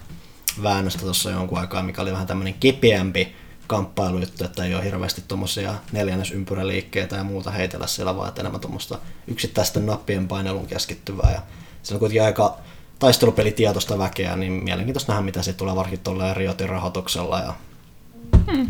väännöstä 0.62 1.00
tuossa 1.00 1.30
jonkun 1.30 1.58
aikaa, 1.58 1.82
mikä 1.82 2.02
oli 2.02 2.12
vähän 2.12 2.26
tämmöinen 2.26 2.54
kipeämpi 2.54 3.36
kamppailujuttu, 3.66 4.44
että 4.44 4.64
ei 4.64 4.74
ole 4.74 4.84
hirveästi 4.84 5.22
tuommoisia 5.28 5.74
neljännesympyräliikkeitä 5.92 7.16
ja 7.16 7.24
muuta 7.24 7.50
heitellä 7.50 7.86
siellä, 7.86 8.16
vaan 8.16 8.28
että 8.28 8.40
enemmän 8.40 8.60
tuommoista 8.60 8.98
yksittäisten 9.26 9.86
nappien 9.86 10.28
painelun 10.28 10.66
keskittyvää. 10.66 11.32
Ja 11.32 11.42
se 11.82 11.94
on 11.94 12.00
kuitenkin 12.00 12.22
aika 12.22 12.56
taistelupelitietoista 12.98 13.98
väkeä, 13.98 14.36
niin 14.36 14.52
mielenkiintoista 14.52 15.12
nähdä, 15.12 15.24
mitä 15.24 15.42
siitä 15.42 15.56
tulee 15.56 15.76
varsinkin 15.76 16.04
tuolla 16.04 16.34
Riotin 16.34 16.68
rahoituksella 16.68 17.38
ja 17.40 17.54
Hmm. 18.52 18.66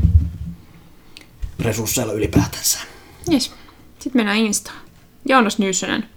resursseilla 1.60 2.12
ylipäätänsä. 2.12 2.78
Yes. 3.32 3.52
Sitten 3.98 4.18
mennään 4.18 4.38
Instaan. 4.38 4.78
Joonas 5.28 5.58
Nyssonen. 5.58 6.08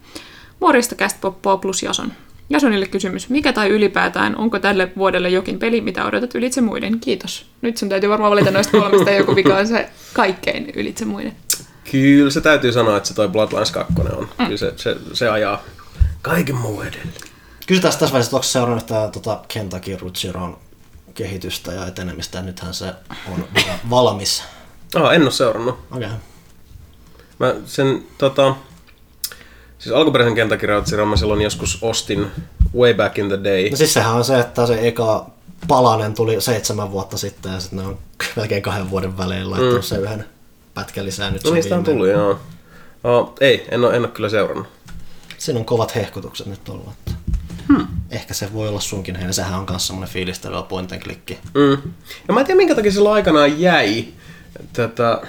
Morjesta 0.59 0.95
Cast 0.95 1.21
Poppoo 1.21 1.57
plus 1.57 1.83
Jason. 1.83 2.13
Jasonille 2.49 2.87
kysymys. 2.87 3.29
Mikä 3.29 3.53
tai 3.53 3.69
ylipäätään, 3.69 4.35
onko 4.35 4.59
tälle 4.59 4.91
vuodelle 4.97 5.29
jokin 5.29 5.59
peli, 5.59 5.81
mitä 5.81 6.05
odotat 6.05 6.35
ylitse 6.35 6.61
muiden? 6.61 6.99
Kiitos. 6.99 7.45
Nyt 7.61 7.77
sun 7.77 7.89
täytyy 7.89 8.09
varmaan 8.09 8.31
valita 8.31 8.51
noista 8.51 8.77
kolmesta 8.77 9.11
joku, 9.11 9.31
mikä 9.31 9.57
on 9.57 9.67
se 9.67 9.89
kaikkein 10.13 10.71
ylitse 10.75 11.05
muiden. 11.05 11.35
Kyllä 11.91 12.31
se 12.31 12.41
täytyy 12.41 12.71
sanoa, 12.71 12.97
että 12.97 13.09
se 13.09 13.15
toi 13.15 13.27
Bloodlines 13.27 13.71
2 13.71 13.93
on. 14.17 14.29
Mm. 14.39 14.45
Kyllä 14.45 14.57
se, 14.57 14.73
se, 14.75 14.97
se 15.13 15.29
ajaa 15.29 15.63
kaiken 16.21 16.55
muu 16.55 16.81
edelle. 16.81 17.11
Kysytään 17.67 17.91
tässä 17.91 18.13
vaiheessa, 18.13 18.29
että 18.29 18.35
onko 18.35 18.43
seurannut 18.43 18.85
tämä 18.85 19.07
tota, 19.07 19.39
Kentucky 19.47 19.97
Route 20.01 20.19
Zeroon 20.19 20.57
kehitystä 21.13 21.71
ja 21.73 21.87
etenemistä. 21.87 22.41
Nythän 22.41 22.73
se 22.73 22.93
on 23.31 23.47
valmis. 23.89 24.43
Ah, 24.95 25.13
en 25.13 25.21
ole 25.21 25.31
seurannut. 25.31 25.79
Okei. 25.91 26.07
Okay. 26.07 26.19
Mä 27.39 27.55
sen 27.65 28.03
tota... 28.17 28.55
Siis 29.79 29.95
alkuperäisen 29.95 30.35
Kentucky 30.35 30.65
Route 30.65 31.05
mä 31.05 31.15
silloin 31.15 31.41
joskus 31.41 31.77
ostin 31.81 32.27
way 32.77 32.93
back 32.93 33.17
in 33.17 33.27
the 33.27 33.39
day. 33.43 33.69
No 33.69 33.77
siis 33.77 33.93
sehän 33.93 34.13
on 34.13 34.23
se, 34.25 34.39
että 34.39 34.67
se 34.67 34.87
eka 34.87 35.29
palanen 35.67 36.13
tuli 36.13 36.41
seitsemän 36.41 36.91
vuotta 36.91 37.17
sitten 37.17 37.51
ja 37.51 37.59
sitten 37.59 37.79
ne 37.79 37.85
on 37.85 37.97
melkein 38.35 38.61
kahden 38.61 38.89
vuoden 38.89 39.17
välein 39.17 39.49
laittanut 39.49 39.75
mm. 39.75 39.81
sen 39.81 40.01
yhden 40.01 40.25
pätkän 40.73 41.05
lisää 41.05 41.31
nyt 41.31 41.43
No 41.43 41.49
se 41.49 41.55
niistä 41.55 41.75
on 41.75 41.83
tullut, 41.83 42.07
joo. 42.07 42.39
Oh, 43.03 43.33
ei, 43.41 43.67
en 43.71 43.83
ole, 43.83 43.95
en 43.95 44.01
ole 44.01 44.07
kyllä 44.07 44.29
seurannut. 44.29 44.67
Siinä 45.37 45.59
on 45.59 45.65
kovat 45.65 45.95
hehkutukset 45.95 46.47
nyt 46.47 46.69
ollut. 46.69 46.89
Että 46.89 47.11
hmm. 47.67 47.87
Ehkä 48.11 48.33
se 48.33 48.53
voi 48.53 48.69
olla 48.69 48.79
sunkin 48.79 49.15
heidän. 49.15 49.33
Sehän 49.33 49.59
on 49.59 49.65
myös 49.69 49.87
semmoinen 49.87 50.13
fiilistelyä 50.13 50.61
point 50.61 50.91
and 50.91 51.01
klikki. 51.01 51.39
Mm. 51.53 51.91
Ja 52.27 52.33
mä 52.33 52.39
en 52.39 52.45
tiedä, 52.45 52.57
minkä 52.57 52.75
takia 52.75 52.91
silloin 52.91 53.15
aikanaan 53.15 53.61
jäi 53.61 54.07
tätä... 54.73 55.21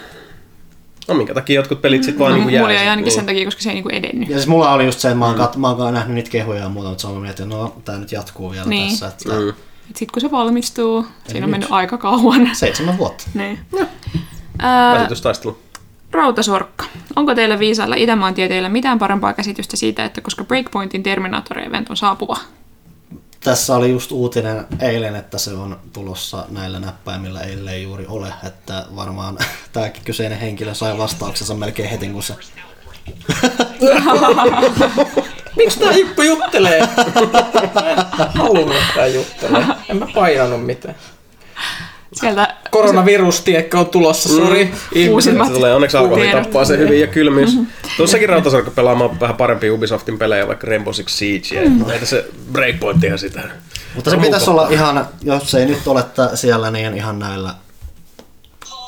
No 1.11 1.16
minkä 1.16 1.35
takia 1.35 1.57
jotkut 1.57 1.82
pelit 1.82 2.05
sit 2.05 2.19
vaan 2.19 2.31
No, 2.31 2.37
niinku 2.37 2.51
jäi. 2.51 2.61
mulla 2.62 2.73
jäi 2.74 2.89
ainakin 2.89 3.05
niin. 3.05 3.15
sen 3.15 3.27
takia, 3.27 3.45
koska 3.45 3.62
se 3.62 3.69
ei 3.69 3.74
niinku 3.74 3.89
edennyt. 3.89 4.28
Ja 4.28 4.35
siis 4.37 4.47
mulla 4.49 4.73
oli 4.73 4.85
just 4.85 4.99
se, 5.01 5.09
että 5.09 5.19
mä 5.19 5.27
oon, 5.27 5.37
kat- 5.37 5.57
mä 5.59 5.69
oon 5.70 5.95
nähnyt 5.95 6.15
niitä 6.15 6.31
kehuja 6.31 6.59
ja 6.61 6.69
muuta, 6.69 6.89
mutta 6.89 7.01
se 7.03 7.07
on 7.07 7.16
mietin, 7.23 7.45
että 7.45 7.57
no 7.57 7.74
tää 7.85 7.99
nyt 7.99 8.12
jatkuu 8.12 8.51
vielä 8.51 8.66
Niin. 8.66 8.91
tässä. 8.91 9.07
Että 9.09 9.28
Mm. 9.35 9.49
Et 9.91 9.97
sit 9.97 10.11
kun 10.11 10.20
se 10.20 10.31
valmistuu, 10.31 11.07
siinä 11.27 11.39
on 11.39 11.41
nyt. 11.43 11.51
mennyt 11.51 11.73
aika 11.73 11.99
kauan. 11.99 12.51
Seitsemän 12.53 12.99
vuotta. 12.99 13.24
niin. 13.35 13.59
Ää, 14.59 14.95
Väsytystaistelu. 14.95 15.59
Rautasorkka. 16.12 16.85
Onko 17.16 17.35
teillä 17.35 17.59
viisailla 17.59 17.95
Itämaan 17.97 18.35
tieteillä 18.35 18.69
mitään 18.69 18.99
parempaa 18.99 19.32
käsitystä 19.32 19.77
siitä, 19.77 20.05
että 20.05 20.20
koska 20.20 20.45
Breakpointin 20.45 21.03
Terminator-event 21.03 21.87
on 21.91 21.97
saapuva? 21.97 22.37
Tässä 23.45 23.77
oli 23.77 23.91
just 23.91 24.12
uutinen 24.12 24.67
eilen, 24.81 25.17
että 25.17 25.39
se 25.39 25.53
on 25.53 25.81
tulossa 25.93 26.45
näillä 26.49 26.81
näppäimillä, 26.81 27.41
ellei 27.41 27.83
juuri 27.83 28.07
ole. 28.07 28.33
Että 28.47 28.87
varmaan 28.97 29.39
tämä 29.73 29.89
kyseinen 30.05 30.39
henkilö 30.39 30.75
sai 30.75 30.99
vastauksensa 30.99 31.55
melkein 31.55 31.91
heti, 31.91 32.09
kun 32.09 32.23
se... 32.23 32.35
Miksi 35.57 35.81
tää 35.81 35.93
Jippo 35.93 36.23
juttelee? 36.23 36.81
Mä 37.75 37.91
en 37.91 37.97
halunnut, 38.35 38.77
että 38.77 38.95
tää 38.95 39.07
juttelee. 39.07 39.67
En 39.89 39.97
mä 39.97 40.07
painanut 40.15 40.67
mitään. 40.67 40.95
Sieltä 42.12 42.55
Koronavirus, 42.70 43.41
tiedätkö, 43.41 43.78
on 43.78 43.87
tulossa, 43.87 44.28
sori. 44.28 44.61
Ihmiset. 44.61 45.12
Uusimmat 45.12 45.47
Se 45.47 45.53
tulee 45.53 45.74
onneksi 45.74 45.97
alkoholi 45.97 46.28
tappaa 46.28 46.65
se 46.65 46.78
hyvin 46.78 47.01
ja 47.01 47.07
kylmyys. 47.07 47.59
Tuossakin 47.97 48.28
Rautasorkka 48.28 48.70
pelaamaan 48.70 49.20
vähän 49.20 49.37
parempia 49.37 49.74
Ubisoftin 49.74 50.19
pelejä, 50.19 50.47
vaikka 50.49 50.66
Rainbow 50.66 50.95
Six 50.95 51.11
Siege. 51.11 51.69
Mm. 51.69 51.91
Ei 51.91 52.07
se 52.07 52.24
Breakpointia 52.53 53.16
sitä. 53.16 53.43
Mutta 53.95 54.11
se 54.11 54.16
pitäisi 54.16 54.51
olla 54.51 54.69
ihan, 54.69 55.09
jos 55.23 55.55
ei 55.55 55.66
nyt 55.66 55.87
ole 55.87 56.05
siellä, 56.35 56.70
niin 56.70 56.95
ihan 56.95 57.19
näillä 57.19 57.55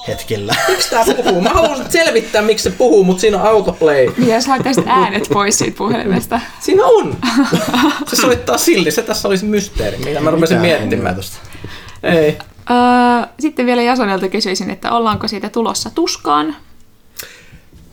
hetkillä. 0.08 0.54
Miksi 0.68 0.90
tää 0.90 1.04
puhuu? 1.16 1.40
Mä 1.40 1.50
haluan 1.50 1.86
selvittää, 1.88 2.42
miksi 2.42 2.62
se 2.62 2.70
puhuu, 2.70 3.04
mutta 3.04 3.20
siinä 3.20 3.40
on 3.40 3.48
autoplay. 3.48 4.12
Ja 4.26 4.40
saa 4.40 4.58
tästä 4.62 4.82
äänet 4.86 5.28
pois 5.32 5.58
siitä 5.58 5.78
puhelimesta. 5.78 6.40
Siinä 6.60 6.84
on! 6.84 7.16
Se 8.08 8.16
soittaa 8.16 8.58
silti. 8.58 8.90
Se 8.90 9.02
tässä 9.02 9.28
olisi 9.28 9.44
mysteeri, 9.44 9.96
mitä 9.96 10.20
mä 10.20 10.30
rupesin 10.30 10.60
miettimään. 10.60 11.16
Ei. 12.02 12.38
Öö, 12.70 13.26
sitten 13.40 13.66
vielä 13.66 13.82
Jasonelta 13.82 14.28
kysyisin, 14.28 14.70
että 14.70 14.92
ollaanko 14.92 15.28
siitä 15.28 15.48
tulossa 15.48 15.90
tuskaan? 15.94 16.56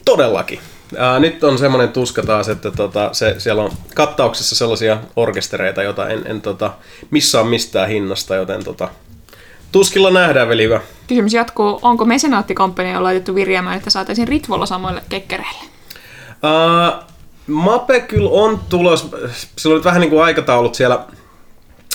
Todellakin. 0.06 0.60
Ää, 0.98 1.20
nyt 1.20 1.44
on 1.44 1.58
semmoinen 1.58 1.90
tuska 1.90 2.24
taas, 2.24 2.50
että 2.50 2.72
tota, 2.72 3.10
se, 3.12 3.36
siellä 3.38 3.64
on 3.64 3.72
kattauksessa 3.96 4.56
sellaisia 4.56 4.98
orkestereita, 5.16 5.84
joita 5.84 6.10
en, 6.10 6.22
en 6.26 6.42
tota, 6.42 6.72
missaa 7.12 7.44
mistään 7.44 7.90
hinnasta, 7.90 8.36
joten 8.36 8.64
tota, 8.64 8.90
tuskilla 9.72 10.12
nähdään, 10.12 10.50
veli 10.50 10.64
hyvä. 10.64 10.82
Kysymys 11.08 11.34
jatkuu, 11.34 11.80
onko 11.82 12.06
mesenaattikampanja 12.06 13.04
laitettu 13.04 13.36
virjäämään, 13.36 13.78
että 13.78 13.90
saataisiin 13.90 14.28
Ritvolla 14.28 14.66
samoille 14.66 15.02
kekkereille? 15.10 15.64
Uh, 16.32 17.04
Mape 17.48 18.00
kyllä 18.00 18.30
on 18.30 18.60
tulos, 18.70 19.10
sillä 19.58 19.76
oli 19.76 19.84
vähän 19.84 20.02
niin 20.02 20.10
kuin 20.10 20.24
aikataulut 20.24 20.76
siellä 20.76 21.06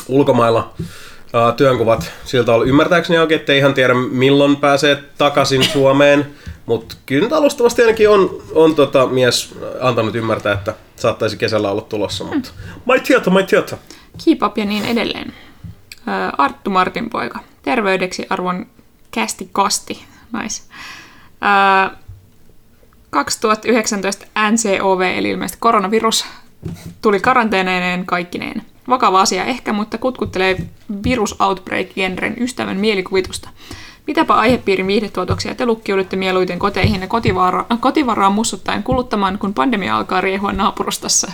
ulkomailla 0.09 0.75
uh, 1.35 1.57
työnkuvat 1.57 2.13
siltä 2.25 2.53
oli 2.53 2.69
ymmärtääkseni 2.69 3.19
oikein, 3.19 3.41
ettei 3.41 3.59
ihan 3.59 3.75
tiedä 3.75 3.95
milloin 3.95 4.57
pääsee 4.57 5.05
takaisin 5.19 5.65
Suomeen, 5.73 6.27
mutta 6.67 6.97
kyllä 7.07 7.23
nyt 7.23 7.33
alustavasti 7.33 7.83
ainakin 7.83 8.11
on, 8.11 8.43
on 8.55 8.75
tota 8.75 9.07
mies 9.07 9.55
antanut 9.81 10.15
ymmärtää, 10.15 10.53
että 10.53 10.75
saattaisi 10.97 11.37
kesällä 11.37 11.71
olla 11.71 11.83
tulossa, 11.83 12.25
mutta 12.25 12.51
mai 12.85 13.01
tieto, 13.01 13.31
mai 13.31 13.45
tieto. 13.45 13.79
Keep 14.25 14.43
up 14.43 14.59
ja 14.59 14.65
niin 14.65 14.85
edelleen. 14.85 15.33
Arttu 16.39 16.71
Martin 16.71 17.11
poika. 17.11 17.39
Terveydeksi 17.63 18.27
arvon 18.31 18.67
kästi 19.11 19.49
kasti. 19.53 20.05
Nice. 20.43 20.63
Öö, 21.43 21.97
2019 23.11 24.27
NCOV, 24.51 25.01
eli 25.01 25.31
ilmeisesti 25.31 25.59
koronavirus, 25.61 26.25
tuli 27.03 27.21
karanteeneineen 27.21 28.07
kaikkineen. 28.07 28.63
Vakava 28.89 29.21
asia 29.21 29.45
ehkä, 29.45 29.73
mutta 29.73 29.99
kutkuttelee 29.99 30.57
virus 31.05 31.37
outbreak-genren 31.41 32.35
ystävän 32.43 32.77
mielikuvitusta. 32.77 33.49
Mitäpä 34.07 34.35
aihepiirin 34.35 34.87
viihdetuotoksia 34.87 35.55
te 35.55 35.67
lukkiudutte 35.67 36.17
mieluiten 36.17 36.59
koteihin 36.59 37.01
ja 37.01 37.07
kotivara- 37.07 37.77
kotivaraan 37.81 38.33
mussuttaen 38.33 38.83
kuluttamaan, 38.83 39.39
kun 39.39 39.55
pandemia 39.55 39.97
alkaa 39.97 40.21
riehua 40.21 40.53
naapurustassa? 40.53 41.33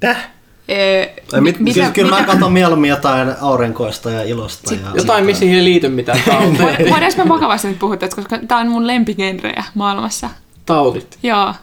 Täh? 0.00 0.28
Ee, 0.68 1.14
Ai 1.32 1.40
mit- 1.40 1.60
mitä, 1.60 1.74
Siis 1.74 1.90
kyllä 1.92 2.10
mä 2.10 2.16
mitä, 2.20 2.32
katson 2.32 2.52
mieluummin 2.52 2.90
jotain 2.90 3.28
aurinkoista 3.40 4.10
ja 4.10 4.22
ilosta. 4.22 4.74
Ja 4.74 4.80
Jotain, 4.94 5.24
missä 5.24 5.44
ei 5.44 5.64
liity 5.64 5.88
mitään 5.88 6.18
tauteja. 6.26 6.90
Voidaanko 6.90 7.24
me 7.24 7.28
vakavasti 7.28 7.68
nyt 7.68 7.78
puhua 7.78 7.96
tästä, 7.96 8.16
koska 8.16 8.38
tämä 8.48 8.60
on 8.60 8.68
mun 8.68 8.86
lempigenrejä 8.86 9.64
maailmassa. 9.74 10.30
Tautit. 10.66 11.18
Joo, 11.22 11.54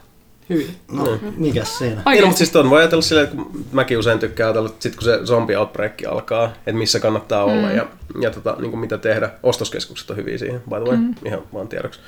Hyvin. 0.50 0.76
No, 0.92 1.20
mikäs 1.38 1.78
siinä? 1.78 2.02
Ei, 2.14 2.22
no, 2.22 2.28
mutta 2.28 2.38
siis 2.38 2.50
ton 2.52 2.70
voi 2.70 2.80
ajatella 2.80 3.02
silleen, 3.02 3.24
että 3.28 3.36
kun 3.36 3.66
mäkin 3.72 3.98
usein 3.98 4.20
tykkään 4.20 4.48
ajatella, 4.48 4.70
että 4.70 4.84
sit 4.84 4.96
kun 4.96 5.04
se 5.04 5.20
zombie 5.26 5.58
outbreak 5.58 5.94
alkaa, 6.10 6.46
että 6.58 6.72
missä 6.80 7.00
kannattaa 7.00 7.44
olla 7.44 7.72
ja, 7.72 7.88
ja 8.22 8.32
tota, 8.32 8.56
niin 8.60 8.72
kuin 8.72 8.80
mitä 8.80 8.98
tehdä. 8.98 9.30
Ostoskeskukset 9.44 10.10
on 10.10 10.18
hyviä 10.18 10.38
siihen, 10.38 10.60
by 10.70 10.76
the 10.76 10.92
way, 10.92 10.98
ihan 11.26 11.42
vaan 11.54 11.68
tiedoksi. 11.68 12.00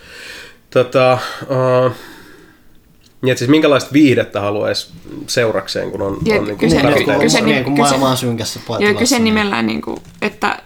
Tota, 0.70 1.18
uh, 1.44 1.92
niin, 3.22 3.32
että 3.32 3.40
siis 3.40 3.50
minkälaista 3.52 3.90
viihdettä 3.94 4.42
haluaisi 4.42 4.92
seurakseen, 5.28 5.92
kun 5.92 6.02
on, 6.02 6.18
Ja 6.26 6.36
on 6.36 6.46
niin 6.48 6.58
kyse- 6.58 6.76
Niin, 6.84 6.94
kyse- 6.94 7.04
kun, 7.06 7.20
kyse- 7.22 7.42
niin, 7.42 7.64
kyse- 7.64 7.78
maailma 7.78 8.10
on 8.10 8.18
synkässä 8.18 8.60
Joo, 8.80 8.94
kyse 8.94 9.16
niin- 9.16 9.24
nimellään, 9.24 9.68
niin 9.68 9.82
kuin, 9.82 9.98
että 10.22 10.60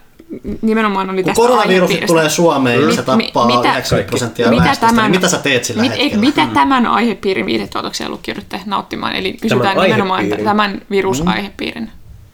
nimenomaan 0.62 1.10
oli 1.10 1.24
Kun 1.24 1.34
koronavirus 1.34 1.92
tulee 2.08 2.30
Suomeen 2.30 2.82
ja 2.82 2.92
se 2.92 3.02
Mi- 3.16 3.24
tappaa 3.24 3.46
mitä- 3.48 3.70
90 3.72 4.10
prosenttia 4.10 4.50
mitä 4.50 4.64
väestöstä, 4.64 4.88
tämän- 4.88 5.12
niin 5.12 5.22
mitä 5.22 5.28
sä 5.28 5.38
teet 5.38 5.64
sillä 5.64 5.82
mit, 5.82 5.92
ei, 5.92 6.00
hetkellä? 6.04 6.26
mitä 6.26 6.48
tämän 6.54 6.88
aihepiirin 6.88 7.46
viihdetuotoksia 7.46 8.10
lukkiudutte 8.10 8.62
nauttimaan? 8.66 9.16
Eli 9.16 9.34
kysytään 9.34 9.62
Tämän 9.76 9.84
nimenomaan 9.88 10.18
aihepiirin. 10.18 10.46
tämän 10.46 10.82
virusaihepiirin 10.90 11.90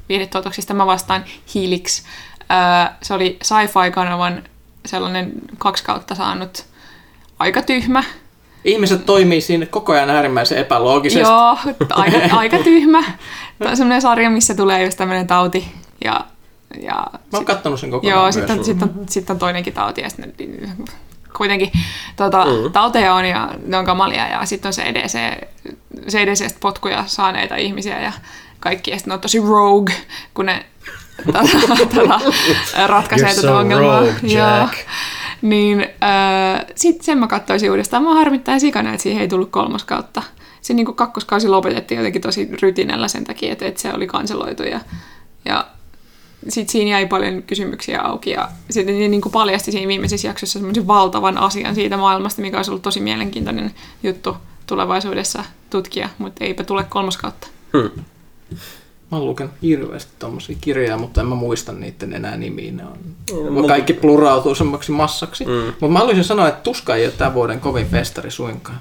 viihdetuotoksista. 0.10 0.74
Mä 0.74 0.86
vastaan 0.86 1.24
Helix. 1.56 2.04
Öö, 2.42 2.94
se 3.02 3.14
oli 3.14 3.38
Sci-Fi-kanavan 3.44 4.44
sellainen 4.86 5.32
kaksi 5.58 5.84
kautta 5.84 6.16
saanut 6.16 6.66
aika 7.40 7.62
tyhmä. 7.62 8.04
Ihmiset 8.66 9.06
toimii 9.06 9.42
siinä 9.42 9.66
koko 9.66 9.94
ajan 9.94 10.10
äärimmäisen 10.10 10.58
epäloogisesti. 10.58 11.20
Joo, 11.30 11.58
aika, 11.90 12.18
aika 12.38 12.58
tyhmä. 12.58 13.04
Tämä 13.60 13.72
on 13.72 13.78
sellainen 13.78 14.02
sarja, 14.02 14.30
missä 14.30 14.54
tulee 14.54 14.84
just 14.86 14.98
tämmöinen 14.98 15.28
tauti. 15.28 15.68
Ja, 16.06 16.26
ja 16.82 17.08
Mä 17.14 17.20
oon 17.34 17.46
kattonut 17.46 17.80
sen 17.80 17.92
kokonaan 17.92 18.16
Joo, 18.16 18.24
myös. 18.24 18.36
sitten 18.36 18.60
on, 18.60 18.66
sit 18.66 18.82
on, 18.84 19.06
sit 19.10 19.30
on 19.30 19.40
toinenkin 19.40 19.74
tauti 19.74 20.02
ja 20.02 20.10
sitten 20.10 20.34
kuitenkin 21.38 21.72
tota, 22.16 22.46
mm. 22.46 22.72
tauteja 22.72 23.14
on 23.14 23.26
ja 23.26 23.50
ne 23.66 23.78
on 23.78 23.86
kamalia 23.86 24.28
ja 24.28 24.46
sitten 24.46 24.70
on 24.70 24.74
se 24.74 24.82
EDC, 24.82 25.18
se 26.08 26.22
EDC 26.22 26.60
potkuja 26.60 27.04
saaneita 27.08 27.56
ihmisiä 27.56 28.02
ja 28.02 28.12
kaikki 28.60 28.92
ja 28.92 28.98
sitten 28.98 29.12
ne 29.12 29.14
on 29.14 29.22
tosi 29.22 29.40
rogue, 29.40 29.96
kun 30.34 30.46
ne 30.46 30.66
tota, 31.26 31.40
tota, 31.96 32.20
ratkaisee 32.88 33.30
tätä 33.30 33.42
so 33.42 33.58
ongelmaa. 33.58 34.00
rogue, 34.00 34.14
Jack. 34.24 34.74
Niin 35.42 35.82
äh, 35.82 36.66
sitten 36.76 37.04
sen 37.06 37.18
mä 37.18 37.28
katsoisin 37.28 37.72
uudestaan. 37.72 38.04
Mä 38.04 38.14
harmittaa 38.14 38.60
sikana, 38.60 38.90
että 38.90 39.04
siihen 39.04 39.22
ei 39.22 39.28
tullut 39.28 39.52
kolmas 39.52 39.84
kautta. 39.84 40.24
Se 40.62 40.74
niin 40.74 40.96
kakkoskausi 40.96 41.48
lopetettiin 41.48 41.98
jotenkin 41.98 42.22
tosi 42.22 42.50
rytinällä 42.62 43.08
sen 43.08 43.24
takia, 43.24 43.52
että, 43.52 43.66
että 43.66 43.82
se 43.82 43.94
oli 43.94 44.08
kanseloitu 44.08 44.64
ja, 44.64 44.80
ja 45.46 45.68
sitten 46.48 46.72
siinä 46.72 46.92
jäi 46.92 47.06
paljon 47.08 47.44
kysymyksiä 47.44 48.02
auki 48.02 48.30
ja 48.30 48.50
sitten 48.70 49.00
ne 49.00 49.08
niin 49.08 49.22
kuin 49.22 49.32
paljasti 49.32 49.72
siinä 49.72 49.88
viimeisessä 49.88 50.28
jaksossa 50.28 50.60
semmoisen 50.60 50.88
valtavan 50.88 51.38
asian 51.38 51.76
siitä 51.76 51.98
maailmasta, 51.98 52.42
mikä 52.42 52.58
olisi 52.58 52.72
ollut 52.72 52.84
tosi 52.84 53.00
mielenkiintoinen 53.00 53.72
juttu 54.04 54.38
tulevaisuudessa 54.68 55.44
tutkia, 55.70 56.10
mutta 56.18 56.46
eipä 56.46 56.64
tule 56.64 56.84
kolmas 56.84 57.18
kautta. 57.18 57.48
Mä 59.12 59.18
oon 59.18 59.26
lukenut 59.26 59.54
hirveästi 59.62 60.12
tommosia 60.20 60.56
kirjoja, 60.62 60.98
mutta 60.98 61.22
en 61.22 61.28
mä 61.28 61.36
muista 61.36 61.72
niiden 61.72 62.14
enää 62.14 62.38
nimiä. 62.38 62.72
Ne 62.72 62.84
on, 62.84 63.54
mutta- 63.54 63.68
kaikki 63.68 63.94
plurautuu 63.94 64.56
semmoiksi 64.56 64.92
massaksi. 64.92 65.46
Mm. 65.46 65.52
Mutta 65.52 65.88
mä 65.88 66.00
haluaisin 66.00 66.24
sanoa, 66.24 66.48
että 66.48 66.62
tuska 66.62 66.96
ei 66.96 67.06
ole 67.06 67.14
tämän 67.18 67.34
vuoden 67.34 67.60
kovin 67.60 67.88
festari 67.88 68.32
suinkaan. 68.32 68.80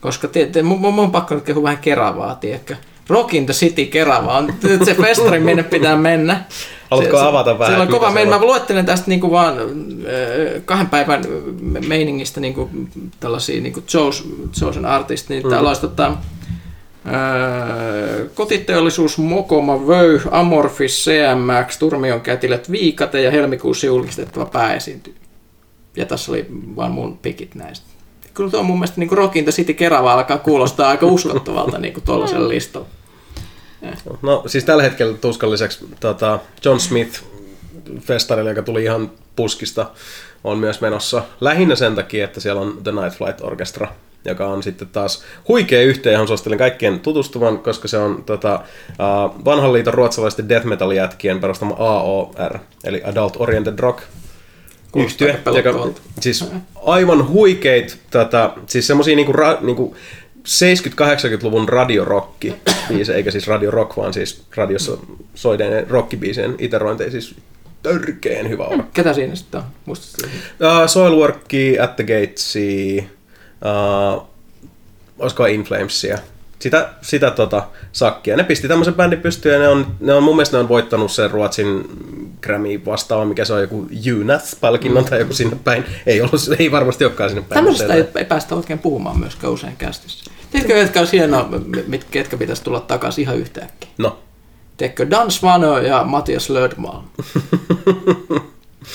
Koska 0.00 0.28
te, 0.28 0.46
te, 0.46 0.62
mun, 0.62 0.80
mun 0.80 0.98
on 0.98 1.12
pakko 1.12 1.34
nyt 1.34 1.44
kehua 1.44 1.62
vähän 1.62 1.78
Keravaa, 1.78 2.34
tiedätkö? 2.34 2.76
Rock 3.08 3.34
in 3.34 3.46
the 3.46 3.54
City 3.54 3.84
Kerava 3.86 4.38
on 4.38 4.54
se 4.84 4.94
festari, 4.94 5.40
minne 5.40 5.62
pitää 5.62 5.96
mennä. 5.96 6.44
Haluatko 6.90 7.18
avata 7.18 7.58
vähän, 7.58 7.72
Siellä 7.72 7.82
on 7.82 7.90
kova, 8.00 8.10
mä 8.10 8.40
luettelen 8.40 8.86
tästä 8.86 9.10
niinku 9.10 9.30
vaan 9.30 9.56
kahden 10.64 10.86
päivän 10.86 11.24
meiningistä 11.88 12.40
niinku 12.40 12.70
tällaisia 13.20 13.60
niinku 13.60 13.80
Chosen 14.52 14.84
Artist, 14.84 15.28
niin 15.28 15.42
Mm. 15.44 15.50
täällä 15.50 15.68
olisi 15.68 15.80
tota, 15.80 16.12
kotiteollisuus, 18.34 19.18
Mokoma, 19.18 19.86
Vöy, 19.86 20.20
Amorphis, 20.30 21.04
CMX, 21.04 21.78
Turmion 21.78 22.20
kätilöt, 22.20 22.70
Viikate 22.70 23.22
ja 23.22 23.30
helmikuussa 23.30 23.86
julkistettava 23.86 24.46
pääesiintyy. 24.46 25.14
Ja 25.96 26.06
tässä 26.06 26.32
oli 26.32 26.46
vaan 26.76 26.90
mun 26.90 27.18
pikit 27.18 27.54
näistä. 27.54 27.86
Kyllä 28.34 28.50
tuo 28.50 28.60
on 28.60 28.66
mun 28.66 28.76
mielestä 28.78 29.00
niin 29.00 29.12
Rock 29.12 29.36
in 29.36 29.44
the 29.44 29.52
City 29.52 29.74
Kerava 29.74 30.12
alkaa 30.12 30.38
kuulostaa 30.38 30.88
aika 30.88 31.06
uskottavalta 31.06 31.78
niin 31.78 31.94
tuollaisella 32.04 32.48
listalla. 32.48 32.86
No 34.22 34.42
siis 34.46 34.64
tällä 34.64 34.82
hetkellä 34.82 35.16
tuskalliseksi 35.16 35.86
tota, 36.00 36.38
John 36.64 36.80
Smith 36.80 37.22
festarille, 38.00 38.50
joka 38.50 38.62
tuli 38.62 38.82
ihan 38.82 39.10
puskista, 39.36 39.90
on 40.44 40.58
myös 40.58 40.80
menossa. 40.80 41.22
Lähinnä 41.40 41.74
sen 41.74 41.94
takia, 41.94 42.24
että 42.24 42.40
siellä 42.40 42.60
on 42.60 42.78
The 42.82 42.92
Night 42.92 43.18
Flight 43.18 43.40
Orchestra, 43.40 43.92
joka 44.24 44.46
on 44.46 44.62
sitten 44.62 44.88
taas 44.88 45.24
huikea 45.48 45.82
yhteen, 45.82 46.12
johon 46.12 46.28
suosittelen 46.28 46.58
kaikkien 46.58 47.00
tutustuvan, 47.00 47.58
koska 47.58 47.88
se 47.88 47.98
on 47.98 48.22
tota, 48.26 48.60
uh, 48.90 49.44
vanhan 49.44 49.72
liiton 49.72 49.94
ruotsalaisten 49.94 50.48
death 50.48 50.66
metal 50.66 50.90
jätkien 50.90 51.40
perustama 51.40 51.74
AOR, 51.78 52.58
eli 52.84 53.02
Adult 53.04 53.36
Oriented 53.38 53.78
Rock 53.78 54.02
yhtye, 54.96 55.40
joka, 55.56 55.88
siis 56.20 56.44
aivan 56.84 57.28
huikeit, 57.28 57.98
tota, 58.10 58.52
siis 58.66 58.86
semmosia 58.86 59.16
niinku, 59.16 59.32
ra, 59.32 59.58
niinku 59.60 59.96
70-80-luvun 60.46 61.68
radiorokki 61.68 62.54
biisejä, 62.88 63.16
eikä 63.16 63.30
siis 63.30 63.46
radiorock, 63.46 63.96
vaan 63.96 64.14
siis 64.14 64.42
radiossa 64.56 64.92
soideinen 65.34 65.90
rockibiisien 65.90 66.54
iterointeja, 66.58 67.10
siis 67.10 67.34
törkeen 67.82 68.48
hyvä 68.48 68.64
ora. 68.64 68.84
Ketä 68.92 69.12
siinä 69.12 69.34
sitten 69.34 69.60
on? 69.60 69.66
Uh, 69.88 69.96
Soilworkia, 70.86 71.84
At 71.84 71.96
the 71.96 72.04
Gatesia, 72.04 73.02
uh, 73.02 74.26
olisiko 75.18 75.46
In 75.46 75.64
Flamesia, 75.64 76.18
sitä, 76.58 76.88
sitä 77.02 77.30
tota, 77.30 77.66
sakkia. 77.92 78.36
Ne 78.36 78.44
pisti 78.44 78.68
tämmöisen 78.68 78.94
bändin 78.94 79.20
pystyyn 79.20 79.54
ja 79.54 79.60
ne 79.60 79.68
on, 79.68 79.86
ne 80.00 80.14
on, 80.14 80.22
mun 80.22 80.36
mielestä 80.36 80.56
ne 80.56 80.60
on 80.60 80.68
voittanut 80.68 81.12
sen 81.12 81.30
Ruotsin 81.30 81.84
Grammy 82.46 82.84
vastaava, 82.86 83.24
mikä 83.24 83.44
se 83.44 83.52
on 83.52 83.60
joku 83.60 83.86
UNATH-palkinnon 84.20 85.04
tai 85.04 85.18
joku 85.18 85.32
sinne 85.32 85.56
päin. 85.64 85.84
Ei, 86.06 86.20
ollut, 86.20 86.40
ei 86.58 86.70
varmasti 86.70 87.04
olekaan 87.04 87.30
sinne 87.30 87.42
päin. 87.48 87.56
Tämmöisestä 87.56 87.94
mutta 87.94 88.18
ei, 88.18 88.22
ei 88.22 88.24
päästä 88.24 88.54
oikein 88.54 88.78
puhumaan 88.78 89.18
myöskään 89.18 89.52
usein 89.52 89.76
kästissä. 89.76 90.30
Tiedätkö, 90.50 90.74
ketkä 90.74 90.98
olisi 90.98 91.16
hienoa, 91.16 91.48
mit, 91.86 92.04
ketkä 92.10 92.36
pitäisi 92.36 92.62
tulla 92.62 92.80
takaisin 92.80 93.22
ihan 93.22 93.36
yhtäkkiä? 93.36 93.90
No, 93.98 94.18
Tiedätkö, 94.76 95.10
Dan 95.10 95.30
Svano 95.30 95.78
ja 95.78 96.04
Matias 96.04 96.50
Lödmal. 96.50 97.00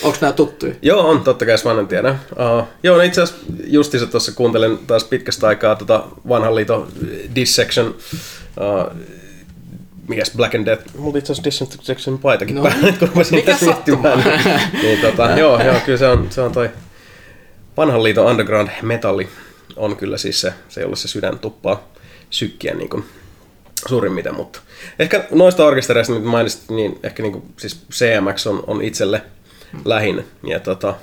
Onko 0.04 0.18
nämä 0.22 0.34
tuttuja? 0.34 0.74
Joo, 0.82 1.10
on 1.10 1.22
totta 1.22 1.46
kai 1.46 1.58
Svanen 1.58 1.88
tiedän. 1.88 2.22
Uh, 2.32 2.68
joo, 2.84 2.98
no 2.98 3.04
itse 3.04 3.22
asiassa 3.22 3.46
justiinsa 3.64 4.08
tuossa 4.08 4.32
kuuntelin 4.32 4.78
taas 4.78 5.04
pitkästä 5.04 5.48
aikaa 5.48 5.76
tota 5.76 6.04
vanhan 6.30 6.56
liiton 6.56 6.88
Dissection, 7.36 7.88
uh, 7.88 8.98
mikäs 10.12 10.32
Black 10.36 10.56
and 10.56 10.66
Death, 10.66 10.84
mulla 10.98 11.18
itse 11.18 11.32
asiassa 11.34 11.66
Dissection 11.80 12.18
paitakin 12.20 12.56
no. 12.56 12.62
Päällä, 12.64 12.94
kun 13.00 13.10
Mikä 13.32 13.52
tässä 13.52 13.66
miettimään. 13.66 14.24
niin, 14.84 15.00
tota, 15.00 15.32
joo, 15.32 15.64
joo, 15.64 15.76
kyllä 15.86 15.98
se 15.98 16.08
on, 16.08 16.28
se 16.30 16.42
on 16.42 16.52
toi 16.52 16.70
vanhan 17.78 18.04
liiton 18.04 18.26
underground 18.26 18.70
metalli 18.82 19.28
on 19.76 19.96
kyllä 19.96 20.18
siis 20.18 20.42
se, 20.42 20.54
se 20.70 20.82
jolle 20.82 20.96
se 20.96 21.08
sydän 21.08 21.40
tuppaa 21.40 21.88
sykkiä 22.30 22.74
niin 22.74 22.90
kuin 22.90 23.04
suurimmiten, 23.88 24.36
mutta 24.36 24.60
ehkä 25.00 25.26
noista 25.32 25.66
orkestereista, 25.66 26.14
mitä 26.14 26.26
mainitsit, 26.26 26.70
niin 26.70 27.00
ehkä 27.04 27.24
niin 27.24 27.34
kuin, 27.34 27.44
siis 27.58 27.82
CMX 27.92 28.48
on, 28.48 28.64
on 28.68 28.82
itselle 28.82 29.22
lähin, 29.86 30.26
ja 30.48 30.60
tota, 30.60 30.96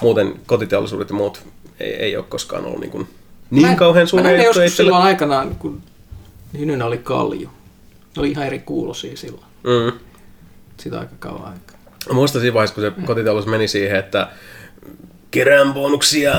muuten 0.00 0.34
kotiteollisuudet 0.46 1.08
ja 1.08 1.14
muut 1.14 1.42
ei, 1.80 1.92
ei 1.94 2.16
ole 2.16 2.24
koskaan 2.28 2.64
ollut 2.64 2.80
niin, 2.80 2.90
kuin, 2.90 3.08
niin 3.50 3.68
Mä- 3.68 3.74
kauhean 3.76 4.04
Mä 4.04 4.08
suuria 4.08 4.32
näin 4.32 4.44
joskus 4.44 4.62
itselle. 4.64 4.86
silloin 4.88 5.02
aikanaan, 5.04 5.54
kun 5.54 5.82
Hynynä 6.58 6.84
oli 6.84 6.98
kalju. 6.98 7.50
Ne 8.16 8.20
oli 8.20 8.30
ihan 8.30 8.46
eri 8.46 8.58
kuulosia 8.58 9.16
silloin. 9.16 9.44
Mm. 9.64 9.98
Sitä 10.76 11.00
aika 11.00 11.12
kauan 11.18 11.44
aikaa. 11.44 11.76
Muistan 12.12 12.40
siinä 12.40 12.54
vaiheessa, 12.54 12.74
kun 12.74 12.84
se 12.84 12.92
kotiteollisuus 13.06 13.50
meni 13.50 13.68
siihen, 13.68 13.98
että 13.98 14.28
kerään 15.30 15.72
bonuksia, 15.74 16.32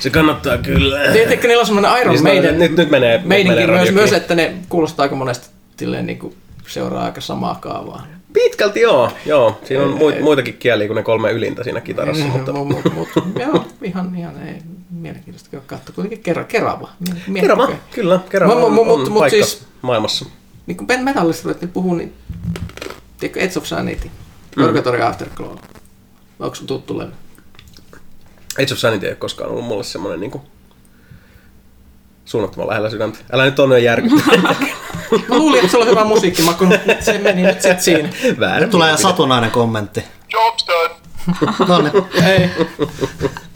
se 0.00 0.10
kannattaa 0.10 0.58
kyllä. 0.58 1.12
Tiedätkö, 1.12 1.48
niillä 1.48 1.60
on 1.60 1.66
semmoinen 1.66 2.00
Iron 2.00 2.14
Niin, 2.14 2.22
Maiden 2.22 2.58
nyt, 2.58 2.76
nyt 2.76 2.90
menee, 2.90 3.20
menee 3.24 3.66
myös, 3.66 3.92
myös, 3.92 4.12
että 4.12 4.34
ne 4.34 4.54
kuulostaa 4.68 5.02
aika 5.02 5.16
monesti 5.16 5.48
silleen 5.76 6.06
niin 6.06 6.18
kuin 6.18 6.36
seuraa 6.68 7.04
aika 7.04 7.20
samaa 7.20 7.54
kaavaa. 7.60 8.06
Pitkälti 8.32 8.80
joo, 8.80 9.12
joo. 9.26 9.60
Siinä 9.64 9.82
on 9.84 9.90
muit, 9.90 10.20
muitakin 10.20 10.56
kieliä 10.58 10.86
kuin 10.86 10.96
ne 10.96 11.02
kolme 11.02 11.32
ylintä 11.32 11.64
siinä 11.64 11.80
kitarassa, 11.80 12.24
mutta 12.24 12.52
Mut, 12.52 12.68
mut, 12.68 12.94
mut, 12.94 13.08
joo, 13.38 13.64
ihan, 13.82 14.16
ihan 14.16 14.48
ei, 14.48 14.54
mielenkiintoista 14.90 15.56
katsoa. 15.66 15.94
Kuitenkin 15.94 16.22
kerava. 16.48 16.88
Kerava, 17.40 17.68
kyllä, 17.90 18.20
Kerava 18.30 18.54
on, 18.54 18.64
on 18.78 18.86
mut 18.86 19.14
paikka 19.18 19.30
siis- 19.44 19.66
maailmassa. 19.82 20.26
Niin 20.66 20.76
kun 20.76 20.86
metallista 21.02 21.42
ruvettiin 21.44 21.72
puhua, 21.72 21.96
niin 21.96 22.14
tiedätkö 23.20 23.40
Edge 23.40 23.58
of 23.58 23.64
Sanity, 23.64 24.10
Purgatory 24.54 25.02
Afterglow. 25.02 25.56
Onko 26.38 26.54
sun 26.54 26.66
tuttu 26.66 26.98
levy? 26.98 27.12
Age 28.62 28.72
of 28.72 28.78
Sanity 28.78 29.06
ei 29.06 29.12
ole 29.12 29.16
koskaan 29.16 29.50
ollut 29.50 29.64
mulle 29.64 29.84
semmoinen 29.84 30.20
niinku 30.20 30.42
suunnattoman 32.24 32.68
lähellä 32.68 32.90
sydäntä. 32.90 33.18
Älä 33.32 33.44
nyt 33.44 33.58
on 33.58 33.82
järky. 33.82 34.08
Mä 35.28 35.36
luulin, 35.36 35.58
että 35.58 35.70
se 35.70 35.78
on 35.78 35.86
hyvä 35.86 36.04
musiikkimaku, 36.04 36.64
mutta 36.64 36.92
se 37.00 37.18
meni 37.18 37.42
nyt 37.42 37.62
sit 37.62 37.80
siinä. 37.80 38.08
Väärin. 38.40 38.62
Nyt 38.62 38.70
tulee 38.70 38.88
mielipide. 38.88 39.08
satunnainen 39.08 39.50
kommentti. 39.50 40.04
Job's 40.34 40.66
done. 40.66 40.94
No 41.68 41.80
niin. 41.80 42.24
Ei. 42.26 42.50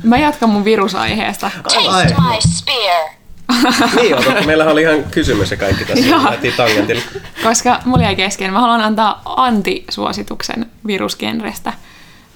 Mä 0.03 0.19
jatkan 0.19 0.49
mun 0.49 0.65
virusaiheesta. 0.65 1.51
Ai. 1.65 2.07
Taste 2.07 2.15
my 2.21 2.53
spear. 2.57 3.18
Niin 3.97 4.17
on, 4.17 4.25
totta. 4.25 4.43
meillähän 4.47 4.73
oli 4.73 4.83
ihan 4.83 5.05
kysymys 5.05 5.51
ja 5.51 5.57
kaikki 5.57 5.85
tässä. 5.85 6.07
Joo. 6.07 6.25
Lähtiin 6.25 6.55
tangentille. 6.57 7.03
Koska 7.43 7.81
mulla 7.85 8.03
jäi 8.03 8.17
kesken. 8.17 8.53
Mä 8.53 8.61
haluan 8.61 8.81
antaa 8.81 9.23
antisuosituksen 9.25 10.67
virusgenrestä. 10.87 11.73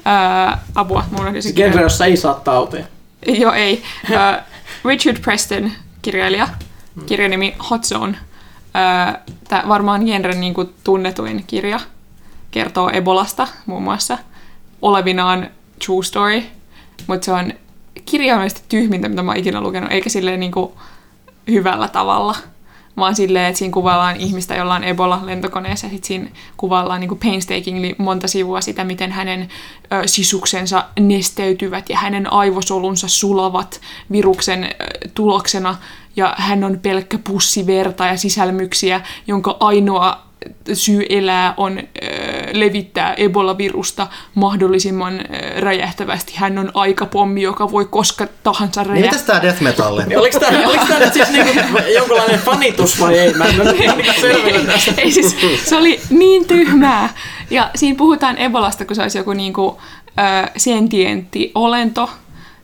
Öö, 0.06 0.56
apua, 0.74 1.04
mulla 1.10 1.28
on 1.30 1.42
se 1.42 1.52
Genre, 1.52 1.82
jossa 1.82 2.06
ei 2.06 2.16
saa 2.16 2.34
tauteja. 2.34 2.84
Joo, 3.26 3.52
ei. 3.52 3.82
Öö, 4.10 4.18
Richard 4.84 5.18
Preston, 5.22 5.70
kirjailija. 6.02 6.48
Kirjanimi 7.06 7.54
Hot 7.70 7.84
Zone. 7.84 8.18
Öö, 8.76 9.20
Tämä 9.48 9.62
varmaan 9.68 10.04
genren 10.04 10.40
niin 10.40 10.54
kuin 10.54 10.74
tunnetuin 10.84 11.44
kirja. 11.46 11.80
Kertoo 12.50 12.90
Ebolasta 12.92 13.48
muun 13.66 13.82
muassa. 13.82 14.18
Olevinaan 14.82 15.48
true 15.86 16.04
story. 16.04 16.42
Mutta 17.06 17.24
se 17.24 17.32
on 17.32 17.52
kirjaimellisesti 18.04 18.62
tyhmintä, 18.68 19.08
mitä 19.08 19.22
mä 19.22 19.30
oon 19.30 19.38
ikinä 19.38 19.60
lukenut. 19.60 19.92
Eikä 19.92 20.08
silleen 20.10 20.40
niin 20.40 20.52
kuin 20.52 20.72
hyvällä 21.50 21.88
tavalla. 21.88 22.36
Vaan 22.96 23.16
silleen, 23.16 23.46
että 23.46 23.58
siinä 23.58 23.72
kuvaillaan 23.72 24.16
ihmistä, 24.16 24.54
jolla 24.54 24.74
on 24.74 24.84
Ebola 24.84 25.20
lentokoneessa. 25.22 25.86
Ja 25.86 25.90
sitten 25.90 26.06
siinä 26.06 26.28
kuvaillaan 26.56 27.00
niin 27.00 27.18
painstakingly 27.18 27.94
monta 27.98 28.28
sivua 28.28 28.60
sitä, 28.60 28.84
miten 28.84 29.12
hänen 29.12 29.48
ö, 29.92 30.02
sisuksensa 30.06 30.84
nesteytyvät 31.00 31.88
ja 31.88 31.98
hänen 31.98 32.32
aivosolunsa 32.32 33.08
sulavat 33.08 33.80
viruksen 34.12 34.64
ö, 34.64 34.68
tuloksena. 35.14 35.76
Ja 36.16 36.34
hän 36.38 36.64
on 36.64 36.78
pelkkä 36.82 37.18
pussi 37.18 37.66
verta 37.66 38.06
ja 38.06 38.16
sisälmyksiä, 38.16 39.00
jonka 39.26 39.56
ainoa 39.60 40.31
syy 40.72 41.06
elää 41.08 41.54
on 41.56 41.80
levittää 42.52 43.14
Ebola-virusta 43.16 44.06
mahdollisimman 44.34 45.20
ö, 45.20 45.60
räjähtävästi. 45.60 46.32
Hän 46.36 46.58
on 46.58 46.70
aikapommi, 46.74 47.42
joka 47.42 47.70
voi 47.72 47.84
koska 47.84 48.26
tahansa 48.42 48.80
Niin 48.82 48.90
räjähtää. 48.90 49.12
mitäs 49.12 49.26
tää 49.26 49.42
death 49.42 49.60
metalli? 49.62 50.04
Niin 50.06 50.18
oliko 50.18 50.38
tää, 50.38 50.50
oliko 50.66 50.84
tää 50.86 50.98
nyt 50.98 51.12
siis 51.12 51.30
niinku 51.30 51.52
jonkunlainen 51.96 52.40
fanitus 52.40 53.00
vai 53.00 53.18
ei? 53.18 53.34
Mä 53.34 53.44
en 53.44 53.60
ole 53.60 53.72
niinku 53.72 54.66
tästä. 54.72 54.92
ei 54.96 55.12
siis, 55.12 55.36
se 55.64 55.76
oli 55.76 56.00
niin 56.10 56.44
tyhmää. 56.46 57.08
Ja 57.50 57.70
siinä 57.74 57.96
puhutaan 57.98 58.38
Ebolasta, 58.38 58.84
kun 58.84 58.96
se 58.96 59.02
olisi 59.02 59.18
joku 59.18 59.32
niinku, 59.32 59.78
ö, 60.18 60.50
sentientti 60.56 61.52
olento, 61.54 62.10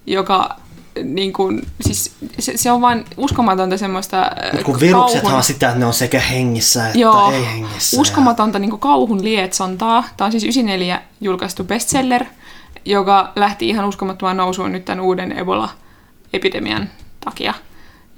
joka 0.07 0.57
niin 1.03 1.33
kuin, 1.33 1.67
siis 1.81 2.13
se, 2.39 2.57
se 2.57 2.73
on 2.73 2.81
vain 2.81 3.05
uskomatonta 3.17 3.79
semmoista 3.79 4.23
ö, 4.23 4.53
Mut 4.57 4.63
kun 4.63 4.81
viruksethan 4.81 5.33
kauhun- 5.33 5.43
sitä, 5.43 5.67
että 5.69 5.79
ne 5.79 5.87
on 5.87 5.95
sekä 5.95 6.21
hengissä 6.21 6.87
että 6.87 6.99
Joo, 6.99 7.31
ei 7.33 7.47
hengissä. 7.47 8.01
uskomatonta 8.01 8.59
niin 8.59 8.79
kauhun 8.79 9.25
lietsontaa. 9.25 10.05
Tämä 10.17 10.27
on 10.27 10.33
siis 10.33 10.45
94 10.45 11.03
julkaistu 11.21 11.65
bestseller, 11.65 12.25
joka 12.85 13.33
lähti 13.37 13.69
ihan 13.69 13.85
uskomattomaan 13.85 14.37
nousuun 14.37 14.73
nyt 14.73 14.85
tämän 14.85 15.05
uuden 15.05 15.33
Ebola-epidemian 15.39 16.89
takia. 17.25 17.55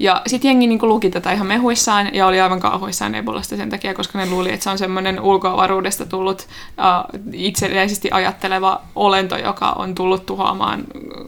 Ja 0.01 0.23
sitten 0.27 0.49
jengi 0.49 0.67
niin 0.67 0.79
luki 0.83 1.11
tätä 1.11 1.33
ihan 1.33 1.47
mehuissaan 1.47 2.15
ja 2.15 2.27
oli 2.27 2.41
aivan 2.41 2.61
kauhuissaan 2.61 3.13
Nebulasta 3.13 3.57
sen 3.57 3.71
takia, 3.71 3.95
koska 3.95 4.19
ne 4.19 4.27
luuli, 4.27 4.53
että 4.53 4.65
se 4.65 4.71
on 4.71 4.79
semmoinen 4.79 5.21
ulkoavaruudesta 5.21 6.07
tullut 6.07 6.41
uh, 6.41 7.21
itsenäisesti 7.33 8.09
ajatteleva 8.13 8.81
olento, 8.95 9.37
joka 9.37 9.71
on 9.71 9.95
tullut 9.95 10.27
tuhoamaan 10.27 10.85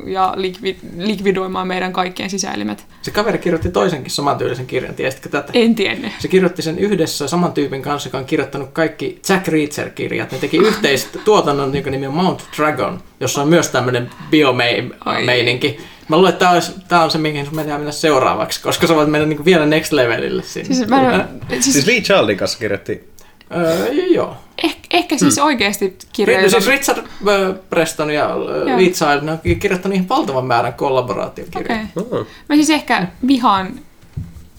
ja 0.06 0.34
likvi- 0.36 0.76
likvidoimaan 0.96 1.66
meidän 1.66 1.92
kaikkien 1.92 2.30
sisäelimet. 2.30 2.86
Se 3.02 3.10
kaveri 3.10 3.38
kirjoitti 3.38 3.70
toisenkin 3.70 4.10
samantyylisen 4.10 4.66
kirjan, 4.66 4.94
tiesitkö 4.94 5.28
tätä? 5.28 5.52
En 5.54 5.74
tiennyt. 5.74 6.12
Se 6.18 6.28
kirjoitti 6.28 6.62
sen 6.62 6.78
yhdessä 6.78 7.28
saman 7.28 7.52
tyypin 7.52 7.82
kanssa, 7.82 8.08
joka 8.08 8.18
on 8.18 8.24
kirjoittanut 8.24 8.68
kaikki 8.72 9.20
Jack 9.28 9.48
Reacher-kirjat. 9.48 10.32
Ne 10.32 10.38
teki 10.38 10.56
yhteistä 10.56 11.18
tuotannon, 11.18 11.74
jonka 11.74 11.90
nimi 11.90 12.06
on 12.06 12.14
Mount 12.14 12.44
Dragon, 12.56 13.00
jossa 13.20 13.42
on 13.42 13.48
myös 13.48 13.68
tämmöinen 13.68 14.10
biomeininki. 14.30 15.80
Mä 16.08 16.16
luulen, 16.16 16.32
että 16.32 16.44
tää, 16.44 16.50
olisi, 16.54 16.72
tää 16.88 17.04
on 17.04 17.10
se, 17.10 17.18
mihin 17.18 17.46
sun 17.46 17.58
pitää 17.58 17.78
mennä 17.78 17.92
seuraavaksi, 17.92 18.62
koska 18.62 18.86
sä 18.86 18.94
voit 18.94 19.08
mennä 19.10 19.26
niinku 19.26 19.44
vielä 19.44 19.66
next 19.66 19.92
levelille 19.92 20.42
sinne. 20.42 20.74
Siis 20.74 20.88
mä, 20.88 21.12
en- 21.12 21.28
Siis 21.62 21.72
siis, 21.72 21.86
Lee 21.86 22.00
Childin 22.00 22.36
kanssa 22.36 22.58
kirjoitti 22.58 23.12
Öö, 23.56 23.86
joo. 23.92 24.36
eh, 24.64 24.76
ehkä 24.90 25.18
siis 25.18 25.38
oikeasti 25.38 25.96
kirjoja, 26.12 26.40
Ri- 26.40 26.44
jota- 26.44 26.50
Siis 26.60 26.66
Richard 26.66 26.98
äh, 26.98 27.54
Preston 27.70 28.10
ja 28.10 28.24
äh, 28.24 28.76
Lee 28.76 28.88
Child, 28.90 29.20
ne 29.22 29.32
on 29.32 29.38
kirjoittanut 29.58 29.94
ihan 29.96 30.08
valtavan 30.08 30.46
määrän 30.46 30.74
kollaboraatiokirjoja. 30.74 31.80
Okei. 31.96 32.20
Mm. 32.20 32.26
Mä 32.48 32.54
siis 32.56 32.70
ehkä 32.70 33.06
vihaan, 33.26 33.72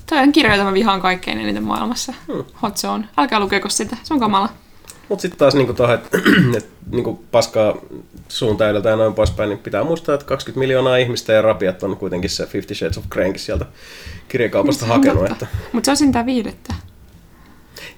toi 0.09 0.17
on 0.19 0.31
kirja, 0.31 0.51
jota 0.55 0.63
mä 0.63 0.73
vihaan 0.73 1.01
kaikkein 1.01 1.39
eniten 1.39 1.63
maailmassa. 1.63 2.13
Hmm. 2.33 2.43
Hot 2.61 2.77
Zone. 2.77 3.05
Älkää 3.17 3.39
lukeko 3.39 3.69
sitä, 3.69 3.97
se 4.03 4.13
on 4.13 4.19
kamala. 4.19 4.49
Mutta 5.09 5.21
sitten 5.21 5.39
taas 5.39 5.55
niinku 5.55 5.73
tohon, 5.73 5.95
että 5.95 6.17
et, 6.57 6.69
niinku 6.91 7.23
paskaa 7.31 7.75
suun 8.27 8.57
täydeltä 8.57 8.89
ja 8.89 8.95
noin 8.95 9.13
poispäin, 9.13 9.49
niin 9.49 9.59
pitää 9.59 9.83
muistaa, 9.83 10.15
että 10.15 10.25
20 10.25 10.59
miljoonaa 10.59 10.97
ihmistä 10.97 11.33
ja 11.33 11.41
rapiat 11.41 11.83
on 11.83 11.97
kuitenkin 11.97 12.29
se 12.29 12.45
Fifty 12.45 12.75
Shades 12.75 12.97
of 12.97 13.05
Greykin 13.09 13.39
sieltä 13.39 13.65
kirjakaupasta 14.27 14.85
hakenut. 14.85 15.31
Että... 15.31 15.47
Mutta 15.71 15.85
se 15.85 15.91
on 15.91 15.97
sentään 15.97 16.25
viidettä. 16.25 16.73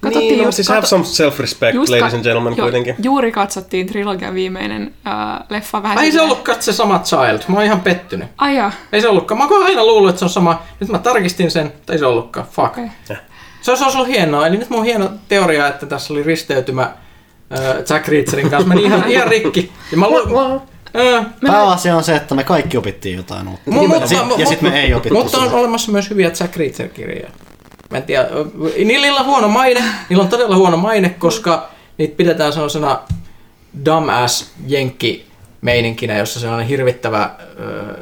Niin, 0.02 0.38
no, 0.38 0.44
just- 0.44 0.56
siis 0.56 0.68
have 0.68 0.80
kato- 0.80 0.86
some 0.88 1.04
self-respect, 1.04 1.74
just 1.74 1.92
ladies 1.92 2.14
and 2.14 2.22
gentlemen, 2.22 2.54
jo- 2.56 2.64
kuitenkin. 2.64 2.94
Juuri 3.02 3.32
katsottiin 3.32 3.86
trilogian 3.86 4.34
viimeinen 4.34 4.94
äh, 5.06 5.46
leffa 5.48 5.82
vähän 5.82 5.98
Ai 5.98 6.04
ei 6.04 6.12
se 6.12 6.20
ollutkaan 6.20 6.62
se 6.62 6.72
sama 6.72 6.98
Child, 6.98 7.40
mä 7.48 7.56
oon 7.56 7.64
ihan 7.64 7.80
pettynyt. 7.80 8.28
Ai 8.38 8.56
joo. 8.56 8.70
Ei 8.92 9.00
se 9.00 9.08
ollutkaan. 9.08 9.38
Mä 9.38 9.46
oon 9.46 9.62
aina 9.66 9.84
luullut, 9.86 10.08
että 10.10 10.18
se 10.18 10.24
on 10.24 10.30
sama. 10.30 10.62
Nyt 10.80 10.88
mä 10.88 10.98
tarkistin 10.98 11.50
sen, 11.50 11.64
mutta 11.66 11.92
ei 11.92 11.98
se 11.98 12.06
ollutkaan. 12.06 12.46
Fuck. 12.50 12.68
Okei. 12.78 13.16
Se 13.74 13.84
olisi 13.84 13.96
ollut 13.98 14.08
hienoa. 14.08 14.46
Eli 14.46 14.56
nyt 14.56 14.70
mun 14.70 14.84
hieno 14.84 15.10
teoria, 15.28 15.68
että 15.68 15.86
tässä 15.86 16.12
oli 16.14 16.22
risteytymä 16.22 16.82
äh, 16.82 17.60
Jack 17.90 18.08
Reacherin 18.08 18.50
kanssa. 18.50 18.68
Meni 18.68 18.82
ihan, 18.82 19.10
ihan 19.10 19.28
rikki. 19.28 19.72
Ja 19.92 19.98
mä 19.98 20.06
lu- 20.08 20.62
äh, 20.96 21.26
Pääasia 21.46 21.96
on 21.96 22.04
se, 22.04 22.16
että 22.16 22.34
me 22.34 22.44
kaikki 22.44 22.76
opittiin 22.76 23.16
jotain 23.16 23.48
uutta. 23.48 23.70
Mu- 23.70 23.82
ja 23.82 23.88
mutta- 23.88 24.06
sit- 24.06 24.18
mu- 24.18 24.40
ja 24.40 24.46
sitten 24.46 24.72
me 24.72 24.80
ei 24.82 24.94
opittu 24.94 25.22
Mutta 25.22 25.38
on 25.38 25.52
olemassa 25.52 25.92
myös 25.92 26.10
hyviä 26.10 26.30
Jack 26.40 26.56
Reacher-kirjoja. 26.56 27.28
Mä 27.90 27.96
en 27.98 28.02
tiedä, 28.02 28.28
niillä 28.84 29.20
on 29.20 29.26
huono 29.26 29.48
maine, 29.48 29.84
niillä 30.08 30.22
on 30.22 30.28
todella 30.28 30.56
huono 30.56 30.76
maine, 30.76 31.08
koska 31.08 31.68
niitä 31.98 32.16
pidetään 32.16 32.52
sellaisena 32.52 32.98
dumbass 33.84 34.50
jenkki 34.66 35.26
meininkinä, 35.60 36.16
jossa 36.18 36.40
se 36.40 36.48
on 36.48 36.62
hirvittävä 36.62 37.30
ö, 37.60 37.94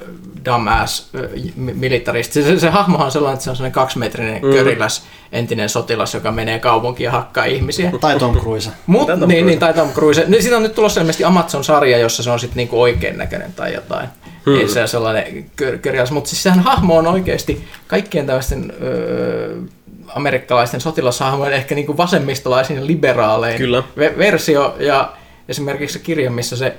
dumbass 0.44 1.10
militaristi. 1.56 2.42
Se, 2.42 2.48
se, 2.48 2.58
se 2.60 2.68
hahmo 2.70 2.98
on 2.98 3.10
sellainen, 3.10 3.34
että 3.34 3.44
se 3.44 3.50
on 3.50 3.56
sellainen 3.56 3.74
kaksimetrinen 3.74 4.42
mm. 4.42 4.50
köriläs 4.50 5.02
entinen 5.32 5.68
sotilas, 5.68 6.14
joka 6.14 6.32
menee 6.32 6.58
kaupunkiin 6.58 7.04
ja 7.04 7.10
hakkaa 7.10 7.44
ihmisiä. 7.44 7.92
Tai 8.00 8.18
Tom 8.18 8.36
Cruise. 8.36 8.70
Mut, 8.86 9.06
Tom 9.06 9.18
niin, 9.18 9.28
Cruise. 9.28 9.44
niin, 9.44 9.58
tai 9.58 9.74
Tom 9.74 9.92
Cruise. 9.92 10.24
Niin, 10.26 10.42
siitä 10.42 10.56
on 10.56 10.62
nyt 10.62 10.74
tulossa 10.74 11.00
ilmeisesti 11.00 11.24
Amazon-sarja, 11.24 11.98
jossa 11.98 12.22
se 12.22 12.30
on 12.30 12.40
sitten 12.40 12.56
niinku 12.56 12.82
oikein 12.82 13.18
näköinen 13.18 13.52
tai 13.52 13.74
jotain. 13.74 14.08
Hmm. 14.46 14.58
Ei 14.58 14.68
se 14.68 14.80
ole 14.80 14.86
sellainen 14.86 15.50
kör, 15.56 15.78
körjäs, 15.78 16.10
mutta 16.10 16.30
siis 16.30 16.42
sehän 16.42 16.60
hahmo 16.60 16.96
on 16.96 17.06
oikeasti 17.06 17.68
kaikkien 17.86 18.26
tällaisten 18.26 18.72
öö, 18.82 19.56
amerikkalaisten 20.08 20.80
sotilashahmojen 20.80 21.52
ehkä 21.52 21.74
niinku 21.74 21.96
vasemmistolaisen 21.96 22.76
ja 22.76 22.86
liberaalein 22.86 23.58
Kyllä. 23.58 23.82
ve- 23.98 24.18
versio. 24.18 24.76
Ja 24.78 25.12
esimerkiksi 25.48 25.98
se 25.98 26.04
kirja, 26.04 26.30
missä 26.30 26.56
se 26.56 26.74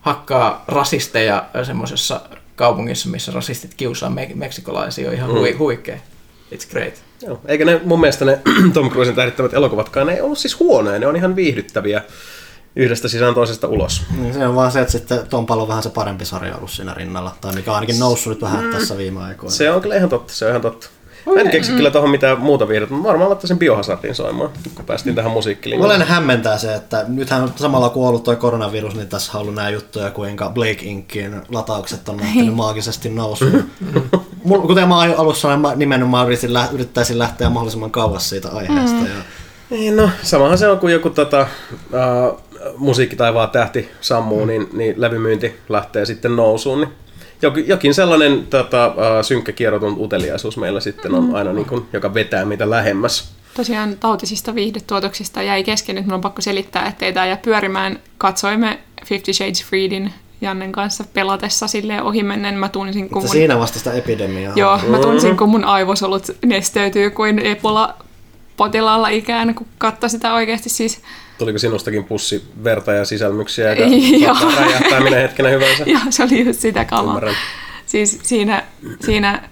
hakkaa 0.00 0.64
rasisteja 0.68 1.44
semmoisessa 1.62 2.20
kaupungissa, 2.60 3.08
missä 3.08 3.32
rasistit 3.32 3.74
kiusaa 3.74 4.10
me- 4.10 4.30
meksikolaisia, 4.34 5.08
on 5.08 5.14
ihan 5.14 5.30
hui, 5.30 5.52
huikea. 5.52 5.96
It's 6.54 6.70
great. 6.70 6.94
Joo. 7.22 7.40
Eikä 7.46 7.64
ne, 7.64 7.80
mun 7.84 8.00
mielestä 8.00 8.24
ne 8.24 8.38
Tom 8.74 8.90
Cruisen 8.90 9.14
tähdittävät 9.14 9.54
elokuvatkaan, 9.54 10.06
ne 10.06 10.12
ei 10.12 10.20
ollut 10.20 10.38
siis 10.38 10.58
huonoja, 10.60 10.98
ne 10.98 11.06
on 11.06 11.16
ihan 11.16 11.36
viihdyttäviä 11.36 12.02
yhdestä 12.76 13.08
sisään 13.08 13.34
toisesta 13.34 13.68
ulos. 13.68 14.02
Niin 14.18 14.34
se 14.34 14.46
on 14.46 14.54
vaan 14.54 14.72
se, 14.72 14.80
että 14.80 14.92
sitten 14.92 15.26
Tom 15.30 15.46
Palo 15.46 15.62
on 15.62 15.68
vähän 15.68 15.82
se 15.82 15.90
parempi 15.90 16.24
sarja 16.24 16.56
ollut 16.56 16.70
siinä 16.70 16.94
rinnalla. 16.94 17.36
Tai 17.40 17.54
mikä 17.54 17.70
on 17.70 17.74
ainakin 17.74 17.98
noussut 17.98 18.32
nyt 18.32 18.42
vähän 18.42 18.70
tässä 18.72 18.96
viime 18.96 19.20
aikoina. 19.22 19.50
Se 19.50 19.70
on 19.70 19.82
kyllä 19.82 19.96
ihan 19.96 20.08
totta, 20.08 20.32
se 20.34 20.44
on 20.44 20.50
ihan 20.50 20.62
totta. 20.62 20.88
Mä 21.26 21.40
en 21.40 21.50
keksi 21.50 21.72
kyllä 21.72 21.90
tuohon 21.90 22.10
mitään 22.10 22.40
muuta 22.40 22.68
viihdettä, 22.68 22.94
mutta 22.94 23.08
varmaan 23.08 23.30
laittaisin 23.30 23.58
Biohazardin 23.58 24.14
soimaan, 24.14 24.50
kun 24.74 24.84
päästiin 24.84 25.14
tähän 25.14 25.32
musiikkilinjaan. 25.32 25.86
Olen 25.86 26.06
hämmentää 26.06 26.58
se, 26.58 26.74
että 26.74 27.04
nythän 27.08 27.52
samalla 27.56 27.88
kun 27.88 28.02
on 28.02 28.08
ollut 28.08 28.24
toi 28.24 28.36
koronavirus, 28.36 28.94
niin 28.94 29.08
tässä 29.08 29.32
on 29.34 29.40
ollut 29.40 29.54
nämä 29.54 29.70
juttuja, 29.70 30.10
kuinka 30.10 30.50
Blake 30.50 30.82
Inkin 30.82 31.42
lataukset 31.48 32.08
on 32.08 32.20
lähtenyt 32.20 32.54
maagisesti 32.54 33.08
nousuun. 33.08 33.70
Kuten 34.66 34.88
mä 34.88 35.00
alussa 35.00 35.40
sanoin, 35.40 35.60
mä 35.60 35.74
nimenomaan 35.74 36.26
yritin, 36.26 36.50
yrittäisin 36.72 37.18
lähteä 37.18 37.50
mahdollisimman 37.50 37.90
kauas 37.90 38.28
siitä 38.28 38.48
aiheesta. 38.48 38.96
Ja 38.96 39.14
Niin, 39.70 39.96
no, 39.96 40.10
samahan 40.22 40.58
se 40.58 40.68
on, 40.68 40.78
kun 40.78 40.92
joku 40.92 41.10
tota, 41.10 41.46
uh, 41.92 42.40
musiikki 42.76 43.16
tai 43.16 43.34
vaan 43.34 43.50
tähti 43.50 43.88
sammuu, 44.00 44.44
niin, 44.44 44.68
niin 44.72 44.94
levymyynti 45.00 45.60
lähtee 45.68 46.06
sitten 46.06 46.36
nousuun. 46.36 46.80
Niin 46.80 46.90
jokin, 47.42 47.68
jokin 47.68 47.94
sellainen 47.94 48.46
tota, 48.46 48.86
uh, 48.86 49.24
synkkä 49.24 49.52
kierrotunut 49.52 50.00
uteliaisuus 50.00 50.56
meillä 50.56 50.80
sitten 50.80 51.14
on 51.14 51.34
aina, 51.34 51.52
niin 51.52 51.66
kuin, 51.66 51.86
joka 51.92 52.14
vetää 52.14 52.44
meitä 52.44 52.70
lähemmäs. 52.70 53.32
Tosiaan 53.56 53.96
tautisista 54.00 54.54
viihdetuotoksista 54.54 55.42
jäi 55.42 55.64
kesken, 55.64 55.96
nyt 55.96 56.06
mun 56.06 56.14
on 56.14 56.20
pakko 56.20 56.42
selittää, 56.42 56.88
ettei 56.88 57.12
tämä 57.12 57.26
jää 57.26 57.36
pyörimään. 57.36 57.98
Katsoimme 58.18 58.78
Fifty 59.06 59.32
Shades 59.32 59.64
Freedin 59.64 60.12
Jannen 60.40 60.72
kanssa 60.72 61.04
pelatessa 61.14 61.68
silleen 61.68 62.02
ohimennen. 62.02 62.54
Mä 62.54 62.68
tunsin, 62.68 63.08
kun 63.08 63.22
mun... 63.22 63.30
siinä 63.30 63.58
vasta 63.58 63.78
sitä 63.78 63.92
epidemiaa. 63.92 64.52
Joo, 64.56 64.80
mä 64.88 64.98
tunsin, 64.98 65.36
kun 65.36 65.48
mun 65.48 65.64
aivosolut 65.64 66.26
nesteytyy 66.46 67.10
kuin 67.10 67.38
Ebola 67.38 67.94
potilaalla 68.56 69.08
ikään, 69.08 69.54
kun 69.54 69.66
katsoi 69.78 70.10
sitä 70.10 70.34
oikeasti 70.34 70.68
siis. 70.68 71.02
Tuliko 71.40 71.58
sinustakin 71.58 72.04
pussi 72.04 72.44
verta 72.64 72.92
ja 72.92 73.04
sisälmyksiä, 73.04 73.74
Joo. 73.74 74.34
saattaa 74.34 74.64
räjähtää 74.64 75.00
minä 75.00 75.16
hetkenä 75.16 75.48
hyvänsä? 75.48 75.84
Ja 75.86 75.98
se 76.10 76.22
oli 76.22 76.46
just 76.46 76.60
sitä 76.60 76.84
kamaa. 76.84 77.04
Ymmärrän. 77.04 77.34
Siis 77.86 78.18
siinä, 78.22 78.62
siinä 79.04 79.42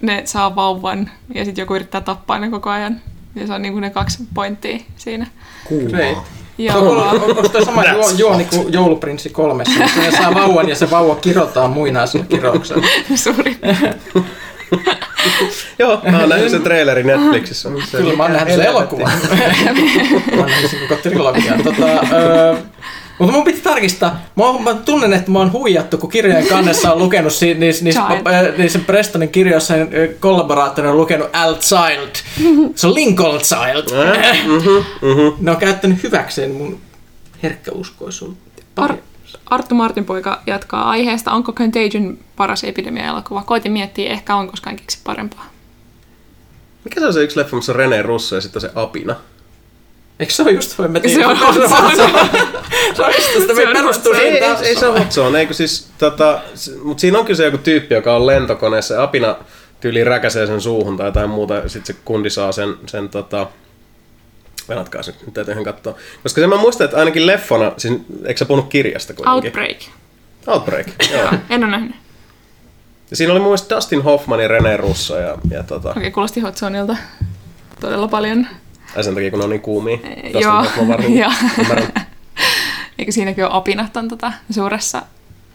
ne 0.00 0.22
saa 0.24 0.56
vauvan 0.56 1.10
ja 1.34 1.44
sitten 1.44 1.62
joku 1.62 1.74
yrittää 1.74 2.00
tappaa 2.00 2.38
ne 2.38 2.50
koko 2.50 2.70
ajan. 2.70 3.00
Ja 3.34 3.46
se 3.46 3.52
on 3.52 3.62
niinku 3.62 3.80
ne 3.80 3.90
kaksi 3.90 4.18
pointtia 4.34 4.78
siinä. 4.96 5.26
Ja 6.58 6.74
On, 6.74 6.96
on, 6.98 7.22
onko 7.22 7.64
sama 7.64 7.84
juo, 7.84 8.10
juoni 8.16 8.44
kuin 8.44 8.72
jouluprinssi 8.72 9.30
kolmessa? 9.30 9.80
Ne 9.80 10.10
saa 10.10 10.34
vauvan 10.34 10.68
ja 10.68 10.74
se 10.74 10.90
vauva 10.90 11.14
kirotaan 11.14 11.70
muinaisella 11.70 12.26
kirouksella. 12.26 12.86
suuri. 13.14 13.56
Joo, 15.78 16.00
mä 16.10 16.20
oon 16.20 16.28
nähnyt 16.28 16.50
sen 16.50 16.62
trailerin 16.62 17.06
Netflixissä. 17.06 17.68
Se- 17.90 17.96
Kyllä 17.96 18.16
mä 18.16 18.22
oon 18.22 18.32
nähnyt 18.32 18.54
sen 18.54 18.66
elokuvan. 18.66 19.12
mä 20.36 20.40
oon 20.40 20.46
nähnyt 20.50 20.70
sen 20.70 20.80
koko 20.88 21.00
trilogian. 21.02 21.62
Tota, 21.62 21.86
öö, 22.12 22.54
mutta 23.18 23.32
mun 23.34 23.44
piti 23.44 23.60
tarkistaa. 23.60 24.20
Mä, 24.36 24.44
oon, 24.44 24.62
mä 24.62 24.74
tunnen, 24.74 25.12
että 25.12 25.30
mä 25.30 25.38
oon 25.38 25.52
huijattu, 25.52 25.98
kun 25.98 26.10
kirjojen 26.10 26.46
kannessa 26.46 26.92
on 26.92 26.98
lukenut 26.98 27.32
si, 27.32 27.54
niissä, 27.54 27.84
niissä, 27.84 28.02
niissä 28.58 28.78
Prestonin 28.78 29.28
kirjoissa 29.28 29.74
äh, 29.74 29.80
kollaboraattori 30.20 30.88
on 30.88 30.96
lukenut 30.96 31.28
Al 31.32 31.54
Child. 31.54 32.08
Se 32.74 32.86
on 32.86 32.94
Lincoln 32.94 33.40
Child. 33.40 33.84
Ne 35.40 35.50
on 35.50 35.56
käyttänyt 35.56 36.02
hyväkseen 36.02 36.50
mun 36.50 36.80
herkkäuskoisuutta. 37.42 38.62
Ar- 38.76 38.96
Arttu 39.50 39.74
Martin 39.74 40.04
poika 40.04 40.42
jatkaa 40.46 40.90
aiheesta. 40.90 41.32
Onko 41.32 41.52
Contagion 41.52 42.18
paras 42.36 42.64
epidemia-elokuva? 42.64 43.42
Koitin 43.42 43.72
miettiä, 43.72 44.10
ehkä 44.10 44.36
on 44.36 44.48
koskaan 44.48 44.76
keksi 44.76 44.98
parempaa. 45.04 45.46
Mikä 46.84 47.00
se 47.00 47.06
on 47.06 47.12
se 47.12 47.22
yksi 47.22 47.38
leffa, 47.38 47.56
missä 47.56 47.72
on 47.72 47.76
René 47.76 48.02
Russo 48.02 48.34
ja 48.34 48.40
sitten 48.40 48.62
se 48.62 48.70
apina? 48.74 49.16
Eikö 50.20 50.32
se 50.32 50.42
ole 50.42 50.50
just 50.50 50.78
voi? 50.78 50.88
Mä 50.88 51.00
tiedän, 51.00 51.36
Se 51.38 51.46
on 51.46 51.54
se 51.54 51.60
on, 51.76 51.96
se 51.96 52.02
on, 53.02 53.08
on 53.08 53.14
just 53.14 53.32
sitä, 53.40 53.54
me 53.54 53.66
on 53.66 53.72
perustuu 53.72 54.12
Ei, 54.12 54.28
ei, 54.28 54.54
ei 54.62 54.76
se 54.76 54.86
ole 54.86 54.98
Hot 54.98 55.12
Zone, 55.12 55.40
eikö 55.40 55.54
siis, 55.54 55.88
tota, 55.98 56.40
mutta 56.82 57.00
siinä 57.00 57.18
on 57.18 57.24
kyse 57.24 57.44
joku 57.44 57.58
tyyppi, 57.58 57.94
joka 57.94 58.16
on 58.16 58.26
lentokoneessa 58.26 58.94
ja 58.94 59.02
apina 59.02 59.36
tyyliin 59.80 60.06
räkäsee 60.06 60.46
sen 60.46 60.60
suuhun 60.60 60.96
tai 60.96 61.06
jotain 61.06 61.30
muuta, 61.30 61.68
sitten 61.68 61.96
se 61.96 62.00
kundi 62.04 62.30
saa 62.30 62.52
sen, 62.52 62.74
sen 62.86 63.08
tota, 63.08 63.46
Venatkaa 64.68 65.02
se, 65.02 65.14
nyt 65.26 65.34
täytyy 65.34 65.52
ihan 65.52 65.64
katsoa. 65.64 65.94
Koska 66.22 66.40
sen 66.40 66.50
mä 66.50 66.56
muistan, 66.56 66.84
että 66.84 66.96
ainakin 66.96 67.26
leffona, 67.26 67.72
siis 67.76 67.94
eikö 68.24 68.38
sä 68.38 68.44
puhunut 68.44 68.68
kirjasta 68.68 69.14
kuitenkin? 69.14 69.44
Outbreak. 69.48 69.76
Outbreak, 70.46 70.86
joo. 71.12 71.32
En 71.50 71.64
ole 71.64 71.70
nähnyt. 71.70 71.96
Ja 73.10 73.16
siinä 73.16 73.32
oli 73.32 73.40
mun 73.40 73.48
mielestä 73.48 73.74
Dustin 73.74 74.02
Hoffman 74.02 74.40
ja 74.40 74.48
René 74.48 74.76
Russo 74.76 75.18
ja, 75.18 75.38
ja 75.50 75.62
tota, 75.62 75.90
Okei, 75.90 76.10
kuulosti 76.10 76.40
Hot 76.40 76.56
Zoneilta 76.56 76.96
todella 77.80 78.08
paljon. 78.08 78.46
ja 78.96 79.02
sen 79.02 79.14
takia 79.14 79.30
kun 79.30 79.38
ne 79.38 79.44
on 79.44 79.50
niin 79.50 79.60
kuumia. 79.60 79.96
Dustin 79.96 80.40
joo, 80.40 80.62
Hoffman. 80.62 81.04
Ymmärrän. 81.60 81.92
Eikö 82.98 83.12
siinäkin 83.12 83.44
ole 83.44 83.52
apinat 83.54 83.96
on 83.96 84.08
tota 84.08 84.32
suuressa 84.50 85.02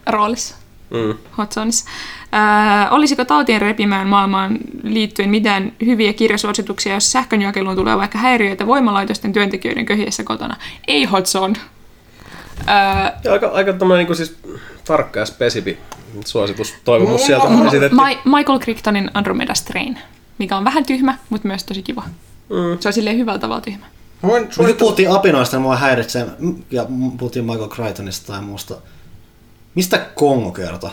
roolissa? 0.09 0.55
Mm. 0.89 1.17
Hot 1.37 1.51
Zoneissa. 1.51 1.85
Äh, 2.33 2.93
olisiko 2.93 3.25
tautien 3.25 3.61
repimään 3.61 4.07
maailmaan 4.07 4.57
liittyen 4.83 5.29
mitään 5.29 5.71
hyviä 5.85 6.13
kirjasuosituksia, 6.13 6.93
jos 6.93 7.11
sähkönjakeluun 7.11 7.75
tulee 7.75 7.97
vaikka 7.97 8.17
häiriöitä 8.17 8.67
voimalaitosten 8.67 9.33
työntekijöiden 9.33 9.85
köhiessä 9.85 10.23
kotona? 10.23 10.55
Ei 10.87 11.05
Hot 11.05 11.25
Zone. 11.25 11.53
Äh, 12.69 13.13
Ja 13.23 13.33
aika, 13.33 13.47
aika 13.47 13.73
tämmöinen 13.73 14.05
niin 14.05 14.15
siis 14.15 14.37
tarkka 14.85 15.19
ja 15.19 15.25
spesifi 15.25 15.77
suositus 16.25 16.73
toivomus 16.83 17.25
sieltä 17.25 17.45
on 17.45 17.67
esitetty. 17.67 17.95
Ma- 17.95 18.37
Michael 18.37 18.59
Crichtonin 18.59 19.11
Andromeda 19.13 19.53
Strain, 19.53 19.99
mikä 20.37 20.57
on 20.57 20.63
vähän 20.65 20.85
tyhmä, 20.85 21.17
mutta 21.29 21.47
myös 21.47 21.63
tosi 21.63 21.81
kiva. 21.83 22.03
Mm. 22.49 22.79
Se 22.79 22.89
on 22.89 22.93
silleen 22.93 23.17
hyvällä 23.17 23.39
tavalla 23.39 23.61
tyhmä. 23.61 23.85
Voin 24.23 24.47
Nyt 24.59 24.77
puhuttiin 24.77 25.11
apinoista 25.11 25.55
ja 25.55 25.59
mua 25.59 25.75
häiritsee, 25.75 26.25
ja 26.71 26.85
puhuttiin 27.17 27.45
Michael 27.45 27.69
Crichtonista 27.69 28.33
tai 28.33 28.41
muusta. 28.41 28.75
Mistä 29.75 29.99
Kongo 30.15 30.51
kertoo? 30.51 30.91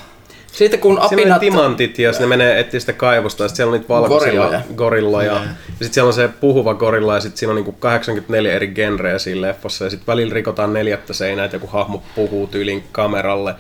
Siitä 0.53 0.77
kun 0.77 0.93
Siellä 0.95 1.07
on 1.07 1.13
apinat... 1.13 1.41
timantit 1.41 1.99
ja 1.99 2.13
sitten 2.13 2.31
ne 2.31 2.37
menee 2.37 2.61
etsiä 2.61 2.81
sitä 2.81 2.93
kaivosta 2.93 3.45
ja 3.45 3.49
sitten 3.49 3.57
siellä 3.57 3.71
on 3.71 3.79
niitä 3.79 3.89
valkoisia 3.89 4.33
Gorilloja. 4.33 4.61
gorilloja. 4.77 5.27
Joo. 5.27 5.37
Ja 5.37 5.49
sitten 5.71 5.93
siellä 5.93 6.09
on 6.09 6.13
se 6.13 6.29
puhuva 6.29 6.75
gorilla 6.75 7.15
ja 7.15 7.21
sitten 7.21 7.39
siinä 7.39 7.51
on 7.51 7.57
niinku 7.57 7.73
84 7.73 8.53
eri 8.53 8.69
genreä 8.69 9.19
siinä 9.19 9.41
leffassa 9.41 9.85
ja 9.85 9.91
sitten 9.91 10.07
välillä 10.07 10.35
rikotaan 10.35 10.73
neljättä 10.73 11.13
seinää, 11.13 11.45
että 11.45 11.57
joku 11.57 11.67
hahmo 11.67 12.03
puhuu 12.15 12.47
tyylin 12.47 12.85
kameralle. 12.93 13.55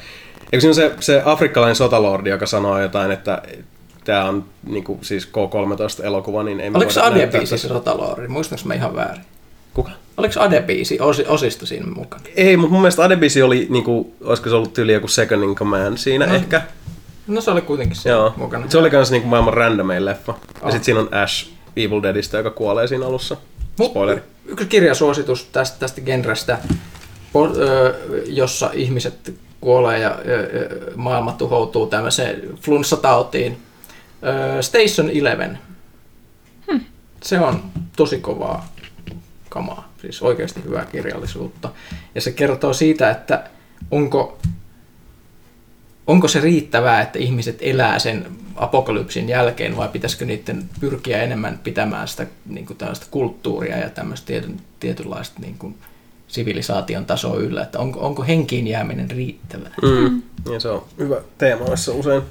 Eikö 0.52 0.60
siinä 0.60 0.70
on 0.70 0.74
se, 0.74 0.92
se 1.00 1.22
afrikkalainen 1.24 1.76
sotalordi, 1.76 2.30
joka 2.30 2.46
sanoo 2.46 2.80
jotain, 2.80 3.10
että 3.10 3.42
tämä 4.04 4.24
on 4.24 4.44
niinku, 4.66 4.98
siis 5.02 5.26
K-13-elokuva, 5.26 6.42
niin 6.42 6.60
ei 6.60 6.70
Oliko 6.74 6.90
se 6.90 7.00
Adebiisi 7.00 7.58
se 7.58 7.68
tätä. 7.68 7.78
Sotaloori? 7.78 8.28
Muistanko 8.28 8.62
mä 8.64 8.74
ihan 8.74 8.96
väärin? 8.96 9.24
Kuka? 9.74 9.90
Oliko 10.16 10.40
Adebiisi 10.40 11.00
osi, 11.00 11.24
osista 11.28 11.66
siinä 11.66 11.86
mukana? 11.86 12.22
Ei, 12.36 12.56
mutta 12.56 12.72
mun 12.72 12.80
mielestä 12.80 13.04
Adebisi 13.04 13.42
oli, 13.42 13.66
niinku, 13.70 14.14
olisiko 14.24 14.48
se 14.48 14.54
ollut 14.54 14.72
tyyli 14.74 14.92
joku 14.92 15.08
second 15.08 15.42
in 15.42 15.54
command 15.54 15.96
siinä 15.96 16.26
no. 16.26 16.34
ehkä. 16.34 16.62
No 17.26 17.40
se 17.40 17.50
oli 17.50 17.60
kuitenkin 17.62 17.96
siinä 17.96 18.16
Joo. 18.16 18.34
mukana. 18.36 18.64
Se 18.70 18.78
oli 18.78 18.90
kans 18.90 19.10
niinku 19.10 19.28
maailman 19.28 19.54
randomein 19.54 20.04
leffa. 20.04 20.34
Ja 20.54 20.60
Oh. 20.66 20.72
sit 20.72 20.84
siinä 20.84 21.00
on 21.00 21.14
Ash 21.14 21.50
Evil 21.76 22.02
Deadistä, 22.02 22.36
joka 22.36 22.50
kuolee 22.50 22.86
siinä 22.86 23.06
alussa. 23.06 23.36
Mut 23.78 23.90
Spoileri. 23.90 24.20
Yksi 24.46 24.66
kirjasuositus 24.66 25.44
tästä, 25.44 25.78
tästä 25.78 26.00
genrestä, 26.00 26.58
po- 27.34 27.58
ö, 27.58 27.94
jossa 28.26 28.70
ihmiset 28.74 29.34
kuolee 29.60 29.98
ja 29.98 30.18
ö, 30.28 30.32
ö, 30.34 30.92
maailma 30.96 31.32
tuhoutuu 31.32 31.86
tämmöiseen 31.86 32.42
flunssatautiin. 32.62 33.56
Ö, 34.58 34.62
Station 34.62 35.10
Eleven. 35.10 35.58
Se 37.22 37.40
on 37.40 37.62
tosi 37.96 38.18
kovaa 38.18 38.72
kamaa, 39.48 39.88
siis 40.12 40.22
oikeasti 40.22 40.64
hyvää 40.64 40.86
kirjallisuutta. 40.86 41.70
Ja 42.14 42.20
se 42.20 42.32
kertoo 42.32 42.72
siitä, 42.72 43.10
että 43.10 43.50
onko, 43.90 44.38
onko 46.06 46.28
se 46.28 46.40
riittävää, 46.40 47.02
että 47.02 47.18
ihmiset 47.18 47.58
elää 47.60 47.98
sen 47.98 48.26
apokalypsin 48.56 49.28
jälkeen 49.28 49.76
vai 49.76 49.88
pitäisikö 49.88 50.24
niiden 50.24 50.68
pyrkiä 50.80 51.22
enemmän 51.22 51.60
pitämään 51.64 52.08
sitä 52.08 52.26
niin 52.46 52.66
kuin 52.66 52.76
tällaista 52.76 53.06
kulttuuria 53.10 53.78
ja 53.78 53.90
tämmöistä 53.90 54.26
tietyn, 54.26 54.60
tietynlaista 54.80 55.40
niin 55.40 55.58
kuin 55.58 55.74
sivilisaation 56.28 57.06
tasoa 57.06 57.36
yllä, 57.36 57.62
että 57.62 57.78
onko, 57.78 58.00
onko 58.00 58.22
henkiin 58.22 58.66
jääminen 58.66 59.10
riittävää. 59.10 59.74
Mm. 59.82 60.22
Ja 60.52 60.60
se 60.60 60.68
on 60.68 60.84
hyvä 60.98 61.16
teema, 61.38 61.64
jossa 61.64 61.92
usein 61.92 62.22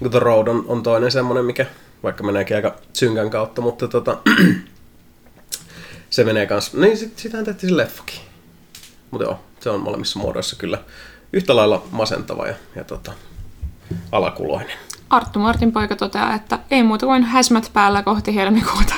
niin 0.00 0.10
The 0.10 0.18
Road 0.18 0.48
on, 0.48 0.64
on 0.68 0.82
toinen 0.82 1.10
semmoinen, 1.10 1.44
mikä 1.44 1.66
vaikka 2.02 2.24
meneekin 2.24 2.56
aika 2.56 2.76
synkän 2.92 3.30
kautta, 3.30 3.62
mutta 3.62 3.88
tota, 3.88 4.18
se 6.10 6.24
menee 6.24 6.46
kans, 6.46 6.74
niin 6.74 6.96
sit, 6.96 7.18
sitähän 7.18 7.44
tehtiin 7.44 7.70
se 7.70 7.76
leffakin. 7.76 8.20
Mutta 9.10 9.24
joo, 9.24 9.40
se 9.60 9.70
on 9.70 9.80
molemmissa 9.80 10.18
muodoissa 10.18 10.56
kyllä 10.56 10.78
yhtä 11.32 11.56
lailla 11.56 11.82
masentava 11.90 12.46
ja, 12.46 12.54
ja 12.76 12.84
tota, 12.84 13.12
alakuloinen. 14.12 14.76
Arttu 15.10 15.38
Martin 15.38 15.72
poika 15.72 15.96
toteaa, 15.96 16.34
että 16.34 16.58
ei 16.70 16.82
muuta 16.82 17.06
kuin 17.06 17.22
häsmät 17.22 17.70
päällä 17.72 18.02
kohti 18.02 18.34
helmikuuta. 18.34 18.94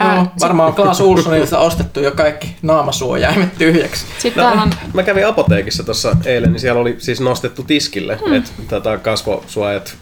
No, 0.00 0.06
Ää, 0.06 0.26
varmaan 0.40 0.74
Klaas 0.74 1.00
Ulssonilta 1.00 1.58
ostettu 1.58 2.00
jo 2.00 2.10
kaikki 2.10 2.56
naamasuojaimet 2.62 3.58
tyhjäksi. 3.58 4.06
Sitten 4.18 4.44
täällä 4.44 4.62
on 4.62 4.70
Mä 4.94 5.02
kävin 5.02 5.26
apoteekissa 5.26 5.84
tuossa 5.84 6.16
eilen, 6.24 6.52
niin 6.52 6.60
siellä 6.60 6.80
oli 6.80 6.96
siis 6.98 7.20
nostettu 7.20 7.62
tiskille, 7.62 8.18
mm. 8.26 8.32
että 8.32 8.50
tätä 8.68 8.98
kasvosuojat 8.98 9.96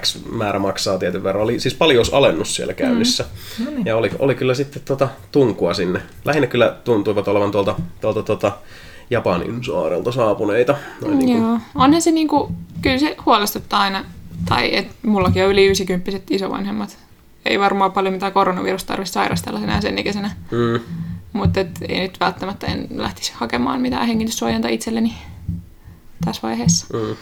X 0.00 0.18
määrä 0.32 0.58
maksaa 0.58 0.98
tietyn 0.98 1.22
verran. 1.22 1.44
Oli 1.44 1.60
siis 1.60 1.74
paljon 1.74 2.04
alennus 2.12 2.56
siellä 2.56 2.72
käynnissä. 2.74 3.24
Mm. 3.58 3.86
Ja 3.86 3.96
oli, 3.96 4.10
oli 4.18 4.34
kyllä 4.34 4.54
sitten 4.54 4.82
tota 4.84 5.08
tunkua 5.32 5.74
sinne. 5.74 6.02
Lähinnä 6.24 6.46
kyllä 6.46 6.76
tuntuivat 6.84 7.28
olevan 7.28 7.50
tuolta, 7.50 7.74
tuolta 8.00 8.22
tota 8.22 8.52
Japanin 9.10 9.64
saarelta 9.64 10.12
saapuneita. 10.12 10.74
Noin 11.00 11.18
niin 11.18 11.30
kuin, 11.30 11.42
Joo. 11.42 11.58
Onhan 11.74 12.02
se 12.02 12.10
niinku, 12.10 12.52
kyllä 12.82 12.98
se 12.98 13.16
huolestuttaa 13.26 13.80
aina, 13.80 14.04
tai 14.48 14.76
et 14.76 14.86
mullakin 15.02 15.44
on 15.44 15.50
yli 15.50 15.64
90 15.64 16.20
isovanhemmat. 16.30 16.98
Ei 17.46 17.60
varmaan 17.60 17.92
paljon 17.92 18.14
mitään 18.14 18.32
koronavirusta 18.32 18.88
tarvitse 18.88 19.12
sairastella 19.12 19.60
enää 19.60 19.80
sen 19.80 19.98
ikäisenä. 19.98 20.30
mm, 20.50 20.80
Mutta 21.32 21.60
ei 21.88 22.00
nyt 22.00 22.20
välttämättä 22.20 22.66
en 22.66 22.86
lähtisi 22.90 23.32
hakemaan 23.34 23.80
mitään 23.80 24.06
hengityssuojanta 24.06 24.68
itselleni 24.68 25.14
tässä 26.24 26.42
vaiheessa. 26.48 26.86
mm. 26.98 27.16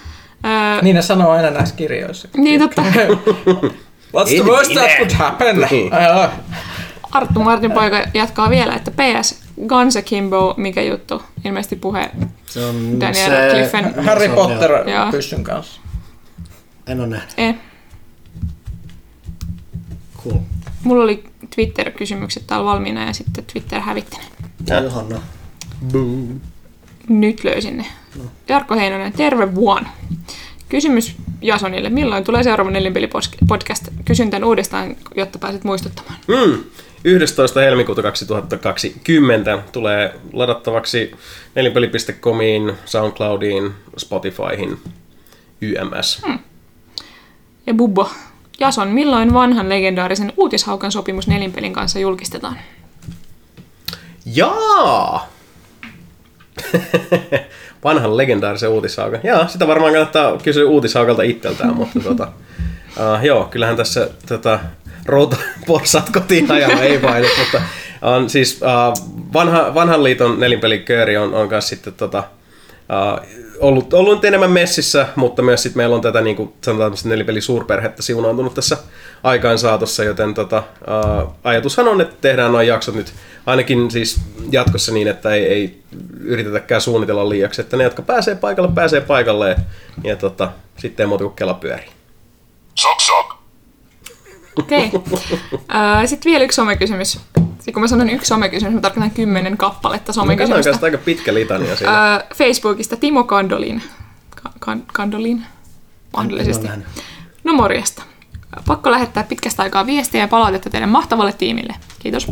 Öö, 0.45 0.83
Niin 0.83 0.97
ne 0.97 1.03
sanoo 1.03 1.31
aina 1.31 1.51
näissä 1.51 1.75
kirjoissa. 1.77 2.29
niin 2.37 2.61
totta. 2.61 2.83
What's 4.17 4.35
the 4.35 4.45
worst 4.45 4.73
that 4.73 4.91
could 4.97 5.11
happen? 5.13 5.57
Niin. 5.71 5.91
Arttu 7.13 7.41
Martin 7.41 7.73
poika 7.73 7.97
jatkaa 8.15 8.51
vielä, 8.51 8.75
että 8.75 8.91
PS, 8.91 9.43
Guns 9.67 9.97
Akimbo, 9.97 10.55
mikä 10.57 10.83
juttu? 10.83 11.23
Ilmeisesti 11.45 11.77
puhe 11.77 12.11
Se 12.47 12.65
on 12.65 13.01
Daniel 13.01 13.15
se... 13.31 13.47
Radcliffen. 13.47 14.05
Harry 14.05 14.29
Potter 14.29 14.71
Joo. 14.91 15.11
pyssyn 15.11 15.45
kanssa. 15.45 15.81
En 16.87 17.01
ole 17.01 17.09
nähnyt. 17.09 17.35
E. 17.37 17.55
Cool. 20.25 20.39
Mulla 20.85 21.05
oli 21.05 21.25
Twitter-kysymykset 21.55 22.47
täällä 22.47 22.65
valmiina 22.67 23.07
ja 23.07 23.13
sitten 23.13 23.45
Twitter 23.53 23.81
hävitti 23.81 24.17
ne. 24.69 24.81
Johanna. 24.81 25.21
Nyt 27.09 27.45
löysin 27.45 27.77
ne. 27.77 27.87
Jarkko 28.49 28.75
Heinonen, 28.75 29.13
terve 29.13 29.55
vuonna. 29.55 29.89
Kysymys 30.69 31.17
Jasonille. 31.43 31.91
Milloin 31.91 32.25
tulee 32.25 32.43
seuraava 32.43 32.71
nelinpeli-podcast? 32.71 33.89
Kysyn 34.05 34.31
tämän 34.31 34.45
uudestaan, 34.45 34.97
jotta 35.17 35.39
pääset 35.39 35.65
muistuttamaan. 35.65 36.17
Mm. 36.29 36.65
11. 37.05 37.61
helmikuuta 37.61 38.03
2020 38.03 39.59
tulee 39.73 40.15
ladattavaksi 40.33 41.13
nelinpeli.comiin, 41.55 42.73
Soundcloudiin, 42.85 43.73
Spotifyhin, 43.97 44.79
YMS. 45.61 46.23
Mm. 46.27 46.39
Ja 47.67 47.75
Bubbo. 47.75 48.11
Jason, 48.61 48.89
milloin 48.89 49.35
vanhan 49.35 49.69
legendaarisen 49.69 50.33
uutishaukan 50.37 50.93
sopimus 50.93 51.27
nelinpelin 51.27 51.73
kanssa 51.73 51.99
julkistetaan? 51.99 52.59
Jaa! 54.35 55.29
Vanhan 57.85 58.17
legendaarisen 58.17 58.71
uutishaukan. 58.71 59.21
Jaa, 59.23 59.49
sitä 59.49 59.67
varmaan 59.67 59.93
kannattaa 59.93 60.39
kysyä 60.39 60.69
uutishaukalta 60.69 61.23
itseltään, 61.23 61.75
mutta 61.77 62.01
tota, 62.09 62.29
uh, 62.97 63.25
joo, 63.25 63.45
kyllähän 63.45 63.77
tässä 63.77 64.09
tota, 64.29 64.59
routa 65.07 65.37
porsaat 65.67 66.11
kotiin 66.11 66.51
ajalla 66.51 66.83
ei 66.83 67.03
vain, 67.03 67.25
mutta 67.39 67.63
on 68.03 68.31
siis 68.31 68.61
uh, 68.63 69.07
vanha, 69.33 69.75
vanhan 69.75 70.05
liiton 70.05 70.41
nelinpelikööri 70.41 71.17
on, 71.17 71.35
on 71.35 71.49
kanssa 71.49 71.69
sitten 71.69 71.93
tota, 71.93 72.19
uh, 72.19 73.27
ollut, 73.61 73.95
ollut 73.95 74.15
nyt 74.15 74.25
enemmän 74.25 74.51
messissä, 74.51 75.07
mutta 75.17 75.43
myös 75.43 75.63
sitten 75.63 75.79
meillä 75.79 75.95
on 75.95 76.03
tätä 76.03 76.21
niin 76.21 76.37
kuin 76.37 76.53
sanotaan 76.65 76.93
nelipeli 77.05 77.41
suurperhettä 77.41 78.03
siunaantunut 78.03 78.55
tässä 78.55 78.77
aikaan 79.23 79.59
saatossa, 79.59 80.05
joten 80.05 80.35
tota, 80.35 80.63
uh, 80.89 81.33
ajatushan 81.45 81.89
on, 81.89 82.01
että 82.01 82.17
tehdään 82.21 82.53
noin 82.53 82.69
jaksot 82.69 82.95
nyt 82.95 83.13
ainakin 83.51 83.91
siis 83.91 84.21
jatkossa 84.53 84.93
niin, 84.93 85.09
että 85.09 85.31
ei, 85.35 85.47
ei 85.47 85.83
yritetäkään 86.21 86.81
suunnitella 86.81 87.29
liiaksi, 87.29 87.61
että 87.61 87.77
ne, 87.77 87.85
jotka 87.85 88.03
pääsee 88.03 88.35
paikalle, 88.35 88.69
pääsee 88.75 89.01
paikalle 89.01 89.57
ja 90.05 90.17
tota, 90.17 90.53
sitten 90.79 91.05
ei 91.05 91.09
muuta 91.09 91.25
kuin 91.25 91.37
kela 91.37 91.55
pyörii. 91.55 91.89
Suck 92.75 93.01
suck. 93.01 93.35
Okei. 94.59 94.91
Okay. 94.95 96.07
Sitten 96.07 96.31
vielä 96.31 96.45
yksi 96.45 96.57
somekysymys. 96.57 97.13
Sitten 97.59 97.75
kun 97.75 97.81
mä 97.83 97.89
sanon 97.89 98.11
yksi 98.11 98.29
somekysymys, 98.29 98.75
mä 98.75 98.81
tarkoitan 98.81 99.11
kymmenen 99.11 99.57
kappaletta 99.57 100.01
Mä 100.03 100.07
katsoin 100.07 100.25
somekysymystä. 100.25 100.71
kanssa 100.71 100.87
aika 100.87 100.99
pitkä 100.99 101.35
litania 101.35 101.77
siinä. 101.77 102.15
Öö, 102.15 102.23
Facebookista 102.35 102.97
Timo 102.97 103.25
Kandolin. 103.25 103.83
Ka- 104.43 104.53
kan- 104.61 104.85
Kandolin? 104.93 105.43
Mahdollisesti. 106.17 106.69
No 107.45 107.53
morjesta. 107.53 108.03
Pakko 108.67 108.91
lähettää 108.91 109.23
pitkästä 109.25 109.63
aikaa 109.63 109.87
viestiä 109.87 110.21
ja 110.21 110.29
palautetta 110.29 110.71
teidän 110.71 110.89
mahtavalle 110.89 111.33
tiimille. 111.33 111.75
Kiitos. 111.99 112.27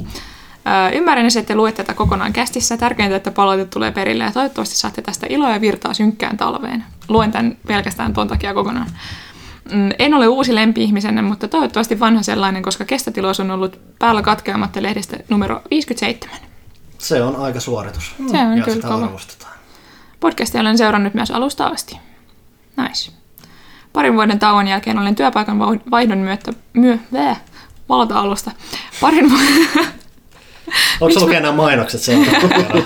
Ymmärrän, 0.95 1.27
että 1.39 1.55
luette 1.55 1.83
tätä 1.85 1.95
kokonaan 1.95 2.33
kästissä. 2.33 2.77
Tärkeintä, 2.77 3.17
että 3.17 3.31
palaute 3.31 3.65
tulee 3.65 3.91
perille 3.91 4.25
ja 4.25 4.33
toivottavasti 4.33 4.77
saatte 4.77 5.03
tästä 5.03 5.27
iloa 5.31 5.51
ja 5.51 5.61
virtaa 5.61 5.95
synkkään 5.95 6.37
talveen. 6.37 6.85
Luen 7.09 7.33
tämän 7.33 7.57
pelkästään 7.67 8.13
ton 8.13 8.29
takia 8.29 8.55
kokonaan. 8.55 8.87
Mm, 9.73 9.91
En 9.99 10.15
ole 10.15 10.29
uusi 10.29 10.55
lempi-ihmisenne, 10.55 11.23
mutta 11.23 11.49
toivottavasti 11.49 12.01
vanha 12.01 12.23
sellainen, 12.23 12.63
koska 12.63 12.85
kestotilaus 12.85 13.41
on 13.41 13.51
ollut 13.51 13.81
päällä 13.99 14.23
katkeamatta 14.23 14.83
lehdestä 14.83 15.17
numero 15.29 15.63
57. 15.71 16.37
Se 16.99 17.23
on 17.23 17.37
aika 17.37 17.61
suoritus. 17.61 18.15
Se 18.31 18.39
on 18.39 18.59
ja 18.59 18.65
kyllä 18.65 18.75
sitä 18.77 18.89
kova. 18.89 19.05
arvostetaan. 19.05 19.53
Podcastia 20.21 20.61
olen 20.61 20.79
seurannut 20.79 21.15
myös 21.15 21.31
alusta 21.31 21.67
asti. 21.67 21.99
Nice. 22.77 23.13
Parin 23.93 24.15
vuoden 24.15 24.39
tauon 24.39 24.69
jälkeen 24.69 24.99
olen 24.99 25.15
työpaikan 25.15 25.59
vaihdon 25.91 26.19
myötä... 26.19 26.53
Myö, 26.73 26.99
vää, 27.13 27.37
valta 27.89 28.21
alusta. 28.21 28.51
Parin, 29.01 29.31
vu- 29.31 29.39
Onko 31.01 31.15
se 31.15 31.21
lukee 31.21 31.41
nämä 31.41 31.53
mainokset 31.53 32.01
kerran? 32.05 32.85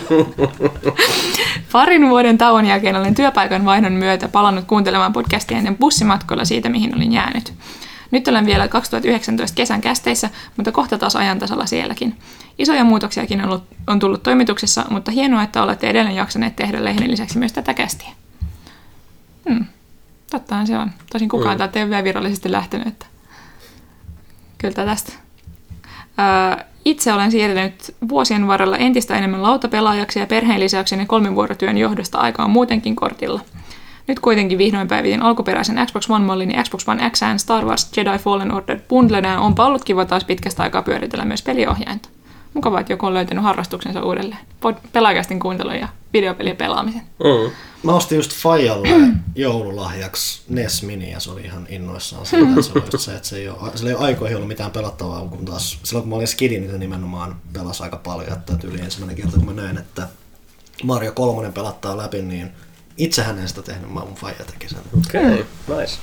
Parin 1.72 2.08
vuoden 2.08 2.38
tauon 2.38 2.66
jälkeen 2.66 2.96
olen 2.96 3.14
työpaikan 3.14 3.64
vaihdon 3.64 3.92
myötä 3.92 4.28
palannut 4.28 4.64
kuuntelemaan 4.64 5.12
podcastia 5.12 5.58
ennen 5.58 5.78
bussimatkoilla 5.78 6.44
siitä, 6.44 6.68
mihin 6.68 6.96
olin 6.96 7.12
jäänyt. 7.12 7.52
Nyt 8.10 8.28
olen 8.28 8.46
vielä 8.46 8.68
2019 8.68 9.54
kesän 9.54 9.80
kästeissä, 9.80 10.30
mutta 10.56 10.72
kohta 10.72 10.98
taas 10.98 11.16
ajan 11.16 11.38
tasalla 11.38 11.66
sielläkin. 11.66 12.16
Isoja 12.58 12.84
muutoksiakin 12.84 13.40
on, 13.40 13.48
ollut, 13.48 13.64
on 13.86 13.98
tullut 13.98 14.22
toimituksessa, 14.22 14.84
mutta 14.90 15.10
hienoa, 15.10 15.42
että 15.42 15.62
olette 15.62 15.90
edelleen 15.90 16.16
jaksaneet 16.16 16.56
tehdä 16.56 16.84
lehden 16.84 17.10
lisäksi 17.10 17.38
myös 17.38 17.52
tätä 17.52 17.74
kästiä. 17.74 18.10
Hmm. 19.48 19.66
Tottahan 20.30 20.66
se 20.66 20.78
on. 20.78 20.90
Tosin 21.12 21.28
kukaan 21.28 21.54
mm. 21.54 21.58
täältä 21.58 21.78
ei 21.78 21.82
ole 21.82 21.90
vielä 21.90 22.04
virallisesti 22.04 22.52
lähtenyt, 22.52 22.86
että 22.86 23.06
kyllä 24.58 24.74
tästä. 24.74 25.12
Itse 26.84 27.12
olen 27.12 27.30
siirtynyt 27.30 27.96
vuosien 28.08 28.46
varrella 28.46 28.76
entistä 28.76 29.16
enemmän 29.16 29.42
lautapelaajaksi 29.42 30.18
ja 30.18 30.26
perheen 30.26 30.60
lisäksi 30.60 31.06
kolmivuorotyön 31.06 31.78
johdosta 31.78 32.18
aika 32.18 32.44
on 32.44 32.50
muutenkin 32.50 32.96
kortilla. 32.96 33.40
Nyt 34.08 34.20
kuitenkin 34.20 34.58
vihdoin 34.58 34.88
päivitin 34.88 35.22
alkuperäisen 35.22 35.86
Xbox 35.86 36.10
One-mallin 36.10 36.50
ja 36.50 36.62
Xbox 36.62 36.88
One 36.88 37.10
Xn 37.10 37.38
Star 37.38 37.64
Wars 37.64 37.96
Jedi 37.96 38.18
Fallen 38.18 38.54
Order 38.54 38.80
bundlenään 38.88 39.38
onpa 39.38 39.66
ollut 39.66 39.84
kiva 39.84 40.04
taas 40.04 40.24
pitkästä 40.24 40.62
aikaa 40.62 40.82
pyöritellä 40.82 41.24
myös 41.24 41.42
peliohjainta. 41.42 42.08
Mukavaa, 42.54 42.80
että 42.80 42.92
joku 42.92 43.06
on 43.06 43.14
löytänyt 43.14 43.44
harrastuksensa 43.44 44.02
uudelleen. 44.02 44.40
Pod- 44.66 44.88
Pelaajakästin 44.92 45.40
ja 45.80 45.88
videopelien 46.12 46.56
pelaamisen. 46.56 47.02
Mm. 47.02 47.50
Mä 47.82 47.94
ostin 47.94 48.16
just 48.16 48.32
Fajalle 48.32 48.88
joululahjaksi 49.34 50.42
NES 50.48 50.82
Mini 50.82 51.10
ja 51.10 51.20
se 51.20 51.30
oli 51.30 51.40
ihan 51.40 51.66
innoissaan 51.68 52.26
siitä, 52.26 52.48
että 52.48 52.62
se, 52.62 52.72
oli 52.74 52.82
just 52.92 53.04
se, 53.04 53.14
että 53.14 53.28
se 53.28 53.36
ei 53.36 53.48
ole, 53.48 53.70
sillä 53.74 53.90
ei 53.90 53.96
ole 53.96 54.04
aikoihin 54.04 54.36
ollut 54.36 54.48
mitään 54.48 54.70
pelattavaa, 54.70 55.28
kun 55.28 55.44
taas 55.44 55.78
silloin 55.82 56.02
kun 56.02 56.10
mä 56.10 56.16
olin 56.16 56.28
skidi, 56.28 56.58
niin 56.58 56.70
se 56.70 56.78
nimenomaan 56.78 57.36
pelasi 57.52 57.82
aika 57.82 57.96
paljon, 57.96 58.32
että 58.32 58.52
yli 58.64 58.80
ensimmäinen 58.80 59.16
kerta 59.16 59.36
kun 59.36 59.46
mä 59.54 59.62
näin, 59.62 59.78
että 59.78 60.08
Mario 60.84 61.12
3 61.12 61.52
pelattaa 61.52 61.96
läpi, 61.96 62.22
niin 62.22 62.52
itsehän 62.96 63.38
en 63.38 63.48
sitä 63.48 63.62
tehnyt, 63.62 63.92
mä 63.92 64.00
mun 64.00 64.14
faija 64.14 64.44
teki 64.44 64.68
sen. 64.68 64.78
Okei, 65.08 65.24
okay, 65.24 65.80
nice. 65.80 65.98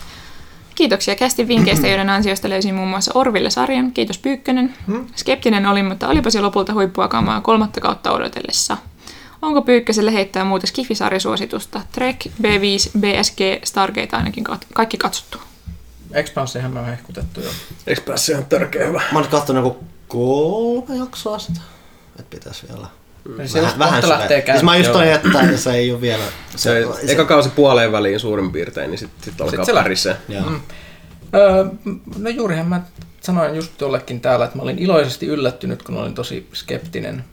Kiitoksia 0.75 1.15
kästin 1.15 1.47
vinkkeistä, 1.47 1.87
joiden 1.93 2.09
ansiosta 2.09 2.49
löysin 2.49 2.75
muun 2.75 2.87
muassa 2.87 3.11
Orville-sarjan. 3.15 3.91
Kiitos 3.91 4.17
Pyykkönen. 4.17 4.73
Skeptinen 5.15 5.65
olin, 5.65 5.85
mutta 5.85 6.07
olipa 6.07 6.29
se 6.29 6.41
lopulta 6.41 6.73
huippua 6.73 7.07
kamaa 7.07 7.41
kolmatta 7.41 7.81
kautta 7.81 8.11
odotellessa. 8.11 8.77
Onko 9.41 9.61
Pyykköselle 9.61 10.13
heittää 10.13 10.43
muuta 10.45 10.67
Skifi-sarjasuositusta? 10.67 11.81
Trek, 11.91 12.25
B5, 12.25 12.99
BSG, 12.99 13.39
Stargate 13.63 14.15
ainakin 14.17 14.43
kat- 14.49 14.65
kaikki 14.73 14.97
katsottu. 14.97 15.37
Expanssihan 16.11 16.71
me 16.71 16.79
on 16.79 16.85
hehkutettu 16.85 17.41
jo. 17.41 17.49
Expressi 17.87 18.33
on 18.33 18.45
törkeä 18.45 18.87
hyvä. 18.87 18.97
Mä 19.11 19.17
oon 19.17 19.21
nyt 19.21 19.31
katsonut 19.31 19.63
joku 19.65 19.83
kolme 20.07 20.95
jaksoa 20.99 21.39
sitä, 21.39 21.59
että 22.19 22.35
pitäisi 22.35 22.67
vielä. 22.69 22.87
Eli 23.39 23.47
se 23.47 23.61
kohta 23.61 24.09
lähtee 24.09 24.43
Siis 24.51 24.63
mä 24.63 24.77
just 24.77 24.95
olin, 24.95 25.11
että 25.11 25.57
se 25.57 25.71
ei 25.71 25.91
ole 25.91 26.01
vielä... 26.01 26.23
Se, 26.55 26.87
se, 27.05 27.11
eka 27.11 27.25
kausi 27.25 27.49
puoleen 27.49 27.91
väliin 27.91 28.19
suurin 28.19 28.51
piirtein, 28.51 28.91
niin 28.91 28.99
sitten 28.99 29.23
sit 29.23 29.41
alkaa 29.41 29.65
se 29.65 29.75
lähtee. 29.75 29.83
pärisee. 29.83 30.17
Öö, 31.35 31.65
no 32.17 32.29
juurihan 32.29 32.67
mä 32.67 32.81
sanoin 33.21 33.55
just 33.55 33.81
jollekin 33.81 34.21
täällä, 34.21 34.45
että 34.45 34.57
mä 34.57 34.63
olin 34.63 34.79
iloisesti 34.79 35.25
yllättynyt, 35.25 35.83
kun 35.83 35.97
olin 35.97 36.13
tosi 36.15 36.49
skeptinen 36.53 37.23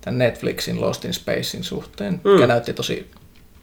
tämän 0.00 0.18
Netflixin 0.18 0.80
Lost 0.80 1.04
in 1.04 1.14
Spacein 1.14 1.64
suhteen, 1.64 2.20
mm. 2.24 2.30
mikä 2.30 2.46
näytti 2.46 2.72
tosi 2.72 3.10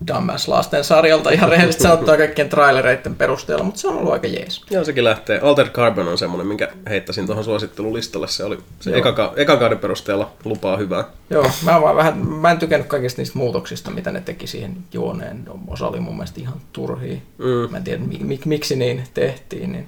dumbass 0.07 0.47
lasten 0.47 0.83
sarjalta 0.83 1.29
ihan 1.29 1.49
rehellisesti 1.49 1.83
sanottuna 1.83 2.17
kaikkien 2.17 2.49
trailereiden 2.49 3.15
perusteella, 3.15 3.63
mutta 3.63 3.79
se 3.79 3.87
on 3.87 3.97
ollut 3.97 4.13
aika 4.13 4.27
jees. 4.27 4.61
Joo, 4.69 4.83
sekin 4.83 5.03
lähtee. 5.03 5.39
Altered 5.39 5.71
Carbon 5.71 6.07
on 6.07 6.17
semmoinen, 6.17 6.47
minkä 6.47 6.71
heittäisin 6.89 7.25
tuohon 7.25 7.43
suosittelulistalle. 7.43 8.27
Se 8.27 8.43
oli 8.43 8.57
se 8.79 8.89
Joo. 8.89 8.99
eka, 8.99 9.11
ka- 9.11 9.33
ekan 9.35 9.59
kauden 9.59 9.79
perusteella 9.79 10.31
lupaa 10.45 10.77
hyvää. 10.77 11.03
Joo, 11.29 11.51
mä, 11.63 11.81
vaan 11.81 11.95
vähän, 11.95 12.27
mä 12.27 12.51
en 12.51 12.59
tykännyt 12.59 12.87
kaikista 12.87 13.21
niistä 13.21 13.37
muutoksista, 13.37 13.91
mitä 13.91 14.11
ne 14.11 14.21
teki 14.21 14.47
siihen 14.47 14.77
juoneen. 14.93 15.43
Osa 15.67 15.87
oli 15.87 15.99
mun 15.99 16.15
mielestä 16.15 16.41
ihan 16.41 16.61
turhia. 16.73 17.17
Mm. 17.37 17.71
Mä 17.71 17.77
en 17.77 17.83
tiedä, 17.83 18.03
mik, 18.03 18.21
mik, 18.21 18.45
miksi 18.45 18.75
niin 18.75 19.03
tehtiin. 19.13 19.71
Niin 19.71 19.87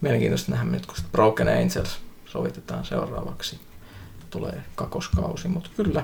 mielenkiintoista 0.00 0.52
nähdä 0.52 0.70
nyt, 0.70 0.86
kun 0.86 0.96
Broken 1.12 1.48
Angels 1.48 1.98
sovitetaan 2.26 2.84
seuraavaksi. 2.84 3.58
Tulee 4.30 4.62
kakoskausi, 4.74 5.48
mutta 5.48 5.70
kyllä. 5.76 6.02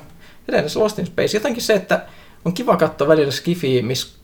Edelleen 0.48 0.70
se 0.70 0.78
Lost 0.78 0.98
in 0.98 1.06
Space. 1.06 1.36
Jotenkin 1.36 1.62
se, 1.62 1.74
että 1.74 2.06
on 2.44 2.52
kiva 2.52 2.76
katsoa 2.76 3.08
välillä 3.08 3.32
Skifiä, 3.32 3.82
missä 3.82 4.18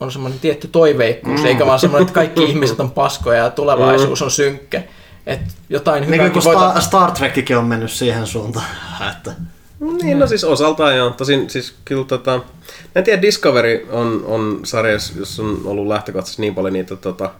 on 0.00 0.12
semmoinen 0.12 0.40
tietty 0.40 0.68
toiveikkuus, 0.68 1.40
mm. 1.40 1.46
eikä 1.46 1.66
vaan 1.66 1.80
semmoinen, 1.80 2.02
että 2.02 2.14
kaikki 2.14 2.44
ihmiset 2.44 2.80
on 2.80 2.90
paskoja 2.90 3.38
ja 3.38 3.50
tulevaisuus 3.50 4.22
on 4.22 4.30
synkkä. 4.30 4.82
Että 5.26 5.54
jotain 5.68 6.00
Niin 6.00 6.14
hyvääkin 6.14 6.32
kuin 6.32 6.44
voi 6.44 6.54
Star, 6.54 6.82
Star 6.82 7.10
Trekkikin 7.10 7.56
on 7.56 7.64
mennyt 7.64 7.90
siihen 7.90 8.26
suuntaan, 8.26 8.66
että 9.16 9.32
Niin, 10.02 10.18
no 10.18 10.26
siis 10.26 10.44
osaltaan 10.44 10.96
joo. 10.96 11.10
Tosin 11.10 11.50
siis 11.50 11.74
kyllä 11.84 12.04
tota, 12.04 12.36
mä 12.36 12.42
en 12.94 13.04
tiedä, 13.04 13.22
Discovery 13.22 13.88
on, 13.92 14.24
on 14.26 14.60
sarja, 14.64 14.92
jos 15.18 15.40
on 15.40 15.60
ollut 15.64 15.86
lähtökohtaisesti 15.86 16.42
niin 16.42 16.54
paljon 16.54 16.72
niitä 16.72 16.96
tota, 16.96 17.30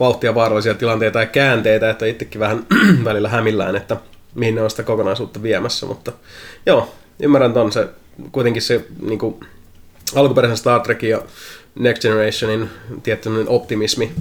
vauhtia 0.00 0.34
vaarallisia 0.34 0.74
tilanteita 0.74 1.20
ja 1.20 1.26
käänteitä, 1.26 1.90
että 1.90 2.06
itsekin 2.06 2.40
vähän 2.40 2.66
välillä 3.04 3.28
hämillään, 3.28 3.76
että 3.76 3.96
mihin 4.34 4.54
ne 4.54 4.62
on 4.62 4.70
sitä 4.70 4.82
kokonaisuutta 4.82 5.42
viemässä, 5.42 5.86
mutta 5.86 6.12
joo, 6.66 6.94
ymmärrän 7.20 7.52
ton 7.52 7.72
se, 7.72 7.88
kuitenkin 8.32 8.62
se 8.62 8.86
niinku, 9.02 9.40
alkuperäisen 10.14 10.56
Star 10.56 10.80
Trekin 10.80 11.10
ja 11.10 11.22
Next 11.74 12.02
Generationin 12.02 12.70
tietty 13.02 13.30
optimismi. 13.46 14.12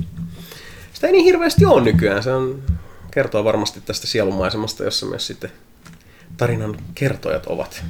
Sitä 0.94 1.08
ei 1.08 1.14
niin 1.14 1.26
hirveästi 1.26 1.66
ole 1.66 1.82
nykyään, 1.82 2.24
se 2.24 2.32
on, 2.32 2.64
kertoo 3.12 3.44
varmasti 3.44 3.82
tästä 3.82 4.08
sielunmaisemasta, 4.08 4.84
jossa 4.84 5.06
myös 5.06 5.28
sitten 5.28 5.52
tarinan 6.38 6.78
kertojat 6.96 7.46
ovat. 7.46 7.84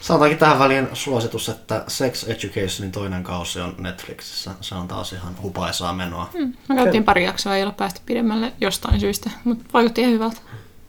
Sanotaankin 0.00 0.38
tähän 0.38 0.58
väliin 0.58 0.88
suositus, 0.92 1.48
että 1.48 1.84
Sex 1.88 2.24
Educationin 2.24 2.92
toinen 2.92 3.22
kausi 3.22 3.60
on 3.60 3.74
Netflixissä. 3.78 4.50
Se 4.60 4.74
on 4.74 4.88
taas 4.88 5.12
ihan 5.12 5.36
hupaisaa 5.42 5.92
menoa. 5.92 6.30
Mm. 6.34 6.52
Me 6.68 6.74
käytiin 6.74 7.04
pari 7.04 7.24
jaksoa, 7.24 7.56
ei 7.56 7.62
ole 7.62 7.72
päästy 7.72 8.00
pidemmälle 8.06 8.52
jostain 8.60 9.00
syystä, 9.00 9.30
mutta 9.44 9.64
vaikutti 9.72 10.00
ihan 10.00 10.12
hyvältä. 10.12 10.40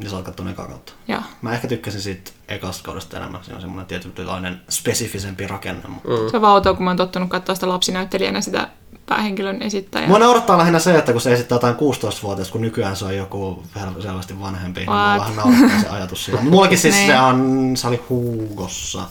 Niin 0.02 0.10
sä 0.10 0.16
oot 0.16 0.26
kattonut 0.26 0.54
eka 0.54 0.66
kautta. 0.66 0.94
Joo. 1.08 1.22
Mä 1.42 1.54
ehkä 1.54 1.68
tykkäsin 1.68 2.02
siitä 2.02 2.32
ekasta 2.48 2.84
kaudesta 2.84 3.18
enemmän. 3.18 3.44
Siinä 3.44 3.56
on 3.56 3.62
semmoinen 3.62 3.86
tietynlainen 3.86 4.62
spesifisempi 4.70 5.48
rakenne. 5.48 5.88
Mutta... 5.88 6.10
Mm. 6.10 6.30
Se 6.32 6.38
on 6.38 6.42
vaan 6.42 6.54
outoa, 6.54 6.74
kun 6.74 6.84
mä 6.84 6.90
oon 6.90 6.98
tottunut 6.98 7.30
katsoa 7.30 7.56
sitä 7.56 7.70
lapsinäyttelijänä 7.70 8.42
sitä 8.42 8.68
päähenkilön 9.06 9.62
esittäjää. 9.62 10.08
Mua 10.08 10.20
naurattaa 10.20 10.58
lähinnä 10.58 10.80
se, 10.80 10.98
että 10.98 11.12
kun 11.12 11.22
se 11.22 11.34
esittää 11.34 11.56
jotain 11.56 11.76
16-vuotias, 11.76 12.52
kun 12.52 12.62
nykyään 12.62 12.96
se 12.96 13.06
on 13.06 13.18
joku 13.18 13.64
vähän 13.76 14.02
selvästi 14.02 14.40
vanhempi, 14.40 14.80
niin 14.80 14.90
What? 14.90 15.20
vähän 15.20 15.36
naurattaa 15.36 15.82
se 15.82 15.90
ajatus 15.90 16.26
siitä. 16.26 16.42
Mullakin 16.42 16.78
siis 16.78 16.96
Niin. 17.02 17.08
se, 17.08 17.20
on, 17.20 17.72
se 17.76 17.88
oli 17.88 18.04
Hugossa. 18.10 19.04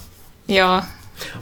Joo. 0.49 0.83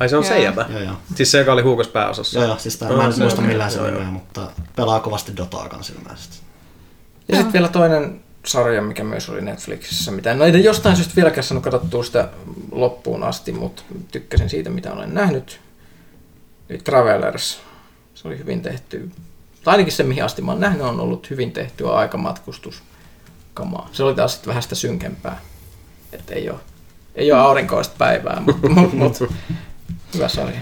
Ai 0.01 0.09
se 0.09 0.17
on 0.17 0.25
se 0.25 0.35
Joo. 0.35 0.45
jäbä? 0.45 0.67
Joo, 0.69 0.81
joo. 0.81 0.95
Siis 1.15 1.31
se, 1.31 1.39
joka 1.39 1.53
oli 1.53 1.63
huukas 1.63 1.89
pääosassa? 1.89 2.39
Joo, 2.39 2.49
joo, 2.49 2.59
siis 2.59 2.77
tää, 2.77 2.89
Joo, 2.89 2.99
mä 2.99 3.05
en 3.05 3.13
se 3.13 3.23
muista 3.23 3.43
millään 3.43 3.71
se 3.71 3.83
nimeä, 3.83 4.05
mutta 4.11 4.51
pelaa 4.77 5.01
kovasti 5.01 5.37
Dotaa 5.37 5.69
kanssa 5.69 5.93
ilmeisesti. 5.99 6.37
Ja 7.29 7.35
sitten 7.35 7.53
vielä 7.53 7.69
toinen 7.69 8.21
sarja, 8.47 8.83
mikä 8.83 9.05
myös 9.05 9.29
oli 9.29 9.41
Netflixissä, 9.41 10.11
mitä 10.11 10.31
en 10.31 10.43
ole 10.43 10.49
jostain 10.49 10.97
syystä 10.97 11.17
vieläkään 11.17 11.45
saanut 11.45 11.65
katsottua 11.65 12.05
sitä 12.05 12.29
loppuun 12.73 13.25
asti, 13.25 13.53
mutta 13.53 13.83
tykkäsin 14.13 14.51
siitä, 14.51 14.71
mitä 14.71 14.93
olen 14.93 15.15
nähnyt. 15.15 15.61
Eli 16.69 16.79
Travelers. 16.79 17.61
Se 18.15 18.29
oli 18.29 18.39
hyvin 18.39 18.63
tehty. 18.63 19.11
Tai 19.65 19.73
ainakin 19.73 19.93
se, 19.93 20.03
mihin 20.03 20.25
asti 20.25 20.43
mä 20.43 20.55
nähnyt, 20.55 20.83
on 20.83 21.01
ollut 21.01 21.31
hyvin 21.31 21.53
tehtyä 21.53 21.91
aikamatkustuskamaa. 21.91 23.89
Se 23.93 24.03
oli 24.03 24.15
taas 24.15 24.33
sitten 24.33 24.49
vähän 24.49 24.63
sitä 24.63 24.75
synkempää. 24.75 25.41
Että 26.13 26.35
ei 26.35 26.51
ole, 26.51 26.59
ei 27.15 27.33
ole 27.33 27.41
aurinkoista 27.41 27.95
päivää, 27.99 28.43
mutta 28.47 28.69
mut, 28.69 28.93
mut, 28.93 29.31
hyvä 30.15 30.29
sarja. 30.29 30.61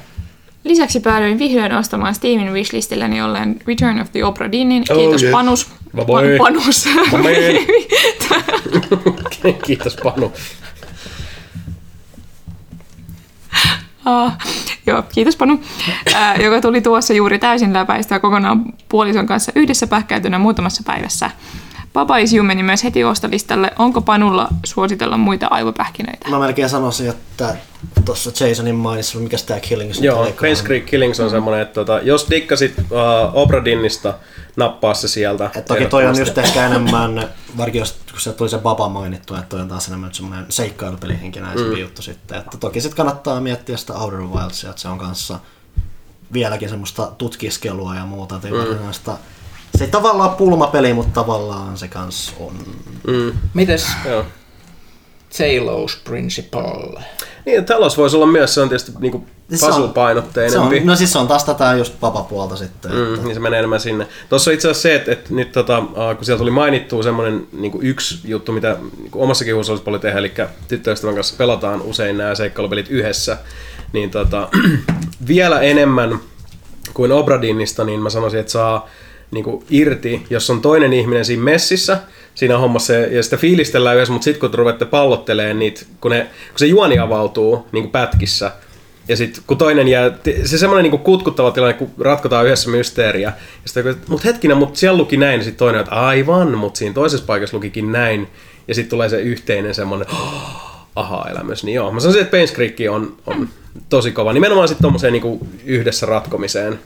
Lisäksi 0.66 1.00
päädyin 1.00 1.38
vihdoin 1.38 1.74
ostamaan 1.74 2.14
Steamin 2.14 2.52
wishlistilleni 2.52 3.22
olleen 3.22 3.56
Return 3.66 4.00
of 4.00 4.12
the 4.12 4.24
Obra 4.24 4.52
Dinnin. 4.52 4.84
Oh, 4.90 4.96
Kiitos 4.96 5.22
yes. 5.22 5.32
Panus. 5.32 5.66
Bye 5.96 6.04
bye. 6.04 6.36
Pa- 6.38 6.42
Panus. 6.44 6.88
Kiitos 9.66 9.96
Panu. 10.02 10.32
Ah, 14.04 14.36
joo, 14.86 15.02
kiitos 15.14 15.36
Panu, 15.36 15.60
Ää, 16.14 16.36
joka 16.36 16.60
tuli 16.60 16.80
tuossa 16.80 17.14
juuri 17.14 17.38
täysin 17.38 17.72
läpäistä 17.72 18.14
ja 18.14 18.20
kokonaan 18.20 18.64
puolison 18.88 19.26
kanssa 19.26 19.52
yhdessä 19.54 19.86
pähkäytynä 19.86 20.38
muutamassa 20.38 20.82
päivässä. 20.86 21.30
Papa 21.96 22.18
is 22.18 22.32
meni 22.42 22.62
myös 22.62 22.84
heti 22.84 23.04
ostolistalle. 23.04 23.70
Onko 23.78 24.00
Panulla 24.00 24.48
suositella 24.66 25.16
muita 25.16 25.46
aivopähkinöitä? 25.46 26.28
Mä 26.28 26.38
melkein 26.38 26.68
sanoisin, 26.68 27.08
että 27.08 27.56
tuossa 28.04 28.46
Jasonin 28.46 28.74
mainissa, 28.74 29.18
mikä 29.18 29.36
tämä 29.46 29.60
Killings 29.60 30.00
Joo. 30.00 30.24
Face 30.24 30.64
Creek 30.64 30.86
Killings 30.86 31.20
on 31.20 31.30
semmonen, 31.30 31.60
että 31.60 31.74
tota, 31.74 32.00
jos 32.02 32.26
dikkasit 32.30 32.78
uh, 32.78 32.86
Obra 33.32 33.64
Dinnista, 33.64 34.14
nappaa 34.56 34.94
se 34.94 35.08
sieltä. 35.08 35.50
Et 35.54 35.64
toki 35.64 35.86
toi 35.86 36.06
on 36.06 36.18
just 36.18 36.38
ehkä 36.38 36.66
enemmän, 36.66 37.28
varsinkin 37.56 37.78
jos, 37.78 37.98
kun 38.10 38.20
se 38.20 38.32
tuli 38.32 38.48
se 38.48 38.58
Baba 38.58 38.88
mainittu, 38.88 39.34
että 39.34 39.46
toi 39.48 39.60
on 39.60 39.68
taas 39.68 39.88
enemmän 39.88 40.14
semmoinen 40.14 40.46
seikkailupelihenkinäisempi 40.48 41.74
mm. 41.74 41.80
juttu 41.80 42.02
sitten. 42.02 42.38
Että 42.38 42.58
toki 42.58 42.80
sitten 42.80 42.96
kannattaa 42.96 43.40
miettiä 43.40 43.76
sitä 43.76 43.92
Outer 43.94 44.20
Wildsia, 44.20 44.70
että 44.70 44.82
se 44.82 44.88
on 44.88 44.98
kanssa 44.98 45.38
vieläkin 46.32 46.68
semmoista 46.68 47.12
tutkiskelua 47.18 47.94
ja 47.94 48.06
muuta, 48.06 48.36
että 48.36 48.48
mm. 48.48 48.54
Se 49.76 49.84
ei 49.84 49.90
tavallaan 49.90 50.30
pulmapeli, 50.30 50.92
mutta 50.92 51.12
tavallaan 51.14 51.76
se 51.78 51.88
kans 51.88 52.34
on. 52.40 52.52
Mites 53.54 53.86
Joo. 54.10 54.24
Talos 55.38 55.96
Principle? 56.04 57.02
Niin, 57.46 57.64
Talos 57.64 57.96
voisi 57.98 58.16
olla 58.16 58.26
myös, 58.26 58.54
se 58.54 58.60
on 58.60 58.68
tietysti 58.68 58.92
niinku 59.00 59.24
Siis 59.48 59.60
se 59.60 59.66
on- 59.66 59.72
Se 59.72 59.78
puzzle-painotteinempi. 59.78 60.80
on, 60.80 60.86
no 60.86 60.96
siis 60.96 61.12
se 61.12 61.18
on 61.18 61.28
taas 61.28 61.44
tätä 61.44 61.74
just 61.74 61.94
papapuolta 62.00 62.56
sitten. 62.56 62.92
Mm, 62.92 63.14
Että. 63.14 63.24
niin 63.26 63.34
se 63.34 63.40
menee 63.40 63.58
enemmän 63.58 63.80
sinne. 63.80 64.06
Tuossa 64.28 64.50
on 64.50 64.54
itse 64.54 64.68
asiassa 64.68 64.82
se, 64.82 64.94
että, 64.94 65.12
että 65.12 65.34
nyt 65.34 65.52
tota, 65.52 65.82
kun 66.16 66.24
siellä 66.24 66.38
tuli 66.38 66.50
mainittua 66.50 67.02
semmoinen 67.02 67.46
niin 67.52 67.72
yksi 67.80 68.18
juttu, 68.24 68.52
mitä 68.52 68.76
niin 68.98 69.10
omassakin 69.12 69.54
huussa 69.54 69.72
olisi 69.72 69.84
paljon 69.84 70.00
tehdä, 70.00 70.18
eli 70.18 70.32
tyttöystävän 70.68 71.14
kanssa 71.14 71.34
pelataan 71.38 71.82
usein 71.82 72.18
nämä 72.18 72.34
seikkailupelit 72.34 72.90
yhdessä, 72.90 73.38
niin 73.92 74.10
tota, 74.10 74.48
vielä 75.28 75.60
enemmän 75.60 76.20
kuin 76.94 77.12
Obradinista, 77.12 77.84
niin 77.84 78.00
mä 78.00 78.10
sanoisin, 78.10 78.40
että 78.40 78.52
saa 78.52 78.88
niin 79.30 79.44
kuin 79.44 79.64
irti, 79.70 80.26
jos 80.30 80.50
on 80.50 80.62
toinen 80.62 80.92
ihminen 80.92 81.24
siinä 81.24 81.42
messissä, 81.42 81.98
siinä 82.34 82.58
hommassa 82.58 82.92
ja 82.92 83.22
sitä 83.22 83.36
fiilistellään 83.36 83.96
yhdessä, 83.96 84.12
mutta 84.12 84.24
sitten 84.24 84.40
kun 84.40 84.50
te 84.50 84.56
ruvette 84.56 84.84
pallotteleen 84.84 85.58
niitä, 85.58 85.82
kun, 86.00 86.10
ne, 86.10 86.20
kun 86.48 86.58
se 86.58 86.66
juoni 86.66 86.98
avautuu 86.98 87.66
niin 87.72 87.82
kuin 87.82 87.92
pätkissä, 87.92 88.52
ja 89.08 89.16
sitten 89.16 89.42
kun 89.46 89.58
toinen 89.58 89.88
jää, 89.88 90.10
se 90.44 90.58
semmoinen 90.58 90.82
niinku 90.82 90.98
kutkuttava 90.98 91.50
tilanne, 91.50 91.74
kun 91.74 91.90
ratkotaan 91.98 92.46
yhdessä 92.46 92.70
mysteeriä, 92.70 93.28
ja 93.62 93.68
sitten 93.68 93.96
mutta 94.08 94.28
hetkinen, 94.28 94.56
mutta 94.56 94.78
siellä 94.78 94.98
luki 94.98 95.16
näin, 95.16 95.40
ja 95.40 95.44
sitten 95.44 95.58
toinen, 95.58 95.80
että 95.80 95.94
aivan, 95.94 96.58
mutta 96.58 96.78
siinä 96.78 96.94
toisessa 96.94 97.26
paikassa 97.26 97.56
lukikin 97.56 97.92
näin, 97.92 98.28
ja 98.68 98.74
sitten 98.74 98.90
tulee 98.90 99.08
se 99.08 99.20
yhteinen 99.20 99.74
semmoinen 99.74 100.08
aha-elämys, 100.96 101.64
niin 101.64 101.74
joo, 101.74 101.92
mä 101.92 102.00
sanoisin, 102.00 102.22
että 102.22 102.36
Pains 102.36 102.54
on, 102.90 103.16
on 103.26 103.48
tosi 103.88 104.12
kova, 104.12 104.32
nimenomaan 104.32 104.68
sitten 104.68 104.82
tommoseen 104.82 105.12
niinku 105.12 105.46
yhdessä 105.64 106.06
ratkomiseen, 106.06 106.78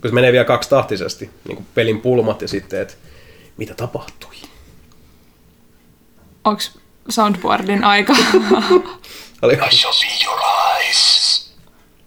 kun 0.00 0.10
se 0.10 0.14
menee 0.14 0.32
vielä 0.32 0.44
kaksitahtisesti, 0.44 1.30
niinku 1.48 1.66
pelin 1.74 2.00
pulmat 2.00 2.42
ja 2.42 2.48
sitten, 2.48 2.80
että 2.80 2.94
mitä 3.56 3.74
tapahtui. 3.74 4.34
Onks 6.44 6.78
soundboardin 7.08 7.84
aika? 7.84 8.12
Oli, 9.42 9.54
I 9.54 9.76
shall 9.76 9.94
be 9.94 10.24
your 10.24 10.40
eyes. 10.76 11.52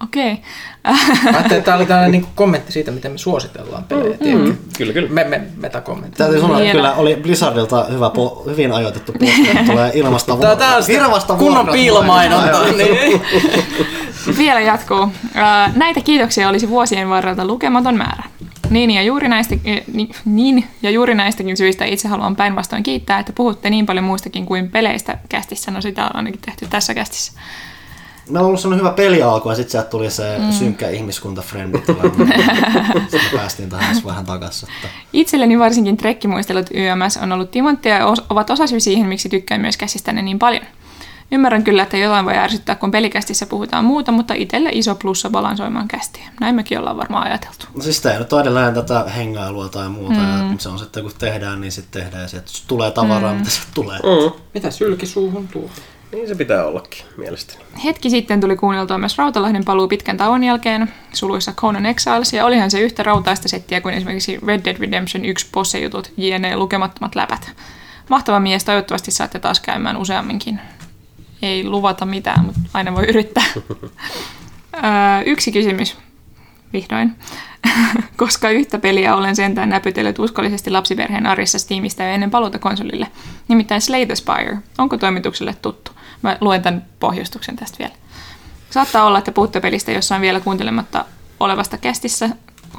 Okei. 0.04 0.38
Ajattelin, 0.84 1.44
että 1.44 1.62
tämä 1.62 1.78
oli 1.78 1.86
tällainen 1.86 2.12
niin 2.12 2.26
kommentti 2.36 2.72
siitä, 2.72 2.92
miten 2.92 3.12
me 3.12 3.18
suositellaan 3.18 3.84
pelejä. 3.84 4.18
Mm. 4.20 4.58
kyllä, 4.78 4.94
kyllä. 4.94 5.10
Me, 5.10 5.24
me, 5.24 5.42
metakommentti. 5.58 6.18
Täytyy 6.18 6.42
sanoa, 6.42 6.60
että 6.60 6.72
kyllä 6.72 6.94
oli 6.94 7.16
Blizzardilta 7.16 7.86
hyvä 7.92 8.12
po- 8.16 8.50
hyvin 8.50 8.72
ajoitettu 8.72 9.12
podcast, 9.12 9.66
tulee 9.66 9.92
ilmasta 9.94 10.38
Tää, 10.38 10.56
tää 10.56 10.76
on 10.76 10.84
sitä 10.84 11.04
Ilmasta 11.04 11.36
kunnon 11.36 11.68
mainostaa. 12.06 12.72
Niin. 12.72 13.22
Vielä 14.38 14.62
jatkuu. 14.62 15.12
Näitä 15.76 16.02
kiitoksia 16.02 16.50
olisi 16.50 16.70
vuosien 16.70 17.10
varrelta 17.10 17.46
lukematon 17.46 17.98
määrä. 17.98 18.24
Niin 18.70 18.92
ja, 18.92 19.02
juuri 19.02 19.28
näistä, 19.28 19.56
ni- 19.94 20.10
niin 20.26 20.68
ja 20.82 20.90
juuri 20.90 21.16
näistäkin 21.16 21.58
syistä 21.58 21.86
itse 21.86 22.08
haluan 22.08 22.36
päinvastoin 22.36 22.84
kiittää, 22.84 23.20
että 23.20 23.34
puhutte 23.34 23.70
niin 23.70 23.86
paljon 23.86 24.06
muistakin 24.06 24.46
kuin 24.46 24.72
peleistä 24.72 25.18
kästissä. 25.30 25.72
No 25.72 25.82
sitä 25.82 26.04
on 26.04 26.16
ainakin 26.16 26.42
tehty 26.46 26.68
tässä 26.70 26.94
kästissä. 26.94 27.34
Meillä 28.30 28.40
on 28.40 28.48
ollut 28.48 28.60
sellainen 28.60 28.86
hyvä 28.86 28.96
peli 28.96 29.24
alku 29.24 29.50
ja 29.50 29.56
sitten 29.56 29.72
sieltä 29.72 29.90
tuli 29.90 30.10
se 30.12 30.38
mm. 30.40 30.52
synkkä 30.52 30.90
ihmiskunta 30.90 31.42
friendit 31.42 31.86
tilanne. 31.86 32.36
Sitten 33.12 33.40
päästiin 33.40 33.70
tähän 33.70 33.92
edes 33.92 34.06
vähän 34.06 34.26
takaisin. 34.26 34.70
Että 34.76 34.88
Itselleni 35.14 35.60
varsinkin 35.60 35.98
trekkimuistelut 35.98 36.70
YMS 36.74 37.18
on 37.18 37.32
ollut 37.32 37.52
timanttia 37.52 37.98
ja 37.98 38.06
os- 38.06 38.26
ovat 38.30 38.50
osasyy 38.50 38.80
siihen, 38.80 39.08
miksi 39.08 39.30
tykkään 39.30 39.62
myös 39.62 39.78
käsistänne 39.78 40.22
niin 40.22 40.40
paljon. 40.40 40.64
Ymmärrän 41.32 41.64
kyllä, 41.64 41.84
että 41.84 41.98
jotain 41.98 42.26
voi 42.26 42.38
ärsyttää, 42.38 42.76
kun 42.76 42.92
pelikästissä 42.92 43.46
puhutaan 43.46 43.86
muuta, 43.86 44.12
mutta 44.12 44.34
itselle 44.34 44.70
iso 44.74 44.96
plussa 44.96 45.30
balansoimaan 45.30 45.88
kästiä. 45.88 46.24
Näin 46.40 46.56
mekin 46.56 46.80
ollaan 46.80 46.98
varmaan 46.98 47.28
ajateltu. 47.28 47.66
No 47.76 47.82
siis 47.84 48.02
tämä 48.02 48.20
nyt 48.20 48.34
on 48.34 48.42
edelleen 48.42 48.74
tätä 48.74 49.04
hengailua 49.04 49.70
tai 49.70 49.90
muuta 49.90 50.14
mm. 50.14 50.52
ja 50.52 50.56
se 50.58 50.70
on 50.70 50.80
sitten 50.80 51.04
kun 51.04 51.12
tehdään, 51.20 51.62
niin 51.62 51.72
sitten 51.72 52.02
tehdään 52.02 52.22
ja 52.22 52.28
sieltä 52.28 52.52
tulee 52.68 52.92
tavaraa, 52.92 53.34
mm. 53.34 53.40
mitä 53.40 53.50
sieltä 53.50 53.72
tulee. 53.74 53.98
Mm, 53.98 54.40
Mitä 54.54 54.72
sylki 54.72 55.06
suuhun 55.06 55.48
tuo? 55.48 55.70
Niin 56.12 56.28
se 56.28 56.36
pitää 56.36 56.66
ollakin, 56.66 57.06
mielestäni. 57.18 57.64
Hetki 57.84 58.10
sitten 58.10 58.42
tuli 58.42 58.56
kuunneltua 58.56 58.98
myös 58.98 59.18
Rautalahden 59.18 59.66
paluu 59.66 59.88
pitkän 59.88 60.18
tauon 60.18 60.44
jälkeen, 60.44 60.94
suluissa 61.14 61.52
Conan 61.52 61.86
Exiles, 61.86 62.34
ja 62.34 62.46
olihan 62.46 62.72
se 62.72 62.80
yhtä 62.80 63.04
rautaista 63.04 63.48
settiä 63.48 63.82
kuin 63.82 63.96
esimerkiksi 63.96 64.40
Red 64.48 64.66
Dead 64.66 64.78
Redemption 64.78 65.26
1 65.26 65.48
possejutut, 65.52 66.12
jne. 66.18 66.56
lukemattomat 66.56 67.16
läpät. 67.16 67.52
Mahtava 68.10 68.40
mies, 68.40 68.66
toivottavasti 68.66 69.12
saatte 69.12 69.40
taas 69.40 69.60
käymään 69.60 69.98
useamminkin. 69.98 70.60
Ei 71.42 71.64
luvata 71.64 72.06
mitään, 72.06 72.46
mutta 72.46 72.60
aina 72.74 72.96
voi 72.96 73.06
yrittää. 73.06 73.44
Öö, 74.76 75.22
yksi 75.26 75.52
kysymys, 75.52 75.98
vihdoin. 76.74 77.16
Koska 78.18 78.50
yhtä 78.50 78.80
peliä 78.80 79.16
olen 79.16 79.36
sentään 79.36 79.70
näpytellyt 79.70 80.20
uskollisesti 80.20 80.70
lapsiperheen 80.70 81.28
arjessa 81.28 81.60
Steamista 81.60 82.04
jo 82.04 82.10
ennen 82.10 82.32
paluuta 82.32 82.60
konsolille. 82.60 83.08
Nimittäin 83.48 83.82
Slay 83.82 84.06
the 84.06 84.16
Spire. 84.16 84.58
Onko 84.78 84.98
toimitukselle 84.98 85.56
tuttu? 85.62 85.92
Mä 86.22 86.38
luen 86.42 86.62
tämän 86.62 86.86
pohjustuksen 87.00 87.56
tästä 87.56 87.78
vielä. 87.80 87.94
Saattaa 88.70 89.06
olla, 89.06 89.18
että 89.20 89.32
puhutte 89.32 89.60
pelistä 89.60 89.92
jossain 89.92 90.22
vielä 90.22 90.40
kuuntelematta 90.40 91.06
olevasta 91.40 91.78
kästissä, 91.78 92.30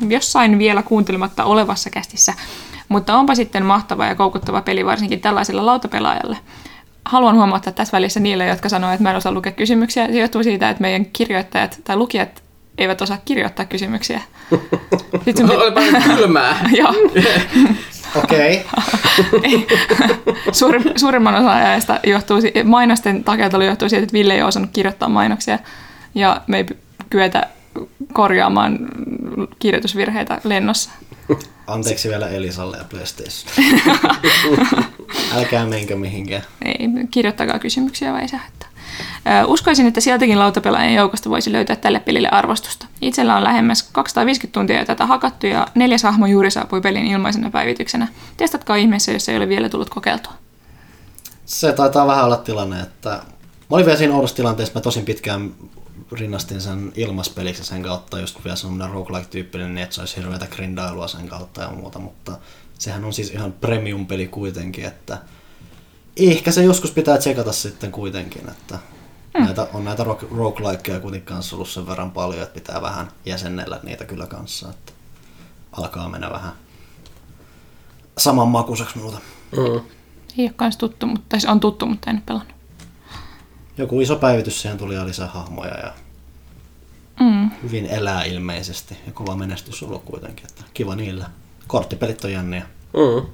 jossain 0.09 0.59
vielä 0.59 0.83
kuuntelematta 0.83 1.44
olevassa 1.44 1.91
kästissä, 1.91 2.35
mutta 2.89 3.17
onpa 3.17 3.35
sitten 3.35 3.65
mahtava 3.65 4.07
ja 4.07 4.15
koukuttava 4.15 4.62
peli 4.62 4.86
varsinkin 4.86 5.20
tällaisella 5.20 5.67
lautapelaajalle. 5.67 6.39
Haluan 7.05 7.36
huomauttaa 7.36 7.73
tässä 7.73 7.97
välissä 7.97 8.20
niille, 8.20 8.47
jotka 8.47 8.69
sanoo, 8.69 8.91
että 8.91 9.02
mä 9.02 9.10
en 9.10 9.17
osaa 9.17 9.33
lukea 9.33 9.52
kysymyksiä. 9.52 10.07
Se 10.07 10.19
johtuu 10.19 10.43
siitä, 10.43 10.70
että 10.70 10.81
meidän 10.81 11.07
kirjoittajat 11.07 11.81
tai 11.85 11.97
lukijat 11.97 12.43
eivät 12.78 13.02
osaa 13.02 13.19
kirjoittaa 13.25 13.65
kysymyksiä. 13.65 14.20
Sitten 15.25 15.49
sun 15.49 15.57
Olipa 15.62 15.81
kylmää. 16.17 16.69
Joo. 16.78 16.94
Okei. 18.16 18.66
Suurin, 20.52 20.82
suurimman 20.97 21.34
osa 21.34 21.52
ajasta 21.52 22.00
johtuu, 22.06 22.40
si- 22.40 22.52
mainosten 22.64 23.24
takia 23.24 23.48
johtuu 23.66 23.89
siitä, 23.89 24.02
että 24.02 24.12
Ville 24.12 24.34
ei 24.34 24.42
osannut 24.42 24.70
kirjoittaa 24.72 25.08
mainoksia 25.08 25.58
ja 26.14 26.40
me 26.47 26.56
ei 26.56 26.66
kyetä 27.10 27.48
korjaamaan 28.12 28.78
kirjoitusvirheitä 29.58 30.40
lennossa. 30.44 30.90
Anteeksi 31.66 32.08
vielä 32.08 32.28
Elisalle 32.28 32.76
ja 32.76 32.84
PlayStation. 32.84 33.74
Älkää 35.36 35.66
menkö 35.66 35.97
mihinkään. 35.97 36.42
Ei, 36.64 36.78
kirjoittakaa 37.10 37.58
kysymyksiä 37.58 38.12
vai. 38.12 38.26
Ö, 38.32 38.36
Uskoisin, 39.47 39.86
että 39.86 40.01
sieltäkin 40.01 40.39
lautapelaajien 40.39 40.94
joukosta 40.94 41.31
voisi 41.31 41.52
löytää 41.52 41.77
tälle 41.77 42.01
pelille 42.01 42.28
arvostusta. 42.28 42.86
Itsellä 43.01 43.36
on 43.36 43.44
lähemmäs 43.44 43.83
250 43.83 44.52
tuntia 44.52 44.85
tätä 44.85 45.07
hakattu 45.07 45.47
ja 45.47 45.67
neljäs 45.75 46.02
hahmo 46.02 46.27
juuri 46.27 46.51
saapui 46.51 46.81
pelin 46.81 47.07
ilmaisena 47.07 47.51
päivityksenä. 47.51 48.09
Testatkaa 48.36 48.77
ihmeessä, 48.77 49.12
jos 49.12 49.28
ei 49.28 49.36
ole 49.36 49.49
vielä 49.49 49.69
tullut 49.69 49.91
kokeiltua. 49.91 50.33
Se 51.44 51.73
taitaa 51.73 52.07
vähän 52.07 52.25
olla 52.25 52.36
tilanne, 52.36 52.81
että 52.81 53.10
mä 53.10 53.20
olin 53.70 53.86
vielä 53.86 53.99
siinä 53.99 54.15
oudossa 54.15 54.36
tilanteessa, 54.36 54.75
mä 54.75 54.81
tosin 54.81 55.05
pitkään 55.05 55.51
rinnastin 56.12 56.60
sen 56.60 56.93
ilmaspeliksi 56.97 57.65
sen 57.65 57.83
kautta, 57.83 58.20
just 58.20 58.44
vielä 58.44 58.57
semmoinen 58.57 58.91
roguelike-tyyppinen, 58.91 59.75
niin 59.75 59.83
että 59.83 59.94
se 59.94 60.01
olisi 60.01 60.17
hirveätä 60.17 60.47
grindailua 60.47 61.09
sen 61.09 61.28
kautta 61.28 61.62
ja 61.62 61.70
muuta, 61.70 61.99
mutta 61.99 62.33
sehän 62.78 63.05
on 63.05 63.12
siis 63.12 63.31
ihan 63.31 63.52
premium-peli 63.52 64.27
kuitenkin, 64.27 64.85
että 64.85 65.19
ehkä 66.28 66.52
se 66.52 66.65
joskus 66.65 66.90
pitää 66.90 67.18
tsekata 67.18 67.52
sitten 67.52 67.92
kuitenkin, 67.92 68.49
että 68.49 68.78
mm. 69.39 69.44
näitä, 69.44 69.66
on 69.74 69.84
näitä 69.84 70.05
rogue- 70.05 70.36
roguelikeja 70.36 71.00
kuitenkin 71.00 71.34
kanssa 71.34 71.57
ollut 71.57 71.68
sen 71.68 71.86
verran 71.86 72.10
paljon, 72.10 72.42
että 72.42 72.55
pitää 72.55 72.82
vähän 72.82 73.08
jäsennellä 73.26 73.81
niitä 73.82 74.05
kyllä 74.05 74.26
kanssa, 74.26 74.70
että 74.70 74.92
alkaa 75.73 76.08
mennä 76.08 76.31
vähän 76.31 76.52
samanmakuiseksi 78.18 78.99
muuta. 78.99 79.18
Mm. 79.52 79.81
Ei 80.39 80.44
ole 80.44 80.52
kans 80.57 80.76
tuttu, 80.76 81.07
mutta, 81.07 81.24
tai 81.28 81.40
se 81.40 81.49
on 81.50 81.60
tuttu, 81.60 81.86
mutta 81.86 82.10
en 82.10 82.16
ole 82.16 82.23
pelannut. 82.26 82.55
Joku 83.78 84.00
iso 84.00 84.16
päivitys, 84.16 84.62
siihen 84.62 84.78
tuli 84.78 84.94
ja 84.94 85.07
lisää 85.07 85.26
hahmoja 85.26 85.78
ja 85.78 85.92
Mm. 87.20 87.50
hyvin 87.62 87.86
elää 87.86 88.24
ilmeisesti 88.24 88.97
ja 89.07 89.12
kova 89.12 89.36
menestys 89.36 89.82
ollut 89.82 90.02
kuitenkin, 90.05 90.47
että 90.47 90.62
kiva 90.74 90.97
niillä. 90.97 91.26
Korttipelit 91.66 92.24
on 92.24 92.32
jänniä. 92.32 92.66
Mm. 92.92 93.26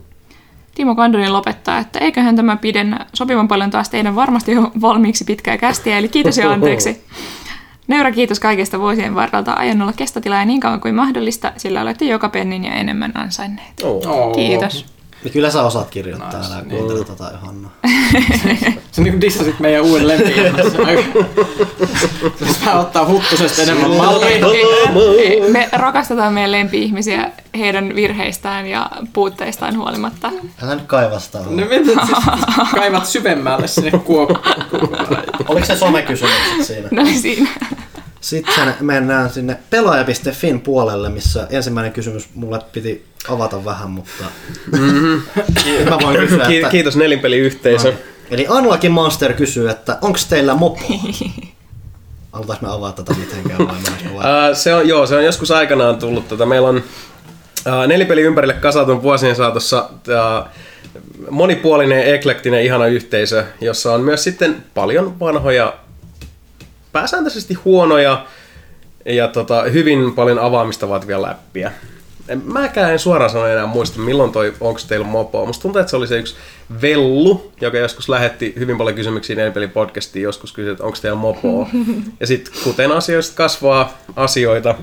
Timo 0.76 0.94
Kandonen 0.94 1.32
lopettaa, 1.32 1.78
että 1.78 1.98
eiköhän 1.98 2.36
tämä 2.36 2.56
pidennä 2.56 3.06
sopivan 3.12 3.48
paljon 3.48 3.70
taas 3.70 3.88
teidän 3.88 4.14
varmasti 4.14 4.52
jo 4.52 4.72
valmiiksi 4.80 5.24
pitkää 5.24 5.58
kästiä, 5.58 5.98
eli 5.98 6.08
kiitos 6.08 6.38
ja 6.38 6.50
anteeksi. 6.50 7.05
Neura 7.88 8.12
kiitos 8.12 8.40
kaikesta 8.40 8.78
vuosien 8.78 9.14
varrelta 9.14 9.52
ajan 9.52 9.82
olla 9.82 9.92
kestotilaa 9.92 10.44
niin 10.44 10.60
kauan 10.60 10.80
kuin 10.80 10.94
mahdollista, 10.94 11.52
sillä 11.56 11.82
olette 11.82 12.05
joka 12.05 12.28
pennin 12.28 12.64
ja 12.64 12.74
enemmän 12.74 13.12
ansainneet. 13.14 13.82
Oh. 13.82 14.34
Kiitos. 14.34 14.95
Ja 15.26 15.32
kyllä 15.32 15.50
sä 15.50 15.62
osaat 15.62 15.90
kirjoittaa, 15.90 16.40
Nice, 16.40 16.52
älä 16.52 16.62
niin. 16.62 16.68
kuuntele 16.70 17.05
tota 17.05 17.30
Johanna. 17.32 17.68
Sä 18.92 19.02
niin 19.02 19.20
dissasit 19.20 19.60
meidän 19.60 19.82
uuden 19.82 20.08
lempiilmassa. 20.08 20.78
Jos 22.40 22.60
mä 22.64 22.80
ottaa 22.80 23.06
huttusesta 23.06 23.62
enemmän 23.62 23.90
mallia. 23.90 24.46
Me 25.52 25.68
rakastetaan 25.72 26.32
meidän 26.32 26.52
lempi-ihmisiä 26.52 27.30
heidän 27.58 27.94
virheistään 27.94 28.66
ja 28.66 28.90
puutteistaan 29.12 29.76
huolimatta. 29.78 30.32
Älä 30.62 30.74
nyt 30.74 30.86
kaivasta 30.86 31.38
No 31.38 31.66
mitä 31.66 32.06
siis 32.06 32.18
kaivat 32.74 33.06
syvemmälle 33.06 33.66
sinne 33.68 33.90
kuoppaan. 33.90 34.64
Oliko 35.48 35.66
se 35.66 35.76
somekysymykset 35.76 36.64
siinä? 36.66 36.88
No 36.90 37.02
siinä. 37.20 37.50
Sitten 38.26 38.74
mennään 38.80 39.30
sinne 39.30 39.56
pelaaja.fin 39.70 40.60
puolelle, 40.60 41.08
missä 41.08 41.46
ensimmäinen 41.50 41.92
kysymys 41.92 42.28
mulle 42.34 42.60
piti 42.72 43.05
avata 43.28 43.64
vähän, 43.64 43.90
mutta 43.90 44.24
mm-hmm. 44.72 45.22
mä 45.90 45.98
voin 46.02 46.18
kysyä, 46.18 46.46
Ki- 46.46 46.56
että... 46.56 46.70
Kiitos 46.70 46.96
nelinpeliyhteisö. 46.96 47.92
Eli 48.30 48.46
Unlucky 48.48 48.88
Master 48.88 49.32
kysyy, 49.32 49.70
että 49.70 49.98
onko 50.02 50.18
teillä 50.28 50.55
mopo? 50.55 50.80
Halutaanko 52.32 52.66
me 52.66 52.72
avata 52.72 53.02
tätä 53.02 53.18
mitenkään 53.18 53.68
vai? 53.68 54.24
Ää, 54.24 54.55
se 54.55 54.74
on, 54.74 54.88
joo, 54.88 55.06
se 55.06 55.16
on 55.16 55.24
joskus 55.24 55.50
aikanaan 55.50 55.96
tullut. 55.98 56.28
Tota, 56.28 56.46
meillä 56.46 56.68
on 56.68 56.82
ää, 57.66 57.86
nelipeli 57.86 58.22
ympärille 58.22 58.55
kasautunut 58.55 59.02
vuosien 59.02 59.36
saatossa 59.36 59.90
ää, 60.16 60.50
monipuolinen, 61.30 62.14
eklektinen, 62.14 62.62
ihana 62.64 62.86
yhteisö, 62.86 63.44
jossa 63.60 63.94
on 63.94 64.00
myös 64.00 64.24
sitten 64.24 64.64
paljon 64.74 65.20
vanhoja, 65.20 65.74
pääsääntöisesti 66.97 67.55
huonoja 67.55 68.26
ja 69.05 69.28
tota, 69.28 69.62
hyvin 69.62 70.12
paljon 70.15 70.39
avaamista 70.39 70.89
vaativia 70.89 71.23
läppiä. 71.23 71.73
En, 72.28 72.42
mäkään 72.44 72.92
en 72.92 72.99
suoraan 72.99 73.31
sanoen 73.31 73.52
enää 73.52 73.66
muista, 73.66 74.00
milloin 74.00 74.33
toi 74.33 74.55
Onks 74.60 74.84
teillä 74.84 75.07
mopo. 75.07 75.47
Musta 75.47 75.62
tuntuu, 75.62 75.81
että 75.81 75.91
se 75.91 75.97
oli 75.97 76.07
se 76.07 76.18
yksi 76.18 76.34
Vellu, 76.83 77.52
joka 77.60 77.78
joskus 77.78 78.08
lähetti 78.08 78.55
hyvin 78.58 78.78
paljon 78.78 78.97
kysymyksiä 78.97 79.36
Nelipelin 79.36 79.70
podcastiin, 79.70 80.23
joskus 80.23 80.52
kysyi, 80.52 80.73
että 80.73 80.84
onko 80.84 80.99
teillä 81.02 81.18
mopo. 81.18 81.68
Ja 82.20 82.26
sitten 82.26 82.55
kuten 82.65 82.92
asioista 82.92 83.36
kasvaa 83.36 83.99
asioita 84.16 84.75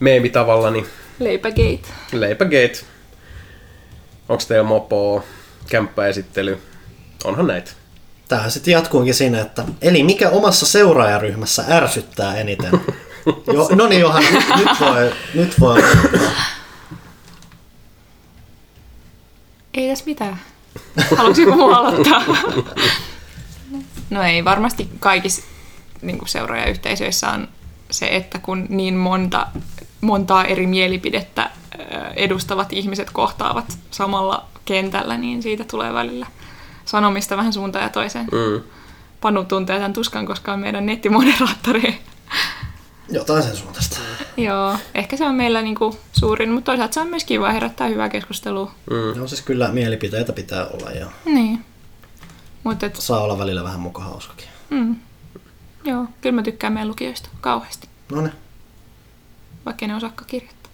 meemitavalla, 0.00 0.70
niin 0.70 0.86
Leipägate. 1.18 1.88
leipägate. 2.12 2.80
Onko 4.28 4.42
teillä 4.48 4.64
mopo, 4.64 5.24
kämppäesittely, 5.70 6.58
onhan 7.24 7.46
näitä. 7.46 7.79
Tämähän 8.30 8.50
sitten 8.50 8.72
jatkuukin 8.72 9.14
siinä, 9.14 9.40
että 9.40 9.64
eli 9.82 10.02
mikä 10.02 10.30
omassa 10.30 10.66
seuraajaryhmässä 10.66 11.64
ärsyttää 11.68 12.36
eniten? 12.36 12.70
Jo, 13.54 13.68
no 13.74 13.86
niin 13.86 14.00
Johan, 14.00 14.22
nyt, 14.32 14.44
nyt 14.56 14.80
voi, 14.80 15.12
nyt 15.34 15.60
voi. 15.60 15.82
Ei 19.74 19.88
tässä 19.88 20.04
mitään. 20.06 20.40
Haluatko 21.16 21.40
joku 21.40 21.56
muu 21.56 21.70
aloittaa? 21.70 22.24
No 24.10 24.22
ei, 24.22 24.44
varmasti 24.44 24.88
kaikissa 24.98 25.42
niin 26.02 26.18
seuraajayhteisöissä 26.26 27.30
on 27.30 27.48
se, 27.90 28.06
että 28.06 28.38
kun 28.38 28.66
niin 28.68 28.94
monta, 28.94 29.46
montaa 30.00 30.44
eri 30.44 30.66
mielipidettä 30.66 31.50
edustavat 32.16 32.72
ihmiset 32.72 33.10
kohtaavat 33.10 33.78
samalla 33.90 34.44
kentällä, 34.64 35.16
niin 35.16 35.42
siitä 35.42 35.64
tulee 35.64 35.92
välillä 35.92 36.26
sanomista 36.90 37.36
vähän 37.36 37.52
suuntaan 37.52 37.82
ja 37.84 37.88
toiseen. 37.88 38.24
Mm. 38.32 38.62
Panu 39.20 39.44
tuntee 39.44 39.76
tämän 39.76 39.92
tuskan, 39.92 40.26
koska 40.26 40.52
on 40.52 40.58
meidän 40.60 40.86
nettimoderaattori. 40.86 41.98
Jotain 43.12 43.42
sen 43.42 43.56
suuntaista. 43.56 43.98
Joo, 44.36 44.76
ehkä 44.94 45.16
se 45.16 45.24
on 45.26 45.34
meillä 45.34 45.62
niinku 45.62 45.98
suurin, 46.12 46.50
mutta 46.52 46.72
toisaalta 46.72 46.94
se 46.94 47.00
on 47.00 47.06
myös 47.08 47.24
kiva 47.24 47.50
herättää 47.50 47.88
hyvää 47.88 48.08
keskustelua. 48.08 48.72
No 49.16 49.28
siis 49.28 49.42
kyllä 49.42 49.68
mielipiteitä 49.68 50.32
pitää 50.32 50.66
olla 50.66 50.90
ja 50.90 51.06
Niin. 51.24 51.64
Mutta 52.64 52.86
et, 52.86 52.96
saa 52.96 53.20
olla 53.20 53.38
välillä 53.38 53.64
vähän 53.64 53.80
muka 53.80 54.02
hauskakin. 54.02 54.46
mm, 54.70 54.96
joo, 55.84 56.06
kyllä 56.20 56.34
mä 56.36 56.42
tykkään 56.42 56.72
meidän 56.72 56.88
lukijoista 56.88 57.28
kauheasti, 57.40 57.88
No 58.12 58.20
niin. 58.20 58.32
vaikka 59.66 59.86
ne 59.86 59.94
osaakaan 59.96 60.26
kirjoittaa. 60.28 60.72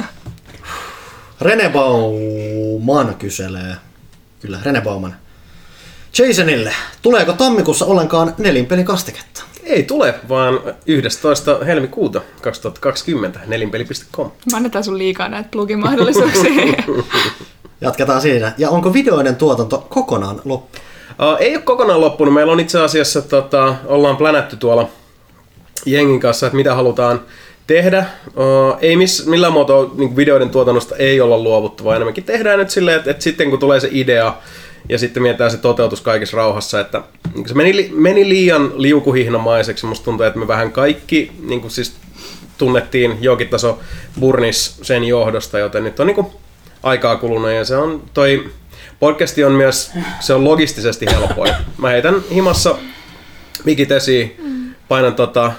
Rene 1.40 1.68
Bauman 1.68 3.14
kyselee. 3.14 3.76
Kyllä, 4.40 4.60
Rene 4.62 4.80
Bauman. 4.80 5.16
Jasonille, 6.18 6.72
tuleeko 7.02 7.32
tammikuussa 7.32 7.86
ollenkaan 7.86 8.34
nelinpelikastiketta? 8.38 9.42
Ei 9.62 9.82
tule, 9.82 10.14
vaan 10.28 10.60
11. 10.86 11.58
helmikuuta 11.64 12.20
2020 12.42 13.40
nelinpeli.com. 13.46 14.30
Mä 14.50 14.56
annetaan 14.56 14.84
sun 14.84 14.98
liikaa 14.98 15.28
näitä 15.28 15.48
plugimahdollisuuksia. 15.52 16.52
Jatketaan 17.80 18.20
siinä. 18.20 18.52
Ja 18.58 18.70
onko 18.70 18.92
videoiden 18.92 19.36
tuotanto 19.36 19.86
kokonaan 19.88 20.40
loppu? 20.44 20.78
Uh, 21.10 21.36
ei 21.40 21.54
ole 21.56 21.62
kokonaan 21.62 22.00
loppunut. 22.00 22.34
Meillä 22.34 22.52
on 22.52 22.60
itse 22.60 22.80
asiassa, 22.80 23.22
tota, 23.22 23.74
ollaan 23.86 24.16
plänätty 24.16 24.56
tuolla 24.56 24.88
jengin 25.86 26.20
kanssa, 26.20 26.46
että 26.46 26.56
mitä 26.56 26.74
halutaan 26.74 27.20
tehdä. 27.74 28.04
Uh, 28.26 28.76
ei 28.80 28.96
miss, 28.96 29.26
millään 29.26 29.52
muotoa 29.52 29.90
niin 29.96 30.16
videoiden 30.16 30.50
tuotannosta 30.50 30.96
ei 30.96 31.20
olla 31.20 31.38
luovuttu, 31.38 31.84
vaan 31.84 31.96
enemmänkin 31.96 32.24
tehdään 32.24 32.58
nyt 32.58 32.70
silleen, 32.70 32.96
että, 32.96 33.10
että 33.10 33.22
sitten 33.22 33.50
kun 33.50 33.58
tulee 33.58 33.80
se 33.80 33.88
idea 33.90 34.34
ja 34.88 34.98
sitten 34.98 35.22
mietitään 35.22 35.50
se 35.50 35.56
toteutus 35.56 36.00
kaikessa 36.00 36.36
rauhassa, 36.36 36.80
että 36.80 37.02
niin 37.34 37.48
se 37.48 37.54
meni, 37.54 37.90
meni 37.94 38.28
liian 38.28 38.72
liukuhihnamaiseksi. 38.76 39.86
Musta 39.86 40.04
tuntuu, 40.04 40.26
että 40.26 40.38
me 40.38 40.48
vähän 40.48 40.72
kaikki 40.72 41.32
niin 41.42 41.60
kuin 41.60 41.70
siis 41.70 41.96
tunnettiin 42.58 43.18
jokin 43.20 43.48
taso 43.48 43.78
burnis 44.20 44.78
sen 44.82 45.04
johdosta, 45.04 45.58
joten 45.58 45.84
nyt 45.84 46.00
on 46.00 46.06
niin 46.06 46.14
kuin 46.14 46.26
aikaa 46.82 47.16
kulunut 47.16 47.50
ja 47.50 47.64
se 47.64 47.76
on 47.76 48.02
toi 48.14 48.50
podcasti 49.00 49.44
on 49.44 49.52
myös, 49.52 49.90
se 50.20 50.34
on 50.34 50.44
logistisesti 50.44 51.06
helpoin. 51.12 51.54
Mä 51.78 51.88
heitän 51.88 52.14
himassa 52.34 52.78
mikit 53.64 53.90
esiin, 53.90 54.36
painan 54.88 55.14
tota, 55.14 55.52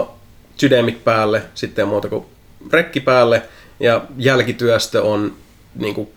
uh, 0.00 0.19
sydämit 0.60 1.04
päälle, 1.04 1.42
sitten 1.54 1.88
muuta 1.88 2.08
kuin 2.08 2.24
rekki 2.72 3.00
päälle 3.00 3.42
ja 3.80 4.04
jälkityöstö 4.18 5.02
on 5.02 5.32
niinku 5.74 6.12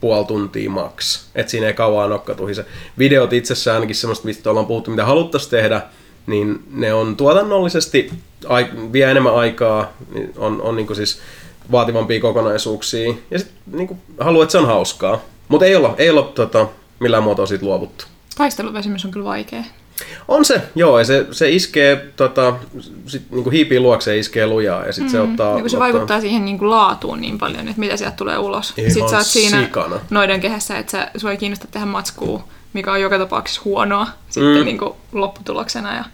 puoli 0.00 0.24
tuntia 0.24 0.70
maks. 0.70 1.26
Et 1.34 1.48
siinä 1.48 1.66
ei 1.66 1.74
kauan 1.74 2.10
nokka 2.10 2.34
tuhise. 2.34 2.64
Videot 2.98 3.32
itsessään 3.32 3.74
ainakin 3.74 3.96
semmoista, 3.96 4.26
mistä 4.26 4.50
ollaan 4.50 4.66
puhuttu, 4.66 4.90
mitä 4.90 5.04
haluttaisiin 5.04 5.50
tehdä, 5.50 5.82
niin 6.26 6.62
ne 6.70 6.94
on 6.94 7.16
tuotannollisesti, 7.16 8.10
ai, 8.48 8.66
vie 8.92 9.10
enemmän 9.10 9.34
aikaa, 9.34 9.92
niin 10.14 10.32
on, 10.36 10.62
on 10.62 10.76
niinku 10.76 10.94
siis 10.94 11.20
vaativampia 11.72 12.20
kokonaisuuksia. 12.20 13.14
Ja 13.30 13.38
sitten 13.38 13.58
niinku, 13.72 13.98
haluan, 14.20 14.42
että 14.42 14.52
se 14.52 14.58
on 14.58 14.66
hauskaa. 14.66 15.20
Mutta 15.48 15.66
ei 15.66 15.76
olla, 15.76 15.94
ei 15.98 16.10
olla 16.10 16.22
tota, 16.22 16.68
millään 17.00 17.22
muotoa 17.22 17.46
siitä 17.46 17.64
luovuttu. 17.66 18.04
Taisteluväsymys 18.36 19.04
on 19.04 19.10
kyllä 19.10 19.26
vaikea. 19.26 19.64
On 20.28 20.44
se, 20.44 20.62
joo, 20.74 20.98
ja 20.98 21.04
se, 21.04 21.26
se 21.30 21.50
iskee, 21.50 22.06
tota, 22.16 22.54
sit, 23.06 23.22
niinku 23.30 23.50
hiipii 23.50 23.80
luokse 23.80 24.14
ja 24.14 24.20
iskee 24.20 24.46
lujaa, 24.46 24.86
ja 24.86 24.92
sitten 24.92 25.10
se 25.10 25.20
ottaa... 25.20 25.54
Ja 25.54 25.60
kun 25.60 25.70
se 25.70 25.76
ottaa- 25.76 25.92
vaikuttaa 25.92 26.20
siihen 26.20 26.44
niin 26.44 26.58
kuin 26.58 26.70
laatuun 26.70 27.20
niin 27.20 27.38
paljon, 27.38 27.68
että 27.68 27.80
mitä 27.80 27.96
sieltä 27.96 28.16
tulee 28.16 28.38
ulos. 28.38 28.74
Ihan 28.76 28.90
Sitten 28.90 29.10
sä 29.10 29.16
oot 29.16 29.26
siinä 29.26 29.60
sikana. 29.62 29.96
noiden 30.10 30.40
kehässä, 30.40 30.78
että 30.78 30.90
sä, 30.92 31.10
sua 31.16 31.30
ei 31.30 31.36
kiinnosta 31.36 31.66
tehdä 31.70 31.86
matskua, 31.86 32.44
mikä 32.72 32.92
on 32.92 33.00
joka 33.00 33.18
tapauksessa 33.18 33.60
huonoa 33.64 34.06
sitten 34.28 34.56
Mm. 34.58 34.64
niin 34.64 34.78
kuin 34.78 34.92
lopputuloksena. 35.12 35.94
Ja 35.94 36.04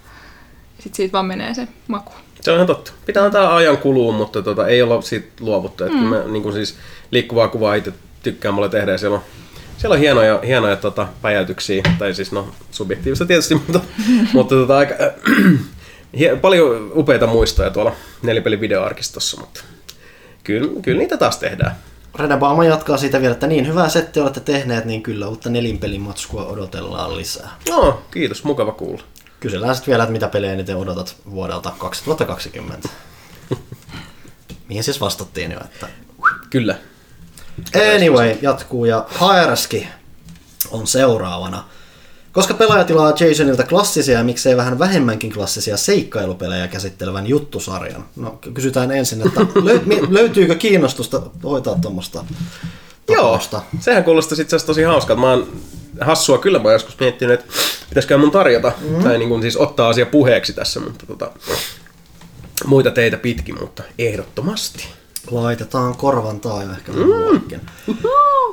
sitten 0.79 0.95
siitä 0.95 1.13
vaan 1.13 1.25
menee 1.25 1.53
se 1.53 1.67
maku. 1.87 2.11
Se 2.41 2.51
on 2.51 2.55
ihan 2.55 2.67
totta. 2.67 2.91
Pitää 3.05 3.25
antaa 3.25 3.55
ajan 3.55 3.77
kuluun, 3.77 4.15
mutta 4.15 4.41
tota, 4.41 4.67
ei 4.67 4.81
olla 4.81 5.01
siitä 5.01 5.27
luovuttu. 5.39 5.83
Mm. 5.83 5.89
Kyllä 5.89 6.09
mä 6.23 6.31
niin 6.31 6.43
kuin 6.43 6.53
siis 6.53 6.75
liikkuvaa 7.11 7.47
kuvaa 7.47 7.75
itse 7.75 7.93
tykkään 8.23 8.53
mulle 8.53 8.69
tehdä 8.69 8.91
ja 8.91 8.97
siellä 8.97 9.15
on, 9.17 9.23
siellä 9.77 9.93
on 9.93 9.99
hienoja, 9.99 10.39
hienoja 10.45 10.75
tota, 10.75 11.07
päjäytyksiä, 11.21 11.83
tai 11.99 12.13
siis 12.13 12.31
no 12.31 12.47
subjektiivista 12.71 13.25
tietysti, 13.25 13.55
mutta, 13.67 13.79
mutta 14.33 14.55
tota, 14.55 14.77
aika, 14.77 14.95
hie, 16.19 16.35
paljon 16.35 16.91
upeita 16.95 17.27
muistoja 17.27 17.69
tuolla 17.69 17.95
nelipelin 18.21 18.61
videoarkistossa, 18.61 19.39
mutta 19.39 19.63
kyllä, 20.43 20.81
kyllä 20.81 20.99
niitä 20.99 21.17
taas 21.17 21.37
tehdään. 21.37 21.75
Rene 22.15 22.37
Bauman 22.37 22.67
jatkaa 22.67 22.97
siitä 22.97 23.21
vielä, 23.21 23.33
että 23.33 23.47
niin 23.47 23.67
hyvää 23.67 23.89
settiä 23.89 24.23
olette 24.23 24.39
tehneet, 24.39 24.85
niin 24.85 25.03
kyllä 25.03 25.27
uutta 25.27 25.49
nelinpelin 25.49 26.01
matskua 26.01 26.45
odotellaan 26.45 27.17
lisää. 27.17 27.49
No, 27.69 28.01
kiitos, 28.11 28.43
mukava 28.43 28.71
kuulla. 28.71 29.03
Kysellään 29.39 29.75
sitten 29.75 29.91
vielä, 29.91 30.03
että 30.03 30.11
mitä 30.11 30.27
pelejä 30.27 30.53
eniten 30.53 30.77
odotat 30.77 31.15
vuodelta 31.31 31.73
2020. 31.77 32.89
Mihin 34.69 34.83
siis 34.83 35.01
vastattiin 35.01 35.51
jo, 35.51 35.59
että 35.59 35.87
Kyllä. 36.49 36.75
Anyway, 37.95 38.35
jatkuu 38.41 38.85
ja 38.85 39.05
HRSkin 39.11 39.87
on 40.71 40.87
seuraavana. 40.87 41.63
Koska 42.31 42.53
pelaaja 42.53 42.83
tilaa 42.83 43.13
Jasonilta 43.29 43.63
klassisia 43.63 44.17
ja 44.17 44.23
miksei 44.23 44.57
vähän 44.57 44.79
vähemmänkin 44.79 45.33
klassisia 45.33 45.77
seikkailupelejä 45.77 46.67
käsittelevän 46.67 47.27
juttusarjan. 47.27 48.05
No 48.15 48.39
kysytään 48.53 48.91
ensin, 48.91 49.27
että 49.27 49.41
löy- 49.67 50.07
löytyykö 50.09 50.55
kiinnostusta 50.55 51.21
hoitaa 51.43 51.75
tuommoista 51.81 52.23
Joo, 53.09 53.39
sehän 53.79 54.03
kuulostaisi 54.03 54.41
itse 54.41 54.55
asiassa 54.55 54.67
tosi 54.67 54.83
hauskalta. 54.83 55.21
Mä 55.21 55.29
oon 55.29 55.47
hassua 56.01 56.37
kyllä, 56.37 56.59
mä 56.59 56.63
oon 56.63 56.73
joskus 56.73 56.99
miettinyt, 56.99 57.39
että 57.39 57.53
pitäisikö 57.89 58.17
mun 58.17 58.31
tarjota, 58.31 58.71
mm. 58.81 59.03
tai 59.03 59.17
niin 59.17 59.29
kuin 59.29 59.41
siis 59.41 59.57
ottaa 59.57 59.89
asia 59.89 60.05
puheeksi 60.05 60.53
tässä, 60.53 60.79
mutta 60.79 61.05
tota, 61.05 61.31
muita 62.65 62.91
teitä 62.91 63.17
pitkin, 63.17 63.59
mutta 63.59 63.83
ehdottomasti. 63.99 64.87
Laitetaan 65.31 65.97
korvan 65.97 66.39
ja 66.45 66.73
ehkä 66.77 66.91
mm. 66.91 67.59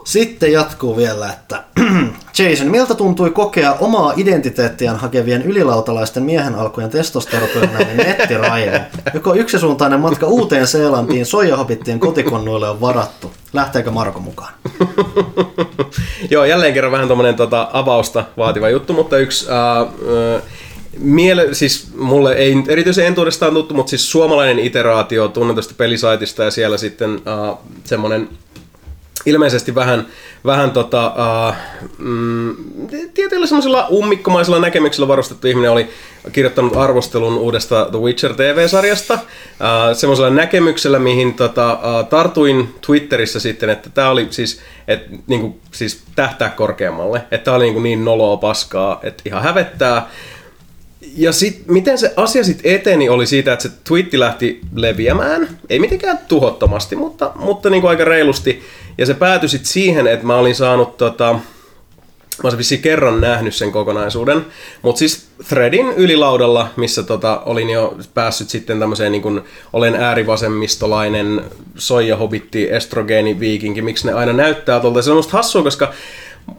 Sitten 0.05 0.53
jatkuu 0.53 0.97
vielä, 0.97 1.33
että 1.33 1.65
Jason, 2.39 2.67
miltä 2.67 2.95
tuntui 2.95 3.31
kokea 3.31 3.73
omaa 3.73 4.13
identiteettiään 4.17 4.97
hakevien 4.97 5.43
ylilautalaisten 5.43 6.23
miehen 6.23 6.55
alkujen 6.55 6.91
testosteropöydäinen 6.91 7.97
nettiraivo? 7.97 8.77
Joko 9.15 9.35
yksisuuntainen 9.35 10.01
matka 10.01 10.27
uuteen 10.27 10.67
Seelantiin 10.67 11.27
soijahobittien 11.27 12.01
kotikonnuille 12.01 12.69
on 12.69 12.81
varattu? 12.81 13.33
Lähteekö 13.53 13.91
Marko 13.91 14.21
mukaan? 14.21 14.53
Joo, 16.31 16.45
jälleen 16.45 16.75
kerran 16.75 16.93
vähän 16.93 17.09
tommonen 17.09 17.37
tota, 17.37 17.69
avausta 17.73 18.25
vaativa 18.37 18.69
juttu, 18.69 18.93
mutta 18.93 19.19
yksi 19.19 19.47
ää, 19.51 19.77
ää, 19.77 19.87
Miele, 20.99 21.55
siis 21.55 21.89
mulle 21.97 22.33
ei 22.33 22.55
erityisen 22.69 23.07
entuudestaan 23.07 23.55
tuttu, 23.55 23.75
mutta 23.75 23.91
siis 23.91 24.11
suomalainen 24.11 24.59
iteraatio 24.59 25.29
tunnetusta 25.29 25.75
pelisaitista 25.77 26.45
ja 26.45 26.51
siellä 26.51 26.79
sitten 26.79 27.15
uh, 27.15 27.59
semmoinen 27.85 28.29
ilmeisesti 29.27 29.75
vähän, 29.75 30.07
vähän 30.45 30.71
tota, 30.71 31.15
uh, 31.49 31.55
mm, 31.99 32.57
tietyllä 33.15 33.47
semmoisella 33.47 33.87
ummikkomaisella 33.91 34.59
näkemyksellä 34.59 35.09
varustettu 35.09 35.49
ihminen 35.49 35.71
oli 35.71 35.89
kirjoittanut 36.33 36.77
arvostelun 36.77 37.39
uudesta 37.39 37.89
The 37.91 37.99
Witcher 37.99 38.35
TV-sarjasta. 38.35 39.15
Uh, 39.15 39.97
semmoisella 39.97 40.31
näkemyksellä, 40.31 40.99
mihin 40.99 41.35
tota, 41.35 41.73
uh, 41.73 42.09
tartuin 42.09 42.75
Twitterissä 42.87 43.41
sitten, 43.41 43.71
että 43.71 43.91
tämä 43.91 44.11
oli 44.11 44.27
siis, 44.31 44.61
et, 44.89 45.01
niinku, 45.27 45.59
siis 45.73 46.03
tähtää 46.17 46.51
korkeammalle. 46.51 47.19
Että 47.19 47.45
tämä 47.45 47.57
oli 47.57 47.65
niinku 47.65 47.81
niin 47.81 48.05
noloa 48.05 48.37
paskaa, 48.37 49.01
että 49.03 49.23
ihan 49.27 49.43
hävettää. 49.43 50.09
Ja 51.17 51.33
sit, 51.33 51.63
miten 51.67 51.99
se 51.99 52.13
asia 52.17 52.45
sitten 52.45 52.73
eteni 52.73 53.09
oli 53.09 53.27
siitä, 53.27 53.53
että 53.53 53.63
se 53.63 53.75
twitti 53.85 54.19
lähti 54.19 54.61
leviämään. 54.75 55.49
Ei 55.71 55.79
mitenkään 55.79 56.19
tuhottomasti, 56.29 56.97
mutta, 56.97 57.33
mutta 57.35 57.71
niin 57.71 57.81
kuin 57.81 57.89
aika 57.89 58.05
reilusti. 58.05 58.63
Ja 58.99 59.07
se 59.07 59.15
päätyi 59.15 59.49
sitten 59.49 59.73
siihen, 59.73 60.07
että 60.07 60.27
mä 60.27 60.37
olin 60.37 60.55
saanut 60.55 60.97
tota, 60.97 61.39
Mä 62.43 62.47
olisin 62.47 62.59
vissiin 62.59 62.83
kerran 62.83 63.21
nähnyt 63.21 63.55
sen 63.55 63.73
kokonaisuuden. 63.73 64.47
Mutta 64.83 64.99
siis 64.99 65.27
Threadin 65.49 65.89
ylilaudalla, 65.89 66.71
missä 66.77 67.03
tota, 67.03 67.43
olin 67.47 67.71
jo 67.71 67.97
päässyt 68.15 68.51
sitten 68.51 68.81
tämmöiseen 68.81 69.13
niin 69.13 69.23
kun 69.23 69.45
olen 69.73 69.95
äärivasemmistolainen 69.95 71.45
soijahobitti, 71.77 72.71
estrogeeni, 72.71 73.41
viikinki, 73.41 73.83
miksi 73.83 74.07
ne 74.07 74.13
aina 74.13 74.33
näyttää 74.33 74.81
tuolta. 74.81 75.03
Se 75.03 75.11
on 75.11 75.17
musta 75.17 75.33
hassua, 75.33 75.63
koska 75.63 75.93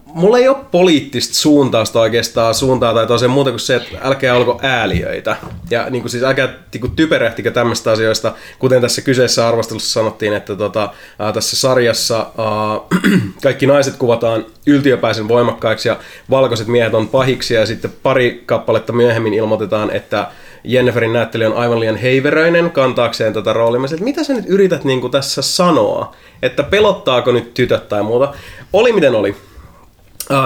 mulla 0.04 0.38
ei 0.38 0.48
ole 0.48 0.56
poliittista 0.70 1.34
suuntausta 1.34 2.00
oikeastaan 2.00 2.54
suuntaa 2.54 2.94
tai 2.94 3.06
tosiaan 3.06 3.30
muuta 3.30 3.50
kuin 3.50 3.60
se, 3.60 3.76
että 3.76 3.98
älkää 4.02 4.34
olko 4.34 4.60
ääliöitä. 4.62 5.36
Ja 5.70 5.90
niin 5.90 6.02
kuin 6.02 6.10
siis 6.10 6.22
älkää 6.22 6.48
niin 6.72 6.80
kuin 6.80 6.96
typerehtikö 6.96 7.50
tämmöistä 7.50 7.90
asioista, 7.90 8.32
kuten 8.58 8.80
tässä 8.80 9.02
kyseessä 9.02 9.48
arvostelussa 9.48 9.92
sanottiin, 9.92 10.32
että 10.32 10.56
tota, 10.56 10.90
ää, 11.18 11.32
tässä 11.32 11.56
sarjassa 11.56 12.16
ää, 12.16 13.00
kaikki 13.42 13.66
naiset 13.66 13.96
kuvataan 13.96 14.46
yltiöpäisen 14.66 15.28
voimakkaiksi 15.28 15.88
ja 15.88 15.96
valkoiset 16.30 16.66
miehet 16.66 16.94
on 16.94 17.08
pahiksi 17.08 17.54
ja 17.54 17.66
sitten 17.66 17.92
pari 18.02 18.42
kappaletta 18.46 18.92
myöhemmin 18.92 19.34
ilmoitetaan, 19.34 19.90
että 19.90 20.30
Jenniferin 20.64 21.12
näyttelijä 21.12 21.50
on 21.50 21.56
aivan 21.56 21.80
liian 21.80 21.96
heiveröinen 21.96 22.70
kantaakseen 22.70 23.32
tätä 23.32 23.52
roolia. 23.52 23.80
Mä 23.80 23.86
mitä 24.00 24.24
sä 24.24 24.34
nyt 24.34 24.44
yrität 24.48 24.84
niin 24.84 25.00
kuin 25.00 25.10
tässä 25.10 25.42
sanoa? 25.42 26.14
Että 26.42 26.62
pelottaako 26.62 27.32
nyt 27.32 27.54
tytöt 27.54 27.88
tai 27.88 28.02
muuta? 28.02 28.34
Oli 28.72 28.92
miten 28.92 29.14
oli. 29.14 29.36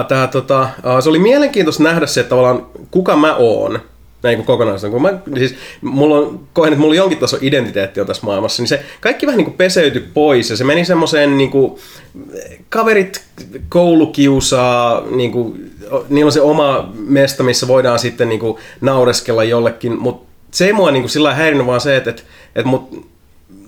Tää, 0.07 0.27
tota, 0.27 0.69
se 1.03 1.09
oli 1.09 1.19
mielenkiintoista 1.19 1.83
nähdä 1.83 2.05
se, 2.05 2.21
että 2.21 2.29
tavallaan 2.29 2.65
kuka 2.91 3.15
mä 3.15 3.35
oon 3.35 3.79
näin 4.23 4.37
kuin 4.37 4.45
kokonaisuudessaan. 4.45 4.91
Kun 5.23 5.33
mä, 5.33 5.39
siis, 5.39 5.55
mulla 5.81 6.17
on, 6.17 6.39
koen, 6.53 6.73
että 6.73 6.81
mulla 6.81 6.95
jonkin 6.95 7.17
taso 7.17 7.37
identiteetti 7.41 8.01
on 8.01 8.07
tässä 8.07 8.25
maailmassa, 8.25 8.61
niin 8.61 8.67
se 8.67 8.83
kaikki 9.01 9.25
vähän 9.25 9.37
niin 9.37 9.45
kuin 9.45 9.57
peseytyi 9.57 10.07
pois 10.13 10.49
ja 10.49 10.57
se 10.57 10.63
meni 10.63 10.85
semmoiseen 10.85 11.37
niin 11.37 11.49
kuin, 11.49 11.75
kaverit 12.69 13.23
koulukiusaa, 13.69 15.03
niin 15.15 15.31
kuin, 15.31 15.71
niillä 16.09 16.29
on 16.29 16.31
se 16.31 16.41
oma 16.41 16.93
mesta, 16.93 17.43
missä 17.43 17.67
voidaan 17.67 17.99
sitten 17.99 18.29
niin 18.29 18.39
kuin, 18.39 18.57
naureskella 18.81 19.43
jollekin, 19.43 19.99
mutta 19.99 20.31
se 20.51 20.65
ei 20.65 20.73
mua 20.73 20.91
niin 20.91 21.03
kuin, 21.03 21.09
sillä 21.09 21.33
häirinyt, 21.33 21.65
vaan 21.65 21.81
se, 21.81 21.97
että, 21.97 22.09
että, 22.09 22.23
että 22.55 22.67
mut, 22.67 23.10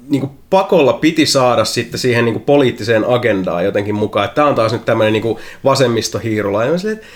niin 0.09 0.19
kuin 0.19 0.31
pakolla 0.49 0.93
piti 0.93 1.25
saada 1.25 1.65
sitten 1.65 1.99
siihen 1.99 2.25
niin 2.25 2.33
kuin 2.33 2.43
poliittiseen 2.43 3.05
agendaan 3.07 3.65
jotenkin 3.65 3.95
mukaan. 3.95 4.29
Tämä 4.29 4.47
on 4.47 4.55
taas 4.55 4.71
nyt 4.71 4.85
tämmöinen 4.85 5.13
niin 5.13 5.37
vasemmistohiirula. 5.63 6.65
Ja 6.65 6.77
silleen, 6.77 6.97
että 6.97 7.07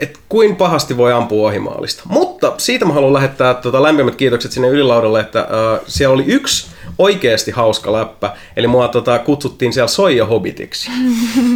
että 0.00 0.18
kuin 0.28 0.56
pahasti 0.56 0.96
voi 0.96 1.12
ampua 1.12 1.48
ohimaalista. 1.48 2.02
Mutta 2.06 2.52
siitä 2.58 2.84
mä 2.84 2.92
haluan 2.92 3.12
lähettää 3.12 3.54
tota 3.54 3.82
lämpimät 3.82 4.14
kiitokset 4.14 4.52
sinne 4.52 4.68
ylilaudalle, 4.68 5.20
että 5.20 5.40
äh, 5.40 5.80
siellä 5.86 6.14
oli 6.14 6.24
yksi 6.26 6.66
oikeasti 6.98 7.50
hauska 7.50 7.92
läppä, 7.92 8.32
eli 8.56 8.66
mua 8.66 8.88
tota, 8.88 9.18
kutsuttiin 9.18 9.72
siellä 9.72 9.88
Soija 9.88 10.26
Hobbitiksi. 10.26 10.90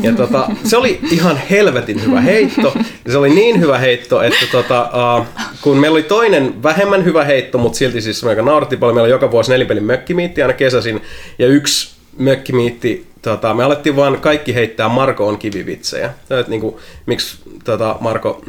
Ja 0.03 0.13
tota, 0.13 0.49
se 0.65 0.77
oli 0.77 1.01
ihan 1.11 1.37
helvetin 1.51 2.05
hyvä 2.05 2.21
heitto, 2.21 2.75
se 3.09 3.19
oli 3.19 3.31
niin 3.31 3.61
hyvä 3.61 3.79
heitto, 3.79 4.23
että 4.23 4.47
tota, 4.53 4.91
uh, 5.19 5.27
kun 5.61 5.79
meillä 5.79 5.95
oli 5.95 6.03
toinen 6.03 6.63
vähemmän 6.63 7.05
hyvä 7.05 7.25
heitto, 7.25 7.59
mutta 7.59 7.79
silti 7.79 8.01
siis 8.01 8.25
aika 8.25 8.43
nauratti 8.43 8.77
paljon, 8.77 8.95
meillä 8.95 9.05
oli 9.05 9.13
joka 9.13 9.31
vuosi 9.31 9.51
nelipelin 9.51 9.85
mökkimiitti 9.85 10.43
aina 10.43 10.55
kesäsin, 10.55 11.03
ja 11.39 11.47
yksi 11.47 11.95
mökkimiitti 12.19 13.07
tota, 13.25 13.55
me 13.55 13.65
alettiin 13.65 13.97
vaan 13.97 14.21
kaikki 14.21 14.55
heittää 14.55 14.89
Marko 14.89 15.29
on 15.29 15.39
kivivitsejä. 15.39 16.11
Niin 16.49 16.61
kuin, 16.61 16.77
miksi 17.07 17.39
tota, 17.65 17.97
Marko 18.01 18.45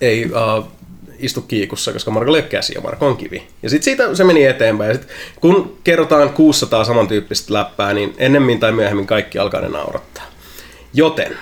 ei 0.00 0.26
uh, 0.26 0.66
istu 1.18 1.40
kiikussa, 1.40 1.92
koska 1.92 2.10
Marko 2.10 2.30
ei 2.30 2.40
ole 2.40 2.42
käsi 2.42 2.74
ja 2.74 2.80
Marko 2.80 3.06
on 3.06 3.16
kivi. 3.16 3.46
Ja 3.62 3.70
sitten 3.70 3.84
siitä 3.84 4.14
se 4.14 4.24
meni 4.24 4.44
eteenpäin. 4.44 4.88
Ja 4.88 4.94
sit, 4.94 5.08
kun 5.40 5.78
kerrotaan 5.84 6.30
600 6.30 6.84
samantyyppistä 6.84 7.54
läppää, 7.54 7.94
niin 7.94 8.14
ennemmin 8.18 8.60
tai 8.60 8.72
myöhemmin 8.72 9.06
kaikki 9.06 9.38
alkaa 9.38 9.60
ne 9.60 9.68
naurattaa. 9.68 10.24
Joten 10.94 11.38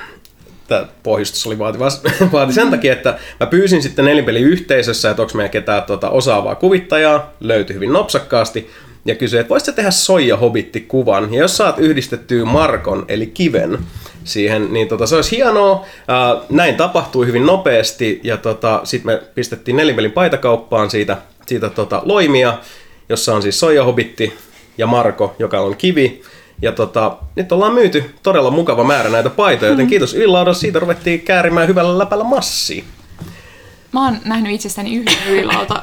tämä 0.68 0.86
pohjustus 1.02 1.46
oli 1.46 1.58
vaativa, 1.58 1.88
vaati 2.32 2.52
sen 2.52 2.70
takia, 2.70 2.92
että 2.92 3.18
mä 3.40 3.46
pyysin 3.46 3.82
sitten 3.82 4.04
nelinpeliyhteisössä, 4.04 5.10
että 5.10 5.22
onko 5.22 5.34
meidän 5.34 5.50
ketään 5.50 5.82
tuota, 5.82 6.10
osaavaa 6.10 6.54
kuvittajaa, 6.54 7.32
löytyi 7.40 7.74
hyvin 7.74 7.92
nopsakkaasti, 7.92 8.70
ja 9.04 9.14
kysyi, 9.14 9.40
että 9.40 9.50
voisitko 9.50 9.76
tehdä 9.76 9.90
soija 9.90 10.36
hobitti 10.36 10.80
kuvan 10.80 11.34
ja 11.34 11.40
jos 11.40 11.56
saat 11.56 11.78
yhdistettyä 11.78 12.44
Markon, 12.44 13.04
eli 13.08 13.26
kiven, 13.26 13.78
siihen, 14.24 14.72
niin 14.72 14.88
tota, 14.88 15.06
se 15.06 15.16
olisi 15.16 15.36
hienoa. 15.36 15.86
Ää, 16.08 16.36
näin 16.50 16.74
tapahtui 16.74 17.26
hyvin 17.26 17.46
nopeasti 17.46 18.20
ja 18.24 18.36
tota, 18.36 18.80
sitten 18.84 19.12
me 19.12 19.22
pistettiin 19.34 19.76
nelinvelin 19.76 20.12
paitakauppaan 20.12 20.90
siitä, 20.90 21.16
siitä 21.46 21.70
tota, 21.70 22.02
loimia, 22.04 22.58
jossa 23.08 23.34
on 23.34 23.42
siis 23.42 23.60
soija 23.60 23.84
hobitti 23.84 24.32
ja 24.78 24.86
Marko, 24.86 25.36
joka 25.38 25.60
on 25.60 25.76
kivi. 25.76 26.22
Ja 26.62 26.72
tota, 26.72 27.16
nyt 27.36 27.52
ollaan 27.52 27.74
myyty 27.74 28.04
todella 28.22 28.50
mukava 28.50 28.84
määrä 28.84 29.10
näitä 29.10 29.30
paitoja, 29.30 29.70
joten 29.70 29.86
kiitos 29.86 30.14
Ylilaudan, 30.14 30.54
siitä 30.54 30.78
ruvettiin 30.78 31.20
käärimään 31.20 31.68
hyvällä 31.68 31.98
läpällä 31.98 32.24
massia. 32.24 32.84
Mä 33.92 34.04
oon 34.04 34.16
nähnyt 34.24 34.52
itsestäni 34.52 34.96
yhden 34.96 35.14
ylilauta 35.28 35.82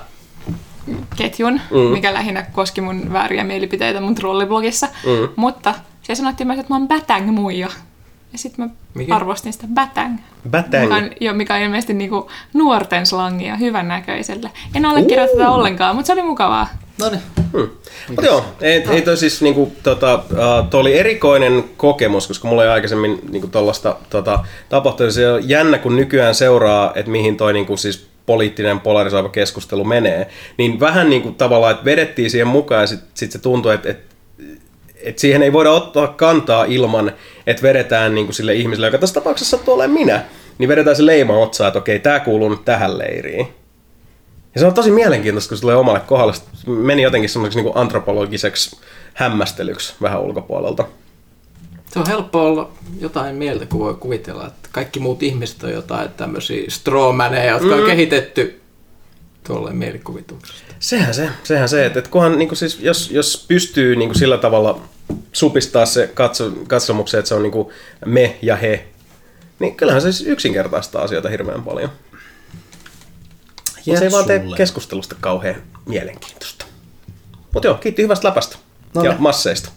ketjun, 1.15 1.61
mm. 1.71 1.77
mikä 1.77 2.13
lähinnä 2.13 2.45
koski 2.51 2.81
mun 2.81 3.13
vääriä 3.13 3.43
mielipiteitä 3.43 4.01
mun 4.01 4.15
trolliblogissa. 4.15 4.87
Mm. 4.87 5.29
Mutta 5.35 5.73
se 6.01 6.15
sanottiin 6.15 6.47
myös, 6.47 6.59
että 6.59 6.73
mä 6.73 6.77
oon 6.77 6.87
batang 6.87 7.31
muija. 7.31 7.69
Ja 8.31 8.37
sitten 8.37 8.65
mä 8.65 8.71
mikä? 8.93 9.15
arvostin 9.15 9.53
sitä 9.53 9.67
batang. 9.73 10.17
Batang? 10.49 10.83
Mikä 10.83 10.95
on, 10.95 11.09
jo, 11.21 11.33
mikä 11.33 11.55
on 11.55 11.61
ilmeisesti 11.61 11.93
niinku 11.93 12.31
nuorten 12.53 13.05
slangia 13.05 13.55
hyvän 13.55 13.87
näköiselle. 13.87 14.51
En 14.75 14.85
ole 14.85 15.01
tätä 15.01 15.49
ollenkaan, 15.49 15.95
mutta 15.95 16.07
se 16.07 16.13
oli 16.13 16.21
mukavaa. 16.21 16.67
No 16.99 17.09
niin. 17.09 17.21
Hmm. 17.53 17.69
Mutta 18.07 18.25
joo, 18.25 18.45
ei, 18.61 18.83
ei 18.89 19.01
toi 19.01 19.17
siis 19.17 19.41
niinku, 19.41 19.71
tota, 19.83 20.15
uh, 20.15 20.69
toi 20.69 20.81
oli 20.81 20.97
erikoinen 20.97 21.63
kokemus, 21.77 22.27
koska 22.27 22.47
mulla 22.47 22.63
ei 22.63 22.69
aikaisemmin 22.69 23.19
niinku 23.29 23.47
tollasta 23.47 23.95
tota, 24.09 24.43
tapahtunut. 24.69 25.13
Se 25.13 25.31
on 25.31 25.49
jännä, 25.49 25.77
kun 25.77 25.95
nykyään 25.95 26.35
seuraa, 26.35 26.91
että 26.95 27.11
mihin 27.11 27.37
toi 27.37 27.53
niinku, 27.53 27.77
siis 27.77 28.09
poliittinen 28.29 28.79
polarisoiva 28.79 29.29
keskustelu 29.29 29.83
menee, 29.83 30.29
niin 30.57 30.79
vähän 30.79 31.09
niin 31.09 31.21
kuin 31.21 31.35
tavallaan, 31.35 31.71
että 31.71 31.85
vedettiin 31.85 32.29
siihen 32.29 32.47
mukaan 32.47 32.81
ja 32.81 32.87
sitten 32.87 33.09
sit 33.13 33.31
se 33.31 33.39
tuntui, 33.39 33.73
että, 33.73 33.89
että 33.89 34.09
että 35.03 35.21
siihen 35.21 35.43
ei 35.43 35.53
voida 35.53 35.71
ottaa 35.71 36.07
kantaa 36.07 36.65
ilman, 36.65 37.11
että 37.47 37.63
vedetään 37.63 38.15
niin 38.15 38.27
kuin 38.27 38.35
sille 38.35 38.53
ihmiselle, 38.53 38.87
joka 38.87 38.97
tässä 38.97 39.13
tapauksessa 39.13 39.57
sattuu 39.57 39.73
olemaan 39.73 39.99
minä, 39.99 40.23
niin 40.57 40.69
vedetään 40.69 40.95
se 40.95 41.05
leima 41.05 41.37
otsaa, 41.37 41.67
että 41.67 41.79
okei, 41.79 41.99
tämä 41.99 42.19
kuuluu 42.19 42.49
nyt 42.49 42.65
tähän 42.65 42.97
leiriin. 42.97 43.47
Ja 44.55 44.61
se 44.61 44.67
on 44.67 44.73
tosi 44.73 44.91
mielenkiintoista, 44.91 45.49
kun 45.49 45.57
se 45.57 45.61
tulee 45.61 45.75
omalle 45.75 45.99
kohdalle. 45.99 46.33
Meni 46.67 47.01
jotenkin 47.01 47.29
semmoiseksi 47.29 47.61
niin 47.63 47.77
antropologiseksi 47.77 48.77
hämmästelyksi 49.13 49.93
vähän 50.01 50.21
ulkopuolelta. 50.21 50.85
Se 51.93 51.99
on 51.99 52.07
helppo 52.07 52.45
olla 52.45 52.71
jotain 52.99 53.35
mieltä, 53.35 53.65
kun 53.65 53.79
voi 53.79 53.93
kuvitella, 53.93 54.47
että 54.47 54.69
kaikki 54.71 54.99
muut 54.99 55.23
ihmiset 55.23 55.63
on 55.63 55.71
jotain 55.71 56.09
tämmöisiä 56.09 56.63
strawmaneja, 56.69 57.51
jotka 57.51 57.75
mm. 57.75 57.81
on 57.81 57.85
kehitetty 57.89 58.61
tuolle 59.47 59.73
mielikuvituksesta. 59.73 60.75
Sehän 60.79 61.13
se, 61.13 61.29
sehän 61.43 61.69
se 61.69 61.85
että, 61.85 61.99
että 61.99 62.11
kunhan, 62.11 62.37
niin 62.37 62.47
kuin 62.47 62.57
siis, 62.57 62.79
jos, 62.79 63.11
jos 63.11 63.45
pystyy 63.47 63.95
niin 63.95 64.09
kuin 64.09 64.19
sillä 64.19 64.37
tavalla 64.37 64.81
supistaa 65.33 65.85
se 65.85 66.07
katso, 66.13 66.51
katsomukseen, 66.67 67.19
että 67.19 67.29
se 67.29 67.35
on 67.35 67.43
niin 67.43 67.51
kuin 67.51 67.67
me 68.05 68.37
ja 68.41 68.55
he, 68.55 68.87
niin 69.59 69.75
kyllähän 69.75 70.01
se 70.01 70.11
siis 70.11 70.29
yksinkertaistaa 70.29 71.03
asioita 71.03 71.29
hirveän 71.29 71.63
paljon. 71.63 71.89
Ja 73.85 73.99
se 73.99 74.05
ei 74.05 74.11
vaan 74.11 74.25
tee 74.25 74.43
keskustelusta 74.57 75.15
kauhean 75.21 75.61
mielenkiintoista. 75.85 76.65
Mutta 77.53 77.67
joo, 77.67 77.75
kiitti 77.75 78.01
hyvästä 78.01 78.27
läpästä 78.27 78.57
no 78.95 79.03
ja 79.03 79.15
masseista. 79.19 79.69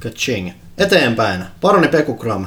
Kaching. 0.00 0.50
Eteenpäin. 0.78 1.44
Paroni 1.60 1.88
Pekukram 1.88 2.46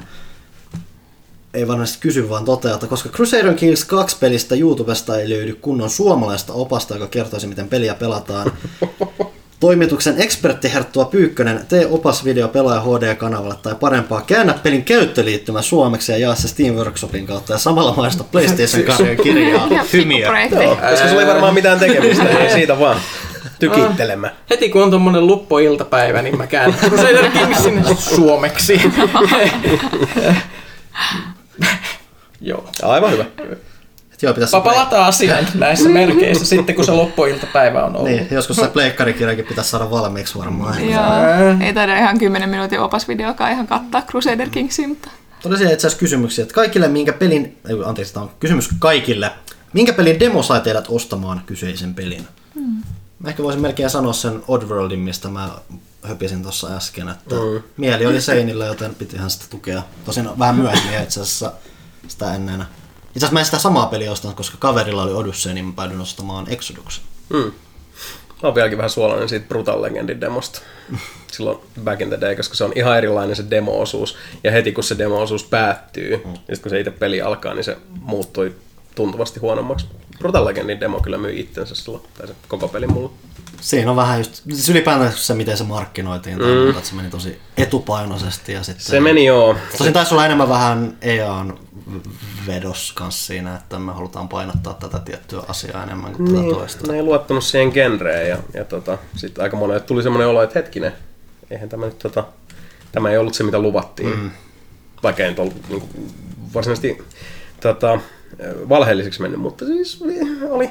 ei 1.54 1.68
varsinaisesti 1.68 2.02
kysy, 2.02 2.30
vaan 2.30 2.46
toteaa, 2.46 2.74
että 2.74 2.88
koska 2.88 3.10
Crusader 3.10 3.54
Kings 3.54 3.86
2 3.86 4.18
pelistä 4.20 4.56
YouTubesta 4.56 5.20
ei 5.20 5.30
löydy 5.30 5.56
kunnon 5.56 5.90
suomalaista 5.90 6.54
opasta, 6.54 6.94
joka 6.94 7.08
kertoisi, 7.08 7.48
miten 7.48 7.68
peliä 7.68 7.94
pelataan, 7.94 8.52
Toimituksen 9.60 10.22
ekspertti 10.22 10.74
Herttua 10.74 11.06
Pyykkönen, 11.06 11.66
tee 11.70 11.88
opas 11.88 12.26
video 12.26 12.48
pelaaja 12.48 12.82
HD-kanavalle 12.82 13.56
tai 13.62 13.76
parempaa. 13.76 14.22
Käännä 14.22 14.54
pelin 14.54 14.84
käyttöliittymä 14.84 15.62
suomeksi 15.62 16.12
ja 16.12 16.18
jaa 16.18 16.36
se 16.36 16.48
Steam 16.48 16.76
Workshopin 16.76 17.28
kautta 17.28 17.54
ja 17.54 17.60
samalla 17.60 17.94
maista 17.94 18.24
PlayStation 18.32 18.84
Karjan 18.84 19.18
kirjaa 19.18 19.68
Ihan 19.72 19.86
hymiä. 19.94 20.48
Joo, 20.52 20.76
koska 20.90 21.08
sulla 21.08 21.22
ei 21.22 21.28
varmaan 21.28 21.54
mitään 21.54 21.80
tekemistä, 21.80 22.24
niin 22.24 22.52
siitä 22.52 22.80
vaan 22.80 22.98
tykittelemään. 23.60 24.34
Heti 24.50 24.70
kun 24.70 24.84
on 24.84 24.92
tommonen 24.92 25.28
luppoiltapäivä, 25.28 26.22
niin 26.22 26.38
mä 26.38 26.48
käännän 26.48 26.80
Crusader 26.90 27.32
Kingsin 27.32 27.86
suomeksi. 27.98 28.82
Joo. 32.42 32.70
Aivan 32.84 33.12
hyvä. 33.12 33.26
Et 34.14 34.24
Joo, 34.24 34.34
pitäisi 34.34 34.58
Palataan 34.64 35.06
asiaan 35.06 35.48
näissä 35.54 35.90
merkeissä 35.90 36.46
sitten, 36.46 36.76
kun 36.76 36.86
se 36.86 36.92
loppuiltapäivä 36.92 37.84
on 37.84 37.96
ollut. 37.96 38.10
Niin, 38.10 38.28
joskus 38.32 38.56
se 38.58 38.68
pleikkarikirjakin 38.68 39.46
pitäisi 39.46 39.70
saada 39.70 39.92
valmiiksi 39.92 40.40
varmaan. 40.40 40.90
Joo, 40.92 41.04
ei 41.62 41.74
taida 41.74 41.98
ihan 41.98 42.20
10 42.20 42.50
minuutin 42.50 42.80
opasvideokaan 42.80 43.52
ihan 43.52 43.68
kattaa 43.68 44.02
Crusader 44.02 44.50
Kingsia, 44.50 44.88
mutta 44.88 45.10
siellä 45.42 45.74
itse 45.74 45.88
asiassa 45.88 46.00
kysymyksiä, 46.00 46.44
että 46.44 46.56
kaikille 46.56 46.88
minkä 46.88 47.14
pelin, 47.14 47.58
ei, 47.70 47.76
anteeksi, 47.86 48.14
tämä 48.14 48.24
on 48.24 48.32
kysymys 48.40 48.70
kaikille. 48.80 49.32
Minkä 49.74 49.94
pelin 49.94 50.20
demo 50.20 50.44
sai 50.44 50.62
teidät 50.62 50.86
ostamaan 50.90 51.42
kyseisen 51.46 51.94
pelin? 51.94 52.28
Hmm. 52.56 52.84
Mä 53.20 53.30
ehkä 53.30 53.44
voisin 53.44 53.62
melkein 53.62 53.90
sanoa 53.90 54.14
sen 54.14 54.44
Oddworldin, 54.48 55.00
mistä 55.00 55.28
mä 55.28 55.50
höpisin 56.04 56.44
tuossa 56.44 56.76
äsken, 56.76 57.10
että 57.10 57.36
mm. 57.36 57.64
mieli 57.78 58.06
oli 58.06 58.22
seinillä, 58.22 58.66
joten 58.66 58.96
pitihän 58.96 59.30
sitä 59.30 59.46
tukea. 59.50 59.84
Tosin 60.06 60.30
vähän 60.40 60.56
myöhemmin 60.56 61.04
itse 61.04 61.22
asiassa 61.22 61.54
sitä 62.08 62.36
ennen. 62.36 62.62
Itse 62.62 63.18
asiassa 63.18 63.34
mä 63.34 63.40
en 63.40 63.46
sitä 63.46 63.60
samaa 63.60 63.86
peliä 63.86 64.12
ostanut, 64.12 64.38
koska 64.38 64.58
kaverilla 64.60 65.04
oli 65.04 65.14
Odyssey, 65.14 65.54
niin 65.54 65.66
mä 65.66 65.74
päädyin 65.76 66.02
ostamaan 66.02 66.46
Exoduksen. 66.50 67.04
Mm. 67.30 67.52
Mä 68.30 68.48
oon 68.48 68.56
vieläkin 68.56 68.78
vähän 68.78 68.90
suolainen 68.90 69.30
siitä 69.30 69.48
Brutal 69.48 69.82
Legendin 69.82 70.22
demosta. 70.22 70.62
Silloin 71.32 71.60
back 71.84 72.02
in 72.02 72.10
the 72.10 72.22
day, 72.22 72.36
koska 72.36 72.56
se 72.56 72.64
on 72.64 72.74
ihan 72.76 72.98
erilainen 72.98 73.36
se 73.36 73.46
demo-osuus. 73.50 74.16
Ja 74.44 74.52
heti 74.52 74.72
kun 74.72 74.84
se 74.84 74.98
demo-osuus 74.98 75.44
päättyy, 75.44 76.18
mm. 76.18 76.34
ja 76.34 76.38
sitten 76.38 76.62
kun 76.62 76.70
se 76.70 76.80
itse 76.80 76.92
peli 76.92 77.22
alkaa, 77.22 77.54
niin 77.54 77.64
se 77.64 77.78
muuttui 78.02 78.56
tuntuvasti 78.96 79.40
huonommaksi. 79.40 79.86
Brutal 80.20 80.46
Legendin 80.46 80.80
demo 80.80 81.00
kyllä 81.00 81.18
myi 81.18 81.40
itsensä 81.40 81.76
silloin, 81.76 82.04
tai 82.18 82.28
se 82.28 82.34
koko 82.48 82.68
peli 82.68 82.88
mulla. 82.88 83.12
Siinä 83.62 83.92
on 83.92 83.98
vähän 83.98 84.18
just, 84.18 84.34
siis 84.34 84.70
ylipäätään 84.70 85.14
se, 85.14 85.34
miten 85.34 85.58
se 85.58 85.64
markkinoitiin, 85.64 86.38
tai 86.38 86.56
muuta, 86.56 86.78
että 86.78 86.90
se 86.90 86.96
meni 86.96 87.10
tosi 87.10 87.40
etupainoisesti. 87.58 88.54
Ja 88.54 88.64
sitten, 88.64 88.86
Se 88.86 89.00
meni 89.00 89.26
joo. 89.26 89.56
Tosin 89.78 89.94
taisi 89.94 90.14
olla 90.14 90.26
enemmän 90.26 90.50
vähän 90.50 90.98
EAN 91.02 91.60
vedos 92.48 92.94
kanssa 92.96 93.26
siinä, 93.26 93.56
että 93.56 93.80
me 93.80 93.92
halutaan 93.92 94.30
painottaa 94.30 94.74
tätä 94.74 95.00
tiettyä 95.00 95.42
asiaa 95.48 95.84
enemmän 95.84 96.14
kuin 96.14 96.36
tätä 96.36 96.48
toista. 96.50 96.88
Ne 96.88 96.98
ei 96.98 97.04
luottanut 97.04 97.44
siihen 97.44 97.72
genreen 97.74 98.30
ja, 98.30 98.38
ja 98.54 98.66
tota, 98.66 98.98
sitten 99.16 99.44
aika 99.44 99.58
monelle 99.58 99.80
tuli 99.80 100.04
semmoinen 100.04 100.28
olo, 100.28 100.42
että 100.42 100.60
hetkinen, 100.60 100.94
eihän 101.50 101.70
tämä 101.70 101.86
nyt 101.86 102.00
tota, 102.00 102.24
tämä 102.92 103.10
ei 103.10 103.18
ollut 103.18 103.34
se 103.34 103.44
mitä 103.44 103.60
luvattiin. 103.60 104.20
Mm. 104.20 104.32
Vaikka 105.04 105.24
ei 105.24 105.30
nyt 105.30 105.40
ollut 105.40 105.70
niin 105.70 105.82
kuin, 105.82 106.14
varsinaisesti 106.54 107.04
tota, 107.62 108.00
valheelliseksi 108.70 109.22
mennyt, 109.22 109.40
mutta 109.42 109.66
siis 109.66 110.04
oli, 110.50 110.70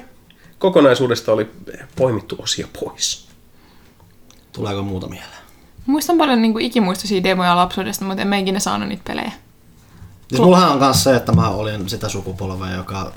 kokonaisuudesta 0.59 1.33
oli 1.33 1.51
poimittu 1.97 2.37
osia 2.39 2.69
pois. 2.81 3.28
Tuleeko 4.53 4.83
muuta 4.83 5.07
mieleen? 5.09 5.39
muistan 5.87 6.19
paljon 6.19 6.43
niin 6.43 6.61
ikimuistoisia 6.61 7.23
demoja 7.23 7.57
lapsuudesta, 7.57 8.05
mutta 8.05 8.23
en 8.23 8.28
mä 8.28 8.37
ikinä 8.37 8.59
saanut 8.61 8.89
niitä 8.89 9.03
pelejä. 9.07 9.33
Siis 10.28 10.41
mullahan 10.41 10.73
on 10.73 10.78
myös 10.78 11.05
se, 11.05 11.17
että 11.17 11.33
mä 11.33 11.49
olin 11.49 11.89
sitä 11.89 12.09
sukupolvea, 12.09 12.73
joka 12.77 13.12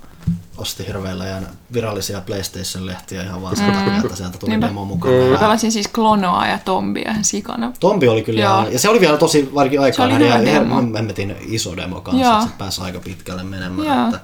osti 0.58 0.88
hirveillä 0.88 1.26
ja 1.26 1.38
virallisia 1.74 2.22
PlayStation-lehtiä 2.22 3.24
ihan 3.24 3.42
vaan 3.42 3.56
sen 3.56 3.74
takia, 3.74 3.98
että 3.98 4.16
sieltä 4.16 4.38
tuli 4.38 4.50
Niinpä. 4.50 4.68
demo 4.68 4.86
mukaan. 4.86 5.14
Mä 5.16 5.34
Mm. 5.34 5.40
pelasin 5.40 5.72
siis 5.72 5.88
Klonoa 5.88 6.48
ja 6.48 6.60
Tombia 6.66 7.12
ihan 7.12 7.24
sikana. 7.24 7.74
Tombi 7.80 8.08
oli 8.08 8.24
kyllä, 8.24 8.42
Joo. 8.42 8.60
ihan, 8.62 8.74
ja 8.74 8.80
se 8.80 8.90
oli 8.90 9.00
vielä 9.00 9.18
tosi 9.18 9.50
varsinkin 9.56 9.82
aikaan, 9.82 10.12
oli 10.12 10.20
hyvä 10.26 10.36
ja 10.38 10.42
ihan 10.62 10.94
hemmetin 10.96 11.36
iso 11.42 11.78
demo 11.78 12.02
kanssa, 12.02 12.24
Joo. 12.26 12.34
että 12.38 12.48
se 12.48 12.58
pääsi 12.58 12.82
aika 12.82 13.00
pitkälle 13.00 13.44
menemään. 13.44 13.88
Joo. 13.88 14.06
Että, 14.06 14.20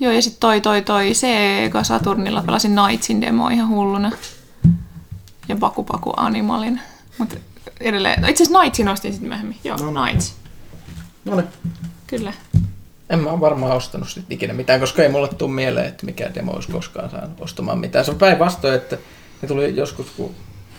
Joo, 0.00 0.12
ja 0.12 0.22
sitten 0.22 0.40
toi, 0.40 0.60
toi, 0.60 0.82
toi 0.82 1.14
Sega 1.14 1.84
Saturnilla 1.84 2.42
pelasin 2.46 2.76
Knightsin 2.84 3.20
demo 3.20 3.48
ihan 3.48 3.68
hulluna. 3.68 4.12
Ja 5.48 5.56
Baku 5.56 5.84
Baku 5.84 6.12
Animalin. 6.16 6.80
Mutta 7.18 7.36
edelleen, 7.80 8.22
no 8.22 8.28
itse 8.28 8.42
asiassa 8.42 8.60
Knightsin 8.60 8.88
ostin 8.88 9.12
sitten 9.12 9.28
myöhemmin. 9.28 9.56
Joo, 9.64 9.76
no, 9.76 10.02
Knights. 10.02 10.34
no 11.24 11.36
niin. 11.36 11.48
Kyllä. 12.06 12.32
En 13.10 13.18
mä 13.18 13.30
ole 13.30 13.40
varmaan 13.40 13.72
ostanut 13.76 14.08
sit 14.08 14.24
ikinä 14.30 14.54
mitään, 14.54 14.80
koska 14.80 15.02
ei 15.02 15.08
mulle 15.08 15.28
tule 15.28 15.50
mieleen, 15.50 15.86
että 15.86 16.06
mikä 16.06 16.30
demo 16.34 16.52
olisi 16.52 16.72
koskaan 16.72 17.10
saanut 17.10 17.40
ostamaan 17.40 17.78
mitään. 17.78 18.04
Se 18.04 18.10
on 18.10 18.18
päinvastoin, 18.18 18.74
että 18.74 18.98
ne 19.42 19.48
tuli 19.48 19.76
joskus, 19.76 20.06
kun 20.16 20.34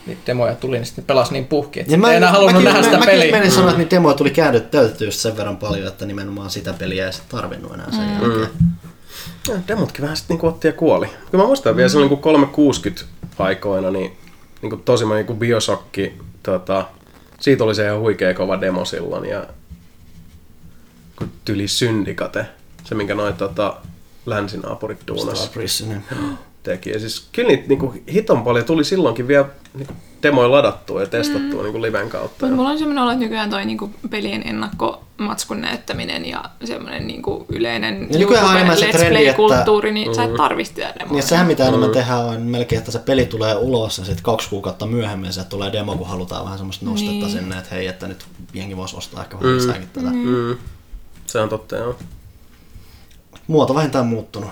niitä 0.06 0.22
demoja 0.28 0.56
tuli, 0.56 0.78
niin 0.78 0.86
sitten 0.86 1.04
ne 1.04 1.08
pelasi 1.08 1.34
niin 1.34 1.46
puhki, 1.46 1.80
että 1.80 1.98
mä, 1.98 2.12
ei 2.12 2.18
enää 2.18 2.32
halunnut 2.32 2.64
mäkin- 2.64 2.66
nähdä 2.74 2.84
sitä 2.84 2.98
mäkin 2.98 3.12
peliä. 3.12 3.32
menin 3.32 3.52
sanoa, 3.52 3.70
että 3.70 3.78
niitä 3.78 3.96
demoja 3.96 4.16
tuli 4.16 4.32
käytetty 4.32 4.78
täytetty 4.78 5.06
just 5.06 5.20
sen 5.20 5.38
verran 5.38 5.58
paljon, 5.58 5.88
että 5.88 6.06
nimenomaan 6.06 6.50
sitä 6.50 6.74
peliä 6.74 7.06
ei 7.06 7.14
sit 7.14 7.30
tarvinnut 7.30 7.74
enää 7.74 7.92
sen 7.92 8.10
jälkeen. 8.14 8.42
Ja, 8.42 8.48
demotkin 9.68 10.02
vähän 10.02 10.18
sitten 10.18 10.34
niinku 10.34 10.48
otti 10.48 10.68
ja 10.68 10.74
kuoli. 10.74 11.08
Kyllä 11.08 11.44
mä 11.44 11.48
muistan 11.48 11.76
vielä 11.76 11.90
silloin 11.90 12.10
niin 12.10 12.22
360 12.22 13.06
aikoina, 13.40 13.92
niin, 13.92 14.18
niin 14.62 14.70
kuin 14.70 14.82
tosi 14.82 15.06
niin 15.06 15.26
kuin 15.26 15.40
Biosokki, 15.40 16.14
tota, 16.44 16.86
siitä 17.40 17.64
oli 17.64 17.76
se 17.76 17.86
ihan 17.86 18.00
huikea 18.00 18.34
kova 18.34 18.62
demo 18.62 18.86
silloin. 18.86 19.30
Ja 19.30 19.48
kun 21.16 21.32
tyli 21.46 21.68
Syndicate, 21.68 22.46
se 22.84 22.96
minkä 22.96 23.16
noin 23.16 23.34
tota, 23.34 23.78
länsinaapurit 24.26 25.00
duunas 25.08 25.40
Star 25.40 25.54
Prison, 25.54 25.90
niin. 25.90 26.04
teki. 26.64 26.90
Ja 26.90 27.00
siis 27.00 27.28
kyllä 27.32 27.48
niitä 27.48 27.68
niin 27.68 27.80
kuin, 27.80 28.04
hiton 28.14 28.44
paljon 28.44 28.66
tuli 28.66 28.84
silloinkin 28.84 29.28
vielä 29.28 29.46
niin 29.74 29.88
kuin, 29.88 29.98
demoja 30.24 30.52
ladattua 30.52 31.02
ja 31.02 31.08
testattua 31.08 31.60
mm. 31.60 31.64
niin 31.64 31.72
kuin 31.72 31.82
liven 31.82 32.10
kautta. 32.10 32.46
Mutta 32.46 32.56
mulla 32.56 32.70
on 32.70 32.78
semmoinen 32.78 33.04
olo, 33.04 33.12
että 33.12 33.24
nykyään 33.24 33.50
toi 33.50 33.66
niinku 33.66 33.92
pelien 34.10 34.48
ennakkomatskun 34.48 35.62
näyttäminen 35.62 36.26
ja 36.26 36.44
semmoinen 36.64 37.08
niinku 37.08 37.46
yleinen 37.50 38.08
Ja 38.12 38.20
nykyään 38.20 38.56
enemmän 38.56 38.78
se 38.78 38.86
Let's 38.86 38.92
trendi, 38.92 39.24
Play-kulttuuri, 39.24 39.92
niin 39.92 40.16
sä 40.16 40.24
et 40.24 40.36
tarvitse 40.36 40.70
sitä 40.70 40.94
demoa. 41.00 41.12
Niin 41.12 41.18
ja 41.18 41.24
sehän 41.24 41.48
mitä 41.48 41.68
enemmän 41.68 41.90
tehdään 41.90 42.26
on 42.26 42.42
melkein, 42.42 42.80
että 42.80 42.92
se 42.92 43.00
peli 43.00 43.26
tulee 43.26 43.56
ulos 43.56 43.98
ja 43.98 44.06
sitten 44.06 44.24
kaksi 44.24 44.50
kuukautta 44.50 44.86
myöhemmin 44.86 45.34
se 45.34 45.44
tulee 45.44 45.72
demo, 45.72 45.98
kun 45.98 46.08
halutaan 46.08 46.46
vähän 46.46 46.58
semmoista 46.58 46.86
nostetta 46.86 47.12
Niin. 47.12 47.30
sinne, 47.30 47.58
että 47.58 47.76
hei, 47.76 47.88
että 47.88 48.08
nyt 48.08 48.26
jengi 48.54 48.78
voisi 48.78 48.96
ostaa 48.98 49.24
ehkä 49.24 49.40
vähän 49.40 49.56
lisääkin 49.58 49.90
tätä. 49.94 50.10
Mm. 50.10 50.58
Se 51.26 51.40
on 51.40 51.50
totta, 51.50 51.76
joo. 51.76 51.96
Muoto 53.48 53.76
vähintään 53.76 54.06
muuttunut. 54.06 54.50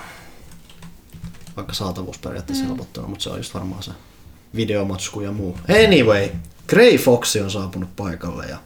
Vaikka 1.56 1.74
saatavuus 1.74 2.18
periaatteessa 2.18 2.66
helpottunut, 2.66 3.10
mutta 3.10 3.24
se 3.24 3.30
on 3.30 3.38
just 3.38 3.54
varmaan 3.54 3.84
se 3.84 3.92
videomatsku 4.58 5.22
ja 5.22 5.32
muu. 5.32 5.58
Anyway, 5.86 6.30
Grey 6.68 6.98
Foxi 6.98 7.42
on 7.42 7.52
saapunut 7.52 7.96
paikalle 7.96 8.46
ja 8.46 8.58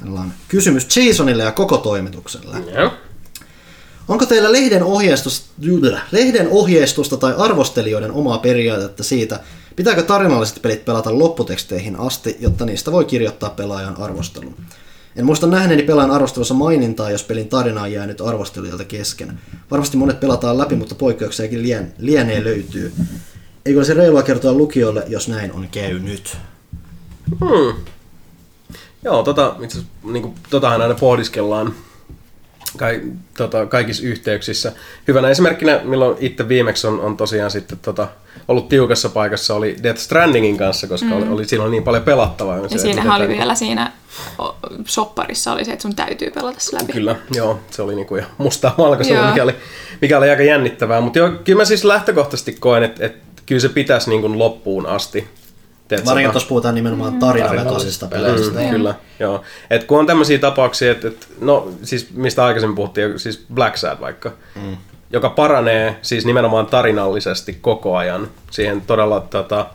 hänellä 0.00 0.20
on 0.20 0.32
kysymys 0.48 0.96
Jasonille 0.96 1.42
ja 1.42 1.52
koko 1.52 1.76
toimitukselle. 1.76 2.56
Joo. 2.74 2.92
Onko 4.08 4.26
teillä 4.26 4.52
lehden 4.52 4.82
ohjeistusta, 4.82 5.46
lehden 6.12 6.48
ohjeistusta 6.48 7.16
tai 7.16 7.34
arvostelijoiden 7.38 8.12
omaa 8.12 8.38
periaatetta 8.38 9.02
siitä, 9.02 9.40
pitääkö 9.76 10.02
tarinalliset 10.02 10.62
pelit 10.62 10.84
pelata 10.84 11.18
lopputeksteihin 11.18 11.96
asti, 11.96 12.36
jotta 12.40 12.66
niistä 12.66 12.92
voi 12.92 13.04
kirjoittaa 13.04 13.50
pelaajan 13.50 13.96
arvostelun? 13.96 14.56
En 15.16 15.26
muista 15.26 15.46
nähneeni 15.46 15.82
pelaajan 15.82 16.10
arvostelussa 16.10 16.54
mainintaa, 16.54 17.10
jos 17.10 17.22
pelin 17.22 17.48
tarina 17.48 17.82
on 17.82 17.92
jäänyt 17.92 18.20
arvostelijoilta 18.20 18.84
kesken. 18.84 19.38
Varmasti 19.70 19.96
monet 19.96 20.20
pelataan 20.20 20.58
läpi, 20.58 20.76
mutta 20.76 20.94
poikkeuksiakin 20.94 21.62
lien, 21.62 21.94
lienee 21.98 22.44
löytyy. 22.44 22.92
Eikö 23.66 23.78
olisi 23.78 23.94
reilua 23.94 24.22
kertoa 24.22 24.52
lukijoille, 24.52 25.04
jos 25.06 25.28
näin 25.28 25.52
on 25.52 25.68
käynyt? 25.72 26.36
Hmm. 27.40 27.74
Joo, 29.04 29.22
tota, 29.22 29.56
itse 29.62 29.78
asiassa, 29.78 29.96
niin 30.04 30.22
kuin, 30.22 30.34
totahan 30.50 30.82
aina 30.82 30.94
pohdiskellaan 30.94 31.74
kai, 32.76 33.02
tota, 33.36 33.66
kaikissa 33.66 34.06
yhteyksissä. 34.06 34.72
Hyvänä 35.08 35.28
esimerkkinä, 35.28 35.80
milloin 35.84 36.16
itse 36.20 36.48
viimeksi 36.48 36.86
on, 36.86 37.00
on 37.00 37.16
tosiaan 37.16 37.50
sitten 37.50 37.78
tota, 37.78 38.08
ollut 38.48 38.68
tiukassa 38.68 39.08
paikassa, 39.08 39.54
oli 39.54 39.76
Death 39.82 40.00
Strandingin 40.00 40.56
kanssa, 40.56 40.86
koska 40.86 41.06
mm. 41.06 41.12
oli, 41.12 41.28
oli, 41.28 41.44
siinä 41.44 41.64
oli 41.64 41.70
niin 41.70 41.82
paljon 41.82 42.02
pelattavaa. 42.02 42.58
Ja 42.58 42.78
siinähän 42.78 43.20
oli 43.20 43.28
vielä 43.28 43.54
siinä 43.54 43.92
sopparissa 44.86 45.52
oli 45.52 45.64
se, 45.64 45.72
että 45.72 45.82
sun 45.82 45.96
täytyy 45.96 46.30
pelata 46.30 46.60
se 46.60 46.76
läpi. 46.76 46.92
Kyllä, 46.92 47.16
joo, 47.34 47.60
se 47.70 47.82
oli 47.82 47.94
niinku 47.94 48.18
mustaa 48.38 48.74
valkoisella, 48.78 49.28
mikä 49.28 49.42
oli, 49.42 49.54
mikä 50.00 50.18
oli 50.18 50.30
aika 50.30 50.42
jännittävää. 50.42 51.00
Mutta 51.00 51.18
joo, 51.18 51.30
kyllä 51.44 51.58
mä 51.58 51.64
siis 51.64 51.84
lähtökohtaisesti 51.84 52.52
koen, 52.52 52.82
että, 52.82 53.06
että 53.06 53.33
kyllä 53.46 53.60
se 53.60 53.68
pitäisi 53.68 54.10
niinku 54.10 54.38
loppuun 54.38 54.86
asti. 54.86 55.28
Teet 55.88 56.06
Varsinkin 56.06 56.32
tuossa 56.32 56.48
puhutaan 56.48 56.74
nimenomaan 56.74 57.18
tarinavetoisista 57.18 58.06
peleistä. 58.06 58.60
Mm, 58.60 58.70
kyllä, 58.70 58.94
joo. 59.20 59.42
Et 59.70 59.84
kun 59.84 59.98
on 59.98 60.06
tämmöisiä 60.06 60.38
tapauksia, 60.38 60.92
että 60.92 61.08
et, 61.08 61.28
no 61.40 61.68
siis 61.82 62.10
mistä 62.14 62.44
aikaisemmin 62.44 62.76
puhuttiin, 62.76 63.18
siis 63.18 63.44
Black 63.54 63.76
Sad 63.76 64.00
vaikka, 64.00 64.32
mm. 64.54 64.76
joka 65.10 65.30
paranee 65.30 65.96
siis 66.02 66.26
nimenomaan 66.26 66.66
tarinallisesti 66.66 67.58
koko 67.60 67.96
ajan 67.96 68.28
siihen 68.50 68.80
todella 68.80 69.20
tota, 69.20 69.66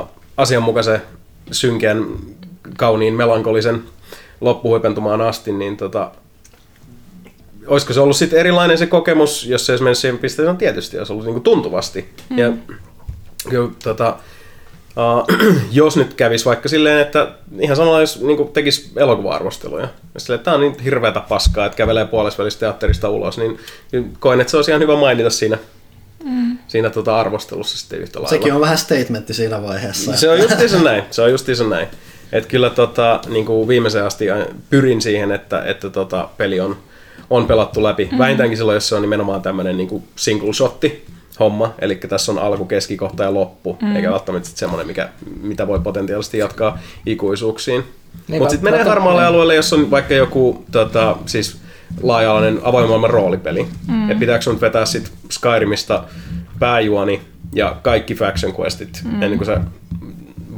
uh, 0.00 0.08
asianmukaisen, 0.36 1.02
synkeän, 1.50 2.06
kauniin, 2.76 3.14
melankolisen 3.14 3.84
loppuhuipentumaan 4.40 5.20
asti, 5.20 5.52
niin 5.52 5.76
tota, 5.76 6.10
olisiko 7.66 7.92
se 7.92 8.00
ollut 8.00 8.16
sitten 8.16 8.38
erilainen 8.38 8.78
se 8.78 8.86
kokemus, 8.86 9.46
jos 9.46 9.66
se 9.66 9.74
esimerkiksi 9.74 10.00
siihen 10.00 10.18
pisteeseen 10.18 10.50
on 10.50 10.56
tietysti, 10.56 10.96
jos 10.96 11.10
ollut 11.10 11.24
niinku 11.24 11.40
tuntuvasti. 11.40 12.08
Mm. 12.30 12.38
Ja 12.38 12.52
kyllä, 13.48 13.70
tota, 13.82 14.16
Uh, 14.96 15.38
jos 15.72 15.96
nyt 15.96 16.14
kävisi 16.14 16.44
vaikka 16.44 16.68
silleen, 16.68 17.00
että 17.00 17.28
ihan 17.58 17.76
samalla 17.76 18.00
jos 18.00 18.20
niin 18.20 18.48
tekisi 18.48 18.90
elokuva-arvosteluja, 18.96 19.88
ja 20.14 20.20
silleen, 20.20 20.38
että 20.38 20.44
tämä 20.44 20.54
on 20.54 20.60
niin 20.60 20.78
hirveätä 20.78 21.20
paskaa, 21.20 21.66
että 21.66 21.76
kävelee 21.76 22.04
puolesvälissä 22.04 22.60
teatterista 22.60 23.08
ulos, 23.08 23.38
niin 23.38 23.58
koen, 24.20 24.40
että 24.40 24.50
se 24.50 24.56
olisi 24.56 24.70
ihan 24.70 24.82
hyvä 24.82 24.96
mainita 24.96 25.30
siinä, 25.30 25.58
mm. 26.24 26.58
siinä 26.68 26.90
tota 26.90 27.20
arvostelussa 27.20 27.78
sitten 27.78 28.00
yhtä 28.00 28.18
lailla. 28.18 28.30
Sekin 28.30 28.52
on 28.52 28.60
vähän 28.60 28.78
statementti 28.78 29.34
siinä 29.34 29.62
vaiheessa. 29.62 30.16
Se 30.16 30.30
on 30.30 30.38
justiinsa 30.38 30.82
näin, 30.82 31.02
se 31.10 31.22
on 31.22 31.30
justiinsa 31.30 31.64
näin. 31.64 31.88
Että 32.32 32.48
kyllä 32.48 32.70
tota, 32.70 33.20
niin 33.28 33.46
kuin 33.46 33.68
viimeiseen 33.68 34.06
asti 34.06 34.24
pyrin 34.70 35.02
siihen, 35.02 35.32
että, 35.32 35.64
että 35.64 35.90
tota, 35.90 36.28
peli 36.36 36.60
on, 36.60 36.76
on 37.30 37.46
pelattu 37.46 37.82
läpi. 37.82 38.08
Mm. 38.12 38.18
Vähintäänkin 38.18 38.56
silloin, 38.56 38.76
jos 38.76 38.88
se 38.88 38.94
on 38.94 39.02
nimenomaan 39.02 39.42
tämmöinen 39.42 39.76
niin 39.76 40.02
single 40.16 40.52
shotti, 40.52 41.04
homma, 41.40 41.74
eli 41.78 41.96
tässä 41.96 42.32
on 42.32 42.38
alku, 42.38 42.64
keskikohta 42.64 43.22
ja 43.22 43.34
loppu, 43.34 43.76
mm. 43.82 43.96
eikä 43.96 44.10
välttämättä 44.10 44.48
sit 44.48 44.56
semmoinen, 44.56 44.86
mikä, 44.86 45.08
mitä 45.42 45.66
voi 45.66 45.80
potentiaalisesti 45.80 46.38
jatkaa 46.38 46.78
ikuisuuksiin. 47.06 47.84
Niin, 48.28 48.38
Mutta 48.38 48.52
sitten 48.52 48.72
menee 48.72 48.88
harmaalle 48.88 49.20
niin. 49.20 49.28
alueelle, 49.28 49.54
jos 49.54 49.72
on 49.72 49.90
vaikka 49.90 50.14
joku 50.14 50.64
tota, 50.72 51.16
siis 51.26 51.56
laaja-alainen 52.02 52.60
avoimaailman 52.62 53.10
roolipeli. 53.10 53.66
Mm. 53.88 54.10
Et 54.10 54.18
pitääkö 54.18 54.42
sun 54.42 54.60
vetää 54.60 54.86
sit 54.86 55.12
Skyrimista 55.30 56.04
pääjuoni 56.58 57.20
ja 57.54 57.76
kaikki 57.82 58.14
faction 58.14 58.54
questit 58.60 59.00
mm. 59.04 59.22
ennen 59.22 59.38
kuin 59.38 59.46
sä 59.46 59.60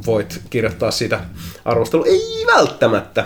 voit 0.07 0.41
kirjoittaa 0.51 0.91
sitä 0.91 1.21
arvostelua? 1.65 2.07
Ei 2.07 2.47
välttämättä. 2.57 3.25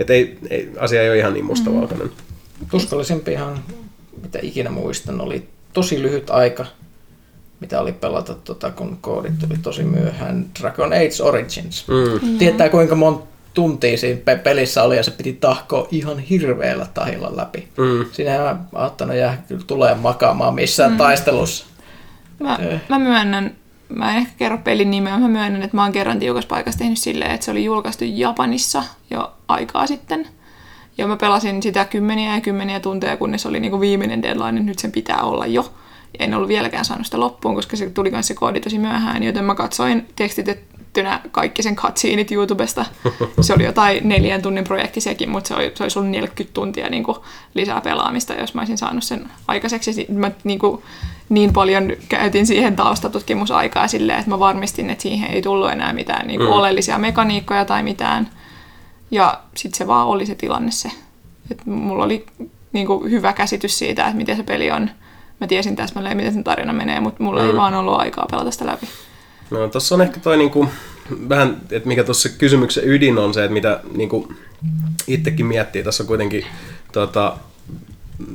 Et 0.00 0.10
ei, 0.10 0.38
ei, 0.50 0.70
asia 0.78 1.02
ei 1.02 1.08
ole 1.08 1.18
ihan 1.18 1.32
niin 1.32 1.44
mustavalkoinen. 1.44 2.06
Mm. 2.06 2.66
Tuskallisempihan, 2.70 3.58
mitä 4.22 4.38
ikinä 4.42 4.70
muistan, 4.70 5.20
oli 5.20 5.48
tosi 5.72 6.02
lyhyt 6.02 6.30
aika, 6.30 6.66
mitä 7.60 7.80
oli 7.80 7.92
pelata, 7.92 8.34
tota, 8.34 8.70
kun 8.70 8.98
koodit 9.00 9.38
tuli 9.38 9.58
tosi 9.62 9.82
myöhään. 9.82 10.46
Dragon 10.60 10.92
Age 10.92 11.22
Origins. 11.22 11.84
Mm. 11.88 12.38
Tietää 12.38 12.68
kuinka 12.68 12.94
monta 12.94 13.26
tuntia 13.54 13.98
siinä 13.98 14.36
pelissä 14.36 14.82
oli 14.82 14.96
ja 14.96 15.02
se 15.02 15.10
piti 15.10 15.32
tahkoa 15.32 15.88
ihan 15.90 16.18
hirveällä 16.18 16.86
tahilla 16.94 17.36
läpi. 17.36 17.68
Mm. 17.78 18.04
Siinä 18.12 18.34
ei 18.34 18.56
ajattanut 18.74 19.16
jää 19.16 19.44
kyllä 19.48 19.64
tulee 19.66 19.94
makaamaan 19.94 20.54
missään 20.54 20.92
mm. 20.92 20.98
taistelussa. 20.98 21.66
Mä, 22.38 22.58
mä 22.88 22.98
myönnän, 22.98 23.56
mä 23.90 24.10
en 24.10 24.16
ehkä 24.16 24.32
kerro 24.36 24.58
pelin 24.58 24.90
nimeä, 24.90 25.18
mä 25.18 25.28
myönnän, 25.28 25.62
että 25.62 25.76
mä 25.76 25.82
oon 25.82 25.92
kerran 25.92 26.18
tiukassa 26.18 26.48
paikassa 26.48 26.78
tehnyt 26.78 26.98
silleen, 26.98 27.30
että 27.30 27.44
se 27.44 27.50
oli 27.50 27.64
julkaistu 27.64 28.04
Japanissa 28.06 28.84
jo 29.10 29.32
aikaa 29.48 29.86
sitten. 29.86 30.28
Ja 30.98 31.06
mä 31.06 31.16
pelasin 31.16 31.62
sitä 31.62 31.84
kymmeniä 31.84 32.34
ja 32.34 32.40
kymmeniä 32.40 32.80
tunteja, 32.80 33.16
kunnes 33.16 33.46
oli 33.46 33.60
niin 33.60 33.70
kuin 33.70 33.80
viimeinen 33.80 34.22
deadline, 34.22 34.48
että 34.48 34.70
nyt 34.70 34.78
sen 34.78 34.92
pitää 34.92 35.22
olla 35.22 35.46
jo. 35.46 35.72
En 36.18 36.34
ollut 36.34 36.48
vieläkään 36.48 36.84
saanut 36.84 37.06
sitä 37.06 37.20
loppuun, 37.20 37.54
koska 37.54 37.76
se 37.76 37.90
tuli 37.90 38.10
myös 38.10 38.26
se 38.26 38.34
koodi 38.34 38.60
tosi 38.60 38.78
myöhään, 38.78 39.22
joten 39.22 39.44
mä 39.44 39.54
katsoin 39.54 40.08
tekstitettynä 40.92 41.30
kaikki 41.32 41.62
sen 41.62 41.76
cutsceneit 41.76 42.32
YouTubesta. 42.32 42.86
Se 43.40 43.54
oli 43.54 43.64
jotain 43.64 44.08
neljän 44.08 44.42
tunnin 44.42 44.64
projekti 44.64 45.00
sekin, 45.00 45.30
mutta 45.30 45.48
se, 45.48 45.54
oli, 45.54 45.72
se 45.74 45.82
olisi 45.82 45.98
ollut 45.98 46.10
40 46.10 46.54
tuntia 46.54 46.88
niin 46.88 47.04
kuin 47.04 47.18
lisää 47.54 47.80
pelaamista, 47.80 48.34
jos 48.34 48.54
mä 48.54 48.60
olisin 48.60 48.78
saanut 48.78 49.04
sen 49.04 49.30
aikaiseksi. 49.48 50.06
Mä 50.08 50.30
niin, 50.44 50.58
kuin, 50.58 50.82
niin 51.28 51.52
paljon 51.52 51.92
käytin 52.08 52.46
siihen 52.46 52.76
taustatutkimusaikaa 52.76 53.88
silleen, 53.88 54.18
että 54.18 54.30
mä 54.30 54.38
varmistin, 54.38 54.90
että 54.90 55.02
siihen 55.02 55.30
ei 55.30 55.42
tullut 55.42 55.70
enää 55.70 55.92
mitään 55.92 56.26
niin 56.26 56.38
kuin 56.38 56.50
mm. 56.50 56.56
oleellisia 56.56 56.98
mekaniikkoja 56.98 57.64
tai 57.64 57.82
mitään– 57.82 58.28
ja 59.10 59.40
sitten 59.54 59.78
se 59.78 59.86
vaan 59.86 60.06
oli 60.06 60.26
se 60.26 60.34
tilanne 60.34 60.70
se. 60.70 60.90
Et 61.50 61.66
mulla 61.66 62.04
oli 62.04 62.26
niin 62.72 62.86
kuin, 62.86 63.10
hyvä 63.10 63.32
käsitys 63.32 63.78
siitä, 63.78 64.04
että 64.04 64.16
miten 64.16 64.36
se 64.36 64.42
peli 64.42 64.70
on. 64.70 64.90
Mä 65.40 65.46
tiesin 65.46 65.76
täsmälleen, 65.76 66.16
miten 66.16 66.32
sen 66.32 66.44
tarina 66.44 66.72
menee, 66.72 67.00
mutta 67.00 67.22
mulla 67.22 67.42
mm. 67.42 67.46
ei 67.48 67.56
vaan 67.56 67.74
ollut 67.74 68.00
aikaa 68.00 68.26
pelata 68.30 68.50
sitä 68.50 68.66
läpi. 68.66 68.88
No 69.50 69.68
tuossa 69.68 69.94
on 69.94 70.02
ehkä 70.02 70.20
toi 70.20 70.36
niinku, 70.36 70.68
vähän, 71.28 71.60
että 71.70 71.88
mikä 71.88 72.04
tuossa 72.04 72.28
kysymyksen 72.28 72.84
ydin 72.88 73.18
on 73.18 73.34
se, 73.34 73.44
että 73.44 73.52
mitä 73.52 73.80
niinku, 73.94 74.32
itsekin 75.06 75.46
miettii. 75.46 75.82
Tässä 75.82 76.02
on 76.02 76.06
kuitenkin 76.06 76.44
tota, 76.92 77.36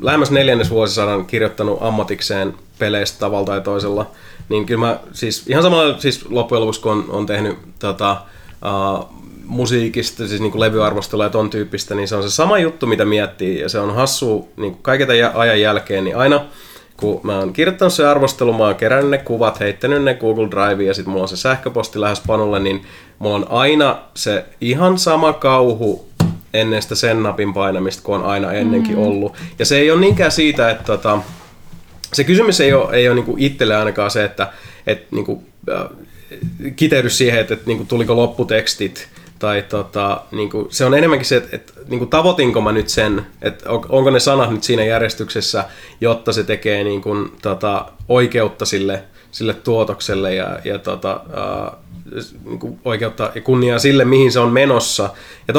lähemmäs 0.01 0.31
neljännes 0.31 0.69
vuosisadan 0.69 1.25
kirjoittanut 1.25 1.77
ammatikseen 1.81 2.53
peleistä 2.79 3.19
tavalla 3.19 3.45
tai 3.45 3.61
toisella. 3.61 4.11
Niin 4.49 4.65
kyllä 4.65 4.79
mä 4.79 4.99
siis 5.11 5.43
ihan 5.47 5.63
samalla 5.63 5.99
siis 5.99 6.25
loppujen 6.29 6.61
lopuksi, 6.61 6.81
kun 6.81 6.91
on, 6.91 7.05
on 7.09 7.25
tehnyt 7.25 7.57
tota, 7.79 8.21
uh, 8.51 9.15
musiikista, 9.45 10.27
siis 10.27 10.41
niin 10.41 10.59
levyarvostelua 10.59 11.23
ja 11.23 11.29
ton 11.29 11.49
tyyppistä, 11.49 11.95
niin 11.95 12.07
se 12.07 12.15
on 12.15 12.23
se 12.23 12.29
sama 12.29 12.59
juttu, 12.59 12.87
mitä 12.87 13.05
miettii. 13.05 13.59
Ja 13.59 13.69
se 13.69 13.79
on 13.79 13.95
hassu 13.95 14.49
niin 14.57 14.77
kaiken 14.81 15.07
ajan 15.33 15.61
jälkeen, 15.61 16.03
niin 16.03 16.17
aina 16.17 16.45
kun 16.97 17.19
mä 17.23 17.39
oon 17.39 17.53
kirjoittanut 17.53 17.93
se 17.93 18.07
arvostelu, 18.07 18.53
mä 18.53 18.63
oon 18.63 18.75
kerännyt 18.75 19.09
ne 19.09 19.17
kuvat, 19.17 19.59
heittänyt 19.59 20.03
ne 20.03 20.13
Google 20.13 20.47
Driveen 20.51 20.87
ja 20.87 20.93
sitten 20.93 21.11
mulla 21.11 21.23
on 21.23 21.29
se 21.29 21.37
sähköposti 21.37 22.01
lähes 22.01 22.21
panulle, 22.27 22.59
niin 22.59 22.85
mulla 23.19 23.35
on 23.35 23.45
aina 23.49 23.97
se 24.13 24.45
ihan 24.61 24.97
sama 24.97 25.33
kauhu 25.33 26.09
ennen 26.53 26.81
sitä 26.81 26.95
sen 26.95 27.23
napin 27.23 27.53
painamista, 27.53 28.03
kun 28.03 28.15
on 28.15 28.25
aina 28.25 28.53
ennenkin 28.53 28.95
mm. 28.95 29.03
ollut. 29.03 29.33
Ja 29.59 29.65
se 29.65 29.77
ei 29.77 29.91
ole 29.91 30.01
niinkään 30.01 30.31
siitä, 30.31 30.69
että 30.69 30.83
tota, 30.83 31.19
se 32.13 32.23
kysymys 32.23 32.61
ei 32.61 32.73
ole, 32.73 32.95
ei 32.95 33.09
ole 33.09 33.15
niin 33.15 33.39
itselle 33.39 33.75
ainakaan 33.75 34.11
se, 34.11 34.23
että 34.23 34.51
et, 34.87 35.11
niin 35.11 35.25
kuin, 35.25 35.45
äh, 35.71 35.85
kiteydy 36.75 37.09
siihen, 37.09 37.39
että, 37.39 37.53
että 37.53 37.67
niin 37.67 37.77
kuin, 37.77 37.87
tuliko 37.87 38.15
lopputekstit 38.15 39.07
tai 39.39 39.61
tota, 39.61 40.21
niin 40.31 40.49
kuin, 40.49 40.67
se 40.69 40.85
on 40.85 40.93
enemmänkin 40.93 41.25
se, 41.25 41.35
että, 41.35 41.55
että 41.55 41.73
niin 41.87 41.99
kuin, 41.99 42.09
tavoitinko 42.09 42.61
mä 42.61 42.71
nyt 42.71 42.89
sen, 42.89 43.25
että 43.41 43.69
on, 43.69 43.85
onko 43.89 44.09
ne 44.09 44.19
sanat 44.19 44.51
nyt 44.51 44.63
siinä 44.63 44.83
järjestyksessä, 44.83 45.65
jotta 46.01 46.33
se 46.33 46.43
tekee 46.43 46.83
niin 46.83 47.01
kuin, 47.01 47.31
tota, 47.41 47.85
oikeutta 48.09 48.65
sille, 48.65 49.03
sille 49.31 49.53
tuotokselle 49.53 50.35
ja, 50.35 50.59
ja 50.63 50.79
tota, 50.79 51.21
niin 52.45 52.79
oikeutta 52.85 53.31
ja 53.35 53.41
kunniaa 53.41 53.79
sille, 53.79 54.05
mihin 54.05 54.31
se 54.31 54.39
on 54.39 54.53
menossa. 54.53 55.09
Ja 55.47 55.53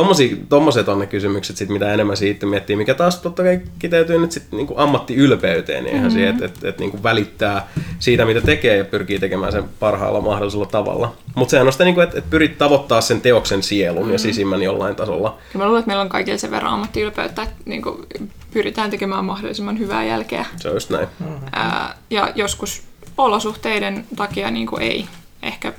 tommoset 0.49 0.89
on 0.89 0.99
ne 0.99 1.07
kysymykset, 1.07 1.57
sit, 1.57 1.68
mitä 1.68 1.93
enemmän 1.93 2.17
siitä 2.17 2.47
miettii, 2.47 2.76
mikä 2.76 2.94
taas 2.94 3.20
totta 3.20 3.43
kai 3.43 3.60
kiteytyy 3.78 4.18
nyt 4.18 4.33
sit, 4.33 4.43
niin 4.52 4.67
kuin 4.67 4.78
ammattiylpeyteen, 4.78 5.85
niin 5.85 5.97
mm-hmm. 5.97 6.10
siihen, 6.10 6.28
että 6.28 6.44
et, 6.44 6.65
et, 6.65 6.78
niin 6.78 7.02
välittää 7.02 7.68
siitä, 7.99 8.25
mitä 8.25 8.41
tekee 8.41 8.76
ja 8.76 8.85
pyrkii 8.85 9.18
tekemään 9.18 9.52
sen 9.52 9.65
parhaalla 9.81 10.20
mahdollisella 10.20 10.67
tavalla. 10.67 11.12
Mutta 11.35 11.51
sehän 11.51 11.67
on 11.67 11.73
sitä, 11.73 11.85
niin 11.85 12.01
että, 12.01 12.18
että 12.18 12.31
pyrit 12.31 12.59
tavoittaa 12.59 13.01
sen 13.01 13.20
teoksen 13.20 13.62
sielun 13.62 13.99
mm-hmm. 13.99 14.12
ja 14.12 14.18
sisimmän 14.18 14.62
jollain 14.62 14.97
tasolla. 14.97 15.39
Kyllä 15.52 15.65
mä 15.65 15.67
luulen, 15.67 15.81
että 15.81 15.86
meillä 15.86 16.02
on 16.02 16.09
kaikille 16.09 16.39
sen 16.39 16.51
verran 16.51 16.73
ammattiylpeyttä, 16.73 17.43
että 17.43 17.57
niin 17.65 17.83
kuin 17.83 18.07
pyritään 18.52 18.91
tekemään 18.91 19.25
mahdollisimman 19.25 19.78
hyvää 19.78 20.05
jälkeä. 20.05 20.47
Se 20.57 20.68
on 20.68 20.75
just 20.75 20.91
näin. 20.91 21.09
Mm-hmm. 21.18 21.49
Ää, 21.52 21.94
ja 22.10 22.33
joskus 22.35 22.83
olosuhteiden 23.18 24.07
takia 24.17 24.51
niin 24.51 24.67
kuin 24.67 24.83
ei 24.83 25.07
ehkä 25.43 25.73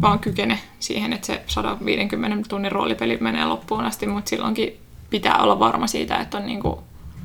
vaan 0.00 0.18
kykene 0.18 0.58
siihen, 0.78 1.12
että 1.12 1.26
se 1.26 1.42
150 1.46 2.48
tunnin 2.48 2.72
roolipeli 2.72 3.18
menee 3.20 3.44
loppuun 3.44 3.84
asti, 3.84 4.06
mutta 4.06 4.28
silloinkin 4.28 4.80
pitää 5.10 5.42
olla 5.42 5.58
varma 5.58 5.86
siitä, 5.86 6.16
että 6.16 6.36
on 6.36 6.46
niinku 6.46 6.82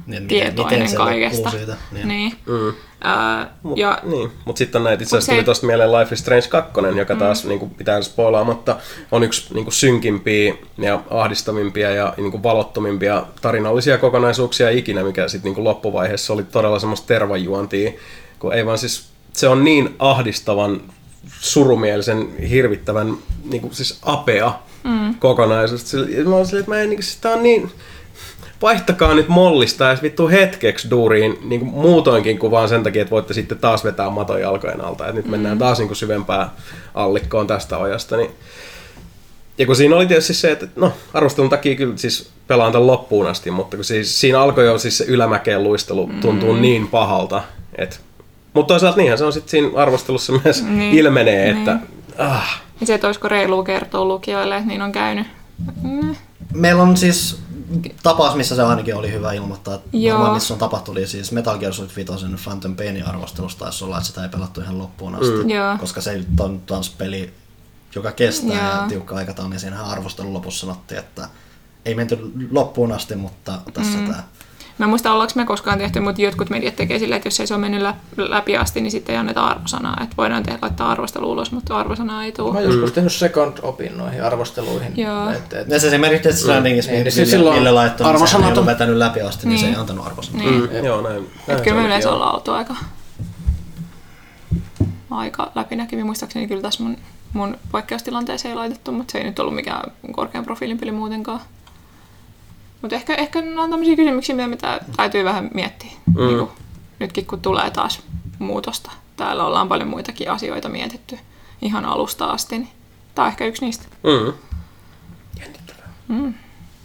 niin, 0.08 0.28
tietoinen 0.28 0.82
miten 0.82 0.98
kaikesta. 0.98 1.50
Siitä, 1.50 1.78
niin. 1.92 2.08
niin. 2.08 2.34
Mm. 2.46 2.74
Ää, 3.04 3.54
mut, 3.64 3.78
ja, 3.78 4.00
niin. 4.04 4.32
Mut 4.46 4.58
sitten 4.58 4.80
on 4.80 4.84
näitä, 4.84 5.04
itse 5.04 5.18
asiassa 5.18 5.32
tuli 5.32 5.44
tuosta 5.44 5.66
mieleen 5.66 5.92
Life 5.92 6.14
is 6.14 6.20
Strange 6.20 6.48
2, 6.48 6.72
joka 6.98 7.14
mm. 7.14 7.20
taas 7.20 7.46
niin 7.46 7.60
kuin 7.60 7.72
pitää 7.72 8.02
spoilaamatta, 8.02 8.76
on 9.12 9.24
yksi 9.24 9.54
niin 9.54 9.64
kuin 9.66 9.74
synkimpiä 9.74 10.54
ja 10.78 11.04
ahdistavimpia 11.10 11.92
ja 11.92 12.14
niin 12.18 12.32
kuin 12.32 12.44
valottomimpia 12.44 13.26
tarinallisia 13.42 13.98
kokonaisuuksia 13.98 14.70
ikinä, 14.70 15.04
mikä 15.04 15.28
sitten 15.28 15.50
niin 15.50 15.56
kuin 15.56 15.66
loppuvaiheessa 15.66 16.34
oli 16.34 16.44
todella 16.44 16.80
semmoista 16.80 17.08
tervajuontia, 17.08 17.92
kun 18.40 18.54
ei 18.54 18.66
vaan 18.66 18.78
siis 18.78 19.12
se 19.34 19.48
on 19.48 19.64
niin 19.64 19.96
ahdistavan 20.00 20.82
surumielisen, 21.28 22.38
hirvittävän 22.50 23.18
niin 23.44 23.62
kuin 23.62 23.76
siis 23.76 24.00
apea 24.02 24.54
mm. 24.84 25.16
kokonaisuus. 25.16 25.94
Mä 26.26 26.36
oon 26.36 26.46
silleen, 26.46 26.60
että 26.60 26.72
mä 26.72 26.82
en, 26.82 26.90
niin 26.90 27.04
sitä 27.04 27.30
on 27.30 27.44
niin, 27.44 27.72
vaihtakaa 28.62 29.14
nyt 29.14 29.28
mollista 29.28 29.84
ja 29.84 29.98
vittu 30.02 30.30
hetkeksi 30.30 30.90
duuriin 30.90 31.38
niin 31.44 31.60
kuin 31.60 31.72
muutoinkin 31.72 32.40
kuin 32.40 32.52
vaan 32.52 32.70
sen 32.70 32.84
takia, 32.84 33.02
että 33.02 33.12
voitte 33.12 33.34
sitten 33.34 33.58
taas 33.58 33.84
vetää 33.84 34.10
maton 34.10 34.42
jalkojen 34.42 34.82
alta. 34.82 35.08
Et 35.08 35.16
nyt 35.16 35.26
mm. 35.26 35.32
mennään 35.32 35.58
taas 35.58 35.78
niin 35.78 35.88
kuin 35.88 35.98
syvempään 35.98 36.52
allikkoon 36.94 37.48
tästä 37.48 37.78
ojasta. 37.78 38.18
Niin... 38.18 38.32
Ja 39.58 39.66
kun 39.66 39.76
siinä 39.76 39.96
oli 39.96 40.08
tietysti 40.08 40.34
se, 40.34 40.52
että 40.52 40.68
no 40.76 40.94
arvostelun 41.14 41.50
takia 41.50 41.76
kyllä 41.76 41.98
siis 41.98 42.30
pelaan 42.48 42.72
tämän 42.72 42.88
loppuun 42.88 43.28
asti, 43.28 43.52
mutta 43.52 43.78
kun 43.78 43.84
siis, 43.84 44.20
siinä 44.20 44.42
alkoi 44.42 44.66
jo 44.66 44.78
siis 44.78 44.98
se 44.98 45.04
ylämäkeen 45.04 45.64
luistelu 45.64 46.10
tuntuu 46.22 46.54
mm. 46.54 46.62
niin 46.62 46.88
pahalta, 46.88 47.44
että 47.78 47.96
mutta 48.54 48.74
toisaalta 48.74 48.98
niinhän 48.98 49.18
se 49.18 49.26
on 49.26 49.34
sitten 49.34 49.50
siinä 49.50 49.70
arvostelussa 49.76 50.34
myös 50.44 50.64
niin, 50.78 50.94
ilmenee, 50.94 51.54
niin. 51.54 51.58
että... 51.58 51.80
Ah. 52.18 52.62
Ja 52.82 52.88
se, 52.88 52.94
että 52.94 53.08
olisiko 53.08 53.28
reilu 53.28 53.64
kertoa 53.64 54.06
lukijoille, 54.06 54.56
että 54.56 54.68
niin 54.68 54.82
on 54.82 54.92
käynyt. 54.92 55.28
Mm. 55.82 56.16
Meillä 56.54 56.84
on 56.84 56.98
siis 56.98 57.40
tapaus, 58.04 58.36
missä 58.36 58.56
se 58.56 58.64
ainakin 58.64 58.96
oli 58.96 59.12
hyvä 59.12 59.34
ilmoittaa. 59.34 59.80
Varmaan 60.10 60.34
missä 60.34 60.54
on 60.54 60.60
tapahtunut, 60.60 60.96
niin 60.96 61.08
siis 61.08 61.32
Metal 61.32 61.58
Gear 61.58 61.74
Solid 61.74 61.92
5 61.96 62.12
Phantom 62.44 62.76
Painin 62.76 63.08
arvostelusta 63.08 63.60
taisi 63.66 63.84
olla, 63.84 63.98
että 63.98 64.08
sitä 64.08 64.24
ei 64.24 64.30
pelattu 64.30 64.62
ihan 64.62 64.78
loppuun 64.78 65.16
asti. 65.16 65.44
Mm. 65.44 65.80
Koska 65.80 66.02
se 66.02 66.24
on 66.40 66.62
taas 66.66 66.90
peli, 66.90 67.34
joka 67.96 68.12
kestää 68.12 68.56
Joo. 68.56 68.82
ja 68.82 68.86
tiukka 68.90 69.16
aikataulu, 69.16 69.50
niin 69.50 69.60
siinähän 69.60 69.86
arvostelun 69.86 70.34
lopussa 70.34 70.60
sanottiin, 70.60 71.00
että 71.00 71.30
ei 71.86 71.96
menty 71.96 72.18
loppuun 72.52 72.92
asti, 72.92 73.16
mutta 73.16 73.60
tässä 73.74 73.98
mm. 73.98 74.08
tämä 74.08 74.24
Mä 74.78 74.86
en 74.86 74.90
muista, 74.90 75.12
ollaanko 75.14 75.34
me 75.36 75.46
koskaan 75.46 75.78
tehty, 75.78 76.00
mutta 76.00 76.22
jotkut 76.22 76.50
mediat 76.50 76.76
tekee 76.76 77.00
sillä, 77.00 77.16
että 77.16 77.28
jos 77.28 77.40
ei 77.40 77.48
se 77.48 77.54
ole 77.54 77.62
mennyt 77.62 77.82
lä- 77.82 77.96
läpi 78.18 78.58
asti, 78.58 78.82
niin 78.82 78.92
sitten 78.92 79.14
ei 79.14 79.20
anneta 79.20 79.46
arvosanaa. 79.48 79.98
Että 80.04 80.16
voidaan 80.18 80.44
tehdä, 80.44 80.60
laittaa 80.62 80.92
arvostelu 80.92 81.32
ulos, 81.32 81.52
mutta 81.52 81.78
arvosanaa 81.78 82.24
ei 82.24 82.34
Mä 82.38 82.44
oon 82.44 82.54
tule. 82.54 82.64
joskus 82.66 82.92
tehnyt 82.92 83.12
second 83.14 83.58
opin 83.62 83.98
noihin 83.98 84.24
arvosteluihin. 84.24 84.94
Joo. 84.98 85.30
Et, 85.30 85.54
et, 85.54 85.68
Ja 85.70 85.80
se 85.80 85.88
esimerkiksi 85.88 86.24
Death 86.24 86.38
Strandingissa, 86.40 86.92
Niin, 86.92 87.02
mm. 87.02 87.04
niin 87.04 87.12
se 87.12 87.22
Ville, 87.22 87.32
silloin 87.32 87.64
niin 87.64 87.74
sehän 87.74 87.96
ei 88.00 88.06
arvosanat 88.06 88.58
on- 88.58 88.66
vetänyt 88.66 88.96
läpi 88.98 89.22
asti, 89.22 89.48
niin, 89.48 89.60
se 89.60 89.66
Niin. 89.66 89.76
ei 89.76 89.80
antanut 89.80 90.06
arvosanaa. 90.08 90.42
Niin. 90.46 90.70
Mm, 90.72 90.86
joo, 90.86 91.02
näin. 91.02 91.16
näin 91.16 91.26
Että 91.40 91.58
se 91.58 91.64
kyllä 91.64 91.82
me 91.82 91.88
yleensä 91.88 92.10
on. 92.10 92.16
ollaan 92.16 92.34
oltu 92.36 92.52
aika, 92.52 92.76
aika 95.12 95.52
läpinäkyviä. 95.56 96.06
Muistaakseni 96.06 96.48
kyllä 96.48 96.62
tässä 96.62 96.84
mun, 96.84 96.98
mun 97.34 97.58
poikkeustilanteeseen 97.72 98.50
ei 98.50 98.56
laitettu, 98.56 98.92
mutta 98.92 99.12
se 99.12 99.18
ei 99.18 99.24
nyt 99.24 99.40
ollut 99.40 99.56
mikään 99.56 99.92
korkean 100.12 100.44
profiilin 100.46 100.80
peli 100.80 100.92
muutenkaan. 100.92 101.40
Mutta 102.82 102.96
ehkä, 102.96 103.16
ehkä 103.16 103.42
nämä 103.42 103.64
on 103.64 103.70
tämmöisiä 103.70 103.96
kysymyksiä, 103.96 104.48
mitä, 104.48 104.80
täytyy 104.98 105.24
vähän 105.24 105.50
miettiä. 105.54 105.92
Mm. 106.06 106.26
Niin 106.28 106.38
kuin, 106.38 106.50
nytkin 107.00 107.26
kun 107.26 107.42
tulee 107.42 107.72
taas 107.72 108.02
muutosta. 108.40 108.92
Täällä 109.18 109.46
ollaan 109.46 109.68
paljon 109.68 109.90
muitakin 109.90 110.32
asioita 110.32 110.70
mietitty 110.70 111.18
ihan 111.62 111.86
alusta 111.86 112.26
asti. 112.26 112.58
Niin 112.58 112.70
tämä 113.16 113.26
on 113.26 113.32
ehkä 113.32 113.46
yksi 113.46 113.66
niistä. 113.66 113.86
Mm. 114.04 114.34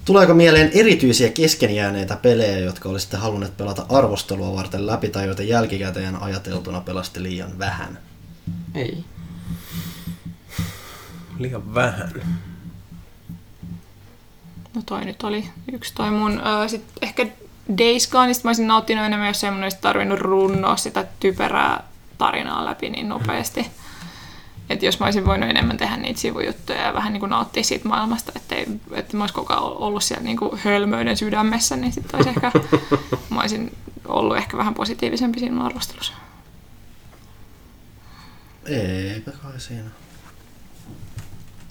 Tuleeko 0.05 0.35
mieleen 0.35 0.71
erityisiä 0.75 1.29
keskenjääneitä 1.29 2.17
pelejä, 2.17 2.59
jotka 2.59 2.89
olisitte 2.89 3.17
halunneet 3.17 3.57
pelata 3.57 3.87
arvostelua 3.89 4.57
varten 4.57 4.87
läpi 4.87 5.09
tai 5.09 5.27
joita 5.27 5.43
jälkikäteen 5.43 6.23
ajateltuna 6.23 6.81
pelasti 6.81 7.23
liian 7.23 7.59
vähän? 7.59 7.99
ei. 8.75 9.05
Liian 11.39 11.75
vähän. 11.75 12.13
No 14.77 14.83
toi 14.87 15.05
nyt 15.05 15.23
oli 15.23 15.49
yksi 15.73 15.95
toi 15.95 16.11
mun. 16.11 16.43
Öö, 16.47 16.69
sit 16.69 16.85
ehkä 17.03 17.27
Days 17.79 18.11
Goneista 18.11 18.45
mä 18.45 18.49
olisin 18.49 18.67
nauttinut 18.67 19.05
enemmän, 19.05 19.29
jos 19.29 19.43
mun 19.51 19.63
olisi 19.63 19.79
tarvinnut 19.81 20.19
runnoa 20.19 20.77
sitä 20.77 21.07
typerää 21.21 21.83
tarinaa 22.19 22.65
läpi 22.65 22.91
niin 22.91 23.09
nopeasti. 23.09 23.67
Et 24.71 24.83
jos 24.83 25.01
mä 25.01 25.07
olisin 25.07 25.27
voinut 25.27 25.51
enemmän 25.51 25.77
tehdä 25.77 25.97
niitä 25.97 26.21
sivujuttuja 26.21 26.83
ja 26.83 26.95
vähän 26.95 27.13
niin 27.13 27.21
kuin 27.21 27.31
nauttia 27.31 27.63
siitä 27.65 27.89
maailmasta, 27.89 28.33
ettei, 28.37 28.67
että 28.93 29.17
mä 29.17 29.23
olisin 29.23 29.35
koko 29.35 29.53
ajan 29.53 29.63
ollut 29.63 30.03
siellä 30.03 30.25
niin 30.25 30.37
kuin 30.37 30.59
hölmöiden 30.65 31.17
sydämessä, 31.17 31.77
niin 31.77 31.93
sitten 31.93 32.17
olisi 32.17 32.29
ehkä, 32.29 32.53
mä 33.31 33.41
olisin 33.41 33.77
ollut 34.09 34.37
ehkä 34.37 34.57
vähän 34.57 34.75
positiivisempi 34.75 35.41
siinä 35.41 35.65
arvostelussa. 35.65 36.13
Eipä 38.67 39.31
kai 39.31 39.61
siinä. 39.61 39.91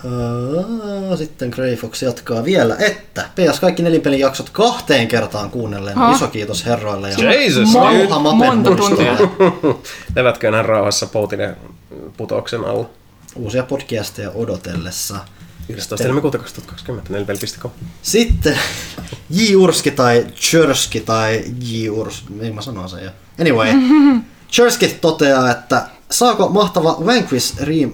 Öö, 0.06 1.18
sitten 1.18 1.50
Grey 1.50 1.76
Fox 1.76 2.02
jatkaa 2.02 2.44
vielä, 2.46 2.76
että 2.80 3.30
PS 3.36 3.60
kaikki 3.60 3.84
nelinpelin 3.84 4.20
jaksot 4.20 4.50
kahteen 4.50 5.08
kertaan 5.08 5.50
kuunnelleen. 5.50 5.98
Ha? 5.98 6.12
Iso 6.12 6.28
kiitos 6.28 6.66
herroille. 6.66 7.10
Ja 7.10 7.34
Jesus, 7.34 7.74
Mauha 7.74 8.20
monta 8.20 8.76
tuntia. 8.76 9.18
enää 10.48 10.64
rauhassa 10.64 11.06
Poutinen 11.06 11.56
putouksen 12.18 12.64
alla? 12.66 12.90
Uusia 13.36 13.64
podcasteja 13.64 14.32
odotellessa. 14.36 15.16
11. 15.70 16.04
helmikuuta 16.04 16.38
2020, 16.38 17.14
nelipeli.com. 17.14 17.72
Sitten 18.02 18.58
J. 19.30 19.56
Urski 19.56 19.92
tai 19.92 20.26
Churski 20.36 21.00
tai 21.00 21.44
J. 21.60 21.90
Urs, 21.90 22.24
niin 22.30 22.56
mä 22.56 22.62
sanon 22.62 22.90
sen 22.90 23.04
jo. 23.04 23.12
Anyway, 23.42 23.68
Churski 24.52 24.88
toteaa, 24.88 25.52
että 25.52 25.88
saako 26.12 26.50
mahtava 26.50 26.98
Vanquish 27.06 27.62
Ream... 27.62 27.92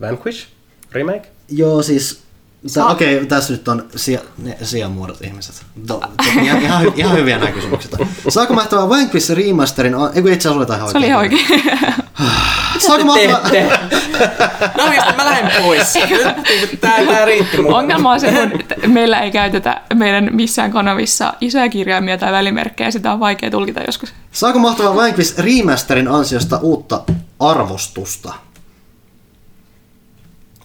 Vanquish? 0.00 0.46
Remake? 0.92 1.28
Joo, 1.48 1.82
siis... 1.82 2.20
Saa- 2.66 2.90
Okei, 2.90 3.14
okay, 3.16 3.26
tässä 3.26 3.52
nyt 3.52 3.68
on 3.68 3.86
sia, 3.96 4.20
ne, 4.38 4.56
sijamuodot 4.62 5.22
ihmiset. 5.22 5.54
To, 5.86 5.94
to, 5.98 6.06
ihan, 6.42 6.62
ihan, 6.62 6.84
hy- 6.84 6.92
ihan, 6.96 7.16
hyviä 7.16 7.38
nämä 7.38 7.52
kysymykset. 7.52 7.94
Saako 8.28 8.54
mahtava 8.54 8.88
Vanquish 8.88 9.30
Remasterin... 9.30 9.94
a- 9.94 10.10
Ei 10.14 10.22
kun 10.22 10.32
itse 10.32 10.48
asiassa 10.48 10.50
oli 10.50 10.62
jotain 10.78 10.90
Se 10.92 10.98
oli 10.98 11.06
ihan 11.06 11.20
oikein. 11.20 11.46
Saako 12.86 13.04
mahtava... 13.04 13.50
Teette. 13.50 13.78
No 14.76 14.84
oikeasti 14.84 15.12
mä 15.16 15.24
lähden 15.24 15.62
pois. 15.62 15.94
Nyt 16.60 16.80
Tää, 16.80 17.04
tää 17.06 17.24
riitti 17.24 17.56
mun. 17.62 17.74
Ongelma 17.74 18.12
on 18.12 18.20
se, 18.20 18.32
kun 18.32 18.60
että 18.60 18.74
meillä 18.86 19.20
ei 19.20 19.30
käytetä 19.30 19.80
meidän 19.94 20.28
missään 20.32 20.70
kanavissa 20.72 21.34
isoja 21.40 21.68
kirjaimia 21.68 22.18
tai 22.18 22.32
välimerkkejä, 22.32 22.90
sitä 22.90 23.12
on 23.12 23.20
vaikea 23.20 23.50
tulkita 23.50 23.80
joskus. 23.80 24.12
Saako 24.32 24.58
mahtava 24.58 24.94
Vanquish 24.96 25.38
Remasterin 25.38 26.08
ansiosta 26.08 26.58
uutta 26.58 27.02
arvostusta? 27.38 28.34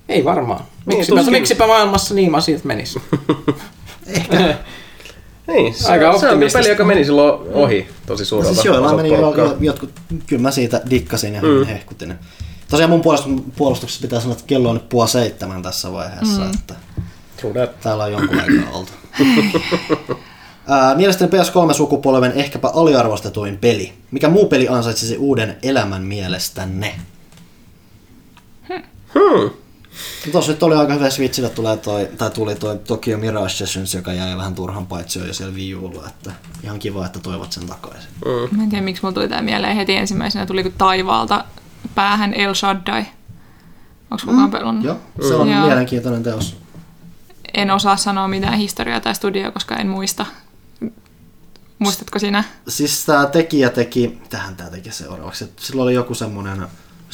Ei 0.09 0.25
varmaan. 0.25 0.65
Niin, 0.85 1.05
Miksipä, 1.29 1.67
maailmassa 1.67 2.13
niin 2.13 2.35
asiat 2.35 2.63
menis? 2.63 2.99
Niin, 5.47 5.73
se, 5.73 5.91
Aika 5.91 6.19
se 6.19 6.29
on 6.29 6.39
peli, 6.53 6.69
joka 6.69 6.85
meni 6.85 7.05
silloin 7.05 7.39
ohi 7.53 7.87
tosi 8.05 8.23
No 8.23 8.25
suurelta 8.25 8.53
siis 8.53 8.65
joillain 8.65 8.95
meni 8.95 9.09
jo, 9.09 9.57
jotkut, 9.59 9.89
kyllä 10.27 10.41
mä 10.41 10.51
siitä 10.51 10.81
dikkasin 10.89 11.33
ja 11.33 11.41
mm. 11.41 11.65
hehkutin. 11.65 12.15
Tosiaan 12.69 12.89
mun 12.89 13.01
puolust- 13.01 13.51
puolustuksessa 13.55 14.01
pitää 14.01 14.19
sanoa, 14.19 14.33
että 14.33 14.47
kello 14.47 14.69
on 14.69 14.75
nyt 14.75 14.89
puoli 14.89 15.09
seitsemän 15.09 15.61
tässä 15.61 15.91
vaiheessa, 15.91 16.41
mm. 16.41 16.51
että 16.53 16.75
täällä 17.81 18.03
on 18.03 18.11
jonkun 18.11 18.39
aikaa 18.39 18.71
oltu. 18.73 18.91
Ää, 20.67 20.95
mielestäni 20.95 21.31
PS3-sukupolven 21.31 22.31
ehkäpä 22.35 22.67
aliarvostetuin 22.67 23.57
peli. 23.57 23.93
Mikä 24.11 24.29
muu 24.29 24.45
peli 24.45 24.67
ansaitsisi 24.67 25.17
uuden 25.17 25.57
elämän 25.63 26.01
mielestänne? 26.01 26.95
Hmm. 29.13 29.49
Tuossa 30.31 30.51
nyt 30.51 30.63
oli 30.63 30.75
aika 30.75 30.93
hyvä 30.93 31.09
Switchille 31.09 31.49
tulee 31.49 31.77
toi, 31.77 32.09
tai 32.17 32.29
tuli 32.29 32.55
toi 32.55 32.77
Tokyo 32.77 33.17
Mirage 33.17 33.49
Sessions, 33.49 33.93
joka 33.93 34.13
jäi 34.13 34.37
vähän 34.37 34.55
turhan 34.55 34.87
paitsi 34.87 35.19
jo 35.19 35.33
siellä 35.33 35.55
Wii 35.55 35.75
Ulla, 35.75 36.07
että 36.07 36.31
ihan 36.63 36.79
kiva, 36.79 37.05
että 37.05 37.19
toivat 37.19 37.51
sen 37.51 37.67
takaisin. 37.67 38.09
Mä 38.51 38.63
en 38.63 38.69
tiedä, 38.69 38.83
miksi 38.83 39.03
mulla 39.03 39.13
tuli 39.13 39.29
tää 39.29 39.41
mieleen 39.41 39.75
heti 39.75 39.95
ensimmäisenä, 39.95 40.45
tuli 40.45 40.63
kun 40.63 40.73
taivaalta 40.77 41.45
päähän 41.95 42.33
El 42.33 42.53
Shaddai. 42.53 43.05
Onko 44.11 44.23
kukaan 44.25 44.51
pelannut? 44.51 44.85
Joo, 44.85 44.97
se 45.27 45.33
on 45.33 45.49
Joo. 45.49 45.65
mielenkiintoinen 45.65 46.23
teos. 46.23 46.57
En 47.53 47.71
osaa 47.71 47.97
sanoa 47.97 48.27
mitään 48.27 48.57
historiaa 48.57 48.99
tai 48.99 49.15
studioa, 49.15 49.51
koska 49.51 49.75
en 49.75 49.87
muista. 49.87 50.25
Muistatko 51.79 52.19
sinä? 52.19 52.43
Siis 52.67 53.05
tämä 53.05 53.25
tekijä 53.25 53.69
teki, 53.69 54.19
tähän 54.29 54.55
tämä 54.55 54.69
teki 54.69 54.91
seuraavaksi, 54.91 55.51
sillä 55.59 55.83
oli 55.83 55.93
joku 55.93 56.13
semmoinen 56.13 56.67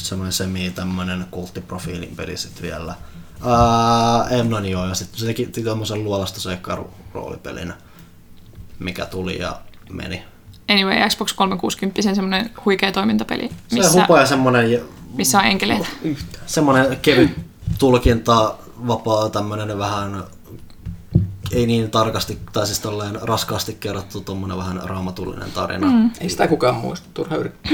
semmoinen 0.04 0.32
semi 0.32 0.70
tämmönen 0.70 1.26
kulttiprofiilin 1.30 2.16
peli 2.16 2.36
sit 2.36 2.62
vielä. 2.62 2.94
Ää, 3.44 4.28
en 4.30 4.50
no 4.50 4.60
niin 4.60 4.72
joo, 4.72 4.86
ja 4.86 4.94
sitten 4.94 5.20
se 5.20 5.26
teki, 5.26 5.46
teki 5.46 5.64
tommosen 5.64 6.04
luolasta 6.04 6.40
seikkailu 6.40 6.90
roolipelin, 7.14 7.72
mikä 8.78 9.06
tuli 9.06 9.38
ja 9.38 9.60
meni. 9.90 10.22
Anyway, 10.70 11.08
Xbox 11.08 11.32
360 11.34 12.02
semmoinen 12.14 12.50
huikea 12.64 12.92
toimintapeli, 12.92 13.48
Se 13.48 13.74
missä, 13.76 14.02
hupa 14.02 14.20
ja 14.20 14.26
semmonen, 14.26 14.80
missä 15.14 15.38
on 15.38 15.44
enkeleitä. 15.44 15.86
semmonen 16.46 16.96
kevyt 17.02 17.30
tulkinta, 17.78 18.54
vapaa 18.86 19.28
tämmönen 19.28 19.78
vähän 19.78 20.24
ei 21.52 21.66
niin 21.66 21.90
tarkasti, 21.90 22.38
tai 22.52 22.66
siis 22.66 22.80
tolleen 22.80 23.18
raskaasti 23.22 23.74
kerrottu 23.80 24.20
tommonen 24.20 24.56
vähän 24.58 24.80
raamatullinen 24.84 25.52
tarina. 25.52 25.86
Mm. 25.90 26.10
Ei 26.20 26.28
sitä 26.28 26.48
kukaan 26.48 26.74
muista, 26.74 27.08
turha 27.14 27.36
yrittää. 27.36 27.72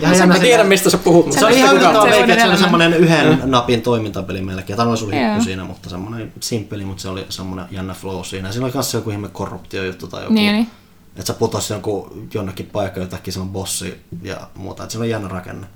Ja 0.20 0.26
Mä 0.26 0.38
tiedän, 0.38 0.66
mistä 0.66 0.90
sä 0.90 0.98
puhut, 0.98 1.26
mutta 1.26 1.40
Se 1.40 1.46
oli 1.46 1.54
Sellaista 1.54 1.80
ihan 1.80 1.94
kukaan- 1.94 2.10
meikä, 2.10 2.32
että 2.32 2.44
se 2.44 2.50
oli 2.50 2.58
semmoinen 2.58 2.94
yhden 2.94 3.40
napin 3.44 3.82
toimintapeli 3.82 4.42
melkein. 4.42 4.80
Olisi 4.80 5.04
ollut 5.04 5.16
Joo. 5.18 5.28
hippu 5.28 5.44
siinä, 5.44 5.64
mutta 5.64 5.90
semmoinen 5.90 6.32
simppeli, 6.40 6.84
mutta 6.84 7.02
se 7.02 7.08
oli 7.08 7.26
semmoinen 7.28 7.66
jännä 7.70 7.94
flow 7.94 8.24
siinä. 8.24 8.48
Ja 8.48 8.52
siinä 8.52 8.64
oli 8.66 8.72
myös 8.74 8.94
joku 8.94 9.10
ihme 9.10 9.28
korruptiojuttu 9.28 10.06
tai 10.06 10.22
joku. 10.22 10.34
Niin, 10.34 10.52
niin. 10.52 10.70
Että 11.16 11.26
sä 11.26 11.34
putosi 11.38 11.72
jonkun 11.72 12.28
jonnekin 12.34 12.66
paikkaan 12.66 13.04
jotakin 13.04 13.32
se 13.32 13.40
on 13.40 13.48
bossi 13.48 14.00
ja 14.22 14.36
muuta. 14.54 14.82
Että 14.82 14.92
se 14.92 14.98
oli 14.98 15.10
jännä 15.10 15.28
rakenne. 15.28 15.66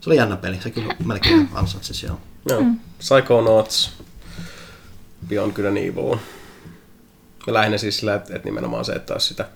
Se 0.00 0.10
oli 0.10 0.16
jännä 0.16 0.36
peli. 0.36 0.58
Se 0.62 0.70
kyllä 0.70 0.94
melkein 1.04 1.48
ansaitsisi 1.54 2.06
joo. 2.06 2.20
Joo. 2.48 2.62
Psychonauts. 2.98 3.92
Beyond 5.28 5.52
Good 5.52 5.66
and 5.66 5.76
Evil. 5.76 6.18
Ja 7.46 7.54
lähinnä 7.54 7.78
siis 7.78 7.98
sillä, 7.98 8.14
että, 8.14 8.36
että 8.36 8.48
nimenomaan 8.48 8.84
se, 8.84 8.92
että 8.92 9.12
olisi 9.14 9.28
sitä 9.28 9.48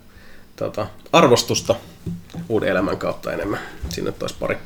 tota, 0.57 0.87
arvostusta 1.13 1.75
uuden 2.49 2.69
elämän 2.69 2.97
kautta 2.97 3.33
enemmän. 3.33 3.61
Siinä 3.89 4.11
nyt 4.11 4.23
olisi 4.23 4.37
pari. 4.41 4.59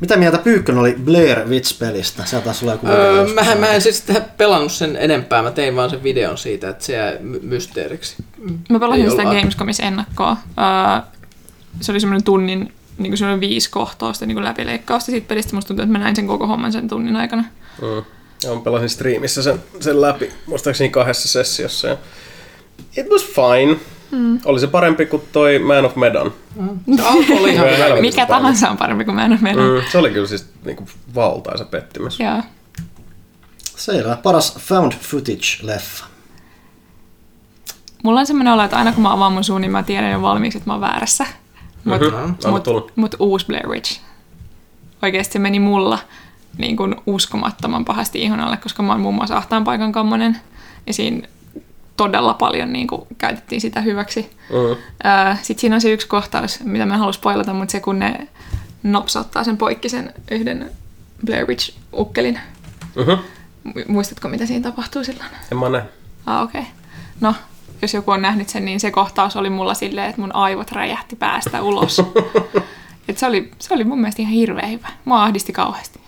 Mitä 0.00 0.16
mieltä 0.16 0.38
Pyykkön 0.38 0.78
oli 0.78 0.96
Blair 1.04 1.48
Witch-pelistä? 1.48 2.24
Sieltä 2.24 2.44
taisi 2.44 2.64
olla 2.64 2.72
joku 2.72 2.86
Öö, 2.86 3.26
mähän, 3.34 3.58
mä 3.58 3.68
en 3.68 3.82
siis 3.82 3.98
sitä 3.98 4.20
pelannut 4.36 4.72
sen 4.72 4.96
enempää, 4.96 5.42
mä 5.42 5.50
tein 5.50 5.76
vaan 5.76 5.90
sen 5.90 6.02
videon 6.02 6.38
siitä, 6.38 6.68
että 6.68 6.84
se 6.84 6.92
jäi 6.92 7.18
my- 7.20 7.40
mysteeriksi. 7.42 8.16
Mä 8.68 8.80
pelasin 8.80 9.10
sitä 9.10 9.22
Gamescomissa 9.22 9.82
ennakkoa. 9.82 10.36
Öö, 10.58 11.02
se 11.80 11.92
oli 11.92 12.00
semmoinen 12.00 12.24
tunnin, 12.24 12.72
niin 12.98 13.10
kuin 13.10 13.18
semmoinen 13.18 13.40
viisi 13.40 13.70
kohtausta 13.70 14.26
niin 14.26 14.36
kuin 14.36 14.44
läpileikkausta 14.44 15.10
siitä 15.10 15.28
pelistä. 15.28 15.54
Musta 15.54 15.68
tuntuu, 15.68 15.82
että 15.82 15.92
mä 15.92 15.98
näin 15.98 16.16
sen 16.16 16.26
koko 16.26 16.46
homman 16.46 16.72
sen 16.72 16.88
tunnin 16.88 17.16
aikana. 17.16 17.44
Mm. 17.82 18.04
Ja 18.42 18.54
mä 18.54 18.60
pelasin 18.60 18.88
striimissä 18.88 19.42
sen, 19.42 19.62
sen 19.80 20.00
läpi, 20.00 20.32
muistaakseni 20.46 20.90
kahdessa 20.90 21.28
sessiossa. 21.28 21.88
Ja 21.88 21.96
it 22.96 23.06
was 23.10 23.24
fine. 23.24 23.76
Mm. 24.10 24.40
Oli 24.44 24.60
se 24.60 24.66
parempi 24.66 25.06
kuin 25.06 25.22
toi 25.32 25.58
Man 25.58 25.84
of 25.84 25.96
Medan. 25.96 26.32
Alku 27.04 27.36
oli 27.38 27.52
ihan 27.52 27.66
hyvä. 27.70 28.00
Mikä 28.00 28.26
tahansa 28.26 28.70
on 28.70 28.76
parempi 28.76 29.04
kuin 29.04 29.14
mä 29.14 29.24
en 29.24 29.30
ole 29.32 29.38
meidän. 29.42 29.64
Mm. 29.64 29.70
Mm. 29.70 29.82
Se 29.92 29.98
oli 29.98 30.10
kyllä 30.10 30.26
siis 30.26 30.48
niinku 30.64 30.84
valtaisa 31.14 31.64
pettymys. 31.64 32.20
Joo. 32.20 32.42
Selvä. 33.76 34.16
Paras 34.22 34.54
found 34.58 34.92
footage-leffa. 34.92 36.04
mulla 38.02 38.20
on 38.20 38.26
semmoinen 38.26 38.52
olo, 38.52 38.62
että 38.62 38.76
aina 38.76 38.92
kun 38.92 39.02
mä 39.02 39.12
avaan 39.12 39.32
mun 39.32 39.44
suun, 39.44 39.60
niin 39.60 39.70
mä 39.72 39.82
tiedän 39.82 40.12
jo 40.12 40.22
valmiiksi, 40.22 40.58
että 40.58 40.70
mä 40.70 40.74
oon 40.74 40.80
väärässä. 40.80 41.26
Mutta 41.84 42.06
Mhm. 42.06 42.14
Anna 42.16 42.50
mut, 42.50 42.62
tulla. 42.62 42.90
mut 42.96 43.14
uusi 43.18 43.46
Blair 43.46 43.68
Witch. 43.68 44.00
Oikeasti 45.02 45.32
se 45.32 45.38
meni 45.38 45.58
mulla 45.60 45.98
niin 46.58 46.76
kuin 46.76 46.94
uskomattoman 47.06 47.84
pahasti 47.84 48.22
ihon 48.22 48.40
alle, 48.40 48.56
koska 48.56 48.82
mä 48.82 48.92
oon 48.92 49.00
muun 49.00 49.14
muassa 49.14 49.36
ahtaan 49.36 49.64
paikan 49.64 49.92
kammonen. 49.92 50.40
Ja 50.86 50.92
siinä 50.92 51.28
todella 51.96 52.34
paljon 52.34 52.72
niin 52.72 52.86
kuin, 52.86 53.02
käytettiin 53.18 53.60
sitä 53.60 53.80
hyväksi. 53.80 54.30
Mm. 54.50 54.76
Sitten 55.42 55.60
siinä 55.60 55.74
on 55.74 55.80
se 55.80 55.92
yksi 55.92 56.08
kohtaus, 56.08 56.60
mitä 56.64 56.86
mä 56.86 56.94
en 56.94 57.00
halua 57.00 57.12
spoilata, 57.12 57.54
mutta 57.54 57.72
se 57.72 57.80
kun 57.80 57.98
ne 57.98 58.28
nopsauttaa 58.82 59.44
sen 59.44 59.56
poikki 59.56 59.88
sen 59.88 60.14
yhden 60.30 60.70
Blair 61.26 61.46
Witch-ukkelin. 61.46 62.38
Mhm. 62.96 63.10
Mu- 63.68 63.84
Muistatko, 63.88 64.28
mitä 64.28 64.46
siinä 64.46 64.70
tapahtuu 64.70 65.04
silloin? 65.04 65.30
En 65.52 65.58
mä 65.58 65.68
näe. 65.68 65.84
Ah, 66.26 66.42
okei. 66.42 66.60
Okay. 66.60 66.72
No, 67.20 67.34
jos 67.82 67.94
joku 67.94 68.10
on 68.10 68.22
nähnyt 68.22 68.48
sen, 68.48 68.64
niin 68.64 68.80
se 68.80 68.90
kohtaus 68.90 69.36
oli 69.36 69.50
mulla 69.50 69.74
silleen, 69.74 70.08
että 70.08 70.20
mun 70.20 70.34
aivot 70.34 70.72
räjähti 70.72 71.16
päästä 71.16 71.62
ulos. 71.62 72.02
Et 73.08 73.18
se, 73.18 73.26
oli, 73.26 73.50
se 73.58 73.74
oli 73.74 73.84
mun 73.84 74.00
mielestä 74.00 74.22
ihan 74.22 74.34
hirveän 74.34 74.70
hyvä. 74.70 74.88
Mua 75.04 75.22
ahdisti 75.22 75.52
kauheasti. 75.52 76.00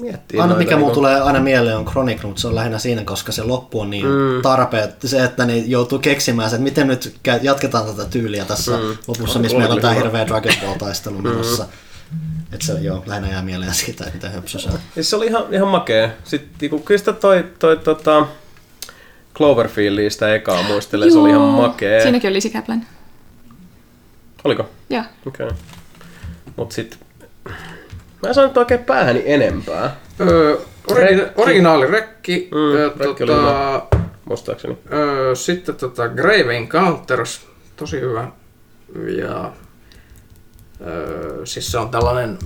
Miettii 0.00 0.40
Aina 0.40 0.54
mikä 0.54 0.76
mulla 0.76 0.86
niinku- 0.86 0.94
tulee 0.94 1.20
aina 1.20 1.40
mieleen 1.40 1.76
on 1.76 1.84
Chronicle, 1.84 2.26
mutta 2.26 2.40
se 2.40 2.48
on 2.48 2.54
lähinnä 2.54 2.78
siinä, 2.78 3.04
koska 3.04 3.32
se 3.32 3.42
loppu 3.42 3.80
on 3.80 3.90
niin 3.90 4.06
mm. 4.06 4.42
tarpeet, 4.42 4.96
se, 5.04 5.24
että 5.24 5.46
ne 5.46 5.56
joutuu 5.56 5.98
keksimään 5.98 6.50
se, 6.50 6.56
että 6.56 6.64
miten 6.64 6.86
nyt 6.86 7.16
jatketaan 7.42 7.86
tätä 7.86 8.04
tyyliä 8.04 8.44
tässä 8.44 8.70
mm. 8.76 8.96
lopussa, 9.06 9.38
missä 9.38 9.58
meillä 9.58 9.74
on 9.74 9.80
tämä 9.80 9.92
hirveä 9.92 10.26
Dragon 10.26 10.52
Ball-taistelu 10.62 11.22
menossa. 11.22 11.66
Että 12.52 12.66
se 12.66 12.72
joo, 12.72 13.02
lähinnä 13.06 13.28
jää 13.28 13.42
mieleen 13.42 13.74
siitä, 13.74 14.04
että 14.04 14.16
mitä 14.16 14.28
höpsö 14.28 14.58
se 14.58 14.68
on. 14.68 14.78
Se 15.00 15.16
oli 15.16 15.26
ihan, 15.26 15.44
ihan 15.50 15.68
makea. 15.68 16.10
Sitten 16.24 16.50
niinku, 16.60 16.78
kyllä 16.78 16.98
sitä 16.98 17.12
toi, 17.12 17.44
toi 17.58 17.76
tota, 17.76 18.26
Cloverfieldia 19.34 20.10
sitä 20.10 20.34
ekaa 20.34 20.62
muistelee, 20.62 21.10
se 21.10 21.18
oli 21.18 21.30
ihan 21.30 21.42
makea. 21.42 22.02
Siinäkin 22.02 22.30
oli 22.30 22.50
Kaplan. 22.52 22.86
Oliko? 24.44 24.70
Joo. 24.90 25.02
Okei. 25.26 25.46
Okay. 25.46 25.58
Mut 26.56 26.72
sit... 26.72 26.98
Mä 28.24 28.28
en 28.28 28.34
saanut 28.34 28.56
oikein 28.56 28.84
päähäni 28.84 29.22
enempää, 29.26 29.96
Öö, 30.20 30.56
origi- 30.90 31.00
Rekki. 31.20 31.32
originaali 31.42 31.86
rekki. 31.86 32.48
Mm, 32.52 32.58
öö, 32.76 32.90
rekki 32.98 33.26
tota, 33.26 33.82
muistaakseni. 34.24 34.78
öö, 34.92 35.34
sitten 35.34 35.74
tota 35.74 36.08
Grave 36.08 36.56
Encounters, 36.56 37.46
tosi 37.76 38.00
hyvä. 38.00 38.28
Ja 39.18 39.52
öö, 40.86 41.46
siis 41.46 41.72
se 41.72 41.78
on 41.78 41.88
tällainen 41.90 42.38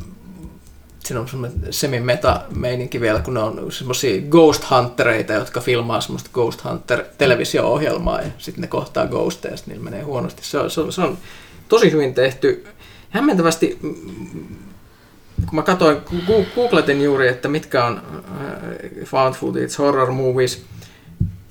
siinä 1.04 1.20
on 1.20 1.28
semmoinen 1.28 1.58
semi-meta-meininki 1.70 3.00
vielä, 3.00 3.20
kun 3.20 3.34
ne 3.34 3.40
on 3.40 3.72
semmoisia 3.72 4.20
ghost 4.30 4.70
huntereita, 4.70 5.32
jotka 5.32 5.60
filmaa 5.60 6.00
semmoista 6.00 6.30
ghost 6.32 6.64
hunter 6.64 7.04
televisio-ohjelmaa 7.18 8.20
ja 8.20 8.26
sitten 8.38 8.62
ne 8.62 8.68
kohtaa 8.68 9.06
ghosteja 9.06 9.52
ja 9.52 9.56
sitten 9.56 9.74
niillä 9.74 9.90
menee 9.90 10.02
huonosti. 10.02 10.42
Se 10.44 10.58
on, 10.58 10.70
se 10.70 10.80
on, 10.80 10.92
se 10.92 11.00
on 11.00 11.18
tosi 11.68 11.92
hyvin 11.92 12.14
tehty. 12.14 12.66
Hämmentävästi, 13.10 13.78
mm, 13.82 14.56
kun 15.46 15.54
mä 15.54 15.62
katsoin, 15.62 15.96
googletin 16.54 17.04
juuri, 17.04 17.28
että 17.28 17.48
mitkä 17.48 17.84
on 17.84 17.96
äh, 17.96 19.04
found 19.04 19.34
footage 19.34 19.68
horror 19.78 20.12
movies, 20.12 20.64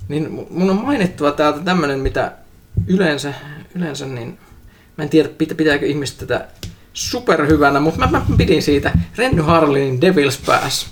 niin 0.08 0.26
mu- 0.26 0.48
mun 0.50 0.70
on 0.70 0.86
mainittava 0.86 1.32
täältä 1.32 1.60
tämmönen, 1.60 2.00
mitä 2.00 2.32
yleensä, 2.88 3.34
yleensä 3.76 4.06
niin, 4.06 4.38
mä 4.98 5.04
en 5.04 5.10
tiedä 5.10 5.30
pitä- 5.30 5.56
pitääkö 5.56 5.86
ihmiset 5.86 6.18
tätä 6.18 6.48
superhyvänä, 6.94 7.80
mutta 7.80 8.00
mä, 8.00 8.08
mä 8.12 8.26
pidin 8.38 8.62
siitä 8.62 8.92
Renny 9.18 9.42
Harlinin 9.42 10.00
Devil's 10.02 10.46
Pass. 10.46 10.88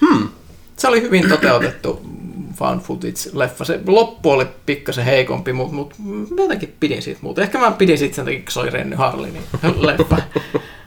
Hmm. 0.00 0.28
Se 0.76 0.88
oli 0.88 1.02
hyvin 1.02 1.28
toteutettu 1.28 2.10
found 2.54 2.80
footage-leffa. 2.80 3.64
Se 3.64 3.80
loppu 3.86 4.30
oli 4.30 4.46
pikkasen 4.66 5.04
heikompi, 5.04 5.52
mutta 5.52 5.74
mut, 5.74 5.94
mä 5.98 6.42
jotenkin 6.42 6.76
pidin 6.80 7.02
siitä 7.02 7.20
muuta. 7.22 7.42
Ehkä 7.42 7.58
mä 7.58 7.70
pidin 7.70 7.98
siitä 7.98 8.16
sen 8.16 8.24
takia, 8.24 8.40
kun 8.40 8.52
se 8.52 8.60
oli 8.60 8.70
Renny 8.70 8.96
Harlinin 8.96 9.42
leffa. 9.76 10.16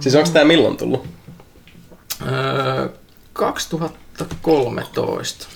Siis 0.00 0.14
onko 0.14 0.30
tää 0.30 0.44
milloin 0.44 0.76
tullut? 0.76 1.06
Öö, 2.26 2.88
2013. 3.32 5.48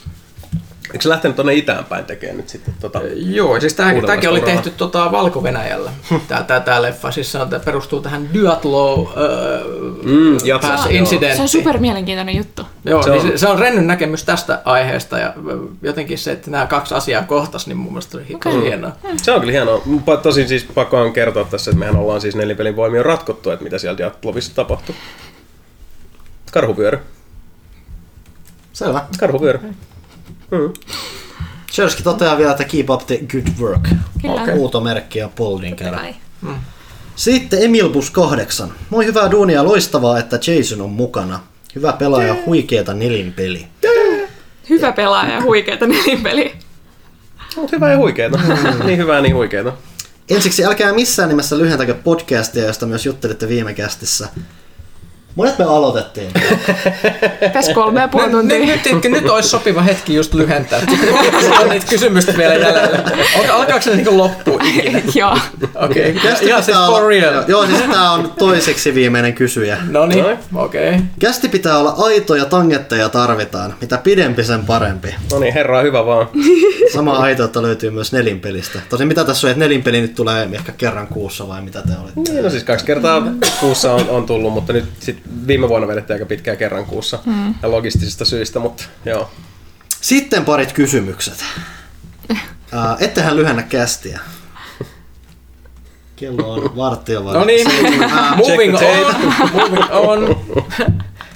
Eikö 0.92 1.02
se 1.02 1.08
lähtenyt 1.08 1.36
tonne 1.36 1.54
itään 1.54 1.84
päin 1.84 2.04
tekemään 2.04 2.36
nyt 2.36 2.48
sitten 2.48 2.74
tota? 2.80 3.00
Joo, 3.16 3.60
siis 3.60 3.76
Uudella 3.78 4.06
tämäkin 4.06 4.30
oli 4.30 4.40
tehty 4.40 4.70
tota, 4.70 5.12
Valko-Venäjällä, 5.12 5.90
tää, 6.28 6.42
tää, 6.42 6.60
tää 6.60 6.82
leffa. 6.82 7.10
Siis 7.10 7.32
se 7.32 7.38
on, 7.38 7.48
tää 7.50 7.60
perustuu 7.60 8.00
tähän 8.00 8.28
Duatlow 8.34 9.06
öö, 9.16 9.64
Mm, 10.02 10.38
jatkossa, 10.44 10.76
pass 10.76 10.86
joo. 10.90 10.98
incidentti. 10.98 11.36
Se 11.36 11.42
on 11.42 11.48
super 11.48 11.78
mielenkiintoinen 11.78 12.36
juttu. 12.36 12.62
Joo, 12.84 13.02
Se 13.02 13.06
se, 13.06 13.10
on- 13.12 13.18
niin 13.24 13.32
se, 13.32 13.38
se 13.38 13.48
on 13.48 13.58
Rennyn 13.58 13.86
näkemys 13.86 14.24
tästä 14.24 14.62
aiheesta 14.64 15.18
ja 15.18 15.34
jotenkin 15.82 16.18
se, 16.18 16.32
että 16.32 16.50
nämä 16.50 16.66
kaksi 16.66 16.94
asiaa 16.94 17.22
kohtas, 17.22 17.66
niin 17.66 17.76
mun 17.76 17.92
mielestä 17.92 18.18
oli 18.18 18.26
tosi 18.44 18.62
hienoa. 18.62 18.92
Se 19.16 19.32
on 19.32 19.40
kyllä 19.40 19.52
hienoa. 19.52 19.82
Tosin 20.22 20.48
siis 20.48 20.64
pakko 20.74 21.00
on 21.00 21.12
kertoa 21.12 21.44
tässä, 21.44 21.70
että 21.70 21.78
mehän 21.78 21.96
ollaan 21.96 22.20
siis 22.20 22.36
nelipelin 22.36 22.76
voimia 22.76 23.02
ratkottu, 23.02 23.50
että 23.50 23.64
mitä 23.64 23.78
siellä 23.78 23.98
Diablovissa 23.98 24.54
tapahtui. 24.54 24.94
Karhuvyöry. 26.52 26.98
Selvä. 28.72 29.04
Karhuvyöry. 29.20 29.60
Chersky 31.72 32.02
toteaa 32.02 32.38
vielä, 32.38 32.50
että 32.50 32.64
keep 32.64 32.90
up 32.90 33.06
the 33.06 33.18
good 33.32 33.46
work. 33.60 33.88
Kyllä. 34.22 34.42
Okay. 34.42 34.54
Huutomerkki 34.54 35.18
ja 35.18 35.28
Poldin 35.28 35.76
kerran. 35.76 36.00
kai. 36.00 36.14
Sitten 37.16 37.62
Emilbus 37.62 38.10
8. 38.10 38.72
Moi 38.90 39.06
hyvää 39.06 39.30
duunia, 39.30 39.64
loistavaa, 39.64 40.18
että 40.18 40.38
Jason 40.46 40.80
on 40.80 40.90
mukana. 40.90 41.40
Hyvä 41.74 41.92
pelaaja, 41.92 42.36
huikeeta 42.46 42.94
nelinpeli. 42.94 43.66
Hyvä 44.70 44.92
pelaaja 44.92 45.34
ja 45.34 45.42
huikeeta 45.42 45.86
nelinpeliä. 45.86 46.50
Mut 47.56 47.72
hyvää 47.72 47.90
ja 47.90 47.96
huikeeta. 47.96 48.38
niin 48.84 48.98
hyvää, 48.98 49.20
niin 49.20 49.34
huikeeta. 49.34 49.72
Ensiksi 50.30 50.64
älkää 50.64 50.92
missään 50.92 51.28
nimessä 51.28 51.58
lyhentäkö 51.58 51.94
podcastia, 51.94 52.66
josta 52.66 52.86
myös 52.86 53.06
juttelitte 53.06 53.48
viime 53.48 53.74
kästissä. 53.74 54.28
Monet 55.34 55.58
me 55.58 55.64
aloitettiin. 55.64 56.30
Tässä 57.52 57.74
kolme 57.74 58.00
ja 58.00 58.08
puoli 58.08 58.26
Nyt, 58.26 58.32
tuntia. 58.32 58.58
nyt, 58.58 59.02
nyt, 59.02 59.12
nyt 59.12 59.30
olisi 59.30 59.48
sopiva 59.48 59.82
hetki 59.82 60.14
just 60.14 60.34
lyhentää. 60.34 60.80
Sitten 60.80 61.14
on 61.60 61.68
niitä 61.68 61.86
kysymystä 61.86 62.36
vielä 62.36 62.54
jäljellä. 62.54 62.98
Alka- 63.38 63.52
Alkaako 63.52 63.82
se 63.82 63.96
niinku 63.96 64.18
loppu 64.18 64.60
ikinä? 64.64 65.02
Joo. 65.14 65.38
Okei, 65.74 66.10
okay. 66.10 66.32
Ihan 66.48 66.62
siis 66.62 66.76
for 66.86 67.08
real. 67.08 67.44
Joo, 67.48 67.66
siis 67.66 67.80
tää 67.92 68.10
on 68.10 68.32
toiseksi 68.38 68.94
viimeinen 68.94 69.34
kysyjä. 69.34 69.78
No 69.88 70.06
niin, 70.06 70.24
okei. 70.54 70.88
Okay. 70.88 71.00
Kästi 71.18 71.48
pitää 71.48 71.78
olla 71.78 71.94
aito 71.98 72.34
ja 72.34 72.44
tangetteja 72.44 73.08
tarvitaan. 73.08 73.74
Mitä 73.80 73.98
pidempi 73.98 74.44
sen 74.44 74.66
parempi. 74.66 75.14
No 75.32 75.38
niin, 75.38 75.54
herra, 75.54 75.82
hyvä 75.82 76.06
vaan. 76.06 76.28
Sama 76.94 77.16
aitoutta 77.16 77.62
löytyy 77.62 77.90
myös 77.90 78.12
nelinpelistä. 78.12 78.80
Tosin 78.88 79.08
mitä 79.08 79.24
tässä 79.24 79.46
on, 79.46 79.50
että 79.50 79.64
nelinpeli 79.64 80.00
nyt 80.00 80.14
tulee 80.14 80.48
ehkä 80.52 80.72
kerran 80.72 81.06
kuussa 81.06 81.48
vai 81.48 81.62
mitä 81.62 81.82
te 81.82 81.92
olitte? 82.02 82.32
Niin, 82.32 82.44
no 82.44 82.50
siis 82.50 82.64
kaksi 82.64 82.84
kertaa 82.86 83.22
kuussa 83.60 83.92
on, 83.92 84.08
on 84.08 84.26
tullut, 84.26 84.52
mutta 84.52 84.72
nyt 84.72 84.84
sit 85.00 85.19
viime 85.46 85.68
vuonna 85.68 85.88
vedettiin 85.88 86.14
aika 86.14 86.26
pitkään 86.26 86.56
kerran 86.56 86.86
kuussa. 86.86 87.18
Mm. 87.26 87.54
Ja 87.62 87.70
logistisista 87.70 88.24
syistä, 88.24 88.58
mutta 88.58 88.84
joo. 89.04 89.30
Sitten 90.00 90.44
parit 90.44 90.72
kysymykset. 90.72 91.44
Ää, 92.72 92.96
ettehän 93.00 93.36
lyhennä 93.36 93.62
kästiä. 93.62 94.20
Kello 96.16 96.52
on 96.52 96.76
varttia 96.76 97.24
vai? 97.24 97.34
No 97.34 97.44
niin, 97.44 97.66
moving 98.36 98.74
on, 98.74 99.14
moving 99.52 99.84
on. 99.90 100.36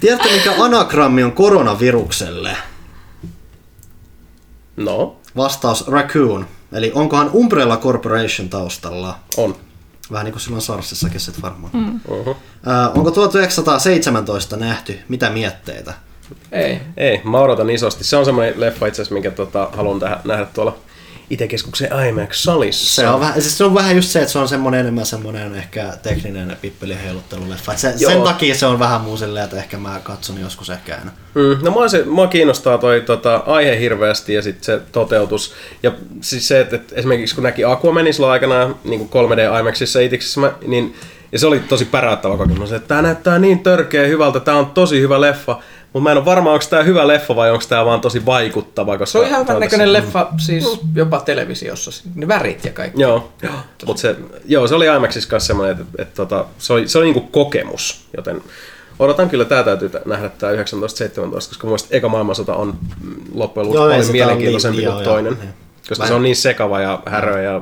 Tiedätkö 0.00 0.28
mikä 0.32 0.54
anagrammi 0.58 1.22
on 1.22 1.32
koronavirukselle? 1.32 2.56
No, 4.76 5.16
Vastaus 5.36 5.88
Raccoon. 5.88 6.46
Eli 6.72 6.92
onkohan 6.94 7.30
Umbrella 7.32 7.76
Corporation 7.76 8.48
taustalla? 8.48 9.18
on. 9.36 9.56
Vähän 10.14 10.24
niin 10.24 10.32
kuin 10.32 10.40
silloin 10.40 10.62
Sarsissakin 10.62 11.20
sit 11.20 11.42
varmaan. 11.42 11.72
Mm. 11.72 12.00
Ää, 12.66 12.88
onko 12.90 13.10
1917 13.10 14.56
nähty? 14.56 14.98
Mitä 15.08 15.30
mietteitä? 15.30 15.94
Ei. 16.52 16.80
Ei, 16.96 17.20
mä 17.24 17.38
odotan 17.38 17.70
isosti. 17.70 18.04
Se 18.04 18.16
on 18.16 18.24
semmoinen 18.24 18.60
leffa 18.60 18.86
itse 18.86 19.02
asiassa, 19.02 19.14
minkä 19.14 19.30
tota, 19.30 19.68
haluan 19.72 20.00
tähän, 20.00 20.20
nähdä 20.24 20.46
tuolla 20.46 20.76
IT-keskuksen 21.30 21.88
IMAX-salissa. 22.08 22.94
Se 23.02 23.08
on, 23.08 23.20
vähän, 23.20 23.42
siis 23.42 23.58
se 23.58 23.64
on 23.64 23.74
vähän 23.74 23.96
just 23.96 24.08
se, 24.08 24.18
että 24.20 24.32
se 24.32 24.38
on 24.38 24.48
semmoinen 24.48 24.80
enemmän 24.80 25.06
semmoinen 25.06 25.54
ehkä 25.54 25.92
tekninen 26.02 26.56
pippeliheilutteluleffa. 26.60 27.72
Et 27.72 27.78
Se, 27.78 27.94
Joo. 27.98 28.10
sen 28.10 28.22
takia 28.22 28.54
se 28.54 28.66
on 28.66 28.78
vähän 28.78 29.00
muu 29.00 29.16
silleen, 29.16 29.44
että 29.44 29.56
ehkä 29.56 29.76
mä 29.76 30.00
katson 30.02 30.40
joskus 30.40 30.70
ehkä 30.70 30.94
aina. 30.94 31.10
Mm, 31.34 31.64
no 31.64 31.70
mua, 31.70 31.88
se, 31.88 32.04
mua 32.04 32.26
kiinnostaa 32.26 32.78
toi 32.78 33.00
tota, 33.00 33.36
aihe 33.46 33.78
hirveästi 33.78 34.34
ja 34.34 34.42
sitten 34.42 34.64
se 34.64 34.80
toteutus. 34.92 35.52
Ja 35.82 35.92
siis 36.20 36.48
se, 36.48 36.60
että, 36.60 36.76
että 36.76 36.94
esimerkiksi 36.94 37.34
kun 37.34 37.44
näki 37.44 37.64
Aquamanin 37.64 38.14
silloin 38.14 38.32
aikanaan 38.32 38.76
niin 38.84 39.08
kuin 39.08 39.28
3D 39.30 39.60
IMAXissa 39.60 40.00
itiksessä, 40.00 40.40
mä- 40.40 40.52
niin 40.66 40.94
ja 41.32 41.38
se 41.38 41.46
oli 41.46 41.58
tosi 41.60 41.84
päräyttävä 41.84 42.36
kokemus, 42.36 42.72
että 42.72 42.88
tämä 42.88 43.02
näyttää 43.02 43.38
niin 43.38 43.58
törkeä 43.58 44.06
hyvältä, 44.06 44.40
tämä 44.40 44.58
on 44.58 44.66
tosi 44.66 45.00
hyvä 45.00 45.20
leffa, 45.20 45.60
mutta 45.94 46.00
mä 46.04 46.10
en 46.10 46.16
ole 46.16 46.24
varma, 46.24 46.52
onko 46.52 46.64
tämä 46.70 46.82
hyvä 46.82 47.06
leffa 47.08 47.36
vai 47.36 47.50
onko 47.50 47.64
tämä 47.68 47.84
vaan 47.84 48.00
tosi 48.00 48.26
vaikuttava. 48.26 48.98
Koska 48.98 49.12
Se 49.12 49.18
on 49.18 49.26
ihan 49.26 49.40
hyvän 49.40 49.46
tässä- 49.46 49.60
näköinen 49.60 49.92
leffa, 49.92 50.26
siis 50.38 50.80
jopa 50.94 51.20
televisiossa. 51.20 52.04
Ne 52.14 52.28
värit 52.28 52.64
ja 52.64 52.72
kaikki. 52.72 53.02
Joo, 53.02 53.32
mutta 53.86 54.00
se, 54.00 54.16
joo, 54.44 54.68
se 54.68 54.74
oli 54.74 54.86
IMAXissa 54.86 55.28
kanssa 55.30 55.46
semmoinen, 55.46 55.72
että, 55.72 55.84
että, 55.90 56.02
että 56.02 56.14
tota, 56.14 56.44
se 56.58 56.72
oli, 56.72 56.88
se 56.88 56.98
oli 56.98 57.04
niinku 57.06 57.20
kokemus, 57.20 58.06
joten 58.16 58.42
odotan 58.98 59.30
kyllä, 59.30 59.44
tämä 59.44 59.62
täytyy 59.62 59.88
tä- 59.88 60.02
nähdä 60.06 60.28
tämä 60.28 60.52
1917, 60.52 61.50
koska 61.50 61.66
mun 61.66 61.78
eka 61.90 62.08
maailmansota 62.08 62.54
on 62.54 62.68
mm, 63.00 63.14
loppujen 63.34 63.66
lopuksi 63.66 63.82
Joo, 63.82 63.88
paljon 63.90 64.12
mielenkiintoisempi 64.12 64.86
on 64.86 64.92
kuin 64.92 64.96
niin- 65.02 65.04
joo, 65.06 65.14
toinen. 65.14 65.32
joo. 65.42 65.52
Koska 65.88 65.94
Vähän. 65.98 66.08
se 66.08 66.14
on 66.14 66.22
niin 66.22 66.36
sekava 66.36 66.80
ja 66.80 67.02
härö 67.06 67.42
ja 67.42 67.60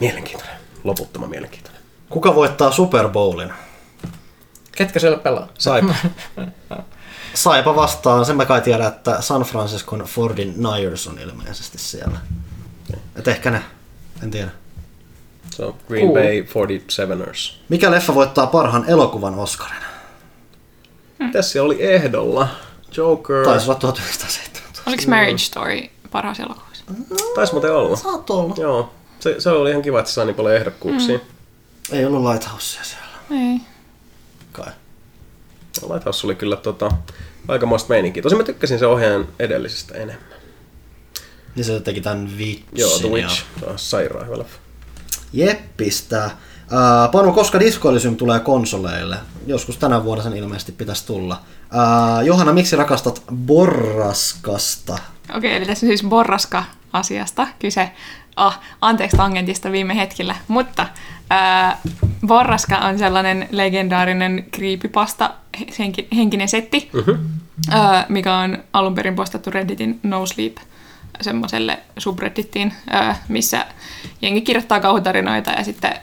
mielenkiintoinen. 0.00 0.56
Loputtoman 0.84 1.30
mielenkiintoinen. 1.30 1.82
Kuka 2.10 2.34
voittaa 2.34 2.70
Super 2.72 3.08
Bowlin? 3.08 3.52
Ketkä 4.78 4.98
siellä 4.98 5.18
pelaa? 5.18 5.48
Saipa. 5.58 5.94
Saipa 7.34 7.76
vastaan, 7.76 8.24
sen 8.24 8.36
mä 8.36 8.44
kai 8.44 8.60
tiedän, 8.60 8.88
että 8.88 9.20
San 9.20 9.42
Franciscon 9.42 10.00
Fordin 10.00 10.54
Niners 10.56 11.06
on 11.06 11.18
ilmeisesti 11.18 11.78
siellä. 11.78 12.18
Et 13.16 13.28
ehkä 13.28 13.50
ne, 13.50 13.62
en 14.22 14.30
tiedä. 14.30 14.50
Se 15.50 15.64
on 15.64 15.74
Green 15.88 16.06
Cool. 16.06 16.14
Bay 16.14 16.42
47ers. 16.42 17.54
Mikä 17.68 17.90
leffa 17.90 18.14
voittaa 18.14 18.46
parhaan 18.46 18.84
elokuvan 18.88 19.34
Oscarin? 19.34 19.82
Tässä 21.32 21.52
siellä 21.52 21.66
oli 21.66 21.82
ehdolla. 21.82 22.48
Joker. 22.96 23.44
Taisi 23.44 23.70
olla 23.70 23.78
1917. 23.78 24.82
Oliko 24.86 25.02
Marriage 25.06 25.38
Story 25.38 25.80
paras 26.10 26.40
elokuvassa? 26.40 26.84
Taisi 27.34 27.52
muuten 27.52 27.74
olla. 27.74 27.96
Saat 27.96 28.30
olla. 28.30 28.54
Joo. 28.58 28.94
Se, 29.20 29.40
se 29.40 29.50
oli 29.50 29.70
ihan 29.70 29.82
kiva, 29.82 29.98
että 29.98 30.10
se 30.10 30.14
sai 30.14 30.26
niin 30.26 30.36
paljon 30.36 30.56
ehdokkuuksia. 30.56 31.18
Mm. 31.18 31.98
Ei 31.98 32.04
ollut 32.04 32.30
Lighthousea 32.30 32.84
siellä. 32.84 33.06
Ei. 33.30 33.60
Kai. 34.64 34.72
Lighthouse 35.92 36.26
oli 36.26 36.34
kyllä 36.34 36.56
tota, 36.56 36.90
aikamoista 37.48 37.88
meininkiä. 37.88 38.22
Tosin 38.22 38.38
mä 38.38 38.44
tykkäsin 38.44 38.78
se 38.78 38.86
ohjaajan 38.86 39.28
edellisestä 39.38 39.94
enemmän. 39.94 40.28
Niin 41.56 41.64
se 41.64 41.80
teki 41.80 42.00
tän 42.00 42.30
Witchin. 42.38 42.64
Joo, 42.74 42.98
The 42.98 43.06
ja- 43.08 43.12
Witch. 43.12 43.44
On 43.66 43.78
sairaan 43.78 44.26
hyvä 44.26 44.38
leffa. 44.38 44.58
Jeppistä. 45.32 46.24
Uh, 46.26 47.10
Panu, 47.12 47.32
koska 47.32 47.60
Disco 47.60 47.90
Elysium 47.90 48.16
tulee 48.16 48.40
konsoleille? 48.40 49.16
Joskus 49.46 49.76
tänä 49.76 50.04
vuonna 50.04 50.24
sen 50.24 50.36
ilmeisesti 50.36 50.72
pitäisi 50.72 51.06
tulla. 51.06 51.40
Uh, 51.62 52.26
Johanna, 52.26 52.52
miksi 52.52 52.76
rakastat 52.76 53.22
Borraskasta? 53.46 54.98
Okei, 55.36 55.56
eli 55.56 55.66
tässä 55.66 55.86
on 55.86 55.88
siis 55.90 56.02
Borraska-asiasta 56.04 57.46
kyse. 57.58 57.90
Ah, 58.36 58.60
anteeksi 58.80 59.16
tangentista 59.16 59.72
viime 59.72 59.96
hetkellä. 59.96 60.36
Mutta 60.48 60.86
ää, 61.30 61.80
Borraska 62.26 62.76
on 62.76 62.98
sellainen 62.98 63.48
legendaarinen 63.50 64.46
creepypasta 64.54 65.34
henki, 65.78 66.08
henkinen 66.16 66.48
setti, 66.48 66.90
uh-huh. 66.94 67.16
ää, 67.70 68.06
mikä 68.08 68.36
on 68.36 68.58
alun 68.72 68.94
perin 68.94 69.14
postattu 69.14 69.50
Redditin 69.50 70.00
No 70.02 70.26
Sleep 70.26 70.56
semmoiselle 71.20 71.78
subreddittiin, 71.98 72.72
ää, 72.90 73.22
missä 73.28 73.66
jengi 74.22 74.40
kirjoittaa 74.40 74.80
kauhutarinoita 74.80 75.50
ja 75.50 75.64
sitten 75.64 75.94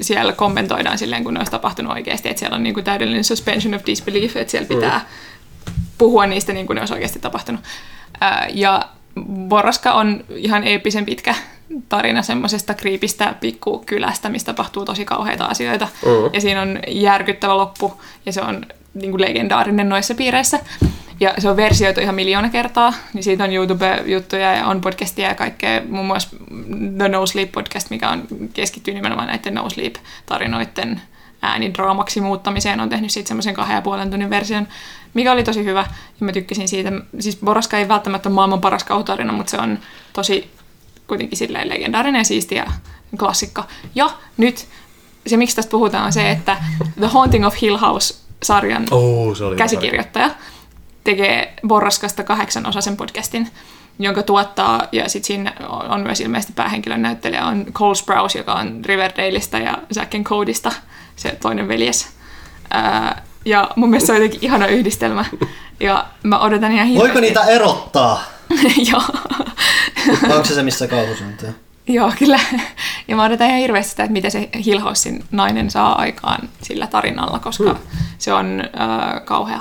siellä 0.00 0.32
kommentoidaan 0.32 0.98
silleen, 0.98 1.24
kun 1.24 1.34
ne 1.34 1.40
olisi 1.40 1.50
tapahtunut 1.50 1.92
oikeasti, 1.92 2.28
että 2.28 2.40
siellä 2.40 2.56
on 2.56 2.62
niin 2.62 2.74
kuin 2.74 2.84
täydellinen 2.84 3.24
suspension 3.24 3.74
of 3.74 3.82
disbelief, 3.86 4.36
että 4.36 4.50
siellä 4.50 4.68
pitää 4.68 5.00
puhua 5.98 6.26
niistä 6.26 6.52
niin 6.52 6.66
kuin 6.66 6.74
ne 6.74 6.80
olisi 6.80 6.94
oikeasti 6.94 7.18
tapahtunut. 7.18 7.60
Ää, 8.20 8.48
Ja 8.50 8.88
Borraska 9.24 9.92
on 9.92 10.24
ihan 10.28 10.64
eeppisen 10.64 11.06
pitkä 11.06 11.34
tarina 11.88 12.22
semmoisesta 12.22 12.74
kriipistä 12.74 13.34
pikkukylästä, 13.40 14.28
missä 14.28 14.46
tapahtuu 14.46 14.84
tosi 14.84 15.04
kauheita 15.04 15.44
asioita. 15.44 15.88
Mm. 16.04 16.30
Ja 16.32 16.40
siinä 16.40 16.62
on 16.62 16.78
järkyttävä 16.88 17.56
loppu, 17.56 18.00
ja 18.26 18.32
se 18.32 18.42
on 18.42 18.66
niin 18.94 19.10
kuin 19.10 19.20
legendaarinen 19.20 19.88
noissa 19.88 20.14
piireissä. 20.14 20.60
Ja 21.20 21.34
se 21.38 21.48
on 21.48 21.56
versioitu 21.56 22.00
ihan 22.00 22.14
miljoona 22.14 22.48
kertaa, 22.48 22.92
niin 23.14 23.24
siitä 23.24 23.44
on 23.44 23.52
YouTube-juttuja 23.52 24.54
ja 24.54 24.66
on 24.66 24.80
podcastia 24.80 25.28
ja 25.28 25.34
kaikkea, 25.34 25.82
muun 25.88 26.06
muassa 26.06 26.36
The 26.98 27.08
No 27.08 27.26
Sleep 27.26 27.52
podcast, 27.52 27.90
mikä 27.90 28.10
on 28.10 28.22
keskittyy 28.52 28.94
nimenomaan 28.94 29.28
näiden 29.28 29.54
No 29.54 29.70
Sleep-tarinoiden 29.70 31.00
äänidraamaksi 31.42 32.20
muuttamiseen, 32.20 32.80
on 32.80 32.88
tehnyt 32.88 33.10
siitä 33.10 33.28
semmoisen 33.28 33.54
kahden 33.54 33.74
ja 33.74 33.82
puolen 33.82 34.10
tunnin 34.10 34.30
version, 34.30 34.68
mikä 35.16 35.32
oli 35.32 35.44
tosi 35.44 35.64
hyvä, 35.64 35.86
ja 36.20 36.26
mä 36.26 36.32
tykkäsin 36.32 36.68
siitä. 36.68 36.92
Siis 37.18 37.38
Boraska 37.44 37.78
ei 37.78 37.88
välttämättä 37.88 38.28
ole 38.28 38.34
maailman 38.34 38.60
paras 38.60 38.84
kauhutarina, 38.84 39.32
mutta 39.32 39.50
se 39.50 39.58
on 39.58 39.78
tosi 40.12 40.50
kuitenkin 41.06 41.38
silleen 41.38 41.68
legendaarinen 41.68 42.20
ja 42.20 42.24
siisti 42.24 42.54
ja 42.54 42.66
klassikko. 43.18 43.62
Ja 43.94 44.10
nyt 44.36 44.66
se, 45.26 45.36
miksi 45.36 45.56
tästä 45.56 45.70
puhutaan, 45.70 46.06
on 46.06 46.12
se, 46.12 46.30
että 46.30 46.56
The 46.98 47.06
Haunting 47.06 47.46
of 47.46 47.54
Hill 47.62 47.76
House-sarjan 47.76 48.86
Oh, 48.90 49.36
se 49.36 49.44
oli 49.44 49.56
käsikirjoittaja 49.56 50.30
tekee 51.06 51.54
Borraskasta 51.68 52.24
kahdeksan 52.24 52.66
osaisen 52.66 52.96
podcastin, 52.96 53.48
jonka 53.98 54.22
tuottaa, 54.22 54.82
ja 54.92 55.08
sitten 55.08 55.26
siinä 55.26 55.52
on 55.88 56.00
myös 56.00 56.20
ilmeisesti 56.20 56.52
päähenkilön 56.52 57.02
näyttelijä, 57.02 57.46
on 57.46 57.66
Cole 57.72 57.94
Sprouse, 57.94 58.38
joka 58.38 58.54
on 58.54 58.84
Riverdaleista 58.84 59.58
ja 59.58 59.78
Zack 59.94 60.14
and 60.14 60.24
Codysta, 60.24 60.72
se 61.16 61.38
toinen 61.42 61.68
veljes. 61.68 62.08
Ää, 62.70 63.22
ja 63.46 63.70
mun 63.76 63.90
mielestä 63.90 64.06
se 64.06 64.12
on 64.12 64.18
jotenkin 64.18 64.44
ihana 64.44 64.66
yhdistelmä. 64.66 65.24
Ja 65.80 66.06
mä 66.22 66.38
odotan 66.38 66.72
ihan 66.72 66.86
hirveästi. 66.86 67.08
Voiko 67.08 67.20
niitä 67.20 67.44
erottaa? 67.44 68.22
Joo. 68.92 69.02
Onko 70.22 70.44
se 70.44 70.54
se, 70.54 70.62
missä 70.62 70.86
kauhu 70.88 71.14
syntyy? 71.14 71.54
Joo, 71.88 72.12
kyllä. 72.18 72.40
Ja 73.08 73.16
mä 73.16 73.24
odotan 73.24 73.46
ihan 73.46 73.60
hirveästi 73.60 73.90
sitä, 73.90 74.02
että 74.02 74.12
miten 74.12 74.30
se 74.30 74.48
Hill 74.64 74.80
Housein 74.80 75.24
nainen 75.30 75.70
saa 75.70 75.98
aikaan 76.00 76.48
sillä 76.62 76.86
tarinalla, 76.86 77.38
koska 77.38 77.64
Hmm. 77.72 77.82
se 78.18 78.32
on 78.32 78.60
äh, 78.60 79.24
kauhea 79.24 79.60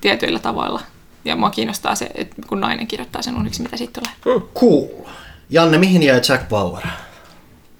tietyillä 0.00 0.38
tavoilla. 0.38 0.80
Ja 1.24 1.36
mua 1.36 1.50
kiinnostaa 1.50 1.94
se, 1.94 2.10
että 2.14 2.36
kun 2.46 2.60
nainen 2.60 2.86
kirjoittaa 2.86 3.22
sen 3.22 3.36
uniksi, 3.36 3.62
mitä 3.62 3.76
siitä 3.76 4.00
tulee. 4.00 4.40
Cool. 4.54 5.06
Janne, 5.50 5.78
mihin 5.78 6.02
jäi 6.02 6.20
Jack 6.28 6.48
Bauer? 6.48 6.82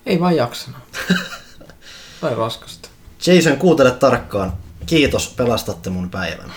Ei 0.07 0.21
vaan 0.21 0.37
jaksanut. 0.37 0.81
Tai 2.21 2.35
raskasta. 2.35 2.89
Jason, 3.27 3.57
kuuntele 3.57 3.91
tarkkaan. 3.91 4.53
Kiitos, 4.89 5.29
pelastatte 5.29 5.91
mun 5.91 6.11
päivän. 6.11 6.53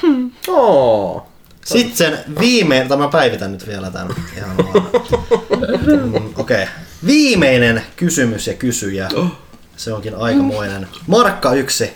Oh. 0.47 1.27
Sitten 1.65 1.97
sen 1.97 2.19
viimeinen, 2.39 2.87
tai 2.87 2.97
mä 2.97 3.07
päivitän 3.07 3.51
nyt 3.51 3.67
vielä 3.67 3.91
tämän 3.91 4.15
ihan 4.37 4.57
vaan. 4.57 4.89
Mm, 6.03 6.15
Okei. 6.15 6.63
Okay. 6.63 6.67
Viimeinen 7.05 7.83
kysymys 7.95 8.47
ja 8.47 8.53
kysyjä. 8.53 9.09
Se 9.77 9.93
onkin 9.93 10.15
aikamoinen. 10.15 10.87
Markka 11.07 11.53
yksi. 11.53 11.93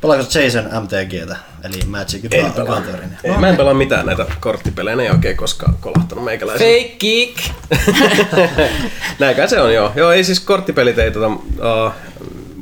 Pelaako 0.00 0.22
Jason 0.22 0.64
MTGtä, 0.64 1.36
eli 1.64 1.84
Magic 1.86 2.24
En 2.30 2.52
pelaa. 2.52 2.80
Gatherin? 2.80 3.10
Ei, 3.24 3.38
mä 3.38 3.48
en 3.48 3.56
pelaa 3.56 3.74
mitään 3.74 4.06
näitä 4.06 4.26
korttipelejä, 4.40 4.96
ne 4.96 5.02
ei 5.02 5.10
oikein 5.10 5.36
koskaan 5.36 5.76
kolahtanut 5.80 6.24
meikäläisen. 6.24 6.66
Fake 6.66 6.96
geek! 7.00 7.36
Näinkään 9.18 9.48
se 9.48 9.60
on 9.60 9.74
joo. 9.74 9.92
Joo, 9.94 10.12
ei 10.12 10.24
siis 10.24 10.40
korttipelit 10.40 10.98
ei 10.98 11.10
tota, 11.10 11.26
uh, 11.26 11.92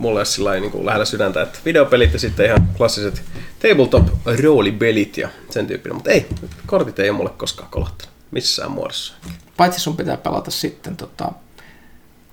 mulle 0.00 0.24
sillä 0.24 0.60
niin 0.60 0.86
lähellä 0.86 1.04
sydäntä, 1.04 1.42
että 1.42 1.58
videopelit 1.64 2.12
ja 2.12 2.18
sitten 2.18 2.46
ihan 2.46 2.68
klassiset 2.76 3.22
tabletop 3.62 4.06
roolipelit 4.42 5.16
ja 5.16 5.28
sen 5.50 5.66
tyyppinen, 5.66 5.96
mutta 5.96 6.10
ei, 6.10 6.26
kortit 6.66 6.98
ei 6.98 7.10
ole 7.10 7.16
mulle 7.16 7.30
koskaan 7.30 7.70
kolahtanut 7.70 8.14
missään 8.30 8.70
muodossa. 8.70 9.14
Paitsi 9.56 9.80
sun 9.80 9.96
pitää 9.96 10.16
pelata 10.16 10.50
sitten 10.50 10.96
tota 10.96 11.32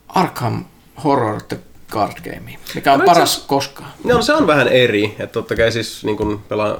Arkham 0.08 0.66
Horror 1.04 1.42
The 1.42 1.60
Card 1.92 2.18
Game, 2.24 2.58
mikä 2.76 2.94
on 2.94 3.00
No, 3.00 3.06
paras 3.06 3.36
itse 3.36 3.48
koskaan. 3.48 3.90
No 4.04 4.22
se 4.22 4.34
on 4.34 4.48
vähän 4.48 4.68
eri, 4.68 5.06
että 5.20 5.34
totta 5.34 5.56
kai 5.56 5.72
siis 5.72 6.04
niin 6.06 6.18
kun 6.18 6.40
pelaan, 6.50 6.78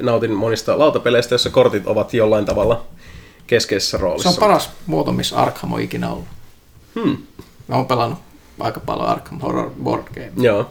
nautin 0.00 0.32
monista 0.32 0.78
lautapeleistä, 0.78 1.32
joissa 1.32 1.50
kortit 1.50 1.86
ovat 1.86 2.14
jollain 2.14 2.44
tavalla 2.44 2.84
keskeisessä 3.46 3.98
Se 3.98 4.02
roolissa. 4.02 4.28
on 4.28 4.34
paras 4.36 4.70
muoto, 4.86 5.12
missä 5.12 5.36
Arkham 5.36 5.72
on 5.72 5.80
ikinä 5.80 6.10
ollut. 6.10 6.26
Hmm. 6.94 7.16
Mä 7.68 7.76
oon 7.76 7.86
pelannut 7.86 8.18
aika 8.62 8.80
paljon 8.80 9.08
Arkham 9.08 9.40
Horror 9.40 9.70
Board 9.82 10.04
Game. 10.14 10.32
Joo. 10.36 10.70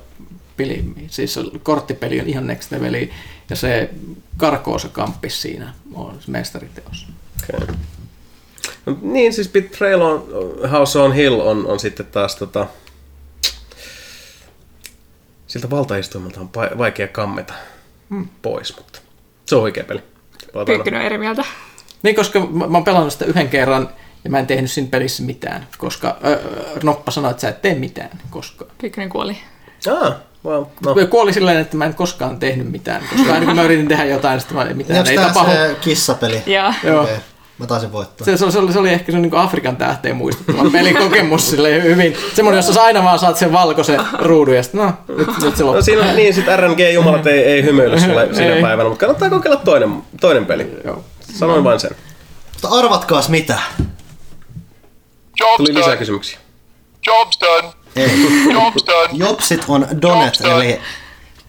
Peli, 0.57 0.85
siis 1.07 1.39
korttipeli 1.63 2.19
on 2.19 2.27
ihan 2.27 2.47
next 2.47 2.71
leveli, 2.71 3.11
ja 3.49 3.55
se 3.55 3.89
karkoo 4.37 4.79
se 4.79 4.89
kamppis 4.89 5.41
siinä 5.41 5.73
on 5.93 6.17
se 6.19 6.31
mestariteos. 6.31 7.07
Okay. 7.43 7.75
No, 8.85 8.97
niin, 9.01 9.33
siis 9.33 9.49
Betrayal 9.49 10.01
on, 10.01 10.27
House 10.71 10.99
on 10.99 11.13
Hill 11.13 11.39
on, 11.39 11.67
on 11.67 11.79
sitten 11.79 12.05
taas 12.05 12.35
tota, 12.35 12.67
siltä 15.47 15.69
valtaistuimelta 15.69 16.39
on 16.39 16.49
vaikea 16.77 17.07
kammeta 17.07 17.53
hmm. 18.09 18.27
pois, 18.41 18.77
mutta 18.77 18.99
se 19.45 19.55
on 19.55 19.61
oikea 19.61 19.83
peli. 19.83 20.03
Pyykkönen 20.65 20.99
on 20.99 21.05
eri 21.05 21.17
mieltä. 21.17 21.45
Niin, 22.03 22.15
koska 22.15 22.39
mä, 22.39 22.67
mä 22.67 22.77
oon 22.77 22.83
pelannut 22.83 23.13
sitä 23.13 23.25
yhden 23.25 23.49
kerran, 23.49 23.89
ja 24.23 24.29
mä 24.29 24.39
en 24.39 24.47
tehnyt 24.47 24.71
siinä 24.71 24.89
pelissä 24.91 25.23
mitään, 25.23 25.67
koska 25.77 26.17
ö, 26.27 26.39
Noppa 26.83 27.11
sanoi, 27.11 27.31
että 27.31 27.41
sä 27.41 27.49
et 27.49 27.61
tee 27.61 27.75
mitään 27.75 28.09
koskaan. 28.29 28.71
Pyykkönen 28.81 29.09
kuoli. 29.09 29.37
Ah, 30.01 30.13
well, 30.45 30.63
no. 30.85 30.93
No. 30.93 31.07
Kuoli 31.09 31.33
silleen, 31.33 31.57
että 31.57 31.77
mä 31.77 31.85
en 31.85 31.93
koskaan 31.93 32.39
tehnyt 32.39 32.71
mitään, 32.71 33.01
koska 33.15 33.33
aina 33.33 33.45
kun 33.45 33.55
mä 33.55 33.63
yritin 33.63 33.87
tehdä 33.87 34.05
jotain, 34.05 34.39
sitten 34.39 34.57
mä 34.57 34.63
ei 34.63 34.73
mitään, 34.73 34.99
Onko 34.99 35.09
ei 35.11 35.17
tapahdu. 35.17 35.51
se 35.51 35.75
kissapeli? 35.81 36.41
Ja 36.45 36.73
Joo. 36.83 37.03
Okei. 37.03 37.15
Mä 37.57 37.65
taisin 37.67 37.91
voittaa. 37.91 38.25
Se, 38.25 38.37
se, 38.37 38.43
oli- 38.45 38.51
se, 38.51 38.59
oli, 38.59 38.73
se 38.73 38.79
oli 38.79 38.89
ehkä 38.89 39.11
se 39.11 39.17
niin 39.19 39.35
Afrikan 39.35 39.77
tähteen 39.77 40.15
muistuttava 40.15 40.69
pelikokemus 40.71 41.49
silleen 41.49 41.83
hyvin. 41.83 42.15
Semmoinen, 42.33 42.57
jossa 42.57 42.73
sä 42.73 42.83
aina 42.83 43.03
vaan 43.03 43.19
saat 43.19 43.37
sen 43.37 43.51
valkoisen 43.51 43.99
ruudun 44.19 44.55
ja 44.55 44.63
sitten 44.63 44.81
no, 44.81 44.93
nyt, 45.17 45.27
nyt 45.41 45.55
se 45.57 45.63
No 45.63 45.67
loppuu. 45.67 45.81
siinä 45.83 46.01
on 46.09 46.15
niin, 46.15 46.33
sit 46.33 46.45
RNG-jumalat 46.47 47.27
ei, 47.27 47.43
ei 47.43 47.63
hymyile 47.63 47.99
sulle 48.05 48.27
sinä 48.33 48.55
päivänä, 48.61 48.89
mutta 48.89 48.99
kannattaa 49.05 49.29
kokeilla 49.29 49.57
toinen, 49.65 50.03
toinen 50.21 50.45
peli. 50.45 50.71
Joo. 50.85 51.03
Sanoin 51.33 51.63
vain 51.63 51.79
sen. 51.79 51.91
Mutta 52.53 52.77
arvatkaas 52.77 53.29
mitä? 53.29 53.59
Job's 55.43 55.57
Tuli 55.57 55.73
lisää 55.73 55.85
done. 55.87 55.97
kysymyksiä. 55.97 56.39
Job's 57.09 57.39
done. 57.41 57.73
Ei. 57.95 58.07
Job's 58.45 58.87
done. 58.87 59.09
Jopsit 59.13 59.65
on 59.67 59.87
Donet, 60.01 60.25
Jobs 60.25 60.39
done. 60.39 60.65
eli 60.65 60.79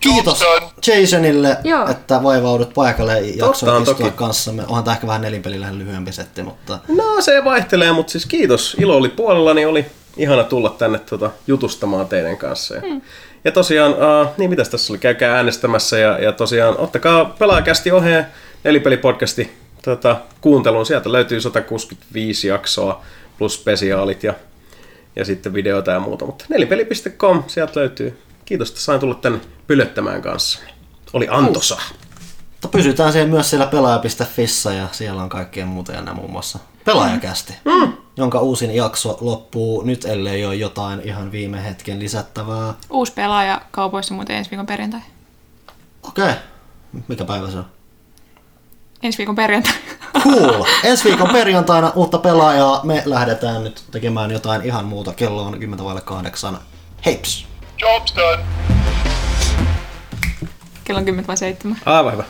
Kiitos. 0.01 0.45
Jasonille, 0.87 1.57
Joo. 1.65 1.89
että 1.89 2.23
vaivaudut 2.23 2.75
paikalle 2.75 3.21
ja 3.21 3.51
istua 3.51 3.81
toki. 3.85 4.11
kanssamme. 4.11 4.63
Onhan 4.69 4.85
tämä 4.85 4.95
ehkä 4.95 5.07
vähän 5.07 5.23
nelinpelillä 5.23 5.79
lyhyempi 5.79 6.13
setti, 6.13 6.43
mutta 6.43 6.79
No 6.89 7.21
se 7.21 7.45
vaihtelee, 7.45 7.93
mutta 7.93 8.13
siis 8.13 8.27
kiitos. 8.27 8.77
Ilo 8.81 8.97
oli 8.97 9.09
puolella, 9.09 9.55
niin 9.55 9.69
oli 9.69 9.87
ihana 10.17 10.45
tulla 10.45 10.71
tänne 10.71 10.99
tota, 10.99 11.31
jutustamaan 11.47 12.09
teidän 12.09 12.37
kanssa. 12.37 12.75
Ja, 12.75 12.83
mm. 12.83 13.01
ja 13.45 13.53
tosiaan, 13.53 13.93
uh, 13.93 14.29
niin 14.37 14.51
mitäs 14.51 14.69
tässä 14.69 14.93
oli, 14.93 14.99
käykää 14.99 15.37
äänestämässä 15.37 15.99
ja, 15.99 16.19
ja 16.19 16.33
tosiaan 16.33 16.79
ottakaa 16.79 17.25
pelaajakästi 17.25 17.93
ohjeen 17.93 18.27
nelipelipodcasti 18.65 19.53
tota, 19.85 20.17
kuunteluun. 20.41 20.87
Sieltä 20.87 21.13
löytyy 21.13 21.41
165 21.41 22.49
jaksoa 22.49 23.03
plus 23.41 23.55
spesiaalit 23.55 24.23
ja, 24.23 24.35
ja 25.17 25.25
sitten 25.25 25.55
videoita 25.55 25.91
ja 25.91 26.01
muuta. 26.01 26.27
Mutta 26.27 26.45
nelipeli.com, 26.49 27.45
sieltä 27.47 27.81
löytyy. 27.81 28.23
Kiitos, 28.45 28.69
että 28.69 28.81
sain 28.81 29.01
tulla 29.01 29.15
tänne 29.15 29.41
pylöttämään 29.67 30.23
kanssa. 30.23 30.59
Oli 31.13 31.27
antosa. 31.31 31.79
Mutta 32.51 32.69
pysytään 32.69 33.13
siellä 33.13 33.31
myös 33.31 33.51
siellä 33.51 33.67
pelaaja.fissä 33.67 34.73
ja 34.73 34.89
siellä 34.93 35.23
on 35.23 35.29
kaikkea 35.29 35.67
muuta 35.67 35.93
ja 35.93 36.15
muun 36.15 36.31
muassa 36.31 36.59
pelaajakästi, 36.85 37.55
mm. 37.65 37.93
jonka 38.17 38.41
uusin 38.41 38.75
jakso 38.75 39.19
loppuu 39.21 39.83
nyt, 39.83 40.05
ellei 40.05 40.45
ole 40.45 40.55
jotain 40.55 41.01
ihan 41.01 41.33
viime 41.33 41.65
hetken 41.65 41.99
lisättävää. 41.99 42.75
Uusi 42.91 43.13
pelaaja 43.13 43.61
kaupoissa 43.71 44.15
muuten 44.15 44.37
ensi 44.37 44.51
viikon 44.51 44.67
perjantai. 44.67 45.01
Okei, 46.03 46.25
okay. 46.25 46.35
mikä 47.09 47.25
päivä 47.25 47.51
se 47.51 47.59
on? 47.59 47.67
Ensi 49.03 49.19
viikon 49.19 49.35
perjantai. 49.35 49.73
Cool. 50.23 50.65
Ensi 50.85 51.05
viikon 51.05 51.29
perjantaina 51.29 51.93
uutta 51.95 52.19
pelaajaa. 52.19 52.81
Me 52.85 53.03
lähdetään 53.07 53.65
nyt 53.65 53.85
tekemään 53.91 54.31
jotain 54.31 54.63
ihan 54.63 54.85
muuta. 54.85 55.13
Kello 55.13 55.43
on 55.43 55.55
10.08. 55.55 56.57
Heips! 57.07 57.47
Job's 57.83 58.17
done. 58.17 58.43
Kello 60.85 60.99
on 60.99 61.05
10 61.05 61.27
vai 61.27 61.37
7. 61.37 61.77
Aivan 61.87 62.13
hyvä. 62.13 62.25